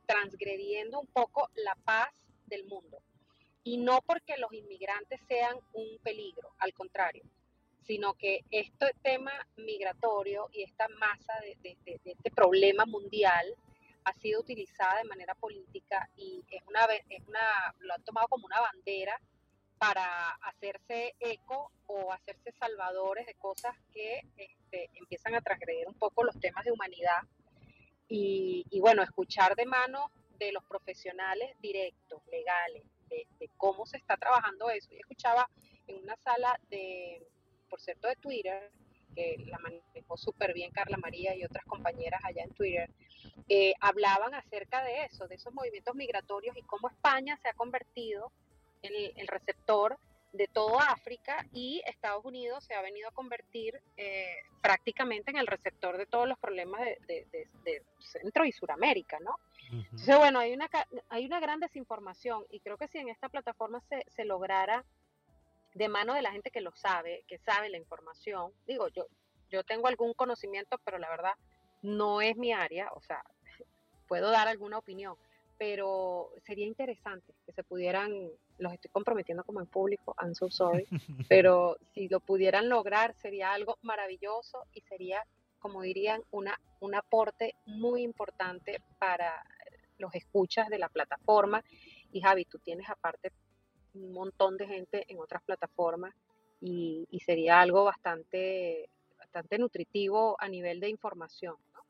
transgrediendo 0.06 1.00
un 1.00 1.06
poco 1.08 1.50
la 1.56 1.74
paz 1.84 2.08
del 2.46 2.64
mundo. 2.66 2.98
Y 3.64 3.78
no 3.78 4.00
porque 4.02 4.36
los 4.38 4.52
inmigrantes 4.52 5.20
sean 5.28 5.56
un 5.74 5.98
peligro, 6.02 6.50
al 6.58 6.72
contrario, 6.74 7.24
sino 7.86 8.14
que 8.14 8.44
este 8.50 8.92
tema 9.02 9.32
migratorio 9.56 10.48
y 10.52 10.62
esta 10.62 10.88
masa 10.88 11.32
de, 11.40 11.76
este 12.04 12.30
problema 12.30 12.84
mundial 12.84 13.54
ha 14.04 14.12
sido 14.14 14.40
utilizada 14.40 14.98
de 14.98 15.04
manera 15.04 15.34
política 15.34 16.08
y 16.16 16.44
es 16.50 16.62
una, 16.66 16.84
es 17.08 17.26
una, 17.26 17.74
lo 17.78 17.94
han 17.94 18.04
tomado 18.04 18.28
como 18.28 18.46
una 18.46 18.60
bandera 18.60 19.20
para 19.78 20.30
hacerse 20.42 21.14
eco 21.20 21.70
o 21.86 22.12
hacerse 22.12 22.52
salvadores 22.52 23.26
de 23.26 23.34
cosas 23.34 23.76
que 23.92 24.22
este, 24.36 24.90
empiezan 24.94 25.34
a 25.34 25.40
transgredir 25.40 25.86
un 25.86 25.94
poco 25.94 26.24
los 26.24 26.38
temas 26.40 26.64
de 26.64 26.72
humanidad 26.72 27.20
y, 28.08 28.64
y 28.70 28.80
bueno, 28.80 29.02
escuchar 29.02 29.54
de 29.54 29.66
manos 29.66 30.10
de 30.38 30.52
los 30.52 30.64
profesionales 30.64 31.56
directos, 31.60 32.22
legales, 32.30 32.84
de, 33.08 33.26
de 33.38 33.50
cómo 33.56 33.86
se 33.86 33.96
está 33.96 34.16
trabajando 34.16 34.70
eso. 34.70 34.90
Yo 34.90 34.98
escuchaba 34.98 35.48
en 35.86 36.02
una 36.02 36.16
sala 36.16 36.58
de, 36.68 37.26
por 37.68 37.80
cierto, 37.80 38.08
de 38.08 38.16
Twitter, 38.16 38.70
que 39.14 39.36
la 39.46 39.58
manejó 39.58 40.16
súper 40.16 40.52
bien 40.52 40.70
Carla 40.72 40.98
María 40.98 41.34
y 41.34 41.44
otras 41.44 41.64
compañeras 41.64 42.20
allá 42.24 42.42
en 42.42 42.50
Twitter, 42.50 42.90
eh, 43.48 43.72
hablaban 43.80 44.34
acerca 44.34 44.82
de 44.82 45.04
eso, 45.04 45.26
de 45.26 45.36
esos 45.36 45.52
movimientos 45.54 45.94
migratorios 45.94 46.56
y 46.56 46.62
cómo 46.62 46.88
España 46.88 47.36
se 47.42 47.48
ha 47.48 47.54
convertido 47.54 48.30
en 48.82 48.94
el, 48.94 49.12
el 49.16 49.26
receptor 49.28 49.98
de 50.32 50.48
toda 50.48 50.82
África 50.90 51.46
y 51.52 51.80
Estados 51.86 52.22
Unidos 52.26 52.62
se 52.64 52.74
ha 52.74 52.82
venido 52.82 53.08
a 53.08 53.12
convertir 53.12 53.80
eh, 53.96 54.36
prácticamente 54.60 55.30
en 55.30 55.38
el 55.38 55.46
receptor 55.46 55.96
de 55.96 56.04
todos 56.04 56.28
los 56.28 56.38
problemas 56.38 56.82
de, 56.82 56.98
de- 57.06 57.26
de- 57.32 57.48
de 57.64 57.82
Centro 58.00 58.44
y 58.44 58.52
Suramérica, 58.52 59.18
¿no? 59.20 59.36
Entonces, 59.72 60.16
bueno, 60.18 60.38
hay 60.40 60.52
una, 60.52 60.68
hay 61.08 61.24
una 61.24 61.40
gran 61.40 61.58
desinformación 61.60 62.44
y 62.50 62.60
creo 62.60 62.76
que 62.76 62.86
si 62.88 62.98
en 62.98 63.08
esta 63.08 63.28
plataforma 63.30 63.80
se, 63.88 64.04
se 64.14 64.24
lograra 64.26 64.84
de 65.76 65.88
mano 65.90 66.14
de 66.14 66.22
la 66.22 66.32
gente 66.32 66.50
que 66.50 66.62
lo 66.62 66.74
sabe, 66.74 67.22
que 67.28 67.38
sabe 67.38 67.68
la 67.68 67.76
información, 67.76 68.50
digo, 68.66 68.88
yo, 68.88 69.06
yo 69.50 69.62
tengo 69.62 69.88
algún 69.88 70.14
conocimiento, 70.14 70.80
pero 70.84 70.98
la 70.98 71.10
verdad 71.10 71.34
no 71.82 72.22
es 72.22 72.36
mi 72.36 72.52
área, 72.52 72.90
o 72.92 73.02
sea, 73.02 73.22
puedo 74.08 74.30
dar 74.30 74.48
alguna 74.48 74.78
opinión, 74.78 75.16
pero 75.58 76.30
sería 76.46 76.66
interesante 76.66 77.34
que 77.44 77.52
se 77.52 77.62
pudieran, 77.62 78.10
los 78.58 78.72
estoy 78.72 78.90
comprometiendo 78.90 79.44
como 79.44 79.60
en 79.60 79.66
público, 79.66 80.14
I'm 80.18 80.34
so 80.34 80.50
sorry, 80.50 80.86
pero 81.28 81.76
si 81.92 82.08
lo 82.08 82.20
pudieran 82.20 82.70
lograr 82.70 83.14
sería 83.14 83.52
algo 83.52 83.76
maravilloso 83.82 84.64
y 84.72 84.80
sería, 84.80 85.26
como 85.58 85.82
dirían, 85.82 86.22
una, 86.30 86.58
un 86.80 86.94
aporte 86.94 87.54
muy 87.66 88.02
importante 88.02 88.80
para 88.98 89.44
los 89.98 90.14
escuchas 90.14 90.68
de 90.70 90.78
la 90.78 90.88
plataforma. 90.88 91.62
Y 92.12 92.20
Javi, 92.20 92.44
tú 92.44 92.58
tienes 92.58 92.88
aparte 92.88 93.32
un 94.02 94.12
montón 94.12 94.56
de 94.56 94.66
gente 94.66 95.04
en 95.08 95.18
otras 95.18 95.42
plataformas 95.42 96.14
y, 96.60 97.06
y 97.10 97.20
sería 97.20 97.60
algo 97.60 97.84
bastante, 97.84 98.88
bastante 99.18 99.58
nutritivo 99.58 100.36
a 100.38 100.48
nivel 100.48 100.80
de 100.80 100.88
información, 100.88 101.56
¿no? 101.74 101.80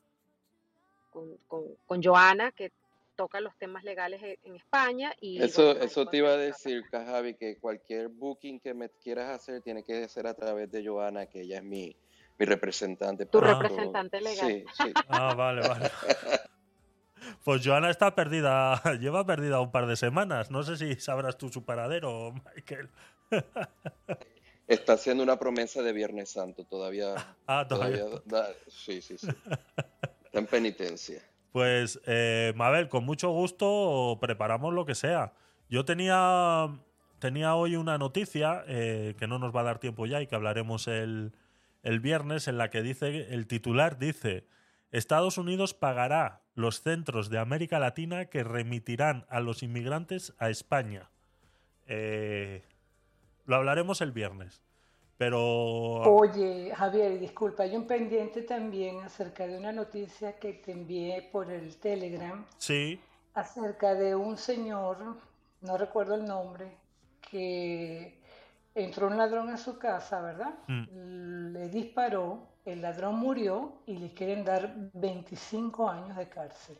Con, 1.10 1.36
con, 1.46 1.64
con 1.86 2.02
Joana, 2.02 2.52
que 2.52 2.72
toca 3.16 3.40
los 3.40 3.56
temas 3.56 3.82
legales 3.84 4.22
e- 4.22 4.38
en 4.44 4.56
España 4.56 5.12
y 5.20 5.42
Eso, 5.42 5.64
bueno, 5.66 5.80
eso 5.84 6.06
te 6.06 6.18
iba 6.18 6.30
a 6.30 6.36
decir, 6.36 6.84
Javi, 6.90 7.34
que 7.34 7.58
cualquier 7.58 8.08
booking 8.08 8.60
que 8.60 8.74
me 8.74 8.90
quieras 8.90 9.30
hacer 9.30 9.62
tiene 9.62 9.82
que 9.82 10.08
ser 10.08 10.26
a 10.26 10.34
través 10.34 10.70
de 10.70 10.86
Joana, 10.86 11.26
que 11.26 11.40
ella 11.42 11.58
es 11.58 11.64
mi, 11.64 11.96
mi 12.38 12.46
representante. 12.46 13.26
Tu 13.26 13.40
todo. 13.40 13.54
representante 13.54 14.20
legal. 14.20 14.48
Sí, 14.48 14.64
sí. 14.72 14.92
Ah, 15.08 15.34
vale, 15.34 15.66
vale. 15.66 15.90
Pues 17.44 17.62
Joana 17.64 17.90
está 17.90 18.14
perdida, 18.14 18.80
lleva 19.00 19.24
perdida 19.26 19.60
un 19.60 19.70
par 19.70 19.86
de 19.86 19.96
semanas. 19.96 20.50
No 20.50 20.62
sé 20.62 20.76
si 20.76 20.94
sabrás 21.00 21.36
tú 21.38 21.48
su 21.48 21.64
paradero, 21.64 22.32
Michael. 22.54 22.88
Está 24.68 24.94
haciendo 24.94 25.22
una 25.22 25.38
promesa 25.38 25.80
de 25.82 25.92
Viernes 25.92 26.30
Santo, 26.30 26.64
todavía. 26.64 27.14
Ah, 27.46 27.66
todavía. 27.68 28.04
da- 28.24 28.48
sí, 28.66 29.00
sí, 29.00 29.16
sí. 29.16 29.28
Está 30.24 30.38
en 30.40 30.46
penitencia. 30.46 31.22
Pues, 31.52 32.00
eh, 32.04 32.52
Mabel, 32.56 32.88
con 32.88 33.04
mucho 33.04 33.30
gusto 33.30 34.18
preparamos 34.20 34.74
lo 34.74 34.84
que 34.84 34.96
sea. 34.96 35.34
Yo 35.68 35.84
tenía, 35.84 36.68
tenía 37.20 37.54
hoy 37.54 37.76
una 37.76 37.96
noticia 37.96 38.64
eh, 38.66 39.14
que 39.18 39.28
no 39.28 39.38
nos 39.38 39.54
va 39.54 39.60
a 39.60 39.64
dar 39.64 39.78
tiempo 39.78 40.04
ya 40.06 40.20
y 40.20 40.26
que 40.26 40.34
hablaremos 40.34 40.88
el, 40.88 41.32
el 41.84 42.00
viernes, 42.00 42.48
en 42.48 42.58
la 42.58 42.68
que 42.68 42.82
dice, 42.82 43.32
el 43.32 43.46
titular 43.46 43.98
dice, 43.98 44.48
Estados 44.90 45.38
Unidos 45.38 45.74
pagará 45.74 46.42
los 46.56 46.82
centros 46.82 47.30
de 47.30 47.38
América 47.38 47.78
Latina 47.78 48.24
que 48.24 48.42
remitirán 48.42 49.26
a 49.28 49.38
los 49.40 49.62
inmigrantes 49.62 50.34
a 50.38 50.50
España. 50.50 51.10
Eh, 51.86 52.64
lo 53.44 53.56
hablaremos 53.56 54.00
el 54.00 54.10
viernes. 54.10 54.62
Pero 55.18 55.38
Oye, 56.02 56.74
Javier, 56.74 57.18
disculpa, 57.18 57.62
hay 57.62 57.76
un 57.76 57.86
pendiente 57.86 58.42
también 58.42 59.00
acerca 59.02 59.46
de 59.46 59.56
una 59.56 59.72
noticia 59.72 60.36
que 60.38 60.54
te 60.54 60.72
envié 60.72 61.28
por 61.32 61.50
el 61.50 61.76
Telegram 61.76 62.44
sí, 62.58 63.00
acerca 63.32 63.94
de 63.94 64.14
un 64.14 64.36
señor, 64.36 65.16
no 65.62 65.78
recuerdo 65.78 66.16
el 66.16 66.26
nombre, 66.26 66.66
que 67.30 68.18
entró 68.76 69.08
un 69.08 69.16
ladrón 69.16 69.48
a 69.48 69.56
su 69.56 69.78
casa, 69.78 70.20
¿verdad? 70.20 70.54
Mm. 70.68 71.52
Le 71.52 71.68
disparó, 71.68 72.46
el 72.64 72.82
ladrón 72.82 73.16
murió 73.18 73.80
y 73.86 73.96
le 73.98 74.12
quieren 74.12 74.44
dar 74.44 74.74
25 74.92 75.88
años 75.88 76.16
de 76.16 76.28
cárcel 76.28 76.78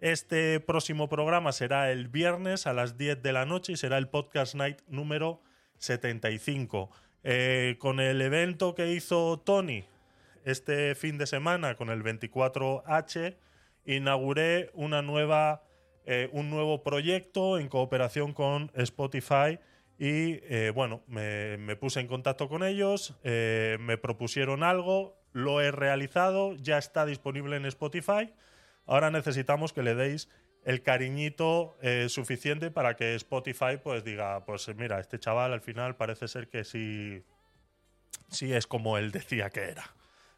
Este 0.00 0.60
próximo 0.60 1.08
programa 1.08 1.50
será 1.50 1.90
el 1.90 2.06
viernes 2.06 2.68
a 2.68 2.72
las 2.72 2.96
10 2.96 3.20
de 3.20 3.32
la 3.32 3.46
noche 3.46 3.72
y 3.72 3.76
será 3.76 3.98
el 3.98 4.06
Podcast 4.06 4.54
Night 4.54 4.78
número 4.86 5.42
75. 5.78 6.88
Eh, 7.24 7.74
con 7.80 7.98
el 7.98 8.22
evento 8.22 8.76
que 8.76 8.92
hizo 8.92 9.40
Tony 9.40 9.84
este 10.44 10.94
fin 10.94 11.18
de 11.18 11.26
semana, 11.26 11.74
con 11.74 11.90
el 11.90 12.04
24H, 12.04 13.38
inauguré 13.86 14.70
una 14.72 15.02
nueva, 15.02 15.64
eh, 16.06 16.28
un 16.30 16.48
nuevo 16.48 16.84
proyecto 16.84 17.58
en 17.58 17.66
cooperación 17.66 18.34
con 18.34 18.70
Spotify 18.74 19.58
y 19.98 20.38
eh, 20.44 20.70
bueno, 20.72 21.02
me, 21.08 21.74
puse 21.74 21.98
en 21.98 22.06
contacto 22.06 22.48
con 22.48 22.62
ellos, 22.62 23.16
me 23.24 23.98
propusieron 24.00 24.62
algo, 24.62 25.18
lo 25.32 25.60
he 25.60 25.72
realizado, 25.72 26.54
ya 26.54 26.78
está 26.78 27.04
disponible 27.04 27.56
en 27.56 27.66
Spotify. 27.66 28.32
Ahora 28.88 29.10
necesitamos 29.10 29.74
que 29.74 29.82
le 29.82 29.94
deis 29.94 30.28
el 30.64 30.82
cariñito 30.82 31.76
eh, 31.82 32.08
suficiente 32.08 32.70
para 32.70 32.96
que 32.96 33.14
Spotify 33.14 33.78
pues 33.82 34.02
diga, 34.02 34.44
pues 34.46 34.66
mira, 34.74 34.98
este 34.98 35.18
chaval 35.18 35.52
al 35.52 35.60
final 35.60 35.96
parece 35.96 36.26
ser 36.26 36.48
que 36.48 36.64
sí, 36.64 37.22
sí 38.28 38.52
es 38.52 38.66
como 38.66 38.96
él 38.96 39.12
decía 39.12 39.50
que 39.50 39.60
era. 39.60 39.94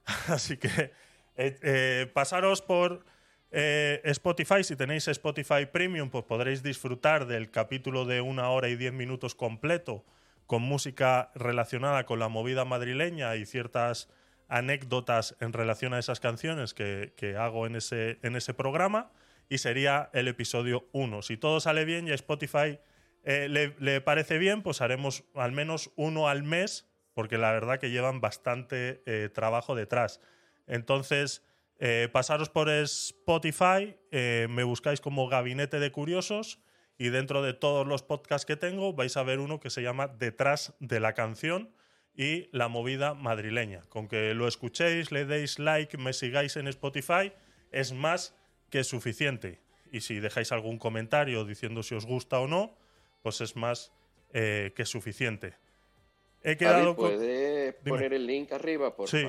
Así 0.26 0.56
que 0.56 0.92
eh, 1.36 1.58
eh, 1.62 2.10
pasaros 2.12 2.60
por 2.60 3.04
Spotify, 3.52 4.62
si 4.62 4.76
tenéis 4.76 5.08
Spotify 5.08 5.66
Premium, 5.66 6.08
pues 6.08 6.24
podréis 6.24 6.62
disfrutar 6.62 7.26
del 7.26 7.50
capítulo 7.50 8.04
de 8.04 8.20
una 8.20 8.50
hora 8.50 8.68
y 8.68 8.76
diez 8.76 8.92
minutos 8.92 9.34
completo 9.34 10.04
con 10.46 10.62
música 10.62 11.32
relacionada 11.34 12.06
con 12.06 12.20
la 12.20 12.28
movida 12.28 12.64
madrileña 12.64 13.34
y 13.34 13.46
ciertas 13.46 14.08
anécdotas 14.50 15.36
en 15.40 15.52
relación 15.52 15.94
a 15.94 15.98
esas 15.98 16.20
canciones 16.20 16.74
que, 16.74 17.14
que 17.16 17.36
hago 17.36 17.66
en 17.66 17.76
ese, 17.76 18.18
en 18.22 18.36
ese 18.36 18.52
programa. 18.52 19.10
Y 19.48 19.58
sería 19.58 20.10
el 20.12 20.28
episodio 20.28 20.88
1. 20.92 21.22
Si 21.22 21.36
todo 21.36 21.60
sale 21.60 21.84
bien 21.84 22.06
y 22.06 22.10
a 22.10 22.14
Spotify 22.14 22.78
eh, 23.24 23.48
le, 23.48 23.74
le 23.78 24.00
parece 24.00 24.38
bien, 24.38 24.62
pues 24.62 24.80
haremos 24.80 25.24
al 25.34 25.52
menos 25.52 25.90
uno 25.96 26.28
al 26.28 26.42
mes, 26.42 26.88
porque 27.14 27.38
la 27.38 27.52
verdad 27.52 27.78
que 27.78 27.90
llevan 27.90 28.20
bastante 28.20 29.02
eh, 29.06 29.28
trabajo 29.32 29.74
detrás. 29.74 30.20
Entonces, 30.66 31.42
eh, 31.82 32.10
pasaros 32.12 32.50
por 32.50 32.68
Spotify, 32.68 33.96
eh, 34.10 34.46
me 34.50 34.64
buscáis 34.64 35.00
como 35.00 35.28
Gabinete 35.28 35.80
de 35.80 35.90
Curiosos 35.90 36.60
y 36.98 37.08
dentro 37.08 37.40
de 37.42 37.54
todos 37.54 37.86
los 37.86 38.02
podcasts 38.02 38.44
que 38.44 38.56
tengo 38.56 38.92
vais 38.92 39.16
a 39.16 39.22
ver 39.22 39.38
uno 39.38 39.60
que 39.60 39.70
se 39.70 39.82
llama 39.82 40.06
Detrás 40.06 40.74
de 40.78 41.00
la 41.00 41.14
canción 41.14 41.70
y 42.20 42.50
la 42.52 42.68
movida 42.68 43.14
madrileña. 43.14 43.80
Con 43.88 44.06
que 44.06 44.34
lo 44.34 44.46
escuchéis, 44.46 45.10
le 45.10 45.24
deis 45.24 45.58
like, 45.58 45.96
me 45.96 46.12
sigáis 46.12 46.56
en 46.56 46.68
Spotify, 46.68 47.32
es 47.72 47.94
más 47.94 48.36
que 48.68 48.84
suficiente. 48.84 49.58
Y 49.90 50.02
si 50.02 50.20
dejáis 50.20 50.52
algún 50.52 50.76
comentario 50.76 51.46
diciendo 51.46 51.82
si 51.82 51.94
os 51.94 52.04
gusta 52.04 52.38
o 52.38 52.46
no, 52.46 52.76
pues 53.22 53.40
es 53.40 53.56
más 53.56 53.90
eh, 54.34 54.74
que 54.76 54.84
suficiente. 54.84 55.54
He 56.42 56.58
quedado 56.58 56.94
con... 56.94 57.08
¿puede 57.08 57.78
Dime. 57.82 57.96
poner 57.96 58.12
el 58.12 58.26
link 58.26 58.52
arriba, 58.52 58.94
por 58.94 59.08
Sí, 59.08 59.26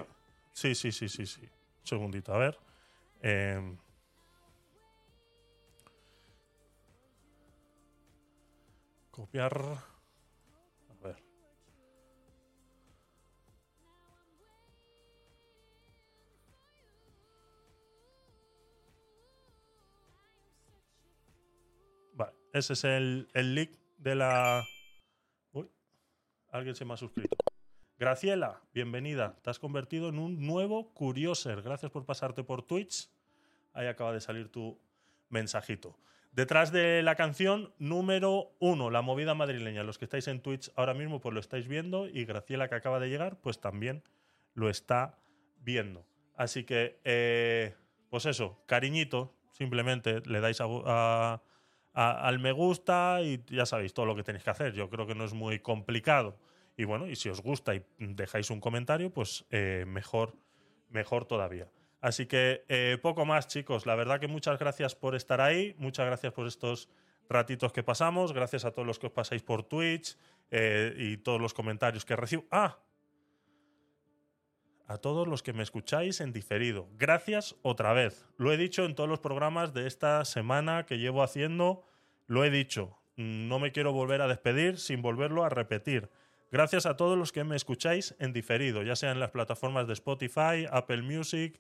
sí, 0.52 0.76
sí, 0.76 0.92
sí, 0.92 1.08
sí, 1.08 1.26
sí. 1.26 1.44
Un 1.44 1.88
segundito, 1.88 2.34
a 2.34 2.40
ver. 2.40 2.60
Em, 3.22 3.78
copiar. 9.12 9.91
Ese 22.54 22.74
es 22.74 22.84
el, 22.84 23.30
el 23.34 23.56
link 23.56 23.72
de 23.98 24.16
la. 24.16 24.64
Uy, 25.52 25.70
alguien 26.50 26.76
se 26.76 26.86
me 26.86 26.94
ha 26.94 26.98
suscrito. 26.98 27.36
Graciela, 27.98 28.62
bienvenida. 28.74 29.38
Te 29.44 29.50
has 29.52 29.60
convertido 29.60 30.10
en 30.10 30.18
un 30.20 30.46
nuevo 30.46 30.94
Curioser. 30.94 31.62
Gracias 31.62 31.92
por 31.92 32.06
pasarte 32.06 32.44
por 32.44 32.64
Twitch. 32.64 33.10
Ahí 33.74 33.88
acaba 33.88 34.12
de 34.12 34.22
salir 34.22 34.50
tu 34.52 34.80
mensajito. 35.30 35.98
Detrás 36.32 36.72
de 36.72 37.04
la 37.04 37.16
canción 37.16 37.74
número 37.78 38.56
uno, 38.60 38.90
la 38.90 39.02
movida 39.02 39.34
madrileña. 39.36 39.84
Los 39.84 39.98
que 39.98 40.06
estáis 40.06 40.28
en 40.28 40.42
Twitch 40.42 40.72
ahora 40.76 40.94
mismo, 40.94 41.20
pues 41.22 41.34
lo 41.34 41.40
estáis 41.40 41.68
viendo. 41.68 42.08
Y 42.08 42.26
Graciela, 42.26 42.70
que 42.70 42.76
acaba 42.76 43.00
de 43.00 43.10
llegar, 43.10 43.40
pues 43.40 43.60
también 43.60 44.04
lo 44.54 44.70
está 44.70 45.20
viendo. 45.60 46.06
Así 46.36 46.64
que, 46.64 47.00
eh, 47.04 47.76
pues 48.10 48.26
eso, 48.26 48.64
cariñito. 48.66 49.36
Simplemente 49.52 50.22
le 50.26 50.40
dais 50.40 50.60
a, 50.62 50.66
a- 50.68 51.42
al 51.94 52.40
me 52.40 52.52
gusta 52.52 53.22
y 53.22 53.44
ya 53.48 53.66
sabéis 53.66 53.94
todo 53.94 54.06
lo 54.06 54.16
que 54.16 54.24
tenéis 54.24 54.44
que 54.44 54.50
hacer. 54.50 54.74
Yo 54.74 54.90
creo 54.90 55.08
que 55.08 55.16
no 55.16 55.26
es 55.26 55.34
muy 55.34 55.60
complicado. 55.60 56.38
Y 56.78 56.86
bueno, 56.86 57.08
y 57.08 57.16
si 57.16 57.30
os 57.30 57.42
gusta 57.42 57.76
y 57.76 57.84
dejáis 58.00 58.50
un 58.50 58.60
comentario, 58.60 59.12
pues 59.12 59.46
eh, 59.52 59.86
mejor, 59.88 60.36
mejor 60.90 61.26
todavía. 61.26 61.70
Así 62.00 62.26
que 62.26 62.66
eh, 62.70 62.98
poco 63.02 63.26
más, 63.26 63.48
chicos. 63.48 63.86
La 63.86 63.96
verdad 63.96 64.20
que 64.20 64.28
muchas 64.28 64.58
gracias 64.58 64.96
por 64.96 65.16
estar 65.16 65.42
ahí. 65.42 65.76
Muchas 65.78 66.06
gracias 66.06 66.34
por 66.34 66.48
estos 66.48 66.90
ratitos 67.30 67.72
que 67.72 67.84
pasamos. 67.84 68.34
Gracias 68.34 68.66
a 68.66 68.72
todos 68.72 68.88
los 68.88 68.98
que 68.98 69.08
os 69.08 69.14
pasáis 69.14 69.44
por 69.44 69.64
Twitch 69.64 70.18
eh, 70.50 70.96
y 70.98 71.18
todos 71.18 71.40
los 71.40 71.54
comentarios 71.54 72.06
que 72.06 72.16
recibo. 72.16 72.46
¡Ah! 72.52 72.80
A 74.92 74.98
todos 74.98 75.26
los 75.26 75.42
que 75.42 75.54
me 75.54 75.64
escucháis 75.64 76.20
en 76.20 76.34
diferido. 76.34 76.90
Gracias 76.98 77.56
otra 77.62 77.94
vez. 77.94 78.26
Lo 78.36 78.52
he 78.52 78.58
dicho 78.58 78.84
en 78.84 78.94
todos 78.94 79.10
los 79.10 79.22
programas 79.22 79.74
de 79.74 79.88
esta 79.88 80.26
semana 80.26 80.86
que 80.86 80.98
llevo 80.98 81.24
haciendo 81.24 81.86
Lo 82.28 82.44
he 82.44 82.50
dicho, 82.50 82.98
no 83.16 83.58
me 83.58 83.72
quiero 83.72 83.94
volver 83.94 84.22
a 84.22 84.28
despedir 84.28 84.80
sin 84.80 85.02
volverlo 85.02 85.46
a 85.46 85.50
repetir. 85.50 86.10
Gracias 86.52 86.86
a 86.86 86.98
todos 86.98 87.18
los 87.18 87.32
que 87.32 87.46
me 87.46 87.56
escucháis 87.56 88.16
en 88.20 88.34
diferido, 88.34 88.84
ya 88.84 88.98
sea 88.98 89.14
en 89.14 89.22
las 89.22 89.32
plataformas 89.32 89.88
de 89.88 89.94
Spotify, 89.94 90.68
Apple 90.70 91.04
Music, 91.04 91.58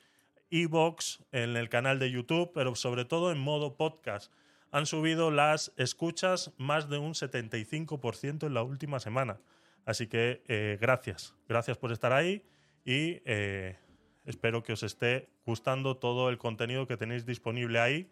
Evox, 0.49 1.23
en 1.31 1.55
el 1.55 1.69
canal 1.69 1.99
de 1.99 2.11
YouTube, 2.11 2.51
pero 2.53 2.75
sobre 2.75 3.05
todo 3.05 3.31
en 3.31 3.39
modo 3.39 3.77
podcast. 3.77 4.29
Han 4.71 4.85
subido 4.85 5.31
las 5.31 5.71
escuchas 5.77 6.51
más 6.57 6.89
de 6.89 6.97
un 6.97 7.13
75% 7.13 8.45
en 8.45 8.53
la 8.53 8.63
última 8.63 8.99
semana. 8.99 9.39
Así 9.85 10.07
que 10.07 10.43
eh, 10.49 10.77
gracias, 10.81 11.33
gracias 11.47 11.77
por 11.77 11.93
estar 11.93 12.11
ahí 12.11 12.43
y 12.85 13.21
eh, 13.25 13.77
espero 14.25 14.63
que 14.63 14.73
os 14.73 14.83
esté 14.83 15.29
gustando 15.45 15.97
todo 15.97 16.29
el 16.29 16.37
contenido 16.37 16.87
que 16.87 16.97
tenéis 16.97 17.25
disponible 17.25 17.79
ahí. 17.79 18.09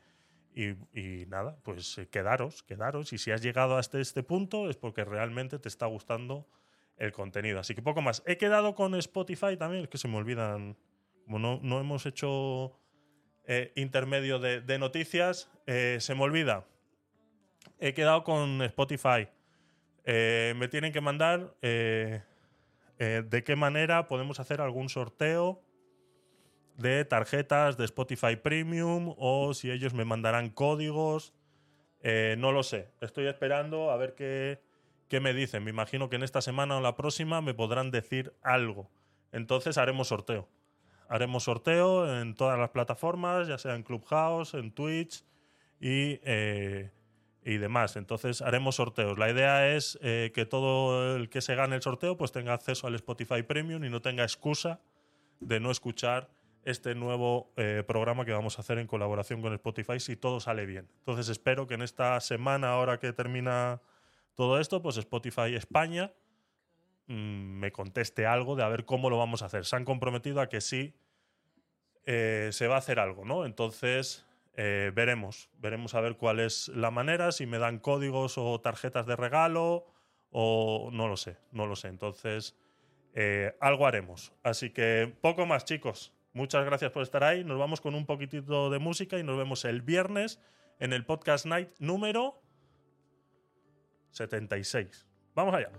Y, 0.54 0.70
y 1.00 1.26
nada, 1.28 1.58
pues 1.64 1.98
eh, 1.98 2.08
quedaros, 2.10 2.64
quedaros. 2.64 3.14
Y 3.14 3.18
si 3.18 3.32
has 3.32 3.42
llegado 3.42 3.78
hasta 3.78 4.00
este 4.00 4.24
punto 4.24 4.70
es 4.70 4.78
porque 4.78 5.06
realmente 5.06 5.60
te 5.60 5.70
está 5.70 5.86
gustando 5.86 6.48
el 6.98 7.12
contenido. 7.12 7.60
Así 7.60 7.76
que 7.76 7.82
poco 7.82 8.02
más. 8.02 8.24
He 8.26 8.38
quedado 8.38 8.76
con 8.76 8.96
Spotify 8.96 9.58
también, 9.58 9.84
es 9.84 9.90
que 9.90 9.98
se 9.98 10.08
me 10.08 10.18
olvidan. 10.18 10.78
Como 11.26 11.40
no, 11.40 11.60
no 11.62 11.80
hemos 11.80 12.06
hecho 12.08 12.76
eh, 13.46 13.72
intermedio 13.76 14.40
de, 14.40 14.62
de 14.62 14.80
noticias, 14.80 15.52
eh, 15.68 15.98
se 16.00 16.16
me 16.16 16.24
olvida. 16.24 16.66
He 17.80 17.94
quedado 17.94 18.24
con 18.24 18.62
Spotify. 18.64 19.28
Eh, 20.06 20.54
me 20.58 20.68
tienen 20.68 20.92
que 20.92 21.02
mandar 21.02 21.56
eh, 21.62 22.24
eh, 23.00 23.24
de 23.26 23.44
qué 23.44 23.56
manera 23.56 24.08
podemos 24.08 24.40
hacer 24.40 24.60
algún 24.62 24.90
sorteo 24.90 25.64
de 26.76 27.06
tarjetas 27.06 27.78
de 27.78 27.86
Spotify 27.86 28.36
Premium 28.36 29.16
o 29.18 29.54
si 29.54 29.72
ellos 29.72 29.94
me 29.94 30.06
mandarán 30.06 30.50
códigos. 30.50 31.34
Eh, 32.02 32.36
no 32.38 32.52
lo 32.52 32.64
sé. 32.64 32.90
Estoy 33.02 33.28
esperando 33.28 33.92
a 33.92 33.98
ver 33.98 34.16
qué, 34.16 34.62
qué 35.08 35.20
me 35.20 35.34
dicen. 35.34 35.64
Me 35.64 35.72
imagino 35.72 36.10
que 36.10 36.18
en 36.18 36.24
esta 36.24 36.42
semana 36.42 36.78
o 36.78 36.82
la 36.82 36.96
próxima 36.96 37.42
me 37.42 37.54
podrán 37.54 37.90
decir 37.90 38.34
algo. 38.42 38.90
Entonces 39.32 39.78
haremos 39.78 40.10
sorteo. 40.10 40.50
Haremos 41.08 41.44
sorteo 41.44 42.22
en 42.22 42.36
todas 42.36 42.60
las 42.60 42.70
plataformas, 42.70 43.48
ya 43.48 43.58
sea 43.58 43.76
en 43.76 43.84
Clubhouse, 43.84 44.54
en 44.54 44.72
Twitch 44.72 45.24
y, 45.80 46.20
eh, 46.24 46.92
y 47.50 47.58
demás. 47.58 47.96
Entonces 47.96 48.42
haremos 48.42 48.76
sorteos. 48.76 49.18
La 49.18 49.30
idea 49.30 49.76
es 49.76 49.98
eh, 50.02 50.32
que 50.36 50.46
todo 50.46 51.16
el 51.16 51.30
que 51.30 51.42
se 51.42 51.56
gane 51.56 51.76
el 51.76 51.82
sorteo 51.82 52.16
pues 52.16 52.32
tenga 52.32 52.54
acceso 52.54 52.86
al 52.86 52.96
Spotify 52.96 53.42
Premium 53.42 53.84
y 53.84 53.90
no 53.90 54.02
tenga 54.02 54.24
excusa 54.24 54.80
de 55.40 55.60
no 55.60 55.72
escuchar 55.72 56.30
este 56.64 56.94
nuevo 56.94 57.52
eh, 57.58 57.84
programa 57.88 58.24
que 58.24 58.34
vamos 58.34 58.58
a 58.58 58.62
hacer 58.62 58.78
en 58.78 58.86
colaboración 58.86 59.42
con 59.42 59.54
Spotify 59.54 60.00
si 60.00 60.16
todo 60.16 60.40
sale 60.40 60.68
bien. 60.68 60.88
Entonces 61.00 61.30
espero 61.30 61.66
que 61.66 61.74
en 61.74 61.82
esta 61.82 62.20
semana, 62.20 62.70
ahora 62.70 63.00
que 63.00 63.14
termina 63.14 63.82
todo 64.36 64.60
esto, 64.60 64.82
pues 64.84 64.98
Spotify 64.98 65.56
España 65.56 66.14
mm, 67.08 67.14
me 67.14 67.72
conteste 67.72 68.28
algo 68.28 68.56
de 68.56 68.64
a 68.64 68.68
ver 68.68 68.86
cómo 68.86 69.10
lo 69.10 69.18
vamos 69.18 69.42
a 69.42 69.48
hacer. 69.48 69.66
Se 69.66 69.76
han 69.76 69.86
comprometido 69.86 70.40
a 70.40 70.50
que 70.50 70.62
sí 70.62 70.94
eh, 72.06 72.50
se 72.52 72.68
va 72.68 72.76
a 72.76 72.80
hacer 72.80 73.00
algo, 73.00 73.26
¿no? 73.26 73.46
Entonces 73.46 74.29
eh, 74.62 74.92
veremos, 74.94 75.50
veremos 75.58 75.96
a 75.96 76.02
ver 76.02 76.18
cuál 76.18 76.42
es 76.42 76.68
la 76.68 76.92
manera, 76.92 77.32
si 77.32 77.46
me 77.46 77.60
dan 77.60 77.80
códigos 77.80 78.38
o 78.38 78.60
tarjetas 78.60 79.06
de 79.06 79.16
regalo 79.16 79.86
o 80.32 80.90
no 80.92 81.08
lo 81.08 81.16
sé, 81.16 81.38
no 81.54 81.66
lo 81.66 81.78
sé. 81.78 81.88
Entonces 81.88 82.58
eh, 83.14 83.56
algo 83.62 83.88
haremos. 83.88 84.34
Así 84.44 84.72
que 84.72 85.16
poco 85.22 85.46
más, 85.46 85.64
chicos. 85.64 86.14
Muchas 86.34 86.66
gracias 86.66 86.92
por 86.92 87.04
estar 87.04 87.24
ahí. 87.24 87.46
Nos 87.46 87.58
vamos 87.58 87.80
con 87.80 87.96
un 87.96 88.06
poquitito 88.06 88.70
de 88.70 88.80
música 88.80 89.18
y 89.18 89.24
nos 89.24 89.38
vemos 89.38 89.64
el 89.64 89.82
viernes 89.82 90.42
en 90.80 90.92
el 90.92 91.06
Podcast 91.06 91.46
Night 91.46 91.70
número 91.80 92.42
76. 94.12 95.08
Vamos 95.36 95.56
allá. 95.56 95.72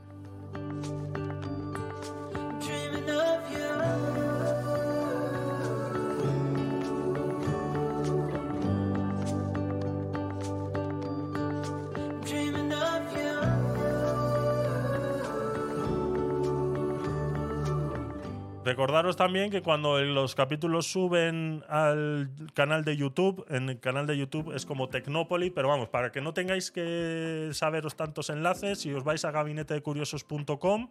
Recordaros 18.70 19.16
también 19.16 19.50
que 19.50 19.62
cuando 19.62 20.00
los 20.00 20.36
capítulos 20.36 20.86
suben 20.86 21.65
al 21.68 22.31
canal 22.55 22.84
de 22.84 22.97
YouTube, 22.97 23.44
en 23.49 23.68
el 23.68 23.81
canal 23.81 24.07
de 24.07 24.16
YouTube 24.16 24.55
es 24.55 24.65
como 24.65 24.89
Tecnópoli, 24.89 25.50
pero 25.50 25.66
vamos, 25.66 25.89
para 25.89 26.12
que 26.12 26.20
no 26.20 26.34
tengáis 26.34 26.70
que 26.70 27.50
saberos 27.52 27.97
tantos 27.97 28.31
enlaces, 28.31 28.78
si 28.78 28.92
os 28.92 29.02
vais 29.02 29.24
a 29.24 29.32
gabinetedecuriosos.com, 29.32 30.89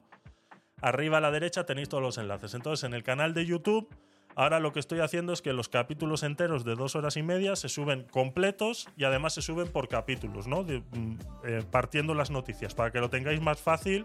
arriba 0.82 1.20
a 1.20 1.22
la 1.22 1.32
derecha 1.32 1.66
tenéis 1.66 1.88
todos 1.88 2.04
los 2.04 2.18
enlaces. 2.18 2.54
Entonces, 2.54 2.84
en 2.84 2.94
el 2.94 3.02
canal 3.02 3.34
de 3.34 3.46
YouTube, 3.46 3.88
ahora 4.36 4.60
lo 4.60 4.74
que 4.74 4.82
estoy 4.82 5.00
haciendo 5.00 5.32
es 5.32 5.42
que 5.42 5.54
los 5.54 5.70
capítulos 5.70 6.24
enteros 6.24 6.66
de 6.66 6.76
dos 6.76 6.98
horas 6.98 7.16
y 7.16 7.24
media 7.24 7.56
se 7.56 7.70
suben 7.70 8.04
completos 8.12 8.90
y 8.98 9.06
además 9.06 9.36
se 9.36 9.42
suben 9.42 9.70
por 9.70 9.88
capítulos, 9.88 10.48
¿no? 10.48 10.64
Mm, 10.64 11.18
eh, 11.46 11.64
partiendo 11.72 12.14
las 12.14 12.30
noticias, 12.30 12.76
para 12.76 12.92
que 12.92 13.00
lo 13.00 13.10
tengáis 13.10 13.40
más 13.40 13.62
fácil 13.62 14.04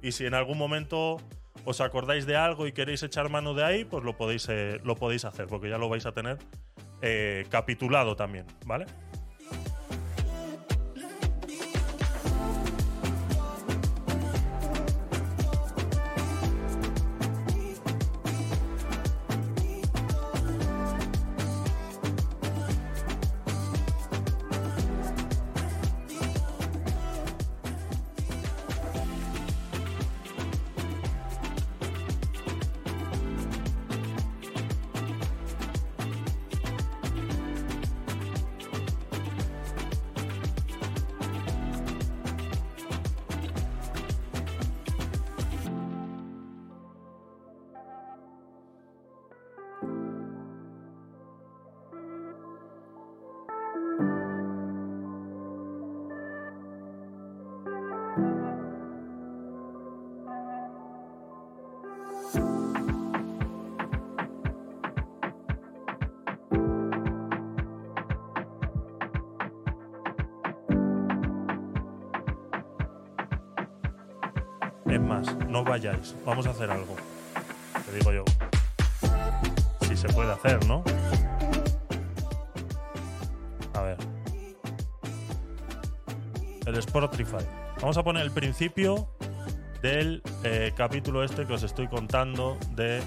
y 0.00 0.12
si 0.12 0.24
en 0.24 0.32
algún 0.32 0.56
momento 0.56 1.18
os 1.64 1.80
acordáis 1.80 2.26
de 2.26 2.36
algo 2.36 2.66
y 2.66 2.72
queréis 2.72 3.02
echar 3.02 3.28
mano 3.28 3.54
de 3.54 3.64
ahí, 3.64 3.84
pues 3.84 4.04
lo 4.04 4.16
podéis, 4.16 4.48
eh, 4.48 4.80
lo 4.84 4.96
podéis 4.96 5.24
hacer, 5.24 5.46
porque 5.46 5.68
ya 5.68 5.78
lo 5.78 5.88
vais 5.88 6.06
a 6.06 6.12
tener 6.12 6.38
eh, 7.02 7.46
capitulado 7.50 8.16
también, 8.16 8.46
¿vale? 8.66 8.86
Vayáis, 75.70 76.16
vamos 76.26 76.48
a 76.48 76.50
hacer 76.50 76.68
algo. 76.68 76.96
Te 77.86 77.92
digo 77.96 78.12
yo. 78.12 78.24
Si 79.86 79.96
se 79.96 80.08
puede 80.08 80.32
hacer, 80.32 80.66
¿no? 80.66 80.82
A 83.74 83.82
ver. 83.82 83.96
El 86.66 86.76
Spotify. 86.76 87.46
Vamos 87.80 87.96
a 87.96 88.02
poner 88.02 88.24
el 88.24 88.32
principio 88.32 89.08
del 89.80 90.22
eh, 90.42 90.72
capítulo 90.76 91.22
este 91.22 91.46
que 91.46 91.52
os 91.52 91.62
estoy 91.62 91.86
contando 91.86 92.58
de 92.74 93.00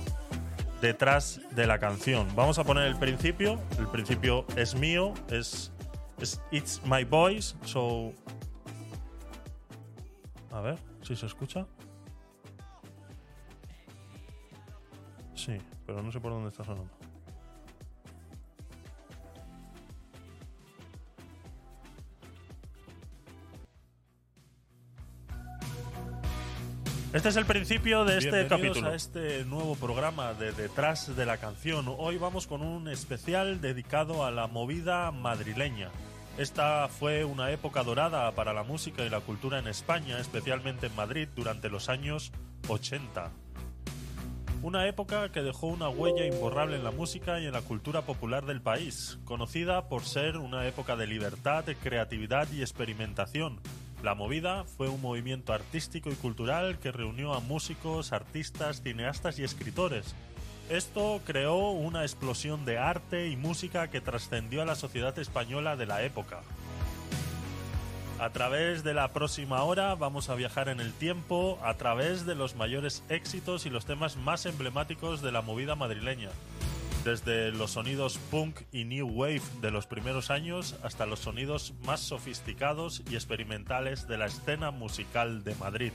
detrás 0.79 1.41
de 1.51 1.67
la 1.67 1.79
canción. 1.79 2.33
Vamos 2.33 2.59
a 2.59 2.63
poner 2.63 2.87
el 2.87 2.95
principio. 2.95 3.59
El 3.77 3.87
principio 3.87 4.45
es 4.55 4.73
mío, 4.73 5.13
es, 5.29 5.73
es 6.21 6.41
It's 6.49 6.81
My 6.85 7.03
Voice. 7.03 7.57
So. 7.65 8.13
A 10.53 10.61
ver 10.61 10.77
si 11.01 11.13
se 11.17 11.25
escucha. 11.25 11.67
Sí, 15.43 15.57
pero 15.85 16.01
no 16.01 16.09
sé 16.09 16.21
por 16.21 16.31
dónde 16.31 16.49
está 16.49 16.63
sonando. 16.63 16.89
Este 27.11 27.27
es 27.27 27.35
el 27.35 27.45
principio 27.45 28.05
de 28.05 28.19
este 28.19 28.29
Bienvenidos 28.29 28.77
capítulo. 28.77 28.89
a 28.89 28.95
este 28.95 29.43
nuevo 29.43 29.75
programa 29.75 30.33
de 30.33 30.53
Detrás 30.53 31.13
de 31.13 31.25
la 31.25 31.37
Canción. 31.37 31.93
Hoy 31.97 32.17
vamos 32.17 32.47
con 32.47 32.61
un 32.61 32.87
especial 32.87 33.59
dedicado 33.59 34.25
a 34.25 34.31
la 34.31 34.47
movida 34.47 35.11
madrileña. 35.11 35.89
Esta 36.37 36.87
fue 36.87 37.25
una 37.25 37.51
época 37.51 37.83
dorada 37.83 38.31
para 38.31 38.53
la 38.53 38.63
música 38.63 39.03
y 39.03 39.09
la 39.09 39.19
cultura 39.19 39.59
en 39.59 39.67
España, 39.67 40.19
especialmente 40.19 40.87
en 40.87 40.95
Madrid, 40.95 41.27
durante 41.35 41.69
los 41.69 41.89
años 41.89 42.31
80. 42.69 43.42
Una 44.63 44.87
época 44.87 45.29
que 45.29 45.41
dejó 45.41 45.67
una 45.67 45.89
huella 45.89 46.25
imborrable 46.25 46.77
en 46.77 46.85
la 46.85 46.91
música 46.91 47.37
y 47.41 47.45
en 47.45 47.51
la 47.51 47.61
cultura 47.61 48.03
popular 48.03 48.45
del 48.45 48.61
país, 48.61 49.19
conocida 49.25 49.89
por 49.89 50.05
ser 50.05 50.37
una 50.37 50.65
época 50.65 50.95
de 50.95 51.05
libertad, 51.05 51.65
creatividad 51.83 52.49
y 52.49 52.61
experimentación. 52.61 53.59
La 54.01 54.15
movida 54.15 54.63
fue 54.63 54.87
un 54.87 55.01
movimiento 55.01 55.51
artístico 55.51 56.09
y 56.11 56.15
cultural 56.15 56.79
que 56.79 56.93
reunió 56.93 57.33
a 57.33 57.41
músicos, 57.41 58.13
artistas, 58.13 58.81
cineastas 58.81 59.37
y 59.37 59.43
escritores. 59.43 60.15
Esto 60.69 61.19
creó 61.25 61.71
una 61.71 62.03
explosión 62.03 62.63
de 62.63 62.77
arte 62.77 63.27
y 63.27 63.35
música 63.35 63.89
que 63.89 63.99
trascendió 63.99 64.61
a 64.61 64.65
la 64.65 64.75
sociedad 64.75 65.19
española 65.19 65.75
de 65.75 65.87
la 65.87 66.03
época. 66.03 66.39
A 68.23 68.29
través 68.29 68.85
de 68.85 68.93
la 68.93 69.11
próxima 69.11 69.63
hora 69.63 69.95
vamos 69.95 70.29
a 70.29 70.35
viajar 70.35 70.69
en 70.69 70.79
el 70.79 70.93
tiempo 70.93 71.59
a 71.61 71.73
través 71.73 72.25
de 72.25 72.35
los 72.35 72.55
mayores 72.55 73.03
éxitos 73.09 73.65
y 73.65 73.69
los 73.69 73.85
temas 73.85 74.15
más 74.15 74.45
emblemáticos 74.45 75.21
de 75.21 75.33
la 75.33 75.41
movida 75.41 75.75
madrileña. 75.75 76.29
Desde 77.03 77.51
los 77.51 77.71
sonidos 77.71 78.17
punk 78.31 78.61
y 78.71 78.85
new 78.85 79.09
wave 79.09 79.41
de 79.59 79.71
los 79.71 79.87
primeros 79.87 80.31
años 80.31 80.77
hasta 80.83 81.05
los 81.05 81.19
sonidos 81.19 81.73
más 81.85 81.99
sofisticados 81.99 83.03
y 83.11 83.15
experimentales 83.15 84.07
de 84.07 84.17
la 84.17 84.27
escena 84.27 84.71
musical 84.71 85.43
de 85.43 85.55
Madrid. 85.55 85.91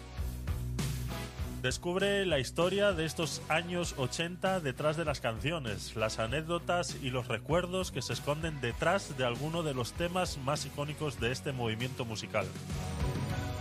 Descubre 1.62 2.24
la 2.24 2.38
historia 2.38 2.92
de 2.92 3.04
estos 3.04 3.42
años 3.48 3.96
80 3.98 4.60
detrás 4.60 4.96
de 4.96 5.04
las 5.04 5.20
canciones, 5.20 5.96
las 5.96 6.20
anécdotas 6.20 6.96
y 7.02 7.10
los 7.10 7.26
recuerdos 7.26 7.90
que 7.90 8.00
se 8.00 8.12
esconden 8.12 8.60
detrás 8.60 9.18
de 9.18 9.24
alguno 9.24 9.64
de 9.64 9.74
los 9.74 9.92
temas 9.92 10.38
más 10.38 10.64
icónicos 10.66 11.18
de 11.18 11.32
este 11.32 11.50
movimiento 11.50 12.04
musical. 12.04 12.46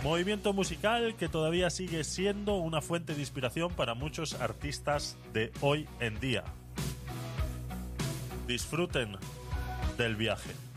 Movimiento 0.04 0.52
musical 0.52 1.16
que 1.16 1.28
todavía 1.28 1.70
sigue 1.70 2.04
siendo 2.04 2.54
una 2.54 2.80
fuente 2.80 3.14
de 3.14 3.20
inspiración 3.20 3.72
para 3.72 3.94
muchos 3.94 4.34
artistas 4.34 5.16
de 5.32 5.50
hoy 5.60 5.88
en 5.98 6.20
día. 6.20 6.44
Disfruten 8.46 9.16
del 9.96 10.14
viaje. 10.14 10.67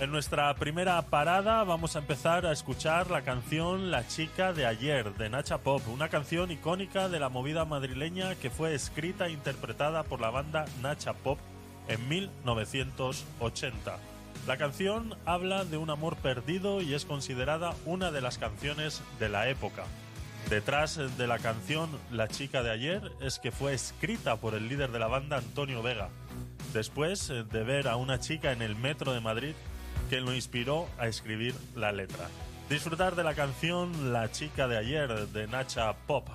En 0.00 0.10
nuestra 0.10 0.54
primera 0.54 1.02
parada 1.02 1.62
vamos 1.62 1.94
a 1.94 1.98
empezar 1.98 2.46
a 2.46 2.52
escuchar 2.52 3.10
la 3.10 3.20
canción 3.20 3.90
La 3.90 4.08
chica 4.08 4.54
de 4.54 4.64
ayer 4.64 5.12
de 5.12 5.28
Nacha 5.28 5.58
Pop, 5.58 5.82
una 5.92 6.08
canción 6.08 6.50
icónica 6.50 7.10
de 7.10 7.20
la 7.20 7.28
movida 7.28 7.66
madrileña 7.66 8.34
que 8.36 8.48
fue 8.48 8.74
escrita 8.74 9.26
e 9.26 9.32
interpretada 9.32 10.02
por 10.02 10.22
la 10.22 10.30
banda 10.30 10.64
Nacha 10.80 11.12
Pop 11.12 11.38
en 11.86 12.08
1980. 12.08 13.98
La 14.46 14.56
canción 14.56 15.16
habla 15.26 15.66
de 15.66 15.76
un 15.76 15.90
amor 15.90 16.16
perdido 16.16 16.80
y 16.80 16.94
es 16.94 17.04
considerada 17.04 17.74
una 17.84 18.10
de 18.10 18.22
las 18.22 18.38
canciones 18.38 19.02
de 19.18 19.28
la 19.28 19.50
época. 19.50 19.84
Detrás 20.48 20.96
de 21.18 21.26
la 21.26 21.38
canción 21.38 21.90
La 22.10 22.26
chica 22.26 22.62
de 22.62 22.70
ayer 22.70 23.12
es 23.20 23.38
que 23.38 23.52
fue 23.52 23.74
escrita 23.74 24.36
por 24.36 24.54
el 24.54 24.66
líder 24.66 24.92
de 24.92 24.98
la 24.98 25.08
banda 25.08 25.36
Antonio 25.36 25.82
Vega. 25.82 26.08
Después 26.72 27.28
de 27.28 27.64
ver 27.64 27.86
a 27.86 27.96
una 27.96 28.18
chica 28.18 28.52
en 28.52 28.62
el 28.62 28.76
metro 28.76 29.12
de 29.12 29.20
Madrid 29.20 29.54
que 30.10 30.20
lo 30.20 30.34
inspiró 30.34 30.88
a 30.98 31.06
escribir 31.06 31.54
la 31.76 31.92
letra. 31.92 32.28
Disfrutar 32.68 33.14
de 33.14 33.22
la 33.22 33.34
canción 33.34 34.12
La 34.12 34.32
chica 34.32 34.66
de 34.66 34.76
ayer 34.76 35.28
de 35.28 35.46
Nacha 35.46 35.92
Pop. 36.08 36.28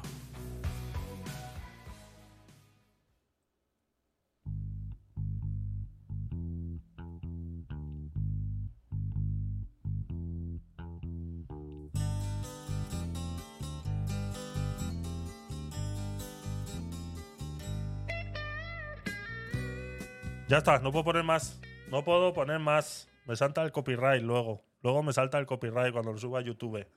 Ya 20.48 20.60
está, 20.60 20.80
no 20.80 20.94
puedo 20.94 21.04
poner 21.04 21.24
más. 21.24 21.60
No 21.92 22.06
puedo 22.06 22.34
poner 22.34 22.60
más. 22.60 23.10
Me 23.26 23.36
salta 23.36 23.64
el 23.64 23.72
copyright 23.72 24.22
luego. 24.22 24.64
Luego 24.82 25.04
me 25.04 25.14
salta 25.14 25.40
el 25.40 25.45
copyright 25.45 25.92
cuando 25.92 26.12
lo 26.12 26.18
suba 26.18 26.40
a 26.40 26.42
YouTube. 26.42 26.88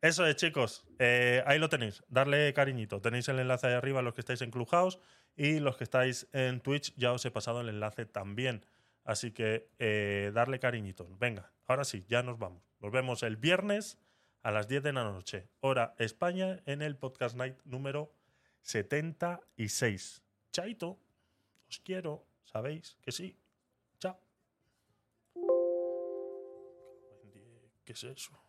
Eso 0.00 0.26
es, 0.26 0.36
chicos. 0.36 0.84
Eh, 0.98 1.42
ahí 1.46 1.58
lo 1.58 1.68
tenéis. 1.68 2.02
Darle 2.08 2.52
cariñito. 2.54 3.00
Tenéis 3.00 3.28
el 3.28 3.38
enlace 3.38 3.68
ahí 3.68 3.74
arriba 3.74 4.02
los 4.02 4.14
que 4.14 4.20
estáis 4.22 4.42
en 4.42 4.50
Clubhouse 4.50 4.98
y 5.36 5.60
los 5.60 5.76
que 5.76 5.84
estáis 5.84 6.28
en 6.32 6.60
Twitch 6.60 6.94
ya 6.96 7.12
os 7.12 7.24
he 7.24 7.30
pasado 7.30 7.60
el 7.60 7.68
enlace 7.68 8.06
también. 8.06 8.66
Así 9.04 9.32
que 9.32 9.68
eh, 9.78 10.30
darle 10.34 10.58
cariñito. 10.58 11.08
Venga, 11.18 11.52
ahora 11.66 11.84
sí, 11.84 12.04
ya 12.08 12.22
nos 12.22 12.38
vamos. 12.38 12.62
Nos 12.80 12.92
vemos 12.92 13.22
el 13.22 13.36
viernes 13.36 13.98
a 14.42 14.50
las 14.50 14.68
10 14.68 14.82
de 14.82 14.92
la 14.92 15.04
noche, 15.04 15.48
hora 15.60 15.94
España, 15.98 16.60
en 16.66 16.82
el 16.82 16.96
Podcast 16.96 17.36
Night 17.36 17.56
número 17.64 18.12
76. 18.62 20.22
Chaito. 20.50 20.98
Os 21.68 21.78
quiero. 21.78 22.26
¿Sabéis 22.44 22.98
que 23.02 23.12
sí? 23.12 23.36
¿Qué 27.84 27.92
es 27.92 28.04
eso? 28.04 28.41